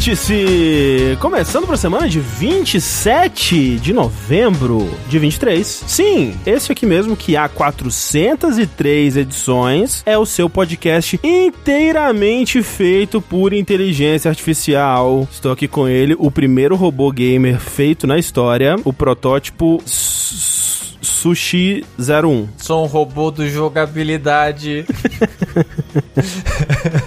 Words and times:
Vértice! 0.00 1.18
Começando 1.20 1.66
para 1.66 1.74
a 1.74 1.78
semana 1.78 2.08
de 2.08 2.20
27 2.20 3.76
de 3.76 3.92
novembro 3.92 4.88
de 5.06 5.18
23. 5.18 5.66
Sim, 5.86 6.34
esse 6.46 6.72
aqui 6.72 6.86
mesmo 6.86 7.14
que 7.14 7.36
há 7.36 7.46
403 7.50 9.18
edições 9.18 10.02
é 10.06 10.16
o 10.16 10.24
seu 10.24 10.48
podcast 10.48 11.20
inteiramente 11.22 12.62
feito 12.62 13.20
por 13.20 13.52
inteligência 13.52 14.30
artificial. 14.30 15.28
Estou 15.30 15.52
aqui 15.52 15.68
com 15.68 15.86
ele, 15.86 16.16
o 16.18 16.30
primeiro 16.30 16.76
robô 16.76 17.12
gamer 17.12 17.60
feito 17.60 18.06
na 18.06 18.18
história, 18.18 18.76
o 18.86 18.94
protótipo 18.94 19.82
Sushi 21.02 21.84
01. 21.98 22.48
Sou 22.56 22.84
um 22.84 22.86
robô 22.86 23.30
do 23.30 23.48
jogabilidade. 23.48 24.86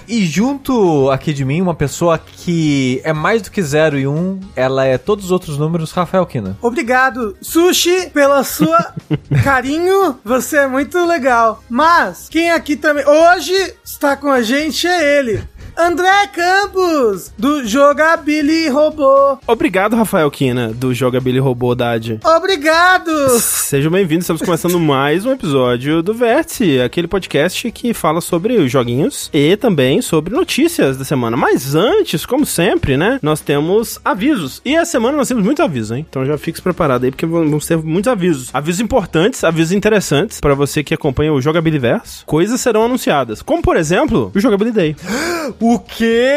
e 0.08 0.26
junto 0.26 1.10
aqui 1.12 1.34
de 1.34 1.46
mim, 1.46 1.62
uma 1.62 1.76
pessoa 1.76 2.18
que 2.18 3.02
é 3.04 3.14
mais 3.14 3.42
do 3.42 3.52
que 3.52 3.62
0 3.62 4.00
e 4.00 4.08
1, 4.08 4.12
um, 4.12 4.40
ela 4.56 4.86
é 4.86 4.98
todos 4.98 5.26
os 5.26 5.32
outros 5.32 5.58
números, 5.58 5.92
Rafael 5.92 6.26
Kina. 6.26 6.58
Obrigado, 6.62 7.36
Sushi, 7.42 8.10
pela 8.14 8.44
sua 8.44 8.94
carinho. 9.44 10.18
Você 10.24 10.58
é 10.58 10.68
muito 10.68 11.04
legal. 11.06 11.64
Mas, 11.70 12.28
quem 12.30 12.52
aqui 12.52 12.76
também 12.76 13.06
hoje 13.08 13.74
está 13.84 14.16
com 14.16 14.30
a 14.30 14.42
gente 14.42 14.88
é 14.88 15.20
ele. 15.20 15.44
André 15.78 16.28
Campos, 16.28 17.34
do 17.38 17.66
Jogabili 17.66 18.68
Robô. 18.70 19.38
Obrigado, 19.48 19.96
Rafael 19.96 20.30
Kina, 20.30 20.72
do 20.72 20.94
Jogabili 20.94 21.40
Robô 21.40 21.74
Dade. 21.74 22.20
Obrigado! 22.24 23.12
Sejam 23.40 23.92
bem-vindos, 23.92 24.26
estamos 24.26 24.42
começando 24.44 24.80
mais 24.80 25.26
um 25.26 25.32
episódio 25.32 26.04
do 26.04 26.14
Vértice, 26.14 26.80
aquele 26.80 27.08
podcast 27.08 27.72
que 27.72 27.94
fala 27.94 28.22
sobre 28.22 28.58
os 28.58 28.72
joguinhos 28.72 29.30
e 29.34 29.58
também 29.58 30.02
sobre 30.02 30.36
notícias 30.36 30.98
da 30.98 31.04
semana. 31.04 31.36
Mas 31.36 31.74
antes, 31.74 32.26
como 32.26 32.46
sempre, 32.46 32.96
né, 32.96 33.20
nós 33.22 33.42
temos 33.42 34.00
avisos. 34.06 34.62
E 34.64 34.76
essa 34.76 34.92
semana 34.92 35.18
nós 35.18 35.28
temos 35.28 35.44
muitos 35.44 35.64
avisos, 35.64 35.98
hein? 35.98 36.06
Então 36.08 36.26
já 36.26 36.38
fique 36.38 36.62
preparado 36.62 37.06
aí, 37.06 37.12
porque 37.12 37.26
vamos 37.26 37.66
ter 37.66 37.78
muitos 37.78 38.12
avisos. 38.12 38.50
Avisos 38.54 38.80
importantes, 38.80 39.44
avisos 39.44 39.72
interessantes 39.72 40.40
para 40.40 40.54
você 40.54 40.84
que 40.84 40.94
acompanha 40.94 41.34
o 41.34 41.42
Jogabiliverso. 41.42 42.26
Coisas 42.28 42.62
serão 42.62 42.86
anunciadas, 42.86 43.42
como 43.42 43.64
por 43.64 43.76
exemplo, 43.76 44.32
o 44.36 44.40
Jogabilidade 44.40 44.74
Day. 44.74 44.96
O 45.66 45.80
quê? 45.80 46.30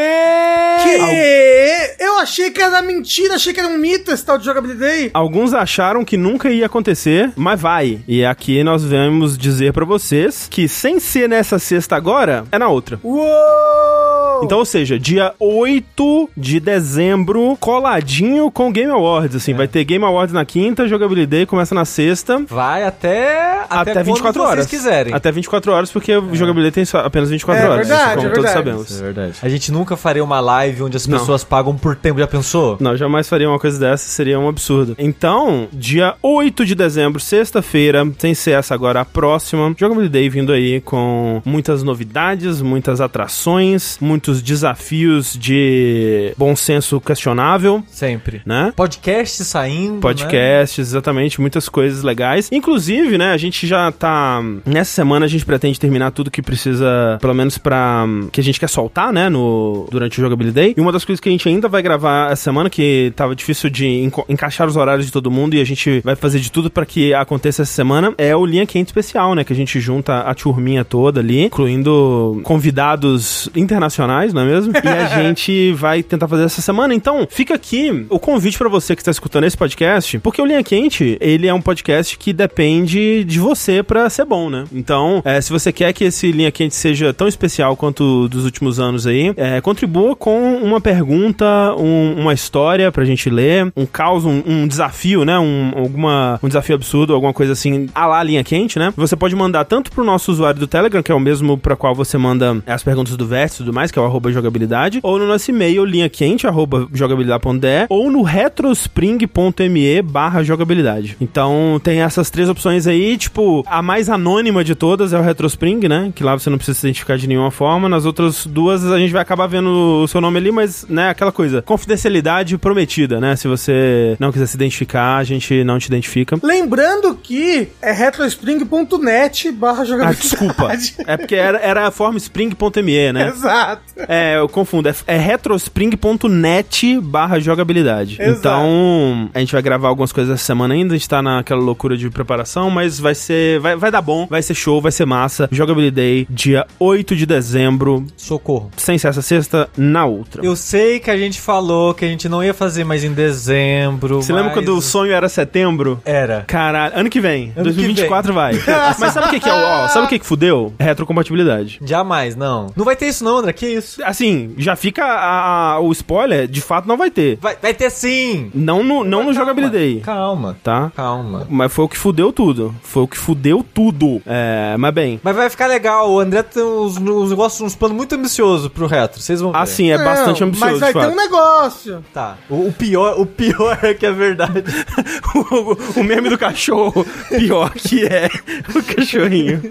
Que? 0.85 1.97
Eu 1.99 2.21
achei 2.21 2.49
que 2.53 2.63
era 2.63 2.81
mentira, 2.81 3.35
achei 3.35 3.53
que 3.53 3.59
era 3.59 3.69
um 3.69 3.77
mito 3.77 4.13
esse 4.13 4.25
tal 4.25 4.39
de 4.39 4.45
jogabilidade. 4.45 5.11
Alguns 5.13 5.53
acharam 5.53 6.05
que 6.05 6.17
nunca 6.17 6.49
ia 6.49 6.67
acontecer, 6.67 7.33
mas 7.35 7.61
vai. 7.61 7.99
E 8.07 8.25
aqui 8.25 8.63
nós 8.63 8.85
vamos 8.85 9.37
dizer 9.37 9.73
para 9.73 9.85
vocês 9.85 10.47
que 10.49 10.69
sem 10.69 11.01
ser 11.01 11.29
nessa 11.29 11.59
sexta 11.59 11.97
agora, 11.97 12.45
é 12.53 12.59
na 12.59 12.69
outra. 12.69 13.01
Uou! 13.03 14.45
Então, 14.45 14.59
ou 14.59 14.65
seja, 14.65 14.97
dia 14.97 15.35
8 15.41 16.31
de 16.37 16.61
dezembro, 16.61 17.57
coladinho 17.59 18.49
com 18.51 18.71
Game 18.71 18.93
Awards, 18.93 19.35
assim, 19.35 19.53
é. 19.53 19.57
vai 19.57 19.67
ter 19.67 19.83
Game 19.83 20.05
Awards 20.05 20.33
na 20.33 20.45
quinta, 20.45 20.87
Jogabilidade 20.87 21.47
começa 21.47 21.75
na 21.75 21.85
sexta. 21.85 22.45
Vai 22.49 22.85
até 22.85 23.57
até, 23.69 23.93
até 23.93 24.03
24 24.03 24.43
horas. 24.43 24.67
quiserem. 24.67 25.15
Até 25.15 25.33
24 25.33 25.73
horas, 25.73 25.91
porque 25.91 26.13
é. 26.13 26.21
Jogabilidade 26.33 26.75
tem 26.75 26.85
só, 26.85 26.99
apenas 26.99 27.31
24 27.31 27.63
é, 27.63 27.69
horas, 27.69 27.89
verdade, 27.89 28.15
como 28.15 28.27
é 28.27 28.31
todos 28.31 28.45
verdade. 28.45 28.55
sabemos. 28.55 29.01
É 29.01 29.05
verdade. 29.05 29.16
A 29.43 29.49
gente 29.49 29.73
nunca 29.73 29.97
faria 29.97 30.23
uma 30.23 30.41
live 30.41 30.83
onde 30.83 30.97
as 30.97 31.07
pessoas 31.07 31.43
Não. 31.43 31.49
pagam 31.49 31.77
por 31.77 31.97
tempo, 31.97 32.19
já 32.19 32.27
pensou? 32.27 32.77
Não, 32.81 32.97
jamais 32.97 33.29
faria 33.29 33.49
uma 33.49 33.59
coisa 33.59 33.79
dessa, 33.79 34.09
seria 34.09 34.39
um 34.39 34.49
absurdo. 34.49 34.95
Então, 34.99 35.69
dia 35.73 36.15
8 36.23 36.65
de 36.65 36.75
dezembro, 36.75 37.21
sexta-feira, 37.21 38.07
sem 38.19 38.35
ser 38.35 38.53
essa 38.53 38.75
agora, 38.75 39.01
a 39.01 39.05
próxima, 39.05 39.75
Jogabilidade 39.79 40.13
Day 40.13 40.29
vindo 40.29 40.53
aí 40.53 40.81
com 40.81 41.41
muitas 41.45 41.83
novidades, 41.83 42.61
muitas 42.61 43.01
atrações, 43.01 43.99
muitos 44.01 44.43
desafios 44.43 45.37
de 45.37 46.33
bom 46.37 46.55
senso 46.55 47.01
questionável. 47.01 47.83
Sempre. 47.89 48.43
Né? 48.45 48.73
Podcasts 48.77 49.47
saindo, 49.47 50.01
Podcasts, 50.01 50.79
né? 50.79 50.83
exatamente, 50.83 51.41
muitas 51.41 51.69
coisas 51.69 52.03
legais. 52.03 52.49
Inclusive, 52.53 53.19
né, 53.19 53.33
a 53.33 53.37
gente 53.37 53.67
já 53.67 53.91
tá... 53.93 54.43
Nessa 54.65 54.93
semana 54.93 55.27
a 55.27 55.29
gente 55.29 55.45
pretende 55.45 55.79
terminar 55.79 56.11
tudo 56.11 56.31
que 56.31 56.43
precisa, 56.43 57.19
pelo 57.21 57.35
menos 57.35 57.59
pra... 57.59 58.05
que 58.33 58.41
a 58.41 58.45
gente 58.45 58.61
quer 58.61 58.69
soltar, 58.69 59.06
né, 59.13 59.29
no, 59.29 59.87
durante 59.91 60.19
o 60.19 60.23
Jogabilidade. 60.23 60.75
E 60.77 60.81
uma 60.81 60.93
das 60.93 61.05
coisas 61.05 61.21
que 61.21 61.29
a 61.29 61.33
gente 61.33 61.49
ainda 61.49 61.69
vai 61.69 61.83
gravar 61.83 62.33
essa 62.33 62.45
semana, 62.45 62.71
que 62.71 63.13
tava 63.17 63.35
difícil 63.35 63.71
de 63.71 63.87
enca 63.87 64.25
encaixar 64.29 64.67
os 64.67 64.77
horários 64.77 65.07
de 65.07 65.13
todo 65.13 65.31
mundo 65.31 65.55
e 65.55 65.61
a 65.61 65.65
gente 65.65 66.01
vai 66.01 66.17
fazer 66.17 66.41
de 66.41 66.51
tudo 66.51 66.71
para 66.71 66.87
que 66.87 67.15
aconteça 67.15 67.63
essa 67.63 67.73
semana, 67.73 68.15
é 68.19 68.35
o 68.35 68.45
Linha 68.45 68.67
Quente 68.67 68.89
Especial, 68.89 69.35
né, 69.35 69.45
que 69.45 69.53
a 69.53 69.57
gente 69.57 69.79
junta 69.81 70.21
a 70.21 70.35
turminha 70.35 70.85
toda 70.85 71.21
ali, 71.21 71.45
incluindo 71.45 72.41
convidados 72.43 73.49
internacionais, 73.55 74.33
não 74.33 74.43
é 74.43 74.45
mesmo? 74.45 74.73
E 74.73 74.89
a 74.89 75.07
gente 75.23 75.73
vai 75.73 76.03
tentar 76.03 76.29
fazer 76.29 76.45
essa 76.45 76.63
semana. 76.63 76.95
Então, 76.95 77.27
fica 77.31 77.55
aqui 77.55 78.07
o 78.09 78.19
convite 78.19 78.59
para 78.59 78.69
você 78.69 78.95
que 78.95 79.03
está 79.03 79.11
escutando 79.11 79.45
esse 79.45 79.57
podcast, 79.57 80.19
porque 80.21 80.41
o 80.41 80.47
Linha 80.47 80.63
Quente, 80.63 81.17
ele 81.21 81.47
é 81.47 81.55
um 81.55 81.61
podcast 81.61 82.17
que 82.19 82.33
depende 82.33 83.25
de 83.25 83.39
você 83.39 83.83
para 83.83 84.09
ser 84.09 84.25
bom, 84.25 84.49
né? 84.49 84.65
Então, 84.73 85.23
é, 85.25 85.41
se 85.41 85.51
você 85.51 85.73
quer 85.73 85.93
que 85.93 86.05
esse 86.05 86.31
Linha 86.33 86.51
Quente 86.51 86.75
seja 86.75 87.13
tão 87.13 87.29
especial 87.29 87.77
quanto 87.77 88.29
dos 88.29 88.45
últimos 88.45 88.79
anos 88.79 88.96
aí, 89.05 89.35
é, 89.37 89.61
contribua 89.61 90.15
com 90.15 90.59
uma 90.63 90.81
pergunta, 90.81 91.45
um, 91.77 92.21
uma 92.21 92.33
história 92.33 92.93
pra 92.93 93.05
gente 93.05 93.29
ler, 93.29 93.73
um 93.77 93.85
caos, 93.85 94.25
um, 94.25 94.43
um 94.47 94.69
desafio, 94.69 95.25
né? 95.25 95.37
Um, 95.39 95.73
alguma, 95.77 96.39
um 96.41 96.47
desafio 96.47 96.77
absurdo, 96.77 97.13
alguma 97.13 97.33
coisa 97.33 97.53
assim, 97.53 97.89
a 97.93 98.07
lá 98.07 98.23
linha 98.23 98.45
quente, 98.45 98.79
né? 98.79 98.93
Você 98.97 99.17
pode 99.17 99.35
mandar 99.35 99.65
tanto 99.65 99.91
pro 99.91 100.05
nosso 100.05 100.31
usuário 100.31 100.61
do 100.61 100.69
Telegram, 100.69 101.03
que 101.03 101.11
é 101.11 101.15
o 101.15 101.21
mesmo 101.21 101.59
pra 101.59 101.75
qual 101.75 101.97
você 101.97 102.17
manda 102.17 102.63
as 102.67 102.85
perguntas 102.85 103.17
do 103.17 103.27
Vértice 103.27 103.63
e 103.63 103.65
tudo 103.65 103.75
mais, 103.75 103.91
que 103.91 103.99
é 103.99 104.03
o 104.03 104.05
arroba 104.05 104.31
jogabilidade, 104.31 105.01
ou 105.03 105.19
no 105.19 105.27
nosso 105.27 105.51
e-mail, 105.51 105.85
linha 105.85 106.09
quente, 106.09 106.47
arroba 106.47 106.87
jogabilidade.de, 106.93 107.87
ou 107.89 108.11
no 108.11 108.23
retrospring.me 108.23 110.03
barra 110.03 110.45
jogabilidade. 110.45 111.17
Então, 111.21 111.81
tem 111.83 112.03
essas 112.03 112.31
três 112.31 112.49
opções 112.49 112.87
aí, 112.87 113.17
tipo, 113.17 113.65
a 113.67 113.83
mais 113.83 114.09
anônima 114.09 114.63
de 114.63 114.75
todas 114.75 115.13
é 115.13 115.19
o 115.19 115.23
Retrospring, 115.23 115.89
né? 115.89 116.13
Que 116.15 116.23
lá 116.23 116.39
você 116.39 116.51
não 116.51 116.59
precisa 116.59 116.79
se 116.79 116.87
identificar 116.87 117.17
de 117.17 117.27
nenhuma 117.27 117.51
forma. 117.51 117.89
Nas 117.89 118.05
outras 118.05 118.47
duas, 118.47 118.85
a 118.91 118.99
gente 118.99 119.13
vai 119.13 119.23
acabar 119.23 119.47
vendo 119.47 120.03
o 120.03 120.09
seu 120.09 120.21
nome 120.21 120.39
ali, 120.39 120.51
mas, 120.51 120.87
né, 120.89 121.11
aquela 121.11 121.33
coisa, 121.33 121.63
confidencialidade 121.63 122.57
prometida, 122.59 123.21
né? 123.21 123.37
Se 123.37 123.49
você 123.49 124.17
não 124.19 124.31
quiser 124.31 124.47
se 124.47 124.57
identificar, 124.57 125.17
a 125.17 125.25
gente 125.25 125.65
não 125.65 125.79
te 125.79 125.87
identifica. 125.87 126.39
Lembrando 126.43 127.15
que 127.15 127.69
é 127.81 127.93
retrospring.net 127.93 129.51
barra 129.53 129.85
jogabilidade. 129.85 130.19
Ah, 130.19 130.77
desculpa. 130.77 131.13
É 131.13 131.17
porque 131.17 131.35
era, 131.35 131.59
era 131.59 131.91
formspring.me, 131.91 133.13
né? 133.13 133.29
Exato. 133.29 133.83
É, 134.09 134.39
eu 134.39 134.49
confundo. 134.49 134.89
É, 134.89 134.95
é 135.07 135.17
retrospring.net 135.17 137.01
barra 137.01 137.39
jogabilidade. 137.41 138.21
Exato. 138.21 138.39
Então, 138.39 139.31
a 139.35 139.41
gente 139.41 139.53
vai 139.53 139.63
gravar 139.63 139.89
algumas 139.89 140.13
coisas 140.13 140.35
essa 140.35 140.45
semana 140.45 140.75
ainda, 140.75 140.95
a 140.95 140.97
gente 140.97 141.09
tá 141.09 141.23
naquela 141.23 141.61
loucura 141.61 141.97
de 141.97 142.09
preparação, 142.11 142.71
mas 142.71 142.99
vai 142.99 143.15
ser, 143.15 143.61
vai, 143.61 143.77
vai 143.77 143.91
dar 143.91 144.03
bom, 144.03 144.27
vai 144.29 144.43
ser 144.43 144.55
show, 144.55 144.81
vai 144.81 144.93
ser 144.93 145.07
massa. 145.07 145.49
Jogabilidade 145.51 145.97
Day, 145.97 146.27
dia 146.29 146.67
8 146.79 147.17
de 147.17 147.25
dezembro. 147.25 148.05
Socorro. 148.17 148.71
Sem 148.77 148.99
ser 148.99 149.09
essa 149.09 149.23
sexta, 149.23 149.69
na 149.77 150.05
outra. 150.05 150.45
Eu 150.45 150.55
sei 150.57 151.01
que 151.01 151.11
a 151.11 151.17
gente 151.17 151.41
falou 151.41 151.95
que 151.95 152.05
a 152.05 152.09
gente 152.09 152.29
não 152.29 152.43
ia 152.43 152.55
fazer 152.55 152.85
mais 152.85 153.05
em 153.05 153.13
dezembro. 153.13 154.23
Você 154.23 154.33
mas... 154.33 154.43
lembra 154.43 154.55
quando 154.55 154.77
o 154.77 154.83
sonho 154.83 155.13
era 155.13 155.29
setembro? 155.29 156.01
Era. 156.05 156.45
Caralho, 156.47 156.99
ano 156.99 157.11
que 157.11 157.21
vem. 157.21 157.53
Ano 157.57 157.65
2024 157.65 158.33
que 158.33 158.35
vai. 158.35 158.55
Mas 158.99 159.13
sabe 159.13 159.27
o 159.27 159.31
que, 159.31 159.41
que 159.41 159.49
é 159.49 159.53
o. 159.53 159.57
Ó, 159.57 159.89
sabe 159.89 160.07
o 160.07 160.09
que, 160.09 160.19
que 160.19 160.27
fudeu? 160.27 160.73
Retrocompatibilidade. 160.79 161.81
Jamais, 161.83 162.35
não. 162.37 162.69
Não 162.77 162.85
vai 162.85 162.97
ter 162.97 163.09
isso, 163.09 163.25
não, 163.25 163.39
André. 163.39 163.53
Que 163.53 163.67
isso? 163.67 164.03
Assim, 164.05 164.55
já 164.57 164.77
fica 164.77 165.05
a, 165.05 165.73
a, 165.73 165.81
o 165.81 165.93
spoiler, 165.93 166.47
de 166.47 166.61
fato 166.61 166.89
não 166.89 166.97
vai 166.97 167.11
ter. 167.11 167.39
Vai, 167.41 167.57
vai 167.61 167.75
ter 167.75 167.91
sim! 167.91 168.51
Não 168.55 168.83
no, 168.83 169.05
não 169.05 169.05
no 169.05 169.17
calma, 169.19 169.35
Jogabilidade. 169.35 170.01
Calma. 170.01 170.57
Tá? 170.63 170.93
Calma. 170.95 171.47
Mas 171.49 171.73
foi 171.73 171.85
o 171.85 171.89
que 171.89 171.97
fudeu 171.97 172.33
tudo. 172.33 172.75
Foi 172.83 173.03
o 173.03 173.09
que 173.09 173.17
fudeu 173.17 173.65
tudo. 173.75 174.23
É, 174.27 174.77
mas 174.79 174.95
bem. 174.95 175.21
Mas 175.23 175.37
vai 175.37 175.51
ficar 175.51 175.67
legal. 175.67 176.11
O 176.11 176.21
André 176.21 176.43
tem 176.43 176.63
uns, 176.63 176.97
uns 176.99 177.31
negócios, 177.31 177.61
uns 177.61 177.75
planos 177.75 177.97
muito 177.97 178.15
ambiciosos 178.15 178.56
pro 178.71 178.87
retro. 178.87 179.21
Vocês 179.21 179.41
vão 179.41 179.53
ver. 179.53 179.59
Assim, 179.59 179.91
é 179.91 179.99
bastante 179.99 180.43
ambicioso. 180.43 180.81
Mas 180.81 180.93
vai 180.93 180.93
ter 180.93 181.13
um 181.13 181.17
negócio. 181.17 182.05
Tá. 182.13 182.37
O, 182.49 182.69
o 182.69 182.73
pior, 182.73 183.21
o 183.21 183.27
pior 183.27 183.79
é 183.83 183.95
que 183.95 184.07
é 184.07 184.13
verdade. 184.13 184.65
o, 185.35 186.01
o 186.01 186.05
meme 186.05 186.29
do 186.29 186.39
cachorro, 186.39 187.07
pior 187.29 187.71
que 187.71 188.05
é 188.05 188.29
o 188.75 188.83
cachorrinho. 188.83 189.63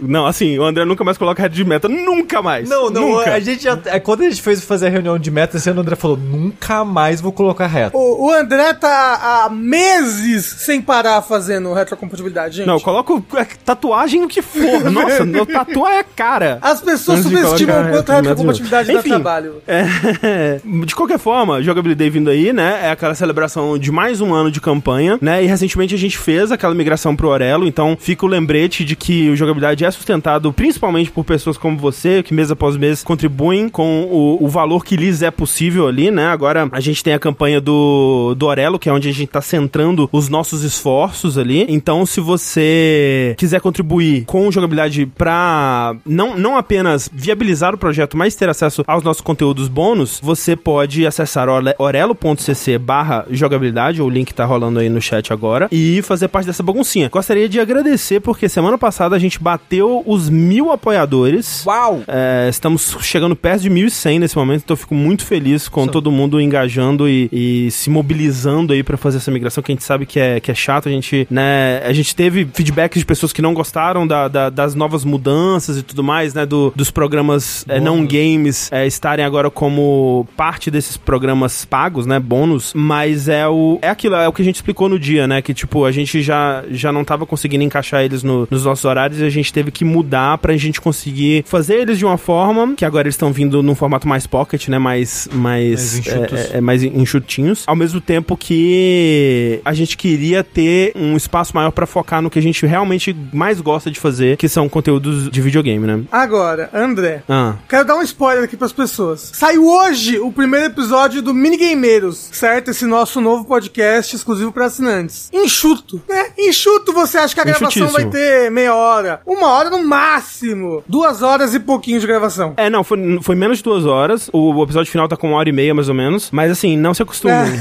Não, 0.00 0.26
assim, 0.26 0.58
o 0.58 0.64
André 0.64 0.84
nunca 0.84 1.04
mais 1.04 1.18
coloca 1.18 1.42
head 1.42 1.54
de 1.54 1.64
meta. 1.64 1.88
Nunca 1.88 2.42
mais. 2.42 2.68
Não, 2.68 2.90
não, 2.90 3.08
Nunca. 3.16 3.34
a 3.34 3.40
gente 3.40 3.62
já. 3.62 3.78
é, 3.86 3.98
Quando 4.00 4.22
a 4.22 4.30
gente 4.30 4.42
fez 4.42 4.62
fazer 4.64 4.86
a 4.86 4.90
reunião 4.90 5.18
de 5.18 5.30
meta, 5.30 5.56
esse 5.56 5.68
ano 5.70 5.80
o 5.80 5.82
André 5.82 5.96
falou: 5.96 6.16
nunca 6.16 6.84
mais 6.84 7.20
vou 7.20 7.32
colocar 7.32 7.66
reto. 7.66 7.96
O, 7.96 8.26
o 8.26 8.32
André 8.32 8.74
tá 8.74 9.44
há 9.44 9.50
meses 9.50 10.44
sem 10.44 10.80
parar 10.80 11.22
fazendo 11.22 11.72
retrocompatibilidade, 11.72 12.56
gente. 12.58 12.66
Não, 12.66 12.74
eu 12.74 12.80
coloco 12.80 13.24
é, 13.36 13.44
tatuagem 13.64 14.24
o 14.24 14.28
que 14.28 14.42
for. 14.42 14.84
Nossa, 14.90 15.24
meu 15.24 15.46
tatuar 15.46 15.92
é 15.94 15.98
a 16.00 16.04
cara. 16.04 16.58
As 16.60 16.80
pessoas 16.80 17.20
subestimam 17.20 17.86
o 17.86 17.90
quanto 17.90 18.12
a 18.12 18.17
reto, 18.18 18.28
retrocompatibilidade 18.28 18.92
dá 18.92 18.98
Enfim, 18.98 19.08
trabalho. 19.08 19.54
É, 19.66 20.60
de 20.84 20.94
qualquer 20.94 21.18
forma, 21.18 21.62
Jogabilidade 21.62 22.10
vindo 22.10 22.30
aí, 22.30 22.52
né? 22.52 22.80
É 22.84 22.90
aquela 22.90 23.14
celebração 23.14 23.78
de 23.78 23.90
mais 23.90 24.20
um 24.20 24.34
ano 24.34 24.50
de 24.50 24.60
campanha, 24.60 25.18
né? 25.20 25.42
E 25.42 25.46
recentemente 25.46 25.94
a 25.94 25.98
gente 25.98 26.18
fez 26.18 26.52
aquela 26.52 26.74
migração 26.74 27.14
pro 27.14 27.28
Orelo, 27.28 27.66
então 27.66 27.96
fica 27.98 28.24
o 28.24 28.28
lembrete 28.28 28.84
de 28.84 28.96
que 28.96 29.30
o 29.30 29.36
Jogabilidade 29.36 29.84
é 29.84 29.90
sustentado 29.90 30.52
principalmente 30.52 31.10
por 31.10 31.24
pessoas 31.24 31.56
como 31.56 31.76
você, 31.76 32.22
que 32.22 32.34
mês 32.34 32.50
após 32.50 32.76
mês 32.76 33.02
contribuem 33.02 33.28
contribuem 33.28 33.68
com 33.68 34.04
o, 34.04 34.44
o 34.44 34.48
valor 34.48 34.84
que 34.84 34.96
lhes 34.96 35.22
é 35.22 35.30
possível 35.30 35.86
ali, 35.86 36.10
né? 36.10 36.26
Agora 36.26 36.68
a 36.72 36.80
gente 36.80 37.02
tem 37.02 37.12
a 37.12 37.18
campanha 37.18 37.60
do, 37.60 38.34
do 38.34 38.46
Orelo, 38.46 38.78
que 38.78 38.88
é 38.88 38.92
onde 38.92 39.08
a 39.08 39.12
gente 39.12 39.28
tá 39.28 39.40
centrando 39.40 40.08
os 40.10 40.28
nossos 40.28 40.62
esforços 40.62 41.36
ali. 41.36 41.66
Então, 41.68 42.06
se 42.06 42.20
você 42.20 43.34
quiser 43.36 43.60
contribuir 43.60 44.24
com 44.24 44.50
jogabilidade 44.50 45.06
pra 45.06 45.94
não, 46.06 46.36
não 46.36 46.56
apenas 46.56 47.08
viabilizar 47.12 47.74
o 47.74 47.78
projeto, 47.78 48.07
mas 48.16 48.34
ter 48.34 48.48
acesso 48.48 48.82
aos 48.86 49.02
nossos 49.02 49.20
conteúdos 49.22 49.68
bônus, 49.68 50.20
você 50.22 50.54
pode 50.56 51.06
acessar 51.06 51.48
ore- 51.48 51.74
orelo.cc 51.78 52.78
barra 52.78 53.26
jogabilidade, 53.30 54.00
o 54.02 54.08
link 54.08 54.32
tá 54.32 54.44
rolando 54.44 54.78
aí 54.78 54.88
no 54.88 55.00
chat 55.00 55.32
agora, 55.32 55.68
e 55.70 56.00
fazer 56.02 56.28
parte 56.28 56.46
dessa 56.46 56.62
baguncinha. 56.62 57.08
Gostaria 57.08 57.48
de 57.48 57.60
agradecer, 57.60 58.20
porque 58.20 58.48
semana 58.48 58.78
passada 58.78 59.14
a 59.14 59.18
gente 59.18 59.38
bateu 59.40 60.02
os 60.06 60.28
mil 60.28 60.70
apoiadores. 60.72 61.64
Uau! 61.66 62.02
É, 62.06 62.46
estamos 62.48 62.96
chegando 63.00 63.34
perto 63.36 63.62
de 63.62 63.70
1.100 63.70 64.18
nesse 64.20 64.36
momento, 64.36 64.62
então 64.64 64.74
eu 64.74 64.78
fico 64.78 64.94
muito 64.94 65.24
feliz 65.24 65.68
com 65.68 65.86
todo 65.86 66.10
mundo 66.10 66.40
engajando 66.40 67.08
e, 67.08 67.28
e 67.32 67.70
se 67.70 67.90
mobilizando 67.90 68.72
aí 68.72 68.82
pra 68.82 68.96
fazer 68.96 69.18
essa 69.18 69.30
migração, 69.30 69.62
que 69.62 69.72
a 69.72 69.74
gente 69.74 69.84
sabe 69.84 70.06
que 70.06 70.18
é, 70.18 70.40
que 70.40 70.50
é 70.50 70.54
chato. 70.54 70.88
A 70.88 70.92
gente, 70.92 71.26
né, 71.30 71.82
a 71.84 71.92
gente 71.92 72.14
teve 72.14 72.46
feedbacks 72.52 72.98
de 73.00 73.06
pessoas 73.06 73.32
que 73.32 73.42
não 73.42 73.54
gostaram 73.54 74.06
da- 74.06 74.28
da- 74.28 74.50
das 74.50 74.74
novas 74.74 75.04
mudanças 75.04 75.76
e 75.78 75.82
tudo 75.82 76.02
mais, 76.02 76.34
né, 76.34 76.44
do- 76.46 76.72
dos 76.74 76.90
programas 76.90 77.64
é, 77.68 77.80
não 77.80 77.97
games 78.06 78.70
é, 78.72 78.86
estarem 78.86 79.24
agora 79.24 79.50
como 79.50 80.26
parte 80.36 80.70
desses 80.70 80.96
programas 80.96 81.64
pagos, 81.64 82.06
né, 82.06 82.18
bônus, 82.18 82.72
mas 82.74 83.28
é 83.28 83.46
o, 83.48 83.78
é 83.82 83.88
aquilo, 83.88 84.14
é 84.14 84.28
o 84.28 84.32
que 84.32 84.42
a 84.42 84.44
gente 84.44 84.56
explicou 84.56 84.88
no 84.88 84.98
dia, 84.98 85.26
né, 85.26 85.40
que 85.42 85.52
tipo, 85.54 85.84
a 85.84 85.92
gente 85.92 86.22
já, 86.22 86.62
já 86.70 86.92
não 86.92 87.04
tava 87.04 87.26
conseguindo 87.26 87.64
encaixar 87.64 88.02
eles 88.02 88.22
no- 88.22 88.46
nos 88.50 88.64
nossos 88.64 88.84
horários 88.84 89.20
e 89.20 89.24
a 89.24 89.30
gente 89.30 89.52
teve 89.52 89.70
que 89.70 89.84
mudar 89.84 90.38
pra 90.38 90.56
gente 90.56 90.80
conseguir 90.80 91.44
fazer 91.46 91.76
eles 91.76 91.98
de 91.98 92.04
uma 92.04 92.18
forma 92.18 92.74
que 92.76 92.84
agora 92.84 93.06
eles 93.06 93.14
estão 93.14 93.32
vindo 93.32 93.62
num 93.62 93.74
formato 93.74 94.06
mais 94.08 94.26
pocket, 94.26 94.68
né? 94.68 94.78
Mais, 94.78 95.28
mais, 95.32 95.38
Mais 95.38 95.98
enxutos. 95.98 96.38
é, 96.52 96.56
é, 96.58 96.60
mais 96.60 96.82
enxutinhos. 96.82 97.64
Ao 97.66 97.76
mesmo 97.76 98.00
tempo 98.00 98.36
que 98.36 99.60
a 99.64 99.72
gente 99.74 99.96
queria 99.96 100.42
ter 100.44 100.92
um 100.94 101.16
espaço 101.16 101.54
maior 101.54 101.70
pra 101.70 101.86
focar 101.86 102.20
no 102.22 102.30
que 102.30 102.38
a 102.38 102.42
gente 102.42 102.64
realmente 102.66 103.14
mais 103.32 103.60
gosta 103.60 103.90
de 103.90 103.98
fazer, 103.98 104.36
que 104.36 104.48
são 104.48 104.68
conteúdos 104.68 105.30
de 105.30 105.40
videogame, 105.40 105.86
né? 105.86 106.00
Agora, 106.10 106.70
André. 106.72 107.22
Ah. 107.28 107.54
Quero 107.68 107.84
dar 107.88 107.96
um 107.96 108.02
spoiler 108.02 108.44
aqui 108.44 108.54
pras 108.54 108.70
pessoas. 108.70 109.30
Saiu 109.34 109.66
hoje 109.66 110.18
o 110.18 110.30
primeiro 110.30 110.66
episódio 110.66 111.22
do 111.22 111.32
Minigameiros, 111.32 112.28
certo? 112.32 112.70
Esse 112.70 112.84
nosso 112.84 113.18
novo 113.18 113.46
podcast 113.46 114.14
exclusivo 114.14 114.52
para 114.52 114.66
assinantes. 114.66 115.30
Enxuto, 115.32 116.02
né? 116.06 116.26
Enxuto, 116.36 116.92
você 116.92 117.16
acha 117.16 117.34
que 117.34 117.40
a 117.40 117.44
gravação 117.44 117.88
vai 117.88 118.04
ter 118.04 118.50
meia 118.50 118.74
hora? 118.74 119.22
Uma 119.24 119.48
hora 119.48 119.70
no 119.70 119.82
máximo. 119.82 120.84
Duas 120.86 121.22
horas 121.22 121.54
e 121.54 121.60
pouquinho 121.60 121.98
de 121.98 122.06
gravação. 122.06 122.52
É, 122.58 122.68
não, 122.68 122.84
foi, 122.84 122.98
foi 123.22 123.34
menos 123.34 123.56
de 123.56 123.64
duas 123.64 123.86
horas. 123.86 124.28
O, 124.34 124.52
o 124.52 124.62
episódio 124.64 124.92
final 124.92 125.08
tá 125.08 125.16
com 125.16 125.28
uma 125.28 125.38
hora 125.38 125.48
e 125.48 125.52
meia, 125.52 125.74
mais 125.74 125.88
ou 125.88 125.94
menos. 125.94 126.30
Mas 126.30 126.52
assim, 126.52 126.76
não 126.76 126.92
se 126.92 127.02
acostumem. 127.02 127.38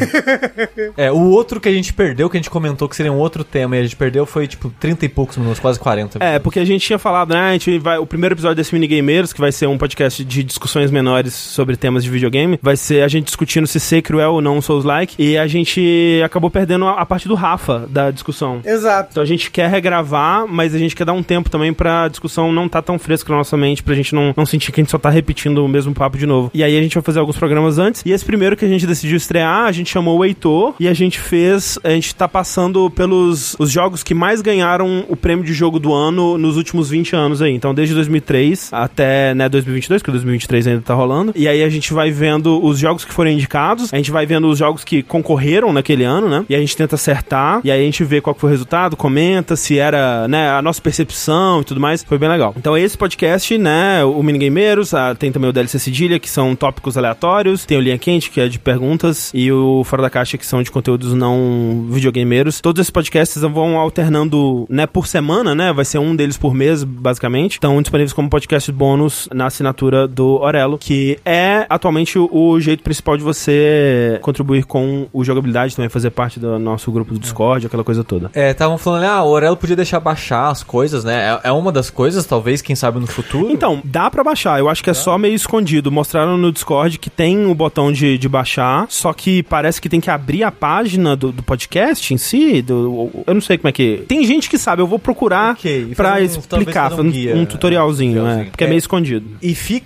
É, 0.96 1.12
o 1.12 1.30
outro 1.30 1.60
que 1.60 1.70
a 1.70 1.72
gente 1.72 1.94
perdeu, 1.94 2.30
que 2.30 2.38
a 2.38 2.40
gente 2.40 2.50
comentou 2.50 2.90
que 2.90 2.96
seria 2.96 3.12
um 3.12 3.18
outro 3.18 3.44
tema 3.44 3.76
e 3.76 3.80
a 3.80 3.84
gente 3.84 3.96
perdeu 3.96 4.26
foi 4.26 4.48
tipo 4.48 4.70
30 4.80 5.06
e 5.06 5.10
poucos 5.10 5.38
minutos, 5.38 5.60
quase 5.60 5.80
40. 5.80 6.24
É, 6.24 6.40
porque 6.40 6.60
a 6.60 6.66
gente 6.66 6.86
tinha 6.86 6.98
falado, 6.98 7.34
né? 7.34 7.50
A 7.50 7.54
gente 7.54 7.78
vai. 7.78 7.98
O 7.98 8.06
primeiro 8.06 8.34
episódio 8.34 8.56
desse 8.56 8.74
Minigameiros, 8.74 9.32
que 9.32 9.40
vai 9.40 9.52
ser 9.52 9.68
um 9.68 9.78
podcast 9.78 10.17
de 10.24 10.44
discussões 10.44 10.92
menores 10.92 11.34
sobre 11.34 11.76
temas 11.76 12.04
de 12.04 12.10
videogame, 12.10 12.60
vai 12.62 12.76
ser 12.76 13.04
a 13.04 13.08
gente 13.08 13.26
discutindo 13.26 13.68
se 13.68 13.80
Sekiro 13.80 14.20
é 14.20 14.28
ou 14.28 14.42
não 14.42 14.58
um 14.58 14.62
Souls-like. 14.62 15.16
E 15.18 15.38
a 15.38 15.48
gente 15.48 16.22
acabou 16.24 16.50
perdendo 16.50 16.86
a, 16.86 17.02
a 17.02 17.06
parte 17.06 17.28
do 17.28 17.36
Rafa 17.36 17.88
da 17.90 18.12
discussão. 18.12 18.62
Exato. 18.66 19.10
Então 19.12 19.24
a 19.24 19.26
gente 19.26 19.52
quer 19.52 19.70
regravar, 19.70 20.48
mas 20.48 20.74
a 20.74 20.78
gente 20.78 20.96
quer 20.96 21.06
dar 21.06 21.14
um 21.14 21.24
tempo 21.24 21.50
também 21.50 21.74
pra 21.74 22.08
discussão 22.08 22.52
não 22.52 22.68
tá 22.68 22.82
tão 22.82 22.98
fresca 23.00 23.32
na 23.32 23.38
nossa 23.38 23.58
mente, 23.58 23.84
pra 23.84 23.96
gente 23.96 24.14
não, 24.14 24.34
não 24.36 24.46
sentir 24.46 24.72
que 24.72 24.82
a 24.82 24.84
gente 24.84 24.92
só 24.92 24.98
tá 24.98 25.10
repetindo 25.10 25.64
o 25.64 25.68
mesmo 25.68 25.94
papo 25.94 26.18
de 26.18 26.26
novo. 26.26 26.52
E 26.54 26.64
aí 26.64 26.78
a 26.78 26.82
gente 26.82 26.94
vai 26.94 27.04
fazer 27.04 27.20
alguns 27.20 27.38
programas 27.38 27.78
antes. 27.78 28.04
E 28.06 28.12
esse 28.12 28.26
primeiro 28.26 28.56
que 28.56 28.66
a 28.66 28.68
gente 28.68 28.86
decidiu 28.86 29.18
estrear, 29.18 29.66
a 29.66 29.72
gente 29.72 29.90
chamou 29.90 30.18
o 30.18 30.26
Heitor 30.26 30.76
e 30.80 30.88
a 30.88 30.94
gente 30.94 31.20
fez. 31.20 31.80
A 31.84 31.90
gente 31.90 32.16
tá 32.16 32.28
passando 32.28 32.90
pelos 32.90 33.56
os 33.60 33.72
jogos 33.72 34.04
que 34.04 34.14
mais 34.14 34.42
ganharam 34.42 35.06
o 35.08 35.16
prêmio 35.16 35.44
de 35.44 35.54
jogo 35.54 35.80
do 35.80 35.94
ano 35.94 36.38
nos 36.38 36.58
últimos 36.58 36.90
20 36.90 37.16
anos 37.16 37.42
aí. 37.42 37.54
Então 37.54 37.74
desde 37.74 37.94
2003 37.96 38.70
até 38.72 39.34
né, 39.34 39.50
2022, 39.50 40.02
porque 40.08 40.12
2023 40.12 40.68
ainda 40.68 40.82
tá 40.82 40.94
rolando. 40.94 41.34
E 41.36 41.48
aí 41.48 41.64
a 41.64 41.70
gente 41.70 41.94
vai 41.94 42.10
vendo 42.12 42.64
os 42.64 42.80
jogos 42.80 43.04
que 43.04 43.14
foram 43.14 43.30
indicados, 43.30 43.94
a 43.94 43.98
gente 43.98 44.12
vai 44.12 44.26
vendo 44.26 44.48
os 44.48 44.58
jogos 44.58 44.84
que 44.84 45.04
concorreram 45.04 45.74
naquele 45.74 46.04
ano, 46.04 46.30
né? 46.30 46.46
E 46.50 46.56
a 46.56 46.60
gente 46.60 46.76
tenta 46.76 46.96
acertar, 46.96 47.62
e 47.64 47.72
aí 47.72 47.82
a 47.82 47.84
gente 47.84 48.04
vê 48.04 48.22
qual 48.22 48.34
que 48.34 48.42
foi 48.42 48.50
o 48.50 48.52
resultado, 48.52 48.96
comenta 48.96 49.56
se 49.56 49.78
era, 49.78 50.28
né, 50.28 50.50
a 50.50 50.62
nossa 50.62 50.82
percepção 50.82 51.62
e 51.62 51.64
tudo 51.64 51.80
mais. 51.80 52.04
Foi 52.04 52.18
bem 52.18 52.30
legal. 52.30 52.54
Então 52.58 52.78
esse 52.78 52.98
podcast, 52.98 53.58
né, 53.58 54.04
o 54.04 54.22
Minigameiros, 54.24 54.94
ah, 54.94 55.14
tem 55.16 55.32
também 55.32 55.50
o 55.50 55.54
DLC 55.54 55.80
Cedilha, 55.80 56.20
que 56.20 56.30
são 56.30 56.56
tópicos 56.56 56.98
aleatórios, 56.98 57.66
tem 57.66 57.78
o 57.78 57.82
Linha 57.82 57.98
Quente, 57.98 58.30
que 58.30 58.40
é 58.40 58.48
de 58.48 58.60
perguntas, 58.60 59.32
e 59.34 59.52
o 59.52 59.84
Fora 59.84 60.02
da 60.02 60.10
Caixa, 60.10 60.38
que 60.38 60.46
são 60.46 60.64
de 60.64 60.72
conteúdos 60.72 61.14
não 61.14 61.88
videogameiros. 61.90 62.62
Todos 62.62 62.80
esses 62.80 62.92
podcasts 62.92 63.42
vão 63.42 63.78
alternando, 63.78 64.66
né, 64.70 64.88
por 64.88 65.08
semana, 65.08 65.54
né? 65.54 65.74
Vai 65.74 65.86
ser 65.86 65.98
um 65.98 66.16
deles 66.16 66.38
por 66.38 66.54
mês, 66.54 66.84
basicamente. 66.84 67.54
Estão 67.54 67.82
disponíveis 67.82 68.14
como 68.14 68.30
podcast 68.30 68.72
bônus 68.72 69.28
na 69.34 69.48
assinatura 69.48 69.97
do 70.06 70.40
Orelo, 70.42 70.78
que 70.78 71.18
é 71.26 71.66
atualmente 71.70 72.20
o, 72.20 72.60
jeito 72.60 72.84
principal 72.84 73.18
de 73.18 73.24
você 73.24 74.20
contribuir 74.22 74.66
com 74.66 75.08
o 75.14 75.24
jogabilidade, 75.24 75.76
também 75.76 75.90
fazer 75.90 76.10
parte 76.12 76.40
do 76.40 76.60
nosso 76.60 76.92
grupo 76.92 77.14
do 77.14 77.20
Discord, 77.20 77.66
aquela 77.66 77.84
coisa 77.84 78.04
toda. 78.04 78.30
É, 78.34 78.52
estavam 78.52 78.78
falando, 78.78 79.04
ah, 79.06 79.24
o 79.24 79.30
Orelo 79.30 79.56
podia 79.58 79.76
deixar 79.76 80.00
baixar 80.00 80.50
as 80.50 80.64
coisas, 80.64 81.04
né? 81.04 81.40
É, 81.44 81.50
é 81.50 81.52
uma 81.52 81.72
das 81.72 81.90
coisas, 81.90 82.26
talvez, 82.26 82.62
quem 82.62 82.76
sabe 82.76 83.00
no 83.00 83.08
futuro. 83.08 83.50
Então, 83.52 83.82
dá 83.84 84.10
pra 84.12 84.24
baixar. 84.24 84.60
Eu 84.60 84.70
acho 84.70 84.84
que 84.84 84.90
é 84.90 84.94
só 84.94 85.18
meio 85.18 85.34
escondido. 85.36 85.92
Mostraram 85.92 86.38
no 86.38 86.52
Discord 86.52 86.98
que 87.00 87.10
tem 87.10 87.46
o 87.46 87.56
botão 87.56 87.92
de, 87.92 88.18
de 88.18 88.28
baixar, 88.30 88.86
só 88.90 89.14
que 89.14 89.42
parece 89.44 89.82
que 89.82 89.88
tem 89.90 90.00
que 90.02 90.10
abrir 90.10 90.44
a 90.44 90.52
página 90.52 91.16
do, 91.16 91.32
do 91.32 91.42
podcast 91.44 92.14
em 92.14 92.18
si. 92.18 92.62
do- 92.62 93.10
eu 93.26 93.34
não 93.34 93.42
sei 93.42 93.58
como 93.58 93.70
é 93.70 93.72
que. 93.72 94.04
Tem 94.08 94.24
gente 94.26 94.50
que 94.50 94.58
sabe, 94.58 94.82
eu 94.82 94.88
vou 94.88 95.00
procurar 95.00 95.54
Ok, 95.54 95.88
e 95.92 95.96
pra 95.96 96.16
um- 96.16 96.18
explicar, 96.20 96.94
um 96.94 97.10
guia, 97.10 97.36
um 97.36 97.46
tutorialzinho, 97.46 98.14
tutorialzinho. 98.16 98.28
é, 98.28 98.44
porque 98.50 98.64
é, 98.64 98.68
É. 98.68 98.70
meio 98.70 98.80
escondido. 98.80 99.26
E 99.42 99.54
fica 99.56 99.77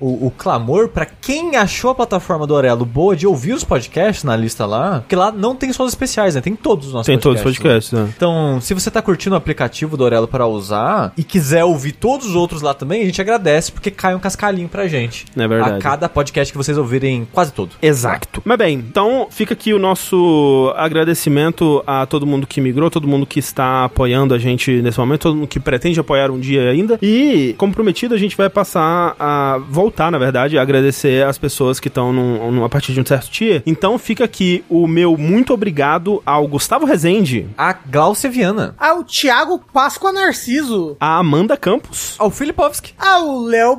o, 0.00 0.26
o 0.26 0.30
clamor 0.30 0.88
pra 0.88 1.06
quem 1.06 1.56
achou 1.56 1.90
a 1.90 1.94
plataforma 1.94 2.46
do 2.46 2.54
Orelo 2.54 2.84
boa 2.84 3.14
de 3.16 3.26
ouvir 3.26 3.52
os 3.52 3.64
podcasts 3.64 4.24
na 4.24 4.36
lista 4.36 4.66
lá, 4.66 5.00
porque 5.00 5.16
lá 5.16 5.30
não 5.30 5.54
tem 5.54 5.72
só 5.72 5.84
os 5.84 5.90
especiais, 5.90 6.34
né? 6.34 6.40
Tem 6.40 6.54
todos 6.54 6.88
os 6.88 6.92
nossos 6.92 7.06
Tem 7.06 7.18
todos 7.18 7.38
os 7.38 7.44
podcasts. 7.44 7.90
podcasts, 7.90 7.92
né? 7.92 8.12
Então, 8.16 8.60
se 8.60 8.74
você 8.74 8.90
tá 8.90 9.00
curtindo 9.02 9.34
o 9.34 9.38
aplicativo 9.38 9.96
do 9.96 10.04
Orelo 10.04 10.28
para 10.28 10.46
usar 10.46 11.12
e 11.16 11.24
quiser 11.24 11.64
ouvir 11.64 11.92
todos 11.92 12.26
os 12.28 12.34
outros 12.34 12.62
lá 12.62 12.74
também, 12.74 13.02
a 13.02 13.04
gente 13.04 13.20
agradece 13.20 13.72
porque 13.72 13.90
cai 13.90 14.14
um 14.14 14.18
cascalhinho 14.18 14.68
pra 14.68 14.86
gente. 14.86 15.26
É 15.36 15.48
verdade. 15.48 15.76
A 15.76 15.78
cada 15.78 16.08
podcast 16.08 16.52
que 16.52 16.56
vocês 16.56 16.76
ouvirem, 16.78 17.26
quase 17.32 17.52
todo. 17.52 17.70
Exato. 17.80 18.42
Mas 18.44 18.58
bem, 18.58 18.74
então 18.74 19.26
fica 19.30 19.54
aqui 19.54 19.72
o 19.72 19.78
nosso 19.78 20.72
agradecimento 20.76 21.82
a 21.86 22.06
todo 22.06 22.26
mundo 22.26 22.46
que 22.46 22.60
migrou, 22.60 22.90
todo 22.90 23.06
mundo 23.08 23.26
que 23.26 23.38
está 23.38 23.84
apoiando 23.84 24.34
a 24.34 24.38
gente 24.38 24.82
nesse 24.82 24.98
momento, 24.98 25.22
todo 25.22 25.36
mundo 25.36 25.46
que 25.48 25.60
pretende 25.60 25.98
apoiar 26.00 26.30
um 26.30 26.38
dia 26.38 26.70
ainda. 26.70 26.98
E, 27.02 27.54
como 27.58 27.72
prometido, 27.72 28.14
a 28.14 28.18
gente 28.18 28.36
vai 28.36 28.48
passar 28.48 29.14
a 29.18 29.58
voltar, 29.68 30.10
na 30.10 30.18
verdade, 30.18 30.58
a 30.58 30.62
agradecer 30.62 31.24
as 31.26 31.38
pessoas 31.38 31.78
que 31.80 31.88
estão 31.88 32.12
num- 32.12 32.64
a 32.64 32.68
partir 32.68 32.92
de 32.92 33.00
um 33.00 33.06
certo 33.06 33.30
tier. 33.30 33.62
Então 33.66 33.98
fica 33.98 34.24
aqui 34.24 34.64
o 34.68 34.86
meu 34.86 35.16
muito 35.16 35.52
obrigado 35.52 36.22
ao 36.24 36.46
Gustavo 36.46 36.86
Rezende, 36.86 37.48
A 37.56 37.72
Glaucia 37.72 38.30
Viana. 38.30 38.74
Ao 38.78 39.02
Thiago 39.04 39.58
Páscoa 39.72 40.12
Narciso. 40.12 40.96
a 41.00 41.18
Amanda 41.18 41.56
Campos, 41.56 42.14
Ao 42.18 42.30
Filipovski. 42.30 42.94
Ao 42.98 43.38
Léo 43.40 43.76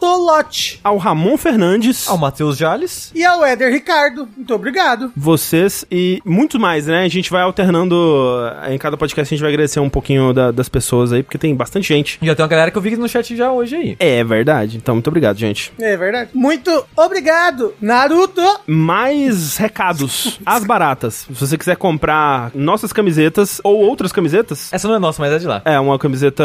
Bortolotti. 0.00 0.80
ao 0.82 0.96
Ramon 0.96 1.36
Fernandes. 1.36 2.08
Ao 2.08 2.16
Matheus 2.16 2.56
Jales. 2.56 3.10
E 3.14 3.24
ao 3.24 3.44
Éder 3.44 3.72
Ricardo. 3.72 4.28
Muito 4.36 4.54
obrigado. 4.54 5.12
vocês 5.16 5.84
e 5.90 6.22
muito 6.24 6.58
mais, 6.58 6.86
né? 6.86 7.04
A 7.04 7.08
gente 7.08 7.30
vai 7.30 7.42
alternando 7.42 7.96
eh, 8.64 8.74
em 8.74 8.78
cada 8.78 8.96
podcast, 8.96 9.32
a 9.32 9.36
gente 9.36 9.42
vai 9.42 9.52
agradecer 9.52 9.80
um 9.80 9.88
pouquinho 9.90 10.32
da- 10.32 10.50
das 10.50 10.68
pessoas 10.68 11.12
aí, 11.12 11.22
porque 11.22 11.36
tem 11.38 11.54
bastante 11.54 11.88
gente. 11.88 12.18
E 12.22 12.26
já 12.26 12.34
tem 12.34 12.42
uma 12.42 12.48
galera 12.48 12.70
que 12.70 12.78
eu 12.78 12.82
vi 12.82 12.96
no 12.96 13.08
chat 13.08 13.36
já 13.36 13.50
hoje 13.52 13.76
aí. 13.76 13.96
É 13.98 14.22
verdade. 14.24 14.76
Então, 14.76 14.94
muito 14.94 15.08
obrigado, 15.08 15.36
gente. 15.36 15.72
É 15.80 15.96
verdade. 15.96 16.30
Muito 16.34 16.84
obrigado, 16.96 17.74
Naruto. 17.80 18.42
Mais 18.66 19.56
recados. 19.56 20.38
As 20.46 20.64
baratas. 20.64 21.26
Se 21.28 21.46
você 21.46 21.58
quiser 21.58 21.76
comprar 21.76 22.50
nossas 22.54 22.92
camisetas 22.92 23.60
ou 23.64 23.76
outras 23.78 24.12
camisetas. 24.12 24.72
Essa 24.72 24.86
não 24.88 24.94
é 24.94 24.98
nossa, 24.98 25.20
mas 25.22 25.32
é 25.32 25.38
de 25.38 25.46
lá. 25.46 25.60
É, 25.64 25.78
uma 25.80 25.98
camiseta 25.98 26.44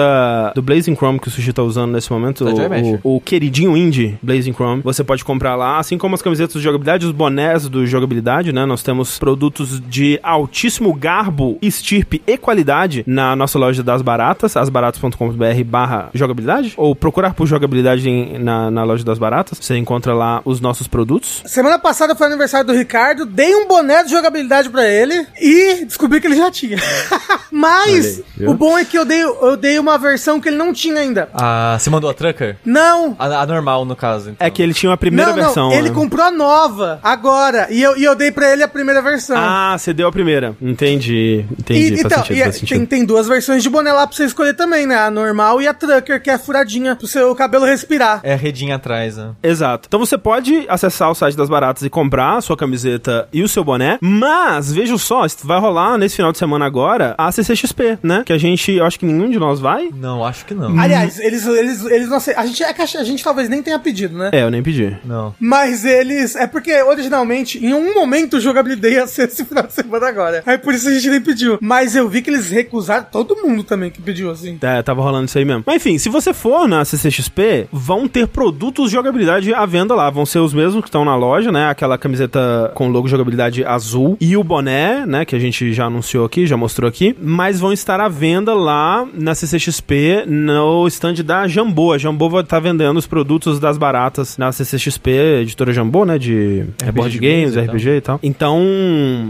do 0.56 0.62
Blazing 0.62 0.96
Chrome 0.96 1.20
que 1.20 1.28
o 1.28 1.32
Sushi 1.32 1.54
tá 1.54 1.64
usando 1.64 1.92
nesse 1.92 2.12
momento. 2.12 2.44
Da 2.46 2.52
Joy 2.52 2.66
O, 2.66 2.70
Masher. 2.70 3.00
o, 3.04 3.16
o 3.18 3.22
queridinho 3.44 3.76
indie 3.76 4.18
Blazing 4.22 4.54
Chrome. 4.54 4.82
Você 4.84 5.04
pode 5.04 5.24
comprar 5.26 5.56
lá, 5.56 5.78
assim 5.78 5.98
como 5.98 6.16
as 6.16 6.22
camisetas 6.22 6.54
de 6.54 6.62
jogabilidade, 6.62 7.06
os 7.06 7.12
bonés 7.12 7.68
do 7.68 7.86
jogabilidade, 7.86 8.54
né? 8.54 8.66
Nós 8.66 8.82
temos 8.82 9.20
produtos 9.20 9.82
de 9.82 10.18
altíssimo 10.24 10.94
garbo, 10.94 11.58
estirpe 11.62 12.22
e 12.26 12.38
qualidade 12.38 13.04
na 13.06 13.36
nossa 13.36 13.60
loja 13.60 13.84
das 13.84 14.02
baratas, 14.02 14.56
asbaratas.com.br 14.56 15.64
barra 15.66 16.10
jogabilidade. 16.14 16.74
Ou 16.78 16.96
procurar 16.96 17.34
por 17.34 17.46
jogabilidade 17.46 18.10
em- 18.10 18.38
na, 18.40 18.72
na 18.72 18.84
loja 18.84 19.04
das 19.04 19.20
baratas. 19.20 19.58
Você 19.60 19.76
encontra 19.78 20.14
lá 20.14 20.42
os 20.46 20.62
nossos 20.62 20.88
produtos. 20.88 21.44
Semana 21.46 21.78
passada 21.78 22.16
foi 22.16 22.28
aniversário 22.28 22.68
do 22.68 22.74
Ricardo, 22.74 23.26
dei 23.26 23.54
um 23.56 23.68
boné 23.68 24.04
de 24.04 24.12
jogabilidade 24.12 24.70
pra 24.70 24.88
ele 24.88 25.28
e 25.40 25.84
descobri 25.86 26.22
que 26.22 26.28
ele 26.28 26.36
já 26.38 26.50
tinha. 26.50 26.78
Mas 27.52 28.22
viu? 28.38 28.52
o 28.52 28.54
bom 28.54 28.78
é 28.78 28.86
que 28.86 28.98
eu 28.98 29.06
dei, 29.06 29.22
eu 29.24 29.58
dei 29.58 29.78
uma 29.80 29.98
versão 29.98 30.40
que 30.40 30.48
ele 30.50 30.58
não 30.58 30.72
tinha 30.74 31.00
ainda. 31.02 31.30
Ah, 31.34 31.76
você 31.80 31.90
mandou 31.90 32.10
a 32.10 32.14
Trucker? 32.14 32.58
Não, 32.66 33.16
Ah, 33.20 33.33
A 33.40 33.46
normal, 33.46 33.86
no 33.86 33.96
caso. 33.96 34.32
então. 34.32 34.46
É 34.46 34.50
que 34.50 34.62
ele 34.62 34.74
tinha 34.74 34.92
a 34.94 34.98
primeira 34.98 35.32
não, 35.32 35.38
versão. 35.38 35.70
não, 35.70 35.76
ele 35.78 35.90
né? 35.90 35.96
comprou 35.96 36.26
a 36.26 36.32
nova, 36.32 37.00
agora. 37.04 37.68
E 37.70 37.82
eu, 37.82 37.98
e 37.98 38.04
eu 38.04 38.16
dei 38.16 38.32
pra 38.32 38.52
ele 38.52 38.64
a 38.64 38.68
primeira 38.68 39.02
versão. 39.02 39.36
Ah, 39.38 39.76
você 39.78 39.94
deu 39.94 40.08
a 40.08 40.12
primeira. 40.12 40.56
Entendi. 40.62 41.46
Entendi. 41.58 41.80
E, 41.80 41.90
faz 41.90 42.06
então, 42.06 42.18
sentido, 42.20 42.38
e 42.38 42.42
é- 42.42 42.52
tem, 42.52 42.86
tem 42.86 43.06
duas 43.06 43.28
versões 43.28 43.64
de 43.64 43.70
boné 43.70 43.92
lá 43.92 44.06
pra 44.08 44.16
você 44.16 44.26
escolher 44.26 44.54
também, 44.54 44.86
né? 44.86 44.98
A 44.98 45.12
normal 45.12 45.62
e 45.62 45.68
a 45.68 45.74
trucker, 45.74 46.22
que 46.22 46.30
é 46.30 46.38
furadinha, 46.38 46.96
pro 46.96 47.08
seu 47.08 47.34
cabelo 47.36 47.66
respirar. 47.66 48.20
É 48.24 48.34
a 48.34 48.38
redinha 48.38 48.76
atrás, 48.76 49.18
né? 49.18 49.32
Exato. 49.42 49.88
Então 49.88 50.00
você 50.00 50.18
pode 50.18 50.66
acessar 50.68 51.10
o 51.10 51.16
site 51.16 51.36
das 51.36 51.50
baratas 51.50 51.84
e 51.84 51.90
comprar 51.90 52.38
a 52.38 52.42
sua 52.42 52.58
camiseta 52.58 53.28
e 53.32 53.42
o 53.44 53.48
seu 53.48 53.64
boné, 53.64 53.98
mas 54.02 54.72
veja 54.72 54.98
só, 54.98 55.26
vai 55.44 55.60
rolar 55.60 55.98
nesse 55.98 56.16
final 56.16 56.32
de 56.32 56.38
semana 56.38 56.66
agora 56.66 57.16
a 57.18 57.32
CCXP, 57.32 58.00
né? 58.04 58.24
Que 58.26 58.34
a 58.34 58.38
gente, 58.38 58.72
eu 58.72 58.86
acho 58.86 59.00
que 59.00 59.06
nenhum 59.06 59.30
de 59.30 59.40
nós 59.40 59.60
vai. 59.60 59.90
Não, 59.94 60.24
acho 60.24 60.46
que 60.46 60.54
não. 60.54 60.80
Aliás, 60.80 61.20
eles, 61.20 61.46
eles, 61.46 61.86
eles 61.86 62.10
não 62.10 62.20
sei. 62.20 62.36
A 62.36 62.46
gente, 62.46 62.64
é 62.64 62.74
que 62.74 62.82
a 62.82 63.04
gente 63.04 63.23
talvez 63.24 63.50
nem 63.50 63.62
tenha 63.62 63.80
pedido, 63.80 64.18
né? 64.18 64.30
É, 64.34 64.44
eu 64.44 64.52
nem 64.52 64.62
pedi. 64.62 64.98
Não. 65.04 65.34
Mas 65.40 65.86
eles. 65.86 66.36
É 66.36 66.48
porque 66.48 66.82
originalmente, 66.84 67.64
em 67.64 67.74
um 67.74 67.94
momento, 67.94 68.38
o 68.38 68.40
jogabilidade 68.40 68.96
ia 68.96 69.08
ser 69.08 69.28
esse 69.28 69.46
final 69.46 69.64
de 69.64 69.74
semana 69.74 70.08
agora. 70.08 70.44
Aí 70.46 70.58
por 70.58 70.74
isso 70.74 70.88
a 70.88 70.94
gente 70.94 71.10
nem 71.10 71.22
pediu. 71.22 71.58
Mas 71.62 71.96
eu 71.96 72.08
vi 72.10 72.22
que 72.22 72.30
eles 72.30 72.50
recusaram 72.50 73.06
todo 73.12 73.36
mundo 73.36 73.64
também 73.64 73.90
que 73.90 74.02
pediu, 74.02 74.30
assim. 74.32 74.58
É, 74.62 74.82
tava 74.82 75.02
rolando 75.02 75.26
isso 75.26 75.38
aí 75.38 75.46
mesmo. 75.46 75.64
Mas 75.66 75.78
enfim, 75.78 75.98
se 75.98 76.10
você 76.10 76.34
for 76.34 76.68
na 76.68 76.84
CCXP, 76.84 77.68
vão 77.72 78.08
ter 78.08 78.28
produtos 78.28 78.88
de 78.88 78.94
jogabilidade 78.94 79.54
à 79.54 79.66
venda 79.66 79.96
lá. 79.96 80.10
Vão 80.10 80.26
ser 80.26 80.40
os 80.40 80.54
mesmos 80.54 80.82
que 80.82 80.90
estão 80.90 81.06
na 81.06 81.16
loja, 81.16 81.52
né? 81.52 81.70
Aquela 81.70 81.98
camiseta 81.98 82.72
com 82.76 82.90
logo 82.90 83.08
jogabilidade 83.08 83.64
azul 83.64 84.18
e 84.20 84.36
o 84.36 84.44
boné, 84.44 85.06
né? 85.06 85.26
Que 85.26 85.36
a 85.36 85.40
gente 85.40 85.74
já 85.74 85.86
anunciou 85.86 86.26
aqui, 86.26 86.46
já 86.46 86.58
mostrou 86.58 86.88
aqui. 86.88 87.16
Mas 87.22 87.60
vão 87.60 87.72
estar 87.74 88.00
à 88.00 88.10
venda 88.10 88.54
lá 88.54 89.08
na 89.14 89.36
CCXP, 89.36 90.26
no 90.28 90.88
stand 90.88 91.16
da 91.26 91.48
Jambô. 91.48 91.94
A 91.94 91.98
Jambô 91.98 92.30
vai 92.30 92.42
estar 92.42 92.60
vendendo 92.60 92.98
os 92.98 93.08
produtos 93.14 93.60
das 93.60 93.78
baratas 93.78 94.40
na 94.40 94.52
CCXP, 94.52 95.12
editora 95.42 95.72
Jambô, 95.72 96.04
né? 96.04 96.18
De 96.18 96.66
é, 96.84 96.92
board 96.92 97.20
games, 97.20 97.54
games 97.54 97.70
RPG 97.70 97.90
e 97.90 98.02
tal. 98.02 98.20
Então, 98.24 98.60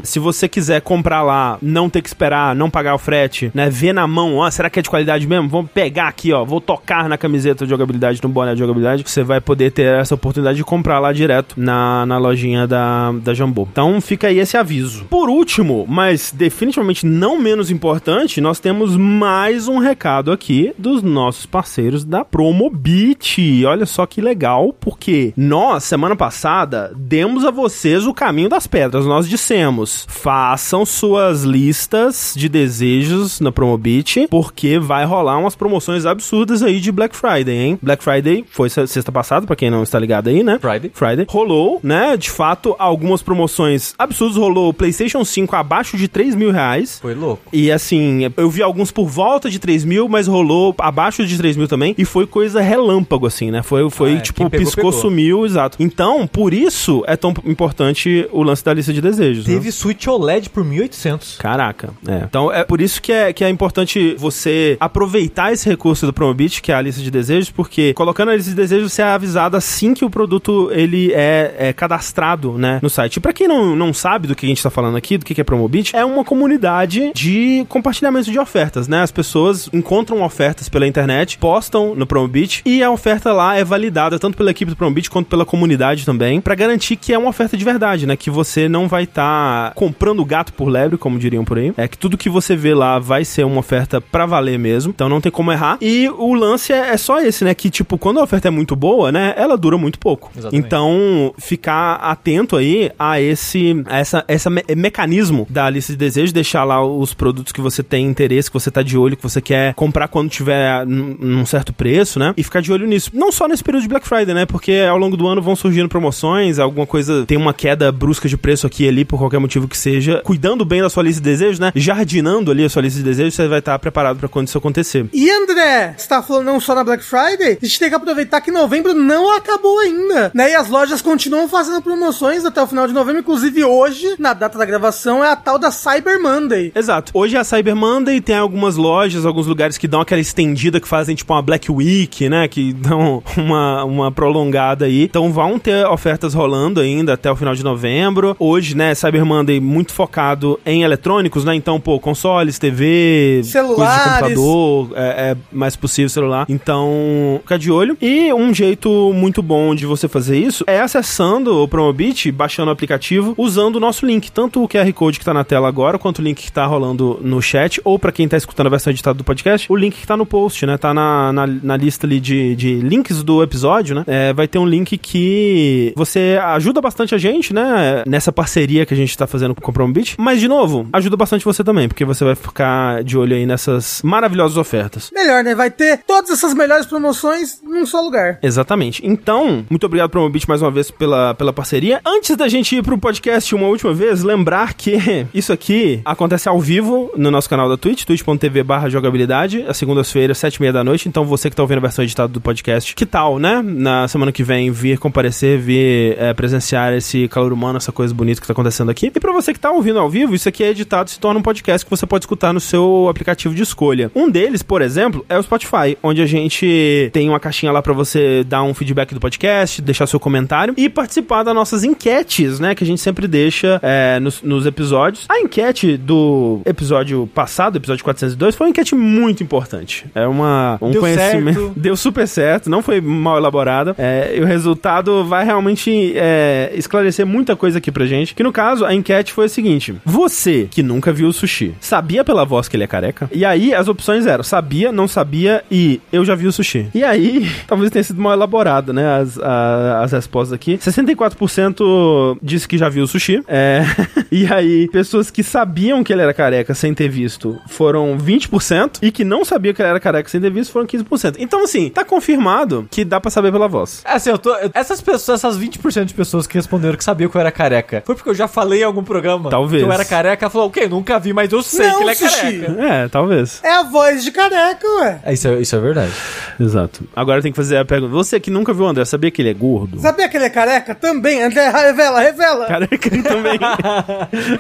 se 0.04 0.20
você 0.20 0.48
quiser 0.48 0.80
comprar 0.80 1.22
lá, 1.22 1.58
não 1.62 1.90
ter 1.90 2.02
que 2.02 2.08
esperar, 2.08 2.56
não 2.56 2.70
pagar 2.70 2.96
o 2.96 2.98
frete, 2.98 3.52
né? 3.54 3.70
Ver 3.70 3.92
na 3.92 4.08
mão, 4.08 4.38
ó, 4.38 4.50
será 4.50 4.70
que 4.70 4.80
é 4.80 4.82
de 4.82 4.90
qualidade 4.90 5.28
mesmo? 5.28 5.50
Vamos 5.50 5.70
pegar 5.70 6.08
aqui, 6.08 6.32
ó, 6.32 6.46
vou 6.46 6.62
tocar 6.62 7.10
na 7.10 7.18
camiseta 7.18 7.66
de 7.66 7.72
jogabilidade, 7.72 8.22
no 8.24 8.30
boné 8.30 8.54
de 8.54 8.60
jogabilidade. 8.60 9.04
Você 9.06 9.22
vai 9.22 9.42
poder 9.42 9.74
ter 9.74 10.00
essa 10.00 10.16
oportunidade 10.16 10.56
de 10.56 10.63
comprar 10.63 11.00
lá 11.00 11.12
direto 11.12 11.56
na, 11.58 12.06
na 12.06 12.18
lojinha 12.18 12.66
da, 12.66 13.12
da 13.12 13.34
Jambô. 13.34 13.68
Então, 13.70 14.00
fica 14.00 14.28
aí 14.28 14.40
esse 14.40 14.56
aviso. 14.56 15.04
Por 15.10 15.30
último, 15.30 15.86
mas 15.90 16.32
definitivamente 16.34 17.06
não 17.06 17.38
menos 17.38 17.70
importante, 17.70 18.40
nós 18.40 18.62
temos 18.62 18.96
mais 18.96 19.68
um 19.68 19.78
recado 19.78 20.32
aqui 20.32 20.74
dos 20.78 21.04
nossos 21.04 21.46
parceiros 21.46 22.06
da 22.06 22.24
Promobit. 22.24 23.66
Olha 23.66 23.73
só 23.86 24.06
que 24.06 24.22
legal, 24.22 24.74
porque 24.80 25.34
nós, 25.36 25.84
semana 25.84 26.15
passada, 26.15 26.92
demos 26.96 27.44
a 27.46 27.51
vocês 27.51 28.06
o 28.06 28.13
caminho 28.13 28.50
das 28.50 28.68
pedras. 28.68 29.06
Nós 29.06 29.27
dissemos: 29.27 30.06
façam 30.10 30.86
suas 30.86 31.44
listas 31.44 32.34
de 32.36 32.48
desejos 32.50 33.39
na 33.39 33.51
Promobit, 33.51 34.27
porque 34.30 34.80
vai 34.80 35.06
rolar 35.06 35.38
umas 35.38 35.56
promoções 35.56 36.06
absurdas 36.06 36.62
aí 36.63 36.80
de 36.80 36.92
Black 36.92 37.15
Friday, 37.15 37.56
hein? 37.56 37.80
Black 37.82 38.03
Friday 38.03 38.46
foi 38.51 38.70
se- 38.70 38.88
sexta 38.88 39.12
passada, 39.12 39.46
pra 39.46 39.56
quem 39.56 39.70
não 39.70 39.84
está 39.84 39.98
ligado 40.00 40.27
aí, 40.30 40.44
né? 40.44 40.60
Friday. 40.62 40.92
Friday. 40.94 41.25
Rolou, 41.30 41.80
né? 41.84 42.15
De 42.18 42.30
fato, 42.30 42.75
algumas 42.77 43.22
promoções 43.22 43.94
absurdas. 43.98 44.38
Rolou 44.38 44.70
o 44.70 44.74
PlayStation 44.74 45.24
5 45.24 45.56
abaixo 45.56 45.98
de 45.98 46.08
3 46.08 46.36
mil 46.36 46.51
reais. 46.51 47.00
Foi 47.01 47.13
louco. 47.13 47.42
E 47.51 47.72
assim, 47.72 48.32
eu 48.38 48.50
vi 48.50 48.62
alguns 48.62 48.92
por 48.92 49.08
volta 49.08 49.50
de 49.50 49.60
3 49.60 49.84
mil, 49.86 50.08
mas 50.08 50.27
rolou 50.27 50.75
abaixo 50.80 51.25
de 51.25 51.38
3 51.38 51.58
mil 51.58 51.68
também. 51.68 51.96
E 51.98 52.06
foi 52.06 52.25
coisa 52.27 52.62
relâmpago, 52.62 53.25
assim, 53.27 53.51
né? 53.51 53.62
Foi, 53.63 53.89
foi 53.89 54.13
Ah, 54.13 54.17
é, 54.17 54.20
tipo, 54.20 54.50
pegou, 54.50 54.65
piscou, 54.65 54.86
pegou. 54.86 55.01
sumiu, 55.01 55.46
exato. 55.46 55.77
Então, 55.79 56.27
por 56.27 56.53
isso 56.53 57.03
é 57.08 57.15
tão 57.15 57.34
importante 57.46 58.27
o 58.32 58.43
lance 58.43 58.63
da 58.63 58.74
lista 58.74 58.93
de 58.93 59.01
desejos. 59.01 59.48
né? 59.48 59.53
Teve 59.53 59.72
Switch 59.72 60.05
OLED 60.08 60.50
por 60.50 60.63
1.800. 60.65 61.38
Caraca, 61.38 61.89
é. 62.08 62.24
Então 62.24 62.51
é 62.51 62.63
por 62.63 62.82
isso 62.82 63.01
que 63.01 63.12
é, 63.12 63.34
que 63.34 63.43
é 63.43 63.50
importante 63.50 64.15
você 64.17 64.77
aproveitar 64.79 65.51
esse 65.53 65.67
recurso 65.67 66.05
do 66.05 66.13
Promobit, 66.13 66.62
que 66.62 66.72
é 66.72 66.75
a 66.75 66.82
lista 66.82 67.01
de 67.01 67.10
desejos, 67.10 67.50
porque 67.50 67.93
colocando 67.93 68.29
a 68.32 68.36
lista 68.36 68.50
de 68.51 68.55
desejos, 68.55 68.91
você 68.93 69.01
é 69.01 69.05
avisado 69.05 69.58
assim 69.58 69.93
que 69.93 70.05
o 70.05 70.10
produto 70.10 70.70
ele 70.72 71.12
é, 71.13 71.55
é 71.58 71.74
cadastrado, 71.74 72.58
né, 72.58 72.79
no 72.82 72.89
site. 72.89 73.17
E 73.17 73.20
pra 73.20 73.34
quem 73.34 73.48
não, 73.48 73.75
não 73.75 73.93
sabe 73.93 74.27
do 74.27 74.36
que 74.36 74.46
a 74.46 74.50
gente 74.50 74.62
tá 74.62 74.70
falando 74.70 74.98
aqui, 74.98 75.17
do 75.17 75.25
que 75.25 75.34
que 75.36 75.41
é 75.41 75.43
Promobit, 75.43 75.96
é 75.96 76.03
uma 76.05 76.24
comunidade 76.24 77.12
de 77.13 77.65
compartilhamento 77.70 78.32
de 78.32 78.39
ofertas, 78.39 78.88
né? 78.88 79.01
As 79.01 79.12
pessoas 79.12 79.70
encontram 79.74 80.22
ofertas 80.24 80.70
pela 80.70 80.88
internet, 80.88 81.38
postam 81.38 81.96
no 81.96 82.05
Promobit 82.05 82.62
e 82.65 82.82
a 82.84 82.91
oferta 82.91 83.32
lá 83.34 83.43
é 83.56 83.64
validada 83.64 84.18
tanto 84.20 84.38
pela 84.38 84.52
equipe 84.52 84.72
do 84.72 84.76
Promobit 84.78 85.10
quanto 85.10 85.28
pela 85.28 85.46
comunidade 85.46 86.06
também, 86.06 86.40
pra 86.40 86.56
garantir 86.56 86.96
que 86.96 87.14
é 87.14 87.18
uma 87.18 87.30
oferta 87.30 87.58
de 87.58 87.64
verdade, 87.66 88.06
né? 88.08 88.16
Que 88.16 88.30
você 88.30 88.70
não 88.70 88.88
vai 88.88 89.04
estar 89.04 89.74
comprando 89.74 90.20
o 90.22 90.26
gato 90.26 90.54
por 90.54 90.68
lebre, 90.70 90.98
como 90.98 91.20
diriam 91.20 91.44
por 91.44 91.58
aí. 91.58 91.74
É 91.78 91.88
que 91.88 91.98
tudo 91.98 92.18
que 92.18 92.30
você 92.30 92.56
vê 92.56 92.74
lá 92.74 93.00
vai 93.00 93.26
ser 93.26 93.44
uma 93.46 93.60
oferta 93.60 94.00
pra 94.00 94.26
valer 94.26 94.58
mesmo, 94.58 94.92
então 94.96 95.10
não 95.10 95.20
tem 95.22 95.32
como 95.32 95.52
errar. 95.52 95.78
E 95.82 96.10
o 96.10 96.34
lance 96.34 96.72
é, 96.72 96.90
é 96.92 96.98
só 96.98 97.20
esse, 97.20 97.44
né? 97.44 97.54
Que 97.54 97.70
tipo, 97.70 97.98
quando 97.98 98.20
a 98.20 98.24
oferta 98.24 98.48
é 98.48 98.52
muito 98.52 98.76
boa, 98.76 99.12
né? 99.12 99.34
Ela 99.38 99.58
dura 99.58 99.78
muito 99.78 100.00
pouco. 100.00 100.32
Exatamente. 100.36 100.66
Então, 100.66 101.34
ficar 101.38 101.96
atento 101.96 102.56
aí 102.56 102.92
a 102.98 103.20
esse 103.20 103.84
a 103.88 103.98
essa, 104.00 104.24
essa 104.28 104.50
me- 104.50 104.64
mecanismo 104.76 105.46
da 105.50 105.70
lista 105.70 105.94
de 105.94 105.98
desejos, 105.98 106.32
deixar 106.32 106.64
lá 106.64 106.86
os 106.86 107.14
produtos 107.14 107.52
que 107.52 107.62
você 107.62 107.82
tem 107.84 108.06
interesse, 108.06 108.50
que 108.50 108.54
você 108.54 108.70
tá 108.72 108.82
de 108.82 108.98
olho, 108.98 109.18
que 109.18 109.24
você 109.24 109.42
quer 109.42 109.74
comprar 109.74 110.08
quando 110.08 110.30
tiver 110.30 110.86
num 110.86 111.46
certo 111.46 111.74
preço, 111.74 112.20
né? 112.20 112.34
E 112.38 112.44
ficar 112.44 112.62
de 112.62 112.72
olho 112.72 112.86
nisso. 112.88 113.12
Não 113.14 113.32
só 113.34 113.48
nesse 113.48 113.63
período 113.63 113.84
de 113.84 113.90
Black 113.90 114.08
Friday, 114.08 114.34
né? 114.34 114.46
Porque 114.46 114.86
ao 114.90 114.98
longo 114.98 115.18
do 115.18 115.28
ano 115.28 115.42
vão 115.42 115.56
surgindo 115.56 115.90
promoções, 115.90 116.60
alguma 116.60 116.86
coisa 116.86 117.25
tem 117.25 117.38
uma 117.38 117.54
queda 117.54 117.92
brusca 117.92 118.30
de 118.30 118.38
preço 118.38 118.68
aqui 118.68 118.86
e 118.86 118.88
ali 118.88 119.04
por 119.04 119.18
qualquer 119.18 119.40
motivo 119.40 119.68
que 119.68 119.78
seja. 119.78 120.22
Cuidando 120.24 120.63
bem 120.63 120.82
da 120.82 120.90
sua 120.90 121.04
lista 121.04 121.22
de 121.22 121.30
desejos, 121.30 121.60
né? 121.60 121.72
Jardinando 121.75 122.52
ali 122.52 122.63
a 122.63 122.70
sua 122.70 122.82
lista 122.82 123.00
de 123.00 123.06
desejos, 123.06 123.34
você 123.34 123.48
vai 123.48 123.60
estar 123.60 123.78
preparado 123.80 124.18
pra 124.18 124.30
quando 124.30 124.48
isso 124.48 124.58
acontecer. 124.58 125.06
E 125.12 125.30
André, 125.30 125.96
você 125.98 126.08
tá 126.08 126.22
falando 126.22 126.46
não 126.46 126.60
só 126.60 126.75
na 126.75 126.84
Black 126.84 127.04
Friday? 127.04 127.58
A 127.62 127.66
gente 127.66 127.80
tem 127.80 127.90
que 127.90 127.96
aproveitar 127.96 128.42
que 128.42 128.52
novembro 128.52 128.94
não 128.94 129.36
acabou 129.36 129.80
ainda, 129.80 130.32
né? 130.34 130.52
E 130.52 130.56
as 130.56 130.70
lojas 130.70 131.02
continuam 131.02 131.48
fazendo 131.48 131.82
promoções 131.82 132.46
até 132.46 132.62
o 132.62 132.68
final 132.68 132.88
de 132.88 132.94
novembro, 132.94 133.22
inclusive 133.22 133.63
hoje, 133.63 134.16
na 134.20 134.34
data 134.34 134.58
da 134.58 134.66
gravação, 134.66 135.24
é 135.24 135.30
a 135.30 135.36
tal 135.36 135.58
da 135.58 135.72
Cyber 135.72 136.22
Monday. 136.22 136.72
Exato. 136.75 137.12
Hoje 137.16 137.36
é 137.36 137.40
a 137.40 137.44
Cyber 137.44 137.75
Monday, 137.75 138.22
tem 138.22 138.36
algumas 138.36 138.75
lojas, 138.75 139.25
alguns 139.25 139.48
lugares 139.48 139.78
que 139.78 139.88
dão 139.88 140.02
aquela 140.02 140.22
estendida, 140.22 140.80
que 140.80 140.88
fazem 140.88 141.16
tipo 141.16 141.34
uma 141.34 141.42
Black 141.42 141.72
Week, 141.72 142.30
né? 142.30 142.48
Que 142.48 142.74
dão 142.74 143.23
uma, 143.38 143.84
uma 143.84 144.12
prolongada 144.12 144.86
aí. 144.86 145.03
Então 145.03 145.32
vão 145.32 145.60
ter 145.60 145.86
ofertas 145.88 146.34
rolando 146.34 146.80
ainda 146.80 147.13
até 147.13 147.32
o 147.32 147.36
final 147.36 147.56
de 147.56 147.63
novembro. 147.63 148.36
Hoje, 148.39 148.75
né, 148.75 148.94
Cyber 148.96 149.25
Monday 149.25 149.60
muito 149.60 149.94
focado 149.94 150.60
em 150.65 150.84
eletrônicos, 150.84 151.46
né? 151.46 151.56
Então, 151.56 151.80
pô, 151.80 152.00
consoles, 152.00 152.60
TV, 152.60 153.42
Celulares. 153.44 153.75
coisas 153.75 154.03
de 154.03 154.10
computador, 154.10 154.92
é, 154.96 155.32
é 155.32 155.38
mais 155.51 155.75
possível 155.75 156.10
celular. 156.10 156.46
Então, 156.50 157.39
fica 157.42 157.58
de 157.58 157.72
olho. 157.72 157.98
E 158.01 158.34
um 158.34 158.53
jeito 158.53 159.12
muito 159.13 159.42
bom 159.42 159.74
de 159.75 159.86
você 159.86 160.08
fazer 160.08 160.38
isso 160.38 160.63
é 160.68 160.80
acessando 160.80 161.63
o 161.63 161.68
Promobit, 161.68 162.32
baixando 162.32 162.70
o 162.70 162.74
aplicativo, 162.74 163.34
usando 163.38 163.77
o 163.77 163.80
nosso 163.80 164.06
link, 164.06 164.32
tanto 164.32 164.63
o 164.63 164.68
QR 164.68 164.92
Code 164.94 165.20
que 165.20 165.25
tá 165.25 165.34
na 165.34 165.44
tela 165.44 165.68
agora, 165.68 165.98
quanto 165.98 166.20
o 166.20 166.22
link 166.22 166.44
que 166.44 166.51
tá 166.51 166.65
rolando 166.65 167.20
no 167.22 167.42
chat, 167.42 167.82
ou 167.84 167.98
pra 167.98 168.12
quem 168.12 168.27
tá 168.27 168.38
escutando 168.38 168.68
a 168.68 168.70
versão 168.70 168.92
editada 168.92 169.18
do 169.18 169.24
podcast, 169.24 169.72
o 169.72 169.75
link 169.75 169.96
que 169.96 170.08
tá 170.08 170.18
no 170.18 170.25
post, 170.25 170.65
né? 170.65 170.77
Tá 170.77 170.94
na, 170.94 171.32
na, 171.32 171.48
na 171.48 171.77
lista 171.77 172.06
ali 172.06 172.20
de, 172.20 172.56
de 172.56 172.75
links 172.75 173.12
do 173.22 173.43
episódio, 173.43 173.96
né? 173.96 174.03
É, 174.08 174.34
vai 174.34 174.48
ter 174.48 174.58
um 174.58 174.65
link 174.65 174.98
que 174.98 175.93
você 175.96 176.39
ajuda 176.41 176.82
bastante 176.82 177.13
a 177.13 177.17
gente, 177.17 177.53
né? 177.53 178.03
Nessa 178.08 178.32
parceria 178.32 178.86
que 178.86 178.93
a 178.93 178.98
gente 178.98 179.17
tá 179.17 179.27
fazendo 179.27 179.53
com 179.53 179.70
o 179.70 179.74
Promobit. 179.74 180.15
Mas, 180.17 180.39
de 180.39 180.48
novo, 180.48 180.88
ajuda 180.93 181.17
bastante 181.17 181.46
você 181.46 181.63
também, 181.63 181.88
porque 181.88 182.05
você 182.05 182.24
vai 182.24 182.36
ficar 182.36 183.03
de 183.03 183.17
olho 183.17 183.36
aí 183.36 183.46
nessas 183.46 184.01
maravilhosas 184.03 184.58
ofertas. 184.58 185.12
Melhor, 185.13 185.43
né? 185.43 185.53
Vai 185.53 185.70
ter 185.70 186.00
todas 186.08 186.32
essas 186.32 186.53
melhores 186.53 186.86
promoções 186.86 187.62
num 187.62 187.86
só 187.86 188.01
lugar. 188.01 188.39
Exatamente. 188.41 189.05
Então, 189.05 189.65
muito 189.70 189.86
obrigado 189.86 190.10
Promobit 190.10 190.48
mais 190.48 190.62
uma 190.62 190.72
vez 190.72 190.89
pela, 190.89 191.34
pela 191.34 191.51
parceria. 191.51 192.01
Antes 192.05 192.36
da 192.36 192.48
gente 192.48 192.75
ir 192.75 192.84
pro 192.84 192.98
podcast 192.98 193.53
uma 193.53 193.67
última 193.67 193.93
vez, 193.93 194.24
lembrar 194.24 194.74
que 194.74 194.98
isso 195.34 195.51
aqui 195.51 196.01
acontece 196.05 196.48
ao 196.48 196.60
vivo 196.60 197.12
no 197.15 197.29
nosso 197.29 197.50
canal 197.50 197.67
da 197.67 197.77
Twitch, 197.77 198.03
twitch.tv 198.05 198.63
jogabilidade, 198.89 199.65
às 199.67 199.77
segundas-feiras, 199.77 200.38
sete 200.38 200.55
e 200.55 200.62
meia 200.62 200.74
da 200.74 200.84
noite. 200.84 201.08
Então, 201.08 201.25
você 201.25 201.50
que 201.50 201.55
tá 201.55 201.63
ouvindo 201.63 201.79
a 201.79 201.82
versão 201.82 202.03
editada 202.03 202.32
do 202.32 202.39
podcast, 202.39 202.96
que 203.03 203.05
tal, 203.05 203.38
né? 203.38 203.62
Na 203.62 204.07
semana 204.07 204.31
que 204.31 204.43
vem, 204.43 204.72
vir 204.72 204.98
comparecer, 204.98 205.60
vir 205.60 206.15
é, 206.17 206.33
presenciar 206.33 206.93
esse 206.93 207.27
calor 207.27 207.51
humano, 207.51 207.75
essa 207.75 207.91
coisa 207.91 208.13
bonita 208.13 208.39
que 208.39 208.48
tá 208.48 208.53
acontecendo 208.53 208.89
aqui. 208.89 209.12
E 209.13 209.19
pra 209.19 209.33
você 209.33 209.51
que 209.51 209.60
tá 209.60 209.72
ouvindo 209.72 210.00
ao 210.00 210.10
vivo, 210.10 210.33
isso 210.33 210.48
aqui 210.48 210.63
é 210.63 210.69
editado 210.69 211.10
e 211.10 211.12
se 211.12 211.19
torna 211.19 211.38
um 211.39 211.43
podcast 211.43 211.86
que 211.86 211.89
você 211.91 212.05
pode 212.05 212.24
escutar 212.24 212.53
no 212.53 212.62
seu 212.62 213.07
aplicativo 213.10 213.53
de 213.53 213.62
escolha. 213.62 214.10
Um 214.15 214.29
deles, 214.29 214.63
por 214.63 214.81
exemplo, 214.81 215.25
é 215.27 215.38
o 215.38 215.43
Spotify, 215.43 215.98
onde 216.01 216.22
a 216.22 216.25
gente 216.25 217.10
tem 217.12 217.27
uma 217.27 217.41
caixinha 217.41 217.74
lá 217.74 217.81
pra 217.81 217.91
você 217.91 218.43
dar 218.45 218.63
um 218.63 218.74
feedback 218.74 219.13
do 219.13 219.19
podcast, 219.19 219.81
deixar 219.81 220.07
seu 220.07 220.19
comentário 220.19 220.74
e 220.77 220.88
participar 220.88 221.43
das 221.43 221.53
nossas 221.53 221.83
enquetes, 221.83 222.57
né? 222.60 222.74
Que 222.74 222.86
a 222.86 222.88
gente 222.88 223.01
sempre 223.01 223.27
deixa 223.27 223.81
é, 223.83 224.17
nos, 224.22 224.41
nos 224.41 224.65
episódios. 224.65 225.25
A 225.27 225.39
enquete 225.39 225.98
do 225.98 226.62
episódio 226.65 227.27
passado, 227.27 227.77
episódio 227.77 228.01
402, 228.05 228.55
foi 228.55 228.67
uma 228.67 228.69
enquete 228.69 228.95
muito 228.95 229.43
importante. 229.43 230.05
É 230.15 230.25
uma, 230.25 230.77
um 230.81 230.91
Deu 230.91 231.01
conhecimento. 231.01 231.60
certo. 231.60 231.74
Deu 231.79 231.98
super 231.98 232.27
certo. 232.27 232.69
Não 232.69 232.81
foi 232.81 232.93
foi 232.94 233.02
mal 233.02 233.38
elaborada. 233.38 233.96
É, 233.98 234.34
e 234.36 234.42
o 234.42 234.46
resultado 234.46 235.24
vai 235.26 235.46
realmente 235.46 236.14
é, 236.16 236.72
esclarecer 236.76 237.26
muita 237.26 237.56
coisa 237.56 237.78
aqui 237.80 237.92
pra 237.92 238.06
gente. 238.06 238.36
Que 238.36 238.44
no 238.44 238.52
caso, 238.52 238.86
a 238.86 238.94
enquete 238.94 239.32
foi 239.34 239.46
a 239.46 239.50
seguinte: 239.50 239.96
Você 240.06 240.68
que 240.70 240.84
nunca 240.84 241.12
viu 241.12 241.28
o 241.28 241.34
sushi, 241.34 241.74
sabia 241.80 242.24
pela 242.24 242.46
voz 242.46 242.68
que 242.68 242.76
ele 242.76 242.84
é 242.84 242.88
careca? 242.88 243.30
E 243.32 243.44
aí 243.46 243.74
as 243.74 243.88
opções 243.88 244.26
eram 244.28 244.44
sabia, 244.44 244.92
não 244.92 245.08
sabia 245.08 245.64
e 245.72 246.00
eu 246.12 246.24
já 246.26 246.36
vi 246.36 246.48
o 246.48 246.52
sushi. 246.52 246.88
E 246.94 247.04
aí, 247.04 247.48
talvez 247.68 247.90
tenha 247.92 248.04
sido 248.04 248.22
mal 248.22 248.34
elaborado, 248.34 248.94
né? 248.94 249.20
As, 249.20 249.40
a- 249.40 250.02
as 250.04 250.12
respostas 250.12 250.54
aqui. 250.54 250.78
64% 250.78 252.38
disse 252.42 252.68
que 252.68 252.78
já 252.78 252.90
viu 252.90 253.04
o 253.04 253.08
sushi. 253.08 253.42
É, 253.48 253.82
e 254.32 254.52
aí, 254.52 254.88
pessoas 254.90 255.32
que 255.32 255.44
sabiam 255.44 256.04
que 256.04 256.12
ele 256.14 256.22
era 256.22 256.34
careca 256.34 256.74
sem 256.74 256.94
ter 256.94 257.10
visto 257.10 257.58
foram 257.68 258.18
20%. 258.18 259.00
E 259.02 259.12
que 259.12 259.24
não 259.24 259.44
sabiam 259.46 259.74
que 259.74 259.82
ele 259.82 259.90
era 259.90 260.00
careca 260.00 260.30
sem 260.30 260.42
ter 260.42 260.52
visto 260.52 260.72
foram 260.72 260.86
15%. 260.86 261.36
Então, 261.40 261.64
assim, 261.64 261.90
tá 261.90 262.04
confirmado 262.04 262.83
que 262.90 263.04
dá 263.06 263.20
pra 263.20 263.30
saber 263.32 263.52
pela 263.52 263.68
voz. 263.68 264.02
É 264.06 264.13
Assim, 264.13 264.30
eu 264.30 264.38
tô. 264.38 264.54
essas 264.74 265.02
pessoas, 265.02 265.40
essas 265.44 265.58
20% 265.60 266.06
de 266.06 266.13
pessoas 266.13 266.46
que 266.48 266.56
responderam 266.56 266.96
que 266.98 267.04
sabiam 267.04 267.30
que 267.30 267.36
eu 267.36 267.42
era 267.42 267.52
careca, 267.52 268.04
foi 268.06 268.16
porque 268.16 268.30
eu 268.30 268.34
já 268.36 268.48
falei 268.48 268.82
em 268.82 268.84
algum 268.84 269.04
programa 269.04 269.50
Talvez. 269.50 269.82
que 269.84 269.88
eu 269.90 269.92
era 269.92 270.06
careca. 270.06 270.46
Ela 270.46 270.50
falou, 270.52 270.68
ok, 270.68 270.88
nunca 270.88 271.20
vi, 271.20 271.34
mas 271.34 271.52
eu 271.52 271.62
sei 271.63 271.88
Não, 271.88 271.98
que 271.98 272.04
ele 272.04 272.12
é 272.12 272.16
Sushi. 272.16 272.36
careca. 272.60 272.84
É, 272.84 273.08
talvez. 273.08 273.60
É 273.63 273.72
a 273.72 273.84
voz 273.84 274.24
de 274.24 274.32
careca, 274.32 274.88
ué. 275.02 275.20
É, 275.25 275.34
isso, 275.34 275.48
é, 275.48 275.60
isso 275.62 275.75
é 275.75 275.80
verdade. 275.80 276.12
Exato. 276.60 277.04
Agora 277.16 277.42
tem 277.42 277.52
que 277.52 277.56
fazer 277.56 277.78
a 277.78 277.86
pergunta. 277.86 278.12
Você 278.13 278.40
que 278.40 278.52
nunca 278.52 278.74
viu 278.74 278.86
o 278.86 278.88
André, 278.88 279.04
sabia 279.06 279.32
que 279.32 279.42
ele 279.42 279.50
é 279.50 279.54
gordo? 279.54 280.00
Sabia 280.00 280.30
que 280.30 280.38
ele 280.38 280.46
é 280.46 280.50
careca? 280.50 280.94
Também. 280.96 281.42
André, 281.44 281.70
revela, 281.72 282.20
revela. 282.22 282.66
Careca 282.68 283.10
também. 283.24 283.60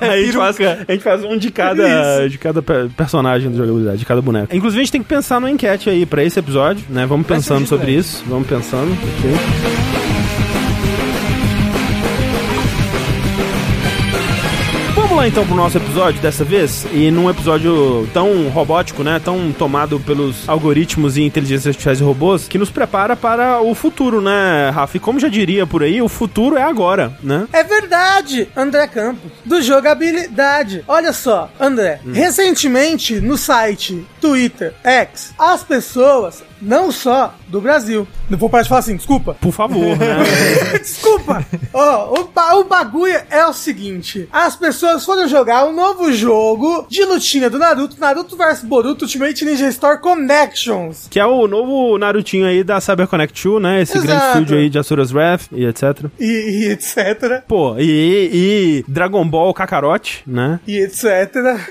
Aí 0.01 0.09
a, 0.21 0.25
gente 0.25 0.33
faz, 0.37 0.57
a 0.87 0.91
gente 0.91 1.03
faz 1.03 1.23
um 1.23 1.37
de 1.37 1.51
cada, 1.51 2.27
de 2.27 2.37
cada 2.37 2.61
pe- 2.61 2.89
personagem 2.95 3.49
do 3.51 3.57
jogabilidade, 3.57 3.97
de 3.99 4.05
cada 4.05 4.21
boneco. 4.21 4.55
Inclusive, 4.55 4.81
a 4.81 4.83
gente 4.83 4.91
tem 4.91 5.01
que 5.03 5.07
pensar 5.09 5.39
numa 5.39 5.49
enquete 5.51 5.89
aí 5.89 6.05
pra 6.05 6.23
esse 6.23 6.39
episódio, 6.39 6.83
né? 6.89 7.05
Vamos 7.05 7.25
pensando 7.27 7.65
sobre 7.67 7.91
isso. 7.91 8.12
Vamos 8.21 8.47
pensando. 8.47 8.91
ok? 8.91 10.43
Vamos 15.13 15.17
lá 15.17 15.27
então 15.27 15.45
pro 15.45 15.55
nosso 15.55 15.77
episódio 15.77 16.19
dessa 16.21 16.43
vez. 16.43 16.87
E 16.91 17.11
num 17.11 17.29
episódio 17.29 18.09
tão 18.13 18.49
robótico, 18.49 19.03
né? 19.03 19.19
Tão 19.23 19.51
tomado 19.51 19.99
pelos 19.99 20.49
algoritmos 20.49 21.17
e 21.17 21.21
inteligências 21.21 21.67
artificiais 21.67 21.99
e 21.99 22.03
robôs, 22.03 22.47
que 22.47 22.57
nos 22.57 22.71
prepara 22.71 23.15
para 23.15 23.61
o 23.61 23.75
futuro, 23.75 24.21
né, 24.21 24.71
Rafa? 24.73 24.97
E 24.97 24.99
como 24.99 25.19
já 25.19 25.27
diria 25.27 25.67
por 25.67 25.83
aí, 25.83 26.01
o 26.01 26.09
futuro 26.09 26.57
é 26.57 26.63
agora, 26.63 27.15
né? 27.21 27.47
É 27.53 27.63
verdade, 27.63 28.47
André 28.55 28.87
Campos, 28.87 29.31
do 29.45 29.61
jogabilidade. 29.61 30.83
Olha 30.87 31.13
só, 31.13 31.51
André, 31.59 31.99
recentemente 32.11 33.21
no 33.21 33.37
site 33.37 34.03
Twitter 34.19 34.73
X, 34.83 35.33
as 35.37 35.63
pessoas, 35.63 36.43
não 36.63 36.91
só 36.91 37.35
do 37.47 37.61
Brasil, 37.61 38.07
não 38.29 38.37
vou 38.37 38.49
parar 38.49 38.63
de 38.63 38.69
falar 38.69 38.79
assim, 38.79 38.95
desculpa. 38.95 39.35
Por 39.39 39.51
favor, 39.51 39.95
né? 39.97 40.17
Desculpa! 40.79 41.45
Ó, 41.73 42.19
o, 42.21 42.23
ba- 42.25 42.55
o 42.55 42.63
bagulho 42.63 43.19
é 43.29 43.45
o 43.45 43.53
seguinte: 43.53 44.27
as 44.31 44.55
pessoas 44.55 45.05
foram 45.05 45.27
jogar 45.27 45.65
um 45.65 45.73
novo 45.73 46.11
jogo 46.11 46.85
de 46.89 47.03
lutinha 47.05 47.49
do 47.49 47.59
Naruto, 47.59 47.95
Naruto 47.99 48.35
vs 48.35 48.61
Boruto 48.63 49.05
Ultimate 49.05 49.45
Ninja 49.45 49.67
Store 49.69 49.99
Connections. 49.99 51.07
Que 51.09 51.19
é 51.19 51.25
o 51.25 51.47
novo 51.47 51.97
Narutinho 51.97 52.45
aí 52.47 52.63
da 52.63 52.79
CyberConnect 52.81 53.41
2, 53.43 53.61
né? 53.61 53.81
Esse 53.81 53.93
grande 53.93 54.11
Exato. 54.13 54.37
estúdio 54.39 54.57
aí 54.57 54.69
de 54.69 54.79
Asura's 54.79 55.11
Wrath 55.13 55.43
e 55.51 55.65
etc. 55.65 56.05
E, 56.19 56.25
e 56.25 56.71
etc. 56.71 57.43
Pô, 57.47 57.75
e, 57.77 58.29
e 58.33 58.85
Dragon 58.91 59.27
Ball 59.27 59.53
Kakarot, 59.53 60.23
né? 60.25 60.59
E 60.67 60.77
etc. 60.79 61.03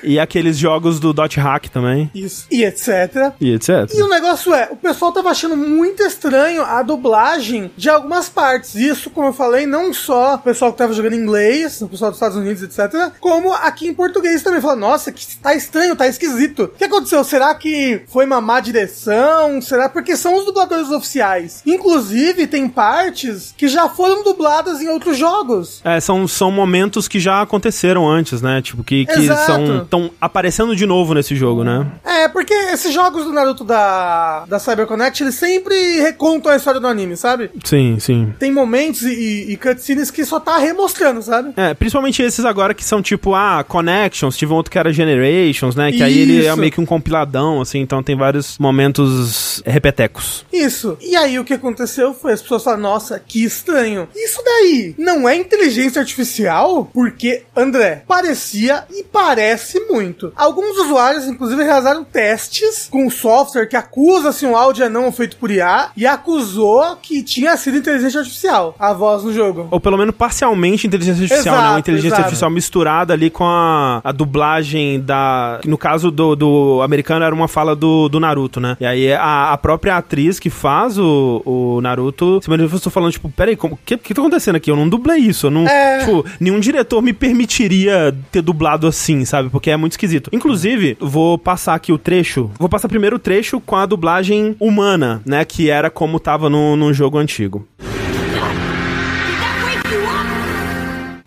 E 0.02 0.18
aqueles 0.18 0.56
jogos 0.58 1.00
do 1.00 1.12
Dot 1.12 1.38
Hack 1.40 1.68
também. 1.68 2.10
Isso. 2.14 2.46
E 2.50 2.64
etc. 2.64 3.32
E 3.40 3.52
etc. 3.54 3.90
E 3.94 4.02
o 4.02 4.08
negócio 4.08 4.54
é, 4.54 4.68
o 4.70 4.76
pessoal 4.82 5.12
tava 5.12 5.30
achando 5.30 5.56
muito 5.56 6.02
estranho 6.02 6.62
a 6.64 6.82
dublagem 6.82 7.70
de 7.76 7.88
algumas 7.88 8.28
partes. 8.28 8.74
Isso, 8.74 9.10
como 9.10 9.28
eu 9.28 9.32
falei, 9.32 9.66
não 9.66 9.92
só 9.92 10.34
o 10.34 10.38
pessoal 10.38 10.72
que 10.72 10.78
tava 10.78 10.92
jogando 10.92 11.14
em 11.14 11.20
inglês, 11.20 11.80
o 11.80 11.88
pessoal 11.88 12.10
dos 12.10 12.18
Estados 12.18 12.36
Unidos, 12.36 12.62
etc., 12.62 13.12
como 13.20 13.52
aqui 13.52 13.88
em 13.88 13.94
português 13.94 14.42
também. 14.42 14.60
Fala, 14.60 14.76
nossa, 14.76 15.12
que 15.12 15.36
tá 15.36 15.54
estranho, 15.54 15.96
tá 15.96 16.06
esquisito. 16.06 16.64
O 16.64 16.68
que 16.68 16.84
aconteceu? 16.84 17.22
Será 17.24 17.54
que 17.54 18.02
foi 18.08 18.26
uma 18.26 18.40
má 18.40 18.60
direção? 18.60 19.60
Será? 19.62 19.88
Porque 19.88 20.16
são 20.16 20.34
os 20.36 20.44
dubladores 20.44 20.90
oficiais. 20.90 21.62
Inclusive, 21.66 22.46
tem 22.46 22.68
partes 22.68 23.54
que 23.56 23.68
já 23.68 23.88
foram 23.88 24.22
dubladas 24.22 24.80
em 24.80 24.88
outros 24.88 25.16
jogos. 25.16 25.80
É, 25.84 26.00
são, 26.00 26.26
são 26.26 26.50
momentos 26.50 27.08
que 27.08 27.20
já 27.20 27.42
aconteceram 27.42 28.08
antes, 28.08 28.42
né? 28.42 28.60
Tipo, 28.62 28.82
que, 28.82 29.06
que 29.06 29.20
Exato. 29.20 29.46
são 29.46 29.82
estão 29.82 30.10
aparecendo 30.20 30.74
de 30.74 30.86
novo 30.86 31.14
nesse 31.14 31.36
jogo, 31.36 31.64
né? 31.64 31.86
É, 32.04 32.28
porque 32.28 32.54
esses 32.54 32.92
jogos 32.92 33.24
do 33.24 33.32
Naruto 33.32 33.64
da, 33.64 34.44
da 34.46 34.58
CyberConnect, 34.72 35.22
eles 35.22 35.34
sempre 35.34 36.00
recontam 36.00 36.50
a 36.50 36.56
história 36.56 36.80
do 36.80 36.86
anime, 36.86 37.16
sabe? 37.16 37.50
Sim, 37.64 37.98
sim. 38.00 38.34
tem 38.38 38.50
momentos 38.50 39.02
e, 39.02 39.46
e 39.48 39.56
cutscenes 39.56 40.10
que 40.10 40.24
só 40.24 40.40
tá 40.40 40.58
remostrando, 40.58 41.22
sabe? 41.22 41.52
É, 41.56 41.74
principalmente 41.74 42.22
esses 42.22 42.44
agora 42.44 42.74
que 42.74 42.84
são 42.84 43.02
tipo, 43.02 43.34
ah, 43.34 43.64
Connections, 43.66 44.36
tive 44.36 44.52
um 44.52 44.56
outro 44.56 44.70
que 44.70 44.78
era 44.78 44.92
Generations, 44.92 45.74
né? 45.74 45.92
Que 45.92 46.02
aí 46.02 46.18
ele 46.18 46.44
é 46.44 46.48
Isso. 46.48 46.56
meio 46.56 46.72
que 46.72 46.80
um 46.80 46.86
compiladão, 46.86 47.60
assim, 47.60 47.80
então 47.80 48.02
tem 48.02 48.16
vários 48.16 48.58
momentos 48.58 49.62
repetecos. 49.66 50.44
Isso. 50.52 50.96
E 51.00 51.16
aí 51.16 51.38
o 51.38 51.44
que 51.44 51.54
aconteceu 51.54 52.14
foi 52.14 52.32
as 52.32 52.42
pessoas 52.42 52.64
falaram, 52.64 52.82
nossa, 52.82 53.18
que 53.18 53.44
estranho. 53.44 54.08
Isso 54.14 54.42
daí 54.44 54.94
não 54.98 55.28
é 55.28 55.36
inteligência 55.36 56.00
artificial? 56.00 56.90
Porque, 56.92 57.42
André, 57.56 58.04
parecia 58.06 58.84
e 58.90 59.04
parece 59.04 59.80
muito. 59.80 60.32
Alguns 60.36 60.78
usuários, 60.78 61.26
inclusive, 61.26 61.62
realizaram 61.62 62.04
testes 62.04 62.88
com 62.90 63.10
software 63.10 63.66
que 63.66 63.76
acusa 63.76 64.32
se 64.32 64.46
um 64.52 64.56
áudio 64.56 64.84
é 64.84 64.88
não 64.88 65.10
feito 65.10 65.36
por 65.36 65.50
IA 65.50 65.88
e 65.96 66.06
acusou 66.06 66.96
que 66.96 67.22
tinha 67.22 67.56
sido 67.56 67.78
inteligência 67.78 68.20
artificial 68.20 68.74
a 68.78 68.92
voz 68.92 69.24
no 69.24 69.32
jogo. 69.32 69.68
Ou 69.70 69.80
pelo 69.80 69.96
menos 69.96 70.14
parcialmente 70.14 70.86
inteligência 70.86 71.22
artificial, 71.22 71.54
Exato, 71.54 71.70
não 71.72 71.78
inteligência 71.78 72.08
exato. 72.08 72.22
artificial 72.22 72.50
misturada 72.50 73.12
ali 73.14 73.30
com 73.30 73.44
a, 73.44 74.00
a 74.04 74.12
dublagem 74.12 75.00
da. 75.00 75.60
No 75.64 75.78
caso 75.78 76.10
do, 76.10 76.36
do 76.36 76.80
americano 76.82 77.24
era 77.24 77.34
uma 77.34 77.48
fala 77.48 77.74
do, 77.74 78.08
do 78.08 78.20
Naruto, 78.20 78.60
né? 78.60 78.76
E 78.80 78.86
aí 78.86 79.12
a, 79.12 79.52
a 79.52 79.58
própria 79.58 79.96
atriz 79.96 80.38
que 80.38 80.50
faz 80.50 80.98
o, 80.98 81.42
o 81.44 81.80
Naruto 81.80 82.40
se 82.42 82.50
manifestou 82.50 82.92
falando, 82.92 83.12
tipo, 83.12 83.30
peraí, 83.30 83.58
o 83.60 83.76
que, 83.76 83.96
que 83.96 84.14
tá 84.14 84.20
acontecendo 84.20 84.56
aqui? 84.56 84.70
Eu 84.70 84.76
não 84.76 84.88
dublei 84.88 85.18
isso. 85.18 85.46
Eu 85.46 85.50
não. 85.50 85.66
É. 85.66 86.00
Tipo, 86.00 86.24
nenhum 86.38 86.60
diretor 86.60 87.00
me 87.00 87.12
permitiria 87.12 88.14
ter 88.30 88.42
dublado 88.42 88.86
assim, 88.86 89.24
sabe? 89.24 89.48
Porque 89.48 89.70
é 89.70 89.76
muito 89.76 89.92
esquisito. 89.92 90.30
Inclusive, 90.32 90.96
vou 91.00 91.38
passar 91.38 91.74
aqui 91.74 91.92
o 91.92 91.98
trecho. 91.98 92.50
Vou 92.58 92.68
passar 92.68 92.88
primeiro 92.88 93.16
o 93.16 93.18
trecho 93.18 93.60
com 93.60 93.76
a 93.76 93.86
dublagem 93.86 94.41
humana, 94.58 95.22
né? 95.24 95.44
Que 95.44 95.70
era 95.70 95.90
como 95.90 96.18
tava 96.20 96.48
no, 96.48 96.76
no 96.76 96.92
jogo 96.92 97.18
antigo. 97.18 97.66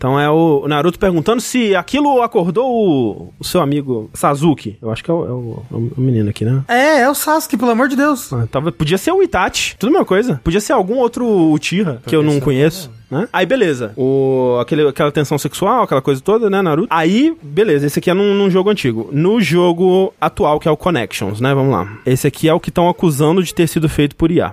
Então 0.06 0.20
é 0.20 0.30
o 0.30 0.68
Naruto 0.68 1.00
perguntando 1.00 1.40
se 1.40 1.74
aquilo 1.74 2.22
acordou 2.22 2.64
o, 2.70 3.32
o 3.40 3.44
seu 3.44 3.60
amigo 3.60 4.08
Sasuke. 4.14 4.78
Eu 4.80 4.92
acho 4.92 5.02
que 5.02 5.10
é 5.10 5.14
o, 5.14 5.24
é 5.26 5.30
o- 5.32 5.62
é 5.68 5.74
o 5.74 6.00
menino 6.00 6.30
aqui, 6.30 6.44
né? 6.44 6.62
É, 6.68 7.00
é 7.00 7.10
o 7.10 7.14
Sasuke, 7.14 7.56
pelo 7.56 7.72
amor 7.72 7.88
de 7.88 7.96
Deus. 7.96 8.32
Ah, 8.32 8.46
Tava, 8.48 8.70
podia 8.70 8.98
ser 8.98 9.10
o 9.10 9.20
Itachi, 9.20 9.74
tudo 9.76 9.88
a 9.88 9.92
mesma 9.94 10.04
coisa. 10.06 10.40
Podia 10.44 10.60
ser 10.60 10.74
algum 10.74 10.98
outro 10.98 11.26
Uchiha 11.50 12.00
que 12.06 12.14
eu 12.14 12.22
não 12.22 12.38
conheço. 12.38 12.88
Né? 13.10 13.26
Aí, 13.32 13.44
beleza. 13.44 13.92
O, 13.96 14.58
aquele, 14.60 14.86
aquela 14.86 15.10
tensão 15.10 15.36
sexual, 15.38 15.82
aquela 15.82 16.00
coisa 16.02 16.20
toda, 16.20 16.48
né, 16.48 16.62
Naruto? 16.62 16.86
Aí, 16.88 17.36
beleza. 17.42 17.86
Esse 17.88 17.98
aqui 17.98 18.08
é 18.08 18.14
num, 18.14 18.32
num 18.32 18.48
jogo 18.48 18.70
antigo. 18.70 19.08
No 19.12 19.40
jogo 19.40 20.14
atual, 20.20 20.60
que 20.60 20.68
é 20.68 20.70
o 20.70 20.76
Connections, 20.76 21.40
né? 21.40 21.52
Vamos 21.52 21.72
lá. 21.72 21.98
Esse 22.06 22.28
aqui 22.28 22.48
é 22.48 22.54
o 22.54 22.60
que 22.60 22.68
estão 22.68 22.88
acusando 22.88 23.42
de 23.42 23.52
ter 23.52 23.66
sido 23.66 23.88
feito 23.88 24.14
por 24.14 24.30
IA. 24.30 24.52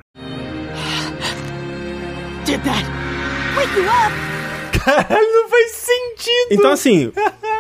Did 2.44 2.60
that 2.64 2.86
wake 3.56 3.78
you 3.78 3.84
up? 3.86 4.23
Não 4.88 5.50
faz 5.50 5.72
sentido. 5.72 6.48
Então, 6.52 6.72
assim, 6.72 7.12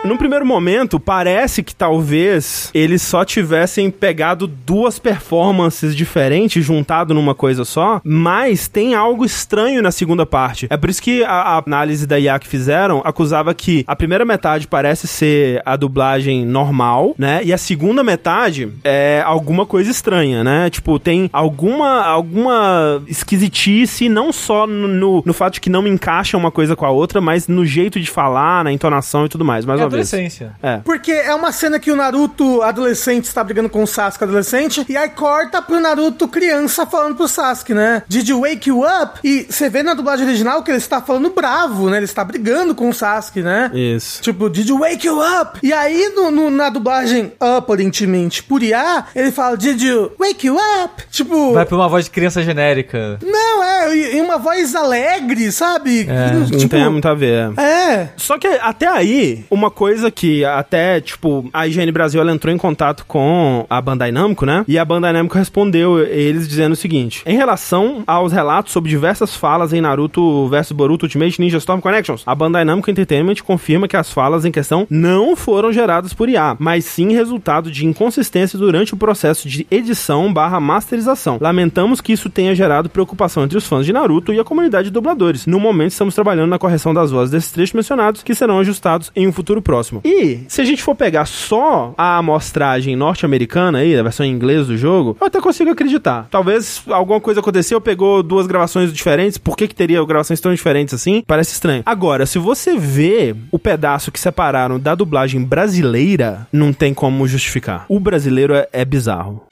num 0.03 0.17
primeiro 0.17 0.45
momento, 0.45 0.99
parece 0.99 1.63
que 1.63 1.73
talvez 1.73 2.69
eles 2.73 3.01
só 3.01 3.23
tivessem 3.23 3.89
pegado 3.89 4.47
duas 4.47 4.99
performances 4.99 5.95
diferentes, 5.95 6.63
juntado 6.63 7.13
numa 7.13 7.33
coisa 7.33 7.63
só, 7.63 8.01
mas 8.03 8.67
tem 8.67 8.95
algo 8.95 9.25
estranho 9.25 9.81
na 9.81 9.91
segunda 9.91 10.25
parte. 10.25 10.67
É 10.69 10.77
por 10.77 10.89
isso 10.89 11.01
que 11.01 11.23
a, 11.23 11.31
a 11.31 11.63
análise 11.65 12.05
da 12.05 12.19
IA 12.19 12.37
que 12.39 12.47
fizeram 12.47 13.01
acusava 13.05 13.53
que 13.53 13.83
a 13.87 13.95
primeira 13.95 14.25
metade 14.25 14.67
parece 14.67 15.07
ser 15.07 15.61
a 15.65 15.75
dublagem 15.75 16.45
normal, 16.45 17.15
né? 17.17 17.41
E 17.43 17.53
a 17.53 17.57
segunda 17.57 18.03
metade 18.03 18.69
é 18.83 19.21
alguma 19.25 19.65
coisa 19.65 19.89
estranha, 19.89 20.43
né? 20.43 20.69
Tipo, 20.69 20.99
tem 20.99 21.29
alguma, 21.31 22.01
alguma 22.01 23.01
esquisitice, 23.07 24.09
não 24.09 24.31
só 24.31 24.67
no, 24.67 24.87
no, 24.87 25.23
no 25.25 25.33
fato 25.33 25.55
de 25.55 25.61
que 25.61 25.69
não 25.69 25.87
encaixa 25.87 26.37
uma 26.37 26.51
coisa 26.51 26.75
com 26.75 26.85
a 26.85 26.89
outra, 26.89 27.12
mas 27.21 27.47
no 27.47 27.65
jeito 27.65 27.99
de 27.99 28.09
falar, 28.09 28.63
na 28.63 28.71
entonação 28.71 29.25
e 29.25 29.29
tudo 29.29 29.43
mais. 29.45 29.65
Mas, 29.65 29.79
É, 29.79 29.83
cabeça. 29.83 30.15
adolescência. 30.15 30.51
É. 30.61 30.77
Porque 30.77 31.11
é 31.11 31.33
uma 31.33 31.51
cena 31.51 31.79
que 31.79 31.91
o 31.91 31.95
Naruto 31.95 32.61
adolescente 32.61 33.25
está 33.25 33.43
brigando 33.43 33.69
com 33.69 33.83
o 33.83 33.87
Sasuke 33.87 34.23
adolescente, 34.23 34.85
e 34.89 34.95
aí 34.97 35.09
corta 35.09 35.61
pro 35.61 35.79
Naruto 35.79 36.27
criança 36.27 36.85
falando 36.85 37.15
pro 37.15 37.27
Sasuke, 37.27 37.73
né? 37.73 38.03
Did 38.07 38.27
you 38.27 38.41
wake 38.41 38.69
you 38.69 38.81
up? 38.83 39.19
E 39.23 39.45
você 39.49 39.69
vê 39.69 39.83
na 39.83 39.93
dublagem 39.93 40.25
original 40.25 40.63
que 40.63 40.71
ele 40.71 40.77
está 40.77 41.01
falando 41.01 41.29
bravo, 41.31 41.89
né? 41.89 41.97
Ele 41.97 42.05
está 42.05 42.23
brigando 42.23 42.73
com 42.75 42.89
o 42.89 42.93
Sasuke, 42.93 43.41
né? 43.41 43.71
Isso. 43.73 44.21
Tipo, 44.21 44.49
did 44.49 44.67
you 44.69 44.79
wake 44.79 45.05
you 45.07 45.19
up? 45.19 45.59
E 45.61 45.71
aí, 45.73 46.11
no, 46.15 46.31
no- 46.31 46.49
na 46.49 46.69
dublagem, 46.69 47.31
aparentemente, 47.39 48.43
por 48.43 48.61
IA, 48.61 49.05
ele 49.15 49.31
fala, 49.31 49.57
did 49.57 49.81
you 49.81 50.11
wake 50.19 50.47
you 50.47 50.55
up? 50.83 51.03
Tipo, 51.11 51.53
Vai 51.53 51.65
pra 51.65 51.75
uma 51.75 51.87
voz 51.89 52.05
de 52.05 52.11
criança 52.11 52.43
genérica. 52.43 53.17
não, 53.23 53.63
é, 53.63 53.95
e- 53.95 54.21
uma 54.21 54.37
voz 54.37 54.75
alegre, 54.75 55.51
sabe? 55.51 56.05
Não 56.05 56.45
tipo, 56.45 56.69
tem 56.69 56.89
muito 56.89 57.02
a 57.11 57.13
ver. 57.13 57.51
é. 57.59 58.09
Só 58.17 58.37
que 58.37 58.47
até 58.47 58.87
aí, 58.87 59.45
uma 59.49 59.69
coisa 59.69 60.09
que 60.09 60.43
até, 60.45 61.01
tipo, 61.01 61.49
a 61.53 61.67
IGN 61.67 61.91
Brasil 61.91 62.21
ela 62.21 62.31
entrou 62.31 62.53
em 62.53 62.57
contato 62.57 63.05
com 63.05 63.65
a 63.69 63.81
Bandai 63.81 64.11
Namco, 64.11 64.45
né? 64.45 64.63
E 64.67 64.77
a 64.77 64.85
Bandai 64.85 65.13
Namco 65.13 65.37
respondeu 65.37 65.99
eles 65.99 66.47
dizendo 66.47 66.73
o 66.73 66.77
seguinte: 66.77 67.21
em 67.25 67.35
relação 67.35 68.03
aos 68.07 68.31
relatos 68.31 68.71
sobre 68.71 68.89
diversas 68.89 69.35
falas 69.35 69.73
em 69.73 69.81
Naruto 69.81 70.47
vs 70.47 70.71
Boruto 70.71 71.05
Ultimate 71.05 71.39
Ninja 71.39 71.57
Storm 71.57 71.79
Connections, 71.81 72.23
a 72.25 72.35
Bandai 72.35 72.65
Namco 72.65 72.89
Entertainment 72.89 73.35
confirma 73.43 73.87
que 73.87 73.97
as 73.97 74.11
falas 74.11 74.45
em 74.45 74.51
questão 74.51 74.87
não 74.89 75.35
foram 75.35 75.71
geradas 75.71 76.13
por 76.13 76.29
IA, 76.29 76.55
mas 76.59 76.85
sim 76.85 77.13
resultado 77.13 77.71
de 77.71 77.85
inconsistência 77.85 78.57
durante 78.57 78.93
o 78.93 78.97
processo 78.97 79.47
de 79.47 79.67
edição 79.69 80.33
barra 80.33 80.59
masterização. 80.59 81.37
Lamentamos 81.39 82.01
que 82.01 82.13
isso 82.13 82.29
tenha 82.29 82.55
gerado 82.55 82.89
preocupação 82.89 83.43
entre 83.43 83.57
os 83.57 83.67
fãs 83.67 83.85
de 83.85 83.93
Naruto 83.93 84.33
e 84.33 84.39
a 84.39 84.43
comunidade 84.43 84.85
de 84.85 84.93
dubladores. 84.93 85.45
No 85.45 85.59
momento, 85.59 85.91
estamos 85.91 86.15
trabalhando 86.15 86.49
na 86.49 86.59
correção 86.59 86.92
das 86.93 87.11
vozes 87.11 87.31
desses 87.31 87.51
trechos 87.51 87.73
mencionados, 87.73 88.23
que 88.23 88.35
serão 88.35 88.59
ajustados 88.59 89.11
em 89.15 89.27
um 89.27 89.31
futuro 89.31 89.61
próximo. 89.61 90.01
E, 90.03 90.41
se 90.47 90.61
a 90.61 90.65
gente 90.65 90.83
for 90.83 90.95
pegar 90.95 91.25
só 91.25 91.93
a 91.97 92.17
amostragem 92.17 92.95
norte-americana 92.95 93.79
aí, 93.79 93.97
a 93.97 94.03
versão 94.03 94.25
em 94.25 94.31
inglês 94.31 94.67
do 94.67 94.77
jogo, 94.77 95.17
eu 95.19 95.27
até 95.27 95.39
consigo 95.41 95.71
acreditar. 95.71 96.27
Talvez 96.29 96.83
alguma 96.87 97.19
coisa 97.19 97.39
aconteceu, 97.39 97.79
pegou 97.81 98.21
duas 98.23 98.47
gravações 98.47 98.93
diferentes, 98.93 99.37
por 99.37 99.57
que 99.57 99.67
que 99.67 99.75
teria 99.75 100.03
gravações 100.05 100.39
tão 100.39 100.53
diferentes 100.53 100.93
assim? 100.93 101.23
Parece 101.25 101.53
estranho. 101.53 101.83
Agora, 101.85 102.25
se 102.25 102.37
você 102.39 102.77
vê 102.77 103.35
o 103.51 103.59
pedaço 103.59 104.11
que 104.11 104.19
separaram 104.19 104.79
da 104.79 104.95
dublagem 104.95 105.43
brasileira, 105.43 106.47
não 106.51 106.73
tem 106.73 106.93
como 106.93 107.27
justificar. 107.27 107.85
O 107.87 107.99
brasileiro 107.99 108.53
é, 108.53 108.67
é 108.71 108.85
bizarro. 108.85 109.43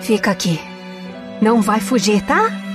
Fica 0.00 0.30
aqui. 0.30 0.58
Não 1.40 1.62
vai 1.62 1.80
fugir, 1.80 2.22
tá? 2.22 2.69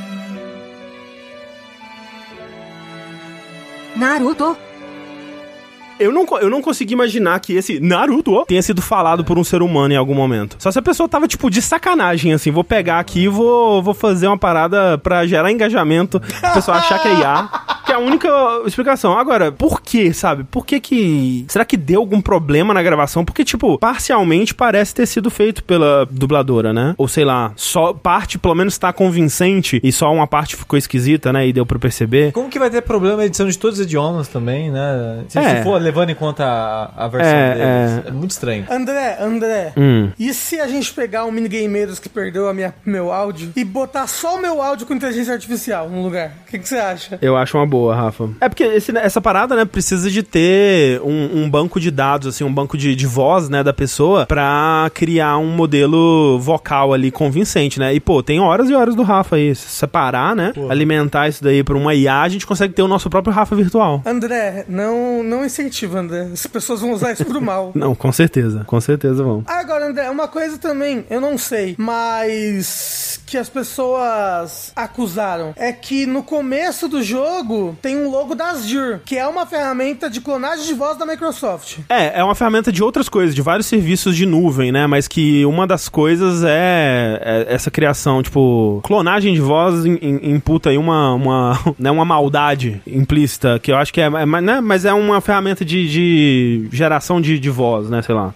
Naruto, 3.95 4.57
Eu 5.99 6.11
não, 6.11 6.25
eu 6.41 6.49
não 6.49 6.61
consigo 6.61 6.91
imaginar 6.91 7.39
que 7.39 7.53
esse 7.53 7.79
Naruto 7.79 8.43
tenha 8.45 8.61
sido 8.61 8.81
falado 8.81 9.23
por 9.23 9.37
um 9.39 9.43
ser 9.43 9.61
humano 9.61 9.93
em 9.93 9.97
algum 9.97 10.13
momento. 10.13 10.57
Só 10.59 10.69
se 10.69 10.77
a 10.77 10.81
pessoa 10.81 11.07
tava, 11.07 11.27
tipo, 11.27 11.49
de 11.49 11.61
sacanagem, 11.61 12.33
assim. 12.33 12.51
Vou 12.51 12.63
pegar 12.65 12.99
aqui 12.99 13.21
e 13.23 13.27
vou, 13.27 13.81
vou 13.81 13.93
fazer 13.93 14.27
uma 14.27 14.37
parada 14.37 14.97
pra 14.97 15.25
gerar 15.25 15.51
engajamento. 15.51 16.17
O 16.17 16.53
pessoal 16.53 16.77
achar 16.77 16.99
que 16.99 17.07
é 17.07 17.13
IA. 17.19 17.49
Que 17.85 17.91
é 17.91 17.95
a 17.95 17.99
única 17.99 18.27
explicação. 18.65 19.17
Agora, 19.17 19.51
por 19.51 19.79
que, 19.81 20.11
sabe? 20.11 20.43
Por 20.43 20.65
que 20.65 20.79
que... 20.79 21.45
Será 21.47 21.63
que 21.63 21.77
deu 21.77 21.99
algum 22.01 22.19
problema 22.19 22.73
na 22.73 22.81
gravação? 22.81 23.23
Porque, 23.23 23.45
tipo, 23.45 23.77
parcialmente 23.77 24.53
parece 24.55 24.93
ter 24.95 25.05
sido 25.05 25.29
feito 25.29 25.63
pela 25.63 26.05
dubladora, 26.09 26.73
né? 26.73 26.95
Ou 26.97 27.07
sei 27.07 27.23
lá, 27.23 27.53
só 27.55 27.93
parte 27.93 28.37
pelo 28.39 28.55
menos 28.55 28.77
tá 28.77 28.91
convincente 28.91 29.79
e 29.83 29.91
só 29.91 30.11
uma 30.11 30.25
parte 30.27 30.55
ficou 30.55 30.77
esquisita, 30.77 31.31
né? 31.31 31.47
E 31.47 31.53
deu 31.53 31.65
pra 31.65 31.77
perceber. 31.79 32.31
Como 32.31 32.49
que 32.49 32.57
vai 32.59 32.69
ter 32.71 32.81
problema 32.81 33.21
a 33.21 33.25
edição 33.27 33.47
de 33.47 33.57
todos 33.57 33.79
os 33.79 33.85
idiomas 33.85 34.27
também, 34.27 34.71
né? 34.71 35.23
Se, 35.29 35.37
É. 35.39 35.57
se 35.57 35.63
for 35.63 35.75
levando 35.85 36.09
em 36.09 36.15
conta 36.15 36.43
a, 36.45 37.05
a 37.05 37.07
versão 37.07 37.31
É, 37.33 37.53
deles. 37.53 38.05
é. 38.05 38.09
É. 38.09 38.11
muito 38.11 38.31
estranho. 38.31 38.65
André, 38.69 39.17
André, 39.19 39.73
Hum. 39.77 40.09
e 40.19 40.33
se 40.33 40.59
a 40.59 40.67
gente 40.67 40.91
pegar 40.93 41.25
um 41.25 41.31
minigameiros 41.31 41.99
que 41.99 42.09
perdeu 42.09 42.47
a 42.49 42.53
minha, 42.53 42.73
meu 42.85 43.11
áudio 43.11 43.51
e 43.55 43.63
botar 43.63 44.07
só 44.07 44.35
o 44.35 44.41
meu 44.41 44.61
áudio 44.61 44.85
com 44.87 44.93
inteligência 44.93 45.33
artificial 45.33 45.89
no 45.89 46.01
lugar? 46.01 46.31
O 46.47 46.51
que 46.51 46.59
que 46.59 46.67
você 46.67 46.77
acha? 46.77 47.17
Eu 47.21 47.37
acho 47.37 47.57
uma 47.57 47.65
boa, 47.65 47.95
Rafa. 47.95 48.29
É 48.41 48.49
porque 48.49 48.63
esse- 48.63 48.95
essa 48.97 49.21
parada, 49.21 49.55
né, 49.55 49.65
precisa 49.65 50.09
de 50.09 50.23
ter 50.23 50.99
um, 51.01 51.43
um 51.43 51.49
banco 51.49 51.79
de 51.79 51.91
dados, 51.91 52.27
assim, 52.27 52.43
um 52.43 52.53
banco 52.53 52.77
de, 52.77 52.95
de 52.95 53.05
voz, 53.07 53.47
né, 53.49 53.63
da 53.63 53.73
pessoa 53.73 54.25
pra 54.25 54.89
criar 54.93 55.37
um 55.37 55.47
modelo 55.55 56.39
vocal 56.39 56.93
ali 56.93 57.11
convincente, 57.11 57.79
né? 57.79 57.93
E, 57.93 57.99
pô, 57.99 58.23
tem 58.23 58.39
horas 58.39 58.69
e 58.69 58.73
horas 58.73 58.95
do 58.95 59.03
Rafa 59.03 59.35
aí. 59.35 59.53
Se 59.55 59.67
separar, 59.69 60.35
né? 60.35 60.51
Alimentar 60.69 61.27
isso 61.27 61.43
daí 61.43 61.63
pra 61.63 61.77
uma 61.77 61.93
IA, 61.93 62.21
a 62.21 62.29
gente 62.29 62.45
consegue 62.47 62.73
ter 62.73 62.81
o 62.81 62.87
nosso 62.87 63.09
próprio 63.09 63.33
Rafa 63.33 63.55
virtual. 63.55 64.01
André, 64.05 64.65
não, 64.67 65.21
não 65.23 65.43
incentiva, 65.75 65.99
André. 65.99 66.29
As 66.31 66.47
pessoas 66.47 66.79
vão 66.81 66.91
usar 66.93 67.11
isso 67.11 67.25
pro 67.25 67.41
mal. 67.41 67.71
Não, 67.75 67.93
com 67.93 68.11
certeza. 68.11 68.63
Com 68.65 68.79
certeza 68.79 69.23
vão. 69.23 69.43
Agora, 69.45 69.87
André, 69.87 70.09
uma 70.09 70.27
coisa 70.27 70.57
também, 70.57 71.05
eu 71.09 71.19
não 71.19 71.37
sei, 71.37 71.75
mas 71.77 73.19
que 73.25 73.37
as 73.37 73.49
pessoas 73.49 74.71
acusaram 74.75 75.53
é 75.57 75.71
que 75.73 76.05
no 76.05 76.21
começo 76.23 76.87
do 76.87 77.01
jogo 77.03 77.75
tem 77.81 77.97
um 77.97 78.09
logo 78.09 78.35
da 78.35 78.49
Azure, 78.51 78.99
que 79.03 79.17
é 79.17 79.27
uma 79.27 79.45
ferramenta 79.45 80.09
de 80.09 80.21
clonagem 80.21 80.65
de 80.65 80.73
voz 80.73 80.97
da 80.97 81.05
Microsoft. 81.05 81.79
É, 81.89 82.19
é 82.19 82.23
uma 82.23 82.35
ferramenta 82.35 82.71
de 82.71 82.83
outras 82.83 83.09
coisas, 83.09 83.33
de 83.35 83.41
vários 83.41 83.65
serviços 83.67 84.15
de 84.15 84.25
nuvem, 84.25 84.71
né? 84.71 84.85
Mas 84.87 85.07
que 85.07 85.45
uma 85.45 85.65
das 85.67 85.89
coisas 85.89 86.43
é, 86.43 87.19
é 87.49 87.53
essa 87.53 87.69
criação, 87.71 88.21
tipo, 88.21 88.79
clonagem 88.83 89.33
de 89.33 89.41
voz 89.41 89.85
im- 89.85 89.97
im- 90.01 90.35
imputa 90.35 90.69
aí 90.69 90.77
uma, 90.77 91.13
uma, 91.13 91.59
né, 91.79 91.89
uma 91.91 92.05
maldade 92.05 92.81
implícita, 92.85 93.59
que 93.59 93.71
eu 93.71 93.77
acho 93.77 93.91
que 93.91 93.99
é, 94.01 94.05
é 94.05 94.25
né? 94.41 94.61
mas 94.61 94.85
é 94.85 94.93
uma 94.93 95.19
ferramenta 95.19 95.64
de, 95.65 95.89
de 95.89 96.67
geração 96.71 97.19
de, 97.19 97.39
de 97.39 97.49
voz, 97.49 97.89
né? 97.89 98.01
Sei 98.01 98.13
lá. 98.15 98.33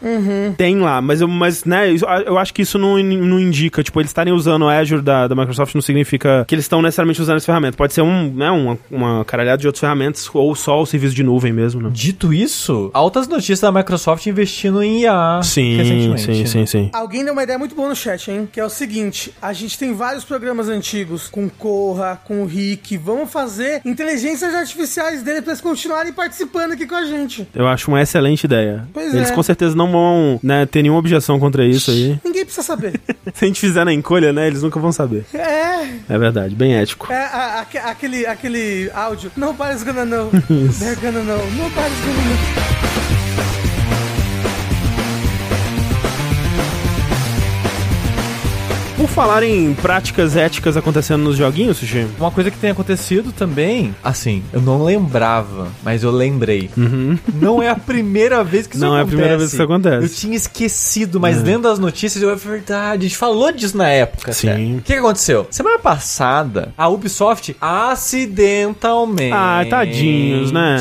Tem 0.57 0.79
lá, 0.79 1.01
mas, 1.01 1.21
eu, 1.21 1.27
mas 1.27 1.63
né, 1.63 1.95
eu 2.25 2.37
acho 2.37 2.53
que 2.53 2.61
isso 2.61 2.77
não, 2.77 2.97
não 2.97 3.39
indica, 3.39 3.83
tipo, 3.83 3.99
eles 3.99 4.09
estarem 4.09 4.33
usando 4.33 4.63
o 4.63 4.69
Azure 4.69 5.01
da, 5.01 5.27
da 5.27 5.35
Microsoft 5.35 5.73
não 5.75 5.81
significa 5.81 6.45
que 6.47 6.55
eles 6.55 6.65
estão 6.65 6.81
necessariamente 6.81 7.21
usando 7.21 7.37
essa 7.37 7.45
ferramenta. 7.45 7.77
Pode 7.77 7.93
ser 7.93 8.01
um, 8.01 8.33
né, 8.33 8.49
uma, 8.49 8.77
uma 8.89 9.25
caralhada 9.25 9.59
de 9.59 9.67
outras 9.67 9.79
ferramentas 9.79 10.29
ou 10.33 10.55
só 10.55 10.81
o 10.81 10.85
serviço 10.85 11.15
de 11.15 11.23
nuvem 11.23 11.53
mesmo, 11.53 11.81
né? 11.81 11.89
Dito 11.91 12.33
isso, 12.33 12.89
altas 12.93 13.27
notícias 13.27 13.59
da 13.61 13.71
Microsoft 13.71 14.25
investindo 14.25 14.81
em 14.81 15.01
IA 15.01 15.41
Sim, 15.43 15.77
recentemente. 15.77 16.21
sim, 16.21 16.39
né? 16.41 16.45
sim, 16.45 16.65
sim. 16.65 16.89
Alguém 16.93 17.23
deu 17.23 17.33
uma 17.33 17.43
ideia 17.43 17.59
muito 17.59 17.75
boa 17.75 17.89
no 17.89 17.95
chat, 17.95 18.31
hein? 18.31 18.47
Que 18.51 18.59
é 18.59 18.65
o 18.65 18.69
seguinte: 18.69 19.33
a 19.41 19.53
gente 19.53 19.77
tem 19.77 19.93
vários 19.93 20.23
programas 20.23 20.69
antigos 20.69 21.27
com 21.27 21.49
Corra, 21.49 22.19
com 22.25 22.41
o 22.41 22.45
Rick. 22.45 22.97
Vamos 22.97 23.31
fazer 23.31 23.81
inteligências 23.85 24.53
artificiais 24.53 25.23
dele 25.23 25.41
pra 25.41 25.51
eles 25.51 25.61
continuarem 25.61 26.13
participando 26.13 26.73
aqui 26.73 26.85
com 26.85 26.95
a 26.95 27.05
gente. 27.05 27.18
Eu 27.55 27.67
acho 27.67 27.89
uma 27.89 28.01
excelente 28.01 28.43
ideia. 28.43 28.87
Pois 28.93 29.13
Eles 29.13 29.31
é. 29.31 29.33
com 29.33 29.43
certeza 29.43 29.75
não 29.75 29.91
vão 29.91 30.39
né, 30.43 30.65
ter 30.65 30.81
nenhuma 30.81 30.99
objeção 30.99 31.39
contra 31.39 31.65
isso 31.65 31.91
aí. 31.91 32.19
Ninguém 32.25 32.43
precisa 32.45 32.65
saber. 32.65 32.99
Se 33.33 33.45
a 33.45 33.47
gente 33.47 33.59
fizer 33.59 33.83
na 33.85 33.93
encolha, 33.93 34.31
né, 34.33 34.47
eles 34.47 34.63
nunca 34.63 34.79
vão 34.79 34.91
saber. 34.91 35.25
é, 35.33 35.87
É 36.09 36.17
verdade, 36.17 36.55
bem 36.55 36.75
ético. 36.75 37.11
é 37.11 37.17
a- 37.25 37.59
aque- 37.61 37.77
aquele, 37.77 38.25
aquele 38.25 38.89
áudio. 38.93 39.31
Nobody's 39.37 39.83
gonna 39.83 40.05
know. 40.05 40.29
They're 40.79 40.95
gonna 41.01 41.23
know. 41.23 41.37
Nobody's 41.51 41.99
gonna 42.05 42.23
know. 42.23 42.78
Falar 49.19 49.43
em 49.43 49.73
práticas 49.73 50.37
éticas 50.37 50.77
acontecendo 50.77 51.21
nos 51.25 51.35
joguinhos, 51.35 51.75
Sushi, 51.77 52.07
Uma 52.17 52.31
coisa 52.31 52.49
que 52.49 52.57
tem 52.57 52.69
acontecido 52.69 53.33
também, 53.33 53.93
assim, 54.01 54.41
eu 54.53 54.61
não 54.61 54.81
lembrava, 54.81 55.67
mas 55.83 56.03
eu 56.03 56.09
lembrei. 56.11 56.69
Não 57.35 57.61
é 57.61 57.67
a 57.67 57.75
primeira 57.75 58.45
vez 58.45 58.65
que 58.65 58.77
isso 58.77 58.85
Uhum. 58.85 58.91
Não 58.91 58.95
é 58.95 58.99
a 58.99 59.01
acontece. 59.01 59.17
primeira 59.17 59.37
vez 59.37 59.49
que 59.49 59.55
isso 59.57 59.63
acontece. 59.63 60.03
Eu 60.05 60.09
tinha 60.09 60.35
esquecido, 60.37 61.19
mas 61.19 61.41
vendo 61.41 61.67
as 61.67 61.77
notícias, 61.79 62.23
eu 62.23 62.29
é 62.29 62.35
verdade. 62.35 63.05
A 63.07 63.09
gente 63.09 63.17
falou 63.17 63.51
disso 63.51 63.75
na 63.77 63.89
época. 63.89 64.31
Sim. 64.31 64.49
até. 64.49 64.61
O 64.61 64.75
que, 64.77 64.93
que 64.93 64.99
aconteceu? 64.99 65.45
Semana 65.51 65.79
passada, 65.79 66.73
a 66.77 66.87
Ubisoft 66.87 67.57
acidentalmente. 67.59 69.33
Ah, 69.33 69.65
tadinhos, 69.69 70.53
né? 70.53 70.77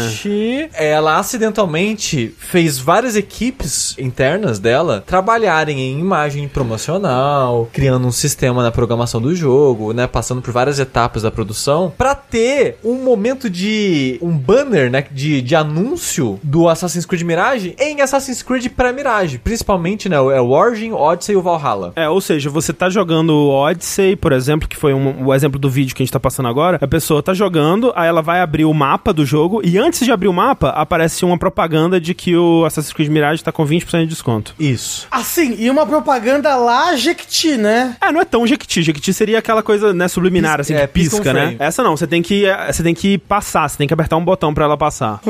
Ela 0.74 1.18
acidentalmente 1.18 2.32
fez 2.38 2.78
várias 2.78 3.16
equipes 3.16 3.96
internas 3.98 4.60
dela 4.60 5.02
trabalharem 5.04 5.80
em 5.80 5.98
imagem 5.98 6.46
promocional, 6.46 7.68
criando 7.72 8.06
um 8.06 8.12
sistema 8.12 8.27
na 8.62 8.70
programação 8.70 9.20
do 9.20 9.34
jogo, 9.34 9.92
né, 9.92 10.06
passando 10.06 10.40
por 10.42 10.52
várias 10.52 10.78
etapas 10.78 11.22
da 11.22 11.30
produção, 11.30 11.92
pra 11.96 12.14
ter 12.14 12.76
um 12.84 12.94
momento 13.04 13.48
de 13.50 14.18
um 14.22 14.36
banner, 14.36 14.90
né, 14.90 15.04
de, 15.10 15.40
de 15.42 15.54
anúncio 15.56 16.38
do 16.42 16.68
Assassin's 16.68 17.04
Creed 17.06 17.22
Mirage 17.22 17.74
em 17.78 18.00
Assassin's 18.00 18.42
Creed 18.42 18.68
pré-Mirage, 18.68 19.38
principalmente, 19.38 20.08
né, 20.08 20.16
é 20.16 20.40
o 20.40 20.50
Origin, 20.50 20.92
Odyssey 20.92 21.34
e 21.34 21.36
o 21.36 21.42
Valhalla. 21.42 21.92
É, 21.96 22.08
ou 22.08 22.20
seja, 22.20 22.50
você 22.50 22.72
tá 22.72 22.88
jogando 22.90 23.30
o 23.30 23.50
Odyssey, 23.50 24.16
por 24.16 24.32
exemplo, 24.32 24.68
que 24.68 24.76
foi 24.76 24.92
um- 24.94 25.26
o 25.26 25.34
exemplo 25.34 25.58
do 25.58 25.70
vídeo 25.70 25.94
que 25.94 26.02
a 26.02 26.04
gente 26.04 26.12
tá 26.12 26.20
passando 26.20 26.48
agora. 26.48 26.78
A 26.80 26.86
pessoa 26.88 27.22
tá 27.22 27.32
jogando, 27.34 27.92
aí 27.96 28.08
ela 28.08 28.22
vai 28.22 28.40
abrir 28.40 28.64
o 28.64 28.74
mapa 28.74 29.12
do 29.12 29.24
jogo, 29.24 29.60
e 29.64 29.78
antes 29.78 30.04
de 30.04 30.12
abrir 30.12 30.28
o 30.28 30.32
mapa, 30.32 30.70
aparece 30.70 31.24
uma 31.24 31.38
propaganda 31.38 32.00
de 32.00 32.14
que 32.14 32.36
o 32.36 32.64
Assassin's 32.64 32.92
Creed 32.92 33.08
Mirage 33.10 33.42
tá 33.42 33.52
com 33.52 33.64
20% 33.64 34.00
de 34.02 34.06
desconto. 34.06 34.54
Isso. 34.58 35.06
Assim, 35.10 35.56
e 35.58 35.70
uma 35.70 35.86
propaganda 35.86 36.54
lá, 36.56 36.94
Jequiti, 36.96 37.56
né? 37.56 37.96
É, 38.00 38.07
não 38.12 38.20
é 38.20 38.24
tão 38.24 38.46
Jequiti. 38.46 38.82
Jequiti 38.82 39.12
seria 39.12 39.38
aquela 39.38 39.62
coisa, 39.62 39.92
né, 39.92 40.08
subliminar, 40.08 40.60
assim, 40.60 40.74
que 40.74 40.80
é, 40.80 40.86
pisca 40.86 41.32
né? 41.32 41.56
Essa 41.58 41.82
não, 41.82 41.96
você 41.96 42.06
tem 42.06 42.22
que 42.22 42.44
você 42.70 42.82
tem 42.82 42.94
que 42.94 43.18
passar, 43.18 43.68
você 43.68 43.76
tem 43.78 43.86
que 43.86 43.94
apertar 43.94 44.16
um 44.16 44.24
botão 44.24 44.52
pra 44.54 44.64
ela 44.64 44.76
passar. 44.76 45.20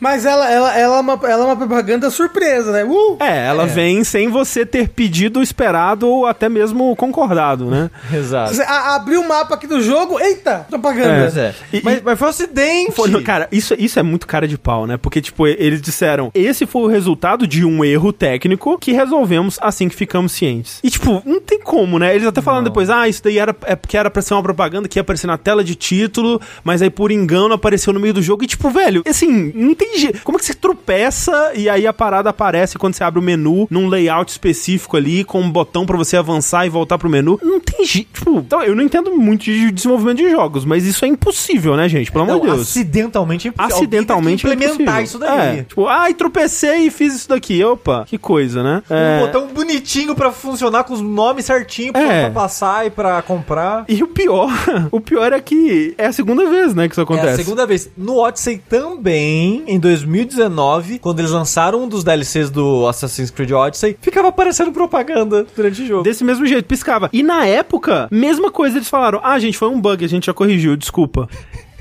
Mas 0.00 0.24
ela, 0.24 0.50
ela, 0.50 0.76
ela, 0.78 0.96
é 0.96 1.00
uma, 1.00 1.12
ela 1.24 1.42
é 1.42 1.46
uma 1.46 1.56
propaganda 1.56 2.10
surpresa, 2.10 2.72
né? 2.72 2.84
Uh! 2.84 3.16
É, 3.20 3.46
ela 3.46 3.66
vem 3.66 4.02
sem 4.04 4.28
você 4.28 4.64
ter 4.66 4.88
pedido, 4.88 5.42
esperado 5.42 6.08
ou 6.08 6.26
até 6.26 6.48
mesmo 6.48 6.94
concordado, 6.96 7.66
né? 7.66 7.90
Exato. 8.12 8.54
Você 8.54 8.62
a- 8.62 8.94
abriu 8.96 9.20
o 9.20 9.28
mapa 9.28 9.54
aqui 9.54 9.66
do 9.66 9.80
jogo, 9.80 10.18
eita, 10.20 10.66
propaganda. 10.68 11.20
Pois 11.22 11.36
é. 11.36 11.54
E- 11.72 11.80
mas, 11.82 11.98
e- 11.98 12.02
mas 12.04 12.18
foi 12.18 12.26
um 12.26 12.30
acidente. 12.30 12.92
Foi, 12.92 13.22
cara, 13.22 13.48
isso, 13.52 13.74
isso 13.78 13.98
é 13.98 14.02
muito 14.02 14.26
cara 14.26 14.46
de 14.48 14.56
pau, 14.58 14.86
né? 14.86 14.96
Porque, 14.96 15.20
tipo, 15.20 15.46
eles 15.46 15.80
disseram, 15.80 16.30
esse 16.34 16.66
foi 16.66 16.82
o 16.82 16.86
resultado 16.86 17.46
de 17.46 17.64
um 17.64 17.84
erro 17.84 18.12
técnico 18.12 18.78
que 18.78 18.92
resolvemos 18.92 19.58
assim 19.60 19.88
que 19.88 19.94
ficamos 19.96 20.32
cientes. 20.32 20.80
E, 20.82 20.90
tipo, 20.90 21.22
não 21.24 21.40
tem 21.40 21.60
como, 21.60 21.98
né? 21.98 22.14
Eles 22.16 22.26
até 22.28 22.40
falaram 22.42 22.64
depois, 22.64 22.90
ah, 22.90 23.08
isso 23.08 23.22
daí 23.22 23.38
era, 23.38 23.54
é 23.64 23.76
porque 23.76 23.96
era 23.96 24.10
pra 24.10 24.22
ser 24.22 24.34
uma 24.34 24.42
propaganda 24.42 24.88
que 24.88 24.98
ia 24.98 25.02
aparecer 25.02 25.26
na 25.26 25.38
tela 25.38 25.62
de 25.62 25.74
título, 25.74 26.40
mas 26.64 26.82
aí 26.82 26.90
por 26.90 27.10
engano 27.12 27.54
apareceu 27.54 27.92
no 27.92 28.00
meio 28.00 28.14
do 28.14 28.22
jogo. 28.22 28.44
E, 28.44 28.46
tipo, 28.46 28.68
velho, 28.70 29.02
assim, 29.08 29.52
não 29.54 29.74
tem 29.74 29.98
jeito. 29.98 30.20
Como 30.22 30.36
é 30.36 30.40
que 30.40 30.46
você 30.46 30.54
tropeça 30.54 31.52
e 31.54 31.68
aí 31.68 31.86
a 31.86 31.92
parada 31.92 32.30
aparece 32.30 32.78
quando 32.78 32.94
você 32.94 33.04
abre 33.04 33.18
o 33.20 33.22
menu 33.22 33.66
num 33.70 33.88
layout 33.88 34.30
específico 34.30 34.96
ali, 34.96 35.24
com 35.24 35.40
um 35.40 35.50
botão 35.50 35.84
pra 35.86 35.96
você 35.96 36.16
avançar 36.16 36.66
e 36.66 36.68
voltar 36.68 36.98
pro 36.98 37.08
menu? 37.08 37.38
Não 37.42 37.60
tem 37.60 37.84
jeito. 37.84 38.06
Tipo, 38.16 38.38
então, 38.38 38.62
eu 38.62 38.74
não 38.74 38.82
entendo 38.82 39.10
muito 39.16 39.44
de 39.44 39.70
desenvolvimento 39.70 40.18
de 40.18 40.30
jogos, 40.30 40.64
mas 40.64 40.84
isso 40.86 41.04
é 41.04 41.08
impossível, 41.08 41.76
né, 41.76 41.88
gente? 41.88 42.10
Pelo 42.10 42.24
amor 42.24 42.40
de 42.40 42.46
Deus 42.46 42.60
acidentalmente 42.62 43.48
é 43.48 43.50
impossível. 43.50 43.76
acidentalmente 43.76 44.46
que 44.46 44.52
implementar 44.52 45.00
é 45.00 45.02
isso 45.02 45.18
daí. 45.18 45.58
É, 45.58 45.62
tipo, 45.64 45.86
ai, 45.86 46.14
tropecei 46.14 46.86
e 46.86 46.90
fiz 46.90 47.14
isso 47.14 47.28
daqui. 47.28 47.62
Opa, 47.62 48.04
que 48.06 48.16
coisa, 48.16 48.62
né? 48.62 48.82
É, 48.88 49.18
Um 49.22 49.26
botão 49.26 49.48
bonitinho 49.48 50.14
pra 50.14 50.30
funcionar 50.32 50.84
com 50.84 50.94
os 50.94 51.00
nomes 51.00 51.44
certinho 51.46 51.92
É. 52.06 52.22
pra 52.30 52.42
passar 52.42 52.86
e 52.86 52.90
pra 52.90 53.20
comprar. 53.22 53.84
E 53.88 54.02
o 54.02 54.08
pior, 54.08 54.50
o 54.90 55.00
pior 55.00 55.32
é 55.32 55.40
que 55.40 55.94
é 55.98 56.06
a 56.06 56.12
segunda 56.12 56.48
vez, 56.48 56.74
né, 56.74 56.88
que 56.88 56.94
isso 56.94 57.00
acontece. 57.00 57.28
É 57.28 57.32
a 57.32 57.36
segunda 57.36 57.66
vez. 57.66 57.90
No 57.96 58.18
Odyssey 58.18 58.58
também, 58.68 59.64
em 59.66 59.78
2019, 59.78 60.98
quando 60.98 61.20
eles 61.20 61.30
lançaram 61.30 61.84
um 61.84 61.88
dos 61.88 62.04
DLCs 62.04 62.50
do 62.50 62.86
Assassin's 62.86 63.30
Creed 63.30 63.52
Odyssey, 63.52 63.96
ficava 64.00 64.28
aparecendo 64.28 64.72
propaganda 64.72 65.46
durante 65.54 65.82
o 65.82 65.86
jogo. 65.86 66.02
Desse 66.02 66.24
mesmo 66.24 66.46
jeito, 66.46 66.66
piscava. 66.66 67.08
E 67.12 67.22
na 67.22 67.46
época, 67.46 68.08
mesma 68.10 68.50
coisa, 68.50 68.78
eles 68.78 68.88
falaram: 68.88 69.20
ah, 69.22 69.38
gente, 69.38 69.58
foi 69.58 69.68
um 69.68 69.80
bug, 69.80 70.04
a 70.04 70.08
gente 70.08 70.26
já 70.26 70.34
corrigiu, 70.34 70.76
desculpa. 70.76 71.28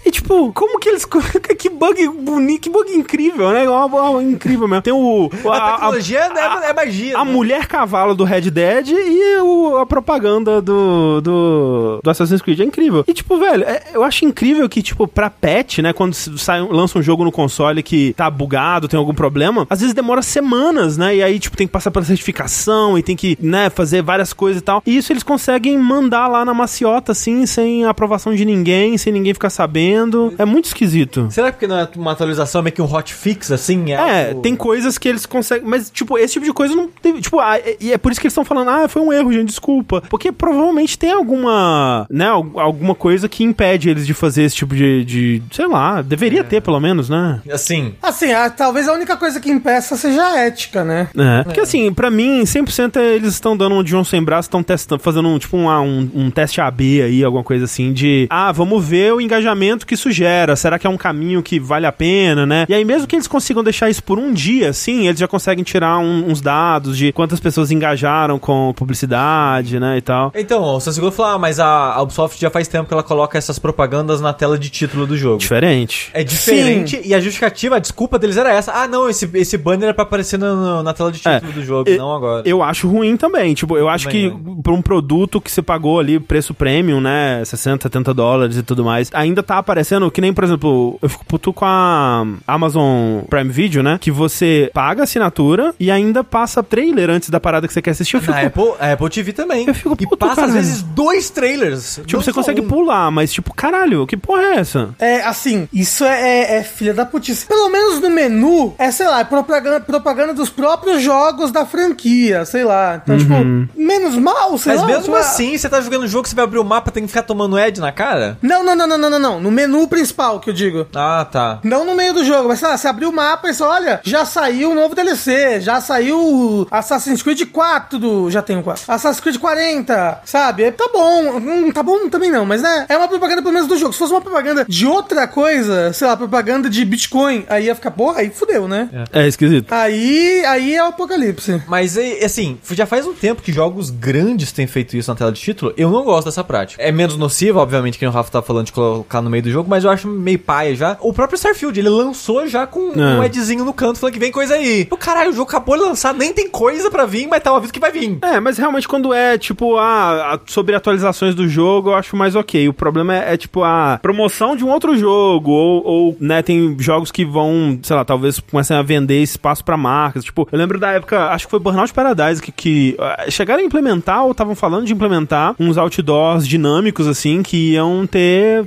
E 0.05 0.11
tipo, 0.11 0.51
como 0.53 0.79
que 0.79 0.89
eles. 0.89 1.05
que 1.57 1.69
bug 1.69 2.07
bonito, 2.09 2.61
que 2.61 2.69
bug 2.69 2.91
incrível, 2.93 3.49
né? 3.51 3.67
Uma, 3.67 3.85
uma- 3.85 4.23
incrível 4.23 4.67
mesmo. 4.67 4.81
Tem 4.83 4.93
o. 4.93 5.29
A 5.51 5.71
tecnologia 5.71 6.19
é- 6.19 6.69
é 6.69 6.73
magia, 6.73 7.17
A 7.17 7.25
né? 7.25 7.31
mulher 7.31 7.65
cavalo 7.67 8.13
do 8.13 8.23
Red 8.23 8.51
Dead 8.51 8.89
e 8.89 9.37
o- 9.41 9.77
a 9.77 9.85
propaganda 9.85 10.61
do, 10.61 11.21
do, 11.21 11.99
do 12.03 12.09
Assassin's 12.09 12.41
Creed. 12.41 12.59
É 12.59 12.63
incrível. 12.63 13.03
E 13.07 13.13
tipo, 13.13 13.37
velho, 13.37 13.63
é- 13.63 13.83
eu 13.93 14.03
acho 14.03 14.25
incrível 14.25 14.67
que, 14.69 14.81
tipo, 14.83 15.07
pra 15.07 15.29
patch, 15.29 15.79
né? 15.79 15.91
Quando 15.93 16.13
sai, 16.13 16.61
lança 16.61 16.99
um 16.99 17.01
jogo 17.01 17.23
no 17.23 17.31
console 17.31 17.81
que 17.81 18.13
tá 18.13 18.29
bugado, 18.29 18.87
tem 18.87 18.97
algum 18.99 19.13
problema, 19.13 19.65
às 19.69 19.79
vezes 19.79 19.93
demora 19.95 20.21
semanas, 20.21 20.97
né? 20.97 21.15
E 21.15 21.23
aí, 21.23 21.39
tipo, 21.39 21.57
tem 21.57 21.65
que 21.67 21.73
passar 21.73 21.89
pela 21.91 22.05
certificação 22.05 22.97
e 22.97 23.01
tem 23.03 23.15
que, 23.15 23.37
né, 23.41 23.69
fazer 23.69 24.01
várias 24.01 24.33
coisas 24.33 24.61
e 24.61 24.63
tal. 24.63 24.83
E 24.85 24.95
isso 24.97 25.11
eles 25.11 25.23
conseguem 25.23 25.77
mandar 25.77 26.27
lá 26.27 26.45
na 26.45 26.53
maciota, 26.53 27.11
assim, 27.11 27.45
sem 27.45 27.85
aprovação 27.85 28.35
de 28.35 28.45
ninguém, 28.45 28.97
sem 28.97 29.11
ninguém 29.11 29.33
ficar 29.33 29.49
sabendo. 29.49 29.94
É 30.37 30.45
muito 30.45 30.65
esquisito. 30.65 31.27
Será 31.31 31.47
que 31.51 31.53
porque 31.55 31.67
não 31.67 31.77
é 31.79 31.87
uma 31.95 32.11
atualização, 32.11 32.59
é 32.59 32.63
meio 32.65 32.73
que 32.75 32.81
um 32.81 32.85
hotfix, 32.93 33.51
assim? 33.51 33.91
É, 33.91 34.29
algo- 34.29 34.41
tem 34.41 34.55
coisas 34.55 34.97
que 34.97 35.07
eles 35.07 35.25
conseguem. 35.25 35.67
Mas, 35.67 35.89
tipo, 35.89 36.17
esse 36.17 36.33
tipo 36.33 36.45
de 36.45 36.51
coisa 36.53 36.75
não 36.75 36.87
teve. 36.89 37.21
Tipo, 37.21 37.39
ah, 37.39 37.57
é- 37.57 37.77
e 37.79 37.93
é 37.93 37.97
por 37.97 38.11
isso 38.11 38.19
que 38.19 38.27
eles 38.27 38.33
estão 38.33 38.43
falando, 38.45 38.69
ah, 38.69 38.87
foi 38.87 39.01
um 39.01 39.11
erro, 39.13 39.31
gente, 39.31 39.47
desculpa. 39.49 40.01
Porque 40.09 40.31
provavelmente 40.31 40.97
tem 40.97 41.11
alguma. 41.11 42.05
né, 42.09 42.27
al- 42.27 42.59
alguma 42.59 42.95
coisa 42.95 43.27
que 43.29 43.43
impede 43.43 43.89
eles 43.89 44.05
de 44.05 44.13
fazer 44.13 44.43
esse 44.43 44.55
tipo 44.55 44.75
de. 44.75 45.03
de 45.05 45.41
sei 45.51 45.67
lá, 45.67 46.01
deveria 46.01 46.43
ter, 46.43 46.61
pelo 46.61 46.79
menos, 46.79 47.09
né? 47.09 47.41
Assim, 47.51 47.93
Assim, 48.01 48.31
a- 48.33 48.49
talvez 48.49 48.87
a 48.87 48.93
única 48.93 49.15
coisa 49.17 49.39
que 49.39 49.49
impeça 49.49 49.95
seja 49.95 50.23
a 50.25 50.39
ética, 50.39 50.83
né? 50.83 51.07
É. 51.17 51.43
Porque 51.43 51.59
assim, 51.59 51.93
pra 51.93 52.09
mim, 52.09 52.43
100% 52.45 52.97
é 52.97 53.15
eles 53.15 53.33
estão 53.33 53.55
dando 53.55 53.75
um 53.75 53.85
João 53.85 54.03
sem 54.03 54.21
braço, 54.23 54.47
estão 54.47 54.61
testando, 54.63 55.01
fazendo 55.01 55.27
um, 55.29 55.37
tipo 55.39 55.55
um, 55.57 55.69
ah, 55.69 55.81
um, 55.81 56.09
um 56.13 56.29
teste 56.31 56.59
AB 56.61 57.01
aí, 57.01 57.23
alguma 57.23 57.43
coisa 57.43 57.65
assim, 57.65 57.93
de 57.93 58.27
ah, 58.29 58.51
vamos 58.51 58.83
ver 58.85 59.13
o 59.13 59.21
engajamento 59.21 59.84
que 59.85 59.93
isso 59.93 60.11
gera. 60.11 60.55
Será 60.55 60.77
que 60.79 60.85
é 60.87 60.89
um 60.89 60.97
caminho 60.97 61.41
que 61.43 61.59
vale 61.59 61.85
a 61.85 61.91
pena, 61.91 62.45
né? 62.45 62.65
E 62.67 62.73
aí, 62.73 62.83
mesmo 62.85 63.07
que 63.07 63.15
eles 63.15 63.27
consigam 63.27 63.63
deixar 63.63 63.89
isso 63.89 64.03
por 64.03 64.17
um 64.19 64.33
dia, 64.33 64.69
assim, 64.69 65.07
eles 65.07 65.19
já 65.19 65.27
conseguem 65.27 65.63
tirar 65.63 65.97
um- 65.99 66.29
uns 66.29 66.41
dados 66.41 66.97
de 66.97 67.11
quantas 67.11 67.39
pessoas 67.39 67.71
engajaram 67.71 68.37
com 68.39 68.73
publicidade, 68.75 69.79
né? 69.79 69.97
E 69.97 70.01
tal. 70.01 70.31
Então, 70.35 70.63
o 70.63 70.79
Sansigolo 70.79 71.11
falou, 71.11 71.33
ah, 71.33 71.37
mas 71.39 71.59
a 71.59 72.01
Ubisoft 72.01 72.39
já 72.39 72.49
faz 72.49 72.67
tempo 72.67 72.87
que 72.87 72.93
ela 72.93 73.03
coloca 73.03 73.37
essas 73.37 73.59
propagandas 73.59 74.21
na 74.21 74.33
tela 74.33 74.57
de 74.57 74.69
título 74.69 75.05
do 75.05 75.17
jogo. 75.17 75.37
Diferente. 75.37 76.09
É 76.13 76.23
diferente 76.23 77.01
e 77.03 77.13
a 77.13 77.19
justificativa, 77.19 77.75
a 77.75 77.79
desculpa 77.79 78.17
deles 78.19 78.37
era 78.37 78.51
essa. 78.53 78.71
Ah, 78.73 78.87
não, 78.87 79.09
esse, 79.09 79.29
esse 79.35 79.57
banner 79.57 79.89
é 79.89 79.93
pra 79.93 80.03
aparecer 80.03 80.37
na, 80.39 80.53
na- 80.55 80.83
na 80.83 80.93
tela 80.93 81.11
de 81.11 81.19
título 81.19 81.51
do 81.51 81.63
jogo, 81.63 81.89
E- 81.89 81.97
não 81.97 82.13
agora. 82.13 82.43
Eu 82.45 82.61
acho 82.63 82.87
ruim 82.87 83.17
também. 83.17 83.53
Tipo, 83.53 83.77
eu 83.77 83.87
acho 83.89 84.05
Também, 84.07 84.31
que 84.31 84.61
pra 84.63 84.73
um 84.73 84.81
produto 84.81 85.39
que 85.41 85.51
você 85.51 85.61
pagou 85.61 85.99
ali, 85.99 86.19
preço 86.19 86.53
premium, 86.53 86.99
né? 87.01 87.43
60, 87.45 87.83
70 87.83 88.13
dólares 88.13 88.57
e 88.57 88.63
tudo 88.63 88.83
mais, 88.83 89.09
ainda 89.13 89.43
tá 89.43 89.57
aparecendo, 89.57 89.74
que 90.11 90.21
nem, 90.21 90.33
por 90.33 90.43
exemplo, 90.43 90.97
eu 91.01 91.09
fico 91.09 91.25
puto 91.25 91.53
com 91.53 91.65
a 91.65 92.25
Amazon 92.47 93.21
Prime 93.29 93.49
Video, 93.49 93.83
né? 93.83 93.97
Que 93.99 94.11
você 94.11 94.69
paga 94.73 95.01
a 95.01 95.03
assinatura 95.03 95.73
e 95.79 95.89
ainda 95.91 96.23
passa 96.23 96.61
trailer 96.63 97.09
antes 97.09 97.29
da 97.29 97.39
parada 97.39 97.67
que 97.67 97.73
você 97.73 97.81
quer 97.81 97.91
assistir. 97.91 98.15
Eu 98.15 98.21
fico, 98.21 98.33
Na 98.33 98.41
Apple, 98.41 98.73
a 98.79 98.93
Apple 98.93 99.09
TV 99.09 99.33
também. 99.33 99.67
Eu 99.67 99.73
fico 99.73 99.95
e 99.99 100.03
puto, 100.03 100.17
passa 100.17 100.35
caralho. 100.35 100.57
às 100.59 100.65
vezes 100.65 100.81
dois 100.81 101.29
trailers. 101.29 101.99
tipo, 102.05 102.21
você 102.21 102.31
consegue 102.33 102.61
um. 102.61 102.67
pular, 102.67 103.09
mas 103.11 103.31
tipo, 103.31 103.53
caralho, 103.53 104.05
que 104.07 104.17
porra 104.17 104.41
é 104.41 104.55
essa? 104.57 104.89
É, 104.99 105.21
assim, 105.23 105.67
isso 105.73 106.03
é, 106.03 106.21
é, 106.21 106.57
é 106.57 106.63
filha 106.63 106.93
da 106.93 107.05
putice. 107.05 107.45
Pelo 107.45 107.69
menos 107.69 107.99
no 107.99 108.09
menu, 108.09 108.73
é, 108.77 108.91
sei 108.91 109.07
lá, 109.07 109.19
é 109.19 109.23
propaganda, 109.23 109.79
propaganda 109.79 110.33
dos 110.33 110.49
próprios 110.49 111.01
jogos 111.01 111.51
da 111.51 111.65
franquia, 111.65 112.45
sei 112.45 112.63
lá. 112.63 113.01
Então, 113.03 113.17
tipo, 113.17 113.33
menos 113.75 114.15
mal, 114.15 114.57
sei 114.57 114.73
Mas 114.73 114.81
lá. 114.81 114.87
mesmo 114.87 115.03
sei 115.03 115.13
lá. 115.13 115.19
assim, 115.19 115.57
você 115.57 115.69
tá 115.69 115.81
jogando 115.81 116.03
um 116.03 116.07
jogo, 116.07 116.27
você 116.27 116.35
vai 116.35 116.45
abrir 116.45 116.59
o 116.59 116.63
mapa, 116.63 116.91
tem 116.91 117.03
que 117.03 117.09
ficar 117.09 117.23
tomando 117.23 117.57
Ed 117.59 117.79
na 117.79 117.91
cara? 117.91 118.37
Não, 118.41 118.63
não, 118.63 118.75
não, 118.75 118.87
não, 118.87 118.97
não, 118.97 119.09
não, 119.09 119.19
não. 119.19 119.39
No 119.39 119.51
menu 119.55 119.87
principal 119.87 120.39
que 120.39 120.49
eu 120.49 120.53
digo. 120.53 120.85
Ah, 120.93 121.25
tá. 121.29 121.59
Não 121.63 121.85
no 121.85 121.95
meio 121.95 122.13
do 122.13 122.23
jogo, 122.23 122.49
mas 122.49 122.59
sei 122.59 122.67
lá, 122.67 122.77
você 122.77 122.87
abriu 122.87 123.09
o 123.09 123.13
mapa 123.13 123.49
e 123.49 123.53
você, 123.53 123.63
olha, 123.63 124.01
já 124.03 124.25
saiu 124.25 124.71
o 124.71 124.75
novo 124.75 124.93
DLC, 124.93 125.61
já 125.61 125.79
saiu 125.79 126.19
o 126.19 126.67
Assassin's 126.69 127.23
Creed 127.23 127.43
4 127.51 127.97
do. 127.97 128.29
Já 128.29 128.41
tem 128.41 128.57
o 128.57 128.63
4. 128.63 128.83
Assassin's 128.91 129.21
Creed 129.21 129.37
40, 129.37 130.21
sabe? 130.25 130.71
Tá 130.71 130.89
bom. 130.91 131.37
Hum, 131.37 131.71
tá 131.71 131.81
bom 131.81 132.09
também 132.09 132.31
não, 132.31 132.45
mas 132.45 132.61
né? 132.61 132.85
É 132.89 132.97
uma 132.97 133.07
propaganda 133.07 133.41
pelo 133.41 133.53
menos 133.53 133.67
do 133.67 133.77
jogo. 133.77 133.93
Se 133.93 133.99
fosse 133.99 134.13
uma 134.13 134.21
propaganda 134.21 134.65
de 134.67 134.85
outra 134.85 135.27
coisa, 135.27 135.93
sei 135.93 136.07
lá, 136.07 136.17
propaganda 136.17 136.69
de 136.69 136.83
Bitcoin, 136.83 137.45
aí 137.47 137.65
ia 137.65 137.75
ficar, 137.75 137.91
porra, 137.91 138.19
aí 138.19 138.29
fudeu, 138.29 138.67
né? 138.67 138.89
É 139.11 139.27
esquisito. 139.27 139.71
Aí, 139.71 140.43
aí 140.45 140.75
é 140.75 140.83
o 140.83 140.87
apocalipse. 140.87 141.61
Mas, 141.67 141.97
é, 141.97 142.25
assim, 142.25 142.57
já 142.71 142.85
faz 142.85 143.05
um 143.05 143.13
tempo 143.13 143.41
que 143.41 143.51
jogos 143.51 143.89
grandes 143.89 144.51
têm 144.51 144.67
feito 144.67 144.97
isso 144.97 145.09
na 145.09 145.15
tela 145.15 145.31
de 145.31 145.39
título. 145.39 145.73
Eu 145.77 145.89
não 145.91 146.03
gosto 146.03 146.25
dessa 146.25 146.43
prática. 146.43 146.81
É 146.81 146.91
menos 146.91 147.17
nocivo, 147.17 147.59
obviamente, 147.59 147.97
que 147.97 148.05
o 148.05 148.11
Rafa 148.11 148.31
tá 148.31 148.41
falando 148.41 148.65
de 148.67 148.71
colocar 148.71 149.21
no 149.21 149.29
meio 149.29 149.43
do 149.45 149.51
jogo, 149.51 149.69
mas 149.69 149.83
eu 149.83 149.89
acho 149.89 150.07
meio 150.07 150.39
paia 150.39 150.75
já. 150.75 150.97
O 151.01 151.13
próprio 151.13 151.35
Starfield, 151.37 151.79
ele 151.79 151.89
lançou 151.89 152.47
já 152.47 152.65
com 152.67 152.79
um 152.95 153.23
É. 153.23 153.25
Edzinho 153.27 153.63
no 153.65 153.73
canto, 153.73 153.99
falando 153.99 154.13
que 154.13 154.19
vem 154.19 154.31
coisa 154.31 154.55
aí. 154.55 154.87
O 154.91 154.97
caralho, 154.97 155.29
o 155.29 155.33
jogo 155.33 155.49
acabou 155.49 155.77
de 155.77 155.83
lançar, 155.83 156.13
nem 156.13 156.33
tem 156.33 156.49
coisa 156.49 156.89
pra 156.91 157.05
vir, 157.05 157.27
mas 157.27 157.41
tá 157.41 157.53
um 157.53 157.55
aviso 157.55 157.71
que 157.73 157.79
vai 157.79 157.91
vir. 157.91 158.17
É, 158.21 158.39
mas 158.39 158.57
realmente 158.57 158.87
quando 158.87 159.13
é, 159.13 159.37
tipo, 159.37 159.77
a, 159.77 160.33
a- 160.35 160.39
sobre 160.47 160.75
atualizações 160.75 161.33
do 161.35 161.47
jogo, 161.47 161.89
eu 161.89 161.95
acho 161.95 162.15
mais 162.15 162.35
ok. 162.35 162.67
O 162.67 162.73
problema 162.73 163.15
é, 163.15 163.33
é, 163.33 163.37
tipo, 163.37 163.63
a 163.63 163.99
promoção 164.01 164.55
de 164.55 164.63
um 164.65 164.69
outro 164.69 164.97
jogo, 164.97 165.51
ou, 165.51 165.85
ou, 165.85 166.17
né, 166.19 166.41
tem 166.41 166.75
jogos 166.79 167.11
que 167.11 167.23
vão, 167.25 167.79
sei 167.83 167.95
lá, 167.95 168.03
talvez 168.05 168.39
comecem 168.39 168.75
a 168.75 168.81
vender 168.81 169.21
espaço 169.21 169.63
pra 169.63 169.77
marcas. 169.77 170.23
Tipo, 170.23 170.47
eu 170.51 170.57
lembro 170.57 170.79
da 170.79 170.91
época, 170.91 171.27
acho 171.29 171.45
que 171.45 171.51
foi 171.51 171.59
Burnout 171.59 171.93
Paradise, 171.93 172.41
que, 172.41 172.51
que 172.51 172.95
ah, 172.99 173.25
chegaram 173.29 173.61
a 173.61 173.65
implementar, 173.65 174.23
ou 174.25 174.31
estavam 174.31 174.55
falando 174.55 174.85
de 174.85 174.93
implementar, 174.93 175.55
uns 175.59 175.77
outdoors 175.77 176.47
dinâmicos, 176.47 177.07
assim, 177.07 177.43
que 177.43 177.73
iam 177.73 178.05
ter 178.07 178.65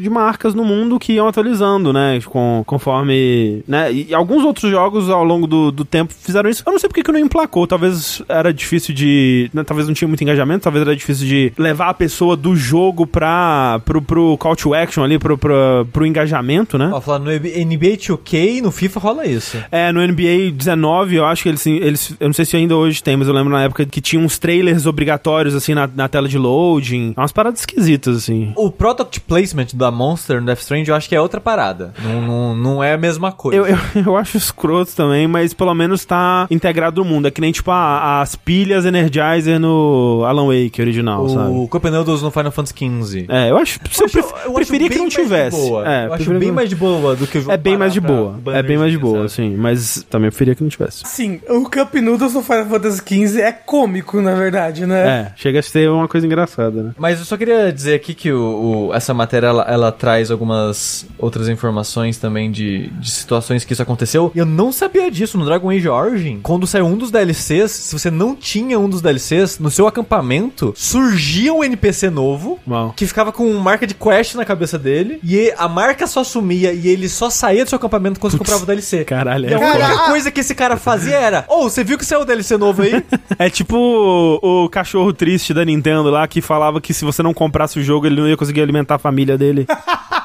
de 0.00 0.10
marcas 0.10 0.54
no 0.54 0.64
mundo 0.64 0.98
que 0.98 1.14
iam 1.14 1.28
atualizando, 1.28 1.92
né, 1.92 2.20
com, 2.24 2.62
conforme, 2.66 3.62
né, 3.66 3.92
e 3.92 4.14
alguns 4.14 4.44
outros 4.44 4.70
jogos 4.70 5.08
ao 5.08 5.24
longo 5.24 5.46
do, 5.46 5.70
do 5.70 5.84
tempo 5.84 6.12
fizeram 6.12 6.48
isso. 6.48 6.62
Eu 6.66 6.72
não 6.72 6.78
sei 6.78 6.88
porque 6.88 7.02
que 7.02 7.12
não 7.12 7.18
emplacou, 7.18 7.66
talvez 7.66 8.22
era 8.28 8.52
difícil 8.52 8.94
de, 8.94 9.50
né, 9.52 9.64
talvez 9.64 9.86
não 9.86 9.94
tinha 9.94 10.08
muito 10.08 10.22
engajamento, 10.22 10.64
talvez 10.64 10.86
era 10.86 10.96
difícil 10.96 11.26
de 11.26 11.52
levar 11.58 11.88
a 11.88 11.94
pessoa 11.94 12.36
do 12.36 12.54
jogo 12.54 13.06
pra, 13.06 13.80
pro, 13.84 14.02
pro 14.02 14.36
call 14.38 14.56
to 14.56 14.74
action 14.74 15.02
ali, 15.02 15.18
pro, 15.18 15.36
pro, 15.36 15.86
pro 15.92 16.06
engajamento, 16.06 16.76
né. 16.76 16.90
Ó, 16.92 17.00
falando 17.00 17.26
no 17.26 17.30
NBA 17.30 17.96
2K, 17.96 18.62
no 18.62 18.70
FIFA 18.70 19.00
rola 19.00 19.26
isso. 19.26 19.56
É, 19.70 19.92
no 19.92 20.00
NBA 20.06 20.50
19, 20.52 21.16
eu 21.16 21.24
acho 21.24 21.42
que 21.42 21.48
eles, 21.48 21.66
eles. 21.66 22.14
Eu 22.18 22.28
não 22.28 22.34
sei 22.34 22.44
se 22.44 22.56
ainda 22.56 22.76
hoje 22.76 23.02
tem, 23.02 23.16
mas 23.16 23.28
eu 23.28 23.34
lembro 23.34 23.52
na 23.52 23.62
época 23.62 23.84
que 23.84 24.00
tinha 24.00 24.20
uns 24.20 24.38
trailers 24.38 24.86
obrigatórios, 24.86 25.54
assim, 25.54 25.74
na, 25.74 25.86
na 25.86 26.08
tela 26.08 26.28
de 26.28 26.38
loading. 26.38 27.14
Umas 27.16 27.32
paradas 27.32 27.60
esquisitas, 27.60 28.16
assim. 28.16 28.52
O 28.56 28.70
Product 28.70 29.20
Placement 29.20 29.59
placement 29.60 29.66
da 29.78 29.90
Monster 29.90 30.40
no 30.40 30.46
Death 30.46 30.60
Stranding, 30.60 30.88
eu 30.90 30.94
acho 30.94 31.08
que 31.08 31.14
é 31.14 31.20
outra 31.20 31.40
parada. 31.40 31.92
Não, 32.02 32.20
não, 32.20 32.56
não 32.56 32.84
é 32.84 32.94
a 32.94 32.98
mesma 32.98 33.32
coisa. 33.32 33.56
Eu, 33.58 33.66
eu, 33.66 33.78
eu 34.06 34.16
acho 34.16 34.36
escroto 34.36 34.94
também, 34.94 35.26
mas 35.26 35.52
pelo 35.54 35.74
menos 35.74 36.04
tá 36.04 36.46
integrado 36.50 37.02
no 37.02 37.08
mundo. 37.08 37.28
É 37.28 37.30
que 37.30 37.40
nem, 37.40 37.52
tipo, 37.52 37.70
a- 37.70 38.20
as 38.20 38.34
pilhas 38.36 38.84
Energizer 38.84 39.58
no 39.58 40.24
Alan 40.26 40.46
Wake 40.46 40.80
original, 40.80 41.28
sabe? 41.28 41.50
o 41.52 41.68
Cup 41.68 41.84
Noodles 41.84 42.22
no 42.22 42.30
Final 42.30 42.50
Fantasy 42.52 42.74
XV. 42.76 43.26
É, 43.28 43.50
eu 43.50 43.56
acho. 43.56 43.78
Eu, 44.00 44.08
pref- 44.08 44.52
preferia 44.54 44.88
que 44.88 44.98
não 44.98 45.08
tivesse. 45.08 45.56
boa. 45.56 45.88
É, 45.88 46.06
eu 46.06 46.14
acho 46.14 46.30
bem 46.30 46.40
que- 46.40 46.52
mais 46.52 46.68
de 46.68 46.76
boa 46.76 47.16
do 47.16 47.26
que 47.26 47.38
o 47.38 47.40
jogo 47.40 47.52
É 47.52 47.56
bem 47.56 47.76
mais 47.76 47.92
de 47.92 48.00
boa. 48.00 48.38
É 48.52 48.62
bem 48.62 48.78
mais 48.78 48.92
de 48.92 48.98
boa, 48.98 49.28
sabe? 49.28 49.30
sim. 49.32 49.56
Mas 49.56 50.04
também 50.08 50.30
preferia 50.30 50.54
que 50.54 50.62
não 50.62 50.70
tivesse. 50.70 51.02
Sim, 51.06 51.40
o 51.48 51.62
Cup 51.64 51.94
Noodles 51.94 52.32
do 52.32 52.42
Final 52.42 52.66
Fantasy 52.66 53.02
XV 53.06 53.40
é 53.40 53.52
cômico, 53.52 54.20
na 54.20 54.34
verdade, 54.34 54.86
né? 54.86 55.00
É, 55.08 55.32
chega 55.36 55.58
a 55.60 55.62
ser 55.62 55.90
uma 55.90 56.08
coisa 56.08 56.26
engraçada, 56.26 56.82
né? 56.82 56.90
Mas 56.98 57.18
eu 57.18 57.24
só 57.24 57.36
queria 57.36 57.72
dizer 57.72 57.94
aqui 57.94 58.14
que 58.14 58.32
o, 58.32 58.88
o- 58.88 58.94
essa 58.94 59.12
matéria 59.14 59.49
ela, 59.50 59.62
ela 59.68 59.92
traz 59.92 60.30
algumas 60.30 61.06
outras 61.18 61.48
informações 61.48 62.16
também 62.18 62.50
de, 62.50 62.88
de 62.88 63.10
situações 63.10 63.64
que 63.64 63.72
isso 63.72 63.82
aconteceu. 63.82 64.30
E 64.34 64.38
eu 64.38 64.46
não 64.46 64.72
sabia 64.72 65.10
disso 65.10 65.36
no 65.38 65.44
Dragon 65.44 65.70
Age 65.70 65.88
Origin. 65.88 66.40
Quando 66.42 66.66
saiu 66.66 66.86
um 66.86 66.96
dos 66.96 67.10
DLCs, 67.10 67.70
se 67.70 67.98
você 67.98 68.10
não 68.10 68.34
tinha 68.34 68.78
um 68.78 68.88
dos 68.88 69.00
DLCs, 69.02 69.58
no 69.58 69.70
seu 69.70 69.86
acampamento 69.86 70.72
surgia 70.76 71.52
um 71.52 71.62
NPC 71.62 72.10
novo. 72.10 72.58
Uau. 72.68 72.92
Que 72.96 73.06
ficava 73.06 73.32
com 73.32 73.52
marca 73.54 73.86
de 73.86 73.94
quest 73.94 74.34
na 74.34 74.44
cabeça 74.44 74.78
dele. 74.78 75.20
E 75.22 75.52
a 75.56 75.68
marca 75.68 76.06
só 76.06 76.24
sumia 76.24 76.72
e 76.72 76.88
ele 76.88 77.08
só 77.08 77.30
saía 77.30 77.64
do 77.64 77.68
seu 77.68 77.76
acampamento 77.76 78.18
quando 78.20 78.32
você 78.32 78.38
comprava 78.38 78.62
o 78.62 78.66
DLC. 78.66 79.04
Caralho, 79.04 79.48
E 79.48 79.54
a 79.54 79.58
é, 79.58 79.60
única 79.60 79.78
Cara, 79.78 79.94
a- 79.94 80.06
coisa 80.10 80.30
que 80.30 80.40
esse 80.40 80.54
cara 80.54 80.76
fazia 80.76 81.16
era: 81.16 81.44
Ô, 81.48 81.62
você 81.64 81.84
viu 81.84 81.98
que 81.98 82.04
saiu 82.04 82.22
o 82.22 82.24
DLC 82.24 82.56
novo 82.56 82.82
aí? 82.82 83.02
é 83.38 83.48
tipo 83.50 83.76
o, 83.76 84.64
o 84.64 84.68
cachorro 84.68 85.12
triste 85.12 85.52
da 85.54 85.64
Nintendo 85.64 86.10
lá 86.10 86.26
que 86.26 86.40
falava 86.40 86.80
que 86.80 86.92
se 86.94 87.04
você 87.04 87.22
não 87.22 87.32
comprasse 87.34 87.78
o 87.78 87.82
jogo 87.82 88.06
ele 88.06 88.20
não 88.20 88.28
ia 88.28 88.36
conseguir 88.36 88.60
alimentar 88.62 88.96
a 88.96 88.98
família 88.98 89.36
dele. 89.40 89.66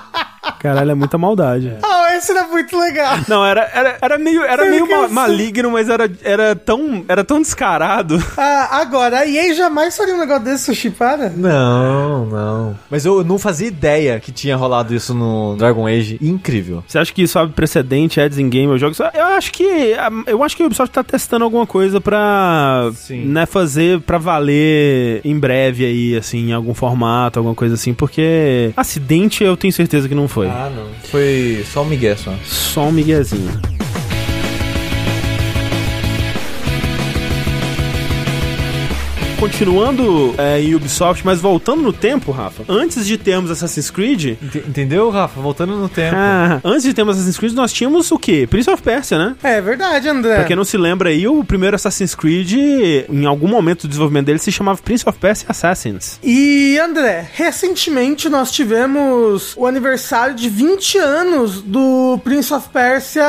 Caralho, 0.65 0.91
é 0.91 0.95
muita 0.95 1.17
maldade. 1.17 1.73
Ah, 2.06 2.17
esse 2.17 2.32
era 2.32 2.47
muito 2.47 2.78
legal. 2.78 3.17
Não, 3.28 3.43
era, 3.45 3.69
era, 3.73 3.97
era 4.01 4.17
meio, 4.17 4.41
era 4.43 4.63
meio 4.69 4.88
ma- 4.88 5.08
maligno, 5.08 5.71
mas 5.71 5.89
era, 5.89 6.10
era, 6.23 6.56
tão, 6.56 7.04
era 7.08 7.23
tão 7.23 7.41
descarado. 7.41 8.23
Ah, 8.38 8.80
agora, 8.80 9.19
a 9.19 9.28
EA 9.28 9.54
jamais 9.56 9.95
faria 9.97 10.13
um 10.13 10.19
negócio 10.19 10.43
desse, 10.43 10.65
Sushi, 10.65 10.91
para. 10.91 11.30
Não, 11.30 12.25
não. 12.25 12.75
Mas 12.91 13.06
eu 13.06 13.23
não 13.23 13.39
fazia 13.39 13.67
ideia 13.67 14.19
que 14.19 14.32
tinha 14.32 14.56
rolado 14.56 14.93
isso 14.93 15.13
no 15.13 15.56
Dragon 15.58 15.88
Age. 15.88 16.17
Incrível. 16.21 16.84
Você 16.88 16.99
acha 16.99 17.12
que 17.13 17.23
isso 17.23 17.39
abre 17.39 17.54
precedente, 17.54 18.19
ads 18.21 18.38
in 18.38 18.49
game, 18.49 18.71
eu 18.71 18.78
jogo? 18.78 18.95
Eu 19.13 19.25
acho 19.25 19.51
que 19.51 19.95
eu 20.28 20.43
acho 20.43 20.56
que 20.56 20.63
o 20.63 20.67
Ubisoft 20.67 20.93
tá 20.93 21.04
testando 21.04 21.43
alguma 21.43 21.65
coisa 21.65 21.99
pra 21.99 22.89
Sim. 22.93 23.25
né, 23.25 23.45
fazer 23.45 23.99
pra 24.01 24.17
valer 24.17 25.21
em 25.23 25.38
breve 25.38 25.86
aí, 25.86 26.15
assim, 26.17 26.49
em 26.49 26.54
algum 26.54 26.73
formato, 26.73 27.39
alguma 27.39 27.56
coisa 27.56 27.75
assim, 27.75 27.93
porque 27.93 28.71
acidente 28.78 29.43
eu 29.43 29.58
tenho 29.58 29.73
certeza 29.73 30.08
que 30.08 30.15
não 30.15 30.28
foi. 30.28 30.47
Ah, 30.47 30.55
não. 30.70 30.88
Foi 31.10 31.65
só 31.72 31.82
um 31.82 31.86
migué 31.86 32.15
só. 32.15 32.34
Só 32.46 32.88
um 32.88 32.91
miguezinho. 32.91 33.75
Continuando 39.49 40.34
é, 40.39 40.60
em 40.60 40.73
Ubisoft, 40.73 41.23
mas 41.23 41.39
voltando 41.39 41.84
no 41.84 41.93
tempo, 41.93 42.31
Rafa, 42.31 42.63
antes 42.67 43.05
de 43.05 43.15
termos 43.15 43.51
Assassin's 43.51 43.91
Creed, 43.91 44.38
Ent- 44.41 44.55
Entendeu, 44.67 45.08
Rafa? 45.12 45.39
Voltando 45.39 45.75
no 45.77 45.88
tempo. 45.88 46.15
ah, 46.17 46.60
antes 46.63 46.81
de 46.81 46.95
termos 46.95 47.15
Assassin's 47.15 47.38
Creed, 47.38 47.53
nós 47.53 47.71
tínhamos 47.71 48.10
o 48.12 48.17
quê? 48.17 48.47
Prince 48.49 48.67
of 48.71 48.81
Persia, 48.81 49.19
né? 49.19 49.36
É 49.43 49.62
verdade, 49.62 50.10
André. 50.10 50.34
Pra 50.38 50.43
quem 50.45 50.55
não 50.55 50.63
se 50.63 50.75
lembra 50.77 51.10
aí, 51.10 51.27
o 51.27 51.43
primeiro 51.43 51.75
Assassin's 51.75 52.15
Creed, 52.15 52.53
em 53.08 53.25
algum 53.27 53.47
momento 53.47 53.84
do 53.84 53.88
desenvolvimento 53.89 54.25
dele, 54.25 54.39
se 54.39 54.51
chamava 54.51 54.79
Prince 54.81 55.08
of 55.08 55.19
Persia 55.19 55.45
Assassins. 55.47 56.19
E 56.23 56.79
André, 56.79 57.29
recentemente 57.36 58.27
nós 58.27 58.49
tivemos 58.51 59.53
o 59.55 59.67
aniversário 59.67 60.34
de 60.34 60.49
20 60.49 60.97
anos 60.97 61.62
do 61.62 62.19
Prince 62.23 62.51
of 62.51 62.67
Persia. 62.69 63.23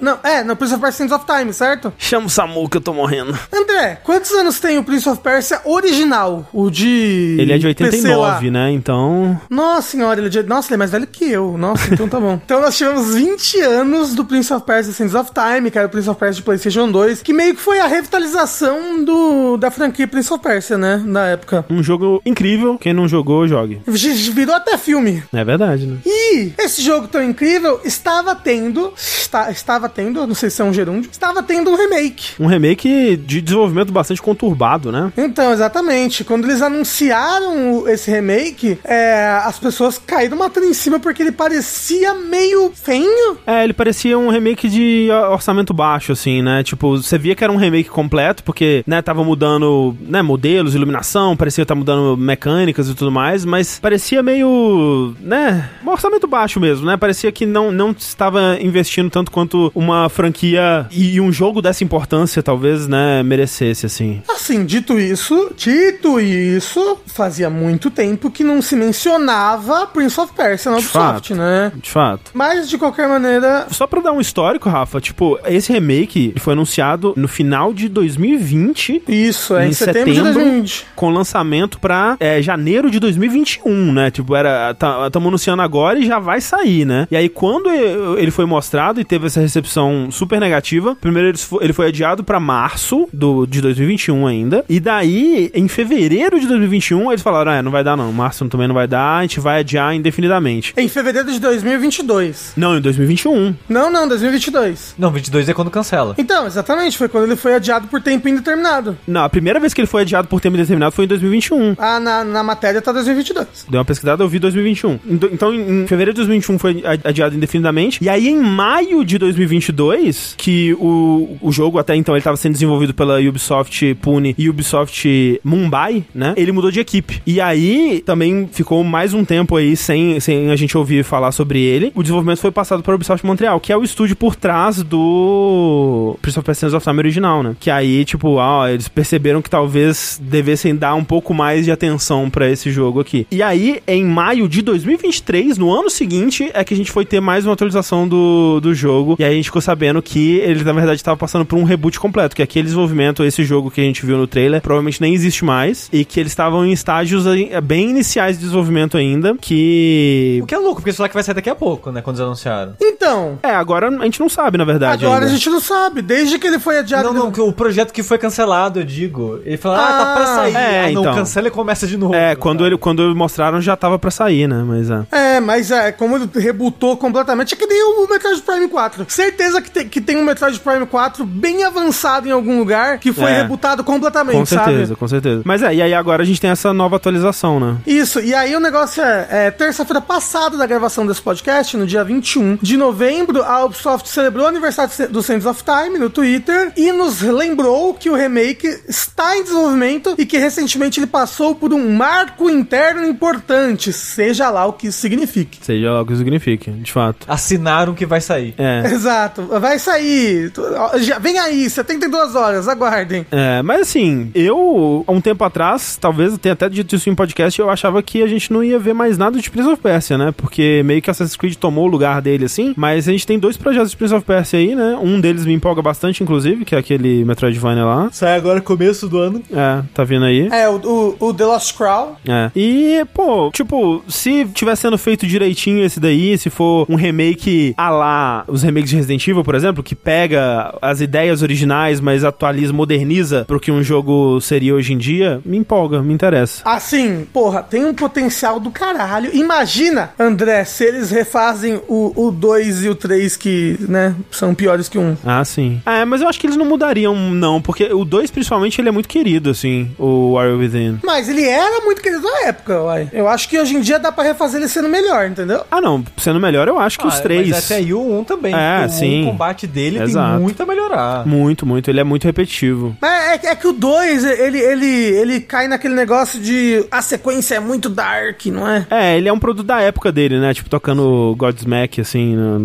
Não, 0.00 0.18
é, 0.24 0.42
no 0.42 0.56
Prince 0.56 0.74
of 0.74 0.82
Persia 0.82 1.06
Sands 1.06 1.12
of 1.12 1.24
Time, 1.32 1.52
certo? 1.52 1.92
Chama 1.96 2.26
o 2.26 2.30
Samu 2.30 2.68
que 2.68 2.76
eu 2.76 2.80
tô 2.80 2.92
morrendo. 2.92 3.38
André, 3.54 4.00
quantos 4.02 4.32
anos 4.32 4.58
tem 4.58 4.78
o 4.78 4.82
Prince 4.82 5.08
of 5.08 5.20
Persia 5.20 5.27
original? 5.64 6.48
O 6.52 6.70
de. 6.70 7.36
Ele 7.38 7.52
é 7.52 7.58
de 7.58 7.74
PC 7.74 8.14
lá? 8.14 8.34
89, 8.36 8.50
né? 8.50 8.70
Então. 8.72 9.40
Nossa 9.50 9.90
senhora, 9.90 10.20
ele 10.20 10.26
é 10.28 10.30
de... 10.30 10.42
Nossa, 10.42 10.68
ele 10.68 10.74
é 10.74 10.78
mais 10.78 10.90
velho 10.90 11.06
que 11.06 11.30
eu. 11.30 11.56
Nossa, 11.58 11.92
então 11.92 12.08
tá 12.08 12.18
bom. 12.18 12.38
Então 12.48 12.60
nós 12.62 12.76
tivemos 12.76 13.14
20 13.14 13.60
anos 13.60 14.14
do 14.14 14.24
Prince 14.24 14.52
of 14.52 14.64
Persia 14.64 14.92
Sands 14.92 15.14
of 15.14 15.30
Time, 15.32 15.70
que 15.70 15.78
era 15.78 15.86
o 15.86 15.90
Prince 15.90 16.08
of 16.08 16.18
Persia 16.18 16.36
de 16.36 16.42
PlayStation 16.42 16.90
2, 16.90 17.22
que 17.22 17.32
meio 17.32 17.54
que 17.54 17.60
foi 17.60 17.78
a 17.78 17.86
revitalização 17.86 19.04
do... 19.04 19.56
da 19.56 19.70
franquia 19.70 20.06
Prince 20.06 20.32
of 20.32 20.42
Persia, 20.42 20.78
né? 20.78 21.02
Na 21.04 21.26
época. 21.26 21.64
Um 21.68 21.82
jogo 21.82 22.22
incrível. 22.24 22.78
Quem 22.78 22.94
não 22.94 23.06
jogou, 23.06 23.46
jogue. 23.46 23.80
Virou 23.86 24.54
até 24.54 24.78
filme. 24.78 25.22
É 25.32 25.44
verdade, 25.44 25.86
né? 25.86 25.98
E 26.06 26.17
esse 26.58 26.82
jogo 26.82 27.08
tão 27.08 27.22
incrível 27.22 27.80
estava 27.84 28.34
tendo. 28.34 28.92
Está, 28.96 29.50
estava 29.50 29.88
tendo, 29.88 30.26
não 30.26 30.34
sei 30.34 30.50
se 30.50 30.62
é 30.62 30.64
um 30.64 30.72
gerúndio, 30.72 31.10
estava 31.10 31.42
tendo 31.42 31.70
um 31.70 31.76
remake. 31.76 32.32
Um 32.40 32.46
remake 32.46 33.16
de 33.16 33.40
desenvolvimento 33.40 33.92
bastante 33.92 34.22
conturbado, 34.22 34.90
né? 34.90 35.12
Então, 35.16 35.52
exatamente. 35.52 36.24
Quando 36.24 36.44
eles 36.44 36.62
anunciaram 36.62 37.88
esse 37.88 38.10
remake, 38.10 38.78
é, 38.84 39.40
as 39.44 39.58
pessoas 39.58 39.98
caíram 39.98 40.36
matando 40.36 40.66
em 40.66 40.74
cima 40.74 40.98
porque 40.98 41.22
ele 41.22 41.32
parecia 41.32 42.14
meio 42.14 42.72
feinho. 42.74 43.38
É, 43.46 43.64
ele 43.64 43.72
parecia 43.72 44.18
um 44.18 44.30
remake 44.30 44.68
de 44.68 45.08
orçamento 45.30 45.74
baixo, 45.74 46.12
assim, 46.12 46.42
né? 46.42 46.62
Tipo, 46.62 46.96
você 46.96 47.18
via 47.18 47.34
que 47.34 47.44
era 47.44 47.52
um 47.52 47.56
remake 47.56 47.88
completo, 47.88 48.42
porque, 48.42 48.82
né, 48.86 49.02
tava 49.02 49.22
mudando, 49.22 49.96
né, 50.00 50.22
modelos, 50.22 50.74
iluminação, 50.74 51.36
parecia 51.36 51.62
estar 51.62 51.74
mudando 51.74 52.16
mecânicas 52.16 52.88
e 52.88 52.94
tudo 52.94 53.10
mais, 53.10 53.44
mas 53.44 53.78
parecia 53.78 54.22
meio, 54.22 55.14
né, 55.20 55.68
um 55.84 55.90
orçamento 55.90 56.17
baixo 56.26 56.58
mesmo, 56.58 56.86
né? 56.86 56.96
Parecia 56.96 57.30
que 57.30 57.46
não, 57.46 57.70
não 57.70 57.90
estava 57.90 58.58
investindo 58.60 59.10
tanto 59.10 59.30
quanto 59.30 59.70
uma 59.74 60.08
franquia 60.08 60.86
e 60.90 61.20
um 61.20 61.30
jogo 61.32 61.60
dessa 61.62 61.84
importância, 61.84 62.42
talvez, 62.42 62.88
né, 62.88 63.22
merecesse, 63.22 63.86
assim. 63.86 64.22
Assim, 64.28 64.64
dito 64.64 64.98
isso, 64.98 65.52
dito 65.56 66.18
isso, 66.20 66.98
fazia 67.06 67.48
muito 67.50 67.90
tempo 67.90 68.30
que 68.30 68.42
não 68.42 68.60
se 68.62 68.74
mencionava 68.76 69.86
Prince 69.86 70.20
of 70.20 70.32
Persia 70.32 70.70
na 70.70 70.78
De 70.78 70.84
Ubisoft, 70.84 71.34
né? 71.34 71.72
De 71.76 71.90
fato. 71.90 72.30
Mas, 72.34 72.68
de 72.68 72.78
qualquer 72.78 73.08
maneira, 73.08 73.66
Só 73.70 73.86
pra 73.86 74.00
dar 74.00 74.12
um 74.12 74.20
histórico, 74.20 74.68
Rafa, 74.68 75.00
tipo, 75.00 75.38
esse 75.46 75.72
remake 75.72 76.34
foi 76.38 76.52
anunciado 76.54 77.12
no 77.16 77.28
final 77.28 77.72
de 77.72 77.88
2020 77.88 79.02
isso, 79.08 79.56
é 79.56 79.66
em, 79.66 79.68
Em 79.70 79.72
setembro, 79.72 80.10
de 80.10 80.16
setembro. 80.18 80.34
2020. 80.34 80.86
com 80.94 81.10
lançamento 81.10 81.78
pra 81.78 82.16
é, 82.20 82.40
janeiro 82.40 82.90
de 82.90 82.98
2021, 83.00 83.92
né? 83.92 84.10
Tipo, 84.10 84.34
era. 84.34 84.70
Estamos 84.72 85.28
anunciando 85.28 85.62
agora 85.62 85.98
e 85.98 86.06
já 86.08 86.18
vai 86.18 86.40
sair, 86.40 86.84
né? 86.84 87.06
E 87.10 87.16
aí, 87.16 87.28
quando 87.28 87.70
ele 87.70 88.30
foi 88.30 88.44
mostrado 88.44 89.00
e 89.00 89.04
teve 89.04 89.26
essa 89.26 89.40
recepção 89.40 90.08
super 90.10 90.40
negativa, 90.40 90.96
primeiro 91.00 91.28
ele 91.28 91.38
fo- 91.38 91.58
ele 91.62 91.72
foi 91.72 91.88
adiado 91.88 92.24
pra 92.24 92.40
março 92.40 93.08
do, 93.12 93.46
de 93.46 93.60
2021 93.60 94.26
ainda. 94.26 94.64
E 94.68 94.80
daí, 94.80 95.50
em 95.54 95.68
fevereiro 95.68 96.40
de 96.40 96.46
2021, 96.46 97.10
eles 97.12 97.22
falaram: 97.22 97.52
ah, 97.52 97.62
não 97.62 97.70
vai 97.70 97.84
dar 97.84 97.96
não. 97.96 98.12
Março 98.12 98.44
também 98.48 98.66
não 98.68 98.74
vai 98.74 98.86
dar, 98.88 99.18
a 99.18 99.22
gente 99.22 99.40
vai 99.40 99.60
adiar 99.60 99.94
indefinidamente. 99.94 100.72
Em 100.76 100.88
fevereiro 100.88 101.30
de 101.30 101.38
2022. 101.40 102.52
Não, 102.56 102.76
em 102.76 102.80
2021. 102.80 103.54
Não, 103.68 103.90
não, 103.90 104.08
2022. 104.08 104.94
Não, 104.98 105.10
22 105.10 105.48
é 105.48 105.54
quando 105.54 105.70
cancela. 105.70 106.14
Então, 106.18 106.46
exatamente, 106.46 106.96
foi 106.96 107.08
quando 107.08 107.24
ele 107.24 107.36
foi 107.36 107.54
adiado 107.54 107.86
por 107.88 108.00
tempo 108.00 108.28
indeterminado. 108.28 108.96
Não, 109.06 109.22
a 109.24 109.28
primeira 109.28 109.60
vez 109.60 109.72
que 109.74 109.80
ele 109.80 109.86
foi 109.88 110.02
adiado 110.02 110.28
por 110.28 110.40
tempo 110.40 110.56
indeterminado 110.56 110.92
foi 110.94 111.04
em 111.04 111.08
2021. 111.08 111.74
Ah, 111.78 112.00
na, 112.00 112.24
na 112.24 112.42
matéria 112.42 112.80
tá 112.80 112.92
2022. 112.92 113.66
Deu 113.68 113.78
uma 113.78 113.84
pesquisada, 113.84 114.22
eu 114.22 114.28
vi 114.28 114.38
2021. 114.38 114.98
Ento- 115.08 115.30
Então, 115.32 115.52
em 115.54 115.68
em 115.82 115.86
fevereiro 115.98 116.12
de 116.12 116.26
2021 116.26 116.58
foi 116.58 116.82
adiado 117.04 117.34
indefinidamente. 117.34 118.02
E 118.02 118.08
aí, 118.08 118.28
em 118.28 118.40
maio 118.40 119.04
de 119.04 119.18
2022, 119.18 120.34
que 120.38 120.72
o, 120.74 121.36
o 121.40 121.50
jogo 121.50 121.78
até 121.78 121.96
então 121.96 122.14
ele 122.14 122.20
estava 122.20 122.36
sendo 122.36 122.52
desenvolvido 122.52 122.94
pela 122.94 123.18
Ubisoft 123.20 123.94
Pune 123.96 124.34
e 124.38 124.48
Ubisoft 124.48 125.40
Mumbai, 125.42 126.04
né? 126.14 126.34
Ele 126.36 126.52
mudou 126.52 126.70
de 126.70 126.78
equipe. 126.78 127.20
E 127.26 127.40
aí, 127.40 128.02
também 128.06 128.48
ficou 128.52 128.84
mais 128.84 129.12
um 129.12 129.24
tempo 129.24 129.56
aí 129.56 129.76
sem, 129.76 130.20
sem 130.20 130.50
a 130.50 130.56
gente 130.56 130.78
ouvir 130.78 131.04
falar 131.04 131.32
sobre 131.32 131.60
ele. 131.60 131.90
O 131.94 132.02
desenvolvimento 132.02 132.38
foi 132.38 132.52
passado 132.52 132.82
para 132.82 132.94
Ubisoft 132.94 133.26
Montreal, 133.26 133.58
que 133.58 133.72
é 133.72 133.76
o 133.76 133.82
estúdio 133.82 134.14
por 134.14 134.36
trás 134.36 134.82
do 134.82 136.16
Prince 136.22 136.38
of 136.38 136.46
Persia 136.46 136.68
Sands 136.68 136.74
of 136.74 136.84
Time 136.84 136.98
original, 136.98 137.42
né? 137.42 137.56
Que 137.58 137.70
aí, 137.70 138.04
tipo, 138.04 138.34
ó, 138.34 138.68
eles 138.68 138.88
perceberam 138.88 139.42
que 139.42 139.50
talvez 139.50 140.20
devessem 140.22 140.76
dar 140.76 140.94
um 140.94 141.04
pouco 141.04 141.34
mais 141.34 141.64
de 141.64 141.72
atenção 141.72 142.30
pra 142.30 142.48
esse 142.48 142.70
jogo 142.70 143.00
aqui. 143.00 143.26
E 143.30 143.42
aí, 143.42 143.80
em 143.86 144.04
maio 144.04 144.48
de 144.48 144.62
2023, 144.62 145.58
no 145.58 145.72
ano 145.72 145.87
seguinte, 145.90 146.50
é 146.54 146.64
que 146.64 146.74
a 146.74 146.76
gente 146.76 146.90
foi 146.90 147.04
ter 147.04 147.20
mais 147.20 147.44
uma 147.46 147.52
atualização 147.54 148.06
do, 148.08 148.60
do 148.60 148.74
jogo. 148.74 149.16
E 149.18 149.24
aí 149.24 149.32
a 149.32 149.34
gente 149.34 149.46
ficou 149.46 149.62
sabendo 149.62 150.00
que 150.02 150.36
ele, 150.36 150.62
na 150.64 150.72
verdade, 150.72 150.96
estava 150.96 151.16
passando 151.16 151.44
por 151.44 151.58
um 151.58 151.64
reboot 151.64 151.98
completo. 151.98 152.34
Que 152.36 152.42
aquele 152.42 152.64
desenvolvimento, 152.64 153.24
esse 153.24 153.44
jogo 153.44 153.70
que 153.70 153.80
a 153.80 153.84
gente 153.84 154.04
viu 154.04 154.16
no 154.16 154.26
trailer, 154.26 154.60
provavelmente 154.60 155.00
nem 155.00 155.14
existe 155.14 155.44
mais, 155.44 155.88
e 155.92 156.04
que 156.04 156.18
eles 156.20 156.32
estavam 156.32 156.64
em 156.66 156.72
estágios 156.72 157.24
eh, 157.26 157.60
bem 157.60 157.90
iniciais 157.90 158.36
de 158.36 158.42
desenvolvimento 158.44 158.96
ainda, 158.96 159.34
que... 159.40 160.40
O 160.42 160.46
que 160.46 160.54
é 160.54 160.58
louco, 160.58 160.76
porque 160.76 160.90
isso 160.90 161.02
lá 161.02 161.08
que 161.08 161.14
vai 161.14 161.22
sair 161.22 161.34
daqui 161.34 161.50
a 161.50 161.54
pouco, 161.54 161.90
né? 161.90 162.00
Quando 162.02 162.16
eles 162.16 162.26
anunciaram. 162.26 162.74
Então, 162.80 163.38
É, 163.42 163.50
agora 163.50 163.88
a 163.88 164.04
gente 164.04 164.20
não 164.20 164.28
sabe, 164.28 164.58
na 164.58 164.64
verdade. 164.64 165.04
agora 165.04 165.20
ainda. 165.24 165.32
a 165.32 165.36
gente 165.36 165.48
não 165.50 165.60
sabe. 165.60 166.02
Desde 166.02 166.38
que 166.38 166.46
ele 166.46 166.58
foi 166.58 166.78
adiado. 166.78 167.04
Não, 167.04 167.12
não, 167.14 167.32
que 167.32 167.40
o 167.40 167.52
projeto 167.52 167.92
que 167.92 168.02
foi 168.02 168.18
cancelado, 168.18 168.80
eu 168.80 168.84
digo. 168.84 169.40
Ele 169.44 169.56
falou, 169.56 169.78
ah, 169.78 169.86
tá 169.86 170.14
pra 170.14 170.22
Ah, 170.22 170.34
sair. 170.36 170.54
é, 170.56 170.80
ah, 170.86 170.90
não, 170.92 171.00
então. 171.02 171.14
cancela 171.14 171.48
e 171.48 171.50
começa 171.50 171.86
de 171.86 171.96
novo. 171.96 172.14
É, 172.14 172.34
quando, 172.36 172.64
ele, 172.66 172.76
quando 172.76 173.14
mostraram 173.14 173.60
já 173.60 173.76
tava 173.76 173.98
pra 173.98 174.10
sair, 174.10 174.46
né? 174.48 174.62
Mas 174.66 174.90
é. 174.90 175.06
É, 175.10 175.40
mas 175.40 175.70
é, 175.70 175.77
como 175.96 176.16
ele 176.16 176.28
rebutou 176.34 176.96
completamente, 176.96 177.54
é 177.54 177.56
que 177.56 177.66
nem 177.66 177.82
o 177.82 178.08
Metroid 178.08 178.40
Prime 178.42 178.68
4. 178.68 179.06
Certeza 179.08 179.60
que 179.62 179.70
tem, 179.70 179.88
que 179.88 180.00
tem 180.00 180.16
um 180.16 180.24
Metroid 180.24 180.58
Prime 180.60 180.86
4 180.86 181.24
bem 181.24 181.64
avançado 181.64 182.28
em 182.28 182.30
algum 182.32 182.58
lugar 182.58 182.98
que 182.98 183.12
foi 183.12 183.30
É. 183.30 183.42
rebutado 183.42 183.82
completamente, 183.84 184.36
Com 184.36 184.46
certeza, 184.46 184.86
sabe? 184.86 184.96
com 184.96 185.08
certeza. 185.08 185.42
Mas 185.44 185.62
é, 185.62 185.74
e 185.74 185.82
aí 185.82 185.94
agora 185.94 186.22
a 186.22 186.26
gente 186.26 186.40
tem 186.40 186.50
essa 186.50 186.72
nova 186.72 186.96
atualização, 186.96 187.58
né? 187.60 187.76
Isso, 187.86 188.20
e 188.20 188.34
aí 188.34 188.54
o 188.54 188.60
negócio 188.60 189.02
é, 189.02 189.26
é 189.30 189.50
terça-feira 189.50 190.00
passada 190.00 190.56
da 190.56 190.66
gravação 190.66 191.06
desse 191.06 191.22
podcast, 191.22 191.76
no 191.76 191.86
dia 191.86 192.04
21 192.04 192.58
de 192.60 192.76
novembro, 192.76 193.42
a 193.42 193.64
Ubisoft 193.64 194.08
celebrou 194.08 194.44
o 194.44 194.48
aniversário 194.48 195.08
do 195.08 195.22
Sands 195.22 195.46
of 195.46 195.62
Time 195.64 195.98
no 195.98 196.10
Twitter 196.10 196.72
e 196.76 196.92
nos 196.92 197.20
lembrou 197.20 197.94
que 197.94 198.10
o 198.10 198.14
remake 198.14 198.66
está 198.88 199.36
em 199.36 199.42
desenvolvimento 199.42 200.14
e 200.18 200.24
que 200.26 200.38
recentemente 200.38 200.98
ele 201.00 201.06
passou 201.06 201.54
por 201.54 201.72
um 201.72 201.92
marco 201.94 202.48
interno 202.50 203.04
importante, 203.06 203.92
seja 203.92 204.50
lá 204.50 204.66
o 204.66 204.72
que 204.72 204.88
isso 204.88 204.98
signifique. 204.98 205.57
Seja 205.60 205.92
lá 205.92 206.02
o 206.02 206.06
que 206.06 206.12
isso 206.12 206.20
signifique, 206.20 206.70
de 206.70 206.92
fato. 206.92 207.26
Assinaram 207.28 207.94
que 207.94 208.06
vai 208.06 208.20
sair. 208.20 208.54
É. 208.58 208.82
Exato, 208.92 209.42
vai 209.60 209.78
sair. 209.78 210.52
Já- 211.00 211.18
Vem 211.18 211.38
aí, 211.38 211.68
72 211.68 212.34
horas, 212.34 212.68
aguardem. 212.68 213.26
É, 213.30 213.60
mas 213.62 213.82
assim, 213.82 214.30
eu, 214.34 215.04
há 215.06 215.12
um 215.12 215.20
tempo 215.20 215.44
atrás, 215.44 215.96
talvez 216.00 216.32
eu 216.32 216.38
tenha 216.38 216.52
até 216.52 216.68
dito 216.68 216.94
isso 216.94 217.10
em 217.10 217.14
podcast, 217.14 217.58
eu 217.60 217.68
achava 217.70 218.02
que 218.02 218.22
a 218.22 218.26
gente 218.26 218.52
não 218.52 218.62
ia 218.62 218.78
ver 218.78 218.94
mais 218.94 219.18
nada 219.18 219.38
de 219.38 219.50
Prince 219.50 219.68
of 219.68 219.82
Persia, 219.82 220.16
né? 220.16 220.32
Porque 220.36 220.82
meio 220.84 221.02
que 221.02 221.10
Assassin's 221.10 221.36
Creed 221.36 221.56
tomou 221.56 221.84
o 221.84 221.88
lugar 221.88 222.20
dele, 222.22 222.44
assim. 222.44 222.72
Mas 222.76 223.08
a 223.08 223.12
gente 223.12 223.26
tem 223.26 223.38
dois 223.38 223.56
projetos 223.56 223.90
de 223.90 223.96
Prince 223.96 224.14
of 224.14 224.24
Persia 224.24 224.58
aí, 224.58 224.74
né? 224.74 224.98
Um 225.02 225.20
deles 225.20 225.44
me 225.44 225.52
empolga 225.54 225.82
bastante, 225.82 226.22
inclusive, 226.22 226.64
que 226.64 226.74
é 226.74 226.78
aquele 226.78 227.24
Metroidvania 227.24 227.84
lá. 227.84 228.08
Sai 228.12 228.36
agora 228.36 228.60
começo 228.60 229.08
do 229.08 229.18
ano. 229.18 229.42
É, 229.52 229.82
tá 229.94 230.04
vindo 230.04 230.24
aí. 230.24 230.48
É, 230.52 230.68
o, 230.68 230.76
o, 231.20 231.26
o 231.28 231.34
The 231.34 231.44
Lost 231.44 231.76
Crown. 231.76 232.14
É. 232.26 232.50
E, 232.54 233.04
pô, 233.14 233.50
tipo, 233.52 234.02
se 234.08 234.44
tiver 234.54 234.76
sendo 234.76 234.96
feito 234.98 235.26
direitinho 235.48 235.84
esse 235.84 235.98
daí, 235.98 236.36
se 236.36 236.50
for 236.50 236.86
um 236.88 236.94
remake 236.94 237.74
a 237.76 237.90
lá 237.90 238.44
os 238.46 238.62
remakes 238.62 238.90
de 238.90 238.96
Resident 238.96 239.26
Evil, 239.26 239.44
por 239.44 239.54
exemplo, 239.54 239.82
que 239.82 239.94
pega 239.94 240.74
as 240.80 241.00
ideias 241.00 241.42
originais, 241.42 242.00
mas 242.00 242.24
atualiza, 242.24 242.72
moderniza 242.72 243.44
pro 243.46 243.60
que 243.60 243.70
um 243.70 243.82
jogo 243.82 244.40
seria 244.40 244.74
hoje 244.74 244.92
em 244.92 244.98
dia, 244.98 245.40
me 245.44 245.56
empolga, 245.56 246.02
me 246.02 246.12
interessa. 246.12 246.62
Assim, 246.64 247.26
porra, 247.32 247.62
tem 247.62 247.84
um 247.84 247.94
potencial 247.94 248.60
do 248.60 248.70
caralho. 248.70 249.30
Imagina, 249.34 250.10
André, 250.18 250.64
se 250.64 250.84
eles 250.84 251.10
refazem 251.10 251.80
o 251.88 252.30
2 252.30 252.84
e 252.84 252.88
o 252.88 252.94
3 252.94 253.36
que, 253.36 253.76
né, 253.80 254.14
são 254.30 254.54
piores 254.54 254.88
que 254.88 254.98
um. 254.98 255.16
Ah, 255.24 255.44
sim. 255.44 255.80
É, 255.84 256.04
mas 256.04 256.20
eu 256.20 256.28
acho 256.28 256.38
que 256.38 256.46
eles 256.46 256.56
não 256.56 256.66
mudariam, 256.66 257.14
não, 257.14 257.60
porque 257.60 257.92
o 257.92 258.04
2, 258.04 258.30
principalmente, 258.30 258.80
ele 258.80 258.88
é 258.88 258.92
muito 258.92 259.08
querido, 259.08 259.50
assim, 259.50 259.90
o 259.98 260.34
Warrior 260.34 260.58
Within. 260.58 260.98
Mas 261.02 261.28
ele 261.28 261.44
era 261.44 261.84
muito 261.84 262.02
querido 262.02 262.22
na 262.22 262.48
época, 262.48 262.82
uai. 262.82 263.08
Eu 263.12 263.28
acho 263.28 263.48
que 263.48 263.58
hoje 263.58 263.76
em 263.76 263.80
dia 263.80 263.98
dá 263.98 264.12
pra 264.12 264.24
refazer 264.24 264.60
ele 264.60 264.68
sendo 264.68 264.88
melhor, 264.88 265.26
entendeu? 265.38 265.62
Ah, 265.70 265.80
não, 265.80 266.04
sendo 266.16 266.40
melhor, 266.40 266.68
eu 266.68 266.78
acho 266.78 266.98
que 266.98 267.06
os 267.06 267.20
três. 267.20 267.48
Ah, 267.48 267.54
Mas 267.54 267.64
até 267.66 267.76
aí 267.76 267.92
o 267.94 268.20
1 268.20 268.24
também. 268.24 268.54
É, 268.54 268.86
o 268.86 268.88
sim. 268.88 269.22
O 269.24 269.30
combate 269.30 269.66
dele 269.66 270.00
Exato. 270.02 270.32
tem 270.34 270.40
muito 270.42 270.62
a 270.62 270.66
melhorar. 270.66 271.26
Muito, 271.26 271.64
muito. 271.66 271.88
Ele 271.90 272.00
é 272.00 272.04
muito 272.04 272.24
repetitivo. 272.24 272.96
Mas 273.00 273.44
é, 273.44 273.48
é 273.48 273.56
que 273.56 273.66
o 273.66 273.72
2, 273.72 274.24
ele, 274.24 274.58
ele, 274.58 274.86
ele 274.86 275.40
cai 275.40 275.68
naquele 275.68 275.94
negócio 275.94 276.40
de 276.40 276.84
a 276.90 277.00
sequência 277.02 277.54
é 277.56 277.60
muito 277.60 277.88
dark, 277.88 278.46
não 278.46 278.66
é? 278.68 278.86
É, 278.90 279.16
ele 279.16 279.28
é 279.28 279.32
um 279.32 279.38
produto 279.38 279.66
da 279.66 279.80
época 279.80 280.10
dele, 280.12 280.38
né? 280.40 280.52
Tipo, 280.54 280.68
tocando 280.70 281.34
Godsmack, 281.38 282.00
assim, 282.00 282.34
no- 282.36 282.58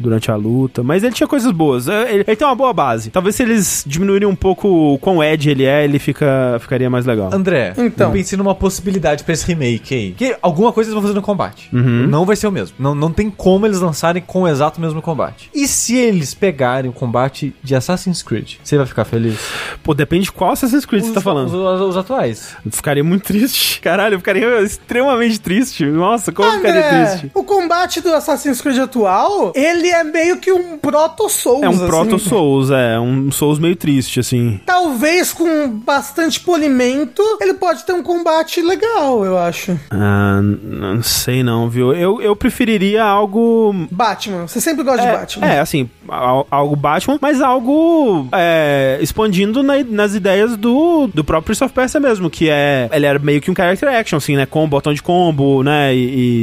durante 0.00 0.30
a 0.30 0.36
luta. 0.36 0.82
Mas 0.82 1.02
ele 1.02 1.12
tinha 1.14 1.26
coisas 1.26 1.50
boas. 1.52 1.88
É, 1.88 2.12
Ele, 2.12 2.24
ele 2.26 2.36
tem 2.36 2.46
uma 2.46 2.54
boa 2.54 2.72
base. 2.72 3.10
Talvez 3.10 3.36
se 3.36 3.42
eles 3.42 3.84
diminuírem 3.86 4.28
um 4.28 4.34
pouco 4.34 4.68
o 4.94 4.98
quão 4.98 5.22
Edge 5.22 5.50
ele 5.50 5.64
é, 5.64 5.84
ele 5.84 5.98
fica, 5.98 6.56
ficaria 6.60 6.88
mais 6.90 7.06
legal. 7.06 7.30
André, 7.32 7.72
Então. 7.76 8.08
eu 8.08 8.12
pensei 8.12 8.36
numa 8.38 8.54
possibilidade 8.54 9.24
pra 9.24 9.32
esse 9.32 9.46
remake 9.46 9.94
aí. 9.94 10.12
Que 10.12 10.36
alguma 10.42 10.72
coisa 10.72 10.88
eles 10.88 10.94
vão 10.94 11.02
fazer 11.02 11.14
no 11.14 11.22
combate. 11.22 11.68
Uhum. 11.72 11.99
Não 12.06 12.24
vai 12.24 12.36
ser 12.36 12.46
o 12.46 12.52
mesmo. 12.52 12.76
Não, 12.78 12.94
não 12.94 13.12
tem 13.12 13.30
como 13.30 13.66
eles 13.66 13.80
lançarem 13.80 14.22
com 14.26 14.42
o 14.42 14.48
exato 14.48 14.80
mesmo 14.80 15.00
combate. 15.02 15.50
E 15.54 15.66
se 15.66 15.96
eles 15.96 16.34
pegarem 16.34 16.90
o 16.90 16.92
combate 16.92 17.54
de 17.62 17.74
Assassin's 17.74 18.22
Creed? 18.22 18.54
Você 18.62 18.76
vai 18.76 18.86
ficar 18.86 19.04
feliz? 19.04 19.38
Pô, 19.82 19.94
depende 19.94 20.24
de 20.24 20.32
qual 20.32 20.52
Assassin's 20.52 20.84
Creed 20.84 21.04
você 21.04 21.12
tá 21.12 21.18
Os- 21.18 21.24
falando. 21.24 21.46
Os, 21.54 21.80
os 21.80 21.96
atuais. 21.96 22.56
Eu 22.64 22.72
ficaria 22.72 23.04
muito 23.04 23.24
triste. 23.24 23.80
Caralho, 23.82 24.14
eu 24.14 24.18
ficaria 24.18 24.60
extremamente 24.62 25.40
triste. 25.40 25.84
Nossa, 25.86 26.32
como 26.32 26.48
eu 26.48 26.54
ficaria 26.56 26.86
André, 26.86 27.06
triste. 27.10 27.30
o 27.34 27.42
combate 27.44 28.00
do 28.00 28.12
Assassin's 28.14 28.60
Creed 28.60 28.78
atual, 28.78 29.52
ele 29.54 29.88
é 29.88 30.04
meio 30.04 30.38
que 30.38 30.52
um 30.52 30.78
proto-Souls. 30.78 31.62
É 31.62 31.68
um 31.68 31.72
assim. 31.72 31.86
proto-Souls, 31.86 32.70
é. 32.70 32.98
Um 32.98 33.30
Souls 33.30 33.58
meio 33.58 33.76
triste, 33.76 34.20
assim. 34.20 34.60
Talvez 34.66 35.32
com 35.32 35.68
bastante 35.70 36.40
polimento, 36.40 37.22
ele 37.40 37.54
pode 37.54 37.84
ter 37.84 37.92
um 37.92 38.02
combate 38.02 38.60
legal, 38.62 39.24
eu 39.24 39.38
acho. 39.38 39.78
Ah, 39.90 40.40
não 40.42 41.02
sei 41.02 41.42
não, 41.42 41.68
viu? 41.68 41.89
Eu, 41.92 42.20
eu 42.20 42.34
preferiria 42.36 43.04
algo 43.04 43.74
Batman, 43.90 44.46
você 44.46 44.60
sempre 44.60 44.82
gosta 44.84 45.02
de 45.02 45.08
É, 45.08 45.12
Batman. 45.12 45.46
é, 45.46 45.60
assim, 45.60 45.88
al- 46.08 46.46
algo 46.50 46.76
Batman, 46.76 47.18
mas 47.20 47.40
algo 47.40 48.26
é, 48.32 48.98
expandindo 49.00 49.62
na- 49.62 49.82
nas 49.88 50.14
ideias 50.14 50.56
do, 50.56 51.08
do 51.12 51.22
próprio 51.24 51.46
Prince 51.46 51.64
of 51.64 51.72
Persia 51.74 52.00
mesmo, 52.00 52.28
que 52.30 52.48
é. 52.48 52.88
Ele 52.92 53.06
era 53.06 53.18
meio 53.18 53.40
que 53.40 53.50
um 53.50 53.54
character 53.54 53.88
action, 53.88 54.16
assim, 54.18 54.36
né? 54.36 54.46
Com 54.46 54.68
botão 54.68 54.92
de 54.92 55.02
combo, 55.02 55.62
né? 55.62 55.94
E, 55.94 55.98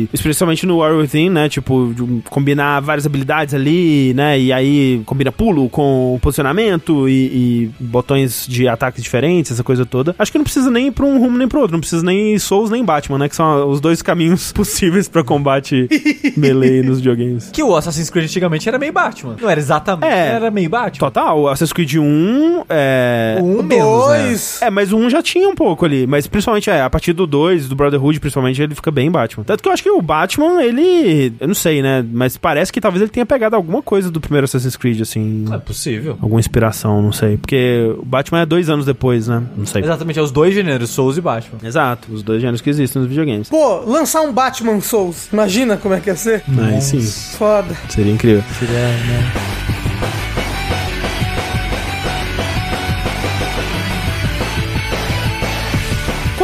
e 0.06 0.10
especialmente 0.14 0.66
no 0.66 0.78
War 0.78 0.94
Within, 0.96 1.30
né? 1.30 1.48
Tipo, 1.50 1.94
de 1.96 2.22
combinar 2.30 2.80
várias 2.82 3.06
habilidades 3.06 3.54
ali, 3.54 4.14
né? 4.14 4.40
E 4.40 4.52
aí 4.54 5.02
combina 5.06 5.32
pulo 5.32 5.70
com 5.70 6.18
posicionamento 6.22 7.08
e, 7.10 7.14
e 7.14 7.72
botões 7.80 8.46
de 8.48 8.68
ataques 8.68 9.04
diferentes, 9.04 9.52
essa 9.52 9.64
coisa 9.64 9.86
toda. 9.86 10.16
Acho 10.18 10.32
que 10.32 10.38
não 10.38 10.44
precisa 10.46 10.70
nem 10.72 10.88
ir 10.88 10.92
pra 10.92 11.06
um 11.06 11.20
rumo 11.20 11.38
nem 11.38 11.48
pro 11.48 11.60
outro, 11.60 11.74
não 11.74 11.80
precisa 11.80 12.04
nem 12.04 12.38
Souls 12.40 12.70
nem 12.70 12.84
Batman, 12.84 13.18
né? 13.20 13.30
Que 13.30 13.36
são 13.36 13.70
os 13.70 13.80
dois 13.80 14.02
caminhos 14.02 14.52
possíveis 14.54 15.08
pra 15.08 15.24
combate 15.38 15.88
melee 16.36 16.82
nos 16.86 16.98
videogames. 16.98 17.50
Que 17.52 17.64
o 17.64 17.76
Assassin's 17.76 18.10
Creed 18.10 18.26
antigamente 18.26 18.68
era 18.68 18.78
meio 18.80 18.94
Batman. 18.94 19.36
Não 19.42 19.50
era 19.50 19.60
exatamente, 19.60 20.12
É. 20.12 20.28
era 20.34 20.52
meio 20.52 20.70
Batman. 20.70 21.00
Total, 21.00 21.40
o 21.40 21.48
Assassin's 21.48 21.74
Creed 21.74 21.96
1 21.96 22.64
é. 22.70 23.38
O 23.40 23.46
1 23.46 23.60
O 23.60 23.64
menos, 23.64 24.08
né? 24.10 24.24
dois- 24.24 24.62
É, 24.62 24.70
mas 24.70 24.92
o 24.92 24.98
1 24.98 25.10
já 25.10 25.22
tinha 25.22 25.48
um 25.48 25.56
pouco 25.56 25.86
ali. 25.86 26.06
Mas 26.08 26.28
principalmente, 26.28 26.70
é, 26.70 26.82
a 26.82 26.90
partir 26.90 27.14
do 27.14 27.26
2, 27.28 27.68
do 27.70 27.76
Brotherhood, 27.76 28.20
principalmente, 28.20 28.62
ele 28.62 28.76
fica 28.76 28.92
bem 28.92 29.10
Batman. 29.12 29.44
Tanto 29.44 29.62
que 29.64 29.70
eu 29.70 29.74
acho 29.74 29.84
que 29.84 29.90
o 29.90 30.02
Batman, 30.02 30.62
ele. 30.64 31.34
Eu 31.40 31.48
não 31.48 31.56
sei, 31.56 31.82
né? 31.82 32.06
Mas 32.12 32.38
parece 32.38 32.72
que 32.72 32.82
talvez 32.82 33.02
ele 33.02 33.12
tenha 33.12 33.26
pegado 33.26 33.56
alguma 33.56 33.82
coisa 33.82 34.10
do 34.12 34.20
primeiro 34.20 34.46
Assassin's 34.46 34.76
Creed, 34.76 35.02
assim. 35.02 35.46
É 35.52 35.58
possível. 35.58 36.18
Alguma 36.22 36.40
inspiração, 36.40 37.02
não 37.02 37.12
sei. 37.12 37.38
Porque 37.38 37.94
o 37.98 38.06
Batman 38.06 38.42
é 38.42 38.46
dois 38.46 38.70
anos 38.70 38.86
depois, 38.86 39.28
né? 39.28 39.44
Não 39.56 39.66
sei. 39.66 39.82
Exatamente, 39.84 40.20
é 40.20 40.22
os 40.22 40.32
dois 40.32 40.54
gêneros, 40.54 40.90
Souls 40.90 41.18
e 41.18 41.22
Batman. 41.22 41.60
Exato, 41.64 42.12
os 42.12 42.24
dois 42.24 42.42
gêneros 42.42 42.62
que 42.62 42.70
existem 42.70 43.02
nos 43.02 43.10
videogames. 43.10 43.50
Pô, 43.50 43.82
lançar 43.86 44.22
um 44.22 44.32
Batman 44.32 44.80
Souls, 44.82 45.27
imagina 45.32 45.78
como 45.78 45.94
é 45.96 46.00
que 46.00 46.10
ia 46.10 46.16
ser? 46.16 46.44
Aí 46.58 46.82
sim, 46.82 47.02
Foda. 47.02 47.76
seria 47.90 48.12
incrível. 48.14 48.44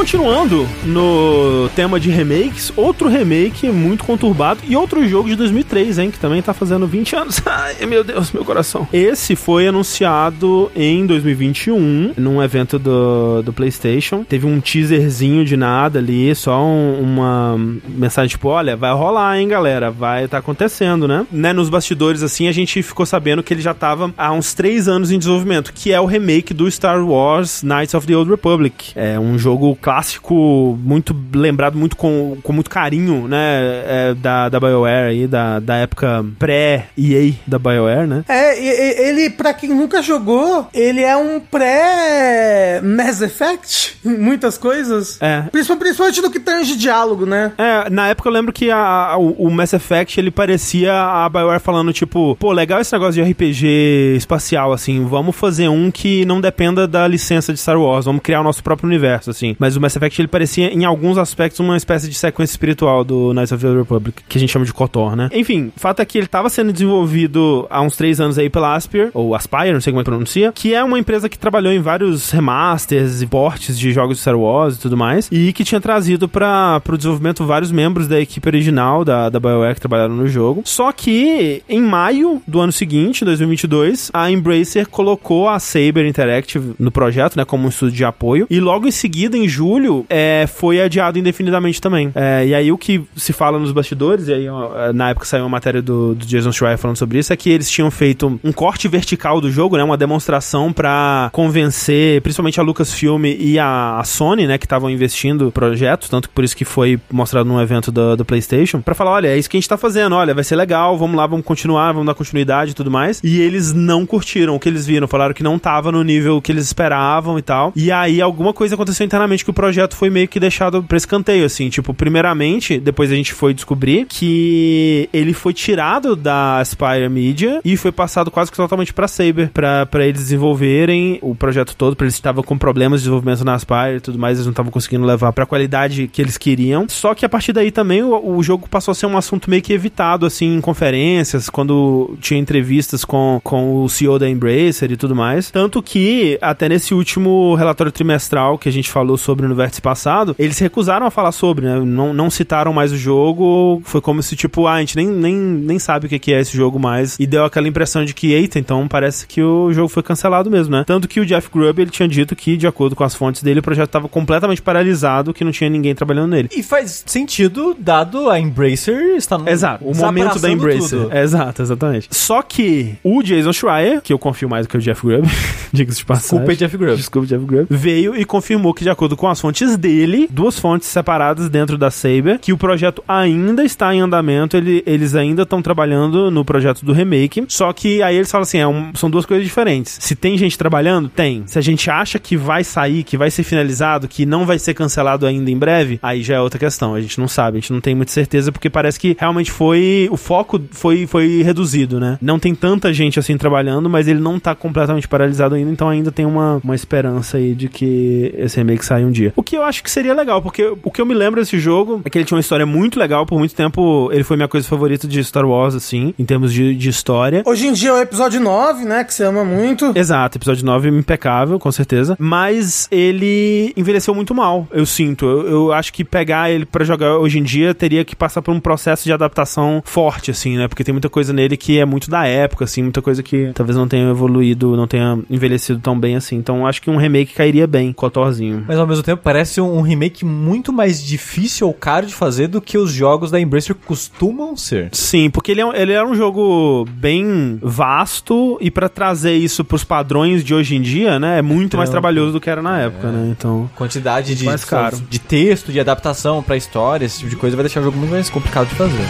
Continuando 0.04 0.68
no 0.84 1.70
tema 1.78 1.98
de 1.98 2.10
remakes, 2.10 2.74
outro 2.76 3.08
remake 3.08 3.70
muito 3.70 4.04
conturbado 4.04 4.60
e 4.68 4.76
outro 4.76 5.08
jogo 5.08 5.30
de 5.30 5.36
2003, 5.38 5.98
hein, 5.98 6.12
que 6.12 6.20
também 6.20 6.42
tá 6.42 6.54
fazendo 6.54 6.86
20 6.86 7.16
anos. 7.16 7.42
Ai, 7.48 7.86
meu 7.86 8.04
Deus, 8.04 8.34
meu 8.34 8.44
coração. 8.44 8.86
Esse 8.92 9.34
foi 9.34 9.66
anunciado 9.66 10.70
em 10.76 11.06
2021, 11.06 12.16
num 12.18 12.44
evento 12.44 12.78
do, 12.78 13.42
do 13.44 13.54
PlayStation. 13.54 14.26
Teve 14.26 14.46
um 14.46 14.60
teaserzinho 14.60 15.46
de 15.46 15.56
nada 15.56 16.00
ali, 16.00 16.36
só 16.36 16.62
um- 16.62 17.00
uma 17.02 17.56
mensagem 17.88 18.28
tipo, 18.32 18.50
olha, 18.50 18.76
vai 18.76 18.92
rolar, 18.94 19.40
hein, 19.40 19.48
galera, 19.48 19.90
vai 19.90 20.28
tá 20.28 20.40
acontecendo, 20.40 21.08
né? 21.08 21.26
né? 21.32 21.54
Nos 21.54 21.70
bastidores, 21.70 22.22
assim, 22.24 22.50
a 22.50 22.52
gente 22.52 22.84
ficou 22.84 23.06
sabendo 23.06 23.42
que 23.42 23.54
ele 23.54 23.62
já 23.62 23.74
tava 23.74 24.14
há 24.18 24.34
uns 24.34 24.54
3 24.54 24.90
anos 24.90 25.12
em 25.12 25.18
desenvolvimento, 25.18 25.72
que 25.74 25.94
é 25.94 26.02
o 26.02 26.06
remake 26.06 26.54
do 26.54 26.70
Star 26.70 27.02
Wars 27.06 27.64
Knights 27.64 27.94
of 27.94 28.06
the 28.06 28.18
Old 28.18 28.30
Republic. 28.30 28.92
É 28.98 29.18
um 29.18 29.40
jogo 29.40 29.74
clássico 29.82 29.93
clássico 29.94 30.78
muito 30.84 31.16
lembrado 31.36 31.78
muito 31.78 31.96
com, 31.96 32.36
com 32.42 32.52
muito 32.52 32.70
carinho, 32.70 33.28
né, 33.28 33.84
é, 33.86 34.14
da, 34.16 34.50
da 34.50 34.60
BioWare 34.60 35.10
aí, 35.10 35.28
da, 35.28 35.60
da 35.60 35.76
época 35.76 36.26
pré-EA 36.40 37.34
da 37.46 37.60
BioWare, 37.60 38.08
né? 38.08 38.24
É, 38.28 39.08
ele, 39.10 39.30
pra 39.30 39.54
quem 39.54 39.70
nunca 39.70 40.02
jogou, 40.02 40.68
ele 40.74 41.02
é 41.02 41.16
um 41.16 41.40
pré-Mass 41.40 43.22
Effect, 43.22 43.98
em 44.04 44.18
muitas 44.18 44.58
coisas. 44.58 45.18
É. 45.22 45.44
Principalmente, 45.52 46.22
no 46.22 46.32
que 46.32 46.40
tange 46.40 46.76
diálogo, 46.76 47.26
né? 47.26 47.52
É, 47.58 47.90
na 47.90 48.08
época 48.10 48.30
eu 48.30 48.34
lembro 48.34 48.52
que 48.52 48.72
a, 48.72 48.78
a- 48.78 49.18
o, 49.18 49.32
o 49.48 49.52
Mass 49.52 49.74
Effect, 49.74 50.20
ele 50.20 50.32
parecia 50.32 50.92
a 50.94 51.30
BioWare 51.30 51.60
falando, 51.60 51.94
tipo, 51.94 52.36
pô, 52.40 52.52
legal 52.52 52.82
esse 52.82 52.92
negócio 52.94 53.24
de 53.24 53.32
RPG 53.32 54.16
espacial, 54.18 54.74
assim, 54.74 55.06
vamos 55.06 55.36
fazer 55.36 55.68
um 55.70 55.92
que 55.92 56.26
não 56.26 56.42
dependa 56.42 56.88
da 56.88 57.08
licença 57.08 57.54
de 57.54 57.60
Star 57.60 57.80
Wars, 57.80 58.06
vamos 58.06 58.22
criar 58.24 58.42
o 58.42 58.44
nosso 58.44 58.64
próprio 58.64 58.88
universo, 58.88 59.30
assim. 59.30 59.56
Mas 59.60 59.73
o 59.76 59.82
Mass 59.82 59.96
Effect, 59.96 60.22
ele 60.22 60.28
parecia, 60.28 60.74
em 60.74 60.86
alguns 60.86 61.18
aspectos, 61.18 61.60
uma 61.60 61.78
espécie 61.78 62.10
de 62.10 62.16
sequência 62.16 62.54
espiritual 62.54 63.04
do 63.04 63.34
Knights 63.34 63.52
of 63.52 63.66
the 63.66 63.74
Republic, 63.74 64.24
que 64.28 64.38
a 64.38 64.42
gente 64.42 64.52
chama 64.52 64.66
de 64.66 64.74
KOTOR, 64.74 65.16
né? 65.16 65.30
Enfim, 65.34 65.72
o 65.76 65.80
fato 65.80 66.02
é 66.02 66.06
que 66.06 66.18
ele 66.18 66.28
tava 66.28 66.50
sendo 66.50 66.72
desenvolvido 66.72 67.68
há 67.70 67.82
uns 67.82 67.96
três 67.96 68.20
anos 68.20 68.38
aí 68.38 68.50
pela 68.50 68.76
Aspyr, 68.76 69.10
ou 69.14 69.36
Aspire, 69.36 69.74
não 69.74 69.82
sei 69.82 69.92
como 69.92 70.02
é 70.02 70.04
que 70.04 70.10
pronuncia, 70.10 70.52
que 70.54 70.74
é 70.74 70.84
uma 70.84 71.00
empresa 71.00 71.30
que 71.30 71.38
trabalhou 71.38 71.74
em 71.74 71.80
vários 71.80 72.32
remasters 72.32 73.22
e 73.22 73.28
portes 73.28 73.78
de 73.78 73.92
jogos 73.92 74.18
de 74.18 74.22
Star 74.22 74.38
Wars 74.38 74.76
e 74.76 74.80
tudo 74.80 74.98
mais, 74.98 75.28
e 75.32 75.54
que 75.54 75.64
tinha 75.64 75.82
trazido 75.82 76.28
para 76.28 76.82
o 76.88 76.98
desenvolvimento 76.98 77.46
vários 77.46 77.72
membros 77.72 78.08
da 78.08 78.20
equipe 78.20 78.48
original 78.48 79.04
da, 79.04 79.30
da 79.30 79.40
BioWare 79.40 79.76
que 79.76 79.82
trabalharam 79.82 80.16
no 80.16 80.28
jogo. 80.28 80.62
Só 80.66 80.92
que 80.92 81.64
em 81.68 81.82
maio 81.82 82.42
do 82.48 82.60
ano 82.60 82.72
seguinte, 82.72 83.26
2022, 83.26 84.12
a 84.14 84.32
Embracer 84.32 84.88
colocou 84.88 85.50
a 85.50 85.60
Saber 85.60 86.06
Interactive 86.06 86.74
no 86.80 86.92
projeto, 86.92 87.36
né, 87.36 87.46
como 87.46 87.66
um 87.66 87.70
estudo 87.70 87.92
de 87.92 88.06
apoio, 88.06 88.48
e 88.50 88.60
logo 88.60 88.88
em 88.88 88.92
seguida, 88.92 89.38
em 89.38 89.48
julho, 89.48 89.63
é, 90.10 90.46
foi 90.48 90.82
adiado 90.82 91.18
indefinidamente 91.18 91.82
também. 91.82 92.12
É, 92.16 92.46
e 92.46 92.56
aí 92.56 92.72
o 92.72 92.78
que 92.78 93.04
se 93.16 93.34
fala 93.34 93.60
nos 93.60 93.72
bastidores, 93.72 94.28
e 94.28 94.34
aí 94.34 94.50
ó, 94.50 94.92
na 94.94 95.10
época 95.10 95.26
saiu 95.26 95.44
uma 95.44 95.50
matéria 95.50 95.82
do, 95.82 96.16
do 96.16 96.26
Jason 96.26 96.52
Schreier 96.52 96.78
falando 96.78 96.98
sobre 96.98 97.20
isso, 97.20 97.32
é 97.32 97.36
que 97.36 97.50
eles 97.50 97.70
tinham 97.70 97.90
feito 97.92 98.40
um 98.44 98.52
corte 98.52 98.88
vertical 98.88 99.40
do 99.40 99.52
jogo, 99.52 99.78
né, 99.78 99.84
uma 99.84 99.98
demonstração 99.98 100.72
pra 100.72 101.30
convencer, 101.32 102.22
principalmente 102.22 102.60
a 102.60 102.64
Lucasfilm 102.64 103.26
e 103.26 103.60
a, 103.60 104.00
a 104.00 104.04
Sony, 104.04 104.48
né, 104.48 104.58
que 104.58 104.66
estavam 104.66 104.90
investindo 104.90 105.46
no 105.46 105.52
projeto, 105.52 106.10
tanto 106.10 106.30
que 106.30 106.36
por 106.36 106.44
isso 106.44 106.56
que 106.56 106.66
foi 106.66 107.00
mostrado 107.12 107.48
num 107.48 107.62
evento 107.62 107.92
do, 107.92 108.16
do 108.16 108.26
PlayStation, 108.26 108.82
pra 108.82 108.96
falar, 108.96 109.12
olha, 109.12 109.28
é 109.28 109.38
isso 109.38 109.50
que 109.50 109.58
a 109.58 109.60
gente 109.60 109.70
tá 109.70 109.78
fazendo, 109.78 110.16
olha, 110.16 110.34
vai 110.34 110.44
ser 110.44 110.56
legal, 110.56 110.98
vamos 110.98 111.16
lá, 111.16 111.28
vamos 111.28 111.46
continuar, 111.46 111.92
vamos 111.92 112.08
dar 112.08 112.14
continuidade 112.14 112.72
e 112.72 112.74
tudo 112.74 112.92
mais. 112.92 113.22
E 113.24 113.42
eles 113.42 113.74
não 113.74 114.06
curtiram 114.06 114.56
o 114.56 114.60
que 114.60 114.70
eles 114.70 114.86
viram, 114.86 115.08
falaram 115.08 115.34
que 115.34 115.44
não 115.44 115.60
tava 115.60 115.92
no 115.92 116.04
nível 116.04 116.42
que 116.42 116.52
eles 116.52 116.66
esperavam 116.66 117.38
e 117.38 117.42
tal. 117.42 117.72
E 117.76 117.92
aí 117.92 118.22
alguma 118.22 118.54
coisa 118.54 118.76
aconteceu 118.76 119.06
internamente 119.06 119.44
que 119.44 119.52
o 119.54 119.56
projeto 119.56 119.96
foi 119.96 120.10
meio 120.10 120.28
que 120.28 120.40
deixado 120.40 120.82
pra 120.82 120.98
escanteio, 120.98 121.46
assim, 121.46 121.70
tipo, 121.70 121.94
primeiramente, 121.94 122.80
depois 122.80 123.12
a 123.12 123.16
gente 123.16 123.34
foi 123.34 123.54
descobrir 123.54 124.06
que 124.10 125.08
ele 125.14 125.32
foi 125.32 125.54
tirado 125.54 126.16
da 126.16 126.60
Aspire 126.60 127.08
Media 127.08 127.62
e 127.64 127.78
foi 127.78 127.92
passado 127.92 128.32
quase 128.32 128.50
que 128.50 128.58
totalmente 128.58 128.92
pra 128.92 129.08
Saber, 129.08 129.50
pra, 129.50 129.86
pra 129.86 130.08
eles 130.08 130.22
desenvolverem 130.22 131.20
o 131.22 131.36
projeto 131.36 131.76
todo, 131.76 131.96
pra 131.96 132.06
eles 132.06 132.16
estavam 132.16 132.44
com 132.44 132.58
problemas 132.58 133.02
de 133.02 133.04
desenvolvimento 133.04 133.46
na 133.46 133.54
Aspire 133.54 133.98
e 133.98 134.00
tudo 134.00 134.18
mais, 134.18 134.38
eles 134.38 134.48
não 134.48 134.52
estavam 134.52 134.72
conseguindo 134.72 135.06
levar 135.06 135.32
pra 135.32 135.46
qualidade 135.46 136.08
que 136.08 136.20
eles 136.20 136.38
queriam. 136.38 136.88
Só 136.90 137.14
que 137.14 137.26
a 137.26 137.30
partir 137.30 137.54
daí 137.54 137.70
também 137.70 138.02
o, 138.02 138.38
o 138.38 138.42
jogo 138.42 138.68
passou 138.68 138.92
a 138.92 138.96
ser 138.96 139.06
um 139.06 139.16
assunto 139.16 139.50
meio 139.50 139.62
que 139.62 139.72
evitado, 139.72 140.26
assim, 140.26 140.56
em 140.56 140.62
conferências, 140.62 141.48
quando 141.48 142.18
tinha 142.20 142.40
entrevistas 142.40 143.06
com, 143.06 143.40
com 143.44 143.84
o 143.84 143.90
CEO 143.90 144.18
da 144.18 144.28
Embracer 144.28 144.92
e 144.92 144.98
tudo 144.98 145.16
mais. 145.16 145.52
Tanto 145.52 145.84
que, 145.84 146.40
até 146.42 146.68
nesse 146.68 146.96
último 146.96 147.54
relatório 147.54 147.92
trimestral 147.92 148.58
que 148.58 148.68
a 148.68 148.72
gente 148.72 148.90
falou 148.90 149.18
sobre 149.18 149.43
no 149.48 149.56
vértice 149.56 149.82
passado, 149.82 150.36
eles 150.38 150.58
recusaram 150.60 151.06
a 151.06 151.12
falar 151.12 151.32
sobre, 151.32 151.66
né? 151.66 151.80
Não, 151.80 152.14
não 152.14 152.30
citaram 152.30 152.74
mais 152.74 152.92
o 152.92 152.98
jogo. 152.98 153.82
Foi 153.86 154.02
como 154.02 154.22
se, 154.22 154.36
tipo, 154.36 154.68
ah, 154.68 154.74
a 154.74 154.80
gente 154.80 154.96
nem, 154.96 155.08
nem, 155.08 155.36
nem 155.36 155.80
sabe 155.80 156.08
o 156.08 156.10
que 156.10 156.34
é 156.34 156.40
esse 156.40 156.56
jogo 156.56 156.80
mais. 156.80 157.18
E 157.20 157.26
deu 157.26 157.46
aquela 157.46 157.68
impressão 157.68 158.06
de 158.06 158.14
que, 158.14 158.32
eita, 158.34 158.60
então 158.60 158.88
parece 158.88 159.28
que 159.28 159.42
o 159.42 159.72
jogo 159.74 159.88
foi 159.88 160.04
cancelado 160.04 160.50
mesmo, 160.50 160.76
né? 160.76 160.84
Tanto 160.86 161.08
que 161.08 161.20
o 161.20 161.26
Jeff 161.26 161.50
Grubb, 161.52 161.82
ele 161.82 161.92
tinha 161.92 162.08
dito 162.08 162.36
que, 162.36 162.58
de 162.58 162.68
acordo 162.68 162.96
com 162.96 163.04
as 163.04 163.16
fontes 163.16 163.44
dele, 163.44 163.60
o 163.60 163.64
projeto 163.64 163.88
estava 163.88 164.08
completamente 164.08 164.62
paralisado, 164.62 165.34
que 165.34 165.44
não 165.44 165.52
tinha 165.52 165.70
ninguém 165.70 165.96
trabalhando 165.96 166.32
nele. 166.32 166.50
E 166.56 166.64
faz 166.64 167.04
sentido, 167.06 167.76
dado 167.78 168.30
a 168.30 168.40
Embracer 168.40 169.16
está 169.16 169.38
no. 169.38 169.48
Exato, 169.48 169.86
o 169.86 169.96
momento 169.96 170.40
da 170.40 170.50
Embracer. 170.50 171.00
tudo. 171.00 171.14
Exato, 171.16 171.62
exatamente. 171.62 172.08
Só 172.12 172.42
que 172.42 172.96
o 173.04 173.22
Jason 173.22 173.54
Schreier, 173.54 174.02
que 174.02 174.14
eu 174.14 174.20
confio 174.20 174.50
mais 174.50 174.66
do 174.66 174.70
que 174.70 174.78
o 174.78 174.82
Jeff 174.82 175.06
Grubb, 175.06 175.28
diga-se 175.72 176.00
de 176.00 176.06
passagem. 176.06 176.40
Desculpa 176.40 176.56
Jeff 176.56 176.78
Grubb. 176.78 176.98
Desculpa, 176.98 177.28
Jeff 177.28 177.46
Grubb. 177.46 177.68
Veio 177.70 178.16
e 178.16 178.26
confirmou 178.26 178.74
que, 178.74 178.84
de 178.84 178.90
acordo 178.90 179.16
com 179.16 179.28
as 179.34 179.42
fontes 179.42 179.76
dele, 179.78 180.28
duas 180.32 180.58
fontes 180.58 180.88
separadas 180.88 181.50
dentro 181.50 181.78
da 181.78 181.92
Saber, 181.92 182.40
que 182.40 182.54
o 182.54 182.58
projeto 182.58 183.04
ainda 183.08 183.64
está 183.64 183.94
em 183.94 184.00
andamento, 184.00 184.56
ele- 184.56 184.82
eles 184.86 185.14
ainda 185.16 185.44
estão 185.44 185.62
trabalhando 185.62 186.32
no 186.32 186.46
projeto 186.46 186.86
do 186.86 186.94
remake. 186.94 187.44
Só 187.50 187.72
que 187.74 188.02
aí 188.02 188.16
eles 188.16 188.32
falam 188.32 188.44
assim: 188.44 188.58
é 188.60 188.68
um- 188.68 188.92
são 188.96 189.10
duas 189.10 189.26
coisas 189.26 189.46
diferentes. 189.46 189.98
Se 190.02 190.16
tem 190.16 190.38
gente 190.38 190.58
trabalhando, 190.58 191.10
tem. 191.10 191.44
Se 191.46 191.60
a 191.60 191.62
gente 191.62 191.90
acha 191.90 192.18
que 192.20 192.38
vai 192.38 192.64
sair, 192.64 193.04
que 193.04 193.18
vai 193.18 193.30
ser 193.30 193.44
finalizado, 193.44 194.08
que 194.08 194.26
não 194.26 194.46
vai 194.46 194.58
ser 194.60 194.74
cancelado 194.74 195.26
ainda 195.26 195.50
em 195.52 195.58
breve, 195.58 196.00
aí 196.02 196.22
já 196.24 196.36
é 196.36 196.40
outra 196.40 196.60
questão. 196.60 196.96
A 196.96 197.02
gente 197.02 197.20
não 197.20 197.28
sabe, 197.28 197.58
a 197.58 197.62
gente 197.62 197.74
não 197.74 197.82
tem 197.82 197.96
muita 197.96 198.12
certeza, 198.12 198.52
porque 198.52 198.70
parece 198.70 199.00
que 199.00 199.16
realmente 199.20 199.52
foi. 199.52 200.08
O 200.12 200.18
foco 200.18 200.62
foi, 200.72 201.06
foi 201.08 201.42
reduzido, 201.44 202.00
né? 202.00 202.18
Não 202.22 202.40
tem 202.40 202.54
tanta 202.56 202.94
gente 202.94 203.20
assim 203.20 203.38
trabalhando, 203.38 203.90
mas 203.90 204.08
ele 204.08 204.20
não 204.20 204.40
tá 204.40 204.54
completamente 204.56 205.08
paralisado 205.08 205.56
ainda, 205.56 205.72
então 205.72 205.90
ainda 205.90 206.12
tem 206.12 206.26
uma, 206.26 206.60
uma 206.64 206.76
esperança 206.76 207.38
aí 207.38 207.54
de 207.56 207.68
que 207.70 208.34
esse 208.38 208.58
remake 208.58 208.86
saia 208.86 209.06
um 209.06 209.12
dia. 209.12 209.23
O 209.36 209.44
que 209.44 209.56
eu 209.56 209.64
acho 209.64 209.84
que 209.84 209.92
seria 209.92 210.14
legal, 210.14 210.42
porque 210.42 210.74
o 210.84 210.92
que 210.92 211.02
eu 211.02 211.06
me 211.06 211.14
lembro 211.14 211.40
desse 211.40 211.60
jogo 211.60 212.02
é 212.04 212.10
que 212.10 212.18
ele 212.18 212.26
tinha 212.26 212.36
uma 212.36 212.42
história 212.42 212.66
muito 212.66 213.00
legal, 213.00 213.26
por 213.26 213.38
muito 213.38 213.56
tempo 213.56 214.10
ele 214.12 214.24
foi 214.24 214.36
minha 214.36 214.48
coisa 214.48 214.68
favorita 214.68 215.08
de 215.08 215.24
Star 215.24 215.46
Wars, 215.46 215.76
assim, 215.76 216.14
em 216.18 216.26
termos 216.26 216.54
de, 216.54 216.76
de 216.76 216.90
história. 216.90 217.44
Hoje 217.46 217.68
em 217.68 217.74
dia 217.74 217.90
é 217.90 217.94
o 217.94 217.98
episódio 218.00 218.42
9, 218.42 218.86
né? 218.86 219.04
Que 219.04 219.14
você 219.14 219.24
ama 219.24 219.44
muito. 219.44 219.92
Exato, 219.96 220.38
episódio 220.38 220.66
9 220.66 220.90
impecável, 220.90 221.60
com 221.60 221.72
certeza. 221.72 222.16
Mas 222.20 222.88
ele 222.92 223.74
envelheceu 223.76 224.14
muito 224.14 224.34
mal, 224.34 224.68
eu 224.72 224.86
sinto. 224.86 225.26
Eu, 225.26 225.48
eu 225.48 225.74
acho 225.74 225.94
que 225.94 226.04
pegar 226.04 226.52
ele 226.52 226.66
pra 226.66 226.84
jogar 226.84 227.18
hoje 227.18 227.40
em 227.40 227.44
dia 227.44 227.74
teria 227.74 228.04
que 228.04 228.16
passar 228.16 228.42
por 228.42 228.54
um 228.54 228.60
processo 228.60 229.04
de 229.04 229.14
adaptação 229.14 229.82
forte, 229.86 230.32
assim, 230.32 230.58
né? 230.58 230.68
Porque 230.68 230.84
tem 230.84 230.94
muita 230.94 231.10
coisa 231.10 231.34
nele 231.34 231.58
que 231.58 231.80
é 231.80 231.86
muito 231.86 232.10
da 232.10 232.26
época, 232.26 232.66
assim, 232.66 232.82
muita 232.82 233.02
coisa 233.02 233.22
que 233.22 233.52
talvez 233.54 233.78
não 233.78 233.88
tenha 233.88 234.10
evoluído, 234.10 234.76
não 234.76 234.88
tenha 234.88 235.20
envelhecido 235.30 235.80
tão 235.80 236.00
bem 236.00 236.16
assim. 236.16 236.36
Então 236.36 236.66
acho 236.66 236.82
que 236.82 236.90
um 236.90 236.98
remake 236.98 237.34
cairia 237.34 237.68
bem, 237.68 237.94
Cotorzinho. 237.94 238.64
Mas 238.68 238.80
ao 238.80 238.88
mesmo 238.88 239.04
tempo 239.04 239.13
parece 239.18 239.60
um, 239.62 239.82
remake 239.82 240.24
muito 240.26 240.72
mais 240.74 241.04
difícil 241.04 241.68
ou 241.68 241.74
caro 241.74 242.06
de 242.06 242.14
fazer 242.14 242.48
do 242.48 242.62
que 242.62 242.78
os 242.78 242.92
jogos 242.92 243.30
da 243.32 243.40
Embracer 243.40 243.76
costumam 243.76 244.56
ser. 244.56 244.90
Sim, 244.92 245.30
porque 245.30 245.52
ele 245.52 245.62
é, 245.62 245.66
um- 245.66 245.74
ele 245.74 245.94
é 245.94 246.04
um 246.06 246.16
jogo 246.16 246.86
bem 246.92 247.58
vasto 247.62 248.58
e 248.62 248.70
pra 248.72 248.88
trazer 248.90 249.34
isso 249.34 249.64
pros 249.64 249.84
padrões 249.84 250.44
de 250.44 250.54
hoje 250.54 250.76
em 250.76 250.82
dia, 250.82 251.20
né? 251.20 251.40
É 251.40 251.42
muito 251.42 251.78
mais 251.78 251.90
Trampo. 251.90 252.02
trabalhoso 252.02 252.34
do 252.34 252.42
que 252.42 252.50
era 252.50 252.62
na 252.62 252.80
época, 252.80 253.12
né? 253.12 253.30
Então. 253.38 253.70
Quantidade 253.76 254.36
de, 254.36 254.46
mais 254.46 254.64
caro. 254.64 255.02
de 255.10 255.20
texto, 255.20 255.72
de 255.72 255.80
adaptação 255.80 256.42
pra 256.44 256.56
história, 256.58 257.06
esse 257.06 257.18
tipo 257.20 257.30
de 257.30 257.36
coisa 257.36 257.56
vai 257.56 257.64
deixar 257.64 257.80
o 257.82 257.84
jogo 257.84 257.98
muito 257.98 258.12
mais 258.12 258.30
complicado 258.30 258.68
de 258.68 258.76
fazer. 258.76 259.04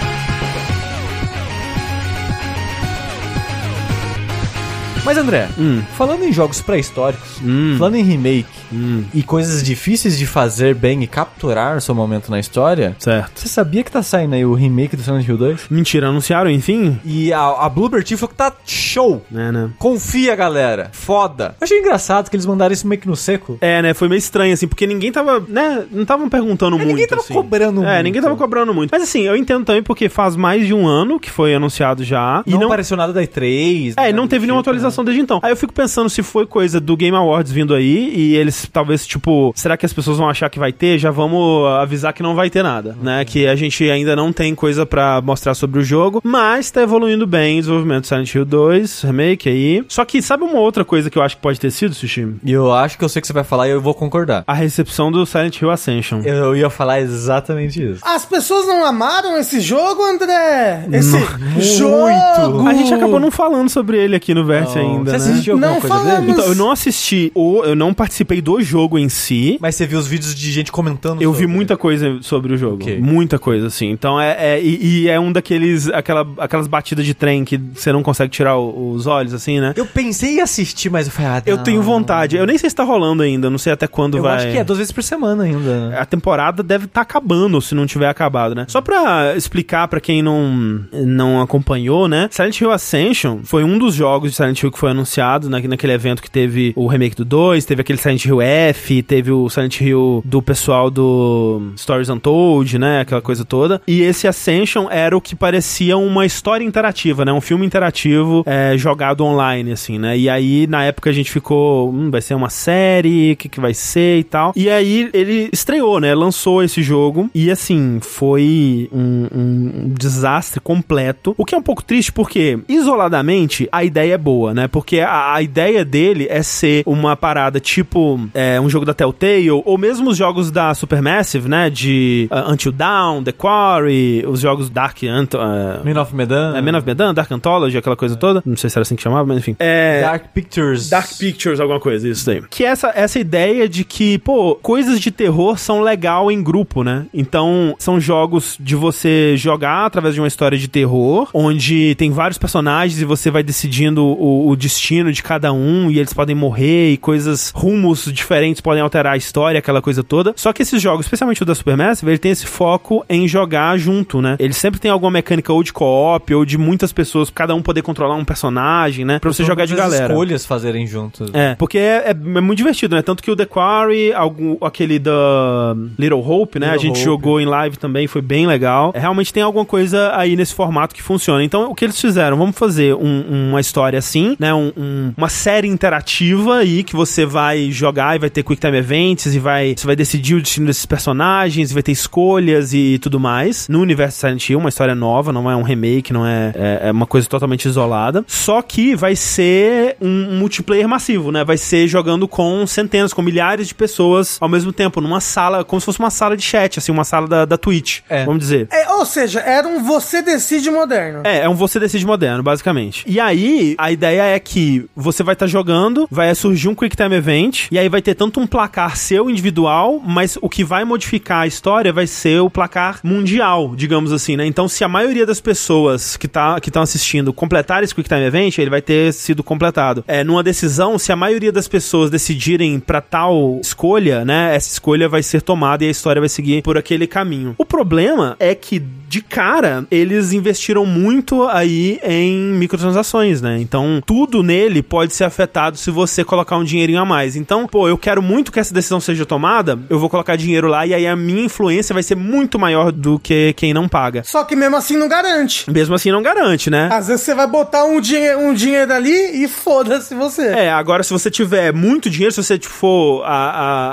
Mas 5.06 5.18
André, 5.18 5.50
Hum. 5.60 5.82
falando 5.98 6.24
em 6.24 6.32
jogos 6.32 6.62
pré-históricos, 6.62 7.42
Hum. 7.44 7.76
falando 7.78 7.96
em 7.96 8.04
remake 8.04 8.46
Hum. 8.74 9.04
e 9.14 9.22
coisas 9.22 9.62
difíceis 9.64 10.18
de 10.18 10.26
fazer 10.26 10.74
bem 10.74 11.04
e 11.04 11.08
capturar 11.08 11.80
seu 11.82 11.94
momento 11.94 12.30
na 12.32 12.40
história, 12.40 12.96
Certo. 13.00 13.32
você 13.40 13.48
sabia 13.48 13.84
que 13.84 13.92
tá 13.92 14.02
saindo 14.02 14.34
aí 14.36 14.44
o 14.46 14.54
remake 14.54 14.96
do 14.96 15.04
Silent 15.04 15.28
Hill 15.28 15.38
2? 15.38 15.62
Mentira, 15.70 16.08
anunciaram, 16.08 16.50
enfim? 16.50 17.00
E 17.06 17.32
a, 17.32 17.42
a 17.42 17.70
Bluebird 17.70 18.06
Team 18.06 18.18
falou 18.18 18.30
que 18.30 18.36
tá 18.36 18.52
show! 18.66 19.24
É, 19.34 19.52
né? 19.52 19.70
Confia, 19.78 20.36
galera. 20.36 20.90
Foda. 20.94 21.56
Eu 21.62 21.66
achei 21.66 21.80
engraçado 21.80 22.30
que 22.30 22.36
eles 22.36 22.46
mandaram 22.46 22.74
isso 22.74 22.88
meio 22.88 23.00
que 23.00 23.08
no 23.08 23.16
seco. 23.16 23.58
É, 23.62 23.82
né? 23.82 23.94
Foi 23.94 24.08
meio 24.10 24.18
estranho, 24.20 24.54
assim, 24.54 24.68
porque 24.68 24.88
ninguém 24.88 25.12
tava, 25.12 25.40
né? 25.48 25.86
Não 25.92 26.02
estavam 26.04 26.28
perguntando 26.30 26.76
muito. 26.78 26.88
ninguém 26.90 27.08
tava 27.08 27.22
assim. 27.22 27.34
cobrando 27.34 27.84
É, 27.84 27.94
muito. 27.94 28.04
ninguém 28.04 28.22
tava 28.22 28.36
cobrando 28.36 28.74
muito. 28.74 28.90
Mas 28.92 29.04
assim, 29.04 29.22
eu 29.22 29.36
entendo 29.36 29.66
também 29.66 29.84
porque 29.84 30.10
faz 30.10 30.36
mais 30.36 30.66
de 30.66 30.74
um 30.74 30.88
ano 30.88 31.20
que 31.20 31.30
foi 31.30 31.54
anunciado 31.54 32.04
já. 32.04 32.44
não, 32.46 32.56
e 32.56 32.60
não. 32.60 32.68
apareceu 32.68 32.98
nada 32.98 33.14
da 33.14 33.22
E3. 33.22 33.94
É, 33.98 34.10
e 34.10 34.14
não 34.14 34.28
teve 34.28 34.46
nenhuma 34.46 34.62
tipo, 34.62 34.72
né? 34.72 34.78
atualização 34.78 35.04
desde 35.04 35.22
então. 35.22 35.40
Aí 35.44 35.52
eu 35.52 35.58
fico 35.58 35.74
pensando 35.74 36.10
se 36.10 36.24
foi 36.24 36.46
coisa 36.46 36.80
do 36.80 36.96
Game 36.98 37.16
Awards 37.16 37.52
vindo 37.52 37.74
aí 37.74 38.14
e 38.16 38.36
eles 38.36 38.63
talvez, 38.72 39.06
tipo, 39.06 39.52
será 39.56 39.76
que 39.78 39.86
as 39.86 39.94
pessoas 39.94 40.18
vão 40.18 40.30
achar 40.30 40.50
que 40.50 40.60
vai 40.60 40.72
ter? 40.72 40.98
Já 40.98 41.12
vamos 41.12 41.68
avisar 41.80 42.14
que 42.14 42.24
não 42.24 42.36
vai 42.36 42.50
ter 42.50 42.64
nada, 42.64 42.96
né? 43.02 43.24
Que 43.26 43.48
a 43.48 43.56
gente 43.56 43.90
ainda 43.90 44.16
não 44.16 44.32
tem 44.34 44.54
coisa 44.56 44.86
pra 44.86 45.22
mostrar 45.22 45.54
sobre 45.54 45.80
o 45.80 45.84
jogo, 45.84 46.22
mas 46.24 46.70
tá 46.72 46.82
evoluindo 46.82 47.26
bem 47.28 47.58
o 47.58 47.62
desenvolvimento 47.62 48.02
do 48.02 48.08
Silent 48.08 48.34
Hill 48.36 48.46
2, 48.46 49.02
remake 49.04 49.50
aí. 49.50 49.84
Só 49.88 50.04
que 50.06 50.22
sabe 50.22 50.44
uma 50.44 50.60
outra 50.60 50.84
coisa 50.86 51.10
que 51.10 51.18
eu 51.18 51.22
acho 51.24 51.36
que 51.36 51.42
pode 51.42 51.60
ter 51.60 51.72
sido, 51.72 51.94
Sushi? 51.94 52.28
E 52.44 52.52
eu 52.52 52.72
acho 52.74 52.98
que 52.98 53.04
eu 53.04 53.10
sei 53.10 53.20
o 53.20 53.22
que 53.22 53.28
você 53.28 53.34
vai 53.34 53.44
falar 53.44 53.68
e 53.68 53.72
eu 53.72 53.82
vou 53.82 53.94
concordar. 53.94 54.44
A 54.48 54.54
recepção 54.54 55.12
do 55.12 55.26
Silent 55.26 55.62
Hill 55.62 55.72
Ascension. 55.72 56.22
Eu 56.24 56.56
ia 56.56 56.70
falar 56.70 57.02
exatamente 57.02 57.82
isso. 57.84 58.02
As 58.04 58.26
pessoas 58.26 58.68
não 58.68 58.86
amaram 58.86 59.38
esse 59.38 59.60
jogo, 59.60 60.04
André? 60.04 60.88
Esse 60.92 61.18
muito. 61.18 61.62
jogo! 61.62 62.68
A 62.68 62.74
gente 62.74 62.94
acabou 62.94 63.20
não 63.20 63.32
falando 63.32 63.70
sobre 63.70 63.98
ele 63.98 64.16
aqui 64.16 64.34
no 64.34 64.46
Vértice 64.46 64.80
ainda, 64.80 65.12
Você 65.12 65.26
né? 65.26 65.32
assistiu 65.34 65.54
alguma 65.54 65.72
Não 65.74 65.80
coisa 65.82 65.96
falamos. 65.96 66.20
dele? 66.22 66.32
Então, 66.32 66.46
eu 66.46 66.56
não 66.56 66.72
assisti 66.72 67.32
o. 67.36 67.64
Eu 67.64 67.76
não 67.76 67.94
participei 67.94 68.42
do 68.42 68.53
do 68.58 68.64
jogo 68.64 68.98
em 68.98 69.10
si. 69.10 69.58
Mas 69.62 69.76
você 69.76 69.86
viu 69.86 70.00
os 70.00 70.08
vídeos 70.08 70.34
de 70.36 70.52
gente 70.52 70.72
comentando 70.72 71.22
Eu 71.22 71.32
vi 71.32 71.40
sobre? 71.42 71.56
muita 71.56 71.78
coisa 71.78 72.18
sobre 72.22 72.54
o 72.54 72.58
jogo. 72.58 72.76
Ok. 72.84 73.00
Muita 73.00 73.40
coisa, 73.40 73.68
assim. 73.68 73.90
Então 73.90 74.20
é. 74.20 74.56
é- 74.58 74.62
e, 74.64 75.04
e 75.04 75.10
é 75.10 75.20
um 75.20 75.32
daqueles. 75.32 75.88
Aquela, 75.90 76.26
aquelas 76.38 76.68
batidas 76.68 77.06
de 77.06 77.14
trem 77.14 77.44
que 77.46 77.58
você 77.58 77.92
não 77.92 78.04
consegue 78.04 78.32
tirar 78.32 78.58
o- 78.58 78.92
os 78.92 79.08
olhos, 79.08 79.34
assim, 79.34 79.60
né? 79.60 79.74
Eu 79.76 79.86
pensei 79.86 80.38
em 80.38 80.42
assistir, 80.42 80.90
mas 80.90 81.08
eu 81.08 81.12
falei, 81.14 81.32
ah, 81.32 81.44
Eu 81.46 81.58
tenho 81.60 81.82
vontade. 81.82 82.36
Eu 82.36 82.46
nem 82.46 82.58
sei 82.58 82.70
se 82.70 82.76
tá 82.76 82.84
rolando 82.84 83.24
ainda. 83.24 83.50
Não 83.50 83.58
sei 83.58 83.74
até 83.74 83.88
quando 83.88 84.18
Eu 84.18 84.24
vai. 84.24 84.38
acho 84.38 84.52
que 84.52 84.58
é 84.58 84.64
duas 84.64 84.78
vezes 84.80 84.92
por 84.92 85.04
semana 85.04 85.44
ainda. 85.44 85.98
A 86.00 86.06
temporada 86.06 86.62
deve 86.64 86.86
estar 86.86 87.02
acabando, 87.02 87.62
se 87.62 87.74
não 87.76 87.86
tiver 87.86 88.08
acabado, 88.08 88.56
né? 88.56 88.66
Só 88.68 88.82
pra 88.82 89.36
explicar 89.36 89.88
pra 89.88 90.00
quem 90.00 90.22
não, 90.22 90.84
não 90.92 91.42
acompanhou, 91.42 92.08
né? 92.08 92.28
Silent 92.32 92.60
Hill 92.62 92.72
Ascension 92.72 93.40
foi 93.44 93.64
um 93.64 93.78
dos 93.78 93.94
jogos 93.96 94.32
de 94.32 94.38
Silent 94.38 94.62
Hill 94.62 94.72
que 94.72 94.80
foi 94.80 94.92
anunciado 94.92 95.50
na, 95.50 95.60
naquele 95.60 95.94
evento 95.94 96.22
que 96.22 96.30
teve 96.30 96.74
o 96.76 96.88
remake 96.88 97.16
do 97.16 97.26
2, 97.26 97.66
teve 97.66 97.82
aquele 97.82 97.98
Silent 98.00 98.26
Hill 98.26 98.33
F, 98.42 99.02
teve 99.04 99.32
o 99.32 99.50
Silent 99.50 99.82
Hill 99.82 100.22
do 100.26 100.42
pessoal 100.42 100.90
do 100.90 101.72
Stories 101.78 102.10
Untold, 102.10 102.78
né? 102.78 103.02
Aquela 103.02 103.22
coisa 103.22 103.46
toda. 103.46 103.82
E 103.88 104.02
esse 104.02 104.28
Ascension 104.28 104.88
era 104.90 105.16
o 105.16 105.22
que 105.22 105.36
parecia 105.36 105.98
uma 105.98 106.26
história 106.26 106.64
interativa, 106.64 107.26
né? 107.26 107.32
Um 107.32 107.42
filme 107.42 107.66
interativo 107.66 108.44
é, 108.46 108.78
jogado 108.78 109.24
online, 109.24 109.72
assim, 109.72 110.00
né? 110.00 110.18
E 110.18 110.30
aí, 110.30 110.68
na 110.68 110.84
época, 110.84 111.10
a 111.10 111.14
gente 111.14 111.32
ficou, 111.32 111.90
hum, 111.90 112.10
vai 112.10 112.22
ser 112.22 112.34
uma 112.34 112.50
série, 112.50 113.34
o 113.34 113.38
que, 113.38 113.50
que 113.50 113.60
vai 113.60 113.74
ser 113.74 114.20
e 114.20 114.24
tal. 114.24 114.54
E 114.56 114.70
aí, 114.70 115.10
ele 115.14 115.50
estreou, 115.52 116.00
né? 116.00 116.14
Lançou 116.14 116.64
esse 116.64 116.82
jogo 116.82 117.30
e, 117.34 117.50
assim, 117.52 118.00
foi 118.02 118.90
um, 118.92 119.28
um 119.34 119.90
desastre 119.90 120.60
completo. 120.60 121.34
O 121.38 121.46
que 121.46 121.56
é 121.56 121.58
um 121.58 121.64
pouco 121.64 121.84
triste 121.84 122.12
porque, 122.12 122.60
isoladamente, 122.68 123.68
a 123.72 123.84
ideia 123.84 124.14
é 124.14 124.18
boa, 124.18 124.54
né? 124.54 124.68
Porque 124.68 125.00
a, 125.00 125.34
a 125.34 125.42
ideia 125.42 125.84
dele 125.84 126.28
é 126.30 126.42
ser 126.44 126.84
uma 126.86 127.16
parada 127.16 127.60
tipo 127.60 128.23
é, 128.34 128.60
um 128.60 128.70
jogo 128.70 128.86
da 128.86 128.94
Telltale, 128.94 129.52
ou 129.52 129.78
mesmo 129.78 130.10
os 130.10 130.18
jogos 130.18 130.52
da 130.52 130.74
Supermassive, 130.74 131.48
né? 131.50 131.70
De 131.70 132.28
uh, 132.32 132.52
Until 132.52 132.72
Dawn, 132.72 133.24
The 133.24 133.32
Quarry, 133.32 134.26
os 134.28 134.40
jogos 134.40 134.70
Dark 134.70 134.98
Ant 135.04 135.34
uh, 135.36 135.86
Man 135.86 136.02
of 136.02 136.16
Medan. 136.16 136.58
é, 136.58 136.62
Man 136.62 136.78
of 136.78 136.86
Medan, 136.86 137.14
Dark 137.14 137.32
Anthology, 137.32 137.78
aquela 137.78 137.96
coisa 137.96 138.16
toda. 138.16 138.42
Não 138.46 138.58
sei 138.58 138.70
se 138.70 138.78
era 138.78 138.84
assim 138.84 138.96
que 138.96 139.02
chamava, 139.02 139.26
mas 139.26 139.38
enfim. 139.38 139.56
É. 139.60 140.02
Dark 140.02 140.26
Pictures. 140.34 140.90
Dark 140.90 141.10
Pictures, 141.18 141.60
alguma 141.60 141.80
coisa, 141.80 142.08
isso 142.08 142.26
daí. 142.26 142.42
Que 142.50 142.66
é 142.66 142.68
essa, 142.68 142.92
essa 142.96 143.20
ideia 143.20 143.68
de 143.68 143.84
que, 143.84 144.18
pô, 144.20 144.56
coisas 144.56 145.00
de 145.00 145.12
terror 145.12 145.58
são 145.58 145.82
legal 145.82 146.32
em 146.32 146.42
grupo, 146.44 146.84
né? 146.84 147.06
Então, 147.14 147.76
são 147.80 148.00
jogos 148.00 148.58
de 148.60 148.76
você 148.76 149.36
jogar 149.38 149.86
através 149.86 150.14
de 150.16 150.22
uma 150.22 150.28
história 150.28 150.58
de 150.58 150.68
terror, 150.68 151.30
onde 151.34 151.96
tem 151.96 152.12
vários 152.12 152.38
personagens 152.38 153.02
e 153.02 153.06
você 153.06 153.30
vai 153.30 153.44
decidindo 153.44 154.04
o, 154.04 154.50
o 154.50 154.56
destino 154.56 155.12
de 155.12 155.24
cada 155.24 155.52
um, 155.52 155.90
e 155.90 156.00
eles 156.00 156.14
podem 156.14 156.36
morrer, 156.36 156.92
e 156.92 156.98
coisas, 156.98 157.52
rumos 157.56 158.06
diferentes 158.14 158.62
podem 158.62 158.82
alterar 158.82 159.14
a 159.14 159.18
história, 159.18 159.60
aquela 159.60 159.82
coisa 159.82 160.04
toda. 160.04 160.34
Só 160.36 160.54
que 160.54 160.62
esses 160.62 160.82
jogos, 160.82 161.06
especialmente 161.06 161.42
o 161.42 161.46
da 161.46 161.56
Supermassive, 161.56 162.10
ele 162.12 162.18
tem 162.18 162.32
esse 162.32 162.46
foco 162.46 163.04
em 163.10 163.28
jogar 163.28 163.78
junto, 163.78 164.22
né? 164.22 164.36
Ele 164.40 164.54
sempre 164.54 164.80
tem 164.80 164.90
alguma 164.92 165.12
mecânica 165.12 165.52
ou 165.52 165.64
de 165.64 165.74
co-op, 165.74 166.34
ou 166.34 166.46
de 166.46 166.58
muitas 166.58 166.92
pessoas, 166.94 167.30
cada 167.30 167.54
um 167.56 167.62
poder 167.62 167.82
controlar 167.82 168.16
um 168.16 168.26
personagem, 168.26 169.04
né? 169.06 169.20
Pra 169.20 169.32
você 169.32 169.44
jogar 169.44 169.66
de 169.66 169.76
galera. 169.76 170.06
escolhas 170.14 170.46
fazerem 170.46 170.86
juntos. 170.88 171.30
É, 171.34 171.56
porque 171.56 171.78
é, 171.78 172.08
é- 172.08 172.10
é 172.12 172.42
muito 172.42 172.58
divertido, 172.58 172.96
né? 172.96 173.02
Tanto 173.02 173.22
que 173.24 173.32
o 173.32 173.36
The 173.36 173.46
Quarry, 173.46 174.14
algum, 174.14 174.58
aquele 174.62 175.00
da 175.00 175.76
Little 175.98 176.20
Hope, 176.28 176.60
né? 176.60 176.68
Little 176.68 176.80
a 176.80 176.82
gente 176.84 176.96
Hope. 176.98 177.04
jogou 177.06 177.40
em 177.42 177.46
live 177.46 177.78
também, 177.78 178.08
foi 178.08 178.22
bem 178.22 178.46
legal. 178.48 178.92
É, 178.94 179.00
realmente 179.00 179.34
tem 179.34 179.42
alguma 179.44 179.66
coisa 179.66 180.12
aí 180.16 180.36
nesse 180.36 180.54
formato 180.54 180.94
que 180.94 181.02
funciona. 181.02 181.44
Então, 181.44 181.70
o 181.72 181.76
que 181.76 181.86
eles 181.86 182.00
fizeram? 182.00 182.38
Vamos 182.38 182.58
fazer 182.58 182.94
um- 182.96 183.50
uma 183.50 183.60
história 183.62 183.98
assim, 184.00 184.36
né? 184.40 184.54
Um- 184.54 184.72
um- 184.78 185.14
uma 185.18 185.30
série 185.30 185.68
interativa 185.68 186.58
aí 186.58 186.84
que 186.84 186.96
você 186.96 187.26
vai 187.26 187.72
jogar 187.72 188.03
e 188.16 188.20
vai 188.20 188.30
ter 188.30 188.44
Quick 188.44 188.60
Time 188.60 188.78
Events 188.78 189.34
e 189.34 189.40
vai, 189.40 189.74
você 189.78 189.86
vai 189.88 189.96
decidir 189.96 190.36
o 190.36 190.42
destino 190.42 190.68
desses 190.68 190.86
personagens, 190.86 191.72
e 191.72 191.74
vai 191.74 191.84
ter 191.84 191.92
escolhas 191.92 192.74
e 192.74 193.00
tudo 193.00 193.20
mais. 193.20 193.68
No 193.68 193.80
universo 193.82 194.16
de 194.18 194.20
Silent 194.22 194.50
Hill, 194.50 194.60
uma 194.60 194.70
história 194.70 194.96
nova, 194.96 195.32
não 195.32 195.50
é 195.50 195.56
um 195.56 195.62
remake, 195.64 196.12
não 196.14 196.26
é, 196.26 196.52
é, 196.56 196.80
é 196.90 196.92
uma 196.92 197.06
coisa 197.06 197.28
totalmente 197.28 197.66
isolada. 197.66 198.24
Só 198.28 198.62
que 198.62 198.96
vai 198.96 199.16
ser 199.16 199.96
um 200.02 200.38
multiplayer 200.40 200.88
massivo, 200.88 201.32
né? 201.32 201.44
Vai 201.44 201.58
ser 201.58 201.88
jogando 201.88 202.28
com 202.28 202.66
centenas, 202.68 203.14
com 203.14 203.22
milhares 203.22 203.68
de 203.68 203.76
pessoas 203.76 204.38
ao 204.40 204.50
mesmo 204.50 204.72
tempo, 204.74 205.00
numa 205.02 205.22
sala, 205.22 205.64
como 205.64 205.80
se 205.80 205.86
fosse 205.86 206.00
uma 206.00 206.10
sala 206.10 206.36
de 206.36 206.44
chat, 206.44 206.80
assim, 206.80 206.92
uma 206.92 207.04
sala 207.04 207.28
da, 207.28 207.46
da 207.46 207.58
Twitch, 207.58 208.00
É. 208.10 208.26
vamos 208.26 208.40
dizer. 208.42 208.68
É, 208.72 208.90
ou 208.94 209.06
seja, 209.06 209.40
era 209.40 209.68
um 209.68 209.84
você 209.84 210.22
decide 210.22 210.70
moderno. 210.70 211.22
É, 211.24 211.40
é 211.40 211.50
um 211.50 211.56
você 211.56 211.80
decide 211.80 212.06
moderno, 212.06 212.44
basicamente. 212.44 213.04
E 213.08 213.20
aí, 213.20 213.76
a 213.78 213.92
ideia 213.92 214.24
é 214.24 214.40
que 214.40 214.86
você 214.96 215.24
vai 215.24 215.34
estar 215.34 215.48
jogando, 215.48 216.08
vai 216.10 216.34
surgir 216.36 216.68
um 216.68 216.76
Quick 216.76 216.96
Time 216.96 217.16
Event, 217.16 217.68
e 217.72 217.78
aí 217.78 217.90
vai 217.94 218.02
ter 218.02 218.16
tanto 218.16 218.40
um 218.40 218.48
placar 218.48 218.98
seu 218.98 219.30
individual, 219.30 220.02
mas 220.04 220.36
o 220.42 220.50
que 220.50 220.64
vai 220.64 220.84
modificar 220.84 221.42
a 221.42 221.48
história 221.48 221.94
vai 221.94 222.08
ser 222.08 222.42
o 222.42 222.50
placar 222.50 223.00
mundial, 223.04 223.76
digamos 223.76 224.12
assim, 224.12 224.36
né? 224.36 224.48
Então, 224.48 224.68
se 224.68 224.84
a 224.84 224.88
maioria 224.88 225.28
das 225.28 225.40
pessoas 225.40 226.18
que 226.18 226.28
tá, 226.28 226.58
estão 226.58 226.82
assistindo 226.82 227.32
completar 227.32 227.84
esse 227.84 227.94
Quick 227.94 228.10
Time 228.10 228.24
Event, 228.24 228.58
ele 228.58 228.72
vai 228.72 228.82
ter 228.82 229.14
sido 229.14 229.44
completado. 229.44 230.04
É, 230.08 230.24
numa 230.24 230.42
decisão, 230.42 230.98
se 230.98 231.12
a 231.12 231.16
maioria 231.16 231.52
das 231.52 231.68
pessoas 231.68 232.10
decidirem 232.10 232.80
pra 232.80 233.00
tal 233.00 233.60
escolha, 233.62 234.26
né? 234.26 234.56
Essa 234.56 234.72
escolha 234.72 235.08
vai 235.08 235.22
ser 235.22 235.44
tomada 235.44 235.84
e 235.84 235.88
a 235.88 235.92
história 235.92 236.20
vai 236.20 236.30
seguir 236.30 236.64
por 236.64 236.80
aquele 236.80 237.06
caminho. 237.06 237.54
O 237.60 237.66
problema 237.66 238.36
é 238.40 238.56
que, 238.56 238.80
de 239.08 239.22
cara, 239.22 239.86
eles 239.92 240.34
investiram 240.34 240.84
muito 240.84 241.44
aí 241.44 242.00
em 242.04 242.54
microtransações, 242.56 243.40
né? 243.40 243.60
Então, 243.62 244.02
tudo 244.04 244.42
nele 244.42 244.82
pode 244.82 245.14
ser 245.14 245.26
afetado 245.26 245.78
se 245.78 245.92
você 245.92 246.24
colocar 246.24 246.58
um 246.58 246.64
dinheirinho 246.64 247.00
a 247.00 247.06
mais. 247.06 247.36
Então, 247.36 247.68
pô, 247.68 247.83
eu 247.88 247.98
quero 247.98 248.22
muito 248.22 248.52
que 248.52 248.60
essa 248.60 248.74
decisão 248.74 249.00
seja 249.00 249.26
tomada, 249.26 249.78
eu 249.90 250.00
vou 250.00 250.10
colocar 250.10 250.36
dinheiro 250.36 250.68
lá 250.68 250.86
e 250.86 250.94
aí 250.94 251.08
a 251.08 251.16
minha 251.16 251.44
influência 251.46 251.94
vai 251.94 252.04
ser 252.04 252.16
muito 252.16 252.58
maior 252.60 252.92
do 252.92 253.20
que 253.20 253.54
quem 253.54 253.74
não 253.74 253.88
paga. 253.88 254.24
Só 254.24 254.44
que 254.44 254.56
mesmo 254.56 254.76
assim 254.76 254.98
não 254.98 255.08
garante. 255.08 255.70
Mesmo 255.72 255.96
assim, 255.96 256.12
não 256.12 256.22
garante, 256.22 256.70
né? 256.70 256.90
Às 256.92 257.08
vezes 257.08 257.22
você 257.24 257.34
vai 257.36 257.48
botar 257.48 257.86
um, 257.86 258.00
dinhe 258.00 258.36
um 258.36 258.54
dinheiro 258.54 258.94
ali 258.94 259.44
e 259.44 259.48
foda-se 259.48 260.14
você. 260.16 260.48
É, 260.48 260.72
agora 260.72 261.04
se 261.04 261.12
você 261.12 261.30
tiver 261.32 261.74
muito 261.74 262.10
dinheiro, 262.10 262.34
se 262.34 262.44
você 262.44 262.58
tipo, 262.58 262.74
for 262.74 263.24
a- 263.24 263.28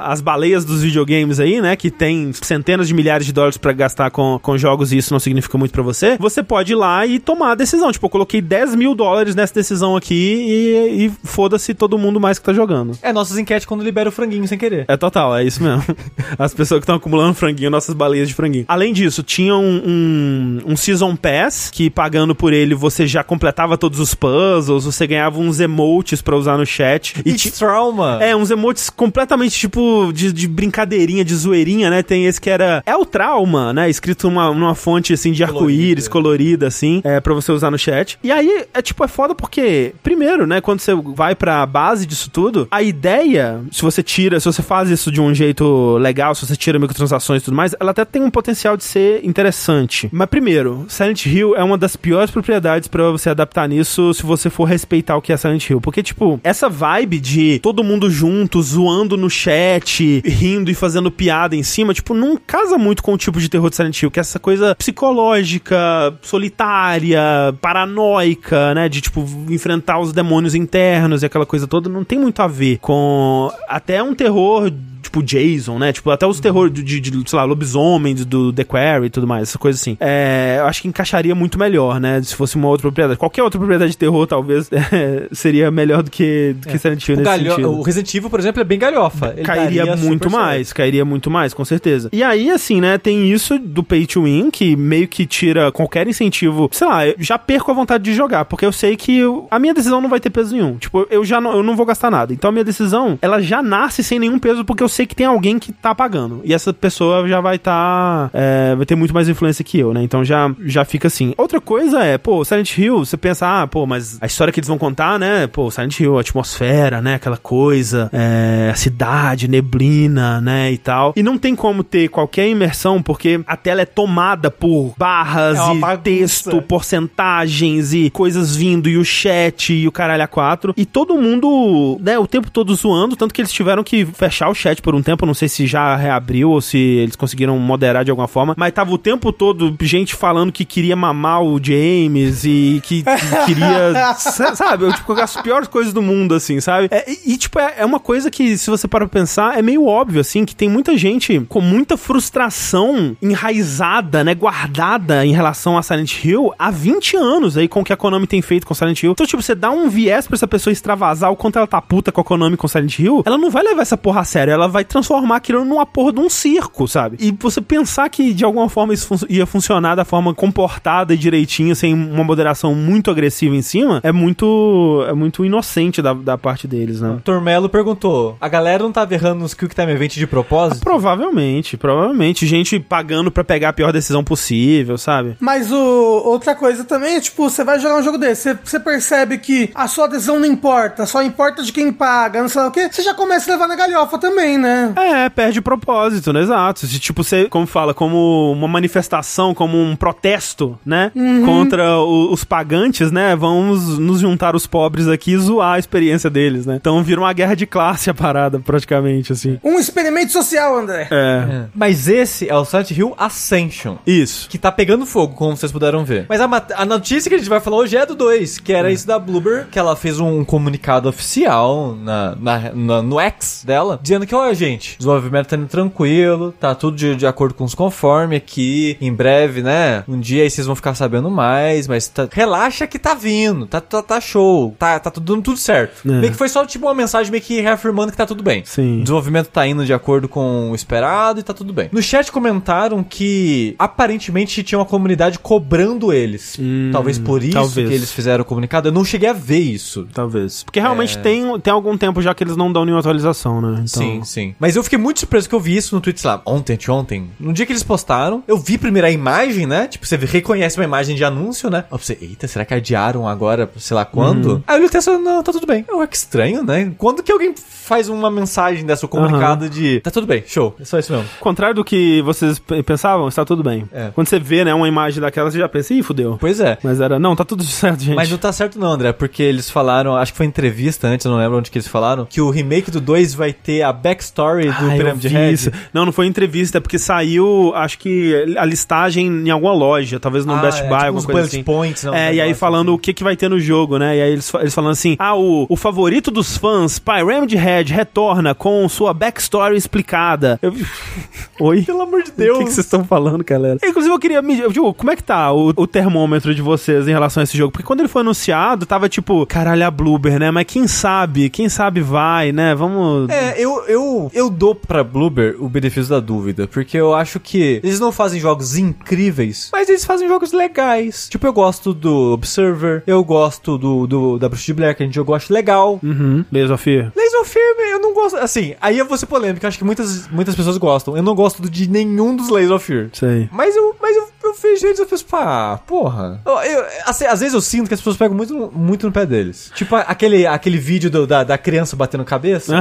a- 0.06 0.12
as 0.12 0.20
baleias 0.20 0.64
dos 0.64 0.82
videogames 0.82 1.40
aí, 1.40 1.60
né, 1.60 1.76
que 1.76 1.90
tem 1.90 2.32
centenas 2.32 2.88
de 2.88 2.94
milhares 2.94 3.26
de 3.26 3.32
dólares 3.32 3.56
pra 3.56 3.72
gastar 3.72 4.10
com, 4.10 4.38
com 4.42 4.56
jogos 4.58 4.92
e 4.92 4.98
isso 4.98 5.12
não 5.12 5.20
significa 5.20 5.56
muito 5.58 5.72
pra 5.72 5.82
você, 5.82 6.16
você 6.18 6.42
pode 6.42 6.72
ir 6.72 6.76
lá 6.76 7.06
e 7.06 7.18
tomar 7.18 7.52
a 7.52 7.54
decisão. 7.54 7.90
Tipo, 7.92 8.06
eu 8.06 8.10
coloquei 8.10 8.40
10 8.40 8.74
mil 8.74 8.94
dólares 8.94 9.34
nessa 9.34 9.54
decisão 9.54 9.96
aqui 9.96 10.14
e, 10.14 11.06
e 11.06 11.12
foda-se 11.26 11.74
todo 11.74 11.98
mundo 11.98 12.20
mais 12.20 12.38
que 12.38 12.44
tá 12.44 12.52
jogando. 12.52 12.96
É 13.02 13.12
nossas 13.12 13.38
enquetes 13.38 13.66
quando 13.66 13.79
libera 13.82 14.08
o 14.08 14.12
franguinho 14.12 14.46
sem 14.46 14.58
querer. 14.58 14.84
É 14.88 14.96
total, 14.96 15.36
é 15.36 15.44
isso 15.44 15.62
mesmo. 15.62 15.82
As 16.38 16.54
pessoas 16.54 16.80
que 16.80 16.84
estão 16.84 16.96
acumulando 16.96 17.34
franguinho, 17.34 17.70
nossas 17.70 17.94
baleias 17.94 18.28
de 18.28 18.34
franguinho. 18.34 18.64
Além 18.68 18.92
disso, 18.92 19.22
tinha 19.22 19.54
um, 19.54 19.82
um, 19.84 20.72
um 20.72 20.76
Season 20.76 21.14
Pass, 21.16 21.70
que 21.72 21.90
pagando 21.90 22.34
por 22.34 22.52
ele 22.52 22.74
você 22.74 23.06
já 23.06 23.22
completava 23.22 23.76
todos 23.76 23.98
os 24.00 24.14
puzzles, 24.14 24.84
você 24.84 25.06
ganhava 25.06 25.38
uns 25.38 25.60
emotes 25.60 26.22
pra 26.22 26.36
usar 26.36 26.56
no 26.56 26.66
chat. 26.66 27.14
E 27.24 27.30
It's 27.30 27.58
trauma. 27.58 28.18
é, 28.22 28.34
uns 28.34 28.50
emotes 28.50 28.90
completamente 28.90 29.58
tipo 29.58 30.12
de, 30.12 30.32
de 30.32 30.48
brincadeirinha, 30.48 31.24
de 31.24 31.34
zoeirinha, 31.34 31.90
né? 31.90 32.02
Tem 32.02 32.26
esse 32.26 32.40
que 32.40 32.50
era. 32.50 32.82
É 32.86 32.96
o 32.96 33.04
trauma, 33.04 33.72
né? 33.72 33.88
Escrito 33.88 34.28
numa, 34.28 34.52
numa 34.52 34.74
fonte 34.74 35.12
assim 35.12 35.32
de 35.32 35.42
arco-íris, 35.44 36.08
colorida, 36.08 36.66
assim, 36.66 37.00
é, 37.04 37.20
pra 37.20 37.34
você 37.34 37.52
usar 37.52 37.70
no 37.70 37.78
chat. 37.78 38.18
E 38.22 38.30
aí, 38.30 38.64
é 38.72 38.82
tipo, 38.82 39.04
é 39.04 39.08
foda 39.08 39.34
porque, 39.34 39.94
primeiro, 40.02 40.46
né? 40.46 40.60
Quando 40.60 40.80
você 40.80 40.94
vai 40.94 41.34
pra 41.34 41.64
base 41.66 42.06
disso 42.06 42.30
tudo, 42.30 42.68
a 42.70 42.82
ideia, 42.82 43.60
se 43.70 43.82
você 43.82 44.02
tira, 44.02 44.40
se 44.40 44.46
você 44.46 44.62
faz 44.62 44.90
isso 44.90 45.10
de 45.10 45.20
um 45.20 45.34
jeito 45.34 45.96
legal, 45.98 46.34
se 46.34 46.46
você 46.46 46.56
tira 46.56 46.78
microtransações 46.78 47.42
e 47.42 47.44
tudo 47.44 47.56
mais, 47.56 47.74
ela 47.78 47.90
até 47.90 48.04
tem 48.04 48.22
um 48.22 48.30
potencial 48.30 48.76
de 48.76 48.84
ser 48.84 49.24
interessante. 49.24 50.08
Mas 50.12 50.28
primeiro, 50.28 50.84
Silent 50.88 51.26
Hill 51.26 51.56
é 51.56 51.62
uma 51.62 51.78
das 51.78 51.96
piores 51.96 52.30
propriedades 52.30 52.88
pra 52.88 53.10
você 53.10 53.30
adaptar 53.30 53.68
nisso 53.68 54.12
se 54.14 54.22
você 54.22 54.50
for 54.50 54.64
respeitar 54.64 55.16
o 55.16 55.22
que 55.22 55.32
é 55.32 55.36
Silent 55.36 55.68
Hill. 55.68 55.80
Porque, 55.80 56.02
tipo, 56.02 56.40
essa 56.42 56.68
vibe 56.68 57.20
de 57.20 57.58
todo 57.60 57.84
mundo 57.84 58.10
junto, 58.10 58.62
zoando 58.62 59.16
no 59.16 59.30
chat, 59.30 60.22
rindo 60.24 60.70
e 60.70 60.74
fazendo 60.74 61.10
piada 61.10 61.56
em 61.56 61.62
cima, 61.62 61.94
tipo, 61.94 62.14
não 62.14 62.36
casa 62.36 62.76
muito 62.78 63.02
com 63.02 63.14
o 63.14 63.18
tipo 63.18 63.40
de 63.40 63.48
terror 63.48 63.70
de 63.70 63.76
Silent 63.76 64.02
Hill, 64.02 64.10
que 64.10 64.20
é 64.20 64.22
essa 64.22 64.38
coisa 64.38 64.74
psicológica, 64.74 65.76
solitária, 66.22 67.20
paranoica, 67.60 68.74
né? 68.74 68.88
De, 68.88 69.00
tipo, 69.00 69.26
enfrentar 69.48 69.98
os 69.98 70.12
demônios 70.12 70.54
internos 70.54 71.22
e 71.22 71.26
aquela 71.26 71.46
coisa 71.46 71.66
toda, 71.66 71.88
não 71.88 72.04
tem 72.04 72.18
muito 72.18 72.40
a 72.40 72.46
ver 72.46 72.78
com 72.78 73.49
até 73.68 74.02
um 74.02 74.14
terror 74.14 74.72
tipo 75.02 75.22
Jason, 75.22 75.78
né? 75.78 75.92
Tipo, 75.92 76.10
até 76.10 76.26
os 76.26 76.40
terror 76.40 76.70
de, 76.70 76.82
de, 76.82 77.00
de, 77.00 77.30
sei 77.30 77.36
lá, 77.36 77.44
lobisomens 77.44 78.24
do 78.24 78.52
The 78.52 78.64
Quarry 78.64 79.06
e 79.06 79.10
tudo 79.10 79.26
mais, 79.26 79.48
essa 79.48 79.58
coisa 79.58 79.76
assim. 79.78 79.96
É, 80.00 80.56
eu 80.60 80.66
acho 80.66 80.82
que 80.82 80.88
encaixaria 80.88 81.34
muito 81.34 81.58
melhor, 81.58 82.00
né? 82.00 82.22
Se 82.22 82.34
fosse 82.34 82.56
uma 82.56 82.68
outra 82.68 82.82
propriedade. 82.82 83.18
Qualquer 83.18 83.42
outra 83.42 83.58
propriedade 83.58 83.92
de 83.92 83.98
terror, 83.98 84.26
talvez, 84.26 84.70
é, 84.72 85.28
seria 85.32 85.70
melhor 85.70 86.02
do 86.02 86.10
que, 86.10 86.54
do 86.58 86.68
que 86.68 86.78
Silent 86.78 87.06
Hill 87.08 87.14
O, 87.16 87.18
nesse 87.18 87.30
galho... 87.30 87.50
sentido 87.50 87.70
o 87.72 87.82
Resident 87.82 88.14
Evil, 88.14 88.30
por 88.30 88.40
exemplo, 88.40 88.60
é 88.60 88.64
bem 88.64 88.78
galhofa. 88.78 89.32
Ele 89.36 89.42
cairia 89.44 89.96
muito 89.96 90.30
mais, 90.30 90.72
cairia 90.72 91.04
muito 91.04 91.30
mais, 91.30 91.54
com 91.54 91.64
certeza. 91.64 92.08
E 92.12 92.22
aí, 92.22 92.50
assim, 92.50 92.80
né, 92.80 92.98
tem 92.98 93.30
isso 93.30 93.58
do 93.58 93.82
pay 93.82 94.06
to 94.06 94.24
win, 94.24 94.50
que 94.50 94.76
meio 94.76 95.08
que 95.08 95.26
tira 95.26 95.70
qualquer 95.72 96.06
incentivo. 96.08 96.68
Sei 96.72 96.86
lá, 96.86 97.06
eu 97.06 97.14
já 97.18 97.38
perco 97.38 97.70
a 97.70 97.74
vontade 97.74 98.04
de 98.04 98.14
jogar, 98.14 98.44
porque 98.44 98.64
eu 98.66 98.72
sei 98.72 98.96
que 98.96 99.16
eu- 99.18 99.46
a 99.50 99.58
minha 99.58 99.74
decisão 99.74 100.00
não 100.00 100.08
vai 100.08 100.20
ter 100.20 100.30
peso 100.30 100.54
nenhum. 100.54 100.76
Tipo, 100.76 101.06
eu 101.10 101.24
já 101.24 101.40
não, 101.40 101.52
eu 101.56 101.62
não 101.62 101.76
vou 101.76 101.86
gastar 101.86 102.10
nada. 102.10 102.32
Então 102.32 102.48
a 102.50 102.52
minha 102.52 102.64
decisão, 102.64 103.18
ela 103.22 103.40
já 103.40 103.62
nasce 103.62 104.02
sem 104.02 104.18
nenhum 104.18 104.38
peso, 104.38 104.64
porque 104.64 104.82
eu 104.82 104.88
sei 104.90 105.06
que 105.06 105.14
tem 105.14 105.26
alguém 105.26 105.58
que 105.58 105.72
tá 105.72 105.94
pagando. 105.94 106.40
E 106.44 106.52
essa 106.52 106.72
pessoa 106.72 107.26
já 107.28 107.40
vai 107.40 107.58
tá. 107.58 108.30
é, 108.34 108.74
vai 108.76 108.84
ter 108.84 108.94
muito 108.94 109.14
mais 109.14 109.28
influência 109.28 109.64
que 109.64 109.78
eu, 109.78 109.94
né? 109.94 110.02
Então 110.02 110.24
já, 110.24 110.52
já 110.64 110.84
fica 110.84 111.08
assim. 111.08 111.32
Outra 111.38 111.60
coisa 111.60 112.02
é, 112.04 112.18
pô, 112.18 112.44
Silent 112.44 112.76
Hill, 112.76 112.98
você 113.04 113.16
pensa, 113.16 113.62
ah, 113.62 113.66
pô, 113.66 113.86
mas 113.86 114.18
a 114.20 114.26
história 114.26 114.52
que 114.52 114.60
eles 114.60 114.68
vão 114.68 114.78
contar, 114.78 115.18
né? 115.18 115.46
Pô, 115.46 115.70
Silent 115.70 115.98
Hill, 115.98 116.18
a 116.18 116.20
atmosfera, 116.20 117.00
né? 117.00 117.14
Aquela 117.14 117.36
coisa, 117.36 118.10
é, 118.12 118.70
a 118.70 118.74
cidade, 118.74 119.48
neblina, 119.48 120.40
né? 120.40 120.72
E 120.72 120.78
tal. 120.78 121.12
E 121.16 121.22
não 121.22 121.38
tem 121.38 121.54
como 121.54 121.82
ter 121.82 122.08
qualquer 122.08 122.48
imersão, 122.48 123.02
porque 123.02 123.40
a 123.46 123.56
tela 123.56 123.82
é 123.82 123.86
tomada 123.86 124.50
por 124.50 124.94
barras 124.98 125.58
É 125.58 125.74
e 125.74 125.78
bagunça. 125.78 125.98
texto, 126.02 126.62
porcentagens 126.62 127.92
e 127.92 128.10
coisas 128.10 128.54
vindo, 128.56 128.88
e 128.88 128.96
o 128.96 129.04
chat 129.04 129.72
e 129.72 129.86
o 129.86 129.92
caralho 129.92 130.22
a 130.22 130.26
quatro. 130.26 130.74
E 130.76 130.84
todo 130.84 131.14
mundo, 131.16 131.98
né, 132.00 132.18
o 132.18 132.26
tempo 132.26 132.50
todo 132.50 132.74
zoando, 132.74 133.16
tanto 133.16 133.34
que 133.34 133.40
eles 133.40 133.52
tiveram 133.52 133.82
que 133.82 134.04
fechar 134.04 134.48
o 134.48 134.54
chat 134.54 134.79
por 134.80 134.94
um 134.94 135.02
tempo. 135.02 135.26
Não 135.26 135.34
sei 135.34 135.48
se 135.48 135.66
já 135.66 135.96
reabriu 135.96 136.50
ou 136.50 136.60
se 136.60 136.78
eles 136.78 137.16
conseguiram 137.16 137.58
moderar 137.58 138.04
de 138.04 138.10
alguma 138.10 138.28
forma, 138.28 138.54
mas 138.56 138.72
tava 138.72 138.92
o 138.92 138.98
tempo 138.98 139.32
todo 139.32 139.76
gente 139.80 140.14
falando 140.14 140.52
que 140.52 140.64
queria 140.64 140.96
mamar 140.96 141.42
o 141.42 141.58
James 141.62 142.44
e 142.44 142.80
que, 142.84 143.02
que 143.02 143.04
queria, 143.46 144.14
sa- 144.14 144.54
sabe, 144.54 144.92
tipo, 144.94 145.12
as 145.12 145.36
piores 145.40 145.68
coisas 145.68 145.92
do 145.92 146.02
mundo, 146.02 146.34
assim, 146.34 146.60
sabe? 146.60 146.88
É, 146.90 147.04
e, 147.26 147.36
tipo, 147.36 147.58
é, 147.58 147.74
é 147.78 147.84
uma 147.84 148.00
coisa 148.00 148.30
que, 148.30 148.56
se 148.56 148.70
você 148.70 148.86
para 148.88 149.06
pra 149.06 149.20
pensar, 149.20 149.58
é 149.58 149.62
meio 149.62 149.86
óbvio, 149.86 150.20
assim, 150.20 150.44
que 150.44 150.54
tem 150.54 150.68
muita 150.68 150.96
gente 150.96 151.40
com 151.48 151.60
muita 151.60 151.96
frustração 151.96 153.16
enraizada, 153.20 154.22
né, 154.24 154.34
guardada 154.34 155.24
em 155.26 155.32
relação 155.32 155.76
a 155.76 155.82
Silent 155.82 156.24
Hill 156.24 156.52
há 156.58 156.70
20 156.70 157.16
anos 157.16 157.56
aí 157.56 157.68
com 157.68 157.80
o 157.80 157.84
que 157.84 157.92
a 157.92 157.96
Konami 157.96 158.26
tem 158.26 158.40
feito 158.42 158.66
com 158.66 158.74
Silent 158.74 159.02
Hill. 159.02 159.12
Então, 159.12 159.26
tipo, 159.26 159.42
você 159.42 159.54
dá 159.54 159.70
um 159.70 159.88
viés 159.88 160.26
pra 160.26 160.36
essa 160.36 160.46
pessoa 160.46 160.72
extravasar 160.72 161.30
o 161.30 161.36
quanto 161.36 161.56
ela 161.56 161.66
tá 161.66 161.80
puta 161.80 162.12
com 162.12 162.20
a 162.20 162.24
Konami 162.24 162.56
com 162.56 162.68
Silent 162.68 162.98
Hill, 162.98 163.22
ela 163.26 163.36
não 163.38 163.50
vai 163.50 163.62
levar 163.62 163.82
essa 163.82 163.96
porra 163.96 164.20
a 164.20 164.24
sério, 164.24 164.52
ela 164.52 164.68
vai 164.70 164.84
transformar 164.84 165.36
aquilo 165.36 165.64
numa 165.64 165.84
porra 165.84 166.12
de 166.12 166.20
um 166.20 166.28
circo, 166.30 166.86
sabe? 166.88 167.16
E 167.20 167.30
você 167.38 167.60
pensar 167.60 168.08
que 168.08 168.32
de 168.32 168.44
alguma 168.44 168.68
forma 168.68 168.94
isso 168.94 169.06
fun- 169.06 169.26
ia 169.28 169.44
funcionar 169.46 169.94
da 169.94 170.04
forma 170.04 170.32
comportada 170.34 171.12
e 171.14 171.16
direitinho, 171.18 171.74
sem 171.76 171.92
uma 171.94 172.24
moderação 172.24 172.74
muito 172.74 173.10
agressiva 173.10 173.54
em 173.54 173.62
cima, 173.62 174.00
é 174.02 174.12
muito 174.12 175.04
é 175.08 175.12
muito 175.12 175.44
inocente 175.44 176.00
da, 176.02 176.12
da 176.14 176.38
parte 176.38 176.66
deles, 176.68 177.00
né? 177.00 177.18
Tormelo 177.24 177.68
perguntou: 177.68 178.36
a 178.40 178.48
galera 178.48 178.82
não 178.82 178.92
tava 178.92 179.12
errando 179.14 179.40
nos 179.40 179.54
Quick 179.54 179.74
Time 179.74 179.92
Event 179.92 180.14
de 180.14 180.26
propósito? 180.26 180.82
Provavelmente, 180.82 181.76
provavelmente. 181.76 182.46
Gente 182.46 182.78
pagando 182.78 183.30
pra 183.30 183.44
pegar 183.44 183.70
a 183.70 183.72
pior 183.72 183.92
decisão 183.92 184.22
possível, 184.24 184.96
sabe? 184.96 185.36
Mas 185.40 185.70
o, 185.72 185.76
outra 186.24 186.54
coisa 186.54 186.84
também 186.84 187.16
é, 187.16 187.20
tipo, 187.20 187.48
você 187.48 187.64
vai 187.64 187.78
jogar 187.78 187.96
um 187.96 188.02
jogo 188.02 188.18
desse, 188.18 188.56
você, 188.64 188.78
percebe 188.80 189.38
que 189.38 189.70
a 189.74 189.86
sua 189.88 190.04
adesão 190.06 190.38
não 190.38 190.46
importa, 190.46 191.06
só 191.06 191.22
importa 191.22 191.62
de 191.62 191.72
quem 191.72 191.92
paga, 191.92 192.40
não 192.40 192.48
sei 192.48 192.60
lá 192.62 192.68
o 192.68 192.70
quê, 192.70 192.88
você 192.90 193.02
já 193.02 193.14
começa 193.14 193.50
a 193.50 193.54
levar 193.54 193.68
na 193.68 193.76
galhofa 193.76 194.18
também, 194.18 194.56
né? 194.60 194.92
É, 194.96 195.28
perde 195.28 195.58
o 195.58 195.62
propósito, 195.62 196.32
né? 196.32 196.40
Exato. 196.42 196.86
Se, 196.86 196.98
tipo, 196.98 197.24
você, 197.24 197.46
como 197.46 197.66
fala, 197.66 197.92
como 197.94 198.52
uma 198.52 198.68
manifestação, 198.68 199.54
como 199.54 199.78
um 199.80 199.96
protesto, 199.96 200.78
né? 200.84 201.10
Contra 201.44 201.98
o- 201.98 202.32
os 202.32 202.44
pagantes, 202.44 203.10
né? 203.10 203.34
Vamos 203.36 203.98
nos 203.98 204.20
juntar 204.20 204.54
os 204.54 204.66
pobres 204.66 205.08
aqui 205.08 205.32
e 205.32 205.38
zoar 205.38 205.74
a 205.74 205.78
experiência 205.78 206.28
deles, 206.30 206.66
né? 206.66 206.76
Então 206.80 207.02
vira 207.02 207.20
uma 207.20 207.32
guerra 207.32 207.54
de 207.54 207.66
classe 207.66 208.10
a 208.10 208.14
parada, 208.14 208.58
praticamente, 208.60 209.32
assim. 209.32 209.58
Um 209.64 209.78
experimento 209.78 210.32
social, 210.32 210.76
André. 210.78 211.08
É. 211.10 211.64
Mas 211.74 212.08
esse 212.08 212.48
é 212.48 212.56
o 212.56 212.64
Silent 212.64 212.90
Hill 212.90 213.14
Ascension. 213.18 213.96
Isso. 214.06 214.48
Que 214.48 214.58
tá 214.58 214.70
pegando 214.70 215.06
fogo, 215.06 215.34
como 215.34 215.56
vocês 215.56 215.72
puderam 215.72 216.04
ver. 216.04 216.26
Mas 216.28 216.40
a, 216.40 216.48
a 216.76 216.84
notícia 216.84 217.28
que 217.28 217.34
a 217.34 217.38
gente 217.38 217.48
vai 217.50 217.60
falar 217.60 217.76
hoje 217.78 217.96
é 217.96 218.04
do 218.04 218.14
2, 218.14 218.58
que 218.58 218.72
era 218.72 218.90
isso 218.90 219.06
da 219.06 219.18
Bloober, 219.18 219.66
que 219.70 219.78
ela 219.78 219.96
fez 219.96 220.18
um 220.20 220.44
comunicado 220.44 221.08
oficial 221.08 221.96
na, 221.96 222.36
na- 222.36 222.72
na- 222.74 223.02
no 223.02 223.18
X 223.20 223.62
dela, 223.66 223.98
dizendo 224.02 224.26
que, 224.26 224.34
gente, 224.54 224.94
o 224.94 224.98
desenvolvimento 224.98 225.48
tá 225.48 225.56
indo 225.56 225.66
tranquilo, 225.66 226.52
tá 226.52 226.74
tudo 226.74 226.96
de, 226.96 227.16
de 227.16 227.26
acordo 227.26 227.54
com 227.54 227.64
os 227.64 227.74
conforme 227.74 228.36
aqui, 228.36 228.96
em 229.00 229.12
breve, 229.12 229.62
né? 229.62 230.04
Um 230.08 230.18
dia 230.18 230.42
aí 230.42 230.50
vocês 230.50 230.66
vão 230.66 230.76
ficar 230.76 230.94
sabendo 230.94 231.30
mais, 231.30 231.86
mas 231.88 232.08
tá- 232.08 232.28
relaxa 232.30 232.86
que 232.86 232.98
tá 232.98 233.14
vindo, 233.14 233.66
tá, 233.66 233.80
tá, 233.80 234.02
tá 234.02 234.20
show, 234.20 234.74
tá, 234.78 234.98
tá 234.98 235.10
tudo 235.10 235.34
dando 235.34 235.42
tudo 235.44 235.58
certo. 235.58 236.08
É. 236.08 236.12
Meio 236.12 236.32
que 236.32 236.38
foi 236.38 236.48
só 236.48 236.64
tipo 236.66 236.86
uma 236.86 236.94
mensagem 236.94 237.30
meio 237.30 237.42
que 237.42 237.60
reafirmando 237.60 238.10
que 238.10 238.16
tá 238.16 238.26
tudo 238.26 238.42
bem. 238.42 238.62
Sim. 238.64 238.98
O 238.98 239.02
desenvolvimento 239.02 239.48
tá 239.48 239.66
indo 239.66 239.84
de 239.84 239.92
acordo 239.92 240.28
com 240.28 240.70
o 240.70 240.74
esperado 240.74 241.40
e 241.40 241.42
tá 241.42 241.54
tudo 241.54 241.72
bem. 241.72 241.88
No 241.92 242.02
chat 242.02 242.30
comentaram 242.30 243.02
que 243.02 243.74
aparentemente 243.78 244.62
tinha 244.62 244.78
uma 244.78 244.84
comunidade 244.84 245.38
cobrando 245.38 246.12
eles. 246.12 246.58
talvez 246.92 247.18
por 247.18 247.42
isso 247.42 247.52
talvez. 247.52 247.88
que 247.88 247.94
eles 247.94 248.12
fizeram 248.12 248.42
o 248.42 248.44
comunicado. 248.44 248.88
Eu 248.88 248.92
não 248.92 249.04
cheguei 249.04 249.28
a 249.28 249.32
ver 249.32 249.58
isso. 249.58 250.06
Talvez. 250.12 250.62
Porque 250.64 250.80
realmente 250.80 251.18
tem, 251.18 251.58
tem 251.60 251.72
algum 251.72 251.96
tempo 251.96 252.20
já 252.22 252.34
que 252.34 252.42
eles 252.42 252.56
não 252.56 252.72
dão 252.72 252.84
nenhuma 252.84 253.00
atualização, 253.00 253.60
né? 253.60 253.72
Então... 253.72 253.86
Sim, 253.86 254.24
sim. 254.24 254.39
Mas 254.58 254.76
eu 254.76 254.82
fiquei 254.82 254.98
muito 254.98 255.20
surpreso 255.20 255.48
que 255.48 255.54
eu 255.54 255.60
vi 255.60 255.76
isso 255.76 255.94
no 255.94 256.00
Twitter, 256.00 256.20
sei 256.20 256.30
lá, 256.30 256.42
ontem, 256.44 256.74
anteontem. 256.74 257.30
No 257.38 257.52
dia 257.52 257.66
que 257.66 257.72
eles 257.72 257.82
postaram, 257.82 258.42
eu 258.46 258.58
vi 258.58 258.78
primeiro 258.78 259.06
a 259.06 259.10
imagem, 259.10 259.66
né? 259.66 259.86
Tipo, 259.86 260.06
você 260.06 260.16
reconhece 260.16 260.78
uma 260.78 260.84
imagem 260.84 261.16
de 261.16 261.24
anúncio, 261.24 261.70
né? 261.70 261.84
Aí 261.90 261.98
pensei, 261.98 262.18
eita, 262.20 262.48
será 262.48 262.64
que 262.64 262.74
adiaram 262.74 263.28
agora, 263.28 263.70
sei 263.76 263.94
lá 263.94 264.04
quando? 264.04 264.62
Aí 264.66 264.76
eu 264.76 264.80
li 264.80 264.86
o 264.86 264.90
texto, 264.90 265.18
não, 265.18 265.42
tá 265.42 265.52
tudo 265.52 265.66
bem. 265.66 265.84
Eu, 265.88 266.02
é 266.02 266.06
que 266.06 266.16
estranho, 266.16 266.62
né? 266.62 266.92
Quando 266.98 267.22
que 267.22 267.32
alguém 267.32 267.54
faz 267.56 268.08
uma 268.08 268.30
mensagem 268.30 268.84
dessa, 268.84 269.06
um 269.06 269.08
comunicado 269.08 269.68
de, 269.68 270.00
tá 270.00 270.10
tudo 270.10 270.26
bem, 270.26 270.44
show, 270.46 270.76
é 270.80 270.84
só 270.84 270.98
isso 270.98 271.12
mesmo. 271.12 271.28
Contrário 271.40 271.74
do 271.74 271.84
que 271.84 272.22
vocês 272.22 272.60
pensavam, 272.86 273.28
está 273.28 273.44
tudo 273.44 273.62
bem. 273.62 273.88
É. 273.92 274.10
Quando 274.14 274.28
você 274.28 274.38
vê, 274.38 274.64
né, 274.64 274.72
uma 274.72 274.86
imagem 274.86 275.20
daquela, 275.20 275.50
você 275.50 275.58
já 275.58 275.68
pensa, 275.68 275.92
ih, 275.92 276.02
fudeu. 276.02 276.36
Pois 276.40 276.60
é. 276.60 276.78
Mas 276.82 277.00
era, 277.00 277.18
não, 277.18 277.34
tá 277.34 277.44
tudo 277.44 277.64
certo, 277.66 278.00
gente. 278.02 278.14
Mas 278.14 278.30
não 278.30 278.38
tá 278.38 278.52
certo 278.52 278.78
não, 278.78 278.92
André, 278.92 279.12
porque 279.12 279.42
eles 279.42 279.68
falaram, 279.68 280.16
acho 280.16 280.32
que 280.32 280.36
foi 280.36 280.46
entrevista 280.46 281.08
antes, 281.08 281.26
não 281.26 281.36
lembro 281.36 281.58
onde 281.58 281.70
que 281.70 281.78
eles 281.78 281.88
falaram, 281.88 282.24
que 282.24 282.40
o 282.40 282.50
remake 282.50 282.90
do 282.90 283.00
2 283.00 283.34
vai 283.34 283.52
ter 283.52 283.82
a 283.82 283.92
backstory 283.92 284.29
do 284.34 284.42
Ah, 284.72 285.14
vi 285.14 285.28
Head. 285.28 285.52
isso. 285.54 285.70
Não, 285.92 286.04
não 286.06 286.12
foi 286.12 286.26
entrevista, 286.26 286.78
é 286.78 286.80
porque 286.80 286.98
saiu, 286.98 287.72
acho 287.74 287.98
que 287.98 288.54
a 288.56 288.64
listagem 288.64 289.26
em 289.26 289.50
alguma 289.50 289.72
loja, 289.72 290.18
talvez 290.20 290.44
no 290.46 290.54
Ah, 290.54 290.58
Best 290.58 290.82
é, 290.82 290.88
Buy, 290.88 290.96
tipo 290.98 291.06
alguma 291.06 291.24
coisa 291.26 291.46
assim. 291.48 291.62
points, 291.62 292.04
um 292.04 292.14
é, 292.14 292.34
e 292.34 292.40
aí 292.40 292.54
falando 292.54 292.88
assim. 292.88 292.94
o 292.96 292.98
que, 292.98 293.12
que 293.12 293.24
vai 293.24 293.36
ter 293.36 293.48
no 293.48 293.58
jogo, 293.60 293.98
né? 293.98 294.16
E 294.16 294.22
aí 294.22 294.32
eles, 294.32 294.52
eles 294.54 294.74
falando 294.74 294.92
assim: 294.92 295.16
ah, 295.18 295.34
o, 295.36 295.66
o 295.68 295.76
favorito 295.76 296.30
dos 296.30 296.56
fãs, 296.56 296.98
Pyramid 296.98 297.54
Head, 297.56 297.92
retorna 297.92 298.54
com 298.54 298.88
sua 298.88 299.12
backstory 299.14 299.76
explicada. 299.76 300.58
Eu... 300.62 300.74
Oi? 301.60 301.82
Pelo 301.82 302.02
amor 302.02 302.22
de 302.22 302.30
O 302.30 302.34
Deus. 302.34 302.58
que 302.58 302.64
que 302.64 302.70
vocês 302.72 302.86
estão 302.86 303.04
falando, 303.04 303.44
galera? 303.44 303.78
Inclusive, 303.84 304.12
eu 304.14 304.18
queria 304.18 304.40
medir. 304.42 304.66
Tipo, 304.72 304.94
como 304.94 305.10
é 305.10 305.16
que 305.16 305.22
tá 305.22 305.52
o, 305.52 305.68
o 305.76 305.86
termômetro 305.86 306.54
de 306.54 306.62
vocês 306.62 307.06
em 307.06 307.10
relação 307.12 307.40
a 307.40 307.44
esse 307.44 307.56
jogo? 307.56 307.70
Porque 307.72 307.86
quando 307.86 308.00
ele 308.00 308.08
foi 308.08 308.22
anunciado, 308.22 308.86
tava 308.86 309.08
tipo, 309.08 309.44
caralho, 309.46 309.84
a 309.86 309.90
Bloober, 309.90 310.38
né? 310.38 310.50
Mas 310.50 310.64
quem 310.66 310.86
sabe? 310.86 311.50
Quem 311.50 311.68
sabe 311.68 312.00
vai, 312.00 312.52
né? 312.52 312.74
Vamos. 312.74 313.28
É, 313.28 313.54
eu, 313.62 313.84
eu, 313.86 314.19
eu 314.34 314.50
dou 314.50 314.74
pra 314.74 315.04
Bloober 315.04 315.56
o 315.58 315.68
benefício 315.68 316.10
da 316.10 316.20
dúvida, 316.20 316.66
porque 316.66 316.96
eu 316.96 317.14
acho 317.14 317.38
que 317.38 317.80
eles 317.82 318.00
não 318.00 318.10
fazem 318.10 318.40
jogos 318.40 318.76
incríveis, 318.76 319.68
mas 319.72 319.88
eles 319.88 320.04
fazem 320.04 320.28
jogos 320.28 320.52
legais. 320.52 321.28
Tipo, 321.28 321.46
eu 321.46 321.52
gosto 321.52 321.94
do 321.94 322.32
Observer, 322.32 323.02
eu 323.06 323.22
gosto 323.24 323.78
do, 323.78 324.06
do 324.06 324.38
da 324.38 324.48
Bruxa 324.48 324.66
de 324.66 324.74
Blair, 324.74 324.96
que 324.96 325.02
a 325.02 325.06
gente 325.06 325.14
jogou, 325.14 325.34
acho 325.34 325.52
legal. 325.52 326.00
Uhum. 326.02 326.44
Layers 326.52 326.70
of 326.70 326.82
Fear. 326.82 327.12
Laser 327.16 327.40
of 327.40 327.50
Fear, 327.50 327.74
eu 327.90 328.00
não 328.00 328.14
gosto. 328.14 328.36
Assim, 328.36 328.74
aí 328.80 328.98
eu 328.98 329.06
vou 329.06 329.16
ser 329.16 329.26
polêmico, 329.26 329.64
eu 329.64 329.68
acho 329.68 329.78
que 329.78 329.84
muitas, 329.84 330.28
muitas 330.28 330.54
pessoas 330.54 330.76
gostam. 330.78 331.16
Eu 331.16 331.22
não 331.22 331.34
gosto 331.34 331.68
de 331.68 331.88
nenhum 331.88 332.34
dos 332.34 332.48
Laser 332.48 332.74
of 332.74 332.84
Fear. 332.84 333.10
Sei. 333.12 333.48
Mas 333.52 333.76
eu, 333.76 333.94
mas 334.00 334.16
eu, 334.16 334.28
eu 334.42 334.54
vejo 334.54 334.86
eles 334.86 334.98
e 334.98 335.02
eu 335.02 335.06
penso, 335.06 335.24
pá, 335.26 335.78
porra. 335.86 336.40
Eu- 336.46 336.52
eu- 336.60 336.84
assim, 337.06 337.24
às 337.26 337.40
vezes 337.40 337.54
eu 337.54 337.60
sinto 337.60 337.88
que 337.88 337.94
as 337.94 338.00
pessoas 338.00 338.16
pegam 338.16 338.36
muito, 338.36 338.54
no- 338.54 338.70
muito 338.70 339.06
no 339.06 339.12
pé 339.12 339.26
deles. 339.26 339.70
Tipo 339.74 339.96
aquele, 339.96 340.46
aquele 340.46 340.78
vídeo 340.78 341.10
do- 341.10 341.26
da, 341.26 341.44
da 341.44 341.58
criança 341.58 341.94
batendo 341.96 342.24
cabeça. 342.24 342.74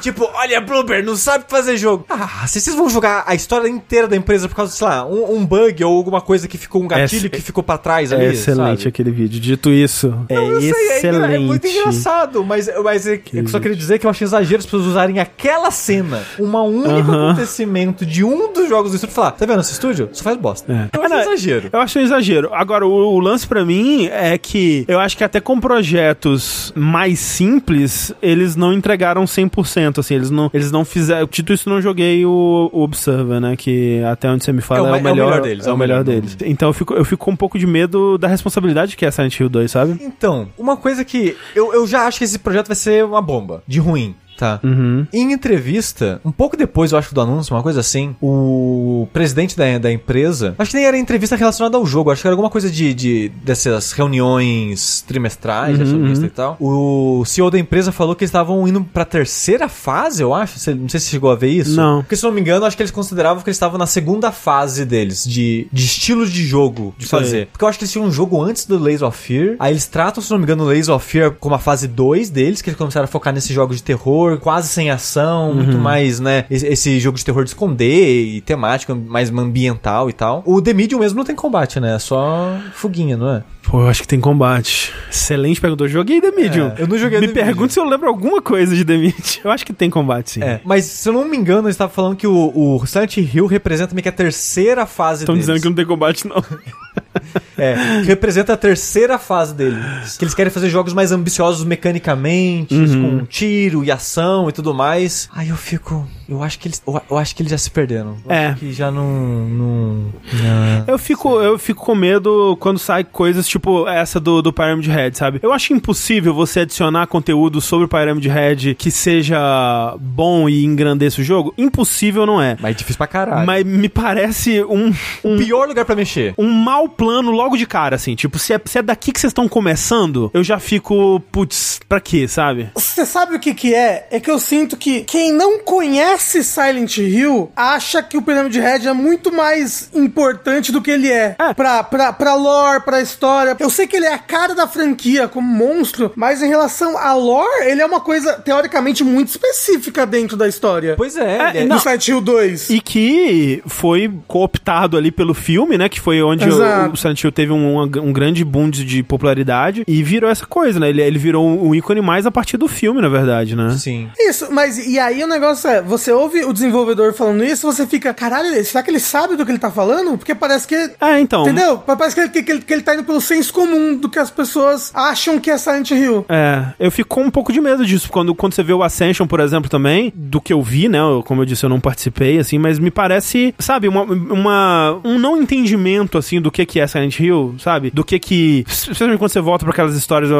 Tipo, 0.00 0.28
olha, 0.34 0.60
Bloober, 0.60 1.04
não 1.04 1.16
sabe 1.16 1.44
fazer 1.48 1.76
jogo. 1.76 2.04
Ah, 2.08 2.46
se 2.46 2.60
vocês 2.60 2.74
vão 2.76 2.88
jogar 2.88 3.24
a 3.26 3.34
história 3.34 3.68
inteira 3.68 4.06
da 4.06 4.16
empresa 4.16 4.48
por 4.48 4.54
causa, 4.54 4.72
sei 4.72 4.86
lá, 4.86 5.06
um, 5.06 5.36
um 5.36 5.46
bug 5.46 5.82
ou 5.84 5.96
alguma 5.96 6.20
coisa 6.20 6.46
que 6.48 6.58
ficou, 6.58 6.82
um 6.82 6.88
gatilho 6.88 7.26
É- 7.26 7.30
que 7.30 7.40
ficou 7.40 7.62
pra 7.62 7.78
trás 7.78 8.12
ali, 8.12 8.26
É 8.26 8.28
excelente 8.32 8.78
sabe? 8.82 8.88
aquele 8.88 9.10
vídeo. 9.10 9.40
Dito 9.40 9.70
isso, 9.70 10.14
é 10.28 10.36
Eu 10.36 10.60
sei, 10.60 10.70
é 10.70 10.72
engra- 10.72 10.96
excelente. 10.98 11.34
É, 11.34 11.38
muito 11.38 11.66
engraçado, 11.66 12.44
mas, 12.44 12.68
mas 12.82 13.06
é- 13.06 13.20
eu 13.32 13.48
só 13.48 13.58
queria 13.58 13.76
dizer 13.76 13.98
que 13.98 14.06
eu 14.06 14.10
achei 14.10 14.24
exagero 14.26 14.58
as 14.58 14.64
pessoas 14.66 14.84
usarem 14.86 15.18
aquela 15.18 15.70
cena, 15.70 16.22
um 16.38 16.54
único 16.56 17.10
acontecimento 17.12 18.04
de 18.06 18.24
um 18.24 18.52
dos 18.52 18.68
jogos 18.68 18.90
do 18.90 18.94
estúdio 18.96 19.12
e 19.12 19.14
falar, 19.14 19.30
tá 19.32 19.46
vendo 19.46 19.60
esse 19.60 19.72
estúdio? 19.72 20.08
Só 20.12 20.22
faz 20.24 20.36
bosta. 20.36 20.72
É. 20.72 20.96
Eu 20.96 21.02
É, 21.14 21.18
achei 21.18 21.28
um 21.28 21.30
É, 21.30 21.34
exagero. 21.34 21.70
Eu 21.72 21.80
acho 21.80 21.98
um 21.98 22.02
exagero. 22.02 22.50
Agora, 22.52 22.86
o, 22.86 22.90
o 23.14 23.18
lance 23.20 23.46
pra 23.46 23.64
mim 23.64 24.06
é 24.06 24.36
que 24.38 24.84
eu 24.88 24.98
acho 25.00 25.16
que 25.16 25.24
até 25.24 25.40
com 25.40 25.58
projetos 25.60 26.72
mais 26.74 27.18
simples, 27.18 28.12
eles 28.22 28.56
não 28.56 28.72
entregaram 28.72 29.24
100%, 29.24 29.98
assim, 29.98 30.14
eles 30.14 30.30
não, 30.30 30.50
eles 30.52 30.70
não 30.70 30.84
fizeram... 30.84 31.28
Dito 31.30 31.52
isso, 31.52 31.68
não 31.68 31.80
joguei 31.80 32.24
o, 32.24 32.70
o 32.72 32.82
Observer, 32.82 33.40
né, 33.40 33.56
que 33.56 34.02
até 34.04 34.28
onde 34.30 34.44
você 34.44 34.52
me 34.52 34.60
fala 34.60 34.80
É 34.80 34.82
o 34.82 34.86
é 34.86 34.88
o, 34.88 34.90
ma- 34.90 34.96
é 34.96 35.00
o 35.00 35.14
melhor, 35.14 35.26
melhor 35.30 35.42
deles, 35.42 35.66
É 35.66 35.72
o 35.72 35.76
melhor 35.76 36.04
deles. 36.04 36.36
Então 36.44 36.68
eu 36.68 36.72
fico, 36.72 36.94
eu 36.94 37.04
fico 37.04 37.24
com 37.24 37.30
um 37.32 37.36
pouco 37.36 37.58
de 37.58 37.66
medo 37.66 38.18
da 38.18 38.28
responsabilidade 38.28 38.96
que 38.96 39.04
é 39.06 39.10
Silent 39.10 39.38
Hill 39.38 39.48
2, 39.48 39.70
sabe? 39.70 39.96
Então, 40.00 40.48
uma 40.58 40.76
coisa 40.76 41.04
que 41.04 41.36
eu, 41.54 41.72
eu 41.72 41.86
já 41.86 42.06
acho 42.06 42.18
que 42.18 42.24
esse 42.24 42.38
projeto 42.38 42.66
vai 42.68 42.76
ser 42.76 43.04
uma 43.04 43.22
bomba, 43.22 43.62
de 43.66 43.78
ruim. 43.80 44.14
Tá. 44.36 44.60
Uhum. 44.62 45.06
Em 45.12 45.32
entrevista, 45.32 46.20
um 46.24 46.32
pouco 46.32 46.56
depois, 46.56 46.92
eu 46.92 46.98
acho, 46.98 47.14
do 47.14 47.20
anúncio, 47.20 47.54
uma 47.54 47.62
coisa 47.62 47.80
assim, 47.80 48.14
o 48.20 49.08
presidente 49.12 49.56
da, 49.56 49.78
da 49.78 49.90
empresa, 49.92 50.54
acho 50.58 50.70
que 50.70 50.76
nem 50.76 50.86
era 50.86 50.98
entrevista 50.98 51.36
relacionada 51.36 51.76
ao 51.76 51.86
jogo, 51.86 52.10
acho 52.10 52.22
que 52.22 52.28
era 52.28 52.34
alguma 52.34 52.50
coisa 52.50 52.70
de, 52.70 52.92
de 52.94 53.28
dessas 53.42 53.92
reuniões 53.92 55.02
trimestrais, 55.06 55.76
Uhum, 55.78 55.82
acionista 55.82 56.26
e 56.26 56.30
tal. 56.30 56.56
O 56.60 57.24
CEO 57.24 57.50
da 57.50 57.58
empresa 57.58 57.92
falou 57.92 58.14
que 58.14 58.24
eles 58.24 58.30
estavam 58.30 58.66
indo 58.66 58.82
pra 58.84 59.04
terceira 59.04 59.68
fase, 59.68 60.22
eu 60.22 60.34
acho. 60.34 60.54
Não 60.74 60.88
sei 60.88 61.00
se 61.00 61.06
você 61.06 61.10
chegou 61.10 61.30
a 61.30 61.34
ver 61.34 61.48
isso. 61.48 61.76
Não. 61.76 62.02
Porque, 62.02 62.16
se 62.16 62.24
não 62.24 62.32
me 62.32 62.40
engano, 62.40 62.64
acho 62.66 62.76
que 62.76 62.82
eles 62.82 62.90
consideravam 62.90 63.42
que 63.42 63.48
eles 63.48 63.56
estavam 63.56 63.78
na 63.78 63.86
segunda 63.86 64.32
fase 64.32 64.84
deles, 64.84 65.24
de, 65.24 65.66
de 65.72 65.84
estilo 65.84 66.26
de 66.26 66.44
jogo 66.46 66.94
de 66.98 67.06
Sei. 67.06 67.18
fazer. 67.18 67.46
Porque 67.46 67.64
eu 67.64 67.68
acho 67.68 67.78
que 67.78 67.84
eles 67.84 67.92
tinham 67.92 68.06
um 68.06 68.12
jogo 68.12 68.42
antes 68.42 68.66
do 68.66 68.78
Lays 68.78 69.02
of 69.02 69.16
Fear. 69.16 69.56
Aí 69.58 69.72
eles 69.72 69.86
tratam, 69.86 70.22
se 70.22 70.30
não 70.30 70.38
me 70.38 70.44
engano, 70.44 70.64
o 70.64 70.66
Lays 70.66 70.88
of 70.88 71.04
Fear 71.06 71.32
como 71.38 71.54
a 71.54 71.58
fase 71.58 71.86
2 71.88 72.30
deles, 72.30 72.60
que 72.62 72.70
eles 72.70 72.78
começaram 72.78 73.04
a 73.04 73.08
focar 73.08 73.32
nesses 73.32 73.50
jogos 73.50 73.76
de 73.76 73.82
terror, 73.82 74.25
quase 74.38 74.68
sem 74.68 74.90
ação, 74.90 75.54
muito 75.54 75.78
mais, 75.78 76.20
né? 76.20 76.44
Esse, 76.50 76.98
jogo 77.00 77.18
de 77.18 77.24
terror 77.24 77.44
de 77.44 77.50
esconder 77.50 78.24
e 78.24 78.40
temática, 78.40 78.94
mais 78.94 79.30
ambiental 79.30 80.08
e 80.08 80.12
tal. 80.12 80.42
O 80.46 80.60
The 80.60 80.72
Medium 80.72 81.00
mesmo 81.00 81.18
não 81.18 81.24
tem 81.24 81.34
combate, 81.34 81.78
né? 81.80 81.94
É 81.94 81.98
só 81.98 82.56
foguinha, 82.72 83.16
não 83.16 83.34
é? 83.34 83.42
Pô, 83.62 83.80
eu 83.80 83.88
acho 83.88 84.02
que 84.02 84.08
tem 84.08 84.20
combate. 84.20 84.92
Excelente 85.10 85.60
pergunta. 85.60 85.84
Eu 85.84 85.88
joguei 85.88 86.20
The 86.20 86.30
Medium. 86.30 86.72
É, 86.76 86.82
eu 86.82 86.86
não 86.86 86.96
joguei 86.96 87.18
Me 87.20 87.26
The 87.26 87.34
pergunto 87.34 87.62
Medium. 87.62 87.70
se 87.70 87.80
eu 87.80 87.84
lembro 87.84 88.08
alguma 88.08 88.40
coisa 88.40 88.74
de 88.74 88.84
The 88.84 88.96
Medium. 88.96 89.14
Eu 89.44 89.50
acho 89.50 89.66
que 89.66 89.72
tem 89.72 89.90
combate, 89.90 90.30
sim. 90.32 90.42
É. 90.42 90.60
Mas, 90.64 90.84
se 90.84 91.08
eu 91.08 91.12
não 91.12 91.24
me 91.24 91.36
engano, 91.36 91.66
eles 91.66 91.74
estavam 91.74 91.92
falando 91.92 92.16
que 92.16 92.26
o, 92.26 92.52
o 92.54 92.86
Silent 92.86 93.16
Hill 93.16 93.46
representa 93.46 93.94
meio 93.94 94.04
que 94.04 94.08
a 94.08 94.12
terceira 94.12 94.86
fase 94.86 95.24
Estão 95.24 95.36
dizendo 95.36 95.60
que 95.60 95.68
não 95.68 95.74
tem 95.74 95.84
combate, 95.84 96.28
não. 96.28 96.36
É, 97.58 97.74
que 98.02 98.06
representa 98.08 98.52
a 98.52 98.56
terceira 98.56 99.18
fase 99.18 99.54
deles. 99.54 100.18
Que 100.18 100.24
eles 100.24 100.34
querem 100.34 100.52
fazer 100.52 100.68
jogos 100.68 100.92
mais 100.92 101.10
ambiciosos 101.10 101.64
mecanicamente, 101.64 102.74
Uhum. 102.74 103.18
com 103.20 103.24
tiro 103.24 103.82
e 103.82 103.90
ação 103.90 104.46
e 104.48 104.52
tudo 104.52 104.74
mais. 104.74 105.26
Aí 105.34 105.48
eu 105.48 105.56
fico. 105.56 106.06
Eu 106.28 106.42
acho 106.42 106.58
que 106.58 106.68
eles. 106.68 106.82
Eu, 107.10 107.16
acho 107.16 107.34
que 107.34 107.40
eles 107.42 107.50
já 107.50 107.56
se 107.56 107.70
perderam. 107.70 108.16
Eu 108.26 108.30
É. 108.30 108.54
Que 108.58 108.72
já 108.74 108.90
não. 108.90 109.06
não, 109.10 110.12
não- 110.34 110.84
Eu 110.86 110.98
fico, 110.98 111.40
eu 111.40 111.58
fico 111.58 111.82
com 111.84 111.94
medo 111.94 112.56
quando 112.60 112.78
sai 112.78 113.04
coisas 113.04 113.46
tipo 113.48 113.88
essa 113.88 114.20
do, 114.20 114.42
do 114.42 114.52
Pyramid 114.52 114.88
Head, 114.90 115.16
sabe? 115.16 115.40
Eu 115.42 115.52
acho 115.52 115.72
impossível 115.72 116.34
você 116.34 116.60
adicionar 116.60 117.06
conteúdo 117.06 117.60
sobre 117.62 117.86
o 117.86 117.88
Pyramid 117.88 118.26
Head 118.28 118.74
que 118.74 118.90
seja 118.90 119.96
bom 119.98 120.46
e 120.48 120.62
engrandeça 120.64 121.20
o 121.20 121.24
jogo. 121.24 121.54
Impossível 121.56 122.26
não 122.26 122.40
é. 122.42 122.56
Mas 122.60 122.72
é 122.72 122.74
difícil 122.74 122.98
pra 122.98 123.06
caralho. 123.06 123.46
Mas 123.46 123.64
me 123.64 123.88
parece 123.88 124.62
um, 124.64 124.92
um, 125.24 125.38
Pior 125.38 125.66
lugar 125.66 125.84
pra 125.86 125.94
mexer. 125.96 126.34
um 126.36 126.50
mau 126.50 126.85
plano 126.88 127.30
logo 127.30 127.56
de 127.56 127.66
cara, 127.66 127.96
assim. 127.96 128.14
Tipo, 128.14 128.38
se 128.38 128.52
é, 128.52 128.60
se 128.64 128.78
é 128.78 128.82
daqui 128.82 129.12
que 129.12 129.20
vocês 129.20 129.30
estão 129.30 129.48
começando, 129.48 130.30
eu 130.34 130.42
já 130.44 130.58
fico, 130.58 131.20
putz, 131.32 131.80
pra 131.88 132.00
quê, 132.00 132.26
sabe? 132.28 132.70
Você 132.74 133.04
sabe 133.06 133.36
o 133.36 133.40
que 133.40 133.54
que 133.54 133.74
é? 133.74 134.06
É 134.10 134.20
que 134.20 134.30
eu 134.30 134.38
sinto 134.38 134.76
que 134.76 135.02
quem 135.02 135.32
não 135.32 135.58
conhece 135.60 136.42
Silent 136.44 136.98
Hill 136.98 137.50
acha 137.56 138.02
que 138.02 138.16
o 138.16 138.22
Pyramid 138.22 138.56
Head 138.58 138.88
é 138.88 138.92
muito 138.92 139.32
mais 139.32 139.90
importante 139.94 140.72
do 140.72 140.80
que 140.82 140.90
ele 140.90 141.10
é. 141.10 141.36
É. 141.38 141.54
Pra, 141.54 141.82
pra, 141.82 142.12
pra 142.12 142.34
lore, 142.34 142.80
pra 142.84 143.00
história. 143.00 143.56
Eu 143.58 143.70
sei 143.70 143.86
que 143.86 143.96
ele 143.96 144.06
é 144.06 144.12
a 144.14 144.18
cara 144.18 144.54
da 144.54 144.66
franquia 144.66 145.28
como 145.28 145.46
monstro, 145.46 146.12
mas 146.16 146.42
em 146.42 146.48
relação 146.48 146.96
à 146.98 147.12
lore, 147.14 147.66
ele 147.66 147.80
é 147.82 147.86
uma 147.86 148.00
coisa 148.00 148.34
teoricamente 148.34 149.02
muito 149.04 149.28
específica 149.28 150.06
dentro 150.06 150.36
da 150.36 150.46
história. 150.48 150.94
Pois 150.96 151.16
é, 151.16 151.52
É, 151.54 151.58
é- 151.58 151.64
No 151.64 151.78
Silent 151.78 152.08
Hill 152.08 152.20
2. 152.20 152.70
E 152.70 152.80
que 152.80 153.62
foi 153.66 154.12
cooptado 154.26 154.96
ali 154.96 155.10
pelo 155.10 155.34
filme, 155.34 155.76
né? 155.78 155.88
Que 155.88 156.00
foi 156.00 156.22
onde 156.22 156.44
Exato. 156.46 156.60
O, 156.88 156.92
o 156.92 156.96
Silent 156.96 157.22
Hill 157.22 157.32
teve 157.32 157.52
um, 157.52 157.80
um 157.82 158.12
grande 158.12 158.44
boom 158.44 158.68
de, 158.70 158.84
de 158.84 159.02
popularidade 159.02 159.84
e 159.86 160.02
virou 160.02 160.30
essa 160.30 160.46
coisa, 160.46 160.78
né? 160.80 160.88
Ele, 160.88 161.02
ele 161.02 161.18
virou 161.18 161.46
um, 161.46 161.68
um 161.68 161.74
ícone 161.74 162.00
mais 162.00 162.26
a 162.26 162.30
partir 162.30 162.56
do 162.56 162.68
filme, 162.68 163.00
na 163.00 163.08
verdade, 163.08 163.54
né? 163.56 163.70
Sim. 163.78 164.08
Isso, 164.18 164.48
mas 164.50 164.78
e 164.78 164.98
aí 164.98 165.22
o 165.22 165.26
negócio 165.26 165.68
é, 165.68 165.80
você 165.82 166.12
ouve 166.12 166.44
o 166.44 166.52
desenvolvedor 166.52 167.12
falando 167.14 167.44
isso, 167.44 167.66
você 167.70 167.86
fica, 167.86 168.12
caralho, 168.14 168.64
será 168.64 168.82
que 168.82 168.90
ele 168.90 169.00
sabe 169.00 169.36
do 169.36 169.44
que 169.44 169.50
ele 169.52 169.58
tá 169.58 169.70
falando? 169.70 170.16
Porque 170.18 170.34
parece 170.34 170.66
que. 170.66 170.74
É, 171.00 171.18
então. 171.20 171.42
Entendeu? 171.42 171.78
Parece 171.78 172.14
que, 172.16 172.28
que, 172.28 172.42
que 172.42 172.52
ele, 172.52 172.60
que 172.60 172.72
ele 172.72 172.82
tá 172.82 172.94
indo 172.94 173.04
pelo 173.04 173.20
senso 173.20 173.52
comum 173.52 173.96
do 173.96 174.08
que 174.08 174.18
as 174.18 174.30
pessoas 174.30 174.90
acham 174.94 175.38
que 175.38 175.50
é 175.50 175.58
Silent 175.58 175.90
Hill. 175.90 176.24
É, 176.28 176.64
eu 176.78 176.90
fico 176.90 177.08
com 177.08 177.22
um 177.22 177.30
pouco 177.30 177.52
de 177.52 177.60
medo 177.60 177.84
disso, 177.86 178.10
quando, 178.10 178.34
quando 178.34 178.52
você 178.54 178.62
vê 178.62 178.72
o 178.72 178.82
Ascension, 178.82 179.26
por 179.26 179.40
exemplo, 179.40 179.70
também, 179.70 180.12
do 180.14 180.40
que 180.40 180.52
eu 180.52 180.62
vi, 180.62 180.88
né, 180.88 180.98
eu- 180.98 181.22
como 181.24 181.42
eu 181.42 181.46
disse, 181.46 181.64
eu 181.64 181.70
não 181.70 181.80
participei, 181.80 182.38
assim, 182.38 182.58
mas 182.58 182.78
me 182.78 182.90
parece, 182.90 183.54
sabe, 183.58 183.88
uma, 183.88 184.02
uma- 184.02 185.00
um 185.04 185.18
não 185.18 185.36
entendimento, 185.40 186.18
assim, 186.18 186.40
do 186.40 186.50
que 186.50 186.65
que 186.66 186.80
é 186.80 186.86
Silent 186.86 187.18
Hill, 187.18 187.54
sabe, 187.58 187.90
do 187.90 188.04
que 188.04 188.18
que, 188.18 188.64
especialmente 188.68 189.18
quando 189.18 189.30
você 189.30 189.40
volta 189.40 189.64
pra 189.64 189.72
aquelas 189.72 189.96
histórias, 189.96 190.30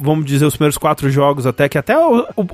vamos 0.00 0.24
dizer, 0.24 0.46
os 0.46 0.54
primeiros 0.54 0.78
quatro 0.78 1.10
jogos 1.10 1.46
até, 1.46 1.68
que 1.68 1.76
até 1.76 1.96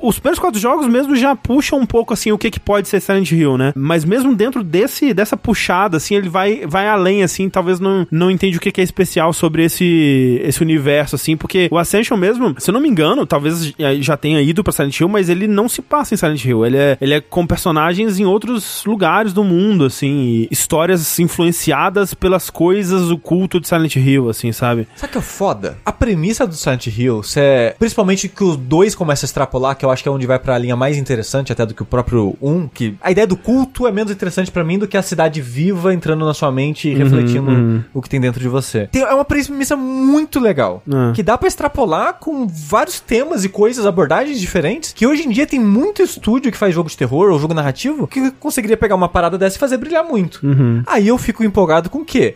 os 0.01 0.19
primeiros 0.19 0.39
quatro 0.39 0.59
jogos 0.59 0.87
mesmo 0.87 1.15
já 1.15 1.35
puxam 1.35 1.79
um 1.79 1.85
pouco, 1.85 2.13
assim, 2.13 2.31
o 2.31 2.37
que 2.37 2.51
que 2.51 2.59
pode 2.59 2.87
ser 2.87 2.99
Silent 2.99 3.31
Hill, 3.31 3.57
né, 3.57 3.73
mas 3.75 4.03
mesmo 4.03 4.35
dentro 4.35 4.63
desse, 4.63 5.13
dessa 5.13 5.37
puxada, 5.37 5.97
assim, 5.97 6.15
ele 6.15 6.29
vai, 6.29 6.65
vai 6.65 6.87
além, 6.87 7.23
assim, 7.23 7.49
talvez 7.49 7.79
não, 7.79 8.07
não 8.11 8.31
entende 8.31 8.57
o 8.57 8.59
que 8.59 8.71
que 8.71 8.81
é 8.81 8.83
especial 8.83 9.31
sobre 9.33 9.63
esse, 9.63 10.41
esse 10.43 10.61
universo, 10.61 11.15
assim, 11.15 11.37
porque 11.37 11.69
o 11.71 11.77
Ascension 11.77 12.17
mesmo, 12.17 12.55
se 12.57 12.69
eu 12.69 12.73
não 12.73 12.81
me 12.81 12.89
engano, 12.89 13.25
talvez 13.25 13.73
já 13.99 14.17
tenha 14.17 14.41
ido 14.41 14.63
pra 14.63 14.73
Silent 14.73 14.99
Hill, 14.99 15.09
mas 15.09 15.29
ele 15.29 15.47
não 15.47 15.69
se 15.69 15.81
passa 15.81 16.13
em 16.13 16.17
Silent 16.17 16.43
Hill. 16.43 16.65
Ele 16.65 16.77
é, 16.77 16.97
ele 16.99 17.13
é 17.13 17.21
com 17.21 17.45
personagens 17.45 18.19
em 18.19 18.25
outros 18.25 18.83
lugares 18.85 19.33
do 19.33 19.43
mundo, 19.43 19.85
assim, 19.85 20.47
histórias 20.49 21.19
influenciadas 21.19 22.13
pelas 22.13 22.49
coisas, 22.49 23.10
o 23.11 23.17
culto 23.17 23.59
de 23.59 23.67
Silent 23.67 23.95
Hill, 23.95 24.29
assim, 24.29 24.51
sabe? 24.51 24.87
Sabe 24.95 25.11
que 25.11 25.17
é 25.17 25.21
foda? 25.21 25.77
A 25.85 25.91
premissa 25.91 26.45
do 26.47 26.53
Silent 26.55 26.87
Hill, 26.87 27.21
é, 27.35 27.75
principalmente 27.77 28.27
que 28.27 28.43
os 28.43 28.55
dois 28.57 28.95
começam 28.95 29.25
a 29.25 29.27
extrapolar, 29.27 29.75
que 29.75 29.85
eu 29.85 29.91
acho 29.91 30.01
que 30.03 30.09
é 30.09 30.11
onde 30.11 30.25
vai 30.25 30.39
pra 30.39 30.57
linha 30.57 30.75
mais 30.75 30.97
interessante 30.97 31.51
até 31.51 31.65
do 31.65 31.73
que 31.73 31.81
o 31.81 31.85
próprio 31.85 32.35
um, 32.41 32.67
que 32.67 32.95
a 33.01 33.11
ideia 33.11 33.27
do 33.27 33.35
culto 33.37 33.85
é 33.87 33.91
menos 33.91 34.11
interessante 34.11 34.49
pra 34.51 34.63
mim 34.63 34.79
do 34.79 34.87
que 34.87 34.97
a 34.97 35.01
cidade 35.01 35.41
viva 35.41 35.93
entrando 35.93 36.25
na 36.25 36.33
sua 36.33 36.51
mente 36.51 36.89
e 36.89 36.93
refletindo 36.93 37.83
o 37.93 38.01
que 38.01 38.09
tem 38.09 38.19
dentro 38.19 38.39
de 38.39 38.47
você. 38.47 38.87
Tem- 38.91 39.01
é 39.01 39.13
uma 39.13 39.25
premissa 39.25 39.75
muito 39.75 40.39
legal, 40.39 40.81
É. 40.87 41.13
que 41.13 41.21
dá 41.23 41.37
pra 41.37 41.47
extrapolar 41.47 42.15
com 42.19 42.47
vários 42.47 42.99
temas 42.99 43.43
e 43.43 43.49
coisas, 43.49 43.85
abordagens 43.85 44.39
diferentes, 44.39 44.93
que 44.93 45.05
hoje 45.05 45.23
em 45.27 45.29
dia 45.29 45.45
tem 45.45 45.59
muito 45.59 46.01
estúdio 46.01 46.51
que 46.51 46.57
faz 46.57 46.73
jogo 46.73 46.89
de 46.89 46.97
terror 46.97 47.31
ou 47.31 47.39
jogo 47.39 47.53
narrativo 47.53 48.07
que 48.07 48.31
conseguiria 48.31 48.77
pegar 48.77 48.95
uma 48.95 49.09
parada 49.09 49.37
dessa 49.37 49.57
e 49.57 49.59
fazer 49.59 49.77
brilhar 49.77 50.03
muito. 50.03 50.39
Aí 50.87 51.07
eu 51.07 51.17
fico 51.17 51.43
empolgado 51.43 51.89
com 51.89 51.99
o 51.99 52.05
quê? 52.05 52.33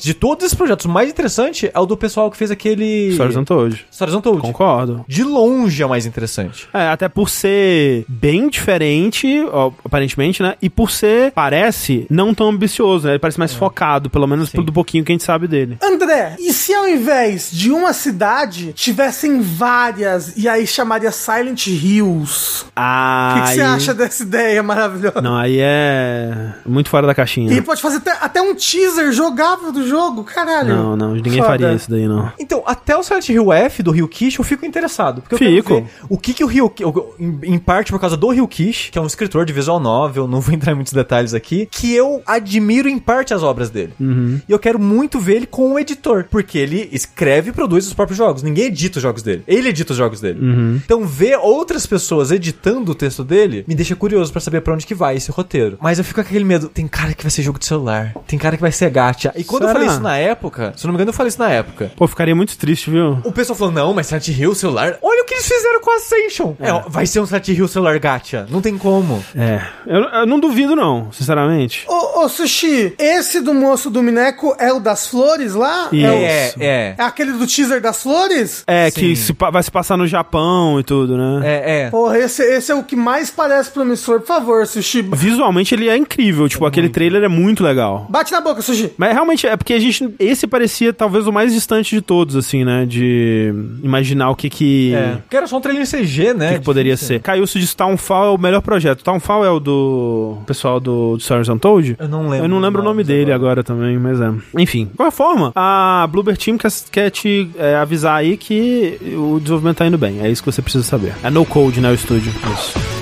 Mas, 0.00 0.02
de 0.02 0.14
todos 0.14 0.44
esses 0.46 0.56
projetos, 0.56 0.86
o 0.86 0.88
mais 0.88 1.10
interessante 1.10 1.70
é 1.72 1.78
o 1.78 1.84
do 1.84 1.96
pessoal 1.96 2.30
que 2.30 2.36
fez 2.36 2.50
aquele... 2.50 3.12
Stories 3.12 3.36
Untold. 3.36 3.86
Stories 3.92 4.14
Untold. 4.14 4.40
Concordo. 4.40 5.04
De 5.06 5.22
longe 5.22 5.82
é 5.82 5.86
o 5.86 5.88
mais 5.88 6.06
interessante. 6.06 6.66
É, 6.72 6.88
até 6.88 7.08
por 7.08 7.28
ser 7.28 8.04
bem 8.08 8.48
diferente, 8.48 9.44
ó, 9.52 9.70
aparentemente, 9.84 10.42
né? 10.42 10.54
E 10.62 10.70
por 10.70 10.90
ser, 10.90 11.32
parece, 11.32 12.06
não 12.10 12.32
tão 12.34 12.48
ambicioso, 12.48 13.06
né? 13.06 13.12
Ele 13.12 13.18
parece 13.18 13.38
mais 13.38 13.52
focado, 13.52 14.08
pelo 14.08 14.26
menos 14.26 14.50
do 14.50 14.72
pouquinho 14.72 15.04
que 15.04 15.12
a 15.12 15.14
gente 15.14 15.24
sabe 15.24 15.46
dele. 15.46 15.76
André, 15.82 16.36
e 16.38 16.52
se 16.52 16.72
ao 16.74 16.88
invés 16.88 17.50
de 17.52 17.70
uma 17.70 17.92
cidade 17.92 18.72
tivessem 18.72 19.40
várias 19.40 20.36
e 20.36 20.48
aí 20.48 20.66
chamaria 20.66 21.10
Silent 21.12 21.66
Hills? 21.66 22.64
O 22.64 22.66
Ah, 22.76 23.34
que 23.34 23.48
que 23.50 23.54
você 23.56 23.60
acha 23.60 23.94
dessa 23.94 24.22
ideia 24.22 24.62
maravilhosa? 24.62 25.20
Não, 25.20 25.36
aí 25.36 25.58
é 25.60 26.54
muito 26.64 26.88
fora 26.88 27.06
da 27.06 27.14
caixinha. 27.14 27.52
E 27.52 27.60
pode 27.60 27.82
fazer 27.82 27.98
até, 27.98 28.12
até 28.20 28.40
um 28.42 28.54
teaser 28.54 29.12
jogável 29.12 29.72
do 29.72 29.86
jogo, 29.90 30.24
caralho. 30.24 30.68
Não, 30.68 30.96
não, 30.96 31.14
ninguém 31.14 31.38
Foda. 31.38 31.46
faria 31.46 31.74
isso 31.74 31.90
daí, 31.90 32.06
não. 32.06 32.32
Então, 32.38 32.62
até 32.66 32.96
o 32.96 33.02
Silent 33.02 33.28
Hill 33.28 33.52
F 33.52 33.82
do 33.82 33.90
Rio 33.90 34.08
Kish 34.08 34.38
eu 34.38 34.44
fico 34.44 34.64
interessado. 34.64 35.20
Porque 35.22 35.34
eu 35.34 35.38
Fico. 35.38 35.68
quero 35.68 35.84
ver 35.84 35.90
o 36.08 36.18
que, 36.18 36.32
que 36.32 36.44
o 36.44 36.46
Rio 36.46 36.72
em, 37.18 37.54
em 37.54 37.58
parte 37.58 37.90
por 37.90 38.00
causa 38.00 38.16
do 38.16 38.28
Rio 38.30 38.46
Kish, 38.46 38.90
que 38.90 38.98
é 38.98 39.02
um 39.02 39.06
escritor 39.06 39.44
de 39.44 39.52
visual 39.52 39.80
novel, 39.80 40.26
não 40.26 40.40
vou 40.40 40.54
entrar 40.54 40.72
em 40.72 40.74
muitos 40.74 40.92
detalhes 40.92 41.34
aqui, 41.34 41.68
que 41.70 41.94
eu 41.94 42.22
admiro 42.26 42.88
em 42.88 42.98
parte 42.98 43.34
as 43.34 43.42
obras 43.42 43.70
dele. 43.70 43.92
Uhum. 44.00 44.40
E 44.48 44.52
eu 44.52 44.58
quero 44.58 44.78
muito 44.78 45.18
ver 45.18 45.36
ele 45.36 45.46
com 45.46 45.72
o 45.72 45.78
editor, 45.78 46.26
porque 46.30 46.58
ele 46.58 46.88
escreve 46.92 47.50
e 47.50 47.52
produz 47.52 47.86
os 47.86 47.94
próprios 47.94 48.18
jogos. 48.18 48.42
Ninguém 48.42 48.66
edita 48.66 48.98
os 48.98 49.02
jogos 49.02 49.22
dele. 49.22 49.42
Ele 49.46 49.68
edita 49.68 49.92
os 49.92 49.98
jogos 49.98 50.20
dele. 50.20 50.40
Uhum. 50.40 50.80
Então, 50.84 51.04
ver 51.04 51.36
outras 51.38 51.86
pessoas 51.86 52.30
editando 52.30 52.92
o 52.92 52.94
texto 52.94 53.24
dele 53.24 53.64
me 53.66 53.74
deixa 53.74 53.96
curioso 53.96 54.30
pra 54.32 54.40
saber 54.40 54.60
pra 54.60 54.74
onde 54.74 54.86
que 54.86 54.94
vai 54.94 55.16
esse 55.16 55.30
roteiro. 55.30 55.78
Mas 55.80 55.98
eu 55.98 56.04
fico 56.04 56.20
com 56.20 56.26
aquele 56.26 56.44
medo. 56.44 56.68
Tem 56.68 56.86
cara 56.86 57.14
que 57.14 57.22
vai 57.22 57.30
ser 57.30 57.42
jogo 57.42 57.58
de 57.58 57.66
celular. 57.66 58.14
Tem 58.26 58.38
cara 58.38 58.56
que 58.56 58.62
vai 58.62 58.72
ser 58.72 58.90
gacha. 58.90 59.32
E 59.36 59.44
quando 59.44 59.62
eu 59.62 59.68
Será? 59.68 59.79
Falei 59.80 59.86
isso 59.88 59.94
isso 59.96 60.02
na 60.02 60.16
época. 60.16 60.72
Se 60.76 60.84
eu 60.84 60.88
não 60.88 60.92
me 60.92 60.96
engano, 60.96 61.10
eu 61.10 61.14
falei 61.14 61.28
isso 61.28 61.38
na 61.38 61.50
época. 61.50 61.92
Pô, 61.96 62.06
ficaria 62.06 62.34
muito 62.34 62.56
triste, 62.56 62.90
viu? 62.90 63.18
O 63.24 63.32
pessoal 63.32 63.56
falou, 63.56 63.72
não, 63.72 63.92
mas 63.94 64.06
Silent 64.06 64.28
Hill 64.28 64.54
celular... 64.54 64.96
Olha 65.02 65.22
o 65.22 65.26
que 65.26 65.34
eles 65.34 65.46
fizeram 65.46 65.80
com 65.80 65.90
a 65.90 65.94
Ascension. 65.96 66.54
É, 66.60 66.72
ó, 66.72 66.82
vai 66.88 67.06
ser 67.06 67.20
um 67.20 67.26
Silent 67.26 67.48
Hill 67.48 67.68
celular 67.68 67.98
gacha. 67.98 68.46
Não 68.50 68.60
tem 68.60 68.76
como. 68.78 69.22
É. 69.36 69.60
Eu, 69.86 70.00
eu 70.02 70.26
não 70.26 70.38
duvido, 70.40 70.74
não, 70.76 71.10
sinceramente. 71.12 71.84
Ô, 71.88 72.22
ô, 72.24 72.28
Sushi, 72.28 72.94
esse 72.98 73.40
do 73.40 73.52
moço 73.54 73.90
do 73.90 74.02
Mineco 74.02 74.54
é 74.58 74.72
o 74.72 74.80
das 74.80 75.06
flores 75.06 75.54
lá? 75.54 75.88
Isso. 75.92 76.06
É, 76.06 76.10
o- 76.10 76.14
É, 76.14 76.52
é. 76.60 76.94
é 76.98 77.02
aquele 77.02 77.32
do 77.32 77.46
teaser 77.46 77.80
das 77.80 78.02
flores? 78.02 78.62
É, 78.66 78.90
Sim. 78.90 79.00
que 79.00 79.16
se 79.16 79.32
vai 79.52 79.62
se 79.62 79.70
passar 79.70 79.96
no 79.96 80.06
Japão 80.06 80.78
e 80.78 80.82
tudo, 80.82 81.16
né? 81.16 81.40
É, 81.44 81.80
é. 81.86 81.90
Porra, 81.90 82.18
esse, 82.18 82.42
esse 82.42 82.70
é 82.72 82.74
o 82.74 82.82
que 82.82 82.96
mais 82.96 83.30
parece 83.30 83.70
promissor. 83.70 84.20
Por 84.20 84.26
favor, 84.26 84.66
Sushi. 84.66 85.02
Visualmente 85.02 85.74
ele 85.74 85.88
é 85.88 85.96
incrível, 85.96 86.48
tipo, 86.48 86.64
aquele 86.66 86.88
trailer 86.88 87.22
é 87.24 87.28
muito 87.28 87.62
legal. 87.62 88.06
Bate 88.08 88.32
na 88.32 88.40
boca, 88.40 88.62
Sushi. 88.62 88.92
Mas 88.96 89.12
realmente 89.12 89.46
é 89.46 89.56
porque 89.56 89.69
a 89.72 89.78
gente. 89.78 90.14
Esse 90.18 90.46
parecia 90.46 90.92
talvez 90.92 91.26
o 91.26 91.32
mais 91.32 91.52
distante 91.52 91.94
de 91.94 92.00
todos, 92.02 92.36
assim, 92.36 92.64
né? 92.64 92.86
De 92.86 93.52
imaginar 93.82 94.30
o 94.30 94.36
que 94.36 94.48
que. 94.50 94.94
É. 94.94 95.16
Porque 95.22 95.36
era 95.36 95.46
só 95.46 95.58
um 95.58 95.60
trailer 95.60 95.86
CG, 95.88 96.30
O 96.30 96.34
né? 96.34 96.52
que, 96.52 96.58
que 96.58 96.64
poderia 96.64 96.96
ser? 96.96 97.20
Caiu 97.20 97.44
disse 97.44 97.76
Townfall 97.76 98.26
é 98.26 98.30
o 98.30 98.38
melhor 98.38 98.60
projeto. 98.60 99.02
Townfall 99.02 99.44
é 99.44 99.50
o 99.50 99.60
do 99.60 100.38
pessoal 100.46 100.80
do, 100.80 101.16
do 101.16 101.22
Stories 101.22 101.48
Untold? 101.48 101.96
Eu 101.98 102.08
não 102.08 102.28
lembro. 102.28 102.44
Eu 102.44 102.48
não 102.48 102.60
lembro 102.60 102.82
o 102.82 102.84
nome 102.84 103.04
dele 103.04 103.32
agora. 103.32 103.62
também, 103.62 103.98
mas 103.98 104.20
é. 104.20 104.32
Enfim, 104.58 104.86
de 104.86 104.96
qualquer 104.96 105.14
forma, 105.14 105.52
a 105.54 106.08
Bluebird 106.10 106.38
Team 106.42 106.56
quer, 106.58 106.70
quer 106.90 107.10
te 107.10 107.50
é, 107.56 107.76
avisar 107.76 108.16
aí 108.16 108.36
que 108.36 108.98
o 109.16 109.38
desenvolvimento 109.38 109.78
tá 109.78 109.86
indo 109.86 109.98
bem. 109.98 110.20
É 110.20 110.30
isso 110.30 110.42
que 110.42 110.50
você 110.50 110.62
precisa 110.62 110.84
saber. 110.84 111.12
É 111.22 111.30
no 111.30 111.44
code, 111.44 111.80
né? 111.80 111.90
O 111.90 111.94
estúdio. 111.94 112.32
Isso. 112.54 112.99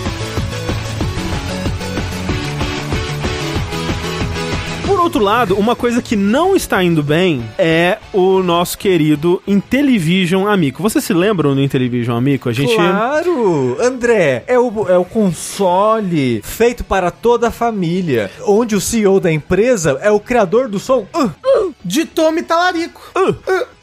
Outro 5.08 5.24
lado, 5.24 5.56
uma 5.56 5.74
coisa 5.74 6.02
que 6.02 6.14
não 6.14 6.54
está 6.54 6.84
indo 6.84 7.02
bem 7.02 7.42
é 7.56 7.96
o 8.12 8.42
nosso 8.42 8.76
querido 8.76 9.42
Intellivision 9.46 10.46
Amico. 10.46 10.82
Vocês 10.82 11.02
se 11.02 11.14
lembram 11.14 11.54
do 11.54 11.62
Intellivision 11.62 12.14
Amico? 12.14 12.50
A 12.50 12.52
gente. 12.52 12.74
Claro! 12.74 13.78
André, 13.80 14.44
é 14.46 14.58
o, 14.58 14.86
é 14.86 14.98
o 14.98 15.06
console 15.06 16.42
feito 16.44 16.84
para 16.84 17.10
toda 17.10 17.48
a 17.48 17.50
família, 17.50 18.30
onde 18.46 18.76
o 18.76 18.80
CEO 18.80 19.18
da 19.18 19.32
empresa 19.32 19.98
é 20.02 20.10
o 20.10 20.20
criador 20.20 20.68
do 20.68 20.78
som. 20.78 21.06
Uh, 21.14 21.72
De 21.82 22.04
Tommy 22.04 22.42
Talarico. 22.42 23.00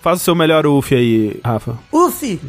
Faz 0.05 0.21
o 0.21 0.23
seu 0.23 0.35
melhor 0.35 0.67
UF 0.67 0.93
aí, 0.93 1.39
Rafa. 1.43 1.79
Ufi. 1.91 2.39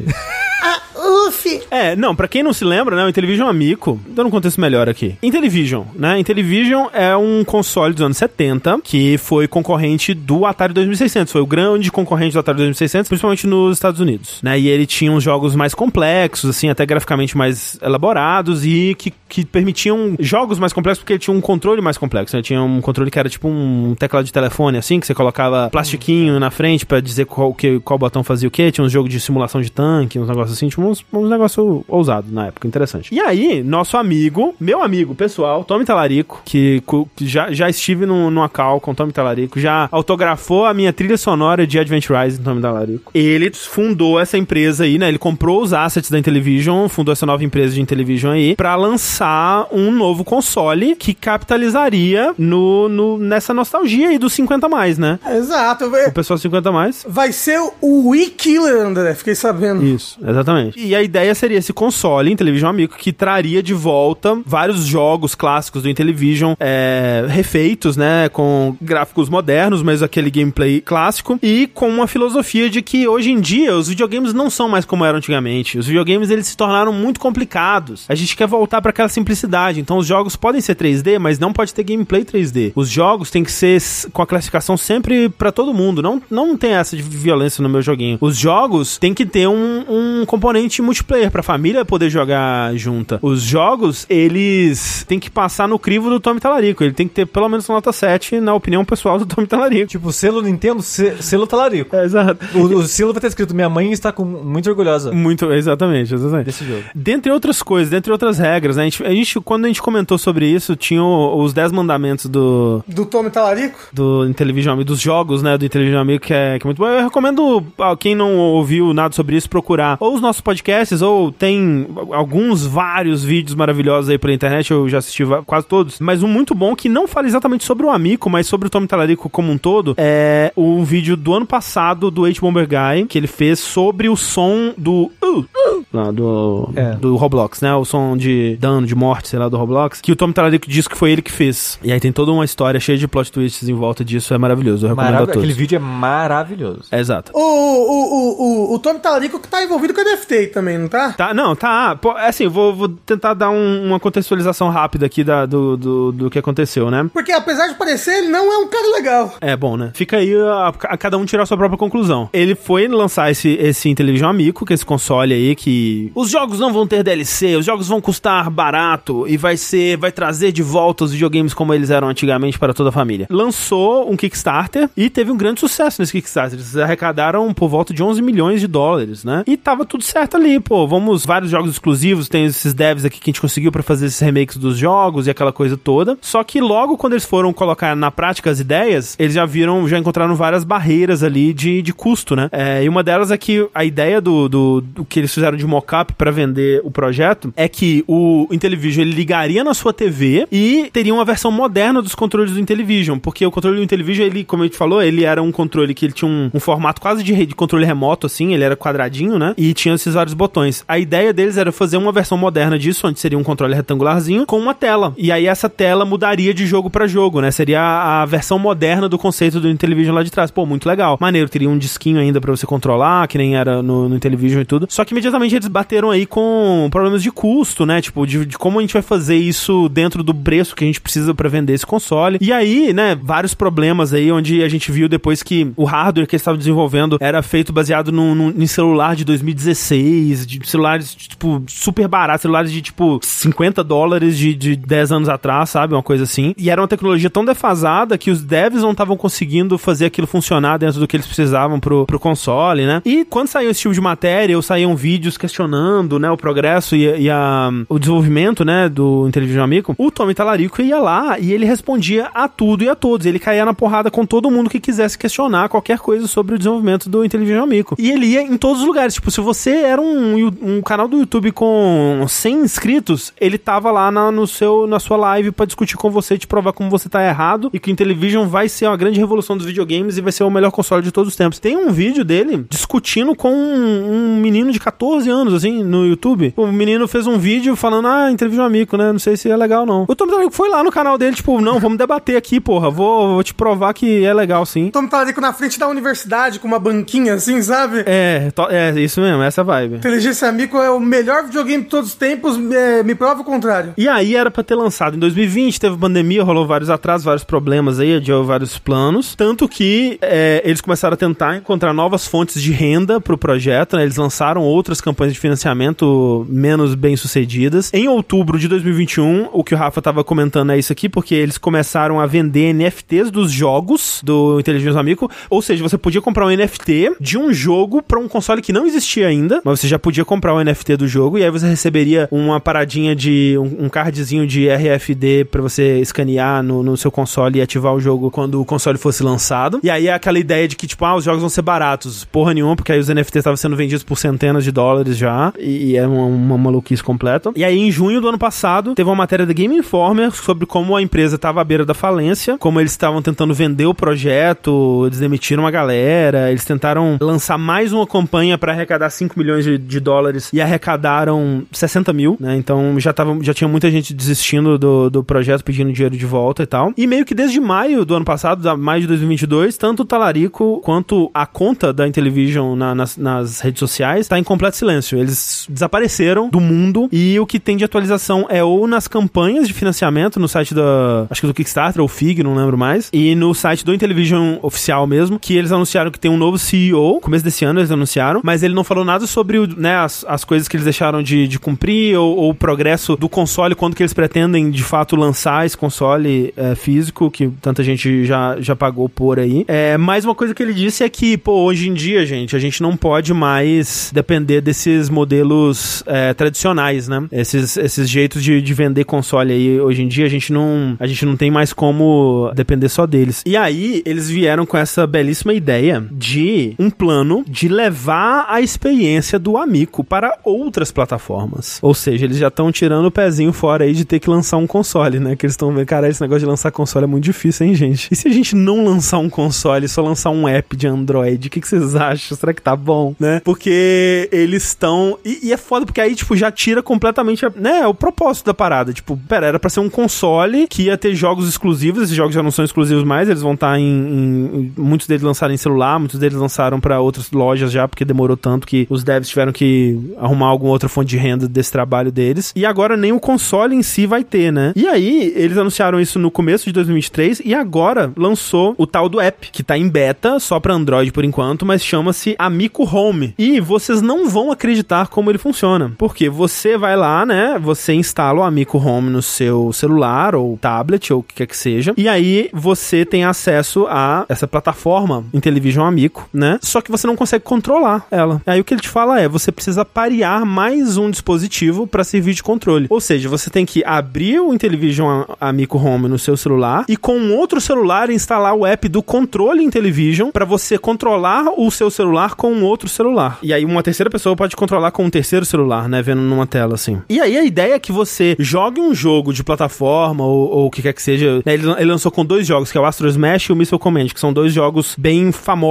ah, 0.61 0.79
Ufi. 1.27 1.61
É, 1.69 1.95
não, 1.95 2.15
pra 2.15 2.27
quem 2.27 2.43
não 2.43 2.53
se 2.53 2.63
lembra, 2.63 2.95
né, 2.95 3.03
o 3.03 3.09
Intellivision 3.09 3.47
Amico, 3.47 3.99
dando 4.07 4.27
um 4.27 4.29
contexto 4.31 4.59
melhor 4.59 4.87
aqui. 4.89 5.15
Intellivision, 5.21 5.83
né? 5.95 6.19
Intellivision 6.19 6.87
é 6.93 7.15
um 7.15 7.43
console 7.43 7.93
dos 7.93 8.03
anos 8.03 8.17
70 8.17 8.79
que 8.83 9.17
foi 9.17 9.47
concorrente 9.47 10.13
do 10.13 10.45
Atari 10.45 10.73
2600, 10.73 11.31
foi 11.31 11.41
o 11.41 11.45
grande 11.45 11.91
concorrente 11.91 12.33
do 12.33 12.39
Atari 12.39 12.57
2600, 12.57 13.07
principalmente 13.07 13.47
nos 13.47 13.77
Estados 13.77 13.99
Unidos, 13.99 14.39
né? 14.41 14.59
E 14.59 14.67
ele 14.67 14.85
tinha 14.85 15.11
uns 15.11 15.23
jogos 15.23 15.55
mais 15.55 15.73
complexos, 15.73 16.49
assim, 16.49 16.69
até 16.69 16.85
graficamente 16.85 17.37
mais 17.37 17.77
elaborados 17.81 18.65
e 18.65 18.95
que, 18.97 19.13
que 19.27 19.45
permitiam 19.45 20.15
jogos 20.19 20.59
mais 20.59 20.73
complexos 20.73 20.99
porque 21.03 21.13
ele 21.13 21.19
tinha 21.19 21.35
um 21.35 21.41
controle 21.41 21.81
mais 21.81 21.97
complexo, 21.97 22.35
né? 22.35 22.41
Tinha 22.41 22.61
um 22.61 22.81
controle 22.81 23.11
que 23.11 23.19
era 23.19 23.29
tipo 23.29 23.47
um 23.47 23.95
teclado 23.97 24.25
de 24.25 24.33
telefone, 24.33 24.77
assim, 24.77 24.99
que 24.99 25.07
você 25.07 25.13
colocava 25.13 25.69
plastiquinho 25.69 26.39
na 26.39 26.49
frente 26.49 26.85
pra 26.85 26.99
dizer 26.99 27.25
qual, 27.25 27.46
que, 27.53 27.79
qual 27.79 27.97
botão 27.97 28.23
fazia 28.23 28.47
o 28.47 28.51
quê. 28.51 28.71
Tinha 28.71 28.85
uns 28.85 28.91
jogos 28.91 29.09
de 29.09 29.19
simulação 29.19 29.61
de 29.61 29.71
tanque, 29.71 30.19
uns 30.19 30.27
negócios 30.27 30.57
assim, 30.57 30.69
tinha 30.69 30.85
uns, 30.85 31.03
uns 31.11 31.29
negócios 31.29 31.83
ousados 31.87 32.31
na 32.31 32.47
época, 32.47 32.67
interessante. 32.67 33.13
E 33.13 33.19
aí, 33.19 33.63
nosso 33.63 33.97
amigo, 33.97 34.55
meu 34.59 34.81
amigo 34.81 35.15
pessoal, 35.15 35.63
Tommy 35.63 35.85
Talarico, 35.85 36.41
que, 36.45 36.81
que 37.15 37.27
já, 37.27 37.51
já 37.51 37.69
estive 37.69 38.05
no, 38.05 38.29
numa 38.29 38.49
call 38.49 38.79
com 38.79 38.93
Tommy 38.93 39.11
Talarico, 39.11 39.59
já 39.59 39.87
autografou 39.91 40.65
a 40.65 40.73
minha 40.73 40.93
trilha 40.93 41.17
sonora 41.17 41.65
de 41.65 41.79
Advent 41.79 42.07
Rise, 42.09 42.39
Tommy 42.39 42.61
Talarico. 42.61 43.11
Ele 43.13 43.51
fundou 43.53 44.19
essa 44.19 44.37
empresa 44.37 44.83
aí, 44.83 44.97
né? 44.97 45.07
Ele 45.07 45.17
comprou 45.17 45.61
os 45.61 45.73
assets 45.73 46.09
da 46.09 46.19
Intellivision, 46.19 46.87
fundou 46.87 47.11
essa 47.11 47.25
nova 47.25 47.43
empresa 47.43 47.73
de 47.73 47.81
Intellivision 47.81 48.33
aí, 48.33 48.55
pra 48.55 48.75
lançar 48.75 49.67
um 49.71 49.91
novo 49.91 50.23
console 50.23 50.95
que 50.95 51.13
capitalizaria 51.13 52.33
no, 52.37 52.89
no, 52.89 53.17
nessa 53.17 53.53
nostalgia 53.53 54.09
aí 54.09 54.17
dos 54.17 54.33
50 54.33 54.69
mais, 54.69 54.97
né? 54.97 55.19
Exato. 55.29 55.85
O 55.85 56.11
pessoal 56.11 56.37
50 56.37 56.71
mais. 56.71 57.05
Vai 57.07 57.31
ser 57.37 57.59
o 57.81 58.09
Wii 58.09 58.29
Killer, 58.31 58.85
André. 58.85 59.13
Fiquei 59.15 59.35
sabendo. 59.35 59.83
Isso, 59.83 60.17
exatamente. 60.25 60.79
E 60.79 60.95
a 60.95 61.01
ideia 61.01 61.33
seria 61.35 61.57
esse 61.57 61.73
console 61.73 62.31
Intellivision 62.31 62.69
Amigo 62.69 62.95
que 62.97 63.13
traria 63.13 63.61
de 63.63 63.73
volta 63.73 64.39
vários 64.45 64.85
jogos 64.85 65.35
clássicos 65.35 65.83
do 65.83 65.89
Intellivision 65.89 66.53
é, 66.59 67.25
refeitos, 67.27 67.95
né, 67.95 68.29
com 68.29 68.75
gráficos 68.81 69.29
modernos, 69.29 69.81
mas 69.81 70.01
aquele 70.01 70.29
gameplay 70.29 70.81
clássico 70.81 71.39
e 71.41 71.67
com 71.73 71.89
uma 71.89 72.07
filosofia 72.07 72.69
de 72.69 72.81
que 72.81 73.07
hoje 73.07 73.31
em 73.31 73.39
dia 73.39 73.75
os 73.75 73.87
videogames 73.87 74.33
não 74.33 74.49
são 74.49 74.67
mais 74.67 74.85
como 74.85 75.05
eram 75.05 75.17
antigamente. 75.17 75.77
Os 75.77 75.87
videogames 75.87 76.29
eles 76.29 76.47
se 76.47 76.57
tornaram 76.57 76.91
muito 76.91 77.19
complicados. 77.19 78.05
A 78.09 78.15
gente 78.15 78.35
quer 78.35 78.47
voltar 78.47 78.81
para 78.81 78.89
aquela 78.89 79.09
simplicidade. 79.09 79.79
Então 79.79 79.97
os 79.97 80.07
jogos 80.07 80.35
podem 80.35 80.61
ser 80.61 80.75
3D, 80.75 81.19
mas 81.19 81.39
não 81.39 81.53
pode 81.53 81.73
ter 81.73 81.83
gameplay 81.83 82.23
3D. 82.23 82.71
Os 82.75 82.89
jogos 82.89 83.29
têm 83.29 83.43
que 83.43 83.51
ser 83.51 83.81
com 84.11 84.21
a 84.21 84.27
classificação 84.27 84.77
sempre 84.77 85.29
para 85.29 85.51
todo 85.51 85.73
mundo. 85.73 86.01
Não, 86.01 86.21
não 86.29 86.57
tem 86.57 86.71
essa 86.71 86.95
de 86.95 87.03
violência 87.17 87.61
no 87.61 87.69
meu 87.69 87.81
joguinho. 87.81 88.17
Os 88.21 88.37
jogos 88.37 88.97
têm 88.97 89.13
que 89.13 89.25
ter 89.25 89.47
um, 89.47 89.85
um 90.21 90.25
componente 90.25 90.81
multiplayer 90.81 91.29
pra 91.31 91.43
família 91.43 91.83
poder 91.85 92.09
jogar 92.09 92.75
junta. 92.75 93.19
Os 93.21 93.41
jogos, 93.41 94.05
eles 94.09 95.05
têm 95.07 95.19
que 95.19 95.29
passar 95.29 95.67
no 95.67 95.79
crivo 95.79 96.09
do 96.09 96.19
Tommy 96.19 96.39
Talarico. 96.39 96.83
Ele 96.83 96.93
tem 96.93 97.07
que 97.07 97.13
ter 97.13 97.25
pelo 97.25 97.49
menos 97.49 97.67
nota 97.67 97.91
7, 97.91 98.39
na 98.39 98.53
opinião 98.53 98.83
pessoal 98.85 99.17
do 99.17 99.25
Tommy 99.25 99.47
Talarico. 99.47 99.87
tipo, 99.87 100.11
selo 100.11 100.41
Nintendo, 100.41 100.81
se- 100.81 101.21
selo 101.21 101.47
talarico. 101.47 101.95
É, 101.95 102.05
exato. 102.05 102.37
O, 102.55 102.59
o 102.61 102.83
selo 102.87 103.13
vai 103.13 103.21
ter 103.21 103.27
escrito: 103.27 103.55
Minha 103.55 103.69
mãe 103.69 103.91
está 103.91 104.11
com, 104.11 104.23
muito 104.25 104.69
orgulhosa 104.69 105.11
Muito, 105.11 105.51
exatamente, 105.51 106.13
exatamente. 106.13 106.45
desse 106.45 106.65
jogo. 106.65 106.83
Dentre 106.93 107.31
outras 107.31 107.61
coisas, 107.61 107.89
dentre 107.89 108.11
outras 108.11 108.37
regras, 108.37 108.75
né? 108.77 108.83
A 108.83 108.85
gente, 108.85 109.03
a 109.03 109.09
gente- 109.11 109.39
quando 109.41 109.65
a 109.65 109.67
gente 109.67 109.81
comentou 109.81 110.17
sobre 110.17 110.47
isso, 110.47 110.75
tinha 110.75 111.03
os 111.03 111.53
10 111.53 111.71
mandamentos 111.71 112.25
do, 112.27 112.83
Do 112.87 113.05
Tommy 113.05 113.29
Talarico? 113.29 113.77
do 113.93 114.25
Intellivision 114.27 114.73
Amigo, 114.73 114.85
dos 114.87 114.99
jogos, 114.99 115.41
né, 115.41 115.57
do 115.57 115.65
Intellivision 115.65 116.01
Amigo, 116.01 116.23
que 116.23 116.33
é, 116.33 116.57
que 116.59 116.65
é 116.65 116.67
muito 116.67 116.77
bom. 116.79 116.87
Eu 116.87 117.06
recomendo, 117.07 117.63
a 117.77 117.95
quem 117.97 118.15
não 118.15 118.37
ouviu 118.37 118.93
nada 118.93 119.13
sobre 119.13 119.35
isso, 119.35 119.49
procurar 119.49 119.97
ou 119.99 120.15
os 120.15 120.21
nossos 120.21 120.41
podcasts, 120.41 121.01
ou 121.01 121.31
tem 121.31 121.87
alguns, 122.11 122.65
vários 122.65 123.23
vídeos 123.23 123.55
maravilhosos 123.55 124.09
aí 124.09 124.17
pela 124.17 124.33
internet, 124.33 124.71
eu 124.71 124.87
já 124.87 124.99
assisti 124.99 125.23
quase 125.45 125.67
todos, 125.67 125.99
mas 125.99 126.23
um 126.23 126.27
muito 126.27 126.53
bom 126.53 126.75
que 126.75 126.89
não 126.89 127.07
fala 127.07 127.27
exatamente 127.27 127.63
sobre 127.63 127.85
o 127.85 127.89
Amico, 127.89 128.29
mas 128.29 128.47
sobre 128.47 128.67
o 128.67 128.69
Tommy 128.69 128.87
Talarico 128.87 129.29
como 129.29 129.51
um 129.51 129.57
todo, 129.57 129.95
é 129.97 130.51
um 130.55 130.83
vídeo 130.83 131.17
do 131.17 131.33
ano 131.33 131.45
passado 131.45 132.11
do 132.11 132.25
H-Bomber 132.25 132.67
Guy, 132.67 133.05
que 133.07 133.17
ele 133.17 133.27
fez 133.27 133.59
sobre 133.59 134.09
o 134.09 134.15
som 134.15 134.73
do... 134.77 135.11
Uh, 135.23 135.39
uh, 135.39 135.85
lá, 135.93 136.11
do, 136.11 136.69
É. 136.75 136.91
do 136.95 137.15
Roblox, 137.15 137.61
né, 137.61 137.73
o 137.75 137.85
som 137.85 138.15
de 138.15 138.57
dano, 138.59 138.85
de 138.85 138.95
morte, 138.95 139.27
sei 139.29 139.39
lá, 139.39 139.49
do 139.49 139.57
Roblox, 139.57 140.01
que 140.01 140.11
o 140.11 140.15
Tommy 140.15 140.33
Talarico 140.33 140.69
disse 140.69 140.89
que 140.89 140.97
foi 140.97 141.11
ele 141.11 141.21
que 141.21 141.31
fez. 141.31 141.79
E 141.83 141.91
aí 141.91 141.99
tem 141.99 142.11
toda 142.11 142.31
uma 142.31 142.45
história 142.45 142.79
cheia 142.79 142.97
de 142.97 143.07
plot 143.07 143.31
twists 143.31 143.67
em 143.67 143.73
volta 143.73 144.03
disso, 144.03 144.33
é 144.33 144.37
maravilhoso, 144.37 144.85
eu 144.85 144.89
recomendo 144.89 145.15
a 145.15 145.19
todos. 145.19 145.37
Aquele 145.37 145.53
vídeo 145.53 145.75
é 145.75 145.79
maravilhoso. 145.79 146.83
É, 146.91 146.96
exato. 146.99 147.31
O, 147.33 147.39
o, 147.39 147.41
o, 147.41 148.71
o, 148.71 148.75
o 148.75 148.79
Tommy 148.79 148.99
Talarico 148.99 149.39
que 149.39 149.47
tá 149.47 149.63
envolvido 149.63 149.93
com 149.93 150.01
a 150.01 150.03
DFT 150.03 150.47
também, 150.47 150.77
não 150.77 150.87
tá? 150.87 151.13
Tá, 151.13 151.33
não, 151.33 151.55
tá. 151.55 151.95
Pô, 151.95 152.17
é 152.17 152.27
assim, 152.27 152.47
vou, 152.47 152.73
vou 152.75 152.89
tentar 152.89 153.33
dar 153.33 153.49
um- 153.49 153.85
uma 153.87 153.99
contextualização 153.99 154.69
rápida 154.69 155.05
aqui 155.05 155.23
da, 155.23 155.45
do, 155.45 155.77
do, 155.77 156.11
do 156.11 156.29
que 156.29 156.39
aconteceu, 156.39 156.89
né? 156.91 157.09
Porque 157.13 157.31
apesar 157.31 157.67
de 157.67 157.75
parecer, 157.75 158.19
ele 158.19 158.27
não 158.29 158.51
é 158.51 158.57
um 158.57 158.67
cara 158.67 158.87
legal. 158.93 159.33
É 159.41 159.55
bom, 159.55 159.77
né? 159.77 159.91
Fica 159.93 160.17
aí 160.17 160.33
a, 160.35 160.67
a 160.83 160.97
cada 160.97 161.17
um 161.17 161.25
tirar 161.25 161.43
a 161.43 161.45
sua 161.45 161.57
própria 161.57 161.77
conclusão. 161.77 162.29
Ele 162.33 162.55
foi 162.55 162.87
lançar 162.87 163.29
esse, 163.31 163.49
esse 163.59 163.89
Intellivision 163.89 164.29
Amico, 164.29 164.65
que 164.65 164.73
é 164.73 164.75
esse 164.75 164.85
console 164.85 165.33
aí 165.33 165.55
que 165.55 166.11
os 166.15 166.29
jogos 166.29 166.59
não 166.59 166.71
vão 166.73 166.87
ter 166.87 167.03
DLC, 167.03 167.55
os 167.55 167.65
jogos 167.65 167.87
vão 167.87 167.99
custar 168.01 168.49
barato 168.49 169.27
e 169.27 169.37
vai 169.37 169.57
ser, 169.57 169.97
vai 169.97 170.11
trazer 170.11 170.51
de 170.51 170.63
volta 170.63 171.03
os 171.03 171.11
videogames 171.11 171.53
como 171.53 171.73
eles 171.73 171.89
eram 171.89 172.07
antigamente 172.09 172.57
para 172.59 172.73
toda 172.73 172.89
a 172.89 172.91
família. 172.91 173.27
Lançou 173.29 174.09
um 174.11 174.15
Kickstarter 174.17 174.89
e 174.95 175.09
teve 175.09 175.31
um 175.31 175.37
grande 175.37 175.59
sucesso 175.59 176.01
nesse 176.01 176.11
Kickstarter. 176.11 176.59
Arrecadaram 176.87 177.53
por 177.53 177.67
volta 177.67 177.93
de 177.93 178.01
11 178.01 178.21
milhões 178.21 178.61
de 178.61 178.67
dólares, 178.67 179.23
né? 179.23 179.43
E 179.45 179.57
tava 179.57 179.85
tudo 179.85 180.03
certo 180.03 180.37
ali, 180.37 180.59
pô. 180.59 180.87
Vamos, 180.87 181.25
vários 181.25 181.51
jogos 181.51 181.71
exclusivos, 181.71 182.29
tem 182.29 182.45
esses 182.45 182.73
devs 182.73 183.03
aqui 183.03 183.19
que 183.19 183.29
a 183.29 183.31
gente 183.31 183.41
conseguiu 183.41 183.71
para 183.71 183.83
fazer 183.83 184.05
esses 184.05 184.19
remakes 184.19 184.57
dos 184.57 184.77
jogos 184.77 185.27
e 185.27 185.29
aquela 185.29 185.51
coisa 185.51 185.75
toda. 185.75 186.17
Só 186.21 186.43
que 186.43 186.61
logo 186.61 186.97
quando 186.97 187.13
eles 187.13 187.25
foram 187.25 187.51
colocar 187.51 187.95
na 187.95 188.09
prática 188.09 188.49
as 188.49 188.59
ideias, 188.59 189.15
eles 189.19 189.33
já 189.33 189.45
viram, 189.45 189.87
já 189.87 189.97
encontraram 189.97 190.33
várias 190.35 190.63
barreiras 190.63 191.23
ali 191.23 191.53
de, 191.53 191.81
de 191.81 191.93
custo, 191.93 192.35
né? 192.35 192.49
É, 192.51 192.83
e 192.83 192.89
uma 192.89 193.03
delas 193.03 193.31
é 193.31 193.37
que 193.37 193.67
a 193.75 193.83
ideia 193.83 194.21
do, 194.21 194.47
do, 194.47 194.81
do 194.81 195.05
que 195.05 195.19
eles 195.19 195.33
fizeram 195.33 195.57
de 195.57 195.65
mock-up 195.67 196.13
pra 196.13 196.31
vender 196.31 196.81
o 196.83 196.91
projeto 196.91 197.53
é 197.55 197.67
que 197.67 198.03
o 198.07 198.47
Intellivision 198.51 199.05
ele 199.05 199.15
ligaria 199.15 199.63
na 199.63 199.73
sua 199.73 199.91
TV 199.91 200.47
e 200.51 200.89
teria 200.93 201.13
uma 201.13 201.25
versão 201.25 201.51
moderna 201.51 202.01
dos 202.01 202.15
controles 202.15 202.53
do 202.53 202.59
Intellivision, 202.59 203.19
porque 203.19 203.45
o 203.45 203.51
controle 203.51 203.77
do 203.77 203.83
Intellivision, 203.83 204.27
ele, 204.27 204.43
como 204.43 204.63
a 204.63 204.65
gente 204.65 204.77
falou, 204.77 205.01
ele 205.01 205.23
era 205.23 205.41
um 205.41 205.51
controle 205.51 205.93
que 205.93 206.05
ele 206.05 206.13
tinha 206.13 206.29
um, 206.29 206.49
um 206.53 206.59
quase 206.99 207.23
de, 207.23 207.45
de 207.45 207.55
controle 207.55 207.85
remoto, 207.85 208.27
assim, 208.27 208.53
ele 208.53 208.63
era 208.63 208.75
quadradinho, 208.75 209.37
né? 209.37 209.53
E 209.57 209.73
tinha 209.73 209.95
esses 209.95 210.13
vários 210.13 210.33
botões. 210.33 210.83
A 210.87 210.97
ideia 210.97 211.33
deles 211.33 211.57
era 211.57 211.71
fazer 211.71 211.97
uma 211.97 212.11
versão 212.11 212.37
moderna 212.37 212.77
disso, 212.77 213.07
onde 213.07 213.19
seria 213.19 213.37
um 213.37 213.43
controle 213.43 213.75
retangularzinho, 213.75 214.45
com 214.45 214.59
uma 214.59 214.73
tela. 214.73 215.13
E 215.17 215.31
aí 215.31 215.47
essa 215.47 215.69
tela 215.69 216.05
mudaria 216.05 216.53
de 216.53 216.65
jogo 216.65 216.89
pra 216.89 217.07
jogo, 217.07 217.41
né? 217.41 217.51
Seria 217.51 217.81
a, 217.81 218.21
a 218.23 218.25
versão 218.25 218.59
moderna 218.59 219.09
do 219.09 219.17
conceito 219.17 219.59
do 219.59 219.69
Intellivision 219.69 220.15
lá 220.15 220.23
de 220.23 220.31
trás. 220.31 220.51
Pô, 220.51 220.65
muito 220.65 220.87
legal. 220.87 221.17
Maneiro, 221.19 221.49
teria 221.49 221.69
um 221.69 221.77
disquinho 221.77 222.19
ainda 222.19 222.39
pra 222.41 222.51
você 222.51 222.65
controlar, 222.65 223.27
que 223.27 223.37
nem 223.37 223.55
era 223.55 223.81
no, 223.81 224.09
no 224.09 224.15
Intellivision 224.15 224.61
e 224.61 224.65
tudo. 224.65 224.87
Só 224.89 225.03
que 225.03 225.13
imediatamente 225.13 225.55
eles 225.55 225.67
bateram 225.67 226.11
aí 226.11 226.25
com 226.25 226.87
problemas 226.91 227.21
de 227.23 227.31
custo, 227.31 227.85
né? 227.85 228.01
Tipo, 228.01 228.25
de, 228.25 228.45
de 228.45 228.57
como 228.57 228.79
a 228.79 228.81
gente 228.81 228.93
vai 228.93 229.01
fazer 229.01 229.35
isso 229.35 229.89
dentro 229.89 230.23
do 230.23 230.33
preço 230.33 230.75
que 230.75 230.83
a 230.83 230.87
gente 230.87 231.01
precisa 231.01 231.33
pra 231.33 231.49
vender 231.49 231.73
esse 231.73 231.85
console. 231.85 232.37
E 232.41 232.51
aí, 232.51 232.93
né, 232.93 233.17
vários 233.21 233.53
problemas 233.53 234.13
aí, 234.13 234.31
onde 234.31 234.63
a 234.63 234.69
gente 234.69 234.91
viu 234.91 235.07
depois 235.09 235.43
que 235.43 235.71
o 235.75 235.83
hardware 235.83 236.27
que 236.27 236.35
eles 236.35 236.41
estavam 236.41 236.57
desenvolvendo 236.67 237.17
era 237.19 237.41
feito 237.41 237.71
baseado 237.71 238.11
num, 238.11 238.35
num, 238.35 238.49
em 238.49 238.67
celular 238.67 239.15
de 239.15 239.23
2016, 239.25 240.45
de 240.45 240.69
celulares, 240.69 241.15
tipo, 241.15 241.63
super 241.67 242.07
baratos, 242.07 242.41
celulares 242.41 242.71
de, 242.71 242.81
tipo, 242.81 243.19
50 243.21 243.83
dólares 243.83 244.37
de, 244.37 244.53
de 244.53 244.75
10 244.75 245.11
anos 245.11 245.29
atrás, 245.29 245.69
sabe? 245.69 245.93
Uma 245.93 246.03
coisa 246.03 246.23
assim. 246.23 246.53
E 246.57 246.69
era 246.69 246.81
uma 246.81 246.87
tecnologia 246.87 247.29
tão 247.29 247.45
defasada 247.45 248.17
que 248.17 248.29
os 248.29 248.43
devs 248.43 248.81
não 248.81 248.91
estavam 248.91 249.17
conseguindo 249.17 249.77
fazer 249.77 250.05
aquilo 250.05 250.27
funcionar 250.27 250.77
dentro 250.77 250.99
do 250.99 251.07
que 251.07 251.15
eles 251.15 251.25
precisavam 251.25 251.79
pro, 251.79 252.05
pro 252.05 252.19
console, 252.19 252.85
né? 252.85 253.01
E 253.05 253.25
quando 253.25 253.47
saiu 253.47 253.69
esse 253.69 253.81
tipo 253.81 253.93
de 253.93 254.01
matéria, 254.01 254.55
ou 254.55 254.61
saíam 254.61 254.95
vídeos 254.95 255.37
questionando, 255.37 256.19
né, 256.19 256.29
o 256.29 256.37
progresso 256.37 256.95
e, 256.95 257.23
e 257.23 257.29
a, 257.29 257.69
o 257.89 257.99
desenvolvimento, 257.99 258.65
né, 258.65 258.89
do 258.89 259.27
Intellivision 259.27 259.63
Amico, 259.63 259.95
o 259.97 260.11
Tommy 260.11 260.33
Talarico 260.33 260.81
ia 260.81 260.99
lá 260.99 261.39
e 261.39 261.53
ele 261.53 261.65
respondia 261.65 262.29
a 262.33 262.47
tudo 262.47 262.83
e 262.83 262.89
a 262.89 262.95
todos. 262.95 263.25
Ele 263.25 263.39
caía 263.39 263.65
na 263.65 263.73
porrada 263.73 264.11
com 264.11 264.25
todo 264.25 264.51
mundo 264.51 264.69
que 264.69 264.79
quisesse 264.79 265.17
questionar 265.17 265.69
qualquer 265.69 265.99
coisa 265.99 266.27
sobre 266.27 266.56
desenvolvimento 266.57 267.09
do 267.09 267.23
Intellivision 267.23 267.63
Amico. 267.63 267.95
E 267.97 268.11
ele 268.11 268.27
ia 268.27 268.41
em 268.41 268.57
todos 268.57 268.81
os 268.81 268.87
lugares. 268.87 269.13
Tipo, 269.13 269.31
se 269.31 269.41
você 269.41 269.71
era 269.71 270.01
um, 270.01 270.47
um 270.61 270.81
canal 270.81 271.07
do 271.07 271.17
YouTube 271.17 271.51
com 271.51 272.25
100 272.27 272.59
inscritos, 272.59 273.33
ele 273.39 273.57
tava 273.57 273.91
lá 273.91 274.11
na, 274.11 274.31
no 274.31 274.47
seu, 274.47 274.87
na 274.87 274.99
sua 274.99 275.17
live 275.17 275.51
pra 275.51 275.65
discutir 275.65 275.97
com 275.97 276.09
você, 276.09 276.37
te 276.37 276.47
provar 276.47 276.73
como 276.73 276.89
você 276.89 277.09
tá 277.09 277.25
errado 277.25 277.69
e 277.73 277.79
que 277.79 277.89
o 277.89 277.91
Intellivision 277.91 278.47
vai 278.47 278.69
ser 278.69 278.87
uma 278.87 278.97
grande 278.97 279.19
revolução 279.19 279.57
dos 279.57 279.65
videogames 279.65 280.17
e 280.17 280.21
vai 280.21 280.31
ser 280.31 280.43
o 280.43 280.49
melhor 280.49 280.71
console 280.71 281.03
de 281.03 281.11
todos 281.11 281.29
os 281.29 281.35
tempos. 281.35 281.59
Tem 281.59 281.75
um 281.77 281.91
vídeo 281.91 282.23
dele 282.23 282.65
discutindo 282.69 283.35
com 283.35 283.51
um, 283.51 284.35
um 284.35 284.37
menino 284.37 284.71
de 284.71 284.79
14 284.79 285.29
anos, 285.29 285.53
assim, 285.53 285.83
no 285.83 286.05
YouTube. 286.05 286.53
O 286.55 286.67
menino 286.67 287.07
fez 287.07 287.27
um 287.27 287.37
vídeo 287.37 287.75
falando, 287.75 288.07
ah, 288.07 288.31
Intellivision 288.31 288.65
Amico, 288.65 288.97
né? 288.97 289.11
Não 289.11 289.19
sei 289.19 289.35
se 289.35 289.49
é 289.49 289.55
legal, 289.55 289.85
não. 289.85 290.05
O 290.07 290.15
Tom 290.15 290.27
Talarico 290.27 290.53
foi 290.53 290.69
lá 290.69 290.83
no 290.83 290.91
canal 290.91 291.17
dele, 291.17 291.35
tipo, 291.35 291.59
não, 291.61 291.79
vamos 291.79 291.97
debater 291.97 292.37
aqui, 292.37 292.59
porra. 292.59 292.89
Vou, 292.89 293.35
vou 293.35 293.43
te 293.43 293.53
provar 293.53 293.93
que 293.93 294.23
é 294.23 294.33
legal, 294.33 294.65
sim. 294.65 294.89
Tom 294.89 295.07
Talarico 295.07 295.41
na 295.41 295.53
frente 295.53 295.79
da 295.79 295.87
universidade 295.87 296.46
com 296.55 296.67
uma 296.67 296.79
banquinha 296.79 297.33
assim, 297.33 297.61
sabe? 297.61 298.03
É, 298.05 298.51
é, 298.69 298.99
isso 298.99 299.19
mesmo, 299.21 299.41
essa 299.43 299.63
vibe. 299.63 299.95
Inteligência 299.95 300.47
Amico 300.47 300.77
é 300.77 300.89
o 300.89 300.99
melhor 300.99 301.45
videogame 301.45 301.83
de 301.83 301.89
todos 301.89 302.11
os 302.11 302.15
tempos, 302.15 302.57
é, 302.71 303.03
me 303.03 303.13
prova 303.15 303.41
o 303.41 303.43
contrário. 303.43 303.93
E 303.97 304.07
aí 304.07 304.35
era 304.35 304.49
pra 304.49 304.63
ter 304.63 304.75
lançado 304.75 305.15
em 305.15 305.19
2020, 305.19 305.79
teve 305.79 305.97
pandemia, 305.97 306.43
rolou 306.43 306.65
vários 306.65 306.89
atrasos, 306.89 307.25
vários 307.25 307.43
problemas 307.43 307.99
aí, 307.99 308.15
adiou 308.15 308.43
vários 308.43 308.77
planos. 308.77 309.35
Tanto 309.35 309.67
que 309.67 310.17
é, 310.21 310.61
eles 310.63 310.81
começaram 310.81 311.13
a 311.13 311.17
tentar 311.17 311.57
encontrar 311.57 311.93
novas 311.93 312.27
fontes 312.27 312.61
de 312.61 312.71
renda 312.71 313.19
pro 313.19 313.37
projeto, 313.37 313.97
né? 313.97 314.03
Eles 314.03 314.15
lançaram 314.15 314.61
outras 314.61 315.01
campanhas 315.01 315.33
de 315.33 315.39
financiamento 315.39 316.45
menos 316.49 316.95
bem 316.95 317.15
sucedidas. 317.15 317.91
Em 317.93 318.07
outubro 318.07 318.57
de 318.57 318.67
2021, 318.67 319.49
o 319.51 319.63
que 319.63 319.73
o 319.73 319.77
Rafa 319.77 320.01
tava 320.01 320.23
comentando 320.23 320.71
é 320.71 320.77
isso 320.77 320.91
aqui, 320.91 321.09
porque 321.09 321.35
eles 321.35 321.57
começaram 321.57 322.19
a 322.19 322.25
vender 322.25 322.73
NFTs 322.73 323.31
dos 323.31 323.51
jogos 323.51 324.21
do 324.23 324.59
Intelligence 324.59 324.97
Amico. 324.97 325.29
Ou 325.49 325.61
seja, 325.61 325.83
você 325.83 325.97
podia 325.97 326.21
comprar 326.27 326.45
um 326.45 326.49
NFT 326.49 327.13
de 327.21 327.37
um 327.37 327.53
jogo 327.53 328.01
pra 328.01 328.19
um 328.19 328.27
console 328.27 328.61
que 328.61 328.73
não 328.73 328.85
existia 328.85 329.27
ainda, 329.27 329.61
mas 329.63 329.79
você 329.79 329.87
já 329.87 329.97
podia 329.97 330.25
comprar 330.25 330.53
o 330.53 330.61
NFT 330.61 330.97
do 330.97 331.07
jogo 331.07 331.37
e 331.37 331.43
aí 331.43 331.49
você 331.49 331.65
receberia 331.65 332.27
uma 332.29 332.59
paradinha 332.59 333.15
de 333.15 333.55
um, 333.57 333.85
um 333.85 333.89
cardzinho 333.89 334.45
de 334.45 334.67
RFD 334.67 335.45
pra 335.45 335.61
você 335.61 335.99
escanear 336.01 336.61
no, 336.61 336.83
no 336.83 336.97
seu 336.97 337.09
console 337.09 337.59
e 337.59 337.61
ativar 337.61 337.93
o 337.93 337.99
jogo 338.01 338.29
quando 338.29 338.59
o 338.59 338.65
console 338.65 338.97
fosse 338.97 339.23
lançado. 339.23 339.79
E 339.81 339.89
aí 339.89 340.07
é 340.07 340.13
aquela 340.13 340.37
ideia 340.37 340.67
de 340.67 340.75
que, 340.75 340.85
tipo, 340.85 341.05
ah, 341.05 341.15
os 341.15 341.23
jogos 341.23 341.39
vão 341.39 341.49
ser 341.49 341.61
baratos. 341.61 342.25
Porra 342.25 342.53
nenhuma, 342.53 342.75
porque 342.75 342.91
aí 342.91 342.99
os 342.99 343.07
NFTs 343.07 343.37
estavam 343.37 343.55
sendo 343.55 343.77
vendidos 343.77 344.03
por 344.03 344.17
centenas 344.17 344.65
de 344.65 344.71
dólares 344.71 345.15
já. 345.15 345.53
E, 345.57 345.91
e 345.91 345.95
é 345.95 346.05
uma, 346.05 346.25
uma 346.25 346.57
maluquice 346.57 347.01
completa. 347.01 347.53
E 347.55 347.63
aí, 347.63 347.79
em 347.79 347.89
junho 347.89 348.19
do 348.19 348.27
ano 348.27 348.37
passado, 348.37 348.93
teve 348.95 349.09
uma 349.09 349.15
matéria 349.15 349.45
da 349.45 349.53
Game 349.53 349.77
Informer 349.77 350.31
sobre 350.31 350.65
como 350.65 350.93
a 350.93 351.01
empresa 351.01 351.37
estava 351.37 351.61
à 351.61 351.63
beira 351.63 351.85
da 351.85 351.93
falência, 351.93 352.57
como 352.57 352.81
eles 352.81 352.91
estavam 352.91 353.21
tentando 353.21 353.53
vender 353.53 353.85
o 353.85 353.93
projeto, 353.93 355.03
eles 355.05 355.19
demitiram 355.19 355.63
uma 355.63 355.71
galera, 355.71 356.16
eles 356.51 356.65
tentaram 356.65 357.17
lançar 357.21 357.57
mais 357.57 357.93
uma 357.93 358.05
campanha 358.07 358.57
para 358.57 358.71
arrecadar 358.71 359.09
5 359.09 359.37
milhões 359.37 359.63
de, 359.63 359.77
de 359.77 359.99
dólares 359.99 360.49
e 360.53 360.61
arrecadaram 360.61 361.63
60 361.71 362.11
mil, 362.13 362.37
né? 362.39 362.55
Então 362.57 362.99
já, 362.99 363.13
tava, 363.13 363.37
já 363.41 363.53
tinha 363.53 363.67
muita 363.67 363.89
gente 363.91 364.13
desistindo 364.13 364.77
do, 364.77 365.09
do 365.09 365.23
projeto, 365.23 365.63
pedindo 365.63 365.91
dinheiro 365.91 366.15
de 366.17 366.25
volta 366.25 366.63
e 366.63 366.65
tal. 366.65 366.91
E 366.97 367.05
meio 367.07 367.25
que 367.25 367.33
desde 367.35 367.59
maio 367.59 368.03
do 368.05 368.15
ano 368.15 368.25
passado, 368.25 368.77
maio 368.77 369.01
de 369.01 369.07
2022, 369.07 369.77
tanto 369.77 370.03
o 370.03 370.05
Talarico 370.05 370.81
quanto 370.83 371.29
a 371.33 371.45
conta 371.45 371.93
da 371.93 372.07
Intellivision 372.07 372.75
na- 372.75 372.95
nas, 372.95 373.17
nas 373.17 373.59
redes 373.61 373.79
sociais 373.79 374.27
tá 374.27 374.37
em 374.39 374.43
completo 374.43 374.77
silêncio. 374.77 375.17
Eles 375.17 375.65
desapareceram 375.69 376.49
do 376.49 376.59
mundo 376.59 377.07
e 377.11 377.39
o 377.39 377.45
que 377.45 377.59
tem 377.59 377.77
de 377.77 377.83
atualização 377.83 378.45
é 378.49 378.63
ou 378.63 378.87
nas 378.87 379.07
campanhas 379.07 379.67
de 379.67 379.73
financiamento 379.73 380.39
no 380.39 380.47
site 380.47 380.73
da, 380.73 381.25
acho 381.29 381.41
que 381.41 381.47
do 381.47 381.53
Kickstarter 381.53 382.01
ou 382.01 382.07
Fig, 382.07 382.43
não 382.43 382.55
lembro 382.55 382.77
mais, 382.77 383.09
e 383.13 383.35
no 383.35 383.53
site 383.53 383.85
do 383.85 383.93
Intellivision 383.93 384.57
oficial 384.61 385.05
mesmo, 385.07 385.39
que 385.39 385.55
eles 385.55 385.71
anunciaram 385.71 386.06
que 386.11 386.19
tem 386.19 386.29
um 386.29 386.37
novo 386.37 386.57
CEO, 386.57 387.19
começo 387.21 387.43
desse 387.43 387.65
ano 387.65 387.79
eles 387.79 387.91
anunciaram, 387.91 388.41
mas 388.43 388.63
ele 388.63 388.73
não 388.73 388.83
falou 388.83 389.03
nada 389.03 389.27
sobre 389.27 389.59
né, 389.75 389.95
as, 389.97 390.25
as 390.27 390.43
coisas 390.43 390.67
que 390.67 390.75
eles 390.75 390.83
deixaram 390.83 391.21
de, 391.21 391.47
de 391.47 391.59
cumprir 391.59 392.17
ou, 392.17 392.35
ou 392.37 392.49
o 392.51 392.55
progresso 392.55 393.15
do 393.15 393.29
console, 393.29 393.75
quando 393.75 393.95
que 393.95 394.03
eles 394.03 394.13
pretendem 394.13 394.69
de 394.69 394.83
fato 394.83 395.15
lançar 395.15 395.65
esse 395.65 395.77
console 395.77 396.53
é, 396.55 396.75
físico, 396.75 397.29
que 397.31 397.49
tanta 397.61 397.83
gente 397.83 398.25
já, 398.25 398.59
já 398.59 398.75
pagou 398.75 399.09
por 399.09 399.39
aí. 399.39 399.65
É, 399.67 399.97
mais 399.97 400.25
uma 400.25 400.35
coisa 400.35 400.53
que 400.53 400.61
ele 400.61 400.73
disse 400.73 401.03
é 401.03 401.09
que, 401.09 401.37
pô, 401.37 401.63
hoje 401.63 401.89
em 401.89 401.93
dia, 401.93 402.25
gente, 402.25 402.55
a 402.55 402.59
gente 402.59 402.81
não 402.81 402.95
pode 402.95 403.33
mais 403.33 404.11
depender 404.13 404.61
desses 404.61 405.09
modelos 405.09 406.03
é, 406.05 406.33
tradicionais, 406.33 407.07
né? 407.07 407.23
Esses, 407.31 407.77
esses 407.77 408.09
jeitos 408.09 408.43
de, 408.43 408.61
de 408.61 408.73
vender 408.73 409.03
console 409.03 409.51
aí, 409.53 409.79
hoje 409.79 410.03
em 410.03 410.07
dia, 410.07 410.25
a 410.25 410.29
gente 410.29 410.51
não, 410.51 410.95
a 410.99 411.07
gente 411.07 411.25
não 411.25 411.35
tem 411.35 411.51
mais 411.51 411.73
como 411.73 412.51
depender 412.55 412.89
só 412.89 413.05
deles. 413.05 413.43
E 413.45 413.55
aí, 413.55 414.01
eles 414.05 414.29
vieram 414.29 414.65
com 414.65 414.77
essa 414.77 415.05
belíssima 415.07 415.53
ideia 415.53 415.96
de 416.11 416.75
um 416.79 416.89
plano 416.89 417.43
de 417.47 417.67
levar 417.67 418.45
a 418.49 418.61
experiência 418.61 419.37
do 419.39 419.57
Amico 419.57 420.03
para 420.03 420.37
outras 420.43 420.91
plataformas. 420.91 421.79
Ou 421.81 421.93
seja, 421.93 422.25
eles 422.25 422.37
já 422.37 422.47
estão 422.47 422.71
tirando 422.71 423.05
o 423.05 423.11
pezinho 423.11 423.51
fora 423.53 423.83
aí 423.85 423.93
de 423.93 424.05
ter 424.05 424.19
que 424.19 424.29
lançar 424.29 424.57
um 424.57 424.67
console, 424.67 425.19
né? 425.19 425.35
Que 425.35 425.45
eles 425.45 425.53
estão 425.53 425.73
vendo, 425.73 425.85
cara, 425.85 426.07
esse 426.09 426.21
negócio 426.21 426.41
de 426.41 426.45
lançar 426.45 426.71
console 426.71 427.03
é 427.05 427.07
muito 427.07 427.23
difícil, 427.23 427.65
hein, 427.67 427.75
gente? 427.75 428.07
E 428.11 428.15
se 428.15 428.27
a 428.27 428.31
gente 428.31 428.55
não 428.55 428.83
lançar 428.85 429.17
um 429.19 429.29
console, 429.29 429.87
só 429.87 430.01
lançar 430.01 430.29
um 430.29 430.47
app 430.47 430.75
de 430.75 430.87
Android, 430.87 431.47
o 431.47 431.51
que, 431.51 431.61
que 431.61 431.67
vocês 431.67 431.95
acham? 431.95 432.37
Será 432.37 432.53
que 432.53 432.61
tá 432.61 432.75
bom, 432.75 433.15
né? 433.19 433.41
Porque 433.43 434.29
eles 434.31 434.63
estão. 434.67 435.17
E, 435.25 435.47
e 435.47 435.53
é 435.53 435.57
foda, 435.57 435.85
porque 435.85 436.01
aí, 436.01 436.15
tipo, 436.15 436.35
já 436.35 436.51
tira 436.51 436.81
completamente, 436.83 437.45
a- 437.45 437.51
né? 437.55 437.85
O 437.87 437.93
propósito 437.93 438.45
da 438.45 438.53
parada. 438.53 438.93
Tipo, 438.93 439.17
pera, 439.27 439.47
era 439.47 439.59
pra 439.59 439.69
ser 439.69 439.79
um 439.79 439.89
console 439.89 440.67
que 440.67 440.83
ia 440.83 440.97
ter 440.97 441.15
jogos 441.15 441.47
exclusivos, 441.47 442.03
esses 442.03 442.15
jogos 442.15 442.33
já 442.33 442.43
não 442.43 442.51
são 442.51 442.63
exclusivos 442.65 443.03
mais, 443.03 443.29
eles 443.29 443.41
vão 443.41 443.53
estar 443.53 443.77
em, 443.79 443.83
em- 443.83 444.45
em- 444.59 444.73
Muitos 444.77 445.07
deles 445.07 445.23
lançaram 445.23 445.53
em 445.53 445.57
celular, 445.57 445.86
muitos 445.99 446.19
deles 446.19 446.37
lançaram 446.37 446.79
pra 446.79 446.99
outras 446.99 447.31
lojas 447.31 447.71
já, 447.71 447.87
porque 447.87 448.05
demorou 448.05 448.37
tanto 448.37 448.67
que 448.67 448.87
os 448.89 449.03
devs 449.03 449.29
tiveram 449.29 449.51
que 449.51 449.97
arrumar 450.17 450.47
alguma 450.47 450.71
outra 450.71 450.89
fonte 450.89 451.09
de 451.09 451.17
renda 451.17 451.47
desse 451.47 451.71
trabalho 451.71 452.11
deles. 452.11 452.51
E 452.55 452.65
agora 452.65 452.97
nem 452.97 453.11
o 453.11 453.19
console 453.19 453.75
em 453.75 453.83
si 453.83 454.05
vai 454.05 454.23
ter, 454.23 454.51
né? 454.51 454.73
E 454.75 454.87
aí, 454.87 455.33
eles 455.35 455.57
anunciaram 455.57 455.99
isso 455.99 456.19
no 456.19 456.31
começo 456.31 456.65
de 456.65 456.71
2023 456.73 457.41
e 457.45 457.53
agora 457.53 458.11
lançou 458.15 458.75
o 458.77 458.87
tal 458.87 459.07
do 459.09 459.19
app, 459.19 459.49
que 459.51 459.63
tá 459.63 459.77
em 459.77 459.87
beta, 459.87 460.39
só 460.39 460.59
pra 460.59 460.73
Android 460.73 461.11
por 461.11 461.23
enquanto, 461.23 461.65
mas 461.65 461.83
chama-se 461.83 462.35
Amico 462.39 462.83
Home. 462.83 463.33
E 463.37 463.59
vocês 463.59 464.01
não 464.01 464.29
vão 464.29 464.51
acreditar 464.51 465.07
como 465.07 465.29
ele 465.29 465.37
funciona. 465.37 465.91
Porque 465.97 466.29
você 466.29 466.77
vai 466.77 466.95
lá, 466.95 467.25
né? 467.25 467.59
Você 467.61 467.93
instala 467.93 468.41
o 468.41 468.43
Amico 468.43 468.77
Home 468.77 469.09
no 469.09 469.21
seu 469.21 469.71
celular 469.73 470.35
ou 470.35 470.57
tablet 470.57 471.13
ou 471.13 471.19
o 471.19 471.23
que 471.23 471.35
quer 471.35 471.47
que 471.47 471.57
seja. 471.57 471.93
E 471.97 472.07
aí 472.07 472.49
você 472.53 473.05
tem 473.05 473.23
acesso 473.23 473.85
a 473.89 474.25
essa 474.29 474.47
plataforma 474.47 475.25
Intellivision 475.33 475.76
Amico, 475.85 476.27
né? 476.33 476.59
Só 476.61 476.81
que 476.81 476.91
você 476.91 477.07
não 477.07 477.15
consegue 477.15 477.43
controlar 477.43 478.05
ela. 478.11 478.41
Aí 478.45 478.59
o 478.59 478.63
que 478.63 478.73
ele 478.73 478.81
te 478.81 478.89
fala 478.89 479.19
é: 479.19 479.27
você 479.27 479.51
precisa 479.51 479.83
parear 479.85 480.45
mais 480.45 480.97
um 480.97 481.09
dispositivo 481.09 481.87
para 481.87 482.03
servir 482.03 482.33
de 482.33 482.43
controle. 482.43 482.87
Ou 482.89 482.99
seja, 482.99 483.29
você 483.29 483.49
tem 483.49 483.65
que 483.65 483.83
abrir 483.85 484.39
o 484.39 484.53
Intellivision 484.53 485.23
Amico 485.39 485.77
Home 485.77 486.07
no 486.07 486.19
seu 486.19 486.35
celular 486.37 486.85
e 486.87 486.97
com 486.97 487.17
um 487.17 487.35
outro 487.35 487.59
celular 487.61 488.09
instalar 488.09 488.53
o 488.53 488.65
app 488.65 488.87
do 488.89 489.01
controle 489.03 489.63
Intellivision 489.63 490.29
para 490.31 490.45
você 490.45 490.77
controlar 490.77 491.45
o 491.57 491.69
seu 491.71 491.89
celular 491.89 492.35
com 492.35 492.51
um 492.51 492.63
outro 492.63 492.89
celular. 492.89 493.39
E 493.41 493.53
aí 493.53 493.65
uma 493.65 493.83
terceira 493.83 494.09
pessoa 494.09 494.35
pode 494.35 494.55
controlar 494.55 494.91
com 494.91 495.05
um 495.05 495.09
terceiro 495.09 495.45
celular, 495.45 495.87
né? 495.89 496.01
Vendo 496.01 496.21
numa 496.21 496.45
tela, 496.47 496.75
assim. 496.75 497.01
E 497.09 497.19
aí 497.19 497.37
a 497.37 497.43
ideia 497.43 497.73
é 497.75 497.79
que 497.79 497.91
você 497.91 498.35
jogue 498.39 498.81
um 498.81 498.93
jogo 498.93 499.33
de 499.33 499.43
plataforma 499.43 500.23
ou, 500.25 500.49
ou 500.49 500.65
o 500.67 500.71
que 500.71 500.81
quer 500.81 500.93
que 500.93 501.01
seja. 501.01 501.41
né, 501.45 501.53
Ele, 501.53 501.69
ele 501.71 501.91
lançou 501.91 502.11
com 502.11 502.25
dois 502.25 502.45
jogos, 502.47 502.71
que 502.71 502.77
é 502.77 502.81
o 502.81 502.85
Astro 502.85 503.07
Smash 503.07 503.45
e 503.45 503.53
o 503.53 503.55
Missile 503.55 503.79
Command, 503.79 504.07
que 504.07 504.19
são 504.19 504.33
dois 504.33 504.53
jogos 504.53 504.95
bem 504.97 505.31
famosos 505.31 505.66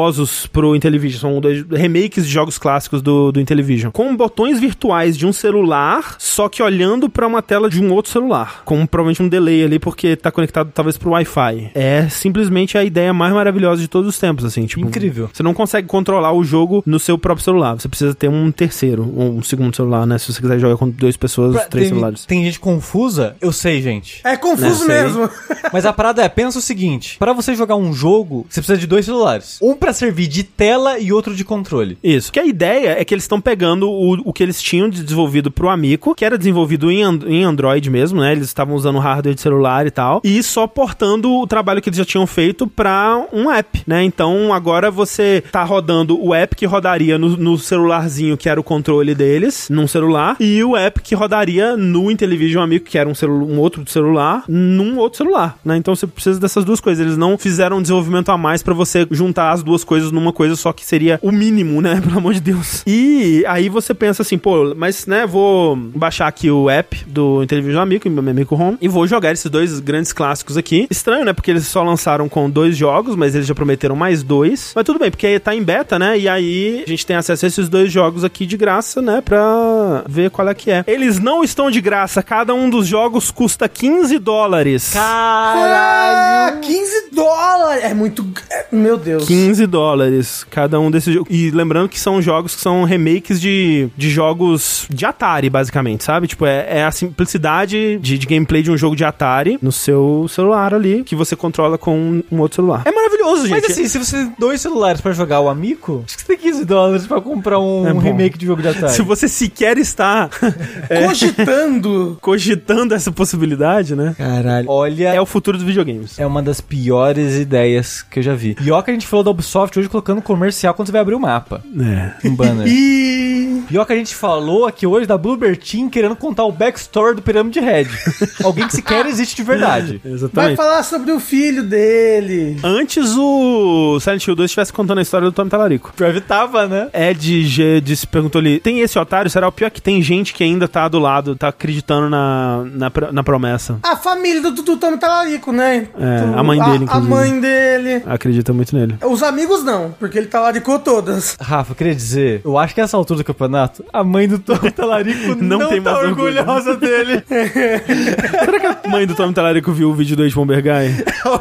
pro 0.52 0.74
Intellivision. 0.76 1.20
São 1.20 1.40
dois 1.40 1.64
remakes 1.70 2.26
de 2.26 2.32
jogos 2.32 2.58
clássicos 2.58 3.02
do, 3.02 3.32
do 3.32 3.40
Intellivision. 3.40 3.90
Com 3.90 4.14
botões 4.16 4.58
virtuais 4.60 5.16
de 5.16 5.26
um 5.26 5.32
celular, 5.32 6.16
só 6.18 6.48
que 6.48 6.62
olhando 6.62 7.08
pra 7.08 7.26
uma 7.26 7.42
tela 7.42 7.68
de 7.70 7.82
um 7.82 7.92
outro 7.92 8.10
celular. 8.12 8.62
Com 8.64 8.86
provavelmente 8.86 9.22
um 9.22 9.28
delay 9.28 9.64
ali, 9.64 9.78
porque 9.78 10.16
tá 10.16 10.30
conectado 10.30 10.70
talvez 10.74 10.96
pro 10.96 11.10
Wi-Fi. 11.10 11.70
É 11.74 12.08
simplesmente 12.08 12.76
a 12.78 12.84
ideia 12.84 13.12
mais 13.12 13.32
maravilhosa 13.32 13.80
de 13.80 13.88
todos 13.88 14.08
os 14.08 14.18
tempos, 14.18 14.44
assim. 14.44 14.66
Tipo, 14.66 14.86
Incrível. 14.86 15.30
você 15.32 15.42
não 15.42 15.54
consegue 15.54 15.86
controlar 15.88 16.32
o 16.32 16.44
jogo 16.44 16.82
no 16.86 16.98
seu 16.98 17.16
próprio 17.18 17.44
celular. 17.44 17.74
Você 17.78 17.88
precisa 17.88 18.14
ter 18.14 18.28
um 18.28 18.50
terceiro, 18.50 19.02
um 19.16 19.42
segundo 19.42 19.74
celular, 19.74 20.06
né? 20.06 20.18
Se 20.18 20.32
você 20.32 20.40
quiser 20.40 20.58
jogar 20.58 20.76
com 20.76 20.88
duas 20.88 21.16
pessoas, 21.16 21.54
Pra- 21.54 21.64
três 21.64 21.84
tem, 21.86 21.88
celulares. 21.90 22.26
tem 22.26 22.44
gente 22.44 22.60
confusa, 22.60 23.36
eu 23.40 23.52
sei, 23.52 23.80
gente. 23.80 24.20
É 24.24 24.36
confuso 24.36 24.84
sei. 24.86 24.88
mesmo. 24.88 25.28
Mas 25.72 25.84
a 25.86 25.92
parada 25.92 26.22
é, 26.22 26.28
pensa 26.28 26.58
o 26.58 26.62
seguinte: 26.62 27.16
para 27.18 27.32
você 27.32 27.54
jogar 27.54 27.76
um 27.76 27.92
jogo, 27.92 28.46
você 28.48 28.60
precisa 28.60 28.78
de 28.78 28.86
dois 28.86 29.04
celulares. 29.04 29.58
Um 29.62 29.74
pra 29.86 29.92
servir 29.92 30.26
de 30.26 30.42
tela 30.42 30.98
e 30.98 31.12
outro 31.12 31.32
de 31.32 31.44
controle. 31.44 31.96
Isso. 32.02 32.32
Que 32.32 32.40
a 32.40 32.44
ideia 32.44 33.00
é 33.00 33.04
que 33.04 33.14
eles 33.14 33.22
estão 33.22 33.40
pegando 33.40 33.88
o, 33.88 34.14
o 34.24 34.32
que 34.32 34.42
eles 34.42 34.60
tinham 34.60 34.88
de 34.88 35.00
desenvolvido 35.00 35.48
pro 35.48 35.68
Amico, 35.68 36.12
que 36.12 36.24
era 36.24 36.36
desenvolvido 36.36 36.90
em, 36.90 37.04
And- 37.04 37.20
em 37.24 37.44
Android 37.44 37.88
mesmo, 37.88 38.20
né? 38.20 38.32
Eles 38.32 38.48
estavam 38.48 38.74
usando 38.74 38.98
hardware 38.98 39.36
de 39.36 39.40
celular 39.40 39.86
e 39.86 39.90
tal, 39.92 40.20
e 40.24 40.42
só 40.42 40.66
portando 40.66 41.30
o 41.30 41.46
trabalho 41.46 41.80
que 41.80 41.88
eles 41.88 41.98
já 41.98 42.04
tinham 42.04 42.26
feito 42.26 42.66
pra 42.66 43.24
um 43.32 43.48
app, 43.48 43.84
né? 43.86 44.02
Então 44.02 44.52
agora 44.52 44.90
você 44.90 45.44
tá 45.52 45.62
rodando 45.62 46.20
o 46.20 46.34
app 46.34 46.56
que 46.56 46.66
rodaria 46.66 47.16
no, 47.16 47.36
no 47.36 47.56
celularzinho, 47.56 48.36
que 48.36 48.48
era 48.48 48.58
o 48.58 48.64
controle 48.64 49.14
deles, 49.14 49.68
num 49.70 49.86
celular, 49.86 50.36
e 50.40 50.64
o 50.64 50.76
app 50.76 51.00
que 51.00 51.14
rodaria 51.14 51.76
no 51.76 52.10
Intellivision 52.10 52.60
Amico, 52.64 52.86
que 52.86 52.98
era 52.98 53.08
um, 53.08 53.12
um 53.44 53.60
outro 53.60 53.84
celular, 53.88 54.42
num 54.48 54.98
outro 54.98 55.18
celular, 55.18 55.56
né? 55.64 55.76
Então 55.76 55.94
você 55.94 56.08
precisa 56.08 56.40
dessas 56.40 56.64
duas 56.64 56.80
coisas. 56.80 57.06
Eles 57.06 57.16
não 57.16 57.38
fizeram 57.38 57.78
um 57.78 57.82
desenvolvimento 57.82 58.30
a 58.30 58.36
mais 58.36 58.64
pra 58.64 58.74
você 58.74 59.06
juntar 59.12 59.52
as 59.52 59.62
duas 59.66 59.84
coisas 59.84 60.10
numa 60.10 60.32
coisa 60.32 60.56
só 60.56 60.72
que 60.72 60.84
seria 60.86 61.18
o 61.22 61.30
mínimo, 61.30 61.82
né? 61.82 62.00
Pelo 62.04 62.18
amor 62.18 62.32
de 62.32 62.40
Deus. 62.40 62.82
E 62.86 63.44
aí 63.46 63.68
você 63.68 63.92
pensa 63.92 64.22
assim, 64.22 64.38
pô, 64.38 64.74
mas 64.74 65.06
né, 65.06 65.26
vou 65.26 65.76
baixar 65.76 66.26
aqui 66.28 66.50
o 66.50 66.70
app 66.70 67.04
do 67.06 67.42
Intellivision 67.42 67.82
Amico, 67.82 68.08
meu 68.08 68.26
Amico 68.30 68.54
Home, 68.54 68.78
e 68.80 68.88
vou 68.88 69.06
jogar 69.06 69.32
esses 69.32 69.50
dois 69.50 69.78
grandes 69.80 70.12
clássicos 70.12 70.56
aqui. 70.56 70.86
Estranho, 70.90 71.24
né? 71.24 71.32
Porque 71.32 71.50
eles 71.50 71.66
só 71.66 71.82
lançaram 71.82 72.28
com 72.28 72.48
dois 72.48 72.76
jogos, 72.76 73.16
mas 73.16 73.34
eles 73.34 73.46
já 73.46 73.54
prometeram 73.54 73.96
mais 73.96 74.22
dois. 74.22 74.72
Mas 74.74 74.84
tudo 74.84 74.98
bem, 74.98 75.10
porque 75.10 75.26
aí 75.26 75.38
tá 75.38 75.54
em 75.54 75.62
beta, 75.62 75.98
né? 75.98 76.18
E 76.18 76.28
aí 76.28 76.82
a 76.86 76.88
gente 76.88 77.04
tem 77.04 77.16
acesso 77.16 77.44
a 77.44 77.48
esses 77.48 77.68
dois 77.68 77.90
jogos 77.90 78.24
aqui 78.24 78.46
de 78.46 78.56
graça, 78.56 79.02
né? 79.02 79.20
Pra 79.20 80.04
ver 80.08 80.30
qual 80.30 80.48
é 80.48 80.54
que 80.54 80.70
é. 80.70 80.84
Eles 80.86 81.18
não 81.18 81.42
estão 81.42 81.70
de 81.70 81.80
graça, 81.80 82.22
cada 82.22 82.54
um 82.54 82.70
dos 82.70 82.86
jogos 82.86 83.30
custa 83.30 83.68
15 83.68 84.18
dólares. 84.18 84.92
Ah, 84.96 86.58
15 86.62 87.10
dólares. 87.12 87.84
É 87.84 87.94
muito. 87.94 88.26
é- 88.50 88.66
meu 88.70 88.96
Deus. 88.96 89.24
15 89.26 89.55
dólares 89.64 90.44
cada 90.50 90.80
um 90.80 90.90
desses 90.90 91.14
jogos. 91.14 91.28
E 91.32 91.52
lembrando 91.52 91.88
que 91.88 92.00
são 92.00 92.20
jogos 92.20 92.56
que 92.56 92.60
são 92.60 92.82
remakes 92.82 93.40
de, 93.40 93.88
de 93.96 94.10
jogos 94.10 94.88
de 94.90 95.06
Atari, 95.06 95.48
basicamente, 95.48 96.02
sabe? 96.02 96.26
Tipo, 96.26 96.44
é, 96.46 96.78
é 96.78 96.84
a 96.84 96.90
simplicidade 96.90 97.98
de, 98.02 98.18
de 98.18 98.26
gameplay 98.26 98.62
de 98.62 98.72
um 98.72 98.76
jogo 98.76 98.96
de 98.96 99.04
Atari 99.04 99.56
no 99.62 99.70
seu 99.70 100.26
celular 100.28 100.74
ali, 100.74 101.04
que 101.04 101.14
você 101.14 101.36
controla 101.36 101.78
com 101.78 101.96
um, 101.96 102.22
um 102.32 102.40
outro 102.40 102.56
celular. 102.56 102.82
É 102.84 102.90
maravilhoso, 102.90 103.42
gente. 103.46 103.60
Mas 103.62 103.70
assim, 103.70 103.86
se 103.86 103.98
você 103.98 104.16
tem 104.16 104.32
dois 104.38 104.60
celulares 104.60 105.00
pra 105.00 105.12
jogar 105.12 105.38
o 105.40 105.48
Amico, 105.48 106.02
acho 106.06 106.16
que 106.16 106.22
você 106.22 106.26
tem 106.36 106.38
15 106.38 106.64
dólares 106.64 107.06
pra 107.06 107.20
comprar 107.20 107.60
um, 107.60 107.86
É 107.86 107.92
bom. 107.92 108.00
remake 108.00 108.36
de 108.38 108.46
jogo 108.46 108.62
de 108.62 108.68
Atari. 108.68 108.92
se 108.92 109.02
você 109.02 109.28
sequer 109.28 109.78
está 109.78 110.28
é, 110.90 111.06
Cogitando. 111.06 112.18
cogitando 112.20 112.94
essa 112.94 113.12
possibilidade, 113.12 113.94
né? 113.94 114.14
Caralho. 114.16 114.66
Olha, 114.68 115.08
É 115.14 115.20
o 115.20 115.26
futuro 115.26 115.56
dos 115.58 115.66
videogames. 115.66 116.18
é 116.18 116.26
uma 116.26 116.42
das 116.42 116.60
piores 116.60 117.34
ideias 117.36 118.02
que 118.02 118.18
eu 118.18 118.22
já 118.22 118.34
vi. 118.34 118.54
Pior 118.54 118.82
que 118.82 118.90
a 118.90 118.94
gente 118.94 119.06
falou 119.06 119.24
da 119.24 119.30
Ubisoft 119.46 119.78
hoje 119.78 119.88
colocando 119.88 120.20
comercial 120.20 120.74
quando 120.74 120.86
você 120.88 120.92
vai 120.92 121.00
abrir 121.00 121.14
o 121.14 121.20
mapa. 121.20 121.62
É. 121.80 122.28
Um 122.28 122.34
banner. 122.34 122.66
E. 122.76 123.62
Pior 123.68 123.84
que 123.84 123.92
a 123.92 123.96
gente 123.96 124.14
falou 124.14 124.66
aqui 124.66 124.86
hoje 124.86 125.06
da 125.06 125.16
Bluebird 125.16 125.58
Team 125.58 125.88
querendo 125.88 126.14
contar 126.16 126.44
o 126.44 126.52
backstory 126.52 127.16
do 127.16 127.22
Pyramid 127.22 127.56
Head. 127.58 127.90
Alguém 128.42 128.66
que 128.66 128.74
sequer 128.74 129.06
existe 129.06 129.36
de 129.36 129.42
verdade. 129.42 130.00
Vai 130.04 130.12
Exatamente. 130.12 130.56
falar 130.56 130.82
sobre 130.82 131.12
o 131.12 131.20
filho 131.20 131.62
dele. 131.62 132.58
Antes 132.62 133.14
o 133.16 133.98
Silent 134.00 134.26
Hill 134.26 134.34
2 134.34 134.48
estivesse 134.50 134.72
contando 134.72 134.98
a 134.98 135.02
história 135.02 135.26
do 135.26 135.32
Tommy 135.32 135.50
Talarico. 135.50 135.92
Pior 135.96 136.20
tava, 136.20 136.66
né? 136.66 136.88
Ed 136.92 137.44
G 137.44 137.80
disse, 137.80 138.06
perguntou 138.06 138.40
ali: 138.40 138.58
tem 138.60 138.80
esse 138.80 138.98
otário? 138.98 139.30
Será 139.30 139.48
o 139.48 139.52
pior 139.52 139.70
que 139.70 139.82
tem 139.82 140.02
gente 140.02 140.34
que 140.34 140.44
ainda 140.44 140.66
tá 140.68 140.88
do 140.88 140.98
lado, 140.98 141.36
tá 141.36 141.48
acreditando 141.48 142.08
na, 142.10 142.64
na, 142.64 142.92
na 143.12 143.22
promessa? 143.24 143.78
A 143.82 143.96
família 143.96 144.40
do, 144.40 144.50
do 144.50 144.76
Tommy 144.76 144.98
Talarico, 144.98 145.52
né? 145.52 145.88
É, 145.98 146.38
a 146.38 146.42
mãe 146.42 146.58
dele, 146.58 146.72
A 146.72 146.82
inclusive. 146.84 147.10
mãe 147.10 147.40
dele. 147.40 148.02
Acredita 148.06 148.52
muito 148.52 148.74
nele. 148.76 148.96
Os 149.04 149.22
amigos 149.22 149.35
não, 149.64 149.94
porque 149.98 150.18
ele 150.18 150.26
talaricou 150.26 150.78
todas. 150.78 151.36
Rafa, 151.40 151.72
eu 151.72 151.76
queria 151.76 151.94
dizer, 151.94 152.40
eu 152.44 152.56
acho 152.58 152.74
que 152.74 152.80
essa 152.80 152.96
altura 152.96 153.18
do 153.18 153.24
campeonato, 153.24 153.84
a 153.92 154.02
mãe 154.04 154.26
do 154.28 154.38
Tom 154.38 154.56
Talarico 154.74 155.34
Não 155.42 155.58
não, 155.58 155.68
tem 155.68 155.82
tá 155.82 155.92
mais 155.92 156.04
orgulho. 156.08 156.38
orgulhosa 156.40 156.76
dele. 156.76 157.22
Será 157.28 158.60
que 158.60 158.86
a 158.86 158.90
mãe 158.90 159.06
do 159.06 159.14
Tommy 159.14 159.34
Talarico 159.34 159.72
viu 159.72 159.90
o 159.90 159.94
vídeo 159.94 160.16
do 160.16 160.24
Ed 160.24 160.34
Bomber 160.34 160.62
Guy? 160.62 161.04
Ela 161.24 161.38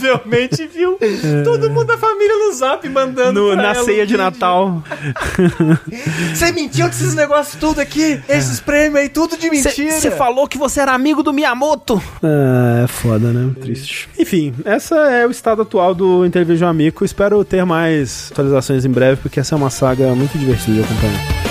provavelmente 0.00 0.66
viu 0.66 0.98
todo 1.44 1.70
mundo 1.70 1.86
da 1.86 1.98
família 1.98 2.36
no 2.46 2.52
zap 2.52 2.88
mandando 2.88 3.40
No- 3.40 3.52
pra 3.52 3.56
na 3.62 3.74
ela 3.74 3.84
ceia 3.84 4.02
um 4.02 4.06
de 4.06 4.12
vídeo. 4.12 4.18
Natal. 4.18 4.82
Você 6.34 6.52
mentiu 6.52 6.84
com 6.86 6.90
esses 6.92 7.14
negócios 7.14 7.56
tudo 7.58 7.80
aqui, 7.80 8.20
esses 8.28 8.60
prêmios 8.60 8.96
aí, 9.02 9.08
tudo 9.08 9.36
de 9.36 9.50
mentira. 9.50 9.92
Você 9.92 10.10
falou 10.10 10.46
que 10.46 10.58
você 10.58 10.80
era 10.80 10.92
amigo 10.92 11.22
do 11.22 11.32
Miyamoto. 11.32 12.00
É, 12.22 12.84
é 12.84 12.86
foda, 12.86 13.32
né? 13.32 13.52
Triste. 13.60 14.08
Enfim, 14.18 14.54
essa 14.64 14.96
é 15.10 15.26
o 15.26 15.30
estado 15.30 15.62
atual 15.62 15.94
do 15.94 16.24
Intervision 16.26 16.68
Amico. 16.68 17.04
Espero 17.04 17.44
ter 17.44 17.64
mais 17.64 18.28
atualizações 18.32 18.84
em 18.84 18.90
breve, 18.90 19.20
porque 19.22 19.40
essa 19.40 19.54
é 19.54 19.56
uma 19.56 19.70
saga 19.70 20.14
muito 20.14 20.36
divertida 20.38 20.74
de 20.76 20.82
acompanhar. 20.84 21.45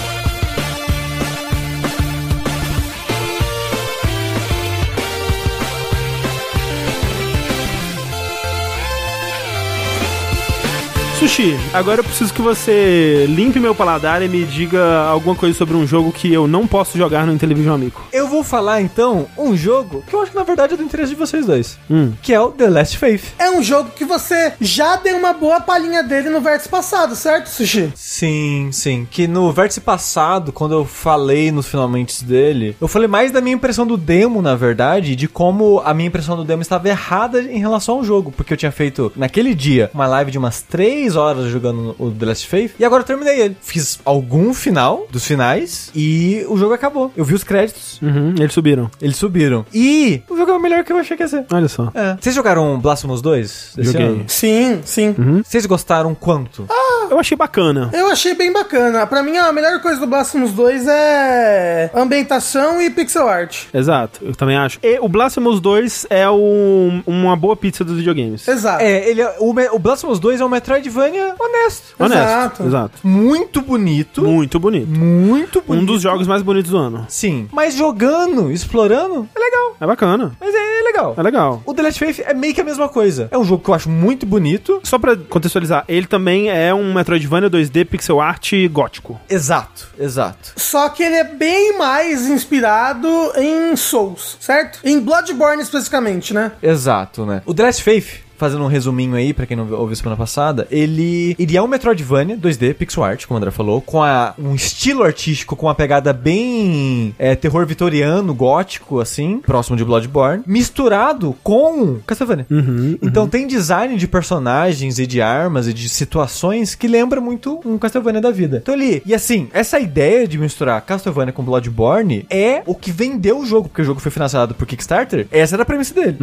Sushi, 11.26 11.58
agora 11.74 12.02
eu 12.02 12.04
preciso 12.04 12.32
que 12.32 12.40
você 12.42 13.26
limpe 13.28 13.60
meu 13.60 13.74
paladar 13.74 14.22
e 14.22 14.28
me 14.30 14.46
diga 14.46 15.06
alguma 15.08 15.36
coisa 15.36 15.58
sobre 15.58 15.76
um 15.76 15.86
jogo 15.88 16.12
que 16.12 16.32
eu 16.32 16.48
não 16.48 16.68
posso 16.68 17.00
jogar 17.00 17.26
no 17.26 17.34
Intellivision 17.34 17.74
Amico. 17.74 18.04
Eu 18.14 18.28
vou 18.28 18.44
falar 18.44 18.80
então 18.84 19.26
um 19.36 19.58
jogo 19.58 20.04
que 20.08 20.16
eu 20.16 20.22
acho 20.22 20.30
que 20.30 20.38
na 20.38 20.44
verdade 20.44 20.76
é 20.76 20.78
do 20.78 20.84
interesse 20.84 21.10
de 21.10 21.16
vocês 21.16 21.48
dois, 21.48 21.80
Hum. 21.90 22.14
que 22.22 22.32
é 22.32 22.40
o 22.40 22.50
The 22.52 22.70
Last 22.70 23.00
Faith. 23.00 23.24
É 23.40 23.50
um 23.50 23.64
jogo 23.64 23.90
que 23.96 24.06
você 24.06 24.54
já 24.62 24.98
deu 24.98 25.18
uma 25.18 25.34
boa 25.34 25.60
palhinha 25.60 26.04
dele 26.04 26.30
no 26.30 26.42
vértice 26.42 26.70
passado, 26.70 27.16
certo, 27.16 27.48
Sushi? 27.48 27.92
Sim, 27.96 28.70
sim. 28.72 29.08
Que 29.10 29.28
no 29.28 29.52
vértice 29.52 29.82
passado, 29.82 30.52
quando 30.52 30.74
eu 30.76 30.86
falei 30.86 31.52
nos 31.52 31.66
finalmente 31.68 32.24
dele, 32.24 32.78
eu 32.80 32.88
falei 32.88 33.08
mais 33.08 33.32
da 33.32 33.42
minha 33.42 33.56
impressão 33.56 33.88
do 33.88 33.98
demo, 33.98 34.44
na 34.44 34.54
verdade, 34.56 35.16
de 35.16 35.28
como 35.28 35.82
a 35.84 35.92
minha 35.92 36.08
impressão 36.08 36.38
do 36.38 36.44
demo 36.44 36.62
estava 36.62 36.88
errada 36.88 37.42
em 37.42 37.58
relação 37.58 37.96
ao 37.96 38.04
jogo. 38.04 38.32
Porque 38.32 38.54
eu 38.54 38.58
tinha 38.58 38.72
feito, 38.72 39.12
naquele 39.16 39.56
dia, 39.56 39.90
uma 39.92 40.06
live 40.06 40.30
de 40.30 40.38
umas 40.38 40.62
3 40.62 41.15
horas 41.16 41.46
jogando 41.50 41.96
o 42.00 42.12
The 42.12 42.26
Last 42.26 42.48
Faith, 42.48 42.72
e 42.80 42.86
agora 42.86 43.02
eu 43.02 43.06
terminei 43.06 43.40
ele. 43.42 43.58
Fiz 43.62 44.00
algum 44.06 44.54
final 44.54 45.08
dos 45.10 45.26
finais, 45.26 45.90
e 45.96 46.46
o 46.50 46.58
jogo 46.58 46.74
acabou. 46.74 47.12
Eu 47.16 47.24
vi 47.26 47.34
os 47.34 47.44
créditos, 47.44 48.00
Uhum, 48.02 48.36
eles 48.38 48.54
subiram. 48.54 48.90
eles 49.02 49.16
subiram. 49.18 49.66
E 49.74 50.22
o 50.30 50.36
jogo 50.38 50.52
é 50.52 50.54
o 50.56 50.60
melhor 50.62 50.84
que 50.84 50.92
eu 50.92 50.98
achei 50.98 51.16
que 51.18 51.24
ia 51.24 51.28
ser. 51.28 51.46
Olha 51.52 51.68
só. 51.68 51.92
É. 51.94 52.18
Vocês 52.20 52.34
jogaram 52.36 52.80
Blasphemous 52.80 53.22
2? 53.22 53.72
desse 53.76 53.92
Joguei. 53.92 54.08
ano? 54.08 54.24
Sim, 54.28 54.82
sim. 54.86 55.16
Vocês 55.46 55.66
gostaram 55.66 56.14
quanto? 56.16 56.66
Eu 57.10 57.20
achei 57.20 57.38
bacana. 57.38 57.90
Eu 57.94 58.10
achei 58.10 58.34
bem 58.34 58.52
bacana. 58.52 59.06
Pra 59.06 59.22
mim, 59.22 59.38
a 59.38 59.52
melhor 59.54 59.80
coisa 59.82 60.00
do 60.00 60.08
Blasphemous 60.08 60.52
2 60.52 60.88
é 60.88 61.92
ambientação 61.94 62.82
e 62.82 62.90
pixel 62.90 63.28
art. 63.28 63.66
Exato, 63.74 64.20
eu 64.24 64.36
também 64.36 64.56
acho. 64.58 64.80
E 64.82 65.00
o 65.00 65.08
Blasphemous 65.08 65.60
2 65.60 66.08
é 66.10 66.30
um- 66.30 67.04
uma 67.06 67.36
boa 67.36 67.56
pizza 67.56 67.84
dos 67.84 67.98
videogames. 67.98 68.48
Exato. 68.48 68.82
É, 68.84 69.08
ele 69.10 69.22
é, 69.22 69.36
o, 69.40 69.50
o 69.76 69.80
Blasphemous 69.80 70.20
2 70.20 70.42
é 70.42 70.46
um 70.46 70.50
Metroidvania 70.50 71.05
honesto. 71.14 71.96
Honesto. 72.00 72.24
exato. 72.24 72.64
Exato. 72.64 73.00
Muito 73.04 73.62
bonito. 73.62 74.24
Muito 74.24 74.60
bonito. 74.60 74.88
Muito 74.88 75.62
bonito. 75.62 75.82
Um 75.82 75.86
dos 75.86 76.02
jogos 76.02 76.28
mais 76.28 76.42
bonitos 76.42 76.72
do 76.72 76.78
ano. 76.78 77.06
Sim. 77.10 77.48
Mas 77.52 77.76
jogando, 77.76 78.52
explorando, 78.52 79.28
é 79.36 79.40
legal. 79.40 79.76
É 79.80 79.86
bacana. 79.88 80.36
Mas 80.40 80.54
é, 80.54 80.80
é 80.80 80.84
legal. 80.84 81.14
É 81.18 81.22
legal. 81.22 81.62
O 81.66 81.74
The 81.74 81.82
Last 81.82 82.00
Faith 82.00 82.20
é 82.26 82.34
meio 82.34 82.54
que 82.54 82.62
a 82.62 82.64
mesma 82.64 82.88
coisa. 82.90 83.28
É 83.32 83.38
um 83.38 83.44
jogo 83.44 83.64
que 83.64 83.70
eu 83.70 83.74
acho 83.74 83.90
muito 83.90 84.26
bonito. 84.26 84.80
Só 84.84 84.98
pra 84.98 85.16
contextualizar, 85.16 85.84
ele 85.88 86.08
também 86.08 86.50
é 86.50 86.74
um 86.74 86.94
Metroidvania 86.94 87.50
2D 87.50 87.86
pixel 87.86 88.22
art 88.22 88.52
gótico. 88.72 89.20
Exato, 89.30 89.88
exato. 89.98 90.54
Só 90.56 90.90
que 90.90 91.04
ele 91.04 91.16
é 91.16 91.24
bem 91.24 91.78
mais 91.78 92.28
inspirado 92.28 93.08
em 93.38 93.76
Souls, 93.76 94.38
certo? 94.40 94.80
Em 94.84 95.00
Bloodborne 95.00 95.62
especificamente, 95.62 96.34
né? 96.34 96.52
Exato, 96.62 97.26
né? 97.26 97.42
O 97.46 97.54
The 97.54 97.64
Last 97.64 97.84
Faith, 97.84 98.25
fazendo 98.38 98.64
um 98.64 98.68
resuminho 98.68 99.16
aí, 99.16 99.34
pra 99.34 99.46
quem 99.46 99.56
não 99.58 99.72
ouviu 99.74 99.96
semana 99.96 100.18
passada, 100.18 100.68
ele, 100.72 101.36
ele 101.40 101.56
é 101.58 101.62
um 101.62 101.68
Metroidvania 101.68 102.38
2D, 102.38 102.74
pixel 102.74 103.04
art, 103.04 103.26
como 103.26 103.36
o 103.36 103.38
André 103.38 103.52
falou, 103.52 103.82
com 103.82 104.02
a, 104.04 104.34
um 104.38 104.54
estilo 104.56 105.04
artístico, 105.04 105.56
com 105.56 105.66
uma 105.68 105.76
pegada 105.76 106.12
bem 106.14 107.14
é, 107.18 107.36
terror 107.36 107.66
vitoriano, 107.66 108.34
gótico, 108.34 109.00
assim, 109.00 109.40
próximo 109.40 109.78
de 109.78 109.86
Bloodborne, 109.86 110.44
misturado 110.46 111.36
com 111.44 112.00
Castlevania. 112.06 112.46
Uhum, 112.50 112.98
Então 113.02 113.28
tem 113.28 113.48
design 113.48 113.98
de 113.98 114.08
personagens 114.08 115.00
e 115.00 115.08
de 115.08 115.22
armas 115.22 115.68
e 115.68 115.74
de 115.74 115.88
situações 115.90 116.76
que 116.76 116.88
lembra 116.88 117.20
muito 117.22 117.60
um 117.66 117.78
Castlevania 117.78 118.22
da 118.22 118.32
vida. 118.32 118.60
Então 118.62 118.74
ele, 118.74 119.02
e 119.06 119.14
assim, 119.14 119.48
essa 119.54 119.80
ideia 119.80 120.28
de 120.28 120.38
misturar 120.38 120.82
Castlevania 120.82 121.34
com 121.34 121.44
Bloodborne 121.44 122.26
é 122.30 122.62
o 122.66 122.76
que 122.76 122.92
vendeu 122.92 123.40
o 123.40 123.46
jogo, 123.46 123.70
porque 123.70 123.82
o 123.82 123.86
jogo 123.86 124.00
foi 124.00 124.12
financiado 124.12 124.54
por 124.54 124.66
Kickstarter. 124.66 125.28
Essa 125.32 125.56
era 125.56 125.64
a 125.64 125.66
premissa 125.66 125.94
dele. 125.94 126.18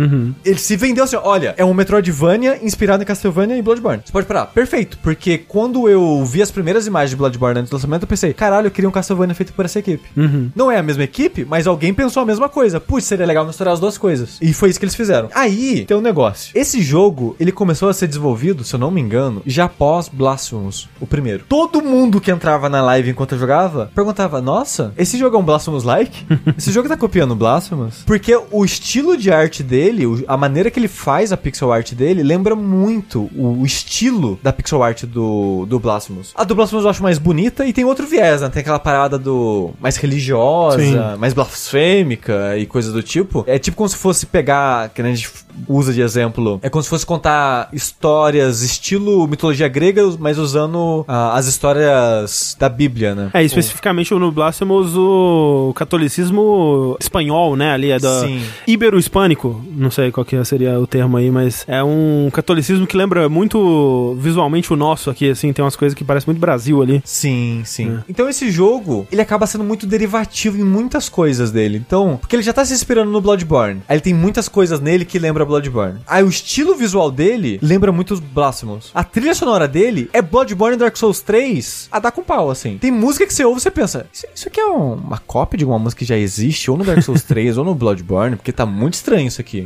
Ele 0.44 0.58
se 0.58 0.76
vendeu 0.76 1.04
assim, 1.04 1.16
olha, 1.16 1.54
é 1.56 1.64
um 1.64 1.74
Metroidvania 2.02 2.58
inspirado 2.62 3.02
em 3.02 3.06
Castlevania 3.06 3.56
e 3.56 3.62
Bloodborne. 3.62 4.02
Você 4.04 4.12
pode 4.12 4.26
parar, 4.26 4.46
perfeito, 4.46 4.98
porque 5.02 5.38
quando 5.38 5.88
eu 5.88 6.24
vi 6.24 6.42
as 6.42 6.50
primeiras 6.50 6.86
imagens 6.86 7.10
de 7.10 7.16
Bloodborne 7.16 7.60
antes 7.60 7.70
do 7.70 7.74
lançamento, 7.74 8.02
eu 8.02 8.08
pensei, 8.08 8.34
caralho, 8.34 8.66
eu 8.66 8.70
queria 8.70 8.88
um 8.88 8.92
Castlevania 8.92 9.34
feito 9.34 9.52
por 9.52 9.64
essa 9.64 9.78
equipe. 9.78 10.02
Não 10.54 10.70
é 10.70 10.78
a 10.78 10.82
mesma 10.82 11.04
equipe, 11.04 11.44
mas 11.44 11.66
alguém 11.66 11.94
pensou 11.94 12.22
a 12.22 12.26
mesma 12.26 12.48
coisa. 12.48 12.80
Putz, 12.80 13.06
seria 13.06 13.24
legal 13.24 13.46
misturar 13.46 13.72
as 13.72 13.80
duas 13.80 13.96
coisas. 13.96 14.38
E 14.40 14.52
foi 14.52 14.70
isso 14.70 14.78
que 14.78 14.84
eles 14.84 14.94
fizeram. 14.94 15.28
Aí, 15.34 15.84
tem 15.84 15.96
um 15.96 16.00
negócio. 16.00 16.52
Esse 16.54 16.82
jogo, 16.82 17.36
ele 17.38 17.52
começou 17.52 17.88
a 17.88 17.94
ser 17.94 18.08
desenvolvido, 18.08 18.64
se 18.64 18.74
eu 18.74 18.80
não 18.80 18.90
me 18.90 19.00
engano, 19.00 19.42
já 19.46 19.64
após 19.64 20.08
Blasphemous, 20.08 20.88
o 21.00 21.06
primeiro. 21.06 21.44
Todo 21.48 21.82
mundo 21.82 22.20
que 22.20 22.30
entrava 22.30 22.68
na 22.68 22.82
live 22.82 23.10
enquanto 23.10 23.32
eu 23.32 23.38
jogava, 23.38 23.90
perguntava, 23.94 24.40
nossa, 24.40 24.92
esse 24.96 25.16
jogo 25.16 25.36
é 25.36 25.38
um 25.38 25.44
Blasphemous-like? 25.44 26.26
esse 26.58 26.72
jogo 26.72 26.88
tá 26.88 26.96
copiando 26.96 27.36
Blasphemous? 27.36 28.02
Porque 28.04 28.38
o 28.50 28.64
estilo 28.64 29.16
de 29.16 29.30
arte 29.30 29.62
dele, 29.62 30.04
a 30.26 30.36
maneira 30.36 30.70
que 30.70 30.78
ele 30.78 30.88
faz 30.88 31.32
a 31.32 31.36
pixel 31.36 31.72
art 31.72 31.91
dele, 31.94 32.22
lembra 32.22 32.54
muito 32.54 33.30
o, 33.36 33.64
estilo 33.64 34.38
da 34.42 34.52
pixel 34.52 34.82
art 34.82 35.04
do, 35.04 35.66
do 35.66 35.78
Blasphemous. 35.78 36.32
A 36.34 36.44
do 36.44 36.54
Blasphemous 36.54 36.84
eu 36.84 36.90
acho 36.90 37.02
mais 37.02 37.18
bonita 37.18 37.66
e 37.66 37.72
tem 37.72 37.84
outro 37.84 38.06
viés, 38.06 38.40
né? 38.40 38.48
Tem 38.48 38.60
aquela 38.60 38.78
parada 38.78 39.18
do 39.18 39.70
mais 39.80 39.96
religiosa, 39.96 40.78
Sim. 40.78 41.18
mais 41.18 41.32
blasfêmica 41.32 42.56
e 42.56 42.66
coisa 42.66 42.92
do 42.92 43.02
tipo. 43.02 43.44
É 43.46 43.58
tipo 43.58 43.76
como 43.76 43.88
se 43.88 43.96
fosse 43.96 44.26
pegar, 44.26 44.88
que 44.90 45.00
a 45.00 45.04
gente 45.04 45.30
usa 45.68 45.92
de 45.92 46.00
exemplo, 46.00 46.58
é 46.62 46.70
como 46.70 46.82
se 46.82 46.88
fosse 46.88 47.04
contar 47.04 47.68
histórias 47.72 48.62
estilo 48.62 49.26
mitologia 49.26 49.68
grega, 49.68 50.02
mas 50.18 50.38
usando 50.38 51.04
ah, 51.06 51.34
as 51.34 51.46
histórias 51.46 52.56
da 52.58 52.68
Bíblia, 52.68 53.14
né? 53.14 53.30
É, 53.34 53.42
especificamente 53.42 54.12
no 54.14 54.32
Blasphemous, 54.32 54.96
o 54.96 55.72
catolicismo 55.74 56.96
espanhol, 57.00 57.56
né? 57.56 57.72
Ali 57.72 57.90
é 57.90 57.98
da 57.98 58.20
Sim. 58.20 58.42
ibero-hispânico, 58.66 59.62
não 59.70 59.90
sei 59.90 60.10
qual 60.10 60.24
que 60.24 60.42
seria 60.44 60.78
o 60.80 60.86
termo 60.86 61.16
aí, 61.16 61.30
mas 61.30 61.64
é 61.66 61.81
um 61.84 62.28
catolicismo 62.32 62.86
que 62.86 62.96
lembra 62.96 63.28
muito 63.28 64.16
visualmente 64.18 64.72
o 64.72 64.76
nosso 64.76 65.10
aqui, 65.10 65.30
assim, 65.30 65.52
tem 65.52 65.64
umas 65.64 65.76
coisas 65.76 65.94
que 65.96 66.04
parecem 66.04 66.26
muito 66.28 66.40
Brasil 66.40 66.82
ali. 66.82 67.02
Sim, 67.04 67.62
sim. 67.64 67.98
Então 68.08 68.28
esse 68.28 68.50
jogo, 68.50 69.06
ele 69.10 69.20
acaba 69.20 69.46
sendo 69.46 69.64
muito 69.64 69.86
derivativo 69.86 70.58
em 70.58 70.64
muitas 70.64 71.08
coisas 71.08 71.50
dele. 71.50 71.78
Então, 71.84 72.16
porque 72.20 72.36
ele 72.36 72.42
já 72.42 72.52
tá 72.52 72.64
se 72.64 72.72
inspirando 72.74 73.10
no 73.10 73.20
Bloodborne. 73.20 73.80
Aí 73.88 73.96
ele 73.96 74.00
tem 74.02 74.14
muitas 74.14 74.48
coisas 74.48 74.80
nele 74.80 75.04
que 75.04 75.18
lembra 75.18 75.44
Bloodborne. 75.44 76.00
Aí 76.06 76.22
o 76.22 76.28
estilo 76.28 76.74
visual 76.74 77.10
dele 77.10 77.58
lembra 77.62 77.92
muito 77.92 78.14
os 78.14 78.20
Blasphemous. 78.20 78.90
A 78.94 79.04
trilha 79.04 79.34
sonora 79.34 79.66
dele 79.68 80.08
é 80.12 80.20
Bloodborne 80.22 80.76
e 80.76 80.78
Dark 80.78 80.96
Souls 80.96 81.20
3 81.20 81.88
a 81.90 81.98
dar 81.98 82.12
com 82.12 82.22
pau, 82.22 82.50
assim. 82.50 82.78
Tem 82.78 82.90
música 82.90 83.26
que 83.26 83.34
você 83.34 83.44
ouve 83.44 83.58
e 83.58 83.62
você 83.62 83.70
pensa, 83.70 84.06
isso, 84.12 84.26
isso 84.34 84.48
aqui 84.48 84.60
é 84.60 84.66
um- 84.66 84.94
uma 84.94 85.18
cópia 85.18 85.58
de 85.58 85.64
alguma 85.64 85.78
música 85.78 86.00
que 86.00 86.04
já 86.04 86.16
existe, 86.16 86.70
ou 86.70 86.76
no 86.76 86.84
Dark 86.84 87.02
Souls 87.02 87.22
3, 87.24 87.58
ou 87.58 87.64
no 87.64 87.74
Bloodborne, 87.74 88.36
porque 88.36 88.52
tá 88.52 88.64
muito 88.66 88.94
estranho 88.94 89.26
isso 89.28 89.40
aqui. 89.40 89.64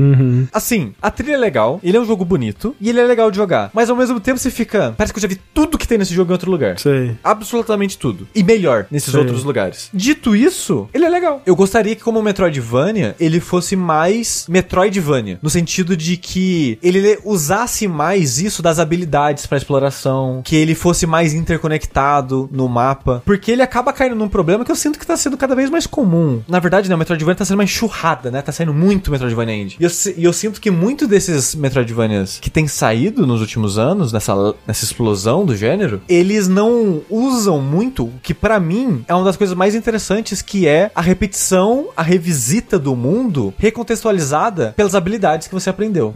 Assim, 0.53 0.93
a 1.01 1.11
trilha 1.11 1.35
é 1.35 1.39
legal, 1.39 1.81
ele 1.83 1.97
é 1.97 2.01
um 2.01 2.05
jogo 2.07 2.25
bonito, 2.25 2.75
e 2.81 2.89
ele 2.89 3.01
é 3.01 3.05
legal 3.05 3.31
de 3.31 3.37
jogar. 3.37 3.71
Mas 3.73 3.91
ao 3.91 3.97
mesmo 3.97 4.21
tempo 4.21 4.39
você 4.39 4.51
fica, 4.51 4.95
parece 4.97 5.13
que 5.13 5.19
eu 5.19 5.23
já 5.23 5.29
vi 5.29 5.41
tudo 5.53 5.79
que 5.79 5.87
tem 5.87 5.99
nesse 5.99 6.15
jogo 6.15 6.31
em 6.31 6.33
outro 6.33 6.51
lugar 6.51 6.79
Sei. 6.79 7.17
absolutamente 7.23 7.99
tudo. 7.99 8.27
E 8.35 8.43
melhor 8.43 8.87
nesses 8.91 9.11
Sei. 9.11 9.21
outros 9.21 9.45
lugares. 9.45 9.91
Dito 9.93 10.35
isso, 10.35 10.89
ele 10.93 11.05
é 11.05 11.09
legal. 11.09 11.43
Eu 11.45 11.57
gostaria 11.57 11.95
que, 11.95 12.03
como 12.03 12.23
Metroidvania, 12.23 13.15
ele 13.19 13.41
fosse 13.41 13.77
mais 13.77 14.47
Metroidvania. 14.49 15.39
No 15.43 15.51
sentido 15.51 15.97
de 15.97 16.17
que 16.17 16.79
ele 16.83 17.19
usasse 17.25 17.87
mais 17.89 18.39
isso 18.39 18.63
das 18.63 18.79
habilidades 18.79 19.47
pra 19.47 19.59
exploração. 19.59 20.43
Que 20.45 20.57
ele 20.57 20.75
fosse 20.75 21.07
mais 21.07 21.35
interconectado 21.35 22.49
no 22.53 22.69
mapa. 22.69 23.23
Porque 23.25 23.51
ele 23.51 23.63
acaba 23.63 23.93
caindo 23.93 24.17
num 24.17 24.29
problema 24.29 24.65
que 24.65 24.71
eu 24.71 24.77
sinto 24.77 24.99
que 24.99 25.07
tá 25.07 25.17
sendo 25.17 25.37
cada 25.37 25.55
vez 25.55 25.71
mais 25.71 25.87
comum. 25.87 26.43
Na 26.49 26.59
verdade, 26.59 26.89
né, 26.89 26.95
o 26.95 26.99
Metroidvania 26.99 27.37
tá 27.37 27.45
sendo 27.45 27.59
mais 27.59 27.71
churrada, 27.71 28.31
né? 28.31 28.43
Tá 28.43 28.53
saindo 28.53 28.75
muito 28.75 29.11
Metroidvania 29.11 29.57
Indie. 29.57 29.77
E 29.81 29.85
eu, 29.85 29.91
e 30.17 30.25
eu 30.25 30.33
sinto 30.33 30.61
que 30.61 30.71
muito 30.71 31.07
desses 31.07 31.55
Metroidvanias 31.97 32.39
que 32.41 32.51
tem 32.51 32.69
saído 32.69 33.27
nos 33.27 33.41
últimos 33.41 33.79
anos, 33.79 34.13
nessa, 34.13 34.55
nessa 34.67 34.85
explosão 34.85 35.45
do 35.45 35.57
gênero, 35.57 36.03
eles 36.09 36.47
não 36.47 37.01
usam 37.09 37.61
muito 37.61 38.05
o 38.05 38.13
que 38.23 38.35
pra 38.35 38.61
mim 38.61 39.05
é 39.09 39.15
uma 39.15 39.25
das 39.25 39.37
coisas 39.37 39.57
mais 39.57 39.75
interessantes, 39.75 40.43
que 40.43 40.69
é 40.69 40.91
a 40.95 41.01
repetição, 41.01 41.89
a 41.97 42.03
revisita 42.03 42.79
do 42.79 42.95
mundo 42.95 43.55
recontextualizada 43.59 44.75
pelas 44.77 44.95
habilidades 44.95 45.49
que 45.49 45.55
você 45.55 45.71
aprendeu. 45.71 46.13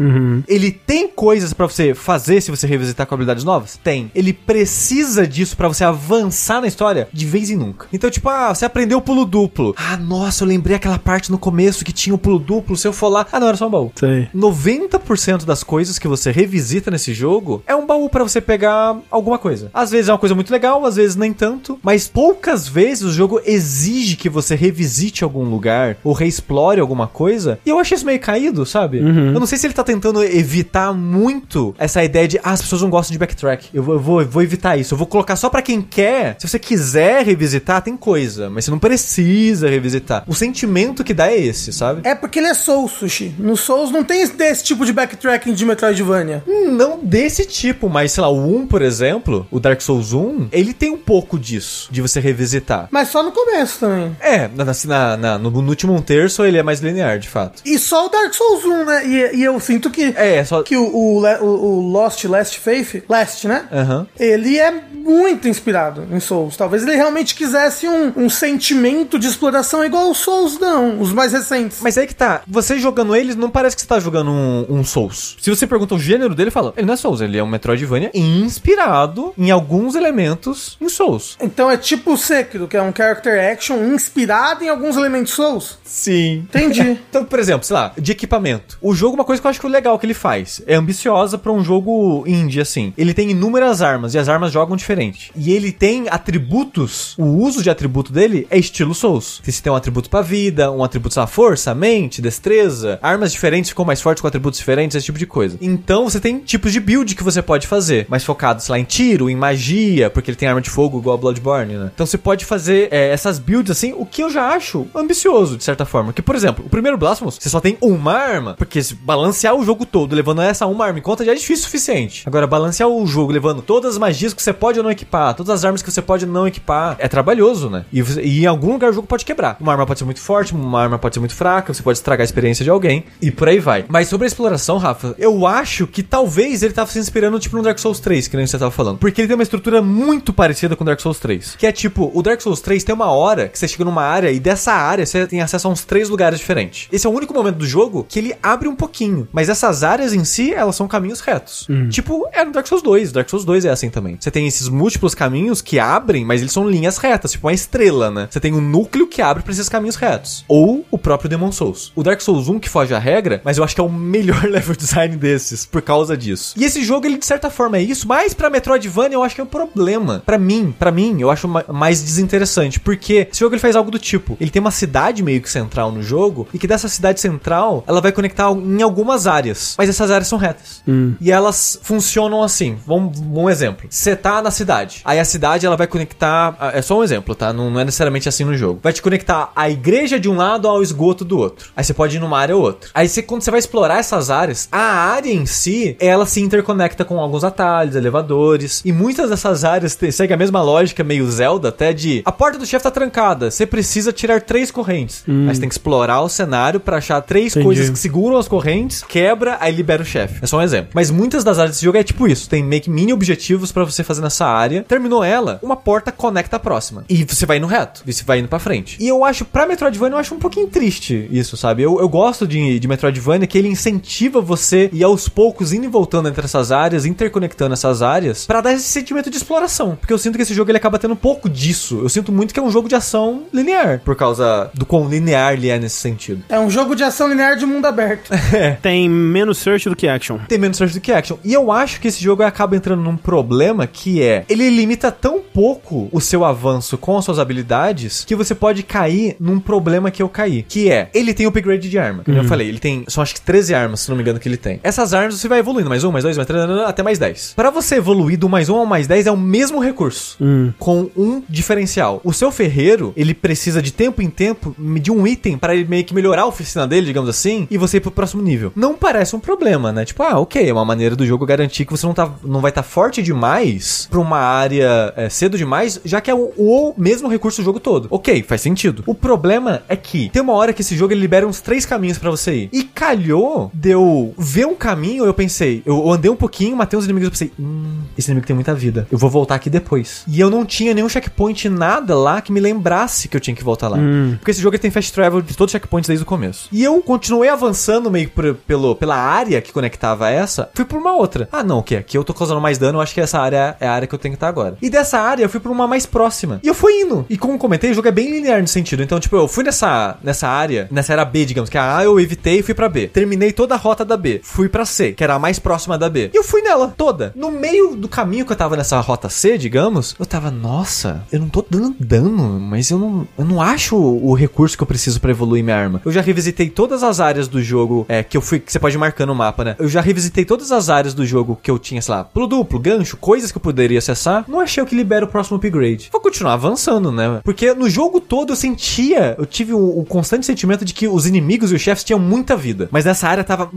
Ele 0.47 0.71
tem 0.71 1.09
coisas 1.09 1.53
pra 1.53 1.67
você 1.67 1.95
fazer 1.95 2.41
se 2.41 2.51
você 2.51 2.67
revisitar 2.67 3.07
com 3.07 3.15
habilidades 3.15 3.45
novas? 3.45 3.79
Tem. 3.83 4.11
Ele 4.15 4.33
precisa 4.33 5.27
disso 5.27 5.57
pra 5.57 5.69
você 5.69 5.85
avançar 5.85 6.61
na 6.61 6.67
história 6.67 7.09
de 7.13 7.27
vez 7.27 7.51
em 7.51 7.57
nunca. 7.57 7.87
Então, 7.93 8.11
tipo, 8.11 8.29
ah, 8.29 8.55
você 8.55 8.65
aprendeu 8.65 8.99
o 8.99 9.03
pulo 9.03 9.25
duplo. 9.25 9.75
Ah, 9.77 9.97
nossa, 9.97 10.45
eu 10.45 10.49
lembrei 10.49 10.77
aquela 10.77 10.99
parte 10.99 11.31
no 11.31 11.39
começo 11.39 11.85
que 11.85 11.93
tinha 11.93 12.15
o 12.15 12.19
pulo 12.19 12.39
duplo. 12.39 12.77
Se 12.77 12.87
eu 12.87 12.93
for 12.93 13.09
lá. 13.09 13.27
Ah, 13.33 13.41
não, 13.41 13.49
era 13.49 13.57
só 13.57 13.67
um 13.67 13.71
baú. 13.71 13.93
Sei. 13.95 14.29
90% 14.35 15.45
das 15.45 15.63
coisas 15.71 16.01
que 16.01 16.09
você 16.09 16.33
revisita 16.33 16.91
nesse 16.91 17.15
jogo 17.15 17.63
é 17.65 17.77
um 17.77 17.87
baú 17.87 18.09
pra 18.09 18.25
você 18.25 18.41
pegar 18.41 18.99
alguma 19.09 19.39
coisa. 19.39 19.71
Às 19.73 19.93
vezes 19.93 20.09
é 20.09 20.13
uma 20.13 20.19
coisa 20.19 20.35
muito 20.35 20.51
legal, 20.51 20.85
às 20.85 20.97
vezes 20.97 21.15
nem 21.15 21.33
tanto, 21.33 21.79
mas 21.81 22.09
poucas 22.09 22.67
vezes 22.67 23.05
o 23.05 23.13
jogo 23.13 23.41
exige 23.47 24.17
que 24.17 24.29
você 24.29 24.57
revisite 24.57 25.23
algum 25.23 25.45
lugar 25.45 25.97
ou 26.03 26.13
reexplore 26.13 26.81
alguma 26.81 27.07
coisa. 27.07 27.61
E 27.65 27.71
eu 27.71 27.79
achei 27.79 27.95
isso 27.95 28.05
meio 28.05 28.19
caído, 28.19 28.67
sabe? 28.67 28.99
Eu 28.99 29.39
não 29.39 29.47
sei 29.47 29.59
se 29.59 29.67
ele 29.69 29.75
tá 29.75 29.85
tentando 29.85 30.25
evitar 30.25 30.93
muito 30.93 31.73
essa 31.79 32.03
ideia 32.03 32.27
de 32.27 32.39
ah, 32.39 32.51
as 32.51 32.63
pessoas 32.63 32.83
não 32.83 32.91
gostam 32.91 33.13
de 33.13 33.19
backtrack. 33.21 33.69
Eu 33.73 33.85
vou, 33.85 33.95
eu 33.95 34.01
vou, 34.01 34.21
eu 34.23 34.29
vou 34.29 34.43
evitar 34.43 34.77
isso. 34.77 34.95
Eu 34.95 34.99
vou 34.99 35.07
colocar 35.07 35.37
só 35.37 35.49
pra 35.49 35.63
quem 35.63 35.81
quer. 35.81 36.35
Se 36.41 36.49
você 36.49 36.59
quiser 36.59 37.25
revisitar, 37.25 37.81
tem 37.81 37.97
coisa, 37.97 38.51
mas 38.51 38.65
você 38.65 38.73
não 38.73 38.79
precisa 38.81 39.69
revisitar. 39.69 40.25
O 40.27 40.35
sentimento 40.35 41.05
que 41.05 41.15
dá 41.15 41.31
é 41.31 41.39
esse, 41.39 41.73
sabe? 41.73 42.01
É 42.03 42.17
porque 42.17 42.41
ele 42.41 42.49
é 42.49 42.55
Souls, 42.55 42.91
Sushi. 42.91 43.37
No 43.39 43.57
Souls 43.57 43.93
não 43.93 44.03
tem 44.03 44.27
desse 44.27 44.65
tipo 44.65 44.85
de 44.85 44.93
backtracking 44.93 45.60
de 45.61 45.67
Metroidvania. 45.67 46.43
Não 46.47 46.99
desse 47.03 47.45
tipo, 47.45 47.89
mas 47.89 48.13
sei 48.13 48.23
lá, 48.23 48.29
o 48.29 48.57
1, 48.57 48.67
por 48.67 48.83
exemplo, 48.83 49.47
o 49.51 49.61
Dark 49.61 49.81
Souls 49.81 50.13
1, 50.13 50.49
ele 50.53 50.73
tem 50.75 50.91
um 50.91 50.97
pouco 50.99 51.39
disso, 51.39 51.89
de 51.91 52.01
você 52.03 52.19
revisitar. 52.21 52.89
Mas 52.91 53.09
só 53.09 53.23
no 53.23 53.33
começo 53.33 53.81
também. 53.81 54.17
É, 54.21 54.49
na, 54.55 54.65
na- 54.65 55.17
na- 55.17 55.39
no, 55.39 55.51
no 55.51 55.69
último 55.69 55.93
um 55.95 56.03
terço 56.03 56.45
ele 56.45 56.59
é 56.59 56.63
mais 56.63 56.81
linear, 56.81 57.19
de 57.19 57.29
fato. 57.29 57.63
E 57.65 57.79
só 57.79 58.07
o 58.07 58.09
Dark 58.09 58.33
Souls 58.35 58.65
1, 58.65 58.85
né? 58.85 59.07
E, 59.07 59.37
e 59.39 59.45
eu 59.45 59.59
sinto 59.61 59.91
que, 59.91 60.13
É, 60.17 60.45
só. 60.45 60.63
que 60.63 60.77
o, 60.77 60.85
o, 60.85 61.23
o- 61.23 61.65
o 61.79 61.81
Lost 61.91 62.25
Last 62.25 62.59
Faith, 62.59 63.05
Last, 63.09 63.47
né? 63.47 63.65
Aham. 63.73 64.07
Ele 64.19 64.59
é 64.59 64.71
muito 64.95 65.49
inspirado 65.49 66.07
em 66.11 66.21
Souls. 66.21 66.57
Talvez 66.57 66.83
ele 66.83 66.95
realmente 66.97 67.35
quisesse 67.35 67.87
um, 67.89 68.13
um 68.17 68.29
sentimento 68.29 69.19
de 69.19 69.27
exploração 69.27 69.85
igual 69.85 70.11
os 70.11 70.19
Souls, 70.19 70.59
não. 70.59 71.01
Os 71.01 71.13
mais 71.13 71.33
recentes. 71.33 71.79
Mas 71.81 71.97
aí 71.99 72.07
que 72.07 72.15
tá, 72.15 72.43
você 72.47 72.79
jogando 72.79 73.15
eles, 73.17 73.37
não 73.37 73.51
parece 73.51 73.77
que 73.77 73.83
você 73.83 73.89
tá 73.89 73.99
jogando 73.99 74.31
um, 74.31 74.67
um 74.69 74.85
Souls. 74.85 75.37
Se 75.41 75.49
você 75.49 75.67
pergunta 75.67 75.95
o 75.95 75.99
gênero 75.99 76.35
dele, 76.35 76.51
fala, 76.51 76.75
ele 76.77 76.87
não 76.87 76.93
é 76.93 76.97
Souls, 76.99 77.23
ele 77.23 77.39
é 77.39 77.43
um 77.43 77.47
Metroidvania 77.47 78.11
inspirado 78.13 79.33
em 79.39 79.51
alguns 79.51 79.95
elementos 79.95 80.77
em 80.79 80.89
Souls. 80.89 81.39
Então 81.41 81.71
é 81.71 81.79
tipo 81.79 82.13
o 82.13 82.17
Sekiro, 82.19 82.69
que 82.69 82.77
é 82.77 82.83
um 82.83 82.93
character 82.95 83.51
action 83.51 83.79
inspirado 83.95 84.63
em 84.63 84.69
alguns 84.69 84.97
elementos 84.97 85.33
Souls. 85.33 85.79
Sim. 85.83 86.47
Entendi. 86.49 86.99
Então, 87.11 87.25
por 87.25 87.39
exemplo, 87.39 87.67
sei 87.67 87.75
lá, 87.75 87.93
de 87.99 88.13
equipamento. 88.13 88.79
O 88.81 88.95
jogo, 88.95 89.15
uma 89.15 89.25
coisa 89.25 89.41
que 89.41 89.47
eu 89.47 89.51
acho 89.51 89.61
que 89.61 89.67
é 89.67 89.71
legal 89.71 89.99
que 89.99 90.07
ele 90.07 90.15
faz, 90.15 90.63
é 90.67 90.77
ambiciosa 90.77 91.37
pra 91.37 91.51
um 91.51 91.65
jogo 91.65 92.25
indie, 92.27 92.61
assim. 92.61 92.93
Ele 92.97 93.13
tem 93.13 93.31
inúmeras 93.31 93.83
armas, 93.83 94.15
e 94.15 94.19
as 94.19 94.29
armas 94.29 94.53
jogam 94.53 94.77
diferente. 94.77 95.33
E 95.35 95.53
ele 95.53 95.73
tem 95.73 96.09
atributos, 96.09 97.15
o 97.19 97.25
uso 97.25 97.63
de 97.63 97.71
atributo 97.71 98.13
dele 98.13 98.47
é 98.51 98.59
estilo 98.59 98.95
Souls. 98.95 99.41
Você 99.43 99.63
tem 99.63 99.73
um 99.73 99.77
atributo 99.77 100.09
pra 100.09 100.23
vida, 100.23 100.71
um 100.71 100.85
atributo 100.85 101.15
pra 101.15 101.27
força, 101.27 101.75
mente, 101.75 102.23
destreza, 102.23 102.99
armas 103.03 103.33
diferentes 103.33 103.71
ficam 103.71 103.85
mais 103.85 104.01
fortes 104.01 104.21
com 104.21 104.29
atributos 104.29 104.59
diferentes, 104.61 104.95
esse 104.95 105.07
tipo 105.07 105.19
de 105.19 105.27
coisa. 105.31 105.57
Então, 105.61 106.05
você 106.05 106.21
tem 106.21 106.39
tipos 106.39 106.73
de 106.73 106.81
build 106.81 107.15
que 107.15 107.23
você 107.23 107.41
pode 107.41 107.67
fazer, 107.67 108.07
mais 108.09 108.25
focado, 108.25 108.63
sei 108.63 108.73
lá, 108.73 108.79
em 108.79 108.85
tiro, 108.85 109.31
em 109.31 109.37
magia, 109.37 110.11
porque 110.11 110.31
ele 110.31 110.37
tem 110.37 110.49
arma 110.49 110.61
de 110.61 110.71
fogo 110.71 110.99
igual 110.99 111.17
a 111.17 111.19
Bloodborne, 111.19 111.75
né? 111.75 111.91
Então, 111.95 112.07
você 112.07 112.19
pode 112.19 112.45
fazer 112.45 112.89
é, 112.91 113.09
essas 113.11 113.39
builds, 113.39 113.71
assim, 113.71 113.95
o 113.97 114.05
que 114.05 114.23
eu 114.23 114.31
já 114.31 114.49
acho 114.49 114.87
ambicioso, 114.95 115.57
de 115.57 115.65
certa 115.65 115.85
forma. 115.85 116.13
Que, 116.13 116.23
por 116.23 116.35
exemplo, 116.35 116.65
o 116.67 116.69
primeiro 116.69 116.99
Blasphemous, 116.99 117.39
você 117.41 117.49
só 117.49 117.61
tem 117.61 117.79
uma 117.81 118.13
arma, 118.13 118.55
porque 118.55 118.83
se 118.83 118.95
balancear 118.95 119.55
o 119.55 119.65
jogo 119.65 119.87
todo 119.87 120.15
levando 120.15 120.43
essa 120.43 120.67
uma 120.67 120.85
arma 120.85 120.99
em 120.99 121.03
conta 121.03 121.25
já 121.25 121.33
é 121.33 121.35
difícil 121.35 121.63
o 121.63 121.67
suficiente. 121.67 122.23
Agora, 122.27 122.47
balancear 122.47 122.89
o 122.89 123.07
jogo 123.07 123.33
levando 123.33 123.63
todas 123.63 123.93
as 123.93 123.99
magias 123.99 124.35
que 124.35 124.43
você 124.43 124.53
pode 124.53 124.79
ou 124.79 124.85
não 124.85 124.91
equipar, 124.91 125.35
todas 125.35 125.51
as 125.55 125.65
armas 125.65 125.83
que 125.83 125.91
você 125.91 126.03
pode 126.03 126.25
ou 126.25 126.31
não 126.31 126.47
equipar, 126.47 126.97
é 126.99 127.09
trabalhoso, 127.09 127.71
né? 127.71 127.85
E, 127.93 128.01
e 128.01 128.43
em 128.43 128.47
algum 128.47 128.73
lugar 128.73 128.91
o 128.91 128.93
jogo 128.93 129.07
pode 129.07 129.25
quebrar. 129.25 129.57
Uma 129.61 129.73
arma 129.73 129.87
pode 129.87 129.99
ser 129.99 130.05
muito 130.05 130.21
forte, 130.21 130.55
uma 130.55 130.81
arma 130.81 130.99
pode 130.99 131.15
ser 131.15 131.21
muito 131.21 131.35
fraca, 131.35 131.73
você 131.73 131.83
pode 131.83 131.99
estragar 131.99 132.23
a 132.23 132.25
experiência 132.25 132.65
de 132.65 132.71
alguém, 132.71 133.05
e 133.21 133.31
por 133.31 133.49
aí 133.49 133.59
vai. 133.59 133.85
Mas 133.89 134.09
sobre 134.09 134.27
a 134.27 134.29
exploração, 134.29 134.79
Rafa, 134.79 135.15
Eu 135.21 135.47
acho 135.47 135.87
que 135.87 136.03
talvez 136.03 136.63
ele 136.63 136.73
tava 136.73 136.91
se 136.91 136.99
inspirando, 136.99 137.39
tipo, 137.39 137.55
no 137.55 137.63
Dark 137.63 137.79
Souls 137.79 138.01
3, 138.01 138.27
que 138.27 138.37
nem 138.39 138.47
você 138.47 138.59
tava 138.59 138.71
falando. 138.71 138.97
Porque 138.97 139.21
ele 139.21 139.29
tem 139.29 139.35
uma 139.35 139.43
estrutura 139.43 139.83
muito 139.83 140.33
parecida 140.33 140.75
com 140.75 140.83
o 140.83 140.87
Dark 140.87 140.99
Souls 140.99 141.19
3. 141.19 141.57
Que 141.57 141.67
é 141.67 141.73
tipo, 141.73 142.11
o 142.15 142.23
Dark 142.23 142.41
Souls 142.41 142.63
3 142.63 142.83
tem 142.83 142.95
uma 142.95 143.11
hora 143.13 143.47
que 143.47 143.59
você 143.59 143.69
chega 143.69 143.85
numa 143.85 144.03
área 144.03 144.33
e 144.33 144.41
dessa 144.41 144.73
área 144.73 145.05
você 145.05 145.27
tem 145.27 145.43
acesso 145.43 145.69
a 145.69 145.71
uns 145.71 145.85
três 145.85 146.09
lugares 146.09 146.39
diferentes. 146.39 146.89
Esse 146.91 147.07
é 147.07 147.11
o 147.11 147.13
único 147.13 147.35
momento 147.35 147.57
do 147.57 147.67
jogo 147.67 148.07
que 148.09 148.19
ele 148.19 148.35
abre 148.43 148.67
um 148.67 148.75
pouquinho. 148.75 149.29
Mas 149.31 149.51
essas 149.51 149.85
áreas 149.85 150.15
em 150.15 150.25
si, 150.25 150.55
elas 150.55 150.75
são 150.75 150.89
caminhos 150.89 151.21
retos. 151.21 151.69
Tipo, 151.91 152.27
é 152.33 152.43
no 152.43 152.53
Dark 152.53 152.67
Souls 152.67 152.83
2. 152.83 153.13
Dark 153.13 153.29
Souls 153.29 153.45
2 153.45 153.67
é 153.67 153.69
assim 153.71 153.91
também. 153.91 154.17
Você 154.19 154.31
tem 154.31 154.47
esses 154.47 154.71
múltiplos 154.71 155.15
caminhos 155.15 155.61
que 155.61 155.79
abrem, 155.79 156.25
mas 156.25 156.41
eles 156.41 156.53
são 156.53 156.67
linhas 156.67 156.97
retas, 156.97 157.33
tipo 157.33 157.47
uma 157.47 157.53
estrela, 157.53 158.11
né? 158.11 158.27
Você 158.31 158.41
tem 158.41 158.55
um 158.55 158.61
núcleo 158.61 159.07
que 159.07 159.21
abre 159.21 159.43
pra 159.43 159.53
esses 159.53 159.69
caminhos 159.69 159.97
retos. 159.97 160.47
Ou 160.49 160.85
o 160.91 160.97
próprio 160.97 161.29
Demon 161.29 161.53
Souls. 161.53 161.93
O 161.95 162.03
Dark 162.03 162.23
Souls 162.23 162.49
1 162.49 162.59
que 162.59 162.71
foge 162.71 162.95
à 162.95 162.99
regra, 162.99 163.43
mas 163.45 163.59
eu 163.59 163.65
acho 163.65 163.75
que 163.75 163.81
é 163.83 163.85
o 163.85 163.91
melhor 163.91 164.45
level 164.49 164.75
design 164.75 165.10
desses 165.17 165.65
por 165.67 165.83
causa 165.83 166.17
disso. 166.17 166.55
E 166.57 166.65
esse 166.65 166.83
jogo, 166.85 167.07
ele 167.07 167.19
de 167.19 167.27
certa 167.27 167.51
forma 167.51 167.79
é 167.79 167.83
isso, 167.83 168.07
mas 168.07 168.35
pra 168.35 168.51
Metroidvania 168.51 169.17
eu 169.17 169.23
acho 169.23 169.35
que 169.35 169.41
é 169.41 169.45
um 169.45 169.47
problema. 169.47 170.23
Pra 170.25 170.39
mim, 170.39 170.75
pra 170.79 170.91
mim, 170.91 171.21
eu 171.21 171.31
acho 171.31 171.47
ma- 171.49 171.65
mais 171.69 172.03
desinteressante, 172.03 172.79
porque 172.81 173.29
esse 173.31 173.41
jogo 173.41 173.55
ele 173.55 173.61
faz 173.61 173.77
algo 173.77 173.91
do 173.91 173.99
tipo, 173.99 174.37
ele 174.41 174.51
tem 174.51 174.61
uma 174.61 174.71
cidade 174.71 175.23
meio 175.23 175.41
que 175.41 175.51
central 175.51 175.91
no 175.93 176.03
jogo, 176.03 176.49
e 176.53 176.59
que 176.59 176.67
dessa 176.67 176.89
cidade 176.89 177.21
central, 177.21 177.85
ela 177.87 178.01
vai 178.01 178.13
conectar 178.13 178.51
em 178.53 178.83
algumas 178.83 179.27
áreas, 179.27 179.75
mas 179.79 179.89
essas 179.89 180.11
áreas 180.11 180.29
são 180.29 180.39
retas. 180.39 180.83
E 181.21 181.31
elas 181.31 181.79
funcionam 181.83 182.43
assim. 182.43 182.77
Vamos 182.87 183.19
um 183.21 183.49
exemplo. 183.49 183.87
Você 183.89 184.15
tá 184.17 184.43
na 184.43 184.51
cidade. 184.51 185.01
Aí 185.05 185.19
a 185.19 185.25
cidade 185.25 185.65
ela 185.67 185.77
vai 185.77 185.87
conectar. 185.87 186.57
É 186.75 186.83
só 186.83 186.99
um 186.99 187.05
exemplo, 187.05 187.35
tá? 187.35 187.53
Não, 187.53 187.71
não 187.71 187.81
é 187.81 187.85
necessariamente 187.85 188.29
assim 188.29 188.45
no 188.45 188.57
jogo. 188.57 188.81
Vai 188.83 188.93
te 188.93 189.01
conectar 189.03 189.53
a 189.55 189.69
igreja 189.71 190.19
de 190.19 190.29
um 190.29 190.37
lado 190.37 190.67
ao 190.69 190.83
esgoto 190.83 191.25
do 191.25 191.39
outro. 191.39 191.71
Aí 191.77 191.85
você 191.85 191.95
pode 191.95 192.17
ir 192.17 192.21
numa 192.21 192.39
área 192.39 192.57
ou 192.57 192.63
outra. 192.63 192.91
Aí 192.95 193.09
você, 193.09 193.23
quando 193.23 193.43
você 193.43 193.51
vai 193.51 193.61
explorar 193.61 193.99
essas 193.99 194.31
áreas, 194.31 194.69
a 194.71 194.79
área 195.01 195.33
em 195.33 195.47
si, 195.47 195.97
ela 195.99 196.27
se 196.27 196.41
interconecta 196.41 197.05
com 197.05 197.19
alguns 197.19 197.45
atalhos, 197.45 197.97
elevadores. 197.97 198.83
E 198.85 198.93
muitas 198.93 199.31
dessas 199.31 199.65
áreas 199.65 199.99
seguem 200.13 200.35
a 200.35 200.39
mesma 200.39 200.63
lógica, 200.63 201.03
meio 201.03 201.29
Zelda, 201.31 201.69
até 201.69 201.93
de 201.93 202.23
a 202.25 202.33
porta 202.33 202.59
do 202.59 202.67
chefe 202.67 202.83
tá 202.83 202.91
trancada. 202.91 203.51
Você 203.51 203.67
precisa 203.67 204.13
tirar 204.13 204.43
três 204.43 204.71
correntes. 204.71 205.25
Aí 205.27 205.55
você 205.55 205.61
tem 205.61 205.69
que 205.69 205.75
explorar 205.75 206.21
o 206.23 206.29
cenário 206.29 206.81
pra 206.81 206.99
achar 206.99 207.21
três 207.23 207.53
Entendi. 207.53 207.65
coisas 207.65 207.91
que 207.91 207.99
seguram 207.99 208.37
as 208.37 208.49
correntes, 208.49 209.03
quebra, 209.03 209.57
aí 209.61 209.75
libera 209.75 210.03
o 210.03 210.07
chefe. 210.07 210.39
É 210.43 210.47
só 210.47 210.59
um 210.59 210.63
exemplo. 210.63 210.91
Mas 210.95 211.11
muitas 211.11 211.45
das 211.45 211.59
áreas 211.59 211.77
desse 211.77 211.85
jogo 211.85 211.99
é 211.99 212.03
tipo 212.05 212.27
isso. 212.29 212.49
Tem 212.49 212.63
meio 212.63 212.83
que 212.83 212.91
mini 212.91 213.13
objetivos 213.13 213.73
pra 213.73 213.85
você 213.85 214.03
fazer 214.03 214.21
nessa 214.21 214.47
área. 214.47 214.85
Terminou 214.87 215.25
ela, 215.25 215.59
uma 215.63 215.77
porta 215.77 216.13
conecta 216.13 216.57
a 216.57 216.61
próxima. 216.61 217.05
E 217.09 217.25
você 217.25 217.47
vai 217.47 217.59
indo 217.59 217.67
reto. 217.67 218.03
E 218.07 218.13
você 218.13 218.25
vai 218.25 218.41
indo 218.41 218.49
pra 218.49 218.59
frente. 218.59 218.97
E 219.01 219.09
eu 219.09 219.25
acho, 219.25 219.45
pra 219.45 219.67
Metroidvania, 219.67 220.17
eu 220.17 220.21
acho 220.21 220.35
um 220.35 220.39
pouquinho 220.39 220.67
triste 220.67 221.29
isso, 221.31 221.57
sabe? 221.57 221.83
Eu, 221.83 222.01
eu 222.01 222.09
gosto 222.09 222.47
de, 222.47 222.79
de 222.79 222.89
Metroidvania 222.89 223.47
que 223.47 223.57
ele 223.57 223.69
incentiva 223.69 224.41
você 224.41 224.90
e 224.93 225.03
aos 225.03 225.29
poucos 225.29 225.73
indo 225.73 225.85
e 225.85 225.89
voltando 225.89 226.29
entre 226.29 226.45
essas 226.45 226.73
áreas, 226.73 227.05
interconectando 227.07 227.73
essas 227.73 228.03
áreas, 228.03 228.47
pra 228.47 228.61
dar 228.61 228.73
esse 228.73 228.85
sentimento 228.89 229.31
de 229.31 229.37
exploração. 229.37 229.97
Porque 229.97 230.13
eu 230.13 230.19
sinto 230.19 230.37
que 230.37 230.43
esse 230.43 230.55
jogo 230.55 230.71
ele 230.71 230.79
acaba 230.79 230.99
tendo 230.99 231.15
um 231.15 231.17
pouco 231.17 231.49
disso. 231.49 232.01
Eu 232.03 232.09
sinto 232.09 232.33
muito 232.33 232.53
que 232.55 232.61
é 232.61 232.63
um 232.63 232.71
jogo 232.71 232.89
de 232.89 232.95
ação 232.95 233.45
linear, 233.53 234.01
por 234.05 234.17
causa 234.17 234.71
do 234.75 234.87
quão 234.87 235.09
linear 235.09 235.55
ele 235.55 235.69
é 235.69 235.79
nesse 235.79 235.97
sentido. 235.97 236.43
É 236.49 236.59
um 236.59 236.71
jogo 236.71 236.95
de 236.95 237.03
ação 237.03 237.29
linear 237.29 237.57
de 237.57 237.67
mundo 237.67 237.87
aberto. 237.87 238.31
Tem 238.83 239.09
menos 239.09 239.59
search 239.59 239.89
do 239.89 239.97
que 239.97 240.09
action. 240.09 240.39
tem 240.49 240.59
menos 240.59 240.77
search 240.77 240.95
do 240.95 241.01
que 241.01 241.13
action. 241.13 241.37
E 241.45 241.53
eu 241.53 241.71
acho 241.71 242.01
que 242.01 242.09
esse 242.09 242.23
jogo 242.23 242.43
acaba 242.43 242.77
entrando 242.77 243.03
num 243.03 243.17
problema 243.17 243.87
que 243.87 244.23
é 244.23 244.45
ele 244.49 244.69
limita 244.71 245.11
tão 245.13 245.41
pouco 245.41 246.09
o 246.13 246.21
seu 246.21 246.45
avanço 246.45 246.97
com 246.99 247.17
as 247.17 247.25
suas 247.25 247.39
habilidades 247.39 248.25
que 248.25 248.35
você 248.35 248.55
pode 248.55 248.83
cair 248.83 249.37
num 249.39 249.61
problema 249.61 250.11
que 250.11 250.23
eu 250.23 250.29
caí. 250.29 250.63
Que 250.63 250.91
é, 250.91 251.09
ele 251.15 251.35
tem 251.35 251.47
upgrade 251.47 251.89
de 251.89 251.99
arma. 251.99 252.25
Como 252.25 252.37
eu 252.37 252.45
falei, 252.45 252.69
ele 252.69 252.79
tem, 252.79 253.05
são 253.09 253.23
acho 253.23 253.35
que 253.35 253.41
13 253.41 253.75
armas, 253.75 254.01
se 254.01 254.09
não 254.09 254.17
me 254.17 254.23
engano, 254.23 254.39
que 254.39 254.49
ele 254.49 254.57
tem. 254.57 254.80
Essas 254.83 255.13
armas 255.13 255.35
você 255.35 255.49
vai 255.49 255.59
evoluindo, 255.59 255.89
mais 255.89 256.05
um, 256.05 256.11
mais 256.11 256.25
dois, 256.25 256.37
mais 256.37 256.47
três, 256.47 256.63
até 256.87 257.03
mais 257.03 257.19
10. 257.19 257.55
Pra 257.55 257.71
você 257.71 257.97
evoluir 257.97 258.39
do 258.39 258.49
mais 258.49 258.69
um 258.69 258.77
ao 258.77 258.87
mais 258.87 259.07
10 259.07 259.27
é 259.27 259.31
o 259.31 259.37
mesmo 259.37 259.81
recurso. 259.81 260.39
Com 260.79 261.11
um 261.17 261.43
diferencial. 261.49 262.21
O 262.25 262.33
seu 262.33 262.51
ferreiro, 262.51 263.13
ele 263.17 263.35
precisa 263.35 263.83
de 263.83 263.93
tempo 263.93 264.23
em 264.23 264.31
tempo 264.31 264.75
de 264.79 265.11
um 265.11 265.27
item 265.27 265.59
para 265.59 265.75
ele 265.75 265.85
meio 265.89 266.05
que 266.05 266.15
melhorar 266.15 266.43
a 266.43 266.47
oficina 266.47 266.87
dele, 266.87 267.07
digamos 267.07 267.29
assim, 267.29 267.67
e 267.71 267.77
você 267.77 267.99
ir 267.99 268.01
pro 268.01 268.11
próximo 268.11 268.43
nível. 268.43 268.73
Não 268.75 268.95
parece 268.95 269.37
um 269.37 269.41
problema, 269.41 269.93
né? 269.93 270.05
Tipo, 270.05 270.23
ah, 270.23 270.39
ok, 270.39 270.69
é 270.69 270.73
uma 270.73 270.85
maneira 270.85 271.15
do 271.15 271.27
jogo 271.27 271.45
garantir 271.47 271.85
que 271.85 271.93
você 271.93 272.07
não, 272.07 272.15
tá, 272.15 272.31
não 272.43 272.61
vai 272.61 272.71
estar 272.71 272.83
forte 272.83 273.23
demais 273.23 274.09
pra 274.11 274.21
uma 274.21 274.39
área 274.39 275.13
é, 275.17 275.29
cedo 275.29 275.59
demais, 275.59 276.01
já 276.05 276.21
que 276.21 276.31
é 276.31 276.35
o, 276.35 276.53
o 276.57 276.95
mesmo 276.97 277.29
recurso 277.29 277.61
do 277.61 277.65
jogo 277.65 277.81
todo. 277.81 278.09
Ok, 278.11 278.43
faz 278.43 278.61
sentido. 278.61 279.03
O 279.07 279.15
problema 279.15 279.83
é 279.89 279.97
que 279.97 280.31
tem 280.31 280.43
uma 280.43 280.55
hora 280.55 280.73
que 280.73 280.83
esse 280.83 280.97
jogo 280.97 281.13
ele 281.13 281.21
libera 281.21 281.47
uns 281.47 281.61
três 281.61 281.85
caminhos 281.85 282.19
pra 282.19 282.31
você 282.31 282.55
ir. 282.55 282.71
E 282.73 282.85
calhou 282.85 283.71
de 283.75 283.91
eu 283.91 284.35
ver 284.39 284.70
um 284.71 284.75
caminho, 284.77 285.25
eu 285.25 285.35
pensei, 285.35 285.83
eu 285.85 286.11
andei 286.11 286.31
um 286.31 286.37
pouquinho, 286.37 286.77
matei 286.77 286.99
uns 286.99 287.05
inimigos, 287.05 287.27
eu 287.27 287.31
pensei, 287.31 287.53
hum, 287.59 288.01
esse 288.17 288.29
inimigo 288.31 288.47
tem 288.47 288.55
muita 288.55 288.75
vida. 288.75 289.07
Eu 289.11 289.19
vou 289.19 289.29
voltar 289.31 289.55
aqui 289.57 289.69
depois. 289.71 290.23
E 290.29 290.41
eu 290.41 290.51
não 290.51 290.65
tinha 290.65 290.95
nenhum 290.95 291.09
checkpoint, 291.09 291.69
nada 291.69 292.17
lá 292.17 292.41
que 292.41 292.53
me 292.53 292.61
lembrasse 292.61 293.29
que 293.29 293.37
eu 293.37 293.41
tinha 293.41 293.55
que 293.55 293.65
voltar 293.65 293.89
lá. 293.89 293.99
Porque 294.39 294.51
esse 294.51 294.61
jogo 294.61 294.79
tem 294.79 294.91
fast 294.91 295.13
travel 295.13 295.41
de 295.43 295.57
todos 295.57 295.71
os 295.71 295.73
checkpoints 295.73 296.09
desde 296.09 296.23
o 296.23 296.27
começo. 296.27 296.69
E 296.73 296.83
eu 296.83 297.01
continuei 297.03 297.49
avançando 297.49 298.11
meio 298.11 298.31
por- 298.31 298.55
pelo, 298.67 298.95
pela 298.95 299.17
área 299.17 299.61
que 299.61 299.73
conectava 299.73 300.31
essa, 300.31 300.71
fui 300.75 300.85
por 300.85 300.99
uma 300.99 301.15
outra. 301.15 301.49
Ah, 301.53 301.63
não, 301.63 301.79
o 301.79 301.83
que? 301.83 301.97
Aqui 301.97 302.17
eu 302.17 302.25
tô 302.25 302.33
causando 302.35 302.61
mais 302.61 302.79
dano, 302.79 302.99
eu 302.99 303.03
acho 303.03 303.15
que 303.15 303.21
essa 303.21 303.39
área 303.39 303.77
é 303.81 303.87
a 303.87 303.93
área 303.93 304.07
que 304.09 304.15
eu 304.15 304.19
tenho 304.19 304.33
que 304.33 304.37
estar 304.37 304.49
agora. 304.49 304.77
E 304.81 304.89
dessa 304.91 305.19
área 305.19 305.45
eu 305.45 305.49
fui 305.49 305.61
por 305.61 305.71
uma 305.73 305.87
mais 305.87 306.07
próxima. 306.07 306.61
E 306.63 306.69
eu 306.69 306.75
fui 306.75 306.93
indo. 307.01 307.27
E 307.29 307.37
como 307.37 307.59
comentei, 307.59 307.91
o 307.91 307.95
jogo 307.95 308.09
é 308.09 308.13
bem 308.13 308.31
linear 308.31 308.61
nesse 308.61 308.73
sentido. 308.73 309.03
Então, 309.03 309.19
tipo, 309.21 309.37
eu 309.37 309.49
fui 309.49 309.65
nessa, 309.65 310.17
nessa 310.23 310.49
área, 310.49 310.89
nessa 310.91 311.13
era 311.13 311.25
B, 311.25 311.45
digamos, 311.45 311.69
que 311.71 311.79
a 311.79 311.97
A 311.99 312.05
eu 312.05 312.19
evitei 312.21 312.59
e 312.61 312.63
fui 312.63 312.75
pra 312.75 312.89
B. 312.89 313.09
Terminei 313.09 313.53
toda 313.53 313.75
a 313.75 313.79
rota 313.79 314.05
da 314.05 314.17
B. 314.17 314.41
Fui 314.43 314.60
pra 314.69 314.85
C, 314.85 315.13
que 315.13 315.25
era 315.25 315.35
a 315.35 315.39
mais 315.39 315.59
próxima 315.59 315.97
da 315.97 316.09
B. 316.09 316.31
E 316.33 316.37
eu 316.37 316.45
fui 316.45 316.63
nela, 316.63 316.93
toda. 316.97 317.33
No 317.35 317.51
meio 317.51 317.97
do 317.97 318.09
caminho 318.09 318.45
que 318.45 318.53
eu 318.53 318.57
tava 318.57 318.77
nessa 318.77 319.01
rota 319.01 319.29
C, 319.29 319.57
digamos, 319.57 320.15
eu 320.19 320.27
tava, 320.27 320.51
nossa, 320.51 321.25
eu 321.33 321.41
não 321.41 321.49
tô 321.49 321.65
dando 321.69 321.95
dano, 321.99 322.61
mas 322.61 322.91
eu 322.91 322.99
não, 322.99 323.27
eu 323.39 323.45
não 323.45 323.61
acho 323.61 323.97
o 323.97 324.35
recurso 324.35 324.77
que 324.77 324.83
eu 324.83 324.87
preciso 324.87 325.21
pra 325.21 325.31
evoluir 325.31 325.63
minha 325.63 325.77
arma. 325.77 326.01
Eu 326.05 326.13
já 326.13 326.21
revisitei 326.21 326.69
todas 326.69 327.03
as 327.03 327.21
áreas 327.21 327.49
do 327.49 327.63
jogo 327.63 328.07
é, 328.09 328.23
que 328.23 328.37
eu 328.37 328.41
fui, 328.41 328.59
que 328.59 328.73
você 328.73 328.79
pode 328.79 328.97
marcar 328.99 329.27
no 329.27 329.35
mapa, 329.35 329.65
né? 329.65 329.77
Eu 329.79 329.89
já 329.89 330.01
revisitei 330.01 330.45
todas 330.45 330.73
as 330.73 330.89
áreas 330.89 331.15
do 331.15 331.25
jogo 331.25 331.59
que 331.63 331.71
eu 331.71 331.79
tinha, 331.79 332.01
sei 332.03 332.15
lá, 332.15 332.25
pulo 332.25 332.47
duplo, 332.47 332.79
gancho, 332.79 333.17
coisas 333.17 333.51
que 333.53 333.59
eu 333.59 333.63
poderia 333.63 333.99
acessar. 333.99 334.45
Não 334.49 334.61
achei 334.61 334.83
o 334.83 334.87
que 334.87 334.95
libera 334.95 335.25
o 335.25 335.29
próximo 335.29 335.57
upgrade. 335.57 336.09
Vou 336.13 336.21
continuar 336.21 336.55
avançando, 336.55 337.13
né? 337.13 337.41
Porque 337.45 337.73
no 337.75 337.89
jogo 337.89 338.21
todo 338.21 338.53
eu 338.53 338.57
sentia, 338.57 339.35
eu 339.39 339.47
tive 339.47 339.73
o, 339.73 339.99
o 340.01 340.05
constante 340.05 340.47
sentimento 340.47 340.85
de 340.85 340.95
que 340.95 341.09
os 341.09 341.27
inimigos 341.27 341.73
e 341.73 341.75
os 341.75 341.81
chefes 341.81 342.05
tinham 342.05 342.19
muita 342.19 342.57
vida. 342.57 342.89
Mas 342.91 343.05
nessa 343.05 343.29
área 343.29 343.45
tava 343.45 343.69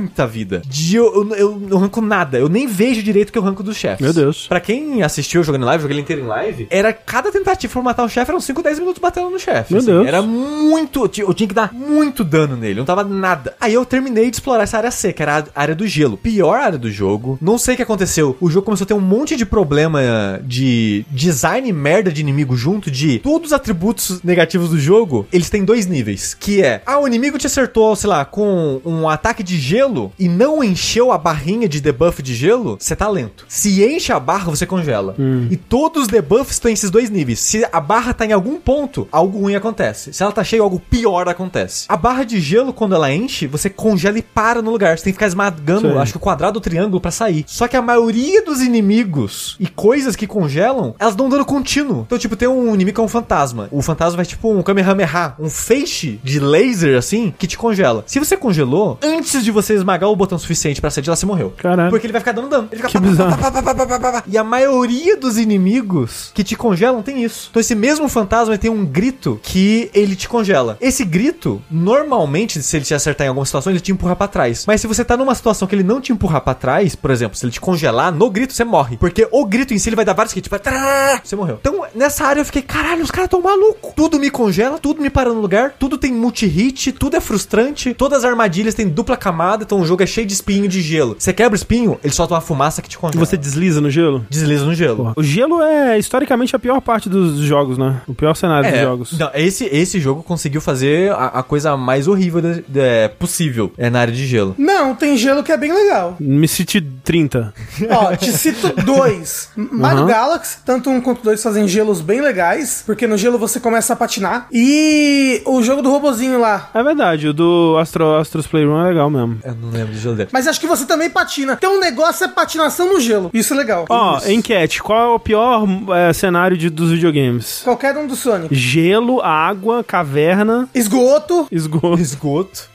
muita 0.00 0.26
vida. 0.26 0.62
De 0.66 0.96
eu, 0.96 1.28
eu, 1.30 1.36
eu 1.36 1.60
não 1.60 1.78
ranco 1.78 2.00
nada. 2.00 2.38
Eu 2.38 2.48
nem 2.48 2.66
vejo 2.66 3.02
direito 3.02 3.30
o 3.30 3.32
que 3.32 3.38
eu 3.38 3.42
ranco 3.42 3.62
dos 3.62 3.76
chefes. 3.76 4.00
Meu 4.00 4.12
Deus. 4.12 4.46
Pra 4.48 4.60
quem 4.60 5.02
assistiu 5.02 5.42
jogando 5.42 5.62
em 5.62 5.66
live, 5.66 5.82
joguei 5.82 5.96
ele 5.96 6.02
inteiro 6.02 6.22
em 6.22 6.26
live, 6.26 6.66
era 6.70 6.92
cada 6.92 7.30
tentativa 7.30 7.72
pra 7.72 7.82
matar 7.82 8.04
um 8.04 8.08
chefe, 8.08 8.30
eram 8.30 8.40
5, 8.40 8.62
10 8.62 8.78
minutos 8.78 9.00
batendo 9.00 9.30
no 9.30 9.38
chefe. 9.38 9.72
Meu 9.72 9.82
Deus. 9.82 10.06
Era 10.06 10.22
muito. 10.22 11.02
Eu 11.04 11.08
tinha 11.08 11.26
eu 11.26 11.34
tinha 11.34 11.48
que 11.48 11.54
dar 11.54 11.72
muito 11.72 12.24
dano 12.24 12.56
nele, 12.56 12.78
não 12.78 12.84
tava 12.84 13.04
nada. 13.04 13.54
Aí 13.60 13.74
eu 13.74 13.84
terminei 13.84 14.30
de 14.30 14.36
explorar 14.36 14.64
essa 14.64 14.78
área 14.78 14.90
C, 14.90 15.12
que 15.12 15.22
era 15.22 15.44
a 15.54 15.60
área 15.60 15.74
do 15.74 15.86
gelo. 15.86 16.16
Pior 16.16 16.58
área 16.58 16.78
do 16.78 16.90
jogo. 16.90 17.38
Não 17.40 17.58
sei 17.58 17.74
o 17.74 17.76
que 17.76 17.82
aconteceu. 17.82 18.36
O 18.40 18.50
jogo 18.50 18.64
começou 18.64 18.84
a 18.84 18.88
ter 18.88 18.94
um 18.94 19.00
monte 19.00 19.36
de 19.36 19.46
problema 19.46 20.00
de 20.42 21.04
design 21.10 21.72
merda 21.72 22.10
de 22.12 22.20
inimigo 22.20 22.56
junto, 22.56 22.90
de 22.90 23.18
todos 23.18 23.48
os 23.48 23.52
atributos 23.52 24.22
negativos 24.22 24.70
do 24.70 24.78
jogo, 24.78 25.26
eles 25.32 25.50
têm 25.50 25.64
dois 25.64 25.86
níveis. 25.86 26.34
Que 26.34 26.62
é, 26.62 26.82
ah, 26.86 26.98
o 26.98 27.06
inimigo 27.06 27.38
te 27.38 27.46
acertou, 27.46 27.94
sei 27.96 28.08
lá, 28.08 28.24
com 28.24 28.80
um 28.84 29.08
ataque 29.08 29.42
de 29.42 29.58
gelo 29.58 29.89
e 30.18 30.28
não 30.28 30.62
encheu 30.62 31.12
a 31.12 31.18
barrinha 31.18 31.68
de 31.68 31.80
debuff 31.80 32.22
de 32.22 32.34
gelo, 32.34 32.76
você 32.78 32.94
tá 32.94 33.08
lento. 33.08 33.44
Se 33.48 33.82
enche 33.84 34.12
a 34.12 34.20
barra, 34.20 34.50
você 34.50 34.66
congela. 34.66 35.14
E 35.50 35.56
todos 35.56 36.02
os 36.02 36.08
debuffs 36.08 36.52
estão 36.52 36.70
esses 36.70 36.90
dois 36.90 37.10
níveis. 37.10 37.40
Se 37.40 37.66
a 37.70 37.80
barra 37.80 38.12
tá 38.12 38.24
em 38.26 38.32
algum 38.32 38.58
ponto, 38.60 39.08
algo 39.10 39.38
ruim 39.40 39.54
acontece. 39.54 40.12
Se 40.12 40.22
ela 40.22 40.32
tá 40.32 40.44
cheia, 40.44 40.62
algo 40.62 40.80
pior 40.90 41.28
acontece. 41.28 41.86
A 41.88 41.96
barra 41.96 42.24
de 42.24 42.40
gelo, 42.40 42.72
quando 42.72 42.94
ela 42.94 43.12
enche, 43.12 43.46
você 43.46 43.68
congela 43.68 44.18
e 44.18 44.22
para 44.22 44.62
no 44.62 44.70
lugar. 44.70 44.96
Você 44.96 45.04
tem 45.04 45.12
que 45.12 45.16
ficar 45.16 45.26
esmagando, 45.26 45.90
Sim. 45.90 45.98
acho 45.98 46.12
que 46.12 46.18
o 46.18 46.20
quadrado 46.20 46.56
ou 46.58 46.60
triângulo 46.60 47.00
pra 47.00 47.10
sair. 47.10 47.44
Só 47.46 47.66
que 47.66 47.76
a 47.76 47.82
maioria 47.82 48.44
dos 48.44 48.60
inimigos 48.60 49.56
e 49.58 49.66
coisas 49.66 50.16
que 50.16 50.26
congelam, 50.26 50.94
elas 50.98 51.14
dão 51.16 51.28
dano 51.28 51.44
contínuo. 51.44 52.02
Então, 52.06 52.18
tipo, 52.18 52.36
tem 52.36 52.48
um 52.48 52.74
inimigo 52.74 52.94
que 52.96 53.00
é 53.00 53.04
um 53.04 53.08
fantasma. 53.08 53.68
O 53.70 53.82
fantasma 53.82 54.16
vai 54.16 54.26
tipo 54.26 54.52
um 54.52 54.62
Kamehameha, 54.62 55.34
um 55.38 55.48
feixe 55.48 56.20
de 56.22 56.38
laser 56.40 56.96
assim, 56.98 57.32
que 57.38 57.46
te 57.46 57.56
congela. 57.56 58.04
Se 58.06 58.18
você 58.18 58.36
congelou, 58.36 58.98
antes 59.02 59.42
de 59.44 59.50
você 59.50 59.79
esmagar 59.80 60.08
o 60.08 60.16
botão 60.16 60.38
suficiente 60.38 60.80
pra 60.80 60.90
sair 60.90 61.02
de 61.02 61.10
lá, 61.10 61.16
você 61.16 61.26
morreu. 61.26 61.52
Caralho. 61.56 61.90
Porque 61.90 62.06
ele 62.06 62.12
vai 62.12 62.20
ficar 62.20 62.32
dando 62.32 62.48
dano. 62.48 62.68
Ele 62.70 62.76
fica 62.82 62.88
Que 62.88 63.00
pá, 63.00 63.06
bizarro. 63.06 63.38
pá, 63.38 64.00
pá. 64.12 64.22
E 64.26 64.36
a 64.38 64.44
maioria 64.44 65.16
dos 65.16 65.36
inimigos 65.38 66.30
que 66.34 66.44
te 66.44 66.56
congelam 66.56 67.02
tem 67.02 67.22
isso. 67.24 67.48
Então 67.50 67.60
esse 67.60 67.74
mesmo 67.74 68.08
fantasma 68.08 68.56
tem 68.58 68.70
um 68.70 68.84
grito 68.84 69.40
que 69.42 69.90
ele 69.94 70.14
te 70.16 70.28
congela. 70.28 70.76
Esse 70.80 71.04
grito, 71.04 71.60
normalmente, 71.70 72.62
se 72.62 72.76
ele 72.76 72.84
te 72.84 72.94
acertar 72.94 73.24
em 73.26 73.28
alguma 73.28 73.46
situação, 73.46 73.72
ele 73.72 73.80
te 73.80 73.92
empurra 73.92 74.16
pra 74.16 74.28
trás. 74.28 74.64
Mas 74.66 74.80
se 74.80 74.86
você 74.86 75.04
tá 75.04 75.16
numa 75.16 75.34
situação 75.34 75.66
que 75.66 75.74
ele 75.74 75.82
não 75.82 76.00
te 76.00 76.12
empurrar 76.12 76.40
pra 76.40 76.54
trás, 76.54 76.94
por 76.94 77.10
exemplo, 77.10 77.36
se 77.36 77.44
ele 77.44 77.52
te 77.52 77.60
congelar, 77.60 78.12
no 78.12 78.30
grito 78.30 78.52
você 78.52 78.64
morre. 78.64 78.96
Porque 78.96 79.28
o 79.30 79.44
grito 79.44 79.72
em 79.74 79.78
si 79.78 79.88
ele 79.88 79.96
vai 79.96 80.04
dar 80.04 80.12
vários 80.12 80.34
hits. 80.36 80.48
Vai... 80.48 80.58
tará, 80.58 81.20
Você 81.22 81.36
morreu. 81.36 81.58
Então, 81.60 81.84
nessa 81.94 82.24
área 82.24 82.40
eu 82.40 82.44
fiquei, 82.44 82.62
caralho, 82.62 83.02
os 83.02 83.10
caras 83.10 83.30
tão 83.30 83.40
malucos. 83.40 83.92
Tudo 83.94 84.18
me 84.18 84.30
congela, 84.30 84.78
tudo 84.78 85.00
me 85.02 85.10
para 85.10 85.32
no 85.32 85.40
lugar, 85.40 85.74
tudo 85.78 85.96
tem 85.98 86.12
multi-hit, 86.12 86.92
tudo 86.92 87.16
é 87.16 87.20
frustrante, 87.20 87.94
todas 87.94 88.18
as 88.18 88.24
armadilhas 88.24 88.74
têm 88.74 88.88
dupla 88.88 89.16
camada. 89.16 89.64
Então 89.70 89.80
o 89.80 89.86
jogo 89.86 90.02
é 90.02 90.06
cheio 90.06 90.26
de 90.26 90.32
espinho 90.32 90.66
de 90.66 90.82
gelo. 90.82 91.14
Você 91.16 91.32
quebra 91.32 91.52
o 91.52 91.54
espinho, 91.54 91.96
ele 92.02 92.12
solta 92.12 92.34
uma 92.34 92.40
fumaça 92.40 92.82
que 92.82 92.88
te 92.88 92.98
congela. 92.98 93.24
Você 93.24 93.36
desliza 93.36 93.80
no 93.80 93.88
gelo? 93.88 94.26
desliza 94.28 94.64
no 94.64 94.74
gelo. 94.74 95.12
O 95.14 95.22
gelo 95.22 95.62
é 95.62 95.96
historicamente 95.96 96.56
a 96.56 96.58
pior 96.58 96.80
parte 96.80 97.08
dos 97.08 97.38
jogos, 97.38 97.78
né? 97.78 98.00
O 98.08 98.12
pior 98.14 98.34
cenário 98.34 98.68
dos 98.68 98.78
É, 98.78 98.82
jogos. 98.82 99.18
não, 99.18 99.30
esse, 99.32 99.64
esse 99.66 100.00
jogo 100.00 100.24
conseguiu 100.24 100.60
fazer 100.60 101.12
a, 101.12 101.26
a 101.26 101.42
coisa 101.44 101.76
mais 101.76 102.08
horrível 102.08 102.40
de- 102.40 102.64
de- 102.66 102.80
é, 102.80 103.06
possível 103.06 103.72
é 103.78 103.88
na 103.88 104.00
área 104.00 104.12
de 104.12 104.26
gelo. 104.26 104.56
Não, 104.58 104.92
tem 104.94 105.16
gelo 105.16 105.44
que 105.44 105.52
é 105.52 105.56
bem 105.56 105.72
legal. 105.72 106.16
Me 106.18 106.48
City 106.48 106.80
30. 107.04 107.54
Ó, 107.90 108.16
te 108.16 108.32
cito 108.32 108.72
dois. 108.84 109.50
Mario 109.56 110.04
Galaxy, 110.06 110.58
tanto 110.66 110.90
um 110.90 111.00
quanto 111.00 111.22
dois 111.22 111.40
fazem 111.40 111.68
gelos 111.68 112.00
bem 112.00 112.20
legais, 112.20 112.82
porque 112.84 113.06
no 113.06 113.16
gelo 113.16 113.38
você 113.38 113.60
começa 113.60 113.92
a 113.92 113.96
patinar. 113.96 114.48
E 114.52 115.42
o 115.46 115.62
jogo 115.62 115.80
do 115.80 115.90
robozinho 115.90 116.40
lá. 116.40 116.70
É 116.74 116.82
verdade, 116.82 117.28
o 117.28 117.32
do 117.32 117.76
Astro, 117.80 118.16
Astros 118.16 118.46
Playroom 118.48 118.80
é 118.84 118.88
legal 118.88 119.08
mesmo. 119.10 119.38
Eu 119.44 119.54
não 119.60 119.70
lembro 119.70 119.92
do 119.94 119.98
gelo 119.98 120.14
dele. 120.16 120.28
Mas 120.32 120.46
acho 120.46 120.60
que 120.60 120.66
você 120.66 120.84
também 120.86 121.10
patina. 121.10 121.56
Tem 121.56 121.68
um 121.68 121.80
negócio 121.80 122.24
é 122.24 122.28
patinação 122.28 122.92
no 122.92 123.00
gelo. 123.00 123.30
Isso 123.32 123.52
é 123.54 123.56
legal. 123.56 123.84
Ó, 123.88 124.18
Isso. 124.18 124.30
enquete, 124.30 124.82
qual 124.82 125.12
é 125.12 125.14
o 125.14 125.18
pior 125.18 125.66
é, 125.94 126.12
cenário 126.12 126.56
de, 126.56 126.68
dos 126.70 126.90
videogames? 126.90 127.60
Qualquer 127.64 127.96
um 127.96 128.06
do 128.06 128.16
Sonic. 128.16 128.54
Gelo, 128.54 129.20
água, 129.20 129.82
caverna, 129.84 130.68
Esgoto. 130.74 131.46
esgoto, 131.50 132.00
Esgoto. 132.00 132.68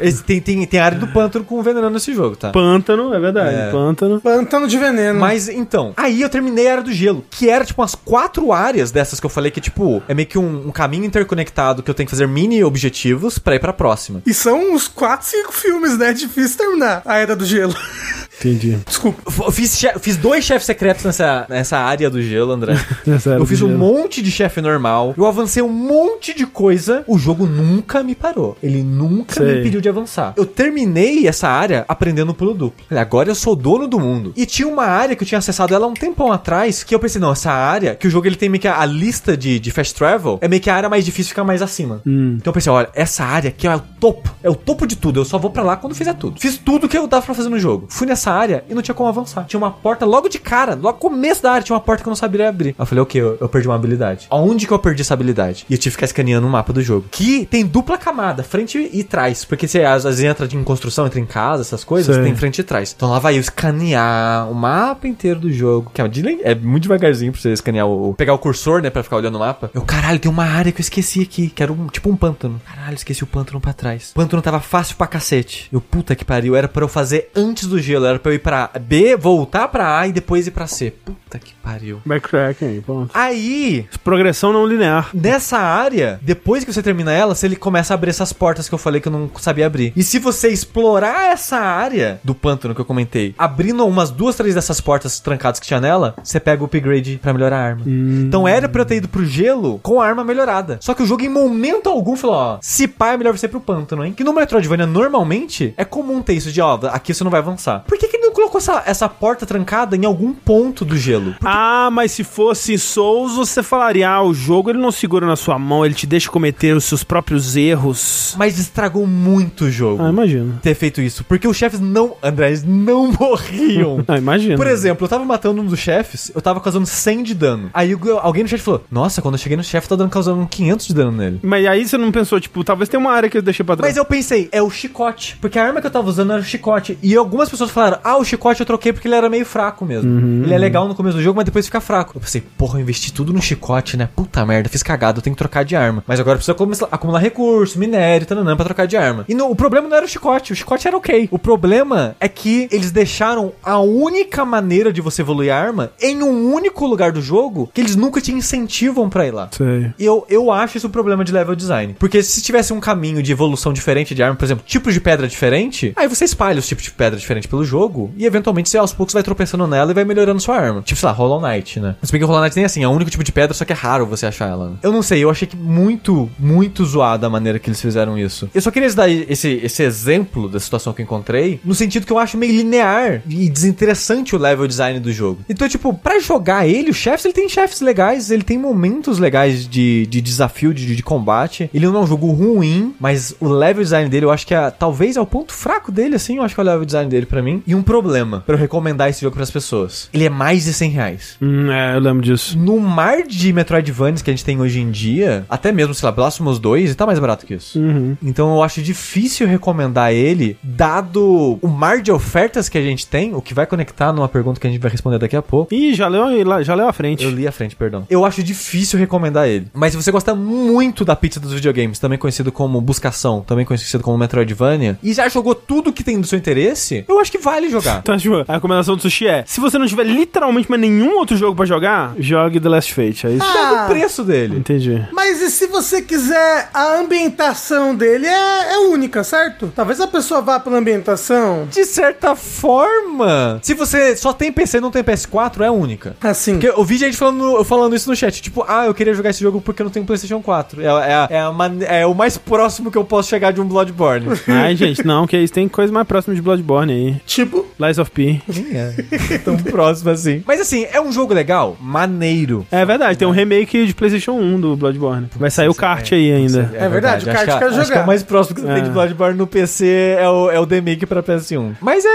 Esse, 0.00 0.22
tem, 0.22 0.40
tem, 0.40 0.66
tem 0.66 0.80
área 0.80 0.98
do 0.98 1.08
pântano 1.08 1.44
com 1.44 1.62
veneno 1.62 1.90
nesse 1.90 2.12
jogo, 2.14 2.36
tá? 2.36 2.50
pântano, 2.50 3.12
é 3.14 3.20
verdade, 3.20 3.54
É. 3.56 3.70
pântano. 3.70 4.20
Pântano 4.20 4.66
de 4.68 4.76
veneno. 4.78 5.18
Mas 5.18 5.48
então, 5.48 5.92
aí 5.96 6.20
eu 6.20 6.28
terminei 6.28 6.68
a 6.68 6.72
área 6.72 6.84
do 6.84 6.92
gelo, 6.92 7.24
que 7.30 7.48
era 7.48 7.64
tipo 7.64 7.80
umas 7.80 7.94
quatro 7.94 8.52
áreas 8.52 8.90
dessas 8.90 9.18
que 9.20 9.26
eu 9.26 9.30
falei 9.30 9.50
que, 9.50 9.60
tipo, 9.60 10.02
é 10.08 10.14
meio 10.14 10.28
que 10.28 10.38
um, 10.38 10.68
um 10.68 10.70
caminho 10.70 11.04
interconectado 11.04 11.82
que 11.82 11.90
eu 11.90 11.94
tenho 11.94 12.06
que 12.06 12.10
fazer 12.10 12.26
mini 12.26 12.62
objetivos 12.64 13.38
pra 13.38 13.54
ir 13.54 13.60
pra 13.60 13.72
próxima. 13.72 14.22
E 14.26 14.32
são 14.34 14.72
uns 14.74 14.88
4, 14.88 15.26
5 15.26 15.52
filmes, 15.52 15.96
né? 15.98 16.10
É 16.10 16.12
difícil 16.28 16.58
terminar 16.58 17.02
a 17.04 17.18
Era 17.18 17.34
do 17.34 17.44
Gelo. 17.44 17.74
Entendi. 18.38 18.78
Desculpa. 18.86 19.22
Eu 19.44 19.50
fiz, 19.50 19.82
eu 19.82 20.00
fiz 20.00 20.16
dois 20.16 20.44
chefes 20.44 20.66
secretos 20.66 21.04
nessa, 21.04 21.46
nessa 21.48 21.78
área 21.78 22.08
do 22.08 22.22
gelo, 22.22 22.52
André. 22.52 22.74
Eu 23.38 23.46
fiz 23.46 23.62
um 23.62 23.76
monte 23.76 24.22
de 24.22 24.30
chefe 24.30 24.60
normal. 24.60 25.14
Eu 25.16 25.26
avancei 25.26 25.62
um 25.62 25.68
monte 25.68 26.34
de 26.34 26.46
coisa. 26.46 27.04
O 27.06 27.18
jogo 27.18 27.46
nunca 27.46 28.02
me 28.02 28.14
parou. 28.14 28.56
Ele 28.62 28.82
nunca 28.82 29.34
Sei. 29.34 29.44
me 29.44 29.60
impediu 29.60 29.80
de 29.80 29.88
avançar. 29.88 30.34
Eu 30.36 30.46
terminei 30.46 31.26
essa 31.26 31.48
área 31.48 31.84
aprendendo 31.88 32.34
pulo 32.34 32.54
duplo. 32.54 32.84
Agora 32.90 33.28
eu 33.28 33.34
sou 33.34 33.56
dono 33.56 33.86
do 33.88 33.98
mundo. 33.98 34.32
E 34.36 34.46
tinha 34.46 34.68
uma 34.68 34.84
área 34.84 35.16
que 35.16 35.22
eu 35.22 35.26
tinha 35.26 35.38
acessado 35.38 35.74
ela 35.74 35.86
um 35.86 35.94
tempão 35.94 36.32
atrás. 36.32 36.84
Que 36.84 36.94
eu 36.94 36.98
pensei, 37.00 37.20
não, 37.20 37.32
essa 37.32 37.50
área, 37.50 37.94
que 37.94 38.06
o 38.06 38.10
jogo 38.10 38.26
ele 38.26 38.36
tem 38.36 38.48
meio 38.48 38.60
que 38.60 38.68
a, 38.68 38.80
a 38.80 38.86
lista 38.86 39.36
de, 39.36 39.58
de 39.58 39.70
fast 39.70 39.94
travel, 39.94 40.38
é 40.40 40.48
meio 40.48 40.62
que 40.62 40.70
a 40.70 40.74
área 40.74 40.88
mais 40.88 41.04
difícil 41.04 41.30
fica 41.30 41.44
mais 41.44 41.62
acima. 41.62 42.02
Então 42.06 42.50
eu 42.50 42.52
pensei, 42.52 42.72
olha, 42.72 42.88
essa 42.94 43.24
área 43.24 43.48
aqui 43.48 43.66
é 43.66 43.74
o 43.74 43.80
topo. 43.80 44.34
É 44.42 44.50
o 44.50 44.54
topo 44.54 44.86
de 44.86 44.96
tudo. 44.96 45.20
Eu 45.20 45.24
só 45.24 45.38
vou 45.38 45.50
pra 45.50 45.62
lá 45.62 45.76
quando 45.76 45.94
fizer 45.94 46.14
tudo. 46.14 46.40
Fiz 46.40 46.56
tudo 46.58 46.88
que 46.88 46.96
eu 46.96 47.06
dava 47.06 47.24
pra 47.24 47.34
fazer 47.34 47.48
no 47.48 47.58
jogo. 47.58 47.86
Fui 47.88 48.06
nessa 48.06 48.27
área 48.30 48.64
e 48.68 48.74
não 48.74 48.82
tinha 48.82 48.94
como 48.94 49.08
avançar. 49.08 49.44
Tinha 49.44 49.58
uma 49.58 49.70
porta 49.70 50.04
logo 50.04 50.28
de 50.28 50.38
cara, 50.38 50.74
logo 50.74 50.98
no 50.98 50.98
começo 50.98 51.42
da 51.42 51.52
área, 51.52 51.62
tinha 51.62 51.74
uma 51.74 51.80
porta 51.80 52.02
que 52.02 52.08
eu 52.08 52.10
não 52.10 52.16
sabia 52.16 52.48
abrir. 52.48 52.74
Eu 52.78 52.84
falei, 52.84 53.02
ok, 53.02 53.20
eu, 53.20 53.38
eu 53.40 53.48
perdi 53.48 53.68
uma 53.68 53.76
habilidade. 53.76 54.26
Aonde 54.30 54.66
que 54.66 54.72
eu 54.72 54.78
perdi 54.78 55.02
essa 55.02 55.14
habilidade? 55.14 55.64
E 55.68 55.74
eu 55.74 55.78
tive 55.78 55.90
que 55.90 55.98
ficar 55.98 56.06
escaneando 56.06 56.46
o 56.46 56.50
mapa 56.50 56.72
do 56.72 56.82
jogo. 56.82 57.06
Que 57.10 57.46
tem 57.46 57.64
dupla 57.64 57.96
camada, 57.96 58.42
frente 58.42 58.90
e 58.92 59.04
trás. 59.04 59.44
Porque 59.44 59.66
você 59.68 59.84
às 59.84 60.04
vezes 60.04 60.22
entra 60.22 60.48
em 60.52 60.64
construção, 60.64 61.06
entra 61.06 61.20
em 61.20 61.26
casa, 61.26 61.62
essas 61.62 61.84
coisas, 61.84 62.14
Sei. 62.14 62.24
tem 62.24 62.34
frente 62.34 62.58
e 62.60 62.64
trás. 62.64 62.92
Então 62.96 63.10
lá 63.10 63.18
vai 63.18 63.36
eu 63.36 63.40
escanear 63.40 64.50
o 64.50 64.54
mapa 64.54 65.06
inteiro 65.06 65.40
do 65.40 65.52
jogo. 65.52 65.90
Que 65.94 66.02
é, 66.02 66.06
é 66.42 66.54
muito 66.54 66.82
devagarzinho 66.82 67.32
pra 67.32 67.40
você 67.40 67.52
escanear 67.52 67.86
o. 67.86 68.14
pegar 68.14 68.34
o 68.34 68.38
cursor, 68.38 68.82
né, 68.82 68.90
pra 68.90 69.02
ficar 69.02 69.16
olhando 69.16 69.36
o 69.36 69.40
mapa. 69.40 69.70
Eu, 69.74 69.82
caralho, 69.82 70.18
tem 70.18 70.30
uma 70.30 70.44
área 70.44 70.72
que 70.72 70.80
eu 70.80 70.84
esqueci 70.84 71.22
aqui, 71.22 71.48
que 71.48 71.62
era 71.62 71.72
um, 71.72 71.86
tipo 71.86 72.10
um 72.10 72.16
pântano. 72.16 72.60
Caralho, 72.64 72.94
esqueci 72.94 73.22
o 73.22 73.26
pântano 73.26 73.60
pra 73.60 73.72
trás. 73.72 74.10
O 74.10 74.14
pântano 74.14 74.42
tava 74.42 74.60
fácil 74.60 74.96
pra 74.96 75.06
cacete. 75.06 75.68
Eu, 75.72 75.80
puta 75.80 76.14
que 76.14 76.24
pariu, 76.24 76.56
era 76.56 76.68
pra 76.68 76.84
eu 76.84 76.88
fazer 76.88 77.30
antes 77.34 77.66
do 77.66 77.80
gelo. 77.80 78.06
Era 78.06 78.17
pra 78.18 78.32
eu 78.32 78.36
ir 78.36 78.40
pra 78.40 78.70
B, 78.80 79.16
voltar 79.16 79.68
pra 79.68 79.98
A 79.98 80.06
e 80.06 80.12
depois 80.12 80.46
ir 80.46 80.50
pra 80.50 80.66
C. 80.66 80.90
Puta 80.90 81.38
que 81.38 81.54
pariu. 81.54 82.00
Backtracking, 82.04 82.80
ponto. 82.80 83.10
Aí, 83.14 83.86
Progressão 84.02 84.52
não 84.52 84.66
linear. 84.66 85.10
Nessa 85.12 85.58
área, 85.58 86.18
depois 86.22 86.64
que 86.64 86.72
você 86.72 86.82
termina 86.82 87.12
ela, 87.12 87.34
você 87.34 87.46
ele 87.46 87.56
começa 87.56 87.92
a 87.92 87.96
abrir 87.96 88.10
essas 88.10 88.32
portas 88.32 88.68
que 88.68 88.74
eu 88.74 88.78
falei 88.78 89.00
que 89.00 89.08
eu 89.08 89.12
não 89.12 89.30
sabia 89.38 89.66
abrir. 89.66 89.92
E 89.96 90.02
se 90.02 90.18
você 90.18 90.48
explorar 90.48 91.32
essa 91.32 91.58
área 91.58 92.20
do 92.24 92.34
pântano 92.34 92.74
que 92.74 92.80
eu 92.80 92.84
comentei, 92.84 93.34
abrindo 93.38 93.86
umas 93.86 94.10
duas, 94.10 94.36
três 94.36 94.54
dessas 94.54 94.80
portas 94.80 95.20
trancadas 95.20 95.60
que 95.60 95.66
tinha 95.66 95.80
nela, 95.80 96.14
você 96.22 96.38
pega 96.40 96.62
o 96.62 96.66
upgrade 96.66 97.18
pra 97.20 97.32
melhorar 97.32 97.58
a 97.58 97.64
arma. 97.64 97.82
Então 97.86 98.46
era 98.46 98.68
pra 98.68 98.82
eu 98.82 98.86
ter 98.86 98.96
ido 98.96 99.08
pro 99.08 99.24
gelo 99.24 99.78
com 99.82 100.00
a 100.00 100.06
arma 100.06 100.24
melhorada. 100.24 100.78
Só 100.80 100.94
que 100.94 101.02
o 101.02 101.06
jogo 101.06 101.22
em 101.22 101.28
momento 101.28 101.88
algum 101.88 102.16
falou, 102.16 102.36
ó, 102.36 102.58
se 102.60 102.88
pá 102.88 103.12
é 103.12 103.16
melhor 103.16 103.36
você 103.36 103.46
ir 103.46 103.50
pro 103.50 103.60
pântano, 103.60 104.04
hein? 104.04 104.12
Que 104.12 104.24
no 104.24 104.32
Metroidvania 104.32 104.86
normalmente 104.86 105.74
é 105.76 105.84
comum 105.84 106.22
ter 106.22 106.34
isso 106.34 106.50
de, 106.52 106.60
ó, 106.60 106.78
aqui 106.90 107.12
você 107.12 107.24
não 107.24 107.30
vai 107.30 107.40
avançar. 107.40 107.84
Por 107.86 107.98
que 107.98 108.07
colocou 108.38 108.58
essa, 108.58 108.84
essa 108.86 109.08
porta 109.08 109.44
trancada 109.44 109.96
em 109.96 110.04
algum 110.04 110.32
ponto 110.32 110.84
do 110.84 110.96
gelo? 110.96 111.34
Ah, 111.44 111.88
mas 111.90 112.12
se 112.12 112.22
fosse 112.22 112.78
Souls, 112.78 113.34
você 113.34 113.64
falaria, 113.64 114.08
ah, 114.08 114.22
o 114.22 114.32
jogo 114.32 114.70
ele 114.70 114.78
não 114.78 114.92
segura 114.92 115.26
na 115.26 115.34
sua 115.34 115.58
mão, 115.58 115.84
ele 115.84 115.94
te 115.94 116.06
deixa 116.06 116.30
cometer 116.30 116.76
os 116.76 116.84
seus 116.84 117.02
próprios 117.02 117.56
erros. 117.56 118.34
Mas 118.38 118.58
estragou 118.58 119.06
muito 119.06 119.64
o 119.64 119.70
jogo. 119.70 120.02
Ah, 120.02 120.10
imagino. 120.10 120.58
ter 120.62 120.74
feito 120.74 121.00
isso. 121.00 121.24
Porque 121.24 121.48
os 121.48 121.56
chefes 121.56 121.80
não, 121.80 122.14
André, 122.22 122.48
eles 122.48 122.62
não 122.64 123.10
morriam. 123.18 124.04
Ah, 124.08 124.16
imagino. 124.16 124.56
Por 124.56 124.66
exemplo, 124.66 125.04
eu 125.04 125.08
tava 125.08 125.24
matando 125.24 125.60
um 125.60 125.66
dos 125.66 125.78
chefes, 125.78 126.30
eu 126.34 126.40
tava 126.40 126.60
causando 126.60 126.86
100 126.86 127.22
de 127.24 127.34
dano. 127.34 127.70
Aí 127.74 127.94
alguém 128.22 128.42
no 128.42 128.48
chat 128.48 128.60
falou: 128.60 128.82
Nossa, 128.90 129.20
quando 129.20 129.34
eu 129.34 129.38
cheguei 129.38 129.56
no 129.56 129.64
chefe, 129.64 129.88
tô 129.88 129.96
dando, 129.96 130.10
causando 130.10 130.46
500 130.46 130.86
de 130.86 130.94
dano 130.94 131.12
nele. 131.12 131.40
Mas 131.42 131.66
aí 131.66 131.86
você 131.86 131.98
não 131.98 132.10
pensou, 132.10 132.40
tipo, 132.40 132.64
talvez 132.64 132.88
tenha 132.88 133.00
uma 133.00 133.10
área 133.12 133.28
que 133.28 133.36
eu 133.36 133.42
deixei 133.42 133.64
pra 133.64 133.76
trás. 133.76 133.90
Mas 133.90 133.96
eu 133.96 134.04
pensei, 134.04 134.48
é 134.50 134.62
o 134.62 134.70
chicote. 134.70 135.36
Porque 135.40 135.58
a 135.58 135.64
arma 135.64 135.80
que 135.80 135.86
eu 135.86 135.90
tava 135.90 136.08
usando 136.08 136.32
era 136.32 136.40
o 136.40 136.44
chicote. 136.44 136.98
E 137.02 137.14
algumas 137.16 137.48
pessoas 137.50 137.70
falaram: 137.70 137.98
Ah, 138.02 138.16
o 138.16 138.24
chicote 138.28 138.60
eu 138.60 138.66
troquei 138.66 138.92
porque 138.92 139.08
ele 139.08 139.14
era 139.14 139.28
meio 139.28 139.44
fraco 139.46 139.84
mesmo. 139.84 140.44
Ele 140.44 140.52
é 140.54 140.58
legal 140.58 140.86
no 140.86 140.94
começo 140.94 141.16
do 141.16 141.22
jogo, 141.22 141.36
mas 141.36 141.44
depois 141.44 141.64
fica 141.66 141.80
fraco. 141.80 142.16
Eu 142.16 142.20
pensei, 142.20 142.40
porra, 142.56 142.78
eu 142.78 142.82
investi 142.82 143.12
tudo 143.12 143.32
no 143.32 143.40
chicote, 143.42 143.96
né? 143.96 144.08
Puta 144.14 144.44
merda, 144.46 144.68
fiz 144.68 144.82
cagada, 144.82 145.18
eu 145.18 145.22
tenho 145.22 145.34
que 145.34 145.38
trocar 145.38 145.64
de 145.64 145.74
arma. 145.76 146.02
Mas 146.06 146.20
agora 146.20 146.38
começar- 146.56 146.88
acumular 146.90 147.18
recurso, 147.20 147.78
minério, 147.78 148.26
tananã, 148.26 148.54
pra 148.56 148.64
trocar 148.64 148.86
de 148.86 148.96
arma. 148.96 149.24
E 149.28 149.34
no- 149.34 149.50
o 149.50 149.56
problema 149.56 149.88
não 149.88 149.96
era 149.96 150.06
o 150.06 150.08
chicote, 150.08 150.52
o 150.52 150.56
chicote 150.56 150.86
era 150.86 150.96
ok. 150.96 151.28
O 151.30 151.38
problema 151.38 152.14
é 152.20 152.28
que 152.28 152.68
eles 152.70 152.90
deixaram 152.90 153.52
a 153.62 153.78
única 153.80 154.44
maneira 154.44 154.92
de 154.92 155.00
você 155.00 155.22
evoluir 155.22 155.52
a 155.52 155.56
arma 155.58 155.90
em 156.00 156.22
um 156.22 156.52
único 156.52 156.86
lugar 156.86 157.12
do 157.12 157.20
jogo 157.22 157.70
que 157.72 157.80
eles 157.80 157.96
nunca 157.96 158.20
te 158.20 158.32
incentivam 158.32 159.08
pra 159.08 159.26
ir 159.26 159.32
lá. 159.32 159.48
Sei. 159.52 159.92
Eu, 159.98 160.24
eu 160.28 160.50
acho 160.50 160.76
isso 160.76 160.86
um 160.86 160.90
problema 160.90 161.24
de 161.24 161.32
level 161.32 161.54
design. 161.54 161.96
Porque 161.98 162.22
se 162.22 162.42
tivesse 162.42 162.72
um 162.72 162.80
caminho 162.80 163.22
de 163.22 163.32
evolução 163.32 163.72
diferente 163.72 164.14
de 164.14 164.22
arma, 164.22 164.36
por 164.36 164.44
exemplo, 164.44 164.64
tipos 164.66 164.92
de 164.94 165.00
pedra 165.00 165.26
diferente, 165.28 165.92
aí 165.96 166.08
você 166.08 166.24
espalha 166.24 166.58
os 166.58 166.66
tipos 166.66 166.84
de 166.84 166.90
pedra 166.90 167.18
diferente 167.18 167.48
pelo 167.48 167.64
jogo 167.64 168.10
e 168.18 168.26
eventualmente 168.26 168.68
você 168.68 168.76
aos 168.78 168.92
poucos 168.92 169.14
vai 169.14 169.22
tropeçando 169.22 169.66
nela 169.66 169.90
e 169.90 169.94
vai 169.94 170.04
melhorando 170.04 170.40
sua 170.40 170.56
arma. 170.56 170.82
Tipo, 170.82 171.00
sei 171.00 171.06
lá, 171.06 171.12
Hollow 171.14 171.40
Knight, 171.40 171.80
né? 171.80 171.96
Se 172.02 172.12
bem 172.12 172.20
que 172.20 172.26
Hollow 172.26 172.42
Knight 172.42 172.56
nem 172.56 172.64
assim, 172.64 172.82
é 172.82 172.88
o 172.88 172.90
único 172.90 173.10
tipo 173.10 173.24
de 173.24 173.32
pedra, 173.32 173.54
só 173.54 173.64
que 173.64 173.72
é 173.72 173.76
raro 173.76 174.04
você 174.06 174.26
achar 174.26 174.48
ela. 174.48 174.70
né? 174.70 174.76
Eu 174.82 174.92
não 174.92 175.02
sei, 175.02 175.22
eu 175.22 175.30
achei 175.30 175.46
que 175.46 175.56
muito, 175.56 176.28
muito 176.38 176.84
zoada 176.84 177.26
a 177.26 177.30
maneira 177.30 177.58
que 177.58 177.68
eles 177.68 177.80
fizeram 177.80 178.18
isso. 178.18 178.50
Eu 178.54 178.60
só 178.60 178.70
queria 178.70 178.92
dar 178.92 179.08
esse, 179.08 179.60
esse 179.62 179.82
exemplo 179.82 180.48
da 180.48 180.58
situação 180.58 180.92
que 180.92 181.00
eu 181.00 181.04
encontrei, 181.04 181.60
no 181.64 181.74
sentido 181.74 182.04
que 182.06 182.12
eu 182.12 182.18
acho 182.18 182.36
meio 182.36 182.52
linear 182.52 183.22
e 183.28 183.48
desinteressante 183.48 184.34
o 184.34 184.38
level 184.38 184.66
design 184.66 184.98
do 184.98 185.12
jogo. 185.12 185.40
Então, 185.48 185.68
tipo, 185.68 185.92
pra 185.94 186.18
jogar 186.18 186.66
ele, 186.66 186.90
o 186.90 186.94
chefes, 186.94 187.24
ele 187.24 187.34
tem 187.34 187.48
chefes 187.48 187.80
legais, 187.80 188.30
ele 188.30 188.42
tem 188.42 188.58
momentos 188.58 189.18
legais 189.18 189.68
de, 189.68 190.06
de 190.06 190.20
desafio, 190.20 190.74
de, 190.74 190.96
de 190.96 191.02
combate. 191.02 191.70
Ele 191.72 191.86
não 191.86 191.96
é 191.96 192.00
um 192.00 192.06
jogo 192.06 192.30
ruim, 192.32 192.94
mas 192.98 193.34
o 193.40 193.48
level 193.48 193.82
design 193.82 194.08
dele 194.08 194.24
eu 194.26 194.30
acho 194.30 194.46
que 194.46 194.54
é, 194.54 194.70
talvez 194.70 195.16
é 195.16 195.20
o 195.20 195.26
ponto 195.26 195.52
fraco 195.52 195.92
dele, 195.92 196.16
assim, 196.16 196.36
eu 196.38 196.42
acho 196.42 196.54
que 196.54 196.60
é 196.60 196.64
o 196.64 196.66
level 196.66 196.84
design 196.84 197.08
dele 197.10 197.26
pra 197.26 197.42
mim. 197.42 197.62
E 197.66 197.74
um 197.74 197.82
problema 197.82 198.07
pra 198.44 198.54
eu 198.54 198.58
recomendar 198.58 199.08
esse 199.08 199.22
jogo 199.22 199.36
pras 199.36 199.50
pessoas. 199.50 200.08
Ele 200.12 200.24
é 200.24 200.30
mais 200.30 200.64
de 200.64 200.72
100 200.72 200.90
reais. 200.90 201.36
Hum, 201.40 201.70
é, 201.70 201.94
eu 201.94 202.00
lembro 202.00 202.22
disso. 202.22 202.58
No 202.58 202.78
mar 202.80 203.22
de 203.22 203.52
Metroidvanias 203.52 204.22
que 204.22 204.30
a 204.30 204.32
gente 204.32 204.44
tem 204.44 204.60
hoje 204.60 204.80
em 204.80 204.90
dia, 204.90 205.44
até 205.48 205.72
mesmo, 205.72 205.94
sei 205.94 206.06
lá, 206.06 206.12
Blasphemous 206.12 206.58
2, 206.58 206.84
ele 206.84 206.94
tá 206.94 207.06
mais 207.06 207.18
barato 207.18 207.46
que 207.46 207.54
isso. 207.54 207.78
Uhum. 207.78 208.16
Então 208.22 208.54
eu 208.54 208.62
acho 208.62 208.82
difícil 208.82 209.46
recomendar 209.46 210.12
ele, 210.12 210.56
dado 210.62 211.58
o 211.60 211.68
mar 211.68 212.00
de 212.00 212.10
ofertas 212.10 212.68
que 212.68 212.78
a 212.78 212.82
gente 212.82 213.06
tem, 213.06 213.34
o 213.34 213.42
que 213.42 213.54
vai 213.54 213.66
conectar 213.66 214.12
numa 214.12 214.28
pergunta 214.28 214.60
que 214.60 214.66
a 214.66 214.70
gente 214.70 214.80
vai 214.80 214.90
responder 214.90 215.18
daqui 215.18 215.36
a 215.36 215.42
pouco. 215.42 215.74
Ih, 215.74 215.94
já 215.94 216.08
leu, 216.08 216.64
já 216.64 216.74
leu 216.74 216.88
à 216.88 216.92
frente. 216.92 217.24
Eu 217.24 217.30
li 217.30 217.46
a 217.46 217.52
frente, 217.52 217.76
perdão. 217.76 218.06
Eu 218.08 218.24
acho 218.24 218.42
difícil 218.42 218.98
recomendar 218.98 219.48
ele. 219.48 219.68
Mas 219.72 219.92
se 219.92 219.96
você 219.96 220.10
gosta 220.10 220.34
muito 220.34 221.04
da 221.04 221.16
pizza 221.16 221.40
dos 221.40 221.52
videogames, 221.52 221.98
também 221.98 222.18
conhecido 222.18 222.50
como 222.52 222.80
Buscação, 222.80 223.42
também 223.46 223.64
conhecido 223.64 224.02
como 224.02 224.16
Metroidvania, 224.18 224.98
e 225.02 225.12
já 225.12 225.28
jogou 225.28 225.54
tudo 225.54 225.92
que 225.92 226.04
tem 226.04 226.20
do 226.20 226.26
seu 226.26 226.38
interesse, 226.38 227.04
eu 227.08 227.18
acho 227.20 227.30
que 227.30 227.38
vale 227.38 227.68
jogar. 227.70 227.97
Então, 227.98 228.16
tipo, 228.16 228.44
a 228.46 228.52
recomendação 228.54 228.96
do 228.96 229.02
sushi 229.02 229.26
é: 229.26 229.44
se 229.46 229.60
você 229.60 229.78
não 229.78 229.86
tiver 229.86 230.04
literalmente 230.04 230.68
mais 230.70 230.80
nenhum 230.80 231.16
outro 231.16 231.36
jogo 231.36 231.56
pra 231.56 231.66
jogar, 231.66 232.14
jogue 232.18 232.60
The 232.60 232.68
Last 232.68 232.94
Fate. 232.94 233.26
É 233.26 233.30
isso. 233.30 233.46
Pega 233.52 233.68
Ah. 233.80 233.84
o 233.84 233.88
preço 233.88 234.24
dele. 234.24 234.56
Entendi. 234.58 235.02
Mas 235.12 235.40
e 235.40 235.50
se 235.50 235.66
você 235.66 236.02
quiser, 236.02 236.70
a 236.72 236.98
ambientação 236.98 237.94
dele 237.94 238.26
é, 238.26 238.74
é 238.74 238.78
única, 238.88 239.22
certo? 239.24 239.72
Talvez 239.74 240.00
a 240.00 240.06
pessoa 240.06 240.40
vá 240.40 240.58
pela 240.60 240.78
ambientação. 240.78 241.66
De 241.70 241.84
certa 241.84 242.34
forma, 242.34 243.58
se 243.62 243.74
você 243.74 244.16
só 244.16 244.32
tem 244.32 244.52
PC 244.52 244.78
e 244.78 244.80
não 244.80 244.90
tem 244.90 245.02
PS4, 245.02 245.60
é 245.62 245.70
única. 245.70 246.16
Assim. 246.20 246.52
Porque 246.58 246.68
eu 246.68 246.84
vi 246.84 246.96
gente 246.96 247.16
falando, 247.16 247.62
falando 247.64 247.94
isso 247.94 248.08
no 248.08 248.16
chat, 248.16 248.40
tipo, 248.40 248.64
ah, 248.68 248.86
eu 248.86 248.94
queria 248.94 249.14
jogar 249.14 249.30
esse 249.30 249.40
jogo 249.42 249.60
porque 249.60 249.82
eu 249.82 249.84
não 249.84 249.90
tenho 249.90 250.06
PlayStation 250.06 250.40
4. 250.40 250.80
É, 250.80 250.84
é, 250.86 250.88
a- 250.90 251.28
é, 251.30 251.50
man- 251.50 251.78
é 251.82 252.06
o 252.06 252.14
mais 252.14 252.36
próximo 252.38 252.90
que 252.90 252.98
eu 252.98 253.04
posso 253.04 253.28
chegar 253.28 253.52
de 253.52 253.60
um 253.60 253.64
Bloodborne. 253.66 254.26
Ai, 254.48 254.74
gente, 254.76 255.04
não, 255.06 255.26
que 255.26 255.36
isso 255.36 255.52
tem 255.52 255.68
coisa 255.68 255.92
mais 255.92 256.06
próxima 256.06 256.34
de 256.34 256.42
Bloodborne 256.42 256.92
aí. 256.92 257.16
Tipo, 257.26 257.66
Lies 257.78 257.98
of 257.98 258.10
P. 258.10 258.40
É 258.72 259.38
tão 259.44 259.56
próximo 259.56 260.10
assim. 260.10 260.42
Mas 260.46 260.60
assim, 260.60 260.86
é 260.92 261.00
um 261.00 261.12
jogo 261.12 261.32
legal? 261.32 261.76
Maneiro. 261.80 262.66
É 262.70 262.84
verdade, 262.84 263.16
tem 263.18 263.26
um 263.28 263.30
remake 263.30 263.86
de 263.86 263.94
PlayStation 263.94 264.32
1 264.32 264.60
do 264.60 264.76
Bloodborne. 264.76 265.28
Vai 265.36 265.50
sair 265.50 265.68
o 265.68 265.74
kart 265.74 266.10
aí 266.12 266.32
ainda. 266.32 266.70
É 266.74 266.88
verdade, 266.88 267.28
o 267.28 267.32
kart 267.32 267.44
quer 267.46 267.52
acho 267.64 267.78
que 267.78 267.84
jogar. 267.84 268.00
é 268.00 268.02
o 268.02 268.06
mais 268.06 268.22
próximo 268.22 268.56
que 268.56 268.62
você 268.62 268.68
É. 268.70 268.74
tem 268.74 268.84
de 268.84 268.90
Bloodborne 268.90 269.38
no 269.38 269.46
PC 269.46 270.16
é 270.18 270.28
o, 270.28 270.50
é 270.50 270.58
o 270.58 270.64
remake 270.64 271.06
pra 271.06 271.22
PS1. 271.22 271.76
Mas 271.80 272.04
é 272.04 272.08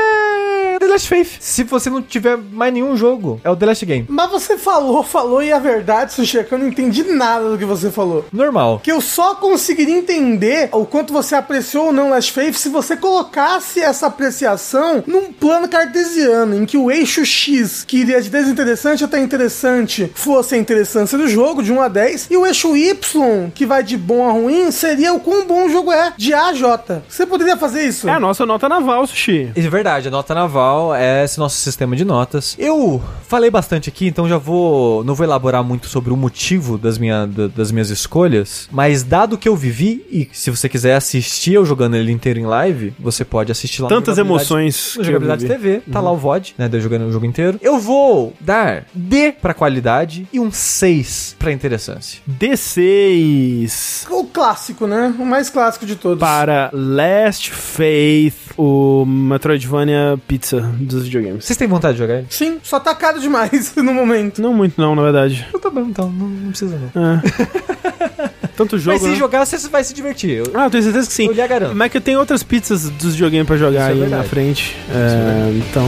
Last 0.93 1.07
Faith. 1.07 1.37
Se 1.39 1.63
você 1.63 1.89
não 1.89 2.01
tiver 2.01 2.37
mais 2.37 2.71
nenhum 2.71 2.95
jogo, 2.95 3.41
é 3.43 3.49
o 3.49 3.55
The 3.55 3.65
Last 3.65 3.85
Game. 3.85 4.05
mas 4.07 4.29
você 4.29 4.57
falou, 4.57 5.03
falou 5.03 5.41
e 5.41 5.51
a 5.51 5.59
verdade, 5.59 6.13
Sushi, 6.13 6.37
é 6.39 6.43
que 6.43 6.53
eu 6.53 6.59
não 6.59 6.67
entendi 6.67 7.03
nada 7.03 7.49
do 7.49 7.57
que 7.57 7.65
você 7.65 7.89
falou. 7.89 8.25
Normal. 8.31 8.79
Que 8.83 8.91
eu 8.91 9.01
só 9.01 9.35
conseguiria 9.35 9.97
entender 9.97 10.69
o 10.71 10.85
quanto 10.85 11.11
você 11.11 11.35
apreciou 11.35 11.87
ou 11.87 11.91
não 11.91 12.09
Last 12.09 12.31
Faith 12.31 12.55
se 12.55 12.69
você 12.69 12.95
colocasse 12.95 13.79
essa 13.81 14.07
apreciação 14.07 15.03
num 15.07 15.33
plano 15.33 15.67
cartesiano, 15.67 16.55
em 16.55 16.65
que 16.65 16.77
o 16.77 16.91
eixo 16.91 17.25
X, 17.25 17.83
que 17.83 17.97
iria 17.97 18.21
de 18.21 18.29
desinteressante 18.29 19.03
até 19.03 19.19
interessante, 19.19 20.11
fosse 20.13 20.55
a 20.55 20.57
interessância 20.57 21.17
do 21.17 21.27
jogo, 21.27 21.63
de 21.63 21.71
1 21.71 21.81
a 21.81 21.87
10, 21.87 22.27
e 22.29 22.37
o 22.37 22.45
eixo 22.45 22.77
Y, 22.77 23.49
que 23.53 23.65
vai 23.65 23.83
de 23.83 23.97
bom 23.97 24.27
a 24.29 24.31
ruim, 24.31 24.69
seria 24.71 25.13
o 25.13 25.19
quão 25.19 25.45
bom 25.47 25.65
o 25.65 25.69
jogo 25.69 25.91
é, 25.91 26.13
de 26.15 26.33
A 26.33 26.47
a 26.47 26.53
J. 26.53 27.01
Você 27.07 27.25
poderia 27.25 27.57
fazer 27.57 27.83
isso? 27.83 28.07
É 28.07 28.11
a 28.11 28.19
nossa 28.19 28.45
nota 28.45 28.67
naval, 28.69 29.07
Sushi. 29.07 29.51
É 29.55 29.61
verdade, 29.61 30.07
a 30.07 30.11
nota 30.11 30.35
naval 30.35 30.82
é 30.91 31.23
esse 31.23 31.37
nosso 31.37 31.57
sistema 31.57 31.95
de 31.95 32.03
notas. 32.03 32.55
Eu 32.57 32.99
falei 33.27 33.51
bastante 33.51 33.89
aqui, 33.89 34.07
então 34.07 34.27
já 34.27 34.37
vou. 34.39 35.03
Não 35.03 35.13
vou 35.13 35.23
elaborar 35.23 35.63
muito 35.63 35.85
sobre 35.87 36.11
o 36.11 36.17
motivo 36.17 36.75
das, 36.79 36.97
minha, 36.97 37.27
da- 37.27 37.45
das 37.47 37.71
minhas 37.71 37.91
escolhas. 37.91 38.67
Mas 38.71 39.03
dado 39.03 39.37
que 39.37 39.47
eu 39.47 39.55
vivi, 39.55 40.03
e 40.11 40.27
se 40.33 40.49
você 40.49 40.67
quiser 40.67 40.95
assistir 40.95 41.53
eu 41.53 41.63
jogando 41.65 41.95
ele 41.95 42.11
inteiro 42.11 42.39
em 42.39 42.45
live, 42.47 42.93
você 42.99 43.23
pode 43.23 43.51
assistir 43.51 43.83
lá 43.83 43.89
no 43.89 43.95
Tantas 43.95 44.17
emoções. 44.17 44.95
Eu 44.97 45.03
Jogabilidade. 45.03 45.45
TV, 45.45 45.81
tá 45.91 45.99
lá 46.01 46.11
o 46.11 46.17
VOD, 46.17 46.55
né? 46.57 46.67
De 46.67 46.77
eu 46.77 46.81
jogando 46.81 47.05
o 47.07 47.11
jogo 47.11 47.25
inteiro. 47.27 47.59
Eu 47.61 47.77
vou 47.77 48.33
dar 48.39 48.85
D 48.95 49.31
pra 49.33 49.53
qualidade 49.53 50.27
e 50.33 50.39
um 50.39 50.51
6 50.51 51.35
pra 51.37 51.51
interessância. 51.51 52.19
D6 52.27 54.07
O 54.09 54.23
clássico, 54.25 54.87
né? 54.87 55.13
O 55.19 55.25
mais 55.25 55.49
clássico 55.49 55.85
de 55.85 55.95
todos. 55.95 56.19
para 56.19 56.69
Last 56.73 57.51
Faith, 57.51 58.33
o 58.57 59.05
Metroidvania 59.05 60.19
Pizza 60.27 60.72
dos 60.79 61.03
videogames. 61.05 61.45
Vocês 61.45 61.57
têm 61.57 61.67
vontade 61.67 61.93
de 61.93 61.99
jogar 61.99 62.15
ele? 62.19 62.27
Sim, 62.29 62.57
só 62.63 62.79
tá 62.79 62.93
caro 62.95 63.19
demais 63.19 63.73
no 63.77 63.93
momento. 63.93 64.41
Não 64.41 64.53
muito 64.53 64.79
não, 64.79 64.95
na 64.95 65.01
verdade. 65.01 65.45
Então 65.49 65.59
tá 65.61 65.69
bom, 65.69 65.81
então. 65.81 66.09
Não, 66.11 66.27
não 66.27 66.49
precisa 66.49 66.77
não. 66.93 67.21
Tanto 68.55 68.77
jogo, 68.77 68.93
Mas 68.97 69.01
se 69.01 69.09
né? 69.09 69.15
jogar, 69.15 69.45
você 69.45 69.57
vai 69.67 69.83
se 69.83 69.93
divertir. 69.95 70.29
Eu, 70.37 70.45
Ah, 70.53 70.65
eu 70.65 70.69
tenho 70.69 70.83
certeza 70.83 71.07
que 71.07 71.13
sim. 71.13 71.25
eu 71.25 71.33
lhe 71.33 71.47
garanto. 71.47 71.75
Mas 71.75 71.87
é 71.87 71.89
que 71.89 71.97
eu 71.97 72.01
tenho 72.01 72.19
outras 72.19 72.43
pizzas 72.43 72.87
dos 72.87 73.13
videogames 73.13 73.47
pra 73.47 73.57
jogar 73.57 73.91
Isso 73.91 74.01
é 74.01 74.05
aí 74.05 74.09
na 74.11 74.23
frente. 74.23 74.77
É, 74.91 75.51
então. 75.57 75.87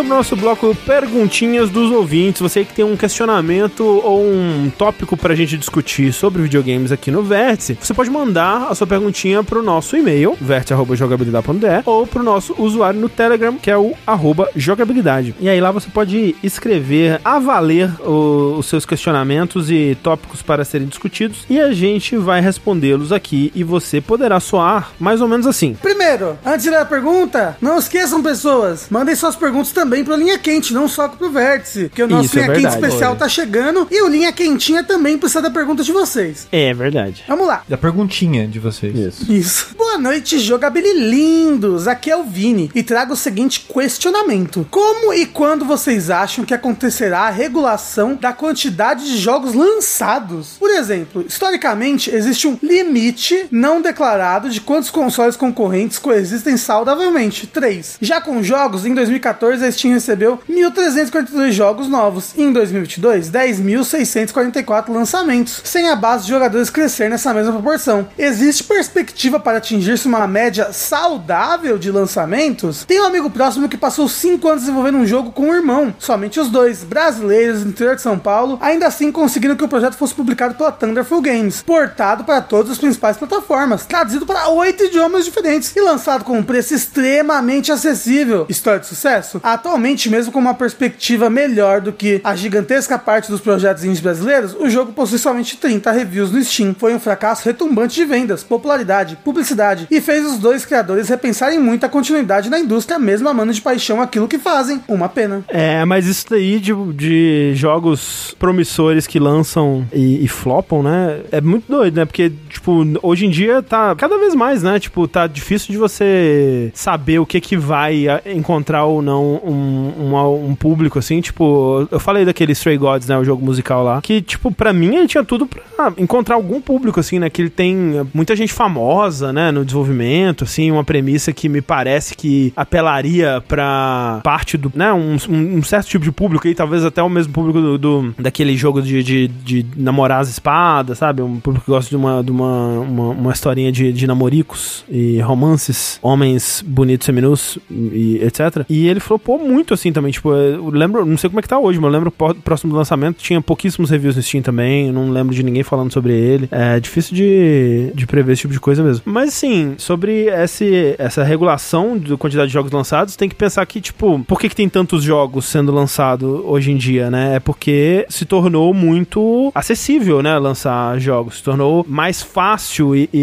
Então 0.00 0.08
pro 0.08 0.16
nosso 0.16 0.34
bloco 0.34 0.74
Perguntinhas 0.86 1.68
dos 1.68 1.90
Ouvintes. 1.90 2.40
Você 2.40 2.64
que 2.64 2.72
tem 2.72 2.82
um 2.82 2.96
questionamento 2.96 3.84
ou 3.84 4.22
um 4.24 4.72
tópico 4.78 5.14
pra 5.14 5.34
gente 5.34 5.58
discutir 5.58 6.10
sobre 6.14 6.40
videogames 6.40 6.90
aqui 6.90 7.10
no 7.10 7.22
Vértice, 7.22 7.76
você 7.78 7.92
pode 7.92 8.08
mandar 8.08 8.68
a 8.70 8.74
sua 8.74 8.86
perguntinha 8.86 9.44
pro 9.44 9.62
nosso 9.62 9.94
e-mail, 9.98 10.34
vértice.jogabilidade.de, 10.40 11.82
ou 11.84 12.06
pro 12.06 12.22
nosso 12.22 12.54
usuário 12.56 12.98
no 12.98 13.10
Telegram, 13.10 13.58
que 13.58 13.70
é 13.70 13.76
o 13.76 13.92
arroba 14.06 14.48
jogabilidade. 14.56 15.34
E 15.38 15.50
aí 15.50 15.60
lá 15.60 15.70
você 15.70 15.90
pode 15.90 16.34
escrever 16.42 17.20
a 17.22 17.38
valer 17.38 17.90
o- 18.00 18.56
os 18.58 18.66
seus 18.66 18.86
questionamentos 18.86 19.70
e 19.70 19.98
tópicos 20.02 20.40
para 20.40 20.64
serem 20.64 20.86
discutidos, 20.86 21.44
e 21.50 21.60
a 21.60 21.72
gente 21.74 22.16
vai 22.16 22.40
respondê-los 22.40 23.12
aqui 23.12 23.52
e 23.54 23.62
você 23.62 24.00
poderá 24.00 24.40
soar 24.40 24.92
mais 24.98 25.20
ou 25.20 25.28
menos 25.28 25.46
assim. 25.46 25.76
Primeiro, 25.82 26.38
antes 26.46 26.62
de 26.62 26.70
ler 26.70 26.78
a 26.80 26.86
pergunta, 26.86 27.58
não 27.60 27.78
esqueçam, 27.78 28.22
pessoas, 28.22 28.86
mandem 28.90 29.14
suas 29.14 29.36
perguntas 29.36 29.72
também 29.72 29.89
pro 30.04 30.16
Linha 30.16 30.38
Quente, 30.38 30.72
não 30.72 30.88
só 30.88 31.08
pro 31.08 31.30
Vértice, 31.30 31.88
porque 31.88 32.02
o 32.02 32.08
nosso 32.08 32.26
Isso, 32.26 32.38
é 32.38 32.42
Linha 32.42 32.54
Quente 32.54 32.62
verdade. 32.62 32.84
especial 32.86 33.10
Olha. 33.10 33.18
tá 33.18 33.28
chegando 33.28 33.86
e 33.90 34.02
o 34.02 34.08
Linha 34.08 34.32
Quentinha 34.32 34.82
também 34.84 35.18
precisa 35.18 35.42
da 35.42 35.50
pergunta 35.50 35.82
de 35.82 35.92
vocês. 35.92 36.46
É 36.50 36.72
verdade. 36.72 37.24
Vamos 37.28 37.46
lá. 37.46 37.62
Da 37.68 37.76
perguntinha 37.76 38.46
de 38.46 38.58
vocês. 38.58 38.94
Isso. 38.96 39.32
Isso. 39.32 39.74
Boa 39.76 39.98
noite, 39.98 40.38
jogabililindos. 40.38 41.88
Aqui 41.88 42.10
é 42.10 42.16
o 42.16 42.24
Vini 42.24 42.70
e 42.74 42.82
trago 42.82 43.12
o 43.12 43.16
seguinte 43.16 43.66
questionamento: 43.72 44.66
Como 44.70 45.12
e 45.12 45.26
quando 45.26 45.64
vocês 45.64 46.10
acham 46.10 46.44
que 46.44 46.54
acontecerá 46.54 47.20
a 47.22 47.30
regulação 47.30 48.14
da 48.14 48.32
quantidade 48.32 49.04
de 49.04 49.18
jogos 49.18 49.54
lançados? 49.54 50.56
Por 50.58 50.70
exemplo, 50.70 51.24
historicamente 51.26 52.10
existe 52.14 52.46
um 52.46 52.58
limite 52.62 53.46
não 53.50 53.80
declarado 53.80 54.48
de 54.48 54.60
quantos 54.60 54.90
consoles 54.90 55.36
concorrentes 55.36 55.98
coexistem 55.98 56.56
saudavelmente, 56.56 57.46
3. 57.46 57.98
Já 58.00 58.20
com 58.20 58.42
jogos, 58.42 58.84
em 58.86 58.94
2014 58.94 59.64
a 59.64 59.68
Steam 59.80 59.94
recebeu 59.94 60.38
1.342 60.48 61.52
jogos 61.52 61.88
novos 61.88 62.34
e 62.36 62.42
em 62.42 62.52
2022 62.52 63.30
10.644 63.30 64.92
lançamentos, 64.92 65.62
sem 65.64 65.88
a 65.88 65.96
base 65.96 66.24
de 66.24 66.30
jogadores 66.30 66.68
crescer 66.68 67.08
nessa 67.08 67.32
mesma 67.32 67.52
proporção. 67.52 68.06
Existe 68.18 68.64
perspectiva 68.64 69.40
para 69.40 69.58
atingir-se 69.58 70.06
uma 70.06 70.26
média 70.26 70.72
saudável 70.72 71.78
de 71.78 71.90
lançamentos? 71.90 72.84
Tem 72.84 73.00
um 73.00 73.06
amigo 73.06 73.30
próximo 73.30 73.68
que 73.68 73.76
passou 73.76 74.08
5 74.08 74.46
anos 74.48 74.62
desenvolvendo 74.62 74.98
um 74.98 75.06
jogo 75.06 75.32
com 75.32 75.48
o 75.48 75.54
irmão, 75.54 75.94
somente 75.98 76.38
os 76.38 76.50
dois, 76.50 76.84
brasileiros 76.84 77.64
do 77.64 77.70
interior 77.70 77.96
de 77.96 78.02
São 78.02 78.18
Paulo, 78.18 78.58
ainda 78.60 78.86
assim 78.86 79.10
conseguindo 79.10 79.56
que 79.56 79.64
o 79.64 79.68
projeto 79.68 79.94
fosse 79.94 80.14
publicado 80.14 80.54
pela 80.54 80.72
Thunderful 80.72 81.22
Games, 81.22 81.62
portado 81.62 82.24
para 82.24 82.42
todas 82.42 82.72
as 82.72 82.78
principais 82.78 83.16
plataformas, 83.16 83.86
traduzido 83.86 84.26
para 84.26 84.48
oito 84.50 84.84
idiomas 84.84 85.24
diferentes 85.24 85.74
e 85.74 85.80
lançado 85.80 86.24
com 86.24 86.36
um 86.36 86.42
preço 86.42 86.74
extremamente 86.74 87.72
acessível. 87.72 88.44
História 88.48 88.80
de 88.80 88.86
sucesso? 88.86 89.40
Atualmente, 89.42 89.69
mesmo 89.78 90.32
com 90.32 90.38
uma 90.38 90.54
perspectiva 90.54 91.28
melhor 91.28 91.80
do 91.80 91.92
que 91.92 92.20
a 92.24 92.34
gigantesca 92.34 92.98
parte 92.98 93.30
dos 93.30 93.40
projetos 93.40 93.84
indies 93.84 94.00
brasileiros, 94.00 94.54
o 94.58 94.68
jogo 94.68 94.92
possui 94.92 95.18
somente 95.18 95.56
30 95.56 95.90
reviews 95.90 96.30
no 96.32 96.42
Steam. 96.42 96.74
Foi 96.78 96.94
um 96.94 97.00
fracasso 97.00 97.44
retumbante 97.44 97.94
de 97.94 98.04
vendas, 98.04 98.42
popularidade, 98.42 99.16
publicidade 99.24 99.86
e 99.90 100.00
fez 100.00 100.24
os 100.24 100.38
dois 100.38 100.64
criadores 100.64 101.08
repensarem 101.08 101.58
muito 101.58 101.84
a 101.84 101.88
continuidade 101.88 102.50
na 102.50 102.58
indústria, 102.58 102.98
mesmo 102.98 103.28
amando 103.28 103.52
de 103.52 103.60
paixão 103.60 104.00
aquilo 104.00 104.28
que 104.28 104.38
fazem. 104.38 104.80
Uma 104.88 105.08
pena. 105.08 105.44
É, 105.48 105.84
mas 105.84 106.06
isso 106.06 106.26
daí 106.30 106.58
de, 106.58 106.72
de 106.92 107.52
jogos 107.54 108.34
promissores 108.38 109.06
que 109.06 109.18
lançam 109.18 109.86
e, 109.92 110.24
e 110.24 110.28
flopam, 110.28 110.82
né? 110.82 111.20
É 111.30 111.40
muito 111.40 111.70
doido, 111.70 111.96
né? 111.96 112.04
Porque, 112.04 112.32
tipo, 112.48 112.84
hoje 113.02 113.26
em 113.26 113.30
dia 113.30 113.62
tá 113.62 113.94
cada 113.94 114.18
vez 114.18 114.34
mais, 114.34 114.62
né? 114.62 114.78
Tipo, 114.78 115.06
tá 115.06 115.26
difícil 115.26 115.72
de 115.72 115.78
você 115.78 116.70
saber 116.74 117.18
o 117.18 117.26
que 117.26 117.40
que 117.40 117.56
vai 117.56 118.06
encontrar 118.26 118.84
ou 118.84 119.02
não 119.02 119.40
um, 119.44 119.50
um, 119.60 120.50
um 120.50 120.54
público, 120.54 120.98
assim. 120.98 121.20
Tipo, 121.20 121.86
eu 121.90 122.00
falei 122.00 122.24
daquele 122.24 122.52
Stray 122.52 122.76
Gods, 122.78 123.08
né? 123.08 123.16
O 123.18 123.24
jogo 123.24 123.44
musical 123.44 123.82
lá. 123.84 124.00
Que, 124.00 124.20
tipo, 124.22 124.50
pra 124.52 124.72
mim 124.72 124.94
ele 124.96 125.06
tinha 125.08 125.24
tudo 125.24 125.46
pra 125.46 125.92
encontrar 125.98 126.34
algum 126.36 126.60
público, 126.60 127.00
assim, 127.00 127.18
né? 127.18 127.28
Que 127.30 127.42
ele 127.42 127.50
tem 127.50 128.06
muita 128.14 128.34
gente 128.36 128.52
famosa, 128.52 129.32
né? 129.32 129.50
No 129.50 129.64
desenvolvimento, 129.64 130.44
assim. 130.44 130.70
Uma 130.70 130.84
premissa 130.84 131.32
que 131.32 131.48
me 131.48 131.60
parece 131.60 132.14
que 132.14 132.52
apelaria 132.56 133.42
pra 133.46 134.20
parte 134.24 134.56
do, 134.56 134.72
né? 134.74 134.92
Um, 134.92 135.16
um- 135.28 135.62
certo 135.62 135.88
tipo 135.88 136.04
de 136.04 136.10
público 136.12 136.48
aí, 136.48 136.54
talvez 136.54 136.84
até 136.84 137.02
o 137.02 137.08
mesmo 137.08 137.32
público 137.32 137.60
do, 137.60 137.78
do- 137.78 138.14
daquele 138.18 138.56
jogo 138.56 138.80
de, 138.82 139.02
de, 139.02 139.28
de 139.28 139.66
namorar 139.76 140.20
as 140.20 140.28
espadas, 140.28 140.98
sabe? 140.98 141.22
Um 141.22 141.38
público 141.38 141.64
que 141.66 141.70
gosta 141.70 141.88
de 141.90 141.96
uma, 141.96 142.22
de 142.24 142.30
uma, 142.30 142.80
uma, 142.80 143.08
uma 143.10 143.32
historinha 143.32 143.70
de, 143.70 143.92
de 143.92 144.06
namoricos 144.06 144.84
e 144.88 145.20
romances, 145.20 145.98
homens 146.02 146.64
bonitos, 146.66 147.04
seminus 147.04 147.58
e 147.70 148.20
etc. 148.22 148.64
E 148.68 148.88
ele 148.88 148.98
falou, 149.00 149.10
flopou 149.20 149.38
muito 149.50 149.74
assim 149.74 149.92
também. 149.92 150.12
Tipo, 150.12 150.32
eu 150.32 150.68
lembro, 150.70 151.04
não 151.04 151.16
sei 151.16 151.28
como 151.28 151.40
é 151.40 151.42
que 151.42 151.48
tá 151.48 151.58
hoje, 151.58 151.78
mas 151.78 151.92
eu 151.92 151.92
lembro 151.92 152.10
próximo 152.10 152.72
do 152.72 152.76
lançamento 152.76 153.18
tinha 153.18 153.40
pouquíssimos 153.40 153.90
reviews 153.90 154.16
no 154.16 154.22
Steam 154.22 154.42
também. 154.42 154.90
Não 154.92 155.10
lembro 155.10 155.34
de 155.34 155.42
ninguém 155.42 155.62
falando 155.62 155.92
sobre 155.92 156.12
ele. 156.12 156.48
É 156.50 156.80
difícil 156.80 157.14
de, 157.14 157.92
de 157.94 158.06
prever 158.06 158.32
esse 158.32 158.42
tipo 158.42 158.52
de 158.52 158.60
coisa 158.60 158.82
mesmo. 158.82 159.02
Mas 159.04 159.30
assim, 159.30 159.74
sobre 159.78 160.26
esse, 160.26 160.94
essa 160.98 161.22
regulação 161.22 161.98
da 161.98 162.16
quantidade 162.16 162.48
de 162.48 162.52
jogos 162.52 162.72
lançados, 162.72 163.16
tem 163.16 163.28
que 163.28 163.34
pensar 163.34 163.64
que, 163.66 163.80
tipo, 163.80 164.22
por 164.26 164.38
que, 164.40 164.48
que 164.48 164.56
tem 164.56 164.68
tantos 164.68 165.02
jogos 165.02 165.46
sendo 165.46 165.72
lançados 165.72 166.40
hoje 166.44 166.70
em 166.70 166.76
dia, 166.76 167.10
né? 167.10 167.36
É 167.36 167.40
porque 167.40 168.06
se 168.08 168.24
tornou 168.24 168.72
muito 168.74 169.50
acessível, 169.54 170.22
né? 170.22 170.38
Lançar 170.38 170.98
jogos. 170.98 171.36
Se 171.36 171.42
tornou 171.42 171.84
mais 171.88 172.22
fácil 172.22 172.94
e, 172.94 173.08
e, 173.12 173.18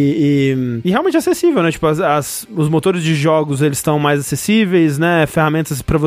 e, 0.84 0.90
e 0.90 0.92
realmente 0.92 1.18
acessível, 1.18 1.64
né? 1.64 1.72
Tipo, 1.72 1.88
as, 1.88 2.00
as, 2.00 2.48
os 2.56 2.70
motores 2.70 3.04
de 3.04 3.16
jogos 3.16 3.62
eles 3.62 3.78
estão 3.78 4.00
mais 4.00 4.20
acessíveis, 4.20 4.98
né? 4.98 5.26
Ferramentas 5.26 5.82
para 5.82 5.98
você 5.98 6.07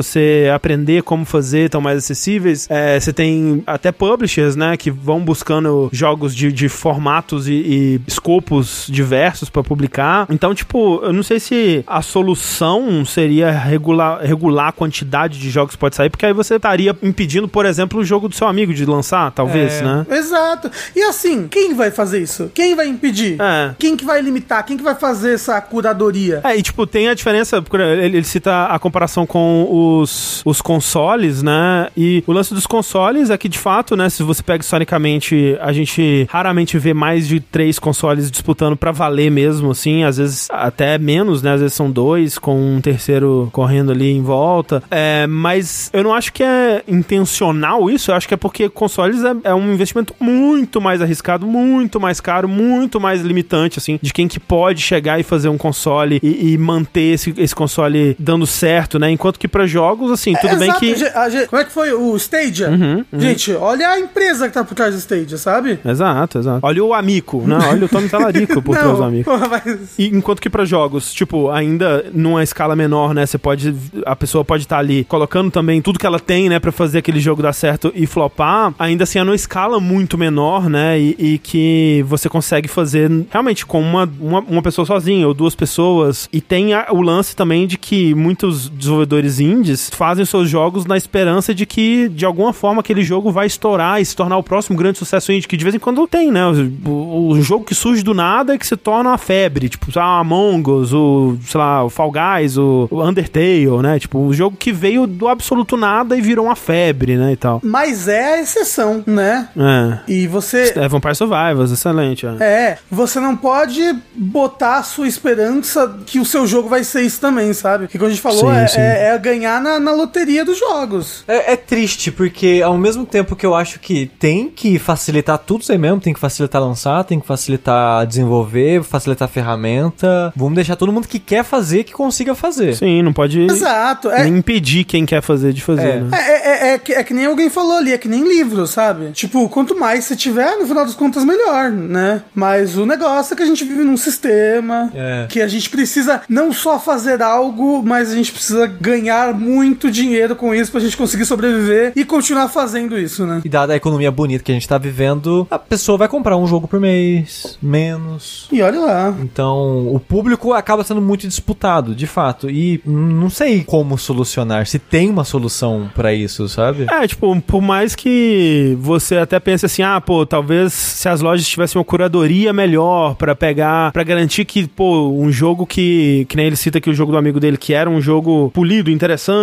aprender 0.54 1.02
como 1.02 1.24
fazer 1.24 1.66
estão 1.66 1.80
mais 1.80 1.98
acessíveis. 1.98 2.66
É, 2.70 2.98
você 2.98 3.12
tem 3.12 3.62
até 3.66 3.92
publishers, 3.92 4.56
né? 4.56 4.76
Que 4.76 4.90
vão 4.90 5.20
buscando 5.20 5.88
jogos 5.92 6.34
de, 6.34 6.52
de 6.52 6.68
formatos 6.68 7.48
e, 7.48 7.52
e 7.52 8.00
escopos 8.06 8.86
diversos 8.88 9.48
para 9.50 9.62
publicar. 9.62 10.26
Então, 10.30 10.54
tipo, 10.54 11.00
eu 11.02 11.12
não 11.12 11.22
sei 11.22 11.38
se 11.40 11.84
a 11.86 12.02
solução 12.02 13.04
seria 13.04 13.50
regular, 13.50 14.20
regular 14.22 14.68
a 14.68 14.72
quantidade 14.72 15.38
de 15.38 15.50
jogos 15.50 15.74
que 15.74 15.80
pode 15.80 15.96
sair, 15.96 16.10
porque 16.10 16.26
aí 16.26 16.32
você 16.32 16.56
estaria 16.56 16.96
impedindo, 17.02 17.48
por 17.48 17.66
exemplo, 17.66 18.00
o 18.00 18.04
jogo 18.04 18.28
do 18.28 18.34
seu 18.34 18.46
amigo 18.46 18.72
de 18.72 18.84
lançar, 18.84 19.30
talvez, 19.32 19.74
É. 19.80 19.82
né? 19.82 20.06
Exato. 20.10 20.70
E 20.94 21.02
assim, 21.02 21.48
quem 21.48 21.74
vai 21.74 21.90
fazer 21.90 22.20
isso? 22.20 22.50
Quem 22.54 22.74
vai 22.74 22.86
impedir? 22.88 23.36
É. 23.40 23.74
Quem 23.78 23.96
que 23.96 24.04
vai 24.04 24.20
limitar? 24.20 24.64
Quem 24.64 24.76
que 24.76 24.82
vai 24.82 24.94
fazer 24.94 25.34
essa 25.34 25.60
curadoria? 25.60 26.40
É, 26.44 26.56
e 26.56 26.62
tipo, 26.62 26.86
tem 26.86 27.08
a 27.08 27.14
diferença, 27.14 27.62
ele, 27.72 28.16
ele 28.16 28.24
cita 28.24 28.66
a 28.66 28.78
comparação 28.78 29.26
com 29.26 29.64
os, 29.98 30.42
os 30.44 30.60
consoles, 30.60 31.42
né? 31.42 31.88
E 31.96 32.22
o 32.26 32.32
lance 32.32 32.54
dos 32.54 32.66
consoles 32.66 33.30
é 33.30 33.38
que, 33.38 33.48
de 33.48 33.58
fato, 33.58 33.96
né, 33.96 34.08
se 34.08 34.22
você 34.22 34.42
pega 34.42 34.62
historicamente, 34.62 35.56
a 35.60 35.72
gente 35.72 36.26
raramente 36.30 36.78
vê 36.78 36.94
mais 36.94 37.26
de 37.26 37.40
três 37.40 37.78
consoles 37.78 38.30
disputando 38.30 38.76
pra 38.76 38.92
valer 38.92 39.30
mesmo, 39.30 39.70
assim, 39.70 40.04
às 40.04 40.16
vezes 40.16 40.48
até 40.50 40.98
menos, 40.98 41.42
né? 41.42 41.52
Às 41.52 41.60
vezes 41.60 41.74
são 41.74 41.90
dois, 41.90 42.38
com 42.38 42.76
um 42.76 42.80
terceiro 42.80 43.48
correndo 43.52 43.92
ali 43.92 44.10
em 44.10 44.22
volta. 44.22 44.82
É, 44.90 45.26
mas 45.26 45.90
eu 45.92 46.02
não 46.02 46.14
acho 46.14 46.32
que 46.32 46.42
é 46.42 46.82
intencional 46.86 47.90
isso, 47.90 48.10
eu 48.10 48.14
acho 48.14 48.28
que 48.28 48.34
é 48.34 48.36
porque 48.36 48.68
consoles 48.68 49.22
é, 49.24 49.34
é 49.44 49.54
um 49.54 49.72
investimento 49.72 50.14
muito 50.20 50.80
mais 50.80 51.02
arriscado, 51.02 51.46
muito 51.46 52.00
mais 52.00 52.20
caro, 52.20 52.48
muito 52.48 53.00
mais 53.00 53.22
limitante, 53.22 53.78
assim, 53.78 53.98
de 54.00 54.12
quem 54.12 54.28
que 54.28 54.40
pode 54.40 54.80
chegar 54.80 55.18
e 55.18 55.22
fazer 55.22 55.48
um 55.48 55.58
console 55.58 56.18
e, 56.22 56.52
e 56.52 56.58
manter 56.58 57.14
esse, 57.14 57.34
esse 57.36 57.54
console 57.54 58.16
dando 58.18 58.46
certo, 58.46 58.98
né? 58.98 59.10
Enquanto 59.10 59.38
que 59.38 59.48
pra 59.48 59.66
jogos, 59.66 59.79
assim, 60.12 60.34
tudo 60.40 60.56
bem 60.56 60.68
Exato, 60.68 60.80
que. 60.80 61.04
a 61.06 61.28
ge- 61.30 61.46
como 61.46 61.62
é 61.62 61.64
que 61.64 61.72
foi 61.72 61.92
o 61.92 62.16
Stadia? 62.16 62.68
Uhum, 62.70 63.04
Gente, 63.18 63.52
olha 63.52 63.88
a 63.88 63.98
empresa 64.00 64.48
que 64.48 64.54
tá 64.54 64.64
por 64.64 64.74
trás 64.74 64.94
do 64.94 64.98
Stadia, 64.98 65.36
sabe? 65.38 65.78
Exato, 65.84 66.38
exato. 66.38 66.60
Olha 66.62 66.84
o 66.84 66.94
Amico, 66.94 67.42
né? 67.46 67.58
Olha 67.70 67.86
o 67.86 67.88
Tommy 67.88 68.08
Talarico 68.08 68.60
por 68.62 68.76
trás 68.76 68.96
do 68.96 69.02
Amico. 69.04 69.30
porra, 69.30 69.48
mas... 69.48 69.94
E 69.98 70.06
enquanto 70.08 70.40
que 70.40 70.50
pra 70.50 70.64
jogos, 70.64 71.12
tipo, 71.12 71.50
ainda 71.50 72.04
numa 72.12 72.42
escala 72.42 72.74
menor, 72.74 73.14
né? 73.14 73.24
Você 73.26 73.38
pode. 73.38 73.74
A 74.04 74.16
pessoa 74.16 74.44
pode 74.44 74.64
estar 74.64 74.78
ali 74.78 75.04
colocando 75.04 75.50
também 75.50 75.80
tudo 75.80 75.98
que 75.98 76.06
ela 76.06 76.18
tem, 76.18 76.48
né? 76.48 76.58
Pra 76.58 76.72
fazer 76.72 76.98
aquele 76.98 77.20
jogo 77.20 77.42
dar 77.42 77.52
certo 77.52 77.92
e 77.94 78.06
flopar. 78.06 78.74
Ainda 78.78 79.04
assim, 79.04 79.18
é 79.18 79.24
numa 79.24 79.34
escala 79.36 79.78
muito 79.80 80.18
menor, 80.18 80.68
né? 80.68 80.98
E, 80.98 81.16
e 81.18 81.38
que 81.38 82.04
você 82.08 82.28
consegue 82.28 82.68
fazer 82.68 83.10
realmente 83.30 83.64
com 83.64 83.80
uma, 83.80 84.08
uma, 84.20 84.40
uma 84.40 84.62
pessoa 84.62 84.84
sozinha 84.84 85.26
ou 85.26 85.34
duas 85.34 85.54
pessoas. 85.54 86.28
E 86.32 86.40
tem 86.40 86.74
a- 86.74 86.88
o 86.90 87.00
lance 87.00 87.36
também 87.36 87.66
de 87.66 87.78
que 87.78 88.14
muitos 88.14 88.68
desenvolvedores 88.68 89.38
indies 89.40 89.69
fazem 89.76 90.24
seus 90.24 90.48
jogos 90.48 90.84
na 90.86 90.96
esperança 90.96 91.54
de 91.54 91.66
que, 91.66 92.08
de 92.08 92.24
alguma 92.24 92.52
forma, 92.52 92.80
aquele 92.80 93.02
jogo 93.02 93.30
vai 93.30 93.46
estourar 93.46 94.00
e 94.00 94.04
se 94.04 94.14
tornar 94.16 94.36
o 94.36 94.42
próximo 94.42 94.76
grande 94.76 94.98
sucesso 94.98 95.32
indie, 95.32 95.46
que 95.48 95.56
de 95.56 95.64
vez 95.64 95.74
em 95.74 95.78
quando 95.78 96.06
tem, 96.06 96.30
né? 96.30 96.42
O, 96.86 97.28
o 97.30 97.42
jogo 97.42 97.64
que 97.64 97.74
surge 97.74 98.02
do 98.02 98.14
nada 98.14 98.54
e 98.54 98.58
que 98.58 98.66
se 98.66 98.76
torna 98.76 99.10
uma 99.10 99.18
febre, 99.18 99.68
tipo, 99.68 99.90
sei 99.92 100.00
lá, 100.00 100.18
Among 100.20 100.70
Us, 100.70 100.92
o, 100.92 101.36
sei 101.46 101.58
lá, 101.58 101.84
o 101.84 101.90
Fall 101.90 102.12
Guys, 102.12 102.56
o, 102.56 102.88
o 102.90 103.02
Undertale, 103.02 103.66
né? 103.82 103.98
Tipo, 103.98 104.18
um 104.18 104.32
jogo 104.32 104.56
que 104.56 104.72
veio 104.72 105.06
do 105.06 105.28
absoluto 105.28 105.76
nada 105.76 106.16
e 106.16 106.20
virou 106.20 106.46
uma 106.46 106.56
febre, 106.56 107.16
né, 107.16 107.32
e 107.32 107.36
tal. 107.36 107.60
Mas 107.62 108.08
é 108.08 108.34
a 108.34 108.40
exceção, 108.40 109.02
né? 109.06 109.48
É. 109.56 109.98
E 110.12 110.26
você... 110.26 110.72
É, 110.76 110.88
Vampire 110.88 111.14
Survivors, 111.14 111.70
excelente. 111.70 112.26
É. 112.26 112.30
É, 112.40 112.78
você 112.90 113.20
não 113.20 113.36
pode 113.36 113.80
botar 114.14 114.78
a 114.78 114.82
sua 114.82 115.06
esperança 115.08 115.98
que 116.06 116.18
o 116.18 116.24
seu 116.24 116.46
jogo 116.46 116.68
vai 116.68 116.84
ser 116.84 117.02
isso 117.02 117.20
também, 117.20 117.52
sabe? 117.52 117.86
Que 117.88 117.98
como 117.98 118.08
a 118.08 118.10
gente 118.10 118.22
falou, 118.22 118.38
Sim, 118.50 118.56
é, 118.56 118.66
sim. 118.66 118.80
é- 118.80 119.06
é 119.08 119.12
na, 119.60 119.78
na 119.78 119.92
loteria 119.92 120.44
dos 120.44 120.58
jogos. 120.58 121.24
É, 121.28 121.52
é 121.52 121.56
triste, 121.56 122.10
porque 122.10 122.60
ao 122.64 122.76
mesmo 122.78 123.04
tempo 123.06 123.36
que 123.36 123.44
eu 123.46 123.54
acho 123.54 123.78
que 123.80 124.06
tem 124.18 124.48
que 124.48 124.78
facilitar 124.78 125.38
tudo 125.38 125.62
isso 125.62 125.72
aí 125.72 125.78
mesmo, 125.78 126.00
tem 126.00 126.12
que 126.12 126.20
facilitar 126.20 126.60
lançar, 126.60 127.04
tem 127.04 127.20
que 127.20 127.26
facilitar 127.26 128.06
desenvolver, 128.06 128.82
facilitar 128.82 129.28
ferramenta. 129.28 130.32
Vamos 130.36 130.54
deixar 130.54 130.76
todo 130.76 130.92
mundo 130.92 131.06
que 131.08 131.18
quer 131.18 131.44
fazer 131.44 131.84
que 131.84 131.92
consiga 131.92 132.34
fazer. 132.34 132.74
Sim, 132.74 133.02
não 133.02 133.12
pode 133.12 133.40
Exato. 133.40 134.10
É, 134.10 134.24
nem 134.24 134.38
impedir 134.38 134.84
quem 134.84 135.04
quer 135.06 135.22
fazer 135.22 135.52
de 135.52 135.62
fazer, 135.62 135.88
É. 135.88 136.00
né? 136.00 136.08
É, 136.12 136.50
é, 136.70 136.74
é, 136.74 136.78
que, 136.78 136.92
é 136.92 137.02
que 137.04 137.14
nem 137.14 137.26
alguém 137.26 137.50
falou 137.50 137.76
ali, 137.76 137.92
é 137.92 137.98
que 137.98 138.08
nem 138.08 138.22
livro, 138.26 138.66
sabe? 138.66 139.10
Tipo, 139.12 139.48
quanto 139.48 139.78
mais 139.78 140.04
você 140.04 140.16
tiver, 140.16 140.56
no 140.56 140.66
final 140.66 140.84
das 140.84 140.94
contas, 140.94 141.24
melhor, 141.24 141.70
né? 141.70 142.22
Mas 142.34 142.76
o 142.76 142.86
negócio 142.86 143.34
é 143.34 143.36
que 143.36 143.42
a 143.42 143.46
gente 143.46 143.64
vive 143.64 143.82
num 143.84 143.96
sistema 143.96 144.90
É. 144.94 145.26
que 145.28 145.40
a 145.40 145.48
gente 145.48 145.68
precisa 145.70 146.22
não 146.28 146.52
só 146.52 146.78
fazer 146.78 147.22
algo, 147.22 147.82
mas 147.84 148.10
a 148.10 148.14
gente 148.14 148.32
precisa 148.32 148.66
ganhar 148.66 149.34
muito 149.34 149.49
dinheiro 149.90 150.36
com 150.36 150.54
isso 150.54 150.70
pra 150.70 150.80
gente 150.80 150.96
conseguir 150.96 151.24
sobreviver 151.24 151.92
e 151.96 152.04
continuar 152.04 152.48
fazendo 152.48 152.98
isso, 152.98 153.26
né? 153.26 153.40
E 153.44 153.48
dada 153.48 153.72
a 153.72 153.76
economia 153.76 154.10
bonita 154.10 154.44
que 154.44 154.50
a 154.50 154.54
gente 154.54 154.68
tá 154.68 154.78
vivendo, 154.78 155.46
a 155.50 155.58
pessoa 155.58 155.98
vai 155.98 156.08
comprar 156.08 156.36
um 156.36 156.46
jogo 156.46 156.66
por 156.66 156.80
mês, 156.80 157.58
menos. 157.62 158.48
E 158.52 158.62
olha 158.62 158.80
lá. 158.80 159.14
Então, 159.20 159.88
o 159.94 160.00
público 160.00 160.52
acaba 160.52 160.84
sendo 160.84 161.00
muito 161.00 161.26
disputado, 161.26 161.94
de 161.94 162.06
fato. 162.06 162.50
E 162.50 162.80
não 162.84 163.30
sei 163.30 163.64
como 163.64 163.98
solucionar, 163.98 164.66
se 164.66 164.78
tem 164.78 165.10
uma 165.10 165.24
solução 165.24 165.90
pra 165.94 166.12
isso, 166.12 166.48
sabe? 166.48 166.86
É, 166.90 167.06
tipo, 167.06 167.40
por 167.42 167.60
mais 167.60 167.94
que 167.94 168.76
você 168.80 169.16
até 169.16 169.38
pense 169.38 169.66
assim, 169.66 169.82
ah, 169.82 170.00
pô, 170.00 170.24
talvez 170.26 170.72
se 170.72 171.08
as 171.08 171.20
lojas 171.20 171.46
tivessem 171.46 171.78
uma 171.78 171.84
curadoria 171.84 172.52
melhor 172.52 173.14
pra 173.14 173.34
pegar, 173.34 173.92
pra 173.92 174.02
garantir 174.02 174.44
que, 174.44 174.66
pô, 174.66 175.10
um 175.10 175.30
jogo 175.30 175.66
que, 175.66 176.26
que 176.28 176.36
nem 176.36 176.46
ele 176.46 176.56
cita 176.56 176.78
aqui 176.78 176.90
o 176.90 176.94
jogo 176.94 177.12
do 177.12 177.18
amigo 177.18 177.40
dele, 177.40 177.56
que 177.56 177.72
era 177.72 177.88
um 177.88 178.00
jogo 178.00 178.50
polido, 178.52 178.90
interessante, 178.90 179.39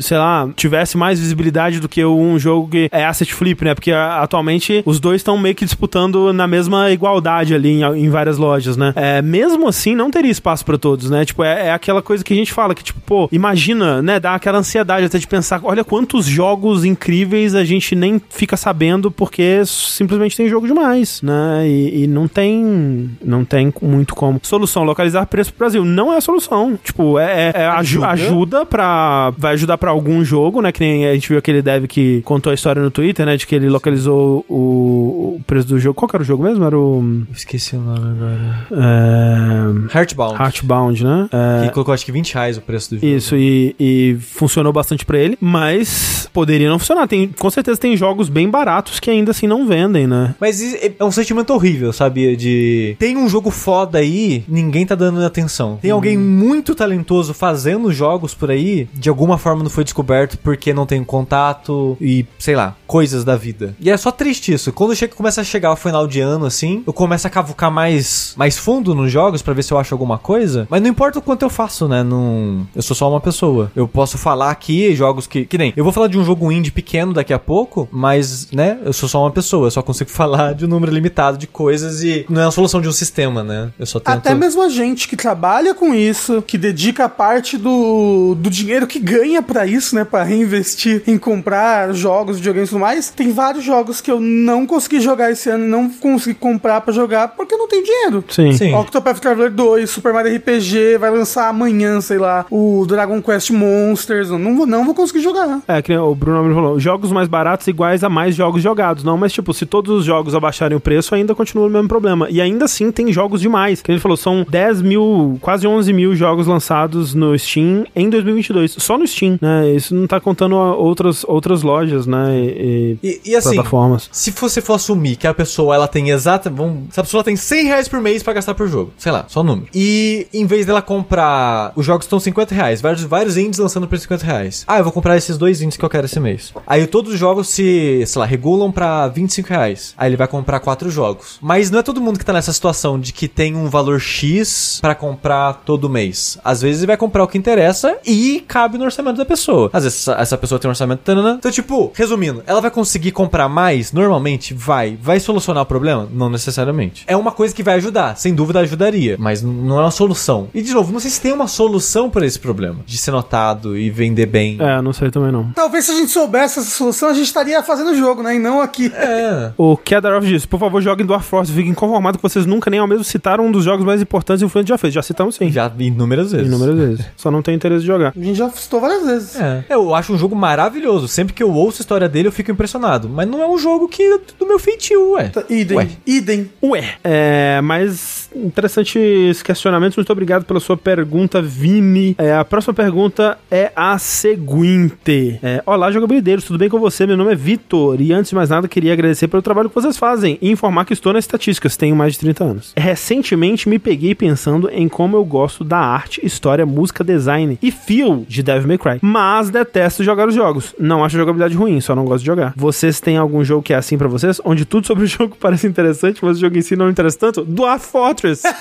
sei 0.00 0.18
lá, 0.18 0.48
tivesse 0.56 0.96
mais 0.96 1.18
visibilidade 1.20 1.80
do 1.80 1.88
que 1.88 2.04
um 2.04 2.38
jogo 2.38 2.68
que 2.68 2.88
é 2.92 3.04
asset 3.04 3.32
flip, 3.34 3.64
né? 3.64 3.74
Porque 3.74 3.92
atualmente 3.92 4.82
os 4.86 4.98
dois 5.00 5.16
estão 5.20 5.36
meio 5.38 5.54
que 5.54 5.64
disputando 5.64 6.32
na 6.32 6.46
mesma 6.46 6.90
igualdade 6.90 7.54
ali 7.54 7.70
em, 7.70 7.82
em 7.82 8.08
várias 8.10 8.38
lojas, 8.38 8.76
né? 8.76 8.92
É, 8.96 9.22
mesmo 9.22 9.68
assim, 9.68 9.94
não 9.94 10.10
teria 10.10 10.30
espaço 10.30 10.64
pra 10.64 10.76
todos, 10.78 11.10
né? 11.10 11.24
Tipo, 11.24 11.42
é, 11.44 11.68
é 11.68 11.72
aquela 11.72 12.02
coisa 12.02 12.24
que 12.24 12.32
a 12.32 12.36
gente 12.36 12.52
fala, 12.52 12.74
que 12.74 12.82
tipo, 12.82 13.00
pô, 13.00 13.28
imagina, 13.32 14.00
né? 14.02 14.18
Dá 14.20 14.34
aquela 14.34 14.58
ansiedade 14.58 15.06
até 15.06 15.18
de 15.18 15.26
pensar, 15.26 15.60
olha 15.62 15.84
quantos 15.84 16.26
jogos 16.26 16.84
incríveis 16.84 17.54
a 17.54 17.64
gente 17.64 17.94
nem 17.94 18.20
fica 18.30 18.56
sabendo 18.56 19.10
porque 19.10 19.62
simplesmente 19.66 20.36
tem 20.36 20.48
jogo 20.48 20.66
demais, 20.66 21.20
né? 21.22 21.64
E, 21.66 22.04
e 22.04 22.06
não 22.06 22.26
tem 22.28 23.10
não 23.24 23.44
tem 23.44 23.72
muito 23.82 24.14
como. 24.14 24.40
Solução, 24.42 24.84
localizar 24.84 25.26
preço 25.26 25.50
pro 25.52 25.60
Brasil. 25.60 25.84
Não 25.84 26.12
é 26.12 26.16
a 26.16 26.20
solução. 26.20 26.78
Tipo, 26.82 27.18
é, 27.18 27.52
é- 27.54 27.62
é 27.62 27.66
aju- 27.66 28.04
Ajuda. 28.04 28.06
ajuda 28.08 28.66
pra... 28.66 29.03
Vai 29.36 29.54
ajudar 29.54 29.78
pra 29.78 29.90
algum 29.90 30.24
jogo, 30.24 30.60
né? 30.60 30.72
Que 30.72 30.80
nem 30.80 31.06
a 31.06 31.14
gente 31.14 31.28
viu 31.28 31.38
aquele 31.38 31.62
dev 31.62 31.86
que 31.86 32.22
contou 32.22 32.50
a 32.50 32.54
história 32.54 32.82
no 32.82 32.90
Twitter, 32.90 33.26
né? 33.26 33.36
De 33.36 33.46
que 33.46 33.54
ele 33.54 33.68
localizou 33.68 34.44
o, 34.48 35.36
o 35.36 35.40
preço 35.46 35.68
do 35.68 35.78
jogo. 35.78 35.94
Qual 35.94 36.08
que 36.08 36.16
era 36.16 36.22
o 36.22 36.26
jogo 36.26 36.42
mesmo? 36.42 36.64
Era 36.64 36.78
o... 36.78 37.22
Esqueci 37.32 37.76
o 37.76 37.80
nome 37.80 38.16
agora. 38.16 38.66
É, 38.72 39.96
Heartbound. 39.98 40.40
Heartbound, 40.40 41.04
né? 41.04 41.28
É, 41.32 41.66
Que 41.66 41.72
colocou 41.72 41.92
acho 41.94 42.04
que 42.04 42.12
20 42.12 42.34
reais 42.34 42.56
o 42.56 42.60
preço 42.60 42.90
do 42.90 42.96
jogo. 42.96 43.06
isso, 43.06 43.36
e, 43.36 43.74
e 43.78 44.16
funcionou 44.20 44.72
bastante 44.72 45.04
pra 45.04 45.18
ele, 45.18 45.36
mas 45.40 46.28
poderia 46.32 46.68
não 46.68 46.78
funcionar. 46.78 47.06
Tem, 47.06 47.28
com 47.28 47.50
certeza 47.50 47.78
tem 47.78 47.96
jogos 47.96 48.28
bem 48.28 48.48
baratos 48.48 48.98
que 48.98 49.10
ainda 49.10 49.30
assim 49.30 49.46
não 49.46 49.66
vendem, 49.66 50.06
né? 50.06 50.34
Mas 50.40 50.62
é 50.74 50.94
é 50.98 51.04
um 51.04 51.10
sentimento 51.10 51.52
horrível, 51.52 51.92
sabia? 51.92 52.36
De. 52.36 52.96
Tem 52.98 53.16
um 53.16 53.28
jogo 53.28 53.50
foda 53.50 53.98
aí, 53.98 54.44
ninguém 54.48 54.86
tá 54.86 54.94
dando 54.94 55.22
atenção. 55.24 55.78
Tem 55.80 55.90
alguém 55.90 56.16
muito 56.16 56.74
talentoso 56.74 57.34
fazendo 57.34 57.92
jogos 57.92 58.34
por 58.34 58.50
aí, 58.50 58.88
de 58.94 59.08
alguma 59.08 59.38
forma 59.38 59.62
não 59.62 59.70
foi 59.70 59.84
descoberto 59.84 60.38
porque 60.38 60.72
não 60.72 60.86
tem 60.86 61.02
contato 61.04 61.96
e, 62.00 62.24
sei 62.38 62.56
lá, 62.56 62.76
coisas 62.86 63.24
da 63.24 63.36
vida. 63.36 63.74
E 63.80 63.90
é 63.90 63.96
só 63.96 64.10
triste 64.10 64.52
isso. 64.52 64.72
Quando 64.72 64.94
chega, 64.94 65.14
começa 65.14 65.40
a 65.40 65.44
chegar 65.44 65.70
ao 65.70 65.76
final 65.76 66.06
de 66.06 66.20
ano, 66.20 66.46
assim, 66.46 66.82
eu 66.86 66.92
começo 66.92 67.26
a 67.26 67.30
cavucar 67.30 67.70
mais, 67.70 68.34
mais 68.36 68.56
fundo 68.56 68.94
nos 68.94 69.10
jogos 69.10 69.42
pra 69.42 69.54
ver 69.54 69.62
se 69.62 69.72
eu 69.72 69.78
acho 69.78 69.94
alguma 69.94 70.18
coisa. 70.18 70.66
Mas 70.70 70.80
não 70.82 70.88
importa 70.88 71.18
o 71.18 71.22
quanto 71.22 71.42
eu 71.42 71.50
faço, 71.50 71.88
né? 71.88 72.02
Não... 72.02 72.66
Eu 72.74 72.82
sou 72.82 72.96
só 72.96 73.10
uma 73.10 73.20
pessoa. 73.20 73.70
Eu 73.74 73.88
posso 73.88 74.16
falar 74.18 74.50
aqui 74.50 74.94
jogos 74.94 75.26
que. 75.26 75.44
Que 75.44 75.58
nem. 75.58 75.72
Eu 75.76 75.84
vou 75.84 75.92
falar 75.92 76.08
de 76.08 76.18
um 76.18 76.24
jogo 76.24 76.50
indie 76.50 76.70
pequeno 76.70 77.12
daqui 77.12 77.32
a 77.32 77.38
pouco, 77.38 77.88
mas, 77.90 78.50
né, 78.52 78.78
eu 78.84 78.92
sou 78.92 79.08
só 79.08 79.22
uma 79.22 79.30
pessoa, 79.30 79.66
eu 79.66 79.70
só 79.70 79.82
consigo 79.82 80.10
falar 80.14 80.54
de 80.54 80.64
um 80.64 80.68
número 80.68 80.92
limitado 80.92 81.36
de 81.38 81.46
coisas 81.46 82.02
e 82.02 82.24
não 82.28 82.40
é 82.40 82.44
a 82.46 82.50
solução 82.50 82.80
de 82.80 82.88
um 82.88 82.92
sistema, 82.92 83.42
né? 83.42 83.70
Eu 83.78 83.86
só 83.86 83.98
tento... 83.98 84.14
Até 84.14 84.34
mesmo 84.34 84.62
a 84.62 84.68
gente 84.68 85.08
que 85.08 85.16
trabalha 85.16 85.74
com 85.74 85.94
isso, 85.94 86.42
que 86.42 86.56
dedica 86.56 87.08
parte 87.08 87.56
do, 87.56 88.34
do 88.38 88.50
dinheiro 88.50 88.73
que 88.86 88.98
ganha 88.98 89.42
pra 89.42 89.66
isso, 89.66 89.94
né? 89.94 90.04
Pra 90.04 90.22
reinvestir 90.22 91.02
em 91.06 91.16
comprar 91.18 91.92
jogos, 91.94 92.36
videogames 92.36 92.68
e 92.68 92.72
tudo 92.72 92.80
mais. 92.80 93.10
Tem 93.10 93.32
vários 93.32 93.64
jogos 93.64 94.00
que 94.00 94.10
eu 94.10 94.20
não 94.20 94.66
consegui 94.66 95.00
jogar 95.00 95.30
esse 95.30 95.48
ano 95.48 95.64
e 95.64 95.68
não 95.68 95.88
consegui 95.88 96.34
comprar 96.34 96.80
pra 96.80 96.92
jogar 96.92 97.28
porque 97.28 97.54
eu 97.54 97.58
não 97.58 97.68
tenho 97.68 97.84
dinheiro. 97.84 98.24
Sim. 98.28 98.52
Sim. 98.52 98.74
Octopath 98.74 99.18
Traveler 99.20 99.50
2, 99.50 99.88
Super 99.88 100.12
Mario 100.12 100.36
RPG, 100.36 100.98
vai 100.98 101.10
lançar 101.10 101.48
amanhã, 101.48 102.00
sei 102.00 102.18
lá, 102.18 102.46
o 102.50 102.84
Dragon 102.86 103.20
Quest 103.22 103.50
Monsters. 103.50 104.30
Eu 104.30 104.38
não 104.38 104.56
vou, 104.56 104.66
não 104.66 104.84
vou 104.84 104.94
conseguir 104.94 105.20
jogar. 105.20 105.60
É, 105.68 105.80
que 105.80 105.96
o 105.96 106.14
Bruno 106.14 106.38
Almeida 106.38 106.60
falou, 106.60 106.80
jogos 106.80 107.12
mais 107.12 107.28
baratos 107.28 107.66
iguais 107.66 108.02
a 108.04 108.08
mais 108.08 108.34
jogos 108.34 108.62
jogados. 108.62 109.04
Não, 109.04 109.16
mas 109.16 109.32
tipo, 109.32 109.52
se 109.52 109.66
todos 109.66 110.00
os 110.00 110.04
jogos 110.04 110.34
abaixarem 110.34 110.76
o 110.76 110.80
preço, 110.80 111.14
ainda 111.14 111.34
continua 111.34 111.66
o 111.66 111.70
mesmo 111.70 111.88
problema. 111.88 112.28
E 112.30 112.40
ainda 112.40 112.64
assim 112.64 112.90
tem 112.90 113.12
jogos 113.12 113.40
demais. 113.40 113.82
Que 113.82 113.92
ele 113.92 114.00
falou, 114.00 114.16
são 114.16 114.46
10 114.48 114.82
mil, 114.82 115.38
quase 115.40 115.66
11 115.66 115.92
mil 115.92 116.14
jogos 116.14 116.46
lançados 116.46 117.14
no 117.14 117.38
Steam 117.38 117.84
em 117.94 118.08
2022. 118.08 118.63
Só 118.68 118.96
no 118.98 119.06
Steam, 119.06 119.38
né? 119.40 119.70
Isso 119.70 119.94
não 119.94 120.06
tá 120.06 120.20
contando 120.20 120.56
outras, 120.56 121.24
outras 121.24 121.62
lojas, 121.62 122.06
né? 122.06 122.36
E, 122.38 122.98
E, 123.02 123.20
e 123.24 123.36
assim, 123.36 123.54
plataformas. 123.54 124.08
se 124.12 124.30
você 124.30 124.60
for 124.60 124.74
assumir 124.74 125.16
que 125.16 125.26
a 125.26 125.34
pessoa 125.34 125.74
ela 125.74 125.88
tem 125.88 126.10
exata. 126.10 126.50
Vamos, 126.50 126.92
se 126.94 127.00
a 127.00 127.02
pessoa 127.02 127.24
tem 127.24 127.36
100 127.36 127.64
reais 127.66 127.88
por 127.88 128.00
mês 128.00 128.22
pra 128.22 128.32
gastar 128.32 128.54
por 128.54 128.68
jogo, 128.68 128.92
sei 128.98 129.12
lá, 129.12 129.24
só 129.28 129.42
número. 129.42 129.68
E 129.74 130.26
em 130.32 130.46
vez 130.46 130.66
dela 130.66 130.82
comprar. 130.82 131.72
Os 131.76 131.84
jogos 131.84 132.06
estão 132.06 132.18
50 132.20 132.54
reais, 132.54 132.80
vários, 132.80 133.02
vários 133.04 133.36
indies 133.36 133.58
lançando 133.58 133.86
por 133.88 133.98
50 133.98 134.24
reais. 134.24 134.64
Ah, 134.66 134.78
eu 134.78 134.84
vou 134.84 134.92
comprar 134.92 135.16
esses 135.16 135.36
dois 135.38 135.60
indies 135.62 135.76
que 135.76 135.84
eu 135.84 135.90
quero 135.90 136.06
esse 136.06 136.20
mês. 136.20 136.52
Aí 136.66 136.86
todos 136.86 137.12
os 137.12 137.18
jogos 137.18 137.48
se, 137.48 138.04
sei 138.06 138.20
lá, 138.20 138.26
regulam 138.26 138.70
pra 138.70 139.08
25 139.08 139.48
reais. 139.48 139.94
Aí 139.96 140.08
ele 140.10 140.16
vai 140.16 140.28
comprar 140.28 140.60
quatro 140.60 140.90
jogos. 140.90 141.38
Mas 141.40 141.70
não 141.70 141.78
é 141.78 141.82
todo 141.82 142.00
mundo 142.00 142.18
que 142.18 142.24
tá 142.24 142.32
nessa 142.32 142.52
situação 142.52 142.98
de 142.98 143.12
que 143.12 143.28
tem 143.28 143.54
um 143.54 143.68
valor 143.68 144.00
X 144.00 144.78
pra 144.80 144.94
comprar 144.94 145.62
todo 145.64 145.88
mês. 145.90 146.38
Às 146.44 146.62
vezes 146.62 146.80
ele 146.82 146.88
vai 146.88 146.96
comprar 146.96 147.24
o 147.24 147.28
que 147.28 147.38
interessa 147.38 147.96
e 148.06 148.40
cabe 148.54 148.78
no 148.78 148.84
orçamento 148.84 149.16
da 149.16 149.24
pessoa. 149.24 149.68
Às 149.72 149.82
vezes 149.82 149.98
essa, 150.06 150.12
essa 150.20 150.38
pessoa 150.38 150.60
tem 150.60 150.68
um 150.68 150.70
orçamento. 150.70 151.00
Tanana. 151.00 151.34
Então, 151.40 151.50
tipo, 151.50 151.90
resumindo, 151.92 152.40
ela 152.46 152.60
vai 152.60 152.70
conseguir 152.70 153.10
comprar 153.10 153.48
mais? 153.48 153.90
Normalmente 153.90 154.54
vai. 154.54 154.96
Vai 155.02 155.18
solucionar 155.18 155.64
o 155.64 155.66
problema? 155.66 156.08
Não 156.12 156.30
necessariamente. 156.30 157.02
É 157.08 157.16
uma 157.16 157.32
coisa 157.32 157.52
que 157.52 157.64
vai 157.64 157.74
ajudar. 157.74 158.16
Sem 158.16 158.32
dúvida 158.32 158.60
ajudaria. 158.60 159.16
Mas 159.18 159.42
não 159.42 159.80
é 159.80 159.82
uma 159.82 159.90
solução. 159.90 160.46
E, 160.54 160.62
de 160.62 160.72
novo, 160.72 160.92
não 160.92 161.00
sei 161.00 161.10
se 161.10 161.20
tem 161.20 161.32
uma 161.32 161.48
solução 161.48 162.08
pra 162.08 162.24
esse 162.24 162.38
problema. 162.38 162.76
De 162.86 162.96
ser 162.96 163.10
notado 163.10 163.76
e 163.76 163.90
vender 163.90 164.26
bem. 164.26 164.56
É, 164.60 164.80
não 164.80 164.92
sei 164.92 165.10
também 165.10 165.32
não. 165.32 165.50
Talvez 165.52 165.86
se 165.86 165.90
a 165.90 165.94
gente 165.96 166.12
soubesse 166.12 166.60
essa 166.60 166.70
solução, 166.70 167.08
a 167.08 167.14
gente 167.14 167.26
estaria 167.26 167.60
fazendo 167.60 167.90
o 167.90 167.96
jogo, 167.96 168.22
né? 168.22 168.36
E 168.36 168.38
não 168.38 168.60
aqui. 168.60 168.86
É. 168.94 169.52
O 169.64 169.76
Kedarov 169.76 170.24
disse, 170.24 170.46
por 170.46 170.60
favor, 170.60 170.80
joguem 170.80 171.06
Dwarf 171.06 171.26
Force. 171.26 171.50
Fiquem 171.50 171.74
conformados 171.74 172.18
que 172.18 172.22
vocês 172.22 172.44
nunca 172.46 172.70
nem 172.70 172.78
ao 172.78 172.86
mesmo 172.86 173.02
citaram 173.02 173.46
um 173.46 173.50
dos 173.50 173.64
jogos 173.64 173.84
mais 173.84 174.00
importantes 174.00 174.42
e 174.42 174.44
influentes 174.44 174.68
já 174.68 174.78
fez. 174.78 174.92
Já 174.92 175.02
citamos 175.02 175.36
sim. 175.36 175.50
Já 175.50 175.72
inúmeras 175.78 176.32
vezes. 176.32 176.46
Inúmeras 176.46 176.76
vezes. 176.76 177.04
Só 177.16 177.30
não 177.30 177.42
tem 177.42 177.54
interesse 177.54 177.80
de 177.80 177.86
jogar. 177.86 178.12
A 178.14 178.20
gente 178.20 178.36
já 178.36 178.43
citou 178.50 178.80
várias 178.80 179.04
vezes. 179.04 179.36
É. 179.40 179.64
Eu 179.68 179.94
acho 179.94 180.12
um 180.12 180.18
jogo 180.18 180.34
maravilhoso. 180.36 181.08
Sempre 181.08 181.34
que 181.34 181.42
eu 181.42 181.52
ouço 181.52 181.80
a 181.80 181.82
história 181.82 182.08
dele, 182.08 182.28
eu 182.28 182.32
fico 182.32 182.50
impressionado. 182.50 183.08
Mas 183.08 183.28
não 183.28 183.42
é 183.42 183.46
um 183.46 183.58
jogo 183.58 183.88
que 183.88 184.02
é 184.02 184.18
do 184.38 184.46
meu 184.46 184.58
feitio, 184.58 185.12
ué. 185.12 185.28
Tá, 185.28 185.44
Idem. 185.48 185.76
Ué. 185.76 185.88
Idem. 186.06 186.50
Ué. 186.62 186.94
É, 187.02 187.60
mas 187.62 188.30
interessantes 188.34 189.42
questionamentos. 189.42 189.96
Muito 189.96 190.12
obrigado 190.12 190.44
pela 190.44 190.60
sua 190.60 190.76
pergunta, 190.76 191.40
Vini. 191.40 192.14
É, 192.18 192.34
a 192.34 192.44
próxima 192.44 192.74
pergunta 192.74 193.38
é 193.50 193.72
a 193.74 193.98
seguinte. 193.98 195.38
É, 195.42 195.62
Olá, 195.66 195.90
jogabilideiros, 195.90 196.44
tudo 196.44 196.58
bem 196.58 196.68
com 196.68 196.78
você? 196.78 197.06
Meu 197.06 197.16
nome 197.16 197.32
é 197.32 197.34
Vitor 197.34 198.00
e 198.00 198.12
antes 198.12 198.30
de 198.30 198.34
mais 198.34 198.50
nada 198.50 198.68
queria 198.68 198.92
agradecer 198.92 199.28
pelo 199.28 199.42
trabalho 199.42 199.68
que 199.68 199.74
vocês 199.74 199.96
fazem 199.96 200.38
e 200.40 200.50
informar 200.50 200.84
que 200.84 200.92
estou 200.92 201.12
nas 201.12 201.24
estatísticas, 201.24 201.76
tenho 201.76 201.94
mais 201.96 202.14
de 202.14 202.20
30 202.20 202.44
anos. 202.44 202.72
Recentemente 202.76 203.68
me 203.68 203.78
peguei 203.78 204.14
pensando 204.14 204.68
em 204.70 204.88
como 204.88 205.16
eu 205.16 205.24
gosto 205.24 205.64
da 205.64 205.78
arte, 205.78 206.24
história, 206.24 206.66
música, 206.66 207.04
design 207.04 207.58
e 207.62 207.70
feel 207.70 208.24
de 208.34 208.42
Devil 208.42 208.68
May 208.68 208.78
Cry, 208.78 208.98
mas 209.00 209.48
detesto 209.50 210.02
jogar 210.02 210.28
os 210.28 210.34
jogos. 210.34 210.74
Não 210.78 211.04
acho 211.04 211.16
a 211.16 211.20
jogabilidade 211.20 211.54
ruim, 211.54 211.80
só 211.80 211.94
não 211.94 212.04
gosto 212.04 212.20
de 212.20 212.26
jogar. 212.26 212.52
Vocês 212.56 213.00
têm 213.00 213.16
algum 213.16 213.44
jogo 213.44 213.62
que 213.62 213.72
é 213.72 213.76
assim 213.76 213.96
pra 213.96 214.08
vocês, 214.08 214.40
onde 214.44 214.64
tudo 214.64 214.86
sobre 214.86 215.04
o 215.04 215.06
jogo 215.08 215.36
parece 215.40 215.66
interessante, 215.66 216.24
mas 216.24 216.36
o 216.36 216.40
jogo 216.40 216.58
em 216.58 216.62
si 216.62 216.76
não 216.76 216.90
interessa 216.90 217.18
tanto? 217.18 217.44
Dwarf 217.44 217.86
Fortress. 217.86 218.42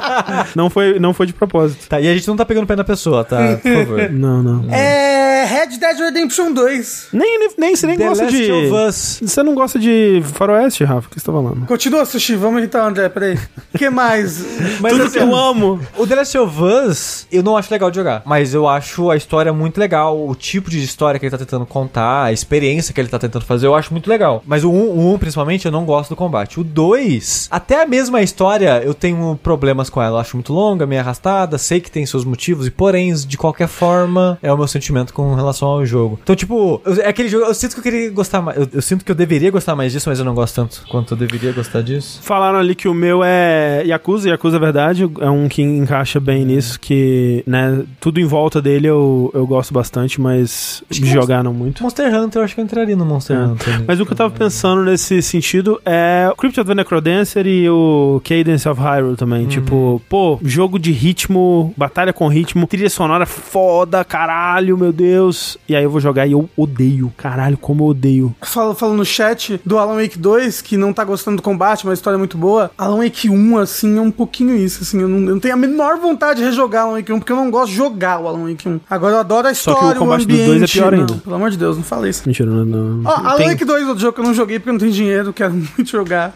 não 0.54 0.70
foi, 0.70 0.98
não 0.98 1.12
foi 1.14 1.26
de 1.26 1.32
propósito. 1.32 1.88
Tá, 1.88 2.00
e 2.00 2.08
a 2.08 2.14
gente 2.14 2.26
não 2.28 2.36
tá 2.36 2.44
pegando 2.44 2.64
o 2.64 2.66
pé 2.66 2.76
da 2.76 2.84
pessoa, 2.84 3.24
tá? 3.24 3.58
Por 3.62 3.72
favor. 3.72 4.06
Não, 4.16 4.42
não. 4.42 4.74
É. 4.74 5.44
Red 5.46 5.78
Dead 5.78 5.98
Redemption 5.98 6.52
2. 6.52 7.08
Nem, 7.12 7.48
nem, 7.56 7.76
você 7.76 7.86
nem 7.86 7.96
The 7.96 8.08
gosta 8.08 8.24
Last 8.24 8.36
de. 8.36 8.50
of 8.52 8.72
Us. 8.88 9.20
Você 9.22 9.42
não 9.42 9.54
gosta 9.54 9.78
de 9.78 10.20
Faroeste, 10.34 10.82
Rafa? 10.84 11.06
O 11.06 11.10
que 11.10 11.20
você 11.20 11.26
tá 11.26 11.32
falando? 11.32 11.66
Continua, 11.66 12.04
Sushi. 12.04 12.34
Vamos 12.34 12.60
irritar 12.60 12.84
o 12.84 12.88
André, 12.88 13.08
peraí. 13.08 13.34
O 13.74 13.78
que 13.78 13.88
mais? 13.88 14.44
Mas 14.80 14.92
Tudo 14.92 15.04
assim, 15.04 15.18
que 15.18 15.24
eu 15.24 15.34
amo. 15.34 15.80
O 15.96 16.06
The 16.06 16.14
Last 16.16 16.38
of 16.38 16.62
Us, 16.62 17.26
eu 17.30 17.42
não 17.42 17.56
acho 17.56 17.72
legal 17.72 17.90
de 17.90 17.96
jogar. 17.96 18.22
Mas 18.24 18.54
eu 18.54 18.66
acho 18.68 19.10
a 19.10 19.16
história 19.16 19.52
muito 19.52 19.78
legal. 19.78 20.18
O 20.28 20.34
tipo 20.34 20.68
de 20.70 20.82
história 20.82 21.18
que 21.20 21.26
ele 21.26 21.30
tá 21.30 21.38
tentando 21.38 21.64
contar, 21.66 22.24
a 22.24 22.32
experiência 22.32 22.92
que 22.92 23.00
ele 23.00 23.08
tá 23.08 23.18
tentando 23.18 23.44
fazer, 23.44 23.66
eu 23.66 23.74
acho 23.74 23.92
muito 23.92 24.08
legal. 24.08 24.42
Mas 24.46 24.64
o 24.64 24.70
1, 24.70 24.74
o 24.74 25.14
1 25.14 25.18
principalmente, 25.18 25.66
eu 25.66 25.72
não 25.72 25.84
gosto 25.84 26.10
do 26.10 26.16
combate. 26.16 26.58
O 26.58 26.64
2, 26.64 27.48
até 27.50 27.82
a 27.82 27.86
mesma 27.86 28.20
história, 28.22 28.82
eu 28.84 28.94
tenho 28.94 29.38
problemas 29.42 29.85
com 29.90 30.00
ela. 30.02 30.16
Eu 30.16 30.20
acho 30.20 30.36
muito 30.36 30.52
longa, 30.52 30.86
meio 30.86 31.00
arrastada. 31.00 31.58
Sei 31.58 31.80
que 31.80 31.90
tem 31.90 32.04
seus 32.06 32.24
motivos 32.24 32.66
e 32.66 32.70
porém, 32.70 33.14
de 33.14 33.36
qualquer 33.36 33.68
forma, 33.68 34.38
é 34.42 34.52
o 34.52 34.56
meu 34.56 34.66
sentimento 34.66 35.12
com 35.12 35.34
relação 35.34 35.68
ao 35.68 35.84
jogo. 35.86 36.18
Então, 36.22 36.34
tipo, 36.36 36.80
eu- 36.84 37.00
é 37.02 37.08
aquele 37.08 37.28
jogo. 37.28 37.44
Eu 37.46 37.54
sinto 37.54 37.72
que 37.74 37.78
eu 37.80 37.82
queria 37.82 38.10
gostar 38.10 38.40
mais. 38.42 38.58
Eu, 38.58 38.68
eu 38.74 38.82
sinto 38.82 39.04
que 39.04 39.10
eu 39.10 39.14
deveria 39.14 39.50
gostar 39.50 39.74
mais 39.76 39.92
disso, 39.92 40.08
mas 40.08 40.18
eu 40.18 40.24
não 40.24 40.34
gosto 40.34 40.54
tanto 40.56 40.84
quanto 40.88 41.14
eu 41.14 41.16
deveria 41.18 41.52
gostar 41.52 41.82
disso. 41.82 42.20
Falaram 42.22 42.58
ali 42.58 42.74
que 42.74 42.88
o 42.88 42.94
meu 42.94 43.22
é 43.24 43.82
Yakuza, 43.86 44.28
Yakuza 44.28 44.56
é 44.56 44.60
verdade, 44.60 45.10
é 45.20 45.30
um 45.30 45.48
que 45.48 45.62
encaixa 45.62 46.18
bem 46.20 46.44
nisso, 46.44 46.78
que, 46.80 47.42
né, 47.46 47.82
tudo 48.00 48.20
em 48.20 48.24
volta 48.24 48.60
dele 48.60 48.86
eu, 48.86 49.30
eu 49.34 49.46
gosto 49.46 49.72
bastante, 49.72 50.20
mas 50.20 50.82
Acho 50.90 51.00
de 51.00 51.06
que 51.06 51.12
jogar 51.12 51.42
não 51.44 51.52
muito. 51.52 51.82
Monster 51.82 52.14
Hunter, 52.14 52.40
eu 52.40 52.44
acho 52.44 52.54
que 52.54 52.60
eu 52.60 52.64
entraria 52.64 52.96
no 52.96 53.04
Monster 53.04 53.36
É. 53.36 53.40
Hunter. 53.44 53.84
Mas 53.86 54.00
o 54.00 54.06
que 54.06 54.12
eu 54.12 54.16
tava 54.16 54.30
pensando 54.34 54.82
nesse 54.84 55.20
sentido 55.22 55.80
é 55.84 56.28
o 56.32 56.36
Crypt 56.36 56.60
of 56.60 56.68
the 56.68 56.74
Necrodancer 56.74 57.46
e 57.46 57.68
o 57.68 58.20
Cadence 58.24 58.68
of 58.68 58.80
Hyrule 58.80 59.16
também. 59.16 59.46
Tipo, 59.46 59.75
pô, 60.08 60.38
jogo 60.42 60.78
de 60.78 60.92
ritmo, 60.92 61.72
batalha 61.76 62.12
com 62.12 62.28
ritmo, 62.28 62.66
trilha 62.66 62.90
sonora 62.90 63.26
foda, 63.26 64.04
caralho, 64.04 64.76
meu 64.76 64.92
Deus. 64.92 65.56
E 65.68 65.74
aí 65.76 65.84
eu 65.84 65.90
vou 65.90 66.00
jogar 66.00 66.26
e 66.26 66.32
eu 66.32 66.48
odeio. 66.56 67.12
Caralho, 67.16 67.56
como 67.56 67.84
eu 67.84 67.88
odeio. 67.88 68.34
Fala, 68.42 68.74
fala 68.74 68.94
no 68.94 69.04
chat 69.04 69.60
do 69.64 69.78
Alan 69.78 69.96
Wake 70.00 70.18
2, 70.18 70.62
que 70.62 70.76
não 70.76 70.92
tá 70.92 71.04
gostando 71.04 71.36
do 71.38 71.42
combate, 71.42 71.84
mas 71.84 71.92
a 71.92 71.94
história 71.94 72.16
é 72.16 72.18
muito 72.18 72.36
boa. 72.38 72.70
Alan 72.76 72.98
Wake 73.04 73.28
1, 73.28 73.58
assim, 73.58 73.98
é 73.98 74.00
um 74.00 74.10
pouquinho 74.10 74.54
isso, 74.56 74.82
assim. 74.82 75.00
Eu 75.00 75.08
não, 75.08 75.18
eu 75.18 75.34
não 75.34 75.40
tenho 75.40 75.54
a 75.54 75.56
menor 75.56 75.98
vontade 75.98 76.40
de 76.40 76.46
rejogar 76.46 76.84
Alan 76.84 76.94
Wake 76.96 77.12
1, 77.12 77.18
porque 77.18 77.32
eu 77.32 77.36
não 77.36 77.50
gosto 77.50 77.70
de 77.70 77.76
jogar 77.76 78.20
o 78.20 78.28
Alan 78.28 78.48
Wake 78.50 78.68
1. 78.68 78.80
Agora 78.88 79.14
eu 79.14 79.18
adoro 79.20 79.48
a 79.48 79.54
Só 79.54 79.72
que 79.72 79.76
o 79.76 79.80
história, 79.80 79.96
o, 80.00 80.04
combate 80.04 80.26
dos 80.26 80.34
ambiente. 80.34 80.46
dois 80.58 80.62
é 80.62 80.66
pior 80.66 80.94
ainda. 80.94 81.12
Não, 81.12 81.18
pelo 81.20 81.36
amor 81.36 81.50
de 81.50 81.56
Deus, 81.56 81.76
não 81.76 81.84
fala 81.84 82.08
isso. 82.08 82.22
Mentira, 82.26 82.50
não. 82.50 82.64
não 82.64 83.02
Ó, 83.04 83.10
Alan 83.14 83.36
tem- 83.36 83.48
Wake 83.48 83.64
2 83.64 83.82
é 83.82 83.86
outro 83.86 84.00
jogo 84.00 84.12
que 84.14 84.20
eu 84.20 84.24
não 84.24 84.34
joguei 84.34 84.58
porque 84.58 84.68
eu 84.70 84.72
não 84.74 84.80
tenho 84.80 84.92
dinheiro, 84.92 85.32
quero 85.32 85.52
muito 85.76 85.90
jogar. 85.90 86.34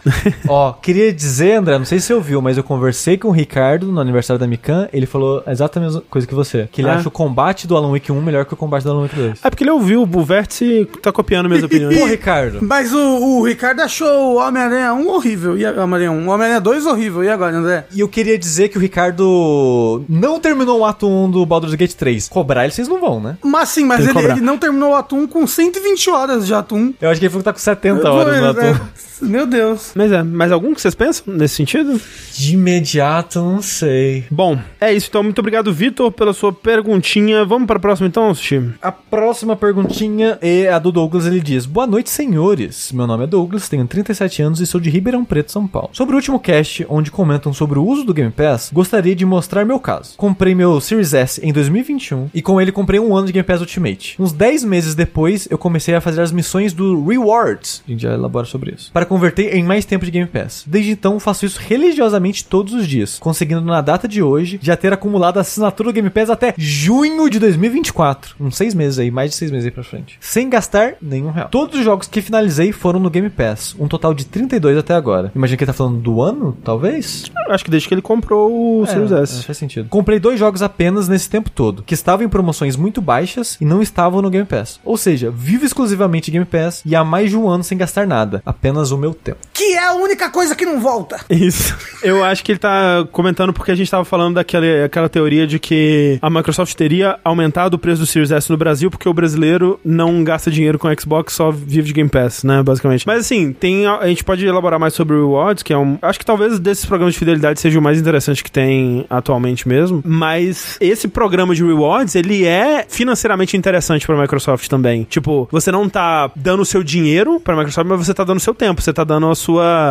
Ó, 0.49 0.73
queria 0.73 1.13
dizer, 1.13 1.55
André, 1.55 1.79
não 1.79 1.85
sei 1.85 2.01
se 2.01 2.07
você 2.07 2.15
ouviu, 2.15 2.41
mas 2.43 2.57
eu 2.57 2.65
conversei 2.65 3.17
com 3.31 3.33
o 3.33 3.37
Ricardo 3.37 3.87
no 3.93 4.01
aniversário 4.01 4.39
da 4.41 4.47
Mikan, 4.47 4.89
ele 4.93 5.07
falou 5.07 5.43
exatamente 5.47 5.89
a 5.89 5.93
mesma 5.93 6.03
coisa 6.11 6.27
que 6.27 6.35
você. 6.35 6.69
Que 6.73 6.81
ele 6.81 6.89
Ah. 6.89 6.97
acha 6.97 7.07
o 7.09 7.11
combate 7.13 7.67
do 7.67 7.77
Alan 7.77 7.93
Wake 7.93 8.11
1 8.11 8.21
melhor 8.21 8.45
que 8.45 8.53
o 8.55 8.57
combate 8.57 8.83
do 8.83 8.91
Alan 8.91 9.03
Wake 9.03 9.15
2. 9.15 9.39
É 9.45 9.49
porque 9.51 9.63
ele 9.63 9.71
ouviu, 9.71 10.03
o 10.03 10.25
Vértice 10.25 10.89
tá 11.01 11.13
copiando 11.13 11.49
minhas 11.49 11.63
opiniões. 11.65 11.97
Pô, 11.97 12.07
Ricardo. 12.07 12.59
Mas 12.63 12.93
o, 12.93 12.99
o 12.99 13.43
Ricardo 13.47 13.81
achou 13.81 14.35
o 14.35 14.37
Homem-Aranha 14.39 14.93
1 14.95 15.09
horrível. 15.09 15.57
E 15.57 15.65
a, 15.65 15.71
Homem-Aranha 15.71 16.11
1. 16.13 16.27
O 16.27 16.31
Homem-Aranha 16.31 16.61
2 16.61 16.87
horrível. 16.87 17.23
E 17.23 17.29
agora, 17.29 17.57
André? 17.57 17.87
E 17.95 18.01
eu 18.01 18.09
queria 18.09 18.37
dizer 18.37 18.69
que 18.69 18.77
o 18.77 18.81
Ricardo 18.81 20.05
não 20.09 20.41
terminou 20.41 20.81
o 20.81 20.85
ato 20.85 21.09
1 21.09 21.31
do 21.31 21.47
Baldur's 21.47 21.75
Gate 21.75 21.95
3. 21.95 22.29
Cobrar 22.29 22.65
ele 22.65 22.73
vocês 22.73 22.89
não 22.89 23.01
vão, 23.01 23.21
né? 23.21 23.37
Mas 23.45 23.69
sim, 23.69 23.85
mas 23.85 24.07
ele, 24.07 24.19
ele 24.19 24.41
não 24.41 24.59
terminou 24.59 24.91
o 24.91 24.95
Atum 24.95 25.27
com 25.27 25.47
120 25.47 26.11
horas 26.11 26.47
de 26.47 26.55
Atum. 26.55 26.93
Eu 27.01 27.11
acho 27.11 27.21
que 27.21 27.27
ele 27.27 27.31
falou 27.31 27.43
que 27.43 27.45
tá 27.45 27.53
com 27.53 27.59
70 27.59 28.11
horas 28.11 28.41
no 28.41 28.49
ato 28.49 28.61
1. 28.61 28.65
É, 28.65 28.81
Meu 29.23 29.47
Deus. 29.47 29.93
Mas 29.95 30.11
é, 30.13 30.23
mais 30.23 30.51
algum 30.51 30.75
que 30.75 30.81
vocês 30.81 30.95
pensam 30.95 31.35
nesse 31.35 31.55
sentido? 31.57 32.01
De 32.33 32.55
imediato, 32.55 33.20
não 33.37 33.63
sei. 33.63 34.25
Bom, 34.31 34.59
é 34.81 34.93
isso 34.93 35.09
então. 35.09 35.23
Muito 35.23 35.39
obrigado, 35.39 35.73
Vitor, 35.73 36.11
pela 36.13 36.33
sua 36.33 36.53
perguntinha. 36.53 37.45
Vamos 37.45 37.67
para 37.67 37.77
a 37.77 37.81
próxima 37.81 38.09
então, 38.09 38.35
Sushi? 38.35 38.73
A 38.83 38.93
próxima 38.93 39.57
perguntinha 39.57 40.39
é 40.41 40.69
a 40.69 40.79
do 40.79 40.93
Douglas. 40.93 41.27
Ele 41.27 41.41
diz: 41.41 41.67
Boa 41.67 41.87
noite, 41.87 42.11
senhores. 42.11 42.93
Meu 42.93 43.07
nome 43.07 43.25
é 43.25 43.27
Douglas, 43.27 43.69
tenho 43.69 43.87
37 43.87 44.43
anos 44.43 44.61
e 44.61 44.67
sou 44.67 44.81
de 44.81 44.91
Ribeirão 44.91 45.25
Preto, 45.25 45.53
São 45.53 45.67
Paulo. 45.67 45.91
Sobre 45.93 46.15
o 46.15 46.17
último 46.17 46.41
cast, 46.41 46.87
onde 46.89 47.11
comentam 47.11 47.53
sobre 47.53 47.79
o 47.79 47.85
uso 47.85 48.05
do 48.05 48.15
Game 48.15 48.31
Pass, 48.31 48.71
gostaria 48.73 49.15
de 49.15 49.25
mostrar 49.25 49.65
meu 49.65 49.79
caso. 49.79 50.17
Comprei 50.17 50.55
meu 50.55 50.81
Series 50.81 51.15
S 51.15 51.41
em 51.45 51.53
2021 51.53 52.31
e 52.33 52.43
com 52.43 52.61
ele 52.61 52.73
comprei 52.73 53.01
um 53.01 53.17
ano 53.17 53.27
de 53.27 53.33
Game 53.33 53.47
Pass 53.47 53.61
Ultimate. 53.61 54.17
Uns 54.19 54.33
10 54.33 54.65
meses 54.65 54.95
depois, 54.95 55.47
eu 55.51 55.59
comecei 55.59 55.95
a 55.95 56.01
fazer 56.01 56.23
as 56.23 56.33
missões 56.33 56.73
do 56.73 57.05
Rewards. 57.07 57.83
A 57.87 57.91
gente 57.91 58.03
já 58.03 58.13
elabora 58.13 58.47
sobre 58.47 58.75
isso. 58.75 58.91
Para 58.93 59.07
converter 59.07 59.55
em 59.55 59.63
mais 59.63 59.85
tempo 59.85 60.05
de 60.05 60.11
Game 60.11 60.29
Pass. 60.29 60.65
Desde 60.67 60.91
então, 60.91 61.21
faço 61.21 61.47
isso 61.47 61.61
religiosamente 61.61 62.45
todos 62.45 62.75
os 62.75 62.87
dias. 62.87 63.10
Disso, 63.11 63.21
conseguindo 63.21 63.61
na 63.61 63.81
data 63.81 64.07
de 64.07 64.23
hoje 64.23 64.59
já 64.63 64.77
ter 64.77 64.93
acumulado 64.93 65.39
a 65.39 65.41
assinatura 65.41 65.91
do 65.91 65.95
Game 65.95 66.11
Pass 66.11 66.31
até 66.31 66.55
junho 66.57 67.29
de 67.29 67.39
2024. 67.39 68.37
Uns 68.41 68.57
seis 68.57 68.75
meses 68.75 68.99
aí, 68.99 69.11
mais 69.11 69.31
de 69.31 69.37
seis 69.37 69.51
meses 69.51 69.67
aí 69.67 69.71
pra 69.71 69.83
frente. 69.83 70.17
Sem 70.21 70.49
gastar 70.49 70.95
nenhum 71.01 71.31
real. 71.31 71.49
Todos 71.49 71.79
os 71.79 71.85
jogos 71.85 72.07
que 72.07 72.21
finalizei 72.23 72.73
foram 72.73 73.01
no 73.01 73.11
Game 73.11 73.31
Pass, 73.31 73.75
um 73.79 73.89
total 73.89 74.15
de 74.15 74.25
32 74.27 74.79
até 74.79 74.95
agora. 74.95 75.33
Imagina 75.35 75.57
que 75.57 75.65
ele 75.65 75.71
tá 75.71 75.73
falando 75.73 75.99
do 75.99 76.21
ano, 76.23 76.57
talvez? 76.65 77.25
Acho 77.49 77.65
que 77.65 77.71
desde 77.71 77.89
que 77.89 77.95
ele 77.95 78.03
comprou 78.03 78.81
o 78.83 78.87
Series 78.87 79.13
É, 79.13 79.23
S. 79.23 79.43
faz 79.45 79.59
sentido. 79.59 79.89
Comprei 79.89 80.19
dois 80.21 80.39
jogos 80.39 80.63
apenas 80.63 81.09
nesse 81.09 81.29
tempo 81.29 81.51
todo, 81.51 81.83
que 81.83 81.95
estavam 81.95 82.25
em 82.25 82.29
promoções 82.29 82.77
muito 82.77 83.01
baixas 83.01 83.57
e 83.61 83.65
não 83.65 83.83
estavam 83.83 84.23
no 84.23 84.31
Game 84.31 84.47
Pass. 84.47 84.81
Ou 84.85 84.97
seja, 84.97 85.31
vivo 85.31 85.65
exclusivamente 85.65 86.31
Game 86.31 86.45
Pass 86.47 86.83
e 86.85 86.95
há 86.95 87.05
mais 87.05 87.31
de 87.31 87.37
um 87.37 87.49
ano 87.49 87.65
sem 87.65 87.77
gastar 87.79 88.07
nada, 88.07 88.43
apenas 88.45 88.91
o 88.91 88.99
meu 88.99 89.13
tempo. 89.15 89.39
Que 89.61 89.75
é 89.75 89.89
a 89.89 89.93
única 89.93 90.31
coisa 90.31 90.57
que 90.57 90.65
não 90.65 90.81
volta. 90.81 91.21
Isso. 91.29 91.77
Eu 92.03 92.25
acho 92.25 92.43
que 92.43 92.53
ele 92.53 92.59
tá 92.59 93.07
comentando 93.13 93.53
porque 93.53 93.71
a 93.71 93.75
gente 93.75 93.91
tava 93.91 94.07
falando 94.07 94.37
daquela 94.37 94.87
aquela 94.87 95.07
teoria 95.07 95.47
de 95.47 95.59
que 95.59 96.19
a 96.23 96.31
Microsoft 96.31 96.75
teria 96.75 97.19
aumentado 97.23 97.75
o 97.75 97.79
preço 97.79 98.01
do 98.01 98.07
Series 98.07 98.31
S 98.31 98.51
no 98.51 98.57
Brasil 98.57 98.91
porque 98.91 99.07
o 99.07 99.13
brasileiro 99.13 99.79
não 99.85 100.25
gasta 100.25 100.51
dinheiro 100.51 100.79
com 100.79 100.89
Xbox, 100.99 101.35
só 101.35 101.51
vive 101.51 101.89
de 101.89 101.93
Game 101.93 102.09
Pass, 102.09 102.43
né, 102.43 102.63
basicamente. 102.63 103.07
Mas 103.07 103.21
assim, 103.21 103.53
tem 103.53 103.87
a 103.87 104.07
gente 104.07 104.25
pode 104.25 104.47
elaborar 104.47 104.81
mais 104.81 104.95
sobre 104.95 105.15
o 105.15 105.27
Rewards, 105.27 105.63
que 105.63 105.75
é 105.75 105.77
um, 105.77 105.99
acho 106.01 106.19
que 106.19 106.25
talvez 106.25 106.59
desses 106.59 106.87
programas 106.87 107.13
de 107.13 107.19
fidelidade 107.19 107.61
seja 107.61 107.79
o 107.79 107.83
mais 107.83 108.01
interessante 108.01 108.43
que 108.43 108.51
tem 108.51 109.05
atualmente 109.11 109.69
mesmo, 109.69 110.03
mas 110.07 110.79
esse 110.81 111.07
programa 111.07 111.55
de 111.55 111.63
Rewards, 111.63 112.15
ele 112.15 112.47
é 112.47 112.87
financeiramente 112.89 113.59
interessante 113.59 114.07
pra 114.07 114.19
Microsoft 114.19 114.69
também. 114.69 115.05
Tipo, 115.05 115.47
você 115.53 115.71
não 115.71 115.87
tá 115.87 116.31
dando 116.35 116.63
o 116.63 116.67
seu 116.67 116.83
dinheiro 116.83 117.39
pra 117.39 117.55
Microsoft, 117.55 117.87
mas 117.87 118.07
você 118.07 118.15
tá 118.15 118.25
dando 118.25 118.39
o 118.39 118.41
seu 118.41 118.55
tempo, 118.55 118.81
você 118.81 118.93
tá 118.93 119.05
dando 119.05 119.29
a 119.29 119.35
sua 119.35 119.50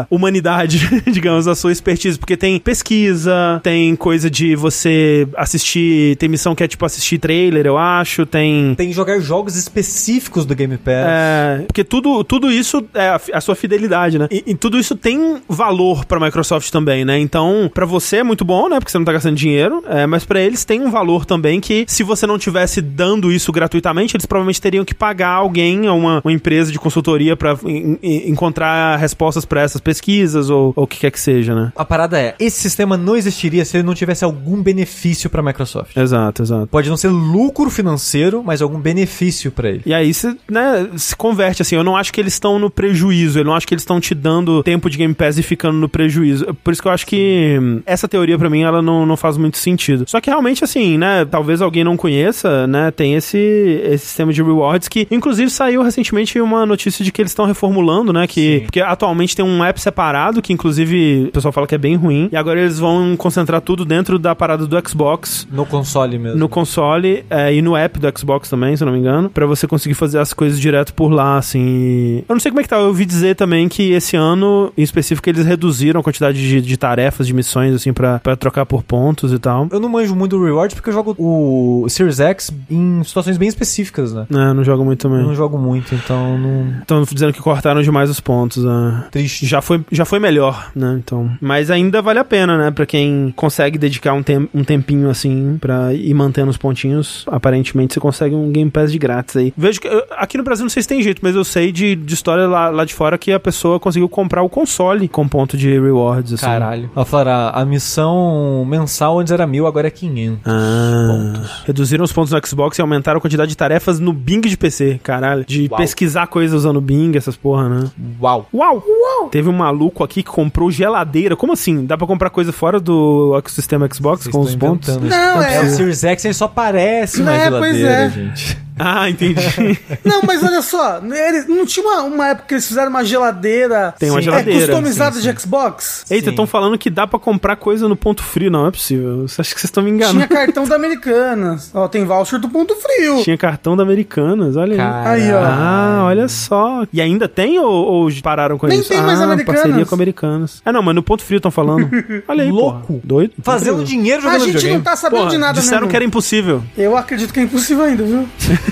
humanidade, 0.09 0.79
digamos, 1.11 1.47
a 1.47 1.55
sua 1.55 1.71
expertise, 1.71 2.17
porque 2.17 2.37
tem 2.37 2.59
pesquisa, 2.59 3.59
tem 3.63 3.95
coisa 3.95 4.29
de 4.29 4.55
você 4.55 5.27
assistir, 5.35 6.15
tem 6.17 6.29
missão 6.29 6.55
que 6.55 6.63
é 6.63 6.67
tipo 6.67 6.85
assistir 6.85 7.17
trailer, 7.17 7.65
eu 7.65 7.77
acho, 7.77 8.25
tem 8.25 8.73
Tem 8.75 8.91
jogar 8.93 9.19
jogos 9.19 9.55
específicos 9.55 10.45
do 10.45 10.55
Game 10.55 10.77
Pass. 10.77 10.93
é, 11.07 11.63
porque 11.67 11.83
tudo, 11.83 12.23
tudo 12.23 12.51
isso 12.51 12.83
é 12.93 13.09
a, 13.09 13.21
a 13.33 13.41
sua 13.41 13.55
fidelidade, 13.55 14.17
né? 14.19 14.27
E, 14.31 14.43
e 14.47 14.55
tudo 14.55 14.77
isso 14.79 14.95
tem 14.95 15.37
valor 15.47 16.05
pra 16.05 16.19
Microsoft 16.19 16.69
também, 16.71 17.03
né? 17.05 17.17
Então, 17.19 17.69
pra 17.73 17.85
você 17.85 18.17
é 18.17 18.23
muito 18.23 18.43
bom, 18.45 18.69
né? 18.69 18.79
Porque 18.79 18.91
você 18.91 18.97
não 18.97 19.05
tá 19.05 19.13
gastando 19.13 19.35
dinheiro, 19.35 19.83
é, 19.87 20.05
mas 20.05 20.23
pra 20.25 20.39
eles 20.41 20.63
tem 20.65 20.81
um 20.81 20.91
valor 20.91 21.25
também 21.25 21.59
que 21.59 21.85
se 21.87 22.03
você 22.03 22.25
não 22.27 22.37
tivesse 22.37 22.81
dando 22.81 23.31
isso 23.31 23.51
gratuitamente, 23.51 24.15
eles 24.15 24.25
provavelmente 24.25 24.61
teriam 24.61 24.85
que 24.85 24.93
pagar 24.93 25.29
alguém, 25.29 25.89
uma, 25.89 26.21
uma 26.23 26.31
empresa 26.31 26.71
de 26.71 26.79
consultoria 26.79 27.37
en- 27.65 27.97
encontrar 28.29 28.97
respostas 28.97 29.45
pra 29.49 29.61
essas 29.61 29.81
pesquisas 29.81 30.49
ou 30.49 30.71
o 30.75 30.87
que 30.87 30.99
quer 30.99 31.11
que 31.11 31.19
seja, 31.19 31.55
né? 31.55 31.73
A 31.75 31.83
parada 31.83 32.19
é, 32.19 32.35
esse 32.39 32.61
sistema 32.61 32.95
não 32.95 33.17
existiria 33.17 33.65
se 33.65 33.75
ele 33.75 33.83
não 33.83 33.95
tivesse 33.95 34.23
algum 34.23 34.61
benefício 34.61 35.29
pra 35.29 35.41
Microsoft. 35.41 35.97
Exato, 35.97 36.43
exato. 36.43 36.67
Pode 36.67 36.89
não 36.89 36.97
ser 36.97 37.09
lucro 37.09 37.69
financeiro, 37.69 38.43
mas 38.45 38.61
algum 38.61 38.79
benefício 38.79 39.51
pra 39.51 39.69
ele. 39.69 39.81
E 39.85 39.93
aí 39.93 40.13
se, 40.13 40.37
né, 40.49 40.89
se 40.95 41.15
converte 41.15 41.61
assim. 41.61 41.75
Eu 41.75 41.83
não 41.83 41.97
acho 41.97 42.13
que 42.13 42.21
eles 42.21 42.33
estão 42.33 42.59
no 42.59 42.69
prejuízo. 42.69 43.39
Eu 43.39 43.45
não 43.45 43.55
acho 43.55 43.67
que 43.67 43.73
eles 43.73 43.81
estão 43.81 43.99
te 43.99 44.13
dando 44.13 44.63
tempo 44.63 44.89
de 44.89 44.97
Game 44.97 45.13
Pass 45.13 45.37
e 45.37 45.43
ficando 45.43 45.77
no 45.77 45.89
prejuízo. 45.89 46.53
Por 46.63 46.71
isso 46.71 46.81
que 46.81 46.87
eu 46.87 46.91
acho 46.91 47.05
que 47.05 47.81
essa 47.85 48.07
teoria 48.07 48.37
pra 48.37 48.49
mim 48.49 48.61
ela 48.61 48.81
não, 48.81 49.05
não 49.05 49.17
faz 49.17 49.37
muito 49.37 49.57
sentido. 49.57 50.05
Só 50.07 50.21
que 50.21 50.29
realmente 50.29 50.63
assim, 50.63 50.97
né, 50.97 51.25
talvez 51.25 51.61
alguém 51.61 51.83
não 51.83 51.97
conheça, 51.97 52.67
né, 52.67 52.91
tem 52.91 53.15
esse 53.15 53.37
esse 53.37 54.05
sistema 54.05 54.31
de 54.31 54.43
rewards 54.43 54.87
que 54.87 55.07
inclusive 55.09 55.49
saiu 55.49 55.81
recentemente 55.81 56.39
uma 56.39 56.65
notícia 56.65 57.03
de 57.03 57.11
que 57.11 57.21
eles 57.21 57.31
estão 57.31 57.45
reformulando, 57.45 58.13
né, 58.13 58.27
que 58.27 58.61
porque 58.61 58.81
atualmente 58.81 59.28
tem 59.35 59.45
um 59.45 59.63
app 59.63 59.79
separado 59.79 60.41
que 60.41 60.53
inclusive 60.53 61.25
o 61.27 61.31
pessoal 61.31 61.51
fala 61.51 61.67
que 61.67 61.75
é 61.75 61.77
bem 61.77 61.95
ruim 61.95 62.29
e 62.31 62.35
agora 62.35 62.59
eles 62.59 62.79
vão 62.79 63.15
concentrar 63.17 63.61
tudo 63.61 63.83
dentro 63.85 64.17
da 64.19 64.35
parada 64.35 64.65
do 64.65 64.89
Xbox 64.89 65.47
No 65.51 65.65
console 65.65 66.17
mesmo. 66.17 66.39
no 66.39 66.49
console 66.49 67.23
é, 67.29 67.53
e 67.53 67.61
no 67.61 67.75
app 67.75 67.99
do 67.99 68.17
Xbox 68.17 68.49
também, 68.49 68.75
se 68.75 68.83
eu 68.83 68.85
não 68.85 68.93
me 68.93 68.99
engano, 68.99 69.29
pra 69.29 69.45
você 69.45 69.67
conseguir 69.67 69.95
fazer 69.95 70.19
as 70.19 70.33
coisas 70.33 70.59
direto 70.59 70.93
por 70.93 71.09
lá, 71.11 71.37
assim. 71.37 72.23
Eu 72.27 72.35
não 72.35 72.39
sei 72.39 72.51
como 72.51 72.59
é 72.59 72.63
que 72.63 72.69
tá, 72.69 72.77
eu 72.77 72.87
ouvi 72.87 73.05
dizer 73.05 73.35
também 73.35 73.67
que 73.67 73.91
esse 73.91 74.15
ano, 74.15 74.71
em 74.77 74.81
específico, 74.81 75.29
eles 75.29 75.45
reduziram 75.45 75.99
a 75.99 76.03
quantidade 76.03 76.37
de, 76.39 76.61
de 76.61 76.77
tarefas, 76.77 77.27
de 77.27 77.33
missões, 77.33 77.73
assim, 77.75 77.93
pra, 77.93 78.19
pra 78.19 78.35
trocar 78.35 78.65
por 78.65 78.83
pontos 78.83 79.31
e 79.33 79.39
tal. 79.39 79.67
Eu 79.71 79.79
não 79.79 79.89
manjo 79.89 80.15
muito 80.15 80.37
do 80.37 80.43
Rewards 80.43 80.73
porque 80.75 80.89
eu 80.89 80.93
jogo 80.93 81.15
o 81.17 81.85
Series 81.89 82.19
X 82.19 82.51
em 82.69 83.03
situações 83.03 83.37
bem 83.37 83.47
específicas, 83.47 84.13
né? 84.13 84.25
É, 84.31 84.53
não 84.53 84.63
jogo 84.63 84.83
muito 84.85 85.05
Eu 85.05 85.09
também. 85.11 85.25
não 85.25 85.35
jogo 85.35 85.57
muito, 85.57 85.93
então 85.95 86.37
não. 86.37 86.79
Estão 86.81 87.03
dizendo 87.03 87.33
que 87.33 87.41
cortaram 87.41 87.81
demais 87.81 88.09
os 88.09 88.19
pontos, 88.19 88.63
né? 88.63 89.05
Triste. 89.19 89.45
Já 89.45 89.61
foi, 89.61 89.83
já 89.91 90.05
foi 90.05 90.19
melhor, 90.19 90.71
né? 90.75 90.99
Então. 91.03 91.31
Mas 91.41 91.69
ainda 91.69 92.01
vale 92.01 92.19
a 92.19 92.23
pena, 92.23 92.57
né? 92.57 92.71
Pra 92.71 92.85
quem 92.85 93.33
consegue 93.35 93.77
dedicar 93.77 94.13
um, 94.13 94.23
tem, 94.23 94.49
um 94.53 94.63
tempinho 94.63 95.09
assim 95.09 95.57
pra 95.59 95.93
ir 95.93 96.13
mantendo 96.13 96.49
os 96.49 96.57
pontinhos. 96.57 97.25
Aparentemente 97.27 97.93
você 97.93 97.99
consegue 97.99 98.33
um 98.35 98.51
Game 98.51 98.71
Pass 98.71 98.91
de 98.91 98.97
grátis 98.97 99.35
aí. 99.35 99.53
Vejo 99.57 99.81
que 99.81 99.89
aqui 100.11 100.37
no 100.37 100.43
Brasil 100.43 100.63
não 100.63 100.69
sei 100.69 100.81
se 100.83 100.89
tem 100.89 101.01
jeito, 101.01 101.19
mas 101.21 101.35
eu 101.35 101.43
sei 101.43 101.71
de, 101.71 101.95
de 101.95 102.13
história 102.13 102.47
lá, 102.47 102.69
lá 102.69 102.85
de 102.85 102.93
fora 102.93 103.17
que 103.17 103.31
a 103.31 103.39
pessoa 103.39 103.79
conseguiu 103.79 104.07
comprar 104.07 104.41
o 104.41 104.49
console 104.49 105.07
com 105.07 105.27
ponto 105.27 105.57
de 105.57 105.79
rewards. 105.79 106.33
Assim. 106.33 106.45
Caralho. 106.45 106.89
Ela 106.95 107.05
falaram, 107.05 107.59
a 107.59 107.65
missão 107.65 108.65
mensal 108.65 109.19
antes 109.19 109.31
era 109.31 109.45
mil, 109.45 109.67
agora 109.67 109.87
é 109.87 109.91
500. 109.91 110.39
Ah, 110.45 111.63
reduziram 111.65 112.03
os 112.03 112.11
pontos 112.11 112.31
no 112.31 112.47
Xbox 112.47 112.77
e 112.77 112.81
aumentaram 112.81 113.17
a 113.17 113.21
quantidade 113.21 113.49
de 113.49 113.57
tarefas 113.57 113.99
no 113.99 114.13
Bing 114.13 114.41
de 114.41 114.57
PC, 114.57 114.99
caralho. 115.03 115.45
De 115.45 115.67
Uau. 115.69 115.77
pesquisar 115.77 116.27
coisas 116.27 116.55
usando 116.55 116.77
o 116.77 116.81
Bing, 116.81 117.15
essas 117.15 117.35
porra, 117.35 117.67
né? 117.69 117.89
Uau. 118.21 118.47
Uau! 118.53 118.83
Teve 119.31 119.49
um 119.49 119.53
maluco 119.53 120.03
aqui 120.03 120.23
que 120.23 120.29
comprou 120.29 120.71
geladeira. 120.71 121.35
Como 121.35 121.53
assim? 121.53 121.85
Dá 121.85 121.97
pra 121.97 122.07
comprar 122.07 122.29
coisa 122.29 122.51
fora 122.51 122.79
do 122.79 123.35
ecossistema 123.37 123.87
Xbox 123.91 124.23
Vocês 124.23 124.33
com 124.33 124.41
os 124.41 124.55
pontos? 124.55 124.89
isso. 124.89 124.99
Não, 124.99 125.41
É, 125.43 125.59
o 125.59 125.63
é. 125.63 125.69
Series 125.69 126.03
X 126.03 126.35
só 126.37 126.47
parece 126.47 127.21
uma 127.21 127.33
É, 127.35 127.49
pois 127.49 127.77
é. 127.81 128.09
gente. 128.09 128.57
Ah, 128.79 129.09
entendi. 129.09 129.41
Não, 130.05 130.21
mas 130.23 130.41
olha 130.43 130.61
só, 130.61 131.01
eles, 131.03 131.47
não 131.47 131.65
tinha 131.65 131.85
uma, 131.85 132.03
uma 132.03 132.27
época 132.29 132.47
que 132.47 132.53
eles 132.55 132.67
fizeram 132.67 132.89
uma 132.89 133.03
geladeira, 133.03 133.93
Tem 133.99 134.09
uma 134.09 134.19
Sim. 134.19 134.25
geladeira. 134.25 134.63
é, 134.63 134.67
customizada 134.67 135.15
sim, 135.15 135.21
sim. 135.21 135.33
de 135.33 135.41
Xbox? 135.41 136.05
Eita, 136.09 136.29
estão 136.29 136.47
falando 136.47 136.77
que 136.77 136.89
dá 136.89 137.05
pra 137.05 137.19
comprar 137.19 137.55
coisa 137.57 137.87
no 137.87 137.95
ponto 137.95 138.23
frio. 138.23 138.49
Não 138.49 138.65
é 138.67 138.71
possível. 138.71 139.27
Você 139.27 139.41
acha 139.41 139.53
que 139.53 139.59
vocês 139.59 139.69
estão 139.69 139.83
me 139.83 139.91
enganando? 139.91 140.15
Tinha 140.17 140.27
cartão 140.27 140.65
da 140.65 140.75
Americanas. 140.75 141.71
Ó, 141.73 141.87
tem 141.87 142.05
voucher 142.05 142.39
do 142.39 142.49
Ponto 142.49 142.75
Frio. 142.75 143.23
Tinha 143.23 143.37
cartão 143.37 143.75
da 143.75 143.83
Americanas, 143.83 144.55
olha 144.55 144.73
aí. 144.73 145.21
Aí, 145.23 145.33
ó. 145.33 145.39
Ah, 145.43 146.01
olha 146.05 146.27
só. 146.27 146.85
E 146.91 147.01
ainda 147.01 147.27
tem 147.27 147.59
ou, 147.59 147.67
ou 147.69 148.09
pararam 148.23 148.57
com 148.57 148.67
Nem 148.67 148.79
isso? 148.79 148.89
tem 148.89 149.01
mais 149.01 149.19
ah, 149.19 149.25
Americanas. 149.25 149.61
parceria 149.61 149.85
com 149.85 149.95
Americanas. 149.95 150.61
Ah, 150.65 150.71
não, 150.71 150.81
mas 150.81 150.95
no 150.95 151.03
ponto 151.03 151.23
frio 151.23 151.37
estão 151.37 151.51
falando. 151.51 151.89
Olha 152.27 152.43
aí, 152.43 152.51
Louco. 152.51 152.81
porra. 152.87 152.99
Doido. 153.03 153.33
Fazendo 153.41 153.83
dinheiro 153.83 154.19
A 154.19 154.23
jogando 154.23 154.39
gente 154.39 154.47
videogame. 154.47 154.75
não 154.77 154.83
tá 154.83 154.95
sabendo 154.95 155.19
Porra, 155.19 155.31
de 155.31 155.37
nada 155.37 155.59
disseram 155.59 155.81
mesmo. 155.81 155.89
que 155.89 155.95
era 155.95 156.05
impossível. 156.05 156.63
Eu 156.77 156.95
acredito 156.97 157.33
que 157.33 157.39
é 157.39 157.43
impossível 157.43 157.83
ainda, 157.83 158.03
viu? 158.03 158.27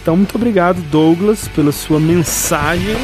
Então, 0.00 0.16
muito 0.16 0.36
obrigado, 0.36 0.80
Douglas, 0.82 1.48
pela 1.48 1.72
sua 1.72 1.98
mensagem. 1.98 2.96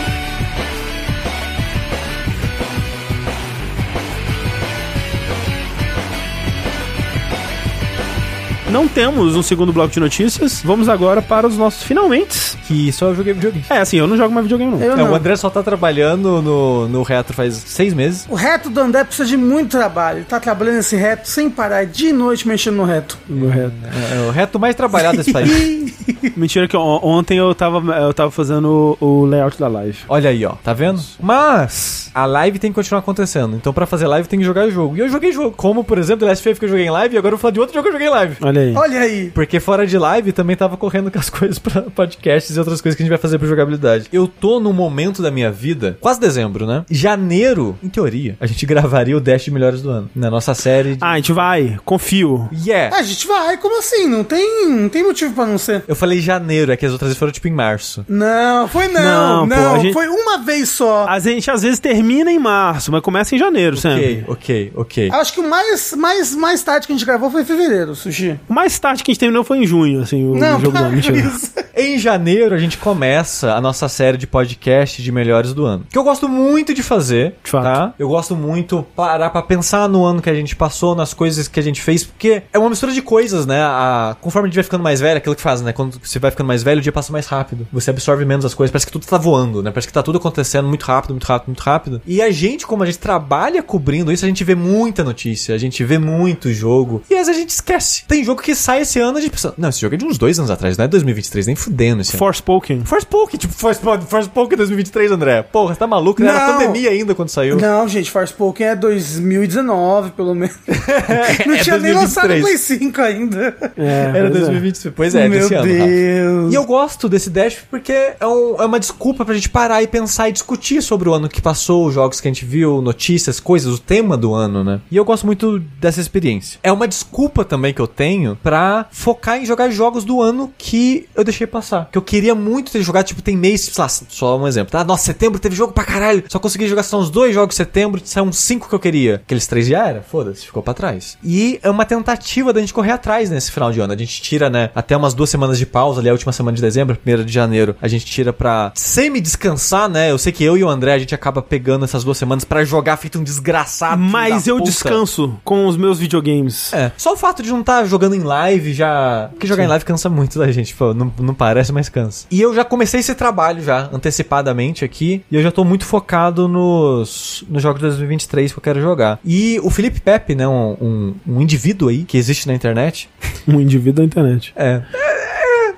Não 8.72 8.88
temos 8.88 9.36
um 9.36 9.42
segundo 9.42 9.72
bloco 9.72 9.92
de 9.92 10.00
notícias. 10.00 10.62
Vamos 10.64 10.88
agora 10.88 11.20
para 11.20 11.46
os 11.46 11.56
nossos 11.56 11.82
finalmente. 11.82 12.56
Que 12.66 12.90
só 12.92 13.06
eu 13.08 13.14
joguei 13.14 13.32
videogame. 13.34 13.64
É, 13.68 13.78
assim, 13.78 13.98
eu 13.98 14.06
não 14.06 14.16
jogo 14.16 14.32
mais 14.32 14.44
videogame, 14.46 14.72
não. 14.72 14.80
Eu 14.82 14.92
É, 14.92 14.96
não. 14.96 15.12
o 15.12 15.14
André 15.14 15.36
só 15.36 15.50
tá 15.50 15.62
trabalhando 15.62 16.40
no, 16.42 16.88
no 16.88 17.02
retro 17.02 17.34
faz 17.34 17.54
seis 17.54 17.92
meses. 17.92 18.26
O 18.28 18.34
reto 18.34 18.70
do 18.70 18.80
André 18.80 19.04
precisa 19.04 19.28
de 19.28 19.36
muito 19.36 19.70
trabalho. 19.72 20.18
Ele 20.18 20.24
tá 20.24 20.40
trabalhando 20.40 20.76
nesse 20.76 20.96
reto 20.96 21.28
sem 21.28 21.50
parar, 21.50 21.84
de 21.84 22.12
noite 22.12 22.48
mexendo 22.48 22.76
no 22.76 22.84
reto. 22.84 23.18
Correto. 23.28 23.72
É, 24.12 24.16
é 24.16 24.28
o 24.28 24.30
reto 24.30 24.58
mais 24.58 24.74
trabalhado 24.74 25.18
desse 25.18 25.32
país. 25.32 25.92
Mentira 26.36 26.66
que 26.66 26.76
on- 26.76 27.00
ontem 27.02 27.36
eu 27.38 27.54
tava, 27.54 27.78
eu 27.98 28.14
tava 28.14 28.30
fazendo 28.30 28.96
o, 29.00 29.04
o 29.22 29.24
layout 29.26 29.58
da 29.58 29.68
live. 29.68 29.98
Olha 30.08 30.30
aí, 30.30 30.44
ó. 30.46 30.52
Tá 30.62 30.72
vendo? 30.72 31.00
Mas 31.20 32.10
a 32.14 32.24
live 32.26 32.58
tem 32.58 32.70
que 32.70 32.74
continuar 32.74 33.00
acontecendo. 33.00 33.56
Então, 33.56 33.72
pra 33.72 33.86
fazer 33.86 34.06
live, 34.06 34.28
tem 34.28 34.38
que 34.38 34.44
jogar 34.44 34.68
jogo. 34.70 34.96
E 34.96 35.00
eu 35.00 35.08
joguei 35.08 35.32
jogo. 35.32 35.54
Como, 35.56 35.82
por 35.84 35.98
exemplo, 35.98 36.20
The 36.20 36.26
Last 36.26 36.42
Faith 36.44 36.58
que 36.58 36.64
eu 36.64 36.68
joguei 36.68 36.86
em 36.86 36.90
live. 36.90 37.14
E 37.14 37.18
agora 37.18 37.34
eu 37.34 37.36
vou 37.36 37.42
falar 37.42 37.52
de 37.52 37.60
outro 37.60 37.74
jogo 37.74 37.82
que 37.84 37.88
eu 37.88 37.92
joguei 37.92 38.06
em 38.08 38.10
live. 38.10 38.36
Olha 38.40 38.61
aí. 38.62 38.74
Olha 38.76 39.00
aí. 39.00 39.30
Porque 39.34 39.60
fora 39.60 39.86
de 39.86 39.96
live 39.98 40.32
também 40.32 40.56
tava 40.56 40.76
correndo 40.76 41.10
com 41.10 41.18
as 41.18 41.28
coisas 41.30 41.58
pra 41.58 41.82
podcasts 41.82 42.54
e 42.54 42.58
outras 42.58 42.80
coisas 42.80 42.96
que 42.96 43.02
a 43.02 43.04
gente 43.04 43.10
vai 43.10 43.18
fazer 43.18 43.38
pra 43.38 43.46
jogabilidade. 43.48 44.06
Eu 44.12 44.26
tô 44.26 44.58
num 44.60 44.72
momento 44.72 45.22
da 45.22 45.30
minha 45.30 45.50
vida, 45.50 45.96
quase 46.00 46.18
dezembro, 46.20 46.66
né? 46.66 46.84
Janeiro, 46.90 47.78
em 47.82 47.88
teoria, 47.88 48.36
a 48.40 48.46
gente 48.46 48.64
gravaria 48.66 49.16
o 49.16 49.20
Dash 49.20 49.42
de 49.44 49.50
Melhores 49.50 49.82
do 49.82 49.90
Ano. 49.90 50.10
Na 50.14 50.30
nossa 50.30 50.54
série. 50.54 50.94
De... 50.96 50.98
Ah, 51.04 51.12
a 51.12 51.16
gente 51.16 51.32
vai, 51.32 51.78
confio. 51.84 52.48
Yeah! 52.66 52.96
A 52.96 53.02
gente 53.02 53.26
vai, 53.26 53.56
como 53.58 53.78
assim? 53.78 54.06
Não 54.06 54.24
tem, 54.24 54.68
não 54.68 54.88
tem 54.88 55.02
motivo 55.02 55.34
pra 55.34 55.46
não 55.46 55.58
ser. 55.58 55.84
Eu 55.86 55.94
falei 55.96 56.20
janeiro, 56.20 56.72
é 56.72 56.76
que 56.76 56.86
as 56.86 56.92
outras 56.92 57.08
vezes 57.08 57.18
foram 57.18 57.32
tipo 57.32 57.48
em 57.48 57.52
março. 57.52 58.04
Não, 58.08 58.68
foi 58.68 58.88
não. 58.88 59.46
Não, 59.46 59.46
Não, 59.46 59.74
pô, 59.76 59.80
gente- 59.80 59.92
foi 59.92 60.08
uma 60.08 60.38
vez 60.38 60.68
só. 60.68 61.06
A 61.08 61.18
gente 61.18 61.50
às 61.50 61.62
vezes 61.62 61.78
termina 61.78 62.30
em 62.30 62.38
março, 62.38 62.90
mas 62.92 63.00
começa 63.02 63.34
em 63.34 63.38
janeiro 63.38 63.76
sempre. 63.76 64.24
Ok, 64.28 64.72
ok, 64.72 64.72
ok. 64.74 65.10
Acho 65.12 65.32
que 65.34 65.40
o 65.40 65.48
mais, 65.48 65.92
mais, 65.94 66.34
mais 66.34 66.62
tarde 66.62 66.86
que 66.86 66.92
a 66.92 66.96
gente 66.96 67.04
gravou 67.06 67.30
foi 67.30 67.42
em 67.42 67.44
fevereiro, 67.44 67.94
Sushi. 67.94 68.38
O 68.52 68.54
mais 68.54 68.78
tarde 68.78 69.02
que 69.02 69.10
a 69.10 69.14
gente 69.14 69.20
terminou 69.20 69.42
foi 69.44 69.60
em 69.60 69.66
junho, 69.66 70.02
assim, 70.02 70.26
o 70.28 70.36
Não, 70.36 70.60
jogo 70.60 70.72
para 70.72 70.90
do 70.90 70.98
isso. 70.98 71.52
Em 71.74 71.98
janeiro, 71.98 72.54
a 72.54 72.58
gente 72.58 72.76
começa 72.76 73.54
a 73.54 73.60
nossa 73.60 73.88
série 73.88 74.18
de 74.18 74.26
podcast 74.26 75.02
de 75.02 75.10
melhores 75.10 75.54
do 75.54 75.64
ano. 75.64 75.86
Que 75.88 75.96
eu 75.96 76.04
gosto 76.04 76.28
muito 76.28 76.74
de 76.74 76.82
fazer, 76.82 77.34
De 77.42 77.50
fato. 77.50 77.64
tá? 77.64 77.94
Eu 77.98 78.08
gosto 78.08 78.36
muito 78.36 78.86
parar 78.94 79.30
pra 79.30 79.40
pensar 79.40 79.88
no 79.88 80.04
ano 80.04 80.20
que 80.20 80.28
a 80.28 80.34
gente 80.34 80.54
passou, 80.54 80.94
nas 80.94 81.14
coisas 81.14 81.48
que 81.48 81.58
a 81.58 81.62
gente 81.62 81.80
fez, 81.80 82.04
porque 82.04 82.42
é 82.52 82.58
uma 82.58 82.68
mistura 82.68 82.92
de 82.92 83.00
coisas, 83.00 83.46
né? 83.46 83.62
A, 83.62 84.14
conforme 84.20 84.46
a 84.46 84.50
gente 84.50 84.56
vai 84.56 84.64
ficando 84.64 84.84
mais 84.84 85.00
velho, 85.00 85.16
aquilo 85.16 85.34
que 85.34 85.40
faz, 85.40 85.62
né? 85.62 85.72
Quando 85.72 85.98
você 85.98 86.18
vai 86.18 86.30
ficando 86.30 86.46
mais 86.46 86.62
velho, 86.62 86.78
o 86.78 86.82
dia 86.82 86.92
passa 86.92 87.10
mais 87.10 87.26
rápido. 87.26 87.66
Você 87.72 87.88
absorve 87.88 88.26
menos 88.26 88.44
as 88.44 88.52
coisas, 88.52 88.70
parece 88.70 88.84
que 88.84 88.92
tudo 88.92 89.06
tá 89.06 89.16
voando, 89.16 89.62
né? 89.62 89.70
Parece 89.70 89.86
que 89.86 89.94
tá 89.94 90.02
tudo 90.02 90.18
acontecendo 90.18 90.68
muito 90.68 90.82
rápido, 90.82 91.12
muito 91.12 91.24
rápido, 91.24 91.46
muito 91.48 91.60
rápido. 91.60 92.02
E 92.06 92.20
a 92.20 92.30
gente, 92.30 92.66
como 92.66 92.82
a 92.82 92.86
gente 92.86 92.98
trabalha 92.98 93.62
cobrindo 93.62 94.12
isso, 94.12 94.26
a 94.26 94.28
gente 94.28 94.44
vê 94.44 94.54
muita 94.54 95.02
notícia, 95.02 95.54
a 95.54 95.58
gente 95.58 95.82
vê 95.84 95.96
muito 95.96 96.52
jogo. 96.52 97.02
E 97.08 97.14
às 97.14 97.28
vezes 97.28 97.36
a 97.36 97.40
gente 97.40 97.50
esquece. 97.50 98.04
Tem 98.06 98.22
jogo 98.22 98.41
que 98.42 98.54
sai 98.54 98.82
esse 98.82 98.98
ano, 99.00 99.18
a 99.18 99.20
gente 99.20 99.30
pensa, 99.30 99.54
não, 99.56 99.68
esse 99.68 99.80
jogo 99.80 99.94
é 99.94 99.98
de 99.98 100.04
uns 100.04 100.18
dois 100.18 100.38
anos 100.38 100.50
atrás, 100.50 100.76
não 100.76 100.84
é 100.84 100.88
2023, 100.88 101.46
nem 101.46 101.56
fudendo 101.56 102.02
esse. 102.02 102.16
Forspoken. 102.16 102.84
Forspoken, 102.84 103.38
tipo, 103.38 103.52
Forspoken, 103.54 104.06
Forspoken 104.06 104.56
2023, 104.56 105.10
André. 105.12 105.42
Porra, 105.42 105.74
você 105.74 105.78
tá 105.78 105.86
maluco? 105.86 106.22
Era 106.22 106.32
Não. 106.46 106.52
pandemia 106.58 106.90
ainda 106.90 107.14
quando 107.14 107.28
saiu. 107.28 107.56
Não, 107.56 107.86
gente, 107.88 108.10
Forspoken 108.10 108.66
é 108.68 108.76
2019, 108.76 110.10
pelo 110.12 110.34
menos. 110.34 110.54
Não 111.46 111.54
É 111.54 111.58
tinha 111.58 111.78
nem 111.78 111.92
2023. 111.92 111.96
lançado 111.96 112.32
o 112.34 112.40
Play 112.40 112.58
5 112.58 113.00
ainda. 113.00 113.56
É, 113.76 114.12
Era 114.14 114.30
pois 114.30 114.42
é. 114.42 114.46
2023. 114.46 114.94
Pois 114.94 115.14
é, 115.14 115.28
Meu 115.28 115.40
desse 115.40 115.54
ano. 115.54 115.72
Rafa. 115.72 115.86
Deus. 115.86 116.52
E 116.52 116.56
eu 116.56 116.64
gosto 116.64 117.08
desse 117.08 117.30
Dash 117.30 117.58
porque 117.70 117.92
é, 117.92 118.26
um- 118.26 118.56
é 118.60 118.64
uma 118.66 118.80
desculpa 118.80 119.24
pra 119.24 119.34
gente 119.34 119.48
parar 119.48 119.82
e 119.82 119.86
pensar 119.86 120.28
e 120.28 120.32
discutir 120.32 120.82
sobre 120.82 121.08
o 121.08 121.14
ano 121.14 121.28
que 121.28 121.40
passou, 121.40 121.86
os 121.86 121.94
jogos 121.94 122.20
que 122.20 122.28
a 122.28 122.30
gente 122.30 122.44
viu, 122.44 122.80
notícias, 122.82 123.38
coisas, 123.40 123.72
o 123.74 123.78
tema 123.78 124.16
do 124.16 124.34
ano, 124.34 124.62
né? 124.64 124.80
E 124.90 124.96
eu 124.96 125.04
gosto 125.04 125.26
muito 125.26 125.58
dessa 125.80 126.00
experiência. 126.00 126.58
É 126.62 126.72
uma 126.72 126.86
desculpa 126.88 127.44
também 127.44 127.72
que 127.72 127.80
eu 127.80 127.86
tenho 127.86 128.31
pra 128.36 128.86
focar 128.90 129.38
em 129.38 129.46
jogar 129.46 129.70
jogos 129.70 130.04
do 130.04 130.20
ano 130.20 130.52
que 130.56 131.08
eu 131.14 131.24
deixei 131.24 131.46
passar. 131.46 131.88
Que 131.90 131.98
eu 131.98 132.02
queria 132.02 132.34
muito 132.34 132.72
ter 132.72 132.82
jogado, 132.82 133.06
tipo, 133.06 133.22
tem 133.22 133.36
mês, 133.36 133.62
sei 133.62 133.82
lá, 133.82 133.88
só 133.88 134.38
um 134.38 134.46
exemplo, 134.46 134.72
tá? 134.72 134.84
Nossa, 134.84 135.04
setembro 135.04 135.38
teve 135.38 135.54
jogo 135.54 135.72
pra 135.72 135.84
caralho. 135.84 136.24
Só 136.28 136.38
consegui 136.38 136.68
jogar 136.68 136.82
só 136.82 136.98
uns 136.98 137.10
dois 137.10 137.34
jogos 137.34 137.54
em 137.54 137.58
setembro, 137.58 138.00
saiu 138.04 138.24
uns 138.24 138.38
cinco 138.38 138.68
que 138.68 138.74
eu 138.74 138.78
queria. 138.78 139.16
Aqueles 139.16 139.46
três 139.46 139.66
já 139.66 139.86
era, 139.86 140.02
foda-se, 140.02 140.46
ficou 140.46 140.62
pra 140.62 140.74
trás. 140.74 141.16
E 141.22 141.58
é 141.62 141.70
uma 141.70 141.84
tentativa 141.84 142.52
da 142.52 142.60
gente 142.60 142.74
correr 142.74 142.92
atrás 142.92 143.30
nesse 143.30 143.50
final 143.50 143.72
de 143.72 143.80
ano. 143.80 143.92
A 143.92 143.96
gente 143.96 144.20
tira, 144.22 144.48
né, 144.48 144.70
até 144.74 144.96
umas 144.96 145.14
duas 145.14 145.30
semanas 145.30 145.58
de 145.58 145.66
pausa 145.66 146.00
ali, 146.00 146.08
a 146.08 146.12
última 146.12 146.32
semana 146.32 146.54
de 146.54 146.62
dezembro, 146.62 146.96
primeira 146.96 147.24
de 147.24 147.32
janeiro, 147.32 147.76
a 147.80 147.88
gente 147.88 148.04
tira 148.06 148.32
pra 148.32 148.72
semi-descansar, 148.74 149.88
né? 149.88 150.10
Eu 150.10 150.18
sei 150.18 150.32
que 150.32 150.44
eu 150.44 150.56
e 150.56 150.64
o 150.64 150.68
André, 150.68 150.94
a 150.94 150.98
gente 150.98 151.14
acaba 151.14 151.42
pegando 151.42 151.84
essas 151.84 152.04
duas 152.04 152.18
semanas 152.18 152.44
pra 152.44 152.64
jogar 152.64 152.96
feito 152.96 153.18
um 153.18 153.24
desgraçado. 153.24 154.00
Mas 154.00 154.46
eu 154.46 154.56
puta. 154.56 154.70
descanso 154.70 155.38
com 155.44 155.66
os 155.66 155.76
meus 155.76 155.98
videogames. 155.98 156.72
É, 156.72 156.92
só 156.96 157.12
o 157.12 157.16
fato 157.16 157.42
de 157.42 157.50
não 157.50 157.60
estar 157.60 157.84
jogando 157.84 158.14
em 158.14 158.21
live 158.22 158.72
já. 158.72 159.28
Porque 159.30 159.46
jogar 159.46 159.64
em 159.64 159.68
live 159.68 159.84
cansa 159.84 160.08
muito 160.08 160.38
da 160.38 160.50
gente, 160.50 160.74
pô, 160.74 160.94
não, 160.94 161.12
não 161.18 161.34
parece, 161.34 161.72
mas 161.72 161.88
cansa. 161.88 162.26
E 162.30 162.40
eu 162.40 162.54
já 162.54 162.64
comecei 162.64 163.00
esse 163.00 163.14
trabalho 163.14 163.62
já, 163.62 163.88
antecipadamente 163.92 164.84
aqui, 164.84 165.24
e 165.30 165.36
eu 165.36 165.42
já 165.42 165.50
tô 165.50 165.64
muito 165.64 165.84
focado 165.84 166.48
nos, 166.48 167.44
nos 167.48 167.62
jogos 167.62 167.80
de 167.80 167.86
2023 167.88 168.52
que 168.52 168.58
eu 168.58 168.62
quero 168.62 168.80
jogar. 168.80 169.18
E 169.24 169.60
o 169.62 169.70
Felipe 169.70 170.00
Pepe, 170.00 170.34
né, 170.34 170.46
um, 170.46 170.76
um, 170.80 171.14
um 171.26 171.40
indivíduo 171.40 171.88
aí 171.88 172.04
que 172.04 172.16
existe 172.16 172.46
na 172.46 172.54
internet, 172.54 173.08
Um 173.46 173.60
indivíduo 173.60 173.94
da 173.94 174.04
internet. 174.04 174.52
é. 174.56 174.82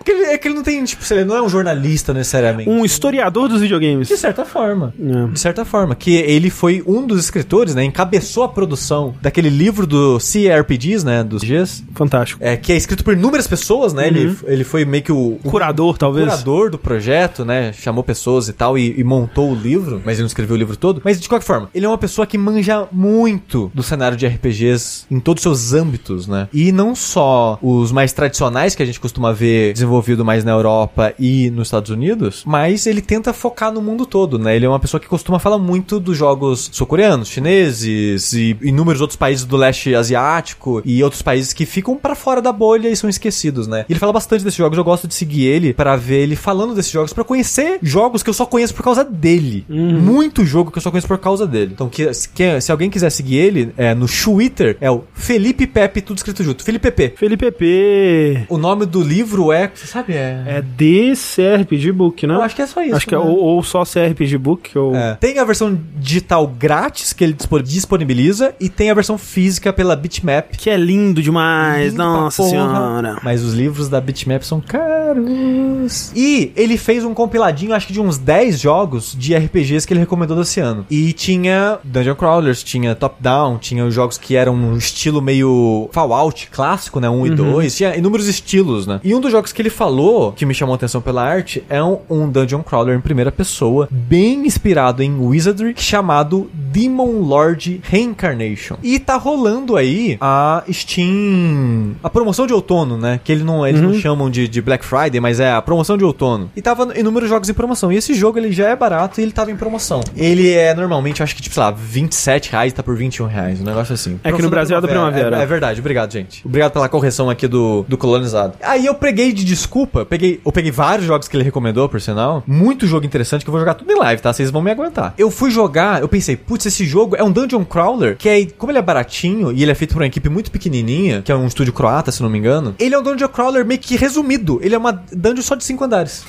É, 0.04 0.10
porque 0.10 0.10
ele, 0.12 0.24
é 0.24 0.38
que 0.38 0.48
ele 0.48 0.54
não 0.54 0.62
tem, 0.62 0.84
tipo, 0.84 1.02
ele 1.12 1.24
não 1.24 1.36
é 1.36 1.42
um 1.42 1.48
jornalista 1.48 2.12
necessariamente. 2.12 2.68
Um 2.68 2.84
historiador 2.84 3.48
dos 3.48 3.60
videogames. 3.60 4.08
De 4.08 4.16
certa 4.16 4.44
forma. 4.44 4.92
É. 5.00 5.26
De 5.32 5.40
certa 5.40 5.64
forma. 5.64 5.94
Que 5.94 6.14
ele 6.14 6.50
foi 6.50 6.82
um 6.86 7.06
dos 7.06 7.18
escritores, 7.20 7.74
né? 7.74 7.84
Encabeçou 7.84 8.44
a 8.44 8.48
produção 8.48 9.14
daquele 9.22 9.48
livro 9.48 9.86
do 9.86 10.18
CRPGs, 10.18 11.04
né? 11.04 11.24
Dos 11.24 11.42
Gs. 11.42 11.84
Fantástico. 11.94 12.42
É, 12.42 12.56
que 12.56 12.72
é 12.72 12.76
escrito 12.76 13.02
por 13.02 13.14
inúmeras 13.14 13.46
pessoas, 13.46 13.92
né? 13.92 14.06
Ele, 14.06 14.36
ele 14.44 14.64
foi 14.64 14.84
meio 14.84 15.02
que 15.02 15.12
o, 15.12 15.38
o 15.42 15.50
Curador, 15.50 15.96
talvez. 15.96 16.26
curador 16.26 16.70
do 16.70 16.78
projeto, 16.78 17.44
né? 17.44 17.72
Chamou 17.72 18.04
pessoas 18.04 18.48
e 18.48 18.52
tal 18.52 18.76
e, 18.76 18.98
e 18.98 19.04
montou 19.04 19.50
o 19.50 19.54
livro, 19.54 20.02
mas 20.04 20.14
ele 20.14 20.22
não 20.22 20.26
escreveu 20.26 20.54
o 20.54 20.58
livro 20.58 20.76
todo. 20.76 21.00
Mas 21.04 21.20
de 21.20 21.28
qualquer 21.28 21.46
forma, 21.46 21.70
ele 21.74 21.86
é 21.86 21.88
uma 21.88 21.98
pessoa 21.98 22.26
que 22.26 22.36
manja 22.36 22.86
muito 22.92 23.70
do 23.74 23.82
cenário 23.82 24.16
de 24.16 24.26
RPGs 24.26 25.06
em 25.10 25.20
todos 25.20 25.44
os 25.44 25.60
seus 25.60 25.72
âmbitos, 25.72 26.26
né? 26.26 26.48
E 26.52 26.72
não 26.72 26.94
só 26.94 27.58
os 27.62 27.90
mais 27.90 28.12
tradicionais 28.12 28.74
que 28.74 28.82
a 28.82 28.86
gente 28.86 29.00
costuma 29.00 29.32
ver 29.32 29.72
desenvolvido 29.94 30.24
mais 30.24 30.44
na 30.44 30.52
Europa 30.52 31.14
e 31.18 31.50
nos 31.50 31.68
Estados 31.68 31.90
Unidos, 31.90 32.42
mas 32.46 32.86
ele 32.86 33.00
tenta 33.00 33.32
focar 33.32 33.72
no 33.72 33.80
mundo 33.80 34.04
todo, 34.06 34.38
né? 34.38 34.56
Ele 34.56 34.66
é 34.66 34.68
uma 34.68 34.80
pessoa 34.80 35.00
que 35.00 35.06
costuma 35.06 35.38
falar 35.38 35.58
muito 35.58 36.00
dos 36.00 36.16
jogos 36.16 36.68
sul-coreanos, 36.72 37.28
chineses 37.28 38.32
e 38.32 38.56
inúmeros 38.62 39.00
outros 39.00 39.16
países 39.16 39.44
do 39.44 39.56
leste 39.56 39.94
asiático 39.94 40.82
e 40.84 41.02
outros 41.02 41.22
países 41.22 41.52
que 41.52 41.64
ficam 41.66 41.96
pra 41.96 42.14
fora 42.14 42.42
da 42.42 42.52
bolha 42.52 42.88
e 42.88 42.96
são 42.96 43.08
esquecidos, 43.08 43.66
né? 43.66 43.84
Ele 43.88 43.98
fala 43.98 44.12
bastante 44.12 44.42
desses 44.44 44.58
jogos, 44.58 44.76
eu 44.76 44.84
gosto 44.84 45.06
de 45.06 45.14
seguir 45.14 45.44
ele 45.46 45.72
pra 45.72 45.96
ver 45.96 46.22
ele 46.22 46.36
falando 46.36 46.74
desses 46.74 46.90
jogos, 46.90 47.12
pra 47.12 47.24
conhecer 47.24 47.78
jogos 47.82 48.22
que 48.22 48.30
eu 48.30 48.34
só 48.34 48.46
conheço 48.46 48.74
por 48.74 48.82
causa 48.82 49.04
dele. 49.04 49.64
Muito 49.68 50.44
jogo 50.44 50.70
que 50.70 50.78
eu 50.78 50.82
só 50.82 50.90
conheço 50.90 51.06
por 51.08 51.18
causa 51.18 51.46
dele. 51.46 51.72
Então, 51.74 51.88
que, 51.88 52.12
se, 52.12 52.28
que- 52.28 52.60
se 52.60 52.72
alguém 52.72 52.90
quiser 52.90 53.10
seguir 53.10 53.36
ele, 53.36 53.72
é, 53.76 53.94
no 53.94 54.06
Twitter 54.06 54.76
é 54.80 54.90
o 54.90 55.04
Felipe 55.14 55.66
Pepe, 55.66 56.00
tudo 56.00 56.16
escrito 56.18 56.42
junto. 56.42 56.64
Felipe 56.64 56.90
Pepe. 56.90 57.16
Felipe 57.18 57.50
P. 57.50 58.44
O 58.48 58.58
nome 58.58 58.86
do 58.86 59.02
livro 59.02 59.52
é, 59.52 59.70
você 59.84 59.92
sabe, 59.92 60.12
é... 60.14 60.42
É 60.46 60.62
DCRPG 60.62 61.92
Book, 61.92 62.26
né? 62.26 62.34
Eu 62.34 62.42
acho 62.42 62.56
que 62.56 62.62
é 62.62 62.66
só 62.66 62.82
isso. 62.82 62.96
Acho 62.96 63.06
que 63.06 63.14
é 63.14 63.18
né? 63.18 63.24
ou, 63.24 63.36
ou 63.38 63.62
só 63.62 63.82
CRPG 63.84 64.38
Book 64.38 64.76
ou. 64.78 64.94
É. 64.94 65.14
Tem 65.16 65.38
a 65.38 65.44
versão 65.44 65.78
digital 65.96 66.46
grátis 66.46 67.12
que 67.12 67.22
ele 67.24 67.32
dispo- 67.32 67.62
disponibiliza 67.62 68.54
e 68.60 68.68
tem 68.68 68.90
a 68.90 68.94
versão 68.94 69.18
física 69.18 69.72
pela 69.72 69.94
Bitmap. 69.96 70.52
Que 70.56 70.70
é 70.70 70.76
lindo 70.76 71.22
demais, 71.22 71.92
Lindo 71.92 72.02
nossa 72.02 72.42
porra. 72.42 72.50
senhora. 72.50 73.18
Mas 73.22 73.42
os 73.42 73.54
livros 73.54 73.88
da 73.88 74.00
Bitmap 74.00 74.42
são 74.42 74.60
caros. 74.60 76.12
E 76.14 76.52
ele 76.56 76.76
fez 76.76 77.04
um 77.04 77.14
compiladinho, 77.14 77.74
acho 77.74 77.86
que 77.86 77.92
de 77.92 78.00
uns 78.00 78.18
10 78.18 78.60
jogos 78.60 79.14
de 79.18 79.34
RPGs 79.34 79.86
que 79.86 79.92
ele 79.92 80.00
recomendou 80.00 80.36
desse 80.36 80.60
ano. 80.60 80.86
E 80.90 81.12
tinha 81.12 81.78
Dungeon 81.84 82.14
Crawlers, 82.14 82.62
tinha 82.62 82.94
Top 82.94 83.16
Down, 83.20 83.58
tinha 83.58 83.84
os 83.84 83.94
jogos 83.94 84.18
que 84.18 84.36
eram 84.36 84.54
um 84.54 84.76
estilo 84.76 85.20
meio 85.20 85.88
Fallout 85.92 86.48
clássico, 86.50 87.00
né? 87.00 87.08
1 87.08 87.26
e 87.26 87.30
2. 87.30 87.76
Tinha 87.76 87.96
inúmeros 87.96 88.26
estilos, 88.28 88.86
né? 88.86 89.00
E 89.04 89.14
um 89.14 89.20
dos 89.20 89.30
jogos 89.32 89.52
que 89.52 89.60
ele 89.60 89.70
falou, 89.74 90.32
que 90.32 90.46
me 90.46 90.54
chamou 90.54 90.72
a 90.72 90.76
atenção 90.76 91.00
pela 91.00 91.22
arte, 91.22 91.62
é 91.68 91.82
um, 91.82 91.98
um 92.08 92.28
Dungeon 92.28 92.62
Crawler 92.62 92.96
em 92.96 93.00
primeira 93.00 93.30
pessoa, 93.30 93.88
bem 93.90 94.46
inspirado 94.46 95.02
em 95.02 95.18
Wizardry, 95.18 95.74
chamado 95.76 96.50
Demon 96.54 97.20
Lord 97.20 97.80
Reincarnation. 97.84 98.76
E 98.82 98.98
tá 98.98 99.16
rolando 99.16 99.76
aí 99.76 100.16
a 100.20 100.62
Steam. 100.70 101.94
A 102.02 102.10
promoção 102.10 102.46
de 102.46 102.52
outono, 102.52 102.96
né? 102.96 103.20
Que 103.22 103.32
ele 103.32 103.44
não, 103.44 103.66
eles 103.66 103.80
não 103.80 103.94
chamam 103.94 104.30
de, 104.30 104.48
de 104.48 104.62
Black 104.62 104.84
Friday, 104.84 105.20
mas 105.20 105.40
é 105.40 105.52
a 105.52 105.60
promoção 105.60 105.96
de 105.96 106.04
outono. 106.04 106.50
E 106.56 106.62
tava 106.62 106.98
inúmeros 106.98 107.28
jogos 107.28 107.48
em 107.48 107.54
promoção. 107.54 107.92
E 107.92 107.96
esse 107.96 108.14
jogo 108.14 108.38
ele 108.38 108.52
já 108.52 108.68
é 108.68 108.76
barato 108.76 109.20
e 109.20 109.22
ele 109.22 109.32
tava 109.32 109.50
em 109.50 109.56
promoção. 109.56 110.00
Ele 110.16 110.50
é 110.52 110.74
normalmente, 110.74 111.20
eu 111.20 111.24
acho 111.24 111.34
que, 111.34 111.42
tipo, 111.42 111.54
sei 111.54 111.62
lá, 111.62 111.70
27 111.70 112.50
reais, 112.52 112.72
tá 112.72 112.82
por 112.82 112.96
21 112.96 113.26
reais. 113.26 113.60
Um 113.60 113.64
negócio 113.64 113.94
assim. 113.94 114.18
É 114.22 114.32
que 114.32 114.42
no 114.42 114.50
Brasil 114.50 114.76
é 114.76 114.80
da 114.80 114.88
primavera. 114.88 115.38
É, 115.38 115.42
é 115.42 115.46
verdade, 115.46 115.80
obrigado, 115.80 116.12
gente. 116.12 116.42
Obrigado 116.44 116.72
pela 116.72 116.88
correção 116.88 117.30
aqui 117.30 117.46
do, 117.46 117.84
do 117.88 117.96
colonizado. 117.96 118.54
Aí 118.62 118.86
eu 118.86 118.94
peguei 118.94 119.32
de 119.32 119.44
desculpa, 119.54 120.00
eu 120.00 120.06
peguei, 120.06 120.40
eu 120.44 120.52
peguei 120.52 120.70
vários 120.70 121.06
jogos 121.06 121.28
que 121.28 121.36
ele 121.36 121.44
recomendou, 121.44 121.88
por 121.88 122.00
sinal. 122.00 122.42
Muito 122.46 122.86
jogo 122.86 123.06
interessante 123.06 123.44
que 123.44 123.48
eu 123.48 123.52
vou 123.52 123.60
jogar 123.60 123.74
tudo 123.74 123.90
em 123.90 123.96
live, 123.96 124.20
tá? 124.20 124.32
Vocês 124.32 124.50
vão 124.50 124.60
me 124.60 124.70
aguentar. 124.70 125.14
Eu 125.16 125.30
fui 125.30 125.50
jogar, 125.50 126.00
eu 126.00 126.08
pensei, 126.08 126.36
putz, 126.36 126.66
esse 126.66 126.84
jogo 126.84 127.16
é 127.16 127.22
um 127.22 127.30
dungeon 127.30 127.64
crawler, 127.64 128.16
que 128.16 128.28
é, 128.28 128.46
como 128.58 128.72
ele 128.72 128.78
é 128.78 128.82
baratinho 128.82 129.52
e 129.52 129.62
ele 129.62 129.70
é 129.70 129.74
feito 129.74 129.92
por 129.92 130.02
uma 130.02 130.06
equipe 130.06 130.28
muito 130.28 130.50
pequenininha, 130.50 131.22
que 131.22 131.30
é 131.30 131.36
um 131.36 131.46
estúdio 131.46 131.72
croata, 131.72 132.10
se 132.10 132.22
não 132.22 132.28
me 132.28 132.38
engano. 132.38 132.74
Ele 132.78 132.94
é 132.94 132.98
um 132.98 133.02
dungeon 133.02 133.28
crawler 133.28 133.64
meio 133.64 133.80
que 133.80 133.96
resumido. 133.96 134.58
Ele 134.62 134.74
é 134.74 134.78
uma 134.78 134.92
dungeon 135.12 135.42
só 135.42 135.54
de 135.54 135.64
5 135.64 135.84
andares. 135.84 136.24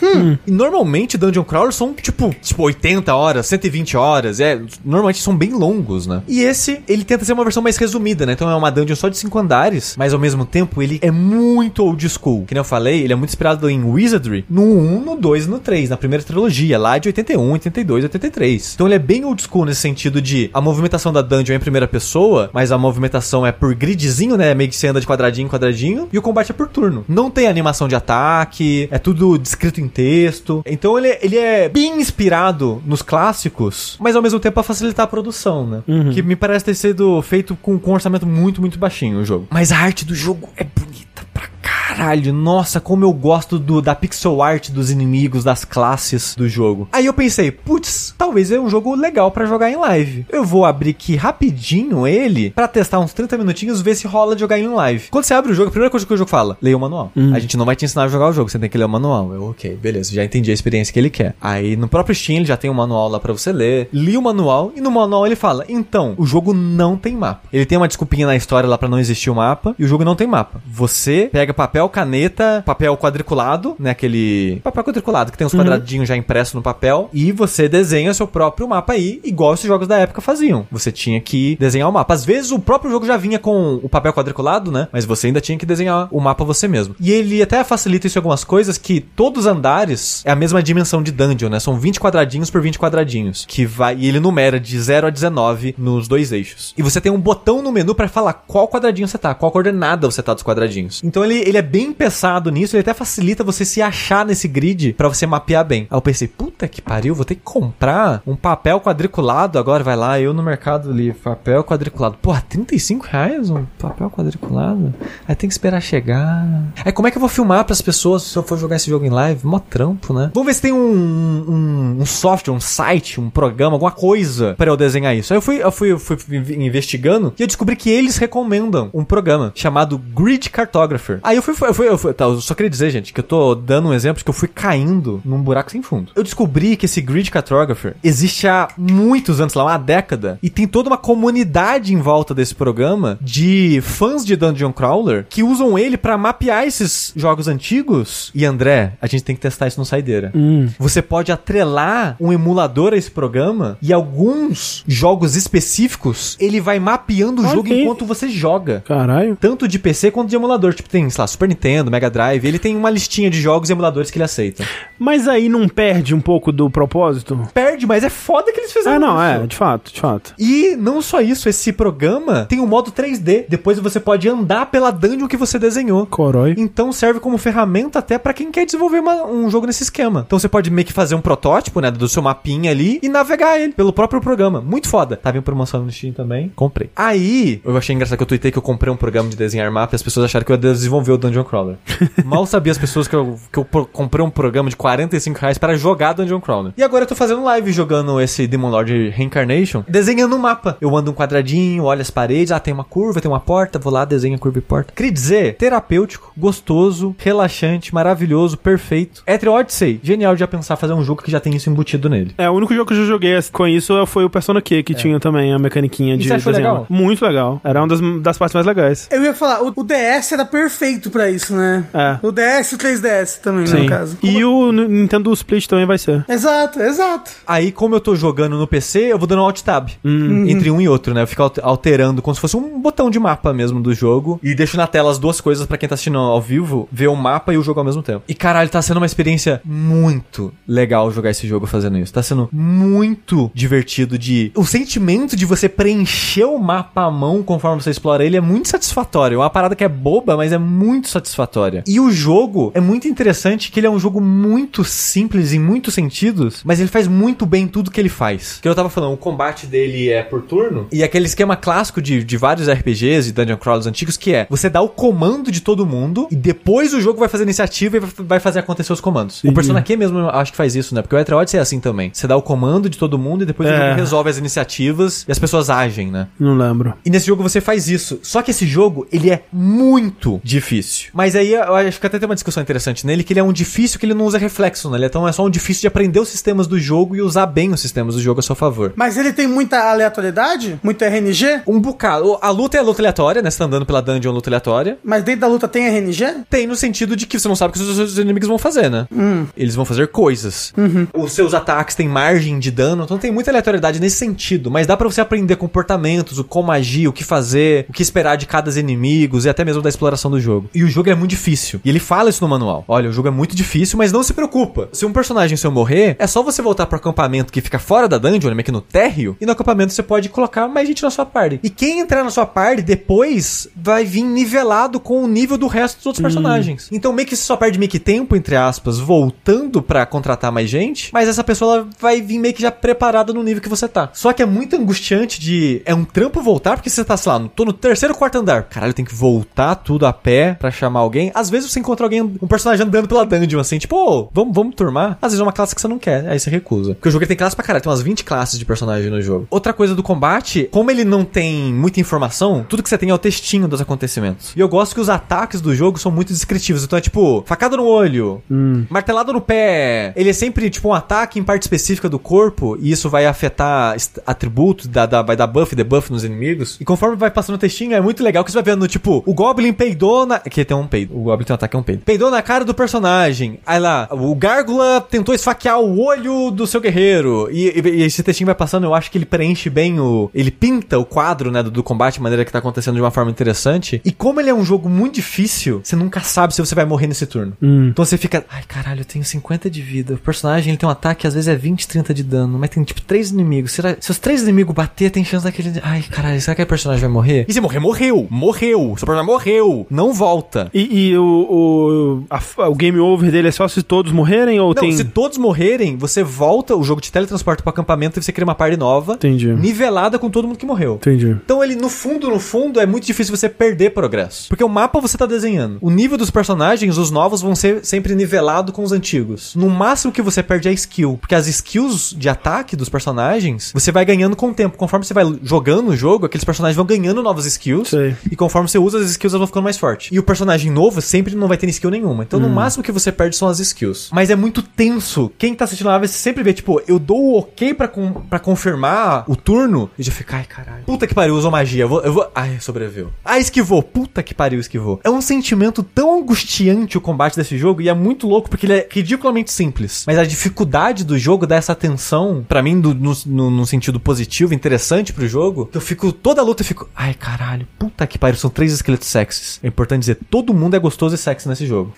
E 0.45 0.52
normalmente 0.52 1.18
dungeon 1.18 1.43
crawlers 1.43 1.76
são 1.76 1.93
tipo, 1.93 2.34
tipo 2.41 2.64
80 2.64 3.14
horas, 3.14 3.47
120 3.47 3.97
horas, 3.97 4.39
é, 4.39 4.61
normalmente 4.84 5.22
são 5.22 5.35
bem 5.35 5.52
longos, 5.52 6.06
né? 6.06 6.22
E 6.27 6.41
esse, 6.41 6.81
ele 6.88 7.03
tenta 7.03 7.26
ser 7.26 7.34
uma 7.34 7.43
versão 7.43 7.64
mais 7.64 7.77
resumida, 7.77 8.26
né? 8.26 8.34
Então 8.34 8.49
é 8.49 8.56
uma 8.56 8.72
dungeon 8.72 8.95
só 8.95 9.10
de 9.10 9.18
5 9.18 9.38
andares, 9.39 9.95
mas 9.97 10.14
ao 10.14 10.19
mesmo 10.19 10.45
tempo 10.45 10.81
ele 10.81 10.99
é 11.02 11.11
muito 11.11 11.84
old 11.84 12.07
school. 12.10 12.45
Que 12.45 12.53
nem 12.53 12.60
eu 12.60 12.65
falei, 12.65 13.02
ele 13.02 13.14
é 13.14 13.15
muito 13.18 13.30
inspirado 13.30 13.70
em 13.70 13.84
Wizardry 13.84 14.46
no 14.50 14.64
1, 14.64 15.02
no 15.02 15.16
2 15.16 15.46
e 15.46 15.50
no 15.50 15.60
3, 15.60 15.90
na 15.90 15.98
primeira 15.98 16.24
trilogia, 16.24 16.78
lá 16.78 16.98
de 16.98 17.10
81, 17.10 17.52
82, 17.52 18.04
83. 18.04 18.74
Então 18.76 18.88
ele 18.88 18.96
é 18.96 19.00
bem 19.00 19.26
old 19.26 19.42
school 19.42 19.66
nesse 19.66 19.82
sentido 19.82 20.22
de 20.22 20.50
a 20.54 20.62
movimentação 20.62 21.12
da 21.12 21.22
dungeon 21.22 21.54
é 21.54 21.58
em 21.58 21.60
primeira 21.60 21.88
pessoa, 21.88 22.50
mas 22.54 22.72
a 22.72 22.78
movimentação 22.78 23.46
é 23.46 23.52
por 23.52 23.74
gridzinho, 23.74 24.38
né? 24.38 24.54
Meio 24.54 24.70
que 24.70 24.76
você 24.76 24.88
anda 24.88 25.00
de 25.00 25.08
quadradinho 25.08 25.46
em 25.46 25.50
quadradinho, 25.50 26.08
e 26.12 26.18
o 26.18 26.22
combate 26.22 26.52
é 26.52 26.54
por 26.54 26.68
turno. 26.68 27.06
Não 27.08 27.30
tem 27.30 27.48
animação 27.48 27.88
de 27.88 27.96
ataque, 27.96 28.88
é 28.92 28.98
tudo 28.98 29.38
descrito 29.38 29.82
em 29.82 29.88
texto. 29.88 30.64
Então 30.66 30.98
ele, 30.98 31.18
ele 31.22 31.38
é 31.38 31.70
bem 31.70 32.00
inspirado 32.00 32.82
nos 32.86 33.02
clássicos, 33.02 33.98
mas 34.00 34.16
ao 34.16 34.22
mesmo 34.22 34.40
tempo 34.40 34.56
pra 34.56 34.64
facilitar 34.64 35.04
a 35.06 35.08
produção, 35.08 35.68
né? 35.68 35.84
Que 36.14 36.22
me 36.22 36.36
parece 36.36 36.66
ter 36.66 36.76
sido 36.76 37.22
feito 37.22 37.56
com, 37.62 37.78
com 37.78 37.92
um 37.92 37.94
orçamento 37.94 38.26
muito, 38.26 38.62
muito 38.62 38.80
baixinho 38.80 39.20
o 39.20 39.26
jogo. 39.26 39.48
Mas 39.50 39.72
a 39.72 39.78
arte 39.78 40.06
do 40.06 40.16
jogo 40.16 40.50
é 40.56 40.64
bonita 40.64 41.24
pra 41.34 41.48
caralho. 41.66 42.32
nossa, 42.32 42.80
como 42.80 43.04
eu 43.04 43.12
gosto 43.12 43.58
do, 43.58 43.82
da 43.82 43.96
pixel 43.96 44.42
art 44.42 44.70
dos 44.70 44.92
inimigos, 44.92 45.44
das 45.44 45.66
classes 45.66 46.36
do 46.36 46.48
jogo. 46.48 46.88
Aí 46.92 47.06
eu 47.06 47.14
pensei, 47.14 47.52
putz, 47.52 48.14
talvez 48.18 48.52
é 48.52 48.60
um 48.60 48.70
jogo 48.70 48.94
legal 48.94 49.32
pra 49.32 49.46
jogar 49.46 49.72
em 49.72 49.76
live. 49.76 50.26
Eu 50.30 50.44
vou 50.44 50.66
abrir 50.66 50.92
aqui 50.92 51.16
rapidinho 51.16 52.06
ele 52.06 52.52
pra 52.52 52.68
testar 52.68 53.00
uns 53.00 53.14
30 53.14 53.38
minutinhos, 53.38 53.82
ver 53.82 53.96
se 53.96 54.08
rola 54.08 54.36
de 54.36 54.42
jogar 54.42 54.60
em 54.60 54.68
live. 54.68 55.10
Quando 55.10 55.24
você 55.24 55.34
abre 55.34 55.52
o 55.52 55.56
jogo, 55.56 55.70
a 55.70 55.72
primeira 55.72 55.90
coisa 55.90 56.06
que 56.06 56.14
o 56.14 56.18
jogo 56.18 56.30
fala, 56.30 56.58
leia 56.62 56.78
o 56.78 56.80
manual. 56.80 57.12
A 57.34 57.40
gente 57.40 57.58
não 57.58 57.66
vai 57.66 57.76
te 57.76 57.86
ensinar 57.86 58.04
a 58.04 58.08
jogar 58.08 58.28
o 58.28 58.34
jogo, 58.34 58.50
você 58.50 58.60
tem 58.60 58.70
que 58.70 58.78
ler 58.78 58.86
o 58.86 58.90
manual. 58.90 59.34
Eu, 59.34 59.50
ok, 59.50 59.76
beleza, 59.76 60.14
já 60.14 60.24
entendi 60.24 60.52
a 60.52 60.54
experiência 60.54 60.94
que 60.94 61.00
ele 61.00 61.10
quer. 61.10 61.36
Aí 61.42 61.76
no 61.76 61.88
próprio 61.88 62.16
Steam 62.16 62.38
ele 62.38 62.46
já 62.46 62.58
tem 62.58 62.70
um 62.70 62.74
manual 62.74 63.10
lá 63.10 63.20
pra 63.20 63.34
você 63.34 63.52
ler. 63.52 63.90
Li 63.92 64.18
o 64.18 64.22
manual 64.22 64.72
e 64.76 64.82
no 64.82 64.92
manual 64.92 65.26
ele 65.26 65.36
fala: 65.36 65.66
então, 65.68 66.14
o 66.18 66.26
jogo 66.26 66.54
não 66.54 66.98
tem 66.98 67.16
mapa. 67.16 67.48
Ele 67.52 67.66
tem 67.66 67.78
uma 67.78 67.88
desculpinha 67.88 68.28
na 68.28 68.36
história 68.36 68.70
lá 68.70 68.78
pra 68.78 68.88
não 68.88 69.00
existir 69.00 69.30
o 69.30 69.36
mapa 69.36 69.76
e 69.80 69.84
o 69.84 69.88
jogo 69.88 70.04
não 70.04 70.16
tem 70.16 70.28
mapa. 70.28 70.62
Você 70.68 71.30
pega 71.32 71.54
papel, 71.56 71.88
caneta, 71.90 72.64
papel 72.65 72.95
quadriculado, 72.98 73.76
né? 73.80 73.91
Aquele 73.91 74.60
papel 74.64 74.84
quadriculado 74.84 75.32
que 75.32 75.38
tem 75.38 75.48
uns 75.48 75.53
quadradinhos 75.53 76.07
já 76.07 76.15
impressos 76.15 76.53
no 76.53 76.61
papel 76.61 77.10
e 77.14 77.32
você 77.32 77.68
desenha 77.68 78.14
seu 78.14 78.27
próprio 78.27 78.68
mapa 78.68 78.94
aí, 78.94 79.19
igual 79.23 79.53
esses 79.53 79.65
jogos 79.65 79.88
da 79.88 79.98
época 79.98 80.22
faziam. 80.22 80.68
Você 80.72 80.91
tinha 80.91 81.19
que 81.19 81.56
desenhar 81.60 81.90
o 81.90 81.94
mapa. 81.94 82.14
Às 82.14 82.26
vezes 82.26 82.52
o 82.52 82.60
próprio 82.60 82.91
jogo 82.91 83.06
já 83.06 83.18
vinha 83.18 83.40
com 83.40 83.80
o 83.82 83.90
papel 83.90 84.14
quadriculado, 84.14 84.72
né? 84.72 84.88
Mas 84.91 85.06
você 85.06 85.27
ainda 85.27 85.41
tinha 85.41 85.57
que 85.57 85.65
desenhar 85.65 86.07
o 86.11 86.19
mapa 86.19 86.44
você 86.44 86.68
mesmo. 86.68 86.95
E 86.99 87.11
ele 87.11 87.41
até 87.41 87.64
facilita 87.64 88.07
isso 88.07 88.18
em 88.18 88.19
algumas 88.19 88.44
coisas 88.44 88.77
que 88.77 88.99
todos 88.99 89.45
os 89.45 89.52
andares 89.52 90.23
é 90.26 90.32
a 90.32 90.36
mesma 90.36 90.61
dimensão 90.61 91.02
de 91.02 91.11
dungeon, 91.11 91.49
né? 91.49 91.60
São 91.60 91.80
20 91.80 91.99
quadradinhos 91.99 92.49
por 92.49 92.61
20 92.61 92.80
quadradinhos, 92.80 93.45
que 93.48 93.65
vai 93.65 93.95
e 93.95 94.07
ele 94.07 94.19
numera 94.19 94.60
de 94.60 94.80
0 94.80 95.07
a 95.07 95.10
19 95.10 95.76
nos 95.77 96.07
dois 96.07 96.32
eixos. 96.32 96.73
E 96.77 96.82
você 96.82 96.99
tem 96.99 97.11
um 97.11 97.19
botão 97.19 97.61
no 97.61 97.72
menu 97.72 97.95
pra 97.95 98.07
falar 98.07 98.34
qual 98.34 98.68
quadradinho 98.68 99.07
você 99.07 99.18
tá, 99.18 99.34
qual 99.34 99.52
coordenada 99.52 100.10
você 100.10 100.22
tá 100.22 100.34
dos 100.34 100.44
quadradinhos. 100.44 101.02
Então 101.03 101.23
ele, 101.23 101.36
ele 101.45 101.57
é 101.57 101.61
bem 101.61 101.93
pensado 101.93 102.49
nisso, 102.49 102.76
ele 102.76 102.81
até 102.81 102.93
facilita 102.93 103.43
você 103.43 103.63
se 103.63 103.81
achar 103.81 104.26
nesse 104.26 104.47
grid 104.47 104.93
pra 104.93 105.07
você 105.07 105.27
mapear 105.27 105.63
bem. 105.63 105.88
Aí 105.89 105.97
eu 105.97 106.01
pensei, 106.01 106.27
puta 106.27 106.67
que 106.67 106.81
pariu, 106.81 107.13
vou 107.13 107.23
ter 107.23 107.35
que 107.35 107.41
comprar 107.41 108.23
um 108.26 108.35
papel 108.35 108.81
quadriculado 108.81 109.59
agora, 109.59 109.84
vai 109.84 109.95
lá, 109.95 110.19
eu 110.19 110.34
no 110.34 110.41
Mercado 110.41 110.91
Livre, 110.91 111.19
papel 111.19 111.63
quadriculado. 111.63 112.17
Porra, 112.22 112.43
35 112.49 113.05
reais 113.09 113.49
um 113.49 113.63
papel 113.77 114.09
quadriculado? 114.09 114.93
Aí 115.27 115.35
tem 115.35 115.47
que 115.47 115.53
esperar 115.53 115.81
chegar. 115.81 116.45
Aí 116.84 116.91
como 116.91 117.07
é 117.07 117.11
que 117.11 117.17
eu 117.17 117.22
vou 117.22 117.30
filmar 117.30 117.63
pras 117.63 117.81
pessoas 117.81 118.23
se 118.23 118.35
eu 118.35 118.43
for 118.43 118.57
jogar 118.57 118.77
esse 118.77 118.89
jogo 118.89 119.05
em 119.05 119.09
live? 119.09 119.45
Mó 119.45 119.59
trampo, 119.59 120.13
né? 120.13 120.31
Vamos 120.34 120.47
ver 120.47 120.53
se 120.55 120.61
tem 120.61 120.73
um, 120.73 120.77
um, 120.77 121.97
um 122.01 122.05
software, 122.05 122.53
um 122.53 122.59
site, 122.59 123.22
um 123.22 123.30
programa, 123.30 123.76
alguma 123.76 123.91
coisa 123.91 124.55
pra 124.57 124.72
eu 124.72 124.77
desenhar 124.77 125.15
isso. 125.15 125.31
Aí 125.31 125.38
eu 125.38 125.41
fui, 125.41 125.61
eu 125.61 125.72
fui, 125.72 125.91
eu 125.91 125.99
fui 125.99 126.17
investigando 126.57 127.34
e 127.38 127.43
eu 127.43 127.47
descobri 127.47 127.76
que 127.76 127.89
eles 127.89 128.17
recomendam 128.17 128.89
um 128.93 129.03
programa 129.03 129.51
chamado 129.53 129.97
Grid 129.97 130.49
Cartographer. 130.49 131.19
Aí 131.22 131.35
eu 131.36 131.41
fui, 131.41 131.53
eu 131.62 131.74
fui, 131.74 131.88
eu 131.88 131.98
fui 131.98 132.14
tá, 132.14 132.26
eu 132.26 132.41
só 132.41 132.53
queria 132.53 132.70
dizer, 132.70 132.90
gente, 132.90 133.14
que 133.14 133.20
eu 133.20 133.24
tô 133.24 133.56
dando 133.56 133.90
um 133.90 133.94
exemplo 133.94 134.20
de 134.20 134.24
que 134.24 134.30
eu 134.30 134.34
fui 134.34 134.48
caindo 134.48 135.22
num 135.24 135.41
buraco 135.41 135.72
sem 135.72 135.82
fundo. 135.82 136.12
Eu 136.16 136.24
descobri 136.24 136.76
que 136.76 136.86
esse 136.86 137.02
Grid 137.02 137.30
Cartographer 137.32 137.95
existe 138.03 138.48
há 138.48 138.68
muitos 138.78 139.40
anos, 139.40 139.53
lá, 139.53 139.64
uma 139.64 139.78
década, 139.78 140.40
e 140.41 140.49
tem 140.49 140.68
toda 140.68 140.90
uma 140.90 140.98
comunidade 140.98 141.94
em 141.94 141.98
volta 141.98 142.34
desse 142.34 142.56
programa 142.56 143.18
de 143.22 143.80
fãs 143.82 144.26
de 144.26 144.36
Dungeon 144.36 144.72
Crawler 144.72 145.26
que 145.30 145.44
usam 145.44 145.78
ele 145.78 145.98
pra 145.98 146.18
mapear 146.18 146.66
esses 146.66 147.14
jogos 147.16 147.48
antigos. 147.48 148.32
E 148.34 148.45
André, 148.45 148.94
a 149.02 149.07
gente 149.07 149.24
tem 149.24 149.36
que 149.36 149.41
testar 149.41 149.68
isso 149.68 149.80
no 149.80 149.86
Saideira. 149.86 150.32
Você 150.80 151.02
pode 151.02 151.32
atrelar 151.32 152.16
um 152.20 152.32
emulador 152.32 152.94
a 152.94 152.98
esse 152.98 153.12
programa 153.12 153.78
e 153.82 153.91
alguns 153.94 154.84
jogos 154.88 155.36
específicos 155.36 156.38
ele 156.40 156.60
vai 156.60 156.80
mapeando 156.80 157.41
o 157.41 157.48
jogo 157.48 157.68
enquanto 157.74 158.06
você 158.06 158.30
joga. 158.30 158.84
Caralho. 158.86 159.36
Tanto 159.40 159.68
de 159.68 159.80
PC 159.80 160.12
quanto 160.12 160.30
de 160.30 160.36
emulador. 160.36 160.74
Tipo, 160.74 160.90
tem, 160.90 161.10
sei 161.10 161.22
lá, 161.22 161.24
Super 161.27 161.47
Nintendo, 161.49 161.91
Mega 161.91 162.10
Drive. 162.10 162.45
Ele 162.45 162.60
tem 162.60 162.76
uma 162.76 162.89
listinha 162.89 163.30
de 163.30 163.39
jogos 163.41 163.69
e 163.69 163.73
emuladores 163.73 164.10
que 164.11 164.18
ele 164.18 164.23
aceita. 164.23 164.64
Mas 164.97 165.27
aí 165.27 165.49
não 165.49 165.68
perde 165.68 166.14
um 166.15 166.22
pouco 166.22 166.52
do 166.52 166.69
propósito? 166.69 167.47
Perde, 167.53 167.85
mas 167.85 168.03
é 168.03 168.10
foda 168.10 168.52
que 168.52 168.60
eles 168.60 168.72
fizeram 168.73 168.95
Ah, 168.95 168.99
não, 168.99 169.34
isso. 169.35 169.43
é, 169.43 169.47
de 169.47 169.56
fato, 169.56 169.93
de 169.93 169.99
fato. 169.99 170.34
E 170.39 170.76
não 170.77 171.02
só 171.02 171.22
isso, 171.22 171.47
esse 171.49 171.72
programa 171.73 172.45
tem 172.45 172.60
um 172.60 172.68
modo 172.68 172.91
3D. 172.91 173.45
Depois 173.47 173.77
você 173.80 173.99
pode 173.99 174.27
andar 174.27 174.68
pela 174.68 174.91
dungeon 174.91 175.27
que 175.27 175.38
você 175.38 175.57
desenhou. 175.60 176.06
Corói. 176.06 176.56
Então 176.57 176.91
serve 176.91 177.19
como 177.19 177.38
ferramenta 177.38 177.99
até 177.99 178.18
pra 178.18 178.34
quem 178.34 178.52
quer 178.52 178.65
desenvolver 178.65 178.99
uma- 178.99 179.26
um 179.26 179.49
jogo 179.49 179.68
nesse 179.68 179.84
esquema. 179.84 180.23
Então 180.26 180.39
você 180.39 180.47
pode 180.47 180.69
meio 180.72 180.85
que 180.85 180.93
fazer 180.93 181.15
um 181.15 181.22
protótipo, 181.22 181.80
né, 181.81 181.91
do 181.91 182.07
seu 182.07 182.22
mapinha 182.22 182.72
ali 182.72 182.99
e 183.02 183.10
navegar 183.10 183.60
ele 183.60 183.73
pelo 183.73 183.93
próprio 183.93 184.22
programa. 184.22 184.61
Muito 184.61 184.88
foda. 184.88 185.15
Tava 185.18 185.38
em 185.38 185.41
promoção 185.41 185.84
no 185.84 185.91
Steam 185.91 186.14
também. 186.14 186.52
Comprei. 186.56 186.89
Aí, 186.95 187.61
eu 187.64 187.76
achei 187.77 187.93
engraçado 187.95 188.18
que 188.18 188.23
eu 188.23 188.27
tuitei 188.27 188.52
que 188.52 188.57
eu 188.57 188.61
comprei 188.61 188.91
um 188.91 188.97
programa 188.97 189.30
de 189.30 189.35
desenhar 189.35 189.69
mapa 189.72 189.93
e 189.93 189.97
as 189.97 190.03
pessoas 190.03 190.26
acharam 190.26 190.45
que 190.45 190.52
eu 190.52 190.56
ia 190.56 190.61
desenvolver 190.61 191.11
o 191.16 191.18
Dungeon 191.18 191.44
Crawler. 191.44 191.76
Mal 192.24 192.46
sabia 192.46 192.72
as 192.72 192.78
pessoas 192.78 193.08
que 193.08 193.16
eu, 193.16 193.38
que 193.52 193.60
eu 193.60 193.66
comprei 193.92 194.24
um 194.26 194.30
programa 194.30 194.70
de 194.70 194.76
45 194.76 195.40
reais 195.40 195.58
para 195.58 195.76
jogar 195.76 196.14
Dungeon 196.14 196.40
Crawler. 196.40 196.74
E 196.78 196.84
agora 196.84 197.04
eu 197.04 197.08
tô 197.08 197.16
fazendo 197.16 197.44
live 197.44 197.72
jogando 197.72 198.20
esse 198.22 198.48
Demon 198.48 198.70
Lord 198.70 199.10
Reincarnation, 199.10 199.84
desenhando 199.88 200.36
um 200.36 200.40
mapa. 200.40 200.78
Eu 200.80 200.96
ando 200.96 201.12
um 201.12 201.14
quadradinho, 201.14 201.84
olho 201.84 202.02
as 202.02 202.10
paredes, 202.12 202.52
ah, 202.52 202.60
tem 202.60 202.74
uma 202.74 202.84
curva, 202.84 203.20
tem 203.22 203.30
uma 203.30 203.40
porta, 203.40 203.80
vou 203.80 203.92
lá, 203.92 204.06
desenho 204.06 204.36
a 204.36 204.40
curva 204.40 204.60
e 204.60 204.62
porta. 204.62 204.94
Queria 204.96 205.12
dizer, 205.12 205.56
terapêutico, 205.56 206.32
gostoso, 206.38 207.16
relaxante, 207.18 207.94
maravilhoso, 207.94 208.58
perfeito. 208.58 209.24
Etri 209.28 209.50
Odyssey, 209.50 210.00
genial 210.04 210.34
de 210.34 210.40
já 210.40 210.48
pensar 210.48 210.76
fazer 210.76 210.94
um 210.94 211.04
jogo 211.04 211.22
que 211.22 211.32
já 211.32 211.40
tem 211.40 211.56
isso 211.56 211.70
embutido 211.70 212.10
nele. 212.10 212.34
É, 212.38 212.50
o 212.50 212.54
único 212.54 212.74
jogo 212.74 212.88
que 212.88 212.94
eu 212.94 212.98
já 212.98 213.06
joguei 213.06 213.36
com 213.52 213.68
isso 213.68 214.06
foi 214.06 214.24
o 214.24 214.30
Persona 214.30 214.62
Q, 214.62 214.84
que 214.84 214.94
tinha 214.94 215.20
também 215.20 215.54
a 215.54 215.60
mecaniquinha 215.60 216.16
E 216.16 216.18
de 216.18 216.30
desenhar. 216.30 216.56
legal? 216.56 216.86
Muito 216.90 217.26
legal. 217.26 217.60
Era 217.64 217.82
uma 217.82 217.88
das, 217.88 218.00
das 218.22 218.38
partes 218.38 218.54
mais 218.54 218.66
legais. 218.66 219.08
Eu 219.12 219.24
ia 219.24 219.34
falar, 219.34 219.62
o, 219.62 219.74
o 219.76 219.84
DS 219.84 220.32
era 220.32 220.46
perfeito 220.46 220.94
pra 221.11 221.30
isso, 221.30 221.55
né? 221.55 221.85
É. 221.93 222.17
O 222.22 222.31
DS 222.31 222.72
e 222.72 222.76
o 222.76 222.77
3DS 222.77 223.39
também, 223.41 223.67
Sim. 223.67 223.84
no 223.84 223.89
caso. 223.89 224.17
E 224.23 224.43
o 224.43 224.72
Nintendo 224.72 225.31
Split 225.34 225.67
também 225.67 225.85
vai 225.85 225.97
ser. 225.97 226.26
Exato, 226.27 226.80
exato. 226.81 227.31
Aí, 227.45 227.72
como 227.72 227.95
eu 227.95 227.99
tô 227.99 228.15
jogando 228.15 228.57
no 228.57 228.67
PC, 228.67 229.11
eu 229.11 229.17
vou 229.17 229.27
dando 229.27 229.41
Alt 229.41 229.61
Tab 229.61 229.89
Hum. 230.03 230.45
entre 230.47 230.69
um 230.72 230.80
e 230.81 230.88
outro, 230.88 231.13
né? 231.13 231.22
Eu 231.23 231.27
fico 231.27 231.41
alter- 231.43 231.63
alterando 231.65 232.22
como 232.22 232.34
se 232.35 232.41
fosse 232.41 232.57
um 232.57 232.80
botão 232.80 233.09
de 233.09 233.19
mapa 233.19 233.53
mesmo 233.53 233.80
do 233.81 233.93
jogo. 233.93 234.39
E 234.43 234.53
deixo 234.55 234.77
na 234.77 234.88
tela 234.88 235.11
as 235.11 235.17
duas 235.19 235.39
coisas 235.41 235.65
pra 235.65 235.77
quem 235.77 235.88
tá 235.88 235.95
assistindo 235.95 236.17
ao 236.17 236.41
vivo 236.41 236.88
ver 236.91 237.07
o 237.07 237.15
mapa 237.15 237.53
e 237.53 237.57
o 237.57 237.63
jogo 237.63 237.80
ao 237.80 237.85
mesmo 237.85 238.01
tempo. 238.03 238.23
E 238.27 238.34
caralho, 238.34 238.69
tá 238.69 238.81
sendo 238.81 238.97
uma 238.97 239.05
experiência 239.05 239.61
muito 239.63 240.53
legal 240.67 241.11
jogar 241.11 241.30
esse 241.31 241.47
jogo 241.47 241.65
fazendo 241.65 241.97
isso. 241.97 242.13
Tá 242.13 242.22
sendo 242.23 242.49
muito 242.51 243.51
divertido 243.53 244.17
de. 244.17 244.51
O 244.55 244.65
sentimento 244.65 245.35
de 245.35 245.45
você 245.45 245.67
preencher 245.69 246.45
o 246.45 246.57
mapa 246.57 247.03
à 247.03 247.11
mão 247.11 247.41
conforme 247.43 247.81
você 247.81 247.89
explora 247.89 248.23
ele 248.26 248.38
é 248.38 248.41
muito 248.41 248.67
satisfatório. 248.67 249.35
É 249.35 249.38
uma 249.39 249.49
parada 249.49 249.76
que 249.76 249.84
é 249.84 249.89
boba, 249.89 250.35
mas 250.38 250.51
é 250.51 250.57
muito 250.57 250.85
satisfatória. 251.03 251.84
E 251.88 251.99
o 251.99 252.12
jogo 252.12 252.72
é 252.74 252.80
muito 252.80 253.07
interessante 253.07 253.72
que 253.72 253.80
ele 253.80 253.88
é 253.88 253.90
um 253.90 253.99
jogo 253.99 254.20
muito 254.22 254.84
simples 254.84 255.53
em 255.53 255.60
muitos 255.60 255.94
sentidos, 255.94 256.62
mas 256.64 256.80
ele 256.80 256.90
faz 256.90 257.07
muito 257.07 257.45
bem 257.45 257.68
tudo 257.68 257.91
que 257.91 257.99
ele 257.99 258.10
faz. 258.10 258.60
Que 258.62 258.68
eu 258.68 258.76
tava 258.76 258.90
falando, 258.90 259.14
o 259.14 259.18
combate 259.18 259.66
dele 259.66 260.10
é 260.10 260.22
por 260.24 260.41
turno, 260.41 260.88
e 260.91 261.03
aquele 261.03 261.26
esquema 261.26 261.56
clássico 261.56 262.02
de, 262.02 262.24
de 262.24 262.38
vários 262.38 262.68
RPGs 262.70 263.30
e 263.30 263.32
Dungeon 263.32 263.57
Crawlers 263.57 263.88
antigos, 263.88 264.18
que 264.18 264.34
é 264.34 264.48
você 264.49 264.70
dá 264.70 264.82
o 264.82 264.90
comando 264.90 265.52
de 265.52 265.62
todo 265.62 265.86
mundo, 265.86 266.28
e 266.32 266.36
depois 266.36 266.94
o 266.94 267.02
jogo 267.02 267.20
vai 267.20 267.28
fazer 267.30 267.44
iniciativa 267.44 267.98
e 267.98 267.99
vai- 268.24 268.40
fazer 268.40 268.60
acontecer 268.60 268.94
os 268.94 269.02
comandos. 269.02 269.44
O 269.44 269.53
Persona 269.53 269.82
Q 269.82 269.95
mesmo 269.98 270.20
eu 270.20 270.30
acho 270.30 270.52
que 270.52 270.57
faz 270.57 270.76
isso, 270.76 270.94
né? 270.94 271.02
Porque 271.02 271.16
o 271.16 271.20
Ether 271.20 271.36
Odyssey 271.36 271.57
é 271.60 271.62
assim 271.62 271.80
também. 271.80 272.12
Você 272.14 272.28
dá 272.28 272.36
o 272.38 272.41
comando 272.41 272.90
de 272.90 272.98
todo 272.98 273.18
mundo 273.18 273.44
e 273.44 273.45
depois 273.45 273.68
o 273.70 273.72
É. 273.72 273.78
jogo 273.90 273.95
resolve 273.99 274.30
as 274.30 274.38
iniciativas 274.38 275.26
e 275.28 275.32
as 275.32 275.40
pessoas 275.40 275.70
agem, 275.70 276.12
né? 276.12 276.28
Não 276.40 276.56
lembro. 276.56 276.94
E 277.06 277.10
nesse 277.10 277.26
jogo 277.28 277.41
você 277.44 277.60
faz 277.62 277.88
isso. 277.88 278.20
Só 278.22 278.41
que 278.41 278.52
esse 278.52 278.66
jogo, 278.68 279.07
ele 279.12 279.30
é 279.32 279.44
muito 279.52 280.40
difícil. 280.44 280.74
Mas 281.14 281.35
aí 281.35 281.53
eu 281.53 281.76
acho 281.76 281.99
que 281.99 282.07
até 282.07 282.19
tem 282.19 282.27
uma 282.27 282.35
discussão 282.35 282.61
interessante 282.61 283.06
nele, 283.06 283.23
que 283.23 283.34
ele 283.34 283.39
é 283.39 283.43
um 283.43 283.53
difícil 283.53 283.99
que 283.99 284.06
ele 284.06 284.14
não 284.14 284.26
usa 284.26 284.38
reflexo, 284.38 284.89
né? 284.89 284.97
Ele 284.97 285.06
é, 285.06 285.31
só 285.31 285.45
um 285.45 285.49
difícil 285.49 285.81
de 285.81 285.88
aprender 285.88 286.19
os 286.19 286.30
sistemas 286.30 286.68
do 286.68 286.77
jogo 286.77 287.15
e 287.15 287.22
usar 287.22 287.45
bem 287.45 287.72
os 287.72 287.80
sistemas 287.80 288.15
do 288.15 288.22
jogo 288.22 288.39
a 288.39 288.43
seu 288.43 288.56
favor. 288.56 288.93
Mas 288.95 289.18
ele 289.18 289.34
tem 289.34 289.47
muita 289.47 289.89
aleatoriedade? 289.89 290.80
Muito 290.84 291.03
RNG? 291.03 291.61
Um 291.65 291.80
bocado. 291.80 292.38
A 292.41 292.49
luta 292.49 292.77
é 292.77 292.81
luta 292.81 293.02
aleatória, 293.02 293.41
né? 293.41 293.49
Você 293.49 293.57
tá 293.57 293.65
andando 293.65 293.85
pela 293.85 294.02
dungeon 294.02 294.31
luta 294.31 294.49
aleatória. 294.49 294.97
Mas 295.03 295.23
dentro 295.23 295.41
da 295.41 295.47
luta 295.47 295.68
tem 295.68 295.85
RNG? 295.88 296.43
Tem 296.49 296.68
no 296.68 296.76
sentido 296.76 297.15
de 297.15 297.26
que 297.26 297.39
você 297.39 297.47
não 297.47 297.56
sabe 297.56 297.72
o 297.72 297.73
que 297.73 297.81
os 297.81 297.95
seus 297.95 298.18
inimigos 298.18 298.47
vão 298.47 298.57
fazer, 298.57 298.89
né? 298.89 299.07
Eles 299.56 299.76
vão 299.76 299.85
fazer 299.85 300.07
coisas. 300.10 300.73
Os 301.14 301.31
seus 301.31 301.53
ataques 301.53 301.95
têm 301.95 302.07
margem 302.07 302.60
de 302.60 302.72
dano, 302.72 303.03
então 303.03 303.18
tem 303.18 303.31
muita 303.31 303.52
aleatoriedade 303.52 303.99
nesse 303.99 304.18
sentido. 304.18 304.69
Mas 304.69 304.85
dá 304.85 304.97
pra 304.97 305.07
você 305.07 305.22
aprender 305.22 305.56
comportamentos, 305.56 306.39
o 306.39 306.43
como 306.43 306.72
agir, 306.72 307.07
o 307.07 307.14
que 307.14 307.23
fazer, 307.23 307.85
o 307.89 307.93
que 307.93 308.02
esperar 308.02 308.35
de 308.35 308.45
cada 308.45 308.65
inimigos 308.77 309.45
e 309.45 309.49
até 309.49 309.64
mesmo 309.64 309.81
da 309.81 309.89
exploração 309.89 310.31
do 310.31 310.39
jogo. 310.39 310.65
E 310.74 310.84
o 310.84 310.88
jogo 310.88 311.10
é 311.10 311.16
muito 311.16 311.32
difícil. 311.32 311.80
E 311.84 311.90
ele 311.90 312.00
fala 312.00 312.30
isso 312.30 312.44
no 312.44 312.50
manual. 312.50 312.84
Olha, 312.88 313.10
o 313.10 313.14
jogo 313.14 313.28
é 313.28 313.32
muito 313.32 313.56
difícil, 313.56 313.98
mas 313.98 314.12
não 314.12 314.24
se 314.24 314.34
preocupa. 314.34 314.90
Se 314.92 315.06
um 315.06 315.14
personagem 315.14 315.58
seu 315.58 315.72
morrer, 315.72 316.16
é 316.20 316.28
só 316.28 316.42
você 316.42 316.62
voltar 316.62 316.86
pro 316.86 316.98
acampamento 316.98 317.52
que 317.52 317.62
fica 317.62 317.80
fora 317.80 318.08
da 318.08 318.18
dungeon, 318.18 318.54
meio 318.54 318.64
que 318.64 318.72
no 318.72 318.82
térreo, 318.82 319.36
e 319.40 319.46
no 319.46 319.52
acampamento 319.52 319.94
você 319.94 320.04
pode 320.04 320.30
colocar 320.30 320.68
mais 320.68 320.88
gente 320.88 321.04
na 321.04 321.10
sua 321.10 321.26
party. 321.26 321.60
E 321.64 321.70
quem 321.70 322.00
entrar 322.00 322.24
na 322.24 322.30
sua 322.30 322.46
party 322.46 322.82
depois 322.82 323.68
vai 323.76 324.06
vir 324.06 324.24
nivelado 324.24 325.00
com 325.00 325.24
o 325.24 325.28
nível 325.28 325.58
do 325.58 325.68
resto 325.68 325.98
dos 325.98 326.06
outros 326.06 326.22
personagens. 326.22 326.90
Então 326.92 327.14
meio 327.14 327.28
que 327.28 327.36
você 327.36 327.44
só 327.44 327.56
perde 327.56 327.80
meio 327.80 327.92
que 327.92 328.00
tempo, 328.00 328.36
entre 328.36 328.56
aspas, 328.56 329.00
voltando 329.00 329.82
pra 329.82 330.06
contratar 330.06 330.52
mais 330.52 330.70
gente, 330.70 331.10
mas 331.14 331.28
essa 331.28 331.44
pessoa 331.44 331.76
ela 331.76 331.90
vai 332.00 332.22
vir 332.22 332.40
meio 332.40 332.54
que 332.54 332.62
já 332.62 332.72
preparada 332.72 333.34
no 333.34 333.44
nível 333.44 333.62
que 333.62 333.70
você 333.70 333.88
tá. 333.88 334.10
Só 334.14 334.34
que 334.34 334.42
é 334.42 334.46
muito 334.46 334.76
angustiante 334.76 335.40
de. 335.40 335.82
É 335.86 335.94
um 335.94 336.06
trampo 336.06 336.42
voltar, 336.42 336.78
porque 336.78 336.90
você 336.90 337.04
tá, 337.04 337.18
sei 337.18 337.32
lá, 337.32 337.40
tô 337.56 337.66
no 337.66 337.74
terceiro, 337.74 338.16
quarto 338.16 338.38
andar. 338.38 338.64
Caralho, 338.64 338.94
tem 338.94 339.06
que 339.06 339.14
voltar 339.14 339.76
tudo 339.76 340.06
a 340.06 340.14
pé 340.14 340.55
pra 340.57 340.69
achar 340.69 340.86
chamar 340.86 340.99
alguém. 340.99 341.32
Às 341.34 341.49
vezes 341.49 341.72
você 341.72 341.80
encontra 341.80 342.06
alguém, 342.06 342.22
um 342.22 342.48
personagem 342.48 342.86
andando 342.86 343.07
pela 343.07 343.26
dungeon, 343.26 343.60
assim, 343.60 343.80
tipo, 343.80 343.95
ô, 343.95 344.30
vamos, 344.32 344.53
vamos 344.53 344.76
turmar. 344.76 345.18
Às 345.22 345.32
vezes 345.32 345.40
é 345.40 345.44
uma 345.44 345.52
classe 345.52 345.73
que 345.73 345.82
você 345.82 345.88
não 345.88 345.98
quer, 345.98 346.27
aí 346.30 346.40
você 346.40 346.49
recusa. 346.49 346.94
Porque 346.94 347.10
o 347.10 347.11
jogo 347.11 347.26
tem 347.26 347.36
classe 347.36 347.56
pra 347.56 347.65
caralho, 347.65 347.82
tem 347.82 347.90
umas 347.91 348.02
20 348.03 348.23
classes 348.23 348.60
de 348.60 348.65
personagem 348.65 349.10
no 349.10 349.19
jogo. 349.22 349.48
Outra 349.49 349.73
coisa 349.73 349.95
do 349.95 350.03
combate, 350.03 350.69
como 350.72 350.91
ele 350.91 351.03
não 351.03 351.26
tem 351.26 351.73
muita 351.73 351.99
informação, 351.99 352.64
tudo 352.69 352.84
que 352.84 352.90
você 352.90 352.98
tem 352.99 353.10
é 353.10 353.14
o 353.14 353.18
textinho 353.18 353.68
dos 353.68 353.82
acontecimentos. 353.82 354.53
E 354.56 354.60
eu 354.60 354.69
gosto 354.69 354.94
que 354.94 355.02
os 355.02 355.10
ataques 355.10 355.60
do 355.60 355.73
jogo 355.73 355.98
são 355.98 356.11
muito 356.11 356.32
descritivos. 356.32 356.84
Então 356.84 356.99
é 356.99 357.02
tipo, 357.02 357.44
facada 357.48 357.76
no 357.76 357.86
olho, 357.86 358.44
martelado 358.90 359.34
no 359.34 359.41
pé. 359.41 360.14
Ele 360.15 360.30
é 360.30 360.34
sempre 360.34 360.69
tipo 360.69 360.90
um 360.90 360.94
ataque 360.94 361.40
em 361.40 361.44
parte 361.44 361.64
específica 361.64 362.07
do 362.07 362.19
corpo, 362.19 362.77
e 362.80 362.91
isso 362.91 363.10
vai 363.10 363.26
afetar 363.26 363.95
atributos, 364.26 364.88
dá, 364.88 365.06
dá- 365.06 365.22
vai 365.22 365.36
dar 365.36 365.48
buff 365.48 365.73
e 365.73 365.76
debuff 365.76 366.11
nos 366.11 366.23
inimigos. 366.23 366.77
E 366.80 366.86
conforme 366.86 367.15
vai 367.15 367.32
passando 367.32 367.56
o 367.56 367.60
textinho, 367.60 367.94
é 367.95 368.02
muito 368.02 368.23
legal 368.23 368.44
que 368.44 368.52
você 368.52 368.56
vai 368.61 368.64
vendo, 368.64 368.88
tipo, 368.88 369.23
o 369.26 369.34
Goblin 369.34 369.73
peidou 369.73 370.26
na. 370.26 370.41
Aqui 370.45 370.63
tem 370.63 370.76
um 370.77 370.88
peido. 370.88 371.17
O 371.17 371.23
Goblin 371.23 371.45
tem 371.45 371.53
um 371.53 371.55
ataque, 371.55 371.76
é 371.76 371.80
um 371.80 371.84
peido. 371.84 372.01
Peidou 372.05 372.30
na 372.30 372.41
cara 372.41 372.63
do 372.63 372.73
personagem. 372.73 373.59
Aí 373.65 373.80
lá, 373.80 374.07
o 374.11 374.34
Gárgula 374.35 375.01
tentou 375.01 375.34
esfaquear 375.34 375.80
o 375.80 375.99
olho 375.99 376.51
do 376.51 376.65
seu 376.67 376.80
guerreiro. 376.80 377.49
E, 377.51 377.67
e- 377.69 377.89
e 377.99 378.03
esse 378.03 378.22
textinho 378.23 378.45
vai 378.45 378.55
passando, 378.55 378.85
eu 378.85 378.93
acho 378.93 379.09
que 379.11 379.17
ele 379.17 379.26
preenche 379.26 379.69
bem 379.69 379.99
o. 379.99 380.30
Ele 380.34 380.51
pinta 380.51 380.99
o 380.99 381.05
quadro, 381.05 381.51
né, 381.51 381.61
do, 381.63 381.72
do 381.72 381.84
combate, 381.84 382.15
de 382.15 382.22
maneira 382.22 382.45
que 382.45 382.51
tá 382.51 382.59
acontecendo 382.59 382.95
de 382.95 383.01
uma 383.01 383.11
forma 383.11 383.31
interessante. 383.31 384.01
E 384.05 384.11
como 384.11 384.39
ele 384.39 384.49
é 384.49 384.53
um 384.53 384.63
jogo 384.63 384.88
muito 384.89 385.15
difícil, 385.15 385.81
você 385.84 385.95
nunca 385.95 386.19
sabe 386.22 386.53
se 386.53 386.61
você 386.63 386.76
vai 386.76 386.85
morrer 386.85 387.07
nesse 387.07 387.26
turno. 387.26 387.53
Então 387.61 388.05
você 388.05 388.17
fica, 388.17 388.45
ai 388.49 388.63
caralho, 388.67 389.01
eu 389.01 389.05
tenho 389.05 389.23
50 389.26 389.69
de 389.69 389.81
vida. 389.81 390.13
O 390.13 390.17
personagem 390.17 390.69
ele 390.72 390.77
tem 390.77 390.88
um 390.88 390.91
ataque, 390.91 391.26
às 391.27 391.34
vezes 391.34 391.47
é 391.47 391.55
20, 391.55 391.88
30 391.88 392.13
de 392.13 392.23
dano, 392.23 392.57
mas 392.59 392.69
tem 392.69 392.84
tipo 392.84 393.01
três 393.01 393.31
inimigos. 393.31 393.72
Será, 393.72 393.95
se 393.99 394.11
os 394.11 394.19
três 394.19 394.41
inimigos 394.43 394.73
bater, 394.76 395.09
tem 395.09 395.23
chance 395.23 395.43
daquele. 395.45 395.73
Ai 395.84 396.01
caralho, 396.03 396.39
será 396.39 396.53
que 396.55 396.61
o 396.61 396.67
personagem 396.67 397.01
vai 397.01 397.09
morrer? 397.09 397.45
E 397.47 397.53
se 397.53 397.59
morrer, 397.61 397.80
morreu! 397.80 398.27
Morreu! 398.30 398.95
Seu 398.97 399.05
personagem 399.07 399.26
morreu! 399.26 399.88
Não 399.89 400.13
volta! 400.13 400.35
E, 400.74 401.10
e 401.12 401.18
o, 401.18 401.24
o, 401.24 402.24
a- 402.30 402.70
o 402.70 402.76
game 402.76 402.99
over 402.99 403.32
dele 403.32 403.48
é 403.48 403.52
só 403.52 403.68
se 403.68 403.82
todos 403.84 404.12
morrerem 404.12 404.60
ou 404.60 404.68
Não, 404.70 404.74
tem. 404.76 404.91
se 404.91 405.03
todos 405.03 405.38
morrerem, 405.38 405.98
você 405.98 406.24
volta, 406.24 406.76
o 406.76 406.84
jogo 406.84 407.02
te 407.02 407.12
teletransporta 407.12 407.64
pro 407.64 407.70
acampamento 407.70 408.20
e 408.20 408.24
você 408.24 408.32
cria 408.32 408.45
uma 408.45 408.56
party 408.56 408.78
nova, 408.78 409.14
Entendi. 409.14 409.48
nivelada 409.53 410.18
com 410.20 410.30
todo 410.30 410.48
mundo 410.48 410.57
que 410.57 410.66
morreu. 410.66 410.95
Entendi. 410.95 411.32
Então 411.44 411.64
ele, 411.64 411.76
no 411.76 411.90
fundo, 411.90 412.30
no 412.30 412.40
fundo, 412.40 412.80
é 412.80 412.86
muito 412.86 413.06
difícil 413.06 413.36
você 413.36 413.48
perder 413.49 413.91
progresso. 413.91 414.49
Porque 414.49 414.64
o 414.64 414.70
mapa 414.70 414.99
você 414.99 415.18
tá 415.18 415.26
desenhando. 415.26 415.78
O 415.82 415.90
nível 415.90 416.18
dos 416.18 416.30
personagens, 416.30 416.98
os 416.98 417.12
novos, 417.12 417.41
vão 417.41 417.56
ser 417.56 417.84
sempre 417.86 418.16
nivelado 418.16 418.72
com 418.72 418.84
os 418.84 418.91
antigos. 418.91 419.56
No 419.56 419.70
máximo 419.70 420.12
que 420.12 420.22
você 420.22 420.41
perde 420.44 420.68
é 420.70 420.74
skill. 420.74 421.18
Porque 421.20 421.36
as 421.36 421.48
skills 421.48 422.16
de 422.18 422.30
ataque 422.30 422.76
dos 422.76 422.90
personagens, 422.90 423.72
você 423.74 423.91
vai 423.91 424.06
ganhando 424.06 424.36
com 424.36 424.49
o 424.49 424.53
tempo. 424.53 424.78
Conforme 424.78 425.06
você 425.06 425.14
vai 425.14 425.26
jogando 425.44 425.90
o 425.90 425.95
jogo, 425.95 426.26
aqueles 426.26 426.44
personagens 426.44 426.76
vão 426.76 426.86
ganhando 426.86 427.22
novas 427.24 427.45
skills. 427.45 427.90
Sei. 427.90 428.16
E 428.32 428.36
conforme 428.36 428.68
você 428.68 428.78
usa 428.78 428.99
as 428.99 429.10
skills, 429.12 429.34
elas 429.34 429.40
vão 429.40 429.48
ficando 429.48 429.64
mais 429.64 429.78
fortes. 429.78 430.10
E 430.12 430.20
o 430.20 430.24
personagem 430.26 430.72
novo 430.72 431.02
sempre 431.02 431.35
não 431.35 431.47
vai 431.47 431.57
ter 431.57 431.68
skill 431.69 431.89
nenhuma. 431.89 432.23
Então, 432.23 432.39
no 432.39 432.49
máximo 432.49 432.84
que 432.84 432.91
você 432.91 433.11
perde 433.11 433.35
são 433.35 433.47
as 433.47 433.60
skills. 433.60 434.10
Mas 434.11 434.30
é 434.30 434.35
muito 434.35 434.61
tenso. 434.61 435.31
Quem 435.38 435.53
tá 435.56 435.65
assistindo 435.65 435.88
lá 435.88 435.97
vai 435.97 436.07
sempre 436.07 436.43
ver, 436.43 436.53
tipo, 436.53 436.81
eu 436.88 436.99
dou 436.99 437.18
o 437.34 437.39
ok 437.39 437.73
pra, 437.73 437.88
com, 437.88 438.11
pra 438.14 438.39
confirmar 438.39 439.23
o 439.27 439.35
turno 439.35 439.89
e 439.97 440.03
já 440.03 440.11
fica, 440.11 440.38
ai 440.38 440.45
caralho. 440.45 440.84
Puta 440.85 441.07
que 441.07 441.14
pariu, 441.14 441.35
usou 441.35 441.52
magia. 441.52 441.84
Eu 441.84 441.89
vou, 441.89 442.02
eu 442.02 442.14
vou. 442.14 442.30
Ai, 442.35 442.57
sobreviveu. 442.60 443.11
Ah, 443.23 443.38
esquivou. 443.39 443.81
Puta 443.84 444.22
que 444.23 444.34
pariu, 444.34 444.60
esquivou. 444.60 444.99
É 445.03 445.10
um 445.10 445.22
sentimento 445.22 445.84
tão 445.84 446.19
angustiante 446.19 446.97
o 446.97 447.02
combate 447.02 447.35
desse 447.35 447.57
jogo 447.57 447.81
e 447.81 447.89
é 447.89 447.93
muito 447.93 448.27
louco 448.27 448.49
porque 448.49 448.65
ele 448.65 448.73
é 448.73 448.88
ridiculamente 448.89 449.52
simples. 449.52 450.03
Mas 450.07 450.18
a 450.18 450.26
dificuldade 450.26 451.03
do 451.03 451.18
jogo 451.18 451.45
dá 451.45 451.56
essa 451.56 451.76
tensão, 451.76 452.43
pra 452.47 452.61
mim, 452.64 452.80
do- 452.80 452.93
no, 452.95 453.14
no, 453.26 453.52
no 453.52 453.65
sentido 453.65 453.99
positivo, 453.99 454.53
interessante 454.53 455.14
pro 455.14 455.27
jogo. 455.27 455.69
Eu 455.73 455.81
fico. 455.81 456.11
Toda 456.11 456.41
a 456.41 456.43
luta 456.43 456.61
eu 456.61 456.65
fico. 456.65 456.89
Ai, 456.95 457.14
caralho. 457.14 457.68
Puta 457.77 458.06
que 458.07 458.18
pariu. 458.18 458.38
São 458.38 458.49
três 458.49 458.72
esqueletos 458.73 459.07
sexys. 459.07 459.60
É 459.64 459.68
importante 459.68 460.05
dizer, 460.06 460.19
todo 460.30 460.53
mundo 460.53 460.76
é 460.76 460.80
gostoso 460.80 461.15
e 461.15 461.18
sexy 461.18 461.48
nesse 461.48 461.65
jogo. 461.65 461.94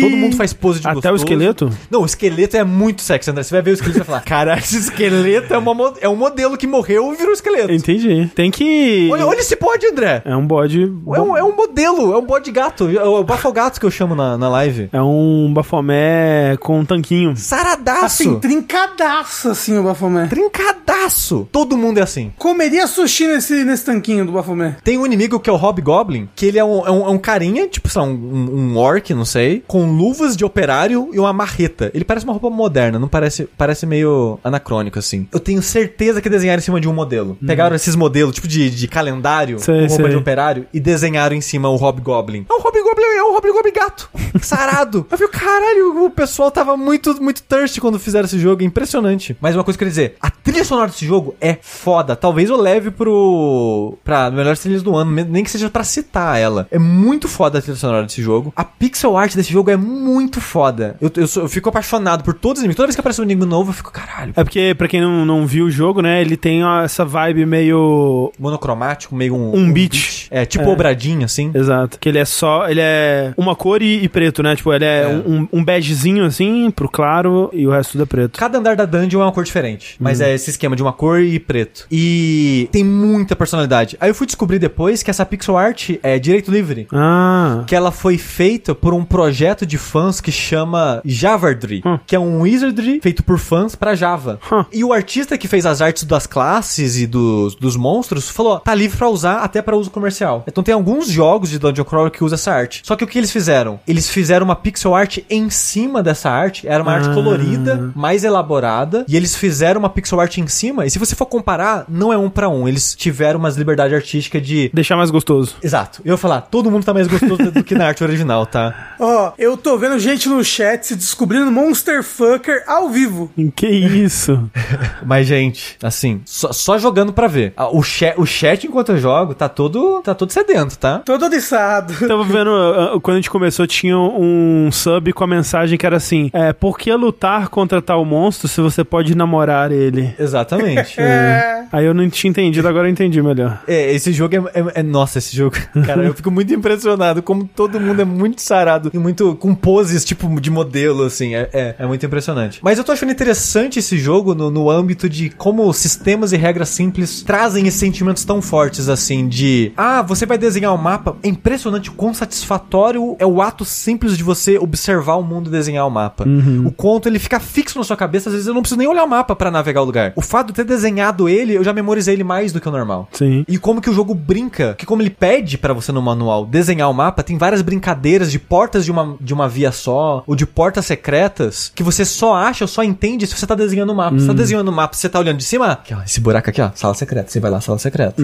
todo 0.00 0.16
mundo 0.16 0.36
faz 0.36 0.52
pose 0.52 0.80
de 0.80 0.86
Até 0.88 0.94
gostoso. 0.94 1.14
o 1.14 1.16
esqueleto? 1.16 1.70
Não, 1.90 2.02
o 2.02 2.06
esqueleto 2.06 2.56
é 2.56 2.64
muito 2.64 3.02
sexy, 3.02 3.30
André. 3.30 3.42
Você 3.42 3.54
vai 3.54 3.62
ver 3.62 3.70
o 3.72 3.74
esqueleto 3.74 3.98
e 3.98 4.00
vai 4.00 4.06
falar: 4.06 4.20
Caralho, 4.22 4.60
esse 4.60 4.76
esqueleto 4.78 5.52
é, 5.54 5.58
uma, 5.58 5.94
é 6.00 6.08
um 6.08 6.16
modelo 6.16 6.56
que 6.56 6.66
morreu 6.66 7.12
e 7.12 7.16
virou 7.16 7.32
esqueleto. 7.32 7.72
Entendi. 7.72 8.30
Tem 8.34 8.50
que. 8.50 9.08
Olha, 9.12 9.26
olha 9.26 9.40
esse 9.40 9.56
bode, 9.56 9.86
André. 9.86 10.22
É 10.24 10.36
um 10.36 10.46
bode. 10.46 10.82
É 10.82 11.20
um, 11.20 11.36
é 11.36 11.42
um 11.42 11.54
modelo, 11.54 12.12
é 12.12 12.18
um 12.18 12.24
bode 12.24 12.50
gato. 12.50 12.88
É 12.88 13.02
o 13.04 13.22
bafogato 13.24 13.78
que 13.80 13.86
eu 13.86 13.90
chamo 13.90 14.14
na, 14.14 14.36
na 14.36 14.48
live. 14.48 14.88
É 14.92 15.02
um 15.02 15.52
bafomé 15.52 16.56
com 16.60 16.80
um 16.80 16.84
tanquinho. 16.84 17.36
Saradaço. 17.36 18.04
Assim, 18.04 18.38
trincadaço, 18.38 19.48
assim, 19.50 19.78
o 19.78 19.82
Bafomé. 19.82 20.26
Trincadaço. 20.26 21.48
Todo 21.50 21.76
mundo 21.76 21.98
é 21.98 22.02
assim. 22.02 22.32
Comeria 22.38 22.86
sushi 22.86 23.26
nesse, 23.26 23.64
nesse 23.64 23.84
tanquinho 23.84 24.24
do 24.24 24.32
Bafomé. 24.32 24.76
Tem 24.82 24.98
um 24.98 25.06
inimigo 25.06 25.40
que 25.40 25.48
é 25.48 25.52
o 25.52 25.56
Hobgoblin, 25.56 26.28
que 26.34 26.46
ele 26.46 26.58
é 26.58 26.64
um, 26.64 26.86
é 26.86 26.90
um, 26.90 27.06
é 27.06 27.10
um 27.10 27.18
carinha, 27.40 27.66
tipo, 27.66 27.88
sei 27.88 28.02
lá, 28.02 28.06
um, 28.06 28.12
um, 28.12 28.76
orc, 28.76 29.14
não 29.14 29.24
sei, 29.24 29.64
com 29.66 29.90
luvas 29.90 30.36
de 30.36 30.44
operário 30.44 31.08
e 31.12 31.18
uma 31.18 31.32
marreta. 31.32 31.90
Ele 31.94 32.04
parece 32.04 32.24
uma 32.24 32.34
roupa 32.34 32.50
moderna, 32.50 32.98
não 32.98 33.08
parece, 33.08 33.48
parece 33.56 33.86
meio 33.86 34.38
anacrônico, 34.44 34.98
assim. 34.98 35.26
Eu 35.32 35.40
tenho 35.40 35.62
certeza 35.62 36.20
que 36.20 36.28
desenharam 36.28 36.58
em 36.58 36.62
cima 36.62 36.80
de 36.80 36.88
um 36.88 36.92
modelo. 36.92 37.38
Pegaram 37.46 37.74
esses 37.74 37.96
modelos, 37.96 38.34
tipo, 38.34 38.46
de, 38.46 38.68
de 38.68 38.86
calendário, 38.86 39.58
Sei, 39.58 39.74
com 39.74 39.88
roupa 39.88 40.02
sei. 40.02 40.10
de 40.10 40.16
operário, 40.16 40.66
e 40.72 40.78
desenharam 40.78 41.34
em 41.34 41.40
cima 41.40 41.68
o 41.70 41.76
Hobgoblin. 41.76 42.44
É 42.48 42.52
um 42.52 42.60
Hobgoblin, 42.60 43.16
é 43.16 43.24
um 43.24 43.34
Hobgoblin 43.34 43.72
gato. 43.72 44.10
Sarado. 44.42 45.06
Eu 45.10 45.16
fico, 45.18 45.32
caralho, 45.32 46.04
o 46.04 46.10
pessoal 46.10 46.50
tava 46.50 46.76
muito, 46.76 47.20
muito 47.22 47.42
thirsty 47.42 47.80
quando 47.80 47.98
fizeram 47.98 48.26
esse 48.26 48.38
jogo, 48.38 48.62
é 48.62 48.66
impressionante. 48.66 49.36
Mas 49.40 49.54
uma 49.54 49.64
coisa 49.64 49.78
que 49.78 49.84
eu 49.84 49.88
queria 49.88 50.08
dizer, 50.08 50.16
a 50.20 50.30
trilha 50.30 50.64
sonora 50.64 50.88
desse 50.88 51.06
jogo 51.06 51.34
é 51.40 51.56
foda. 51.60 52.14
Talvez 52.14 52.50
eu 52.50 52.56
leve 52.56 52.90
pro. 52.90 53.96
pra 54.04 54.30
melhores 54.30 54.60
trilhas 54.60 54.82
do 54.82 54.94
ano, 54.94 55.10
nem 55.10 55.42
que 55.42 55.50
seja 55.50 55.70
pra 55.70 55.84
citar 55.84 56.38
ela. 56.38 56.66
É 56.70 56.78
muito 56.78 57.28
foda 57.30 57.58
a 57.58 57.62
trilha 57.62 57.76
sonora 57.76 58.04
desse 58.04 58.22
jogo. 58.22 58.52
A 58.56 58.64
pixel 58.64 59.16
art 59.16 59.34
desse 59.34 59.52
jogo 59.52 59.70
é 59.70 59.76
muito 59.76 60.40
foda. 60.40 60.96
Eu, 61.00 61.10
eu, 61.16 61.26
sou- 61.26 61.44
eu 61.44 61.48
fico 61.48 61.68
apaixonado 61.68 62.22
por 62.24 62.34
todos 62.34 62.58
os 62.58 62.64
inimigos. 62.64 62.76
Toda 62.76 62.86
vez 62.88 62.94
que 62.96 63.00
aparece 63.00 63.20
um 63.20 63.24
inimigo 63.24 63.46
novo, 63.46 63.70
eu 63.70 63.74
fico, 63.74 63.90
caralho. 63.92 64.32
É 64.36 64.44
porque, 64.44 64.74
pra 64.76 64.88
quem 64.88 65.00
não, 65.00 65.24
não 65.24 65.46
viu 65.46 65.66
o 65.66 65.70
jogo, 65.70 66.02
né? 66.02 66.20
Ele 66.20 66.36
tem 66.36 66.62
essa 66.84 67.04
vibe 67.04 67.46
meio. 67.46 68.32
Monocromático, 68.38 69.14
meio 69.14 69.34
um. 69.34 69.56
Um 69.56 69.72
beat. 69.72 70.28
É, 70.30 70.44
tipo 70.44 70.64
É. 70.64 70.68
obradinho, 70.68 71.24
assim. 71.24 71.50
Exato. 71.54 71.98
Que 71.98 72.08
ele 72.08 72.18
é 72.18 72.24
só. 72.24 72.68
Ele 72.68 72.80
é 72.82 73.32
uma 73.36 73.54
cor 73.56 73.82
e, 73.82 74.02
e 74.04 74.08
preto, 74.08 74.42
né? 74.42 74.54
Tipo, 74.56 74.72
ele 74.72 74.84
é, 74.84 75.02
É. 75.02 75.08
Um, 75.08 75.48
um 75.52 75.64
begezinho 75.64 76.24
assim, 76.24 76.70
pro 76.70 76.88
claro, 76.88 77.50
e 77.52 77.66
o 77.66 77.70
resto 77.70 77.92
tudo 77.92 78.02
é 78.02 78.06
preto. 78.06 78.38
Cada 78.38 78.58
andar 78.58 78.76
da 78.76 78.84
dungeon 78.84 79.20
é 79.20 79.24
uma 79.24 79.32
cor 79.32 79.44
diferente. 79.44 79.96
Mas 79.98 80.20
Hum. 80.20 80.24
é 80.24 80.34
esse 80.34 80.50
esquema 80.50 80.74
de 80.76 80.82
uma 80.82 80.92
cor 80.92 81.20
e 81.20 81.38
preto. 81.38 81.86
E 81.90 82.68
tem 82.72 82.84
muita 82.84 83.34
personalidade. 83.36 83.96
Aí 84.00 84.10
eu 84.10 84.14
fui 84.14 84.26
descobrir 84.26 84.58
depois 84.58 85.02
que 85.02 85.10
essa 85.10 85.24
pixel 85.24 85.56
art 85.56 85.90
é 86.02 86.18
direito 86.18 86.50
livre. 86.50 86.86
Ah. 86.92 87.19
Que 87.66 87.74
ela 87.74 87.90
foi 87.90 88.18
feita 88.18 88.74
por 88.74 88.94
um 88.94 89.04
projeto 89.04 89.64
de 89.66 89.78
fãs 89.78 90.20
que 90.20 90.32
chama 90.32 91.00
Javardry, 91.04 91.82
Hum. 91.84 91.98
que 92.06 92.14
é 92.16 92.18
um 92.20 92.40
wizardry 92.42 93.00
feito 93.02 93.22
por 93.22 93.38
fãs 93.38 93.74
pra 93.74 93.94
Java. 93.94 94.38
Hum. 94.52 94.64
E 94.72 94.84
o 94.84 94.92
artista 94.92 95.36
que 95.38 95.48
fez 95.48 95.64
as 95.66 95.80
artes 95.80 96.04
das 96.04 96.26
classes 96.26 96.96
e 96.98 97.06
dos, 97.06 97.54
dos 97.54 97.76
monstros 97.76 98.28
falou: 98.28 98.58
tá 98.60 98.74
livre 98.74 98.96
pra 98.96 99.08
usar 99.08 99.38
até 99.38 99.60
pra 99.62 99.76
uso 99.76 99.90
comercial. 99.90 100.44
Então 100.46 100.62
tem 100.64 100.74
alguns 100.74 101.08
jogos 101.08 101.50
de 101.50 101.58
Dungeon 101.58 101.84
Crawler 101.84 102.10
que 102.10 102.24
usam 102.24 102.34
essa 102.34 102.52
arte. 102.52 102.82
Só 102.84 102.96
que 102.96 103.04
o 103.04 103.06
que 103.06 103.18
eles 103.18 103.30
fizeram? 103.30 103.80
Eles 103.86 104.08
fizeram 104.08 104.44
uma 104.44 104.56
pixel 104.56 104.94
art 104.94 105.18
em 105.28 105.50
cima 105.50 106.02
dessa 106.02 106.30
arte. 106.30 106.66
Era 106.68 106.82
uma 106.82 106.92
arte 106.92 107.08
Ah. 107.10 107.14
colorida, 107.14 107.92
mais 107.94 108.24
elaborada. 108.24 109.04
E 109.08 109.16
eles 109.16 109.34
fizeram 109.36 109.80
uma 109.80 109.88
pixel 109.90 110.20
art 110.20 110.38
em 110.38 110.46
cima. 110.46 110.86
E 110.86 110.90
se 110.90 110.98
você 110.98 111.14
for 111.14 111.26
comparar, 111.26 111.84
não 111.88 112.12
é 112.12 112.18
um 112.18 112.28
pra 112.30 112.48
um. 112.48 112.66
Eles 112.68 112.94
tiveram 112.94 113.38
umas 113.38 113.56
liberdade 113.56 113.94
artística 113.94 114.40
de 114.40 114.70
Deixar 114.72 114.96
mais 114.96 115.10
gostoso. 115.10 115.56
Exato. 115.62 116.00
Eu 116.04 116.12
ia 116.12 116.16
falar, 116.18 116.42
todo 116.42 116.70
mundo 116.70 116.84
tá 116.84 116.94
mais 116.94 117.06
gostoso 117.10 117.50
do 117.50 117.64
que 117.64 117.74
na 117.74 117.86
arte 117.86 118.02
original, 118.04 118.46
tá? 118.46 118.94
Ó, 118.98 119.32
eu 119.38 119.56
tô 119.56 119.76
vendo 119.76 119.98
gente 119.98 120.28
no 120.28 120.42
chat 120.44 120.86
se 120.86 120.94
descobrindo 120.96 121.50
Monster 121.50 122.02
Fucker 122.02 122.62
ao 122.66 122.88
vivo. 122.88 123.30
Que 123.56 123.66
isso? 123.66 124.48
Mas, 125.04 125.26
gente, 125.26 125.76
assim, 125.82 126.20
só, 126.24 126.52
só 126.52 126.78
jogando 126.78 127.12
pra 127.12 127.26
ver. 127.26 127.52
Ah, 127.56 127.68
O 127.68 127.82
chat, 127.82 128.14
o 128.18 128.26
chat, 128.26 128.66
enquanto 128.66 128.92
eu 128.92 128.98
jogo, 128.98 129.34
tá 129.34 129.48
todo, 129.48 130.00
tá 130.02 130.14
todo 130.14 130.30
sedento, 130.32 130.78
tá? 130.78 130.98
Todo 131.00 131.24
oriçado. 131.24 131.94
Tava 132.06 132.24
vendo, 132.24 132.50
uh, 132.50 132.96
uh, 132.96 133.00
quando 133.00 133.16
a 133.16 133.18
gente 133.18 133.30
começou, 133.30 133.66
tinha 133.66 133.96
um 133.98 134.70
sub 134.72 135.12
com 135.12 135.24
a 135.24 135.26
mensagem 135.26 135.76
que 135.78 135.86
era 135.86 135.96
assim: 135.96 136.30
é, 136.32 136.52
por 136.52 136.78
que 136.78 136.92
lutar 136.94 137.48
contra 137.48 137.80
tal 137.82 138.04
monstro 138.04 138.48
se 138.48 138.60
você 138.60 138.84
pode 138.84 139.14
namorar 139.16 139.72
ele? 139.72 140.14
Exatamente. 140.18 140.96
É. 141.10 141.64
Aí 141.72 141.84
eu 141.86 141.94
não 141.94 142.08
tinha 142.10 142.30
entendido, 142.30 142.66
agora 142.68 142.86
eu 142.86 142.90
entendi 142.90 143.20
melhor. 143.22 143.62
É, 143.66 143.92
esse 143.92 144.12
jogo 144.12 144.34
é, 144.34 144.60
é- 144.60 144.80
é- 144.80 144.82
Nossa, 144.82 145.18
esse 145.18 145.34
jogo. 145.36 145.56
Cara, 145.86 146.02
eu 146.04 146.14
fico 146.14 146.30
muito 146.30 146.52
impressionado 146.52 146.99
como 147.22 147.44
todo 147.44 147.80
mundo 147.80 148.02
é 148.02 148.04
muito 148.04 148.42
sarado 148.42 148.90
e 148.92 148.98
muito. 148.98 149.34
com 149.36 149.54
poses, 149.54 150.04
tipo, 150.04 150.40
de 150.40 150.50
modelo, 150.50 151.04
assim. 151.04 151.34
É, 151.34 151.48
é, 151.52 151.74
é 151.78 151.86
muito 151.86 152.04
impressionante. 152.04 152.60
Mas 152.62 152.78
eu 152.78 152.84
tô 152.84 152.92
achando 152.92 153.12
interessante 153.12 153.78
esse 153.78 153.98
jogo 153.98 154.34
no, 154.34 154.50
no 154.50 154.70
âmbito 154.70 155.08
de 155.08 155.30
como 155.30 155.72
sistemas 155.72 156.32
e 156.32 156.36
regras 156.36 156.68
simples 156.68 157.22
trazem 157.22 157.66
esses 157.66 157.80
sentimentos 157.80 158.24
tão 158.24 158.40
fortes, 158.42 158.88
assim, 158.88 159.28
de. 159.28 159.72
Ah, 159.76 160.02
você 160.02 160.26
vai 160.26 160.38
desenhar 160.38 160.74
o 160.74 160.78
mapa. 160.78 161.16
É 161.22 161.28
impressionante 161.28 161.90
o 161.90 161.92
quão 161.92 162.12
satisfatório 162.14 163.16
é 163.18 163.26
o 163.26 163.40
ato 163.42 163.64
simples 163.64 164.16
de 164.16 164.22
você 164.22 164.58
observar 164.58 165.16
o 165.16 165.22
mundo 165.22 165.48
e 165.48 165.50
desenhar 165.50 165.86
o 165.86 165.90
mapa. 165.90 166.24
O 166.64 166.72
conto, 166.72 167.08
ele 167.08 167.18
fica 167.18 167.40
fixo 167.40 167.78
na 167.78 167.84
sua 167.84 167.96
cabeça, 167.96 168.28
às 168.28 168.34
vezes 168.34 168.48
eu 168.48 168.54
não 168.54 168.62
preciso 168.62 168.78
nem 168.78 168.88
olhar 168.88 169.04
o 169.04 169.08
mapa 169.08 169.34
pra 169.34 169.50
navegar 169.50 169.82
o 169.82 169.84
lugar. 169.84 170.12
O 170.16 170.20
fato 170.20 170.48
de 170.48 170.54
ter 170.54 170.64
desenhado 170.64 171.28
ele, 171.28 171.54
eu 171.54 171.64
já 171.64 171.72
memorizei 171.72 172.14
ele 172.14 172.24
mais 172.24 172.52
do 172.52 172.60
que 172.60 172.68
o 172.68 172.72
normal. 172.72 173.08
Sim. 173.12 173.44
E 173.48 173.58
como 173.58 173.80
que 173.80 173.90
o 173.90 173.92
jogo 173.92 174.14
brinca, 174.14 174.74
que 174.76 174.86
como 174.86 175.02
ele 175.02 175.10
pede 175.10 175.58
pra 175.58 175.72
você 175.72 175.92
no 175.92 176.02
manual 176.02 176.46
desenhar 176.46 176.89
o 176.90 176.94
mapa, 176.94 177.22
tem 177.22 177.38
várias 177.38 177.62
brincadeiras 177.62 178.30
de 178.30 178.38
portas 178.38 178.84
de 178.84 178.90
uma, 178.90 179.16
de 179.20 179.32
uma 179.32 179.48
via 179.48 179.72
só, 179.72 180.22
ou 180.26 180.34
de 180.34 180.46
portas 180.46 180.86
secretas, 180.86 181.72
que 181.74 181.82
você 181.82 182.04
só 182.04 182.34
acha 182.34 182.64
ou 182.64 182.68
só 182.68 182.82
entende 182.82 183.26
se 183.26 183.36
você 183.36 183.46
tá 183.46 183.54
desenhando 183.54 183.90
o 183.90 183.94
mapa. 183.94 184.18
Você 184.18 184.26
tá 184.26 184.32
desenhando 184.32 184.68
o 184.68 184.72
mapa, 184.72 184.96
você 184.96 185.08
tá 185.08 185.18
olhando 185.18 185.38
de 185.38 185.44
cima, 185.44 185.72
aqui, 185.72 185.94
ó, 185.94 186.02
esse 186.02 186.20
buraco 186.20 186.50
aqui, 186.50 186.60
ó, 186.60 186.70
sala 186.74 186.94
secreta. 186.94 187.30
Você 187.30 187.40
vai 187.40 187.50
lá, 187.50 187.60
sala 187.60 187.78
secreta. 187.78 188.22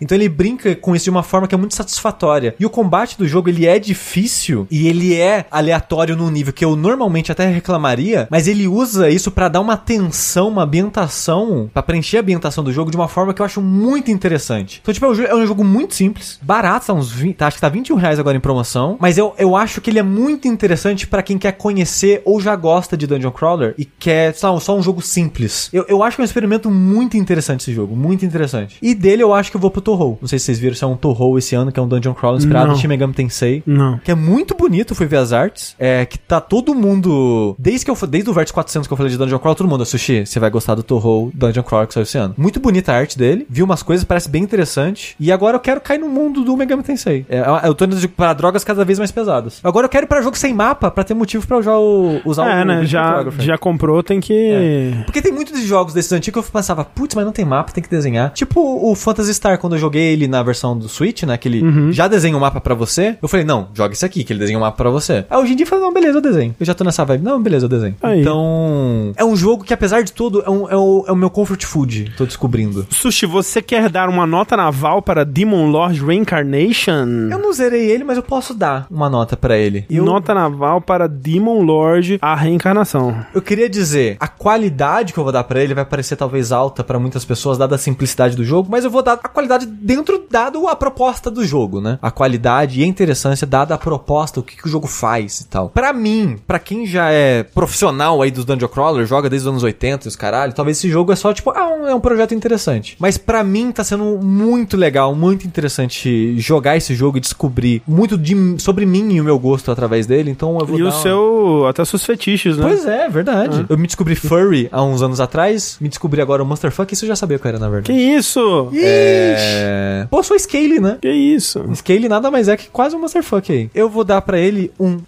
Então 0.00 0.16
ele 0.16 0.28
brinca 0.28 0.74
com 0.74 0.94
isso 0.94 1.04
de 1.04 1.10
uma 1.10 1.22
forma 1.22 1.46
que 1.46 1.54
é 1.54 1.58
muito 1.58 1.74
satisfatória. 1.74 2.54
E 2.58 2.66
o 2.66 2.70
combate 2.70 3.18
do 3.18 3.26
jogo, 3.26 3.48
ele 3.48 3.66
é 3.66 3.78
difícil 3.78 4.66
e 4.70 4.88
ele 4.88 5.14
é 5.14 5.46
aleatório 5.50 6.16
num 6.16 6.30
nível 6.30 6.52
que 6.52 6.64
eu 6.64 6.76
normalmente 6.76 7.30
até 7.30 7.46
reclamaria, 7.48 8.26
mas 8.30 8.48
ele 8.48 8.66
usa 8.66 9.08
isso 9.10 9.30
pra 9.30 9.48
dar 9.48 9.60
uma 9.60 9.76
tensão, 9.76 10.48
uma 10.48 10.64
ambientação, 10.64 11.70
pra 11.72 11.82
preencher 11.82 12.18
a 12.18 12.20
ambientação 12.20 12.64
do 12.64 12.72
jogo 12.72 12.90
de 12.90 12.96
uma 12.96 13.08
forma 13.08 13.34
que 13.34 13.40
eu 13.40 13.46
acho 13.46 13.60
muito 13.60 14.10
interessante. 14.10 14.80
Então, 14.82 14.92
tipo, 14.92 15.06
é 15.06 15.08
um 15.08 15.26
é 15.26 15.34
um 15.34 15.46
jogo 15.46 15.64
muito 15.64 15.94
simples, 15.94 16.38
barato, 16.42 16.86
tá 16.86 16.92
uns 16.92 17.10
20, 17.10 17.36
tá, 17.36 17.46
acho 17.46 17.56
que 17.56 17.60
tá 17.60 17.68
21 17.68 17.96
reais 18.06 18.18
agora 18.18 18.36
em 18.36 18.40
promoção, 18.40 18.96
mas 19.00 19.18
eu, 19.18 19.34
eu 19.38 19.56
acho 19.56 19.80
que 19.80 19.90
ele 19.90 19.98
é 19.98 20.02
muito 20.02 20.48
interessante 20.48 21.06
pra 21.06 21.22
quem 21.22 21.38
quer 21.38 21.52
conhecer 21.52 22.22
ou 22.24 22.40
já 22.40 22.54
gosta 22.54 22.96
de 22.96 23.06
Dungeon 23.06 23.30
Crawler 23.30 23.74
e 23.76 23.84
quer, 23.84 24.34
lá, 24.42 24.60
só 24.60 24.76
um 24.76 24.82
jogo 24.82 25.02
simples. 25.02 25.68
Eu, 25.72 25.84
eu 25.88 26.02
acho 26.02 26.16
que 26.16 26.22
é 26.22 26.24
um 26.24 26.24
experimento 26.24 26.70
muito 26.70 27.16
interessante 27.16 27.62
esse 27.62 27.72
jogo, 27.72 27.96
muito 27.96 28.24
interessante. 28.24 28.76
E 28.80 28.94
dele 28.94 29.22
eu 29.22 29.34
acho 29.34 29.50
que 29.50 29.56
eu 29.56 29.60
vou 29.60 29.70
pro 29.70 29.80
Torro. 29.80 30.18
Não 30.20 30.28
sei 30.28 30.38
se 30.38 30.46
vocês 30.46 30.58
viram 30.58 30.76
se 30.76 30.84
é 30.84 30.86
um 30.86 30.96
Torro 30.96 31.38
esse 31.38 31.54
ano, 31.54 31.72
que 31.72 31.80
é 31.80 31.82
um 31.82 31.88
Dungeon 31.88 32.14
Crawler 32.14 32.38
inspirado 32.38 32.72
em 32.72 32.76
Shin 32.76 32.88
Megami 32.88 33.12
Tensei 33.12 33.62
Não. 33.66 33.98
que 33.98 34.10
é 34.10 34.14
muito 34.14 34.54
bonito, 34.54 34.94
fui 34.94 35.06
ver 35.06 35.16
as 35.16 35.32
artes, 35.32 35.74
é 35.78 36.04
que 36.06 36.18
tá 36.18 36.40
todo 36.40 36.74
mundo, 36.74 37.56
desde 37.58 37.84
que 37.84 37.90
eu 37.90 37.96
desde 38.08 38.30
o 38.30 38.32
Vértice 38.32 38.52
400 38.52 38.86
que 38.86 38.92
eu 38.92 38.96
falei 38.96 39.10
de 39.10 39.18
Dungeon 39.18 39.38
Crawl, 39.38 39.54
todo 39.54 39.68
mundo, 39.68 39.84
Sushi, 39.84 40.26
você 40.26 40.38
vai 40.38 40.50
gostar 40.50 40.74
do 40.74 40.82
Torro 40.82 41.30
Dungeon 41.34 41.62
Crawl 41.62 41.86
que 41.86 41.94
saiu 41.94 42.04
esse 42.04 42.18
ano. 42.18 42.34
Muito 42.36 42.60
bonita 42.60 42.92
a 42.92 42.96
arte 42.96 43.18
dele, 43.18 43.46
vi 43.48 43.62
umas 43.62 43.82
coisas, 43.82 44.04
parece 44.04 44.28
bem 44.28 44.42
interessante, 44.42 45.16
e 45.18 45.32
agora 45.32 45.56
eu 45.56 45.60
quero 45.60 45.80
cair 45.80 45.98
no 45.98 46.08
mundo 46.08 46.44
do 46.44 46.56
Megami 46.56 46.82
Tensei. 46.82 47.26
É, 47.28 47.42
eu 47.66 47.74
tô 47.74 47.84
indo 47.84 47.95
de- 48.00 48.08
pra 48.08 48.32
drogas 48.32 48.64
cada 48.64 48.84
vez 48.84 48.98
mais 48.98 49.10
pesadas. 49.10 49.60
Agora 49.62 49.86
eu 49.86 49.90
quero 49.90 50.04
ir 50.04 50.08
pra 50.08 50.20
jogo 50.22 50.36
sem 50.36 50.52
mapa, 50.54 50.90
pra 50.90 51.04
ter 51.04 51.14
motivo 51.14 51.46
já 51.62 51.76
o- 51.76 52.20
usar 52.24 52.48
É, 52.58 52.62
o 52.62 52.66
né? 52.66 52.84
Já, 52.84 53.24
já 53.38 53.56
comprou, 53.58 54.02
tem 54.02 54.20
que. 54.20 54.92
Porque 55.04 55.22
tem 55.22 55.32
muitos 55.32 55.60
jogos 55.62 55.92
desses 55.94 56.12
antigos 56.12 56.42
que 56.44 56.48
eu 56.48 56.52
pensava, 56.52 56.84
putz, 56.84 57.14
mas 57.14 57.24
não 57.24 57.32
tem 57.32 57.44
mapa, 57.44 57.72
tem 57.72 57.82
que 57.82 57.90
desenhar. 57.90 58.30
Tipo 58.32 58.60
o 58.60 58.94
Phantasy 58.94 59.32
Star, 59.34 59.58
quando 59.58 59.74
eu 59.74 59.78
joguei 59.78 60.12
ele 60.12 60.26
na 60.28 60.42
versão 60.42 60.76
do 60.76 60.88
Switch, 60.88 61.22
né? 61.24 61.36
Que 61.36 61.48
ele 61.48 61.62
Uhum. 61.62 61.92
já 61.92 62.08
desenha 62.08 62.36
um 62.36 62.40
mapa 62.40 62.60
pra 62.60 62.74
você. 62.74 63.16
Eu 63.22 63.28
falei, 63.28 63.44
não, 63.46 63.68
joga 63.74 63.94
isso 63.94 64.04
aqui, 64.04 64.24
que 64.24 64.32
ele 64.32 64.40
desenha 64.40 64.58
um 64.58 64.62
mapa 64.62 64.76
pra 64.76 64.90
você. 64.90 65.24
Aí 65.30 65.38
hoje 65.38 65.52
em 65.52 65.56
dia 65.56 65.64
eu 65.64 65.68
falei, 65.68 65.84
não, 65.84 65.92
beleza, 65.92 66.18
eu 66.18 66.22
desenho. 66.22 66.54
Eu 66.58 66.66
já 66.66 66.74
tô 66.74 66.84
nessa 66.84 67.04
vibe, 67.04 67.22
não, 67.24 67.40
beleza, 67.42 67.64
eu 67.66 67.68
desenho. 67.68 67.94
Aí. 68.02 68.20
Então, 68.20 69.12
é 69.16 69.24
um 69.24 69.36
jogo 69.36 69.64
que 69.64 69.72
apesar 69.74 70.02
de 70.02 70.12
tudo, 70.12 70.42
é, 70.46 70.50
um- 70.50 70.68
é 70.70 70.76
o, 70.76 71.04
é 71.08 71.12
o 71.12 71.16
meu 71.16 71.30
comfort 71.30 71.64
food, 71.64 72.12
tô 72.16 72.24
descobrindo. 72.26 72.86
Sushi, 72.90 73.26
você 73.26 73.60
quer 73.62 73.88
dar 73.88 74.08
uma 74.08 74.26
nota 74.26 74.56
naval 74.56 75.00
para 75.02 75.24
Demon 75.24 75.68
Lord 75.70 76.04
Reincarnation? 76.04 77.28
Eu 77.30 77.38
não 77.38 77.52
zerei 77.52 77.75
ele, 77.78 78.04
mas 78.04 78.16
eu 78.16 78.22
posso 78.22 78.54
dar 78.54 78.86
uma 78.90 79.08
nota 79.10 79.36
pra 79.36 79.56
ele. 79.56 79.84
E 79.90 79.96
eu, 79.96 80.04
Nota 80.04 80.32
naval 80.34 80.80
para 80.80 81.08
Demon 81.08 81.62
Lord, 81.62 82.18
a 82.22 82.34
reencarnação. 82.34 83.14
Eu 83.34 83.42
queria 83.42 83.68
dizer, 83.68 84.16
a 84.20 84.28
qualidade 84.28 85.12
que 85.12 85.18
eu 85.18 85.24
vou 85.24 85.32
dar 85.32 85.44
pra 85.44 85.62
ele 85.62 85.74
vai 85.74 85.84
parecer 85.84 86.16
talvez 86.16 86.52
alta 86.52 86.82
pra 86.84 86.98
muitas 86.98 87.24
pessoas, 87.24 87.58
dada 87.58 87.74
a 87.74 87.78
simplicidade 87.78 88.36
do 88.36 88.44
jogo, 88.44 88.68
mas 88.70 88.84
eu 88.84 88.90
vou 88.90 89.02
dar 89.02 89.14
a 89.14 89.28
qualidade 89.28 89.66
dentro, 89.66 90.24
dado 90.30 90.66
a 90.68 90.76
proposta 90.76 91.30
do 91.30 91.44
jogo, 91.44 91.80
né? 91.80 91.98
A 92.00 92.10
qualidade 92.10 92.80
e 92.80 92.84
a 92.84 92.86
interessância 92.86 93.46
dada 93.46 93.74
a 93.74 93.78
proposta, 93.78 94.40
o 94.40 94.42
que, 94.42 94.56
que 94.56 94.66
o 94.66 94.70
jogo 94.70 94.86
faz 94.86 95.40
e 95.40 95.48
tal. 95.48 95.68
Pra 95.70 95.92
mim, 95.92 96.38
pra 96.46 96.58
quem 96.58 96.86
já 96.86 97.10
é 97.10 97.42
profissional 97.42 98.22
aí 98.22 98.30
dos 98.30 98.44
Dungeon 98.44 98.68
Crawler, 98.68 99.06
joga 99.06 99.28
desde 99.28 99.48
os 99.48 99.52
anos 99.52 99.62
80 99.62 100.06
e 100.06 100.08
os 100.08 100.16
caralho, 100.16 100.52
talvez 100.52 100.78
esse 100.78 100.88
jogo 100.88 101.12
é 101.12 101.16
só 101.16 101.32
tipo, 101.32 101.50
ah, 101.50 101.68
um- 101.68 101.86
é 101.86 101.94
um 101.94 102.00
projeto 102.00 102.34
interessante. 102.34 102.96
Mas 102.98 103.18
pra 103.18 103.42
mim 103.44 103.72
tá 103.72 103.82
sendo 103.84 104.18
muito 104.22 104.76
legal, 104.76 105.14
muito 105.14 105.46
interessante 105.46 106.38
jogar 106.38 106.76
esse 106.76 106.94
jogo 106.94 107.18
e 107.18 107.20
descobrir 107.20 107.65
muito 107.86 108.16
de, 108.18 108.34
sobre 108.58 108.84
mim 108.86 109.14
e 109.14 109.20
o 109.20 109.24
meu 109.24 109.38
gosto 109.38 109.70
através 109.70 110.06
dele, 110.06 110.30
então 110.30 110.58
eu 110.60 110.66
vou 110.66 110.78
E 110.78 110.82
dar 110.82 110.88
o 110.88 110.92
uma- 110.92 111.02
seu. 111.02 111.66
Até 111.68 111.84
seus 111.84 112.04
fetiches, 112.04 112.56
né? 112.56 112.62
Pois 112.66 112.86
é, 112.86 113.08
verdade. 113.08 113.64
Eu 113.68 113.76
me 113.78 113.86
descobri 113.86 114.14
furry 114.14 114.68
há 114.72 114.82
uns 114.82 115.02
anos 115.02 115.20
atrás, 115.20 115.76
me 115.80 115.88
descobri 115.88 116.20
agora 116.20 116.42
o 116.42 116.46
Monster 116.46 116.70
Fuck, 116.70 116.92
isso 116.92 117.04
eu 117.04 117.08
já 117.08 117.16
sabia 117.16 117.38
que 117.38 117.46
era, 117.48 117.58
na 117.58 117.66
Que 117.66 117.72
verdade. 117.72 117.98
isso? 117.98 118.70
É... 118.74 120.06
Pô, 120.10 120.22
sou 120.22 120.38
Scale, 120.38 120.80
né? 120.80 120.98
Que 121.00 121.10
isso? 121.10 121.64
Scale 121.74 122.08
nada 122.08 122.30
mais 122.30 122.48
é 122.48 122.56
que 122.56 122.68
quase 122.68 122.94
um 122.96 123.00
Monster 123.00 123.22
Fuck 123.22 123.50
aí. 123.52 123.70
Eu 123.74 123.88
vou 123.88 124.04
dar 124.04 124.20
pra 124.22 124.38
ele 124.38 124.70
um 124.78 124.98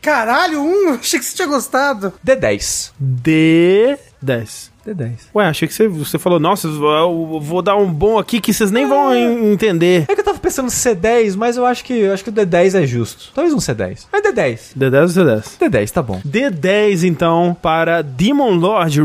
Caralho, 0.00 0.60
um? 0.62 0.94
Achei 1.00 1.18
que 1.18 1.24
você 1.24 1.36
tinha 1.36 1.48
gostado. 1.48 2.12
D10. 2.26 2.92
D10. 3.02 4.70
D10. 4.86 5.10
Ué, 5.34 5.46
achei 5.46 5.66
que 5.68 5.74
você, 5.74 5.88
você 5.88 6.18
falou, 6.18 6.38
nossa, 6.38 6.68
eu 6.68 7.38
vou 7.40 7.62
dar 7.62 7.76
um 7.76 7.86
bom 7.92 8.18
aqui 8.18 8.40
que 8.40 8.52
vocês 8.52 8.70
nem 8.70 8.86
vão 8.86 9.14
en- 9.14 9.52
entender. 9.52 10.04
É 10.08 10.14
que 10.14 10.20
eu 10.20 10.24
tava 10.24 10.38
pensando 10.38 10.68
C10, 10.68 11.36
mas 11.36 11.56
eu 11.56 11.64
acho 11.66 11.84
que 11.84 11.92
eu 11.92 12.12
acho 12.12 12.22
que 12.24 12.30
o 12.30 12.32
D10 12.32 12.74
é 12.82 12.86
justo. 12.86 13.30
Talvez 13.34 13.52
um 13.54 13.58
C10. 13.58 14.06
Mas 14.12 14.22
D10. 14.22 14.58
D10 14.78 15.00
ou 15.02 15.24
C10? 15.24 15.58
D10 15.60 15.90
tá 15.90 16.02
bom. 16.02 16.20
D10, 16.26 17.04
então, 17.04 17.56
para 17.60 18.02
Demon 18.02 18.54
Lord 18.54 19.00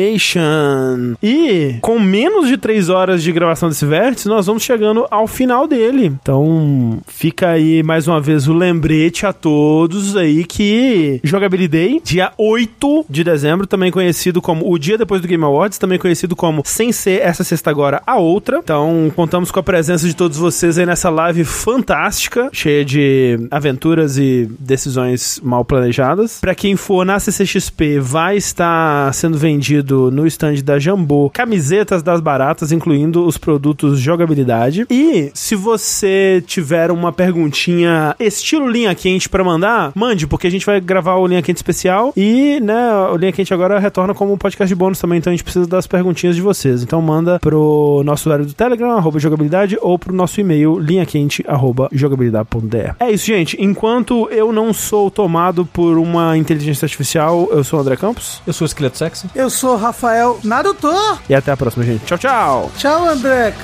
Reincarnation. 0.00 1.14
E 1.22 1.76
com 1.80 1.98
menos 1.98 2.48
de 2.48 2.56
3 2.56 2.88
horas 2.88 3.22
de 3.22 3.32
gravação 3.32 3.68
desse 3.68 3.84
vértice, 3.86 4.28
nós 4.28 4.46
vamos 4.46 4.62
chegando 4.62 5.06
ao 5.10 5.26
final 5.26 5.66
dele. 5.66 6.06
Então, 6.06 6.98
fica 7.06 7.50
aí 7.50 7.82
mais 7.82 8.06
uma 8.08 8.20
vez 8.20 8.48
o 8.48 8.52
lembrete 8.54 9.26
a 9.26 9.32
todos 9.32 10.16
aí 10.16 10.44
que 10.44 11.20
Jogabilidade, 11.22 12.00
dia 12.04 12.32
8 12.38 13.06
de 13.08 13.24
dezembro, 13.24 13.66
também 13.66 13.90
conhecido 13.90 14.40
como 14.40 14.70
o 14.70 14.78
dia 14.78 14.95
depois 14.96 15.20
do 15.20 15.28
Game 15.28 15.44
Awards, 15.44 15.78
também 15.78 15.98
conhecido 15.98 16.34
como 16.36 16.62
sem 16.64 16.92
ser 16.92 17.20
essa 17.22 17.44
sexta 17.44 17.70
agora 17.70 18.02
a 18.06 18.16
outra. 18.16 18.58
Então, 18.58 19.10
contamos 19.14 19.50
com 19.50 19.60
a 19.60 19.62
presença 19.62 20.06
de 20.06 20.14
todos 20.14 20.36
vocês 20.36 20.78
aí 20.78 20.86
nessa 20.86 21.10
live 21.10 21.44
fantástica, 21.44 22.48
cheia 22.52 22.84
de 22.84 23.48
aventuras 23.50 24.18
e 24.18 24.48
decisões 24.58 25.40
mal 25.42 25.64
planejadas. 25.64 26.38
Pra 26.40 26.54
quem 26.54 26.76
for 26.76 27.04
na 27.04 27.18
CCXP, 27.18 27.98
vai 28.00 28.36
estar 28.36 29.12
sendo 29.14 29.38
vendido 29.38 30.10
no 30.10 30.26
stand 30.26 30.56
da 30.62 30.78
Jambô 30.78 31.30
camisetas 31.30 32.02
das 32.02 32.20
baratas, 32.20 32.72
incluindo 32.72 33.24
os 33.26 33.36
produtos 33.36 33.98
jogabilidade. 33.98 34.86
E 34.90 35.30
se 35.34 35.54
você 35.54 36.42
tiver 36.46 36.90
uma 36.90 37.12
perguntinha 37.12 38.14
estilo 38.18 38.68
linha 38.68 38.94
quente 38.94 39.28
pra 39.28 39.42
mandar, 39.42 39.92
mande, 39.94 40.26
porque 40.26 40.46
a 40.46 40.50
gente 40.50 40.66
vai 40.66 40.80
gravar 40.80 41.16
o 41.16 41.26
linha 41.26 41.42
quente 41.42 41.56
especial 41.56 42.12
e, 42.16 42.60
né, 42.60 42.90
o 43.12 43.16
linha 43.16 43.32
quente 43.32 43.52
agora 43.52 43.78
retorna 43.78 44.14
como 44.14 44.32
um 44.32 44.38
podcast 44.38 44.68
de 44.68 44.74
bônus 44.74 44.85
também, 44.94 45.18
então 45.18 45.32
a 45.32 45.34
gente 45.34 45.44
precisa 45.44 45.66
das 45.66 45.86
perguntinhas 45.86 46.36
de 46.36 46.42
vocês. 46.42 46.82
Então 46.82 47.00
manda 47.02 47.38
pro 47.38 48.02
nosso 48.04 48.28
usuário 48.28 48.46
do 48.46 48.52
Telegram, 48.52 48.96
arroba 48.96 49.18
jogabilidade, 49.18 49.78
ou 49.80 49.98
pro 49.98 50.14
nosso 50.14 50.40
e-mail, 50.40 50.78
linhaquente, 50.78 51.44
arroba 51.46 51.88
jogabilidade.de. 51.92 52.94
É 53.00 53.10
isso, 53.10 53.26
gente. 53.26 53.56
Enquanto 53.62 54.28
eu 54.30 54.52
não 54.52 54.72
sou 54.72 55.10
tomado 55.10 55.66
por 55.66 55.98
uma 55.98 56.36
inteligência 56.36 56.84
artificial, 56.86 57.48
eu 57.50 57.64
sou 57.64 57.78
o 57.78 57.82
André 57.82 57.96
Campos. 57.96 58.42
Eu 58.46 58.52
sou 58.52 58.64
o 58.64 58.66
Esqueleto 58.66 58.98
Sexy. 58.98 59.28
Eu 59.34 59.50
sou 59.50 59.76
Rafael 59.76 60.38
Naruto. 60.44 60.92
E 61.28 61.34
até 61.34 61.52
a 61.52 61.56
próxima, 61.56 61.84
gente. 61.84 62.04
Tchau, 62.04 62.18
tchau! 62.18 62.70
Tchau, 62.76 63.08
André 63.08 63.54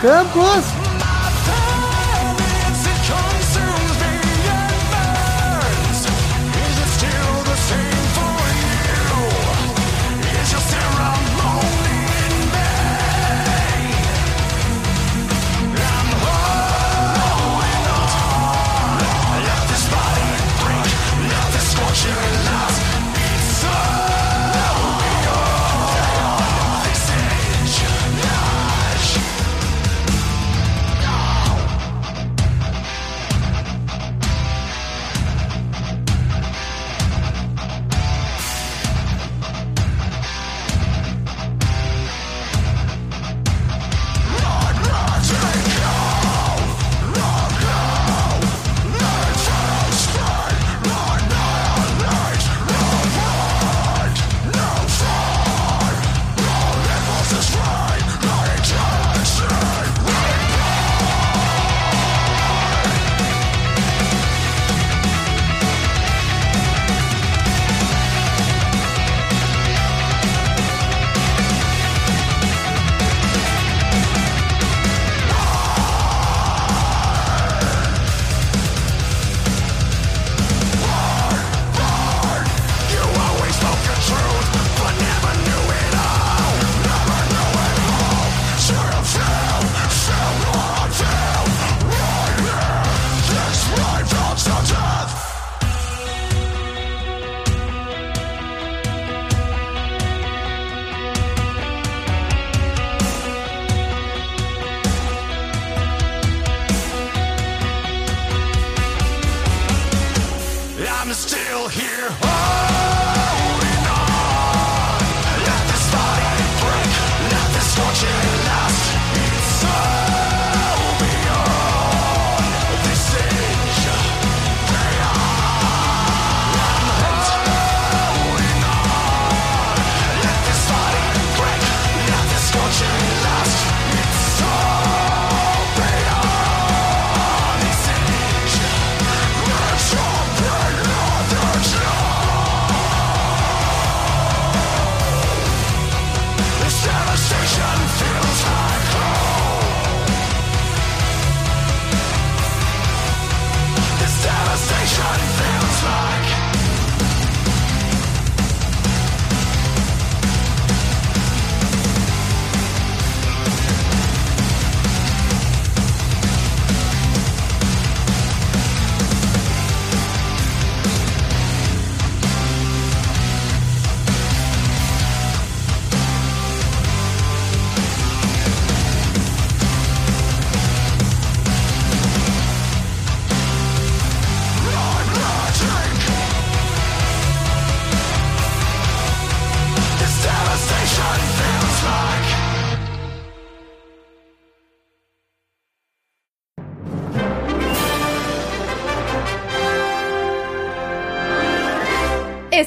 Campos. 0.00 1.19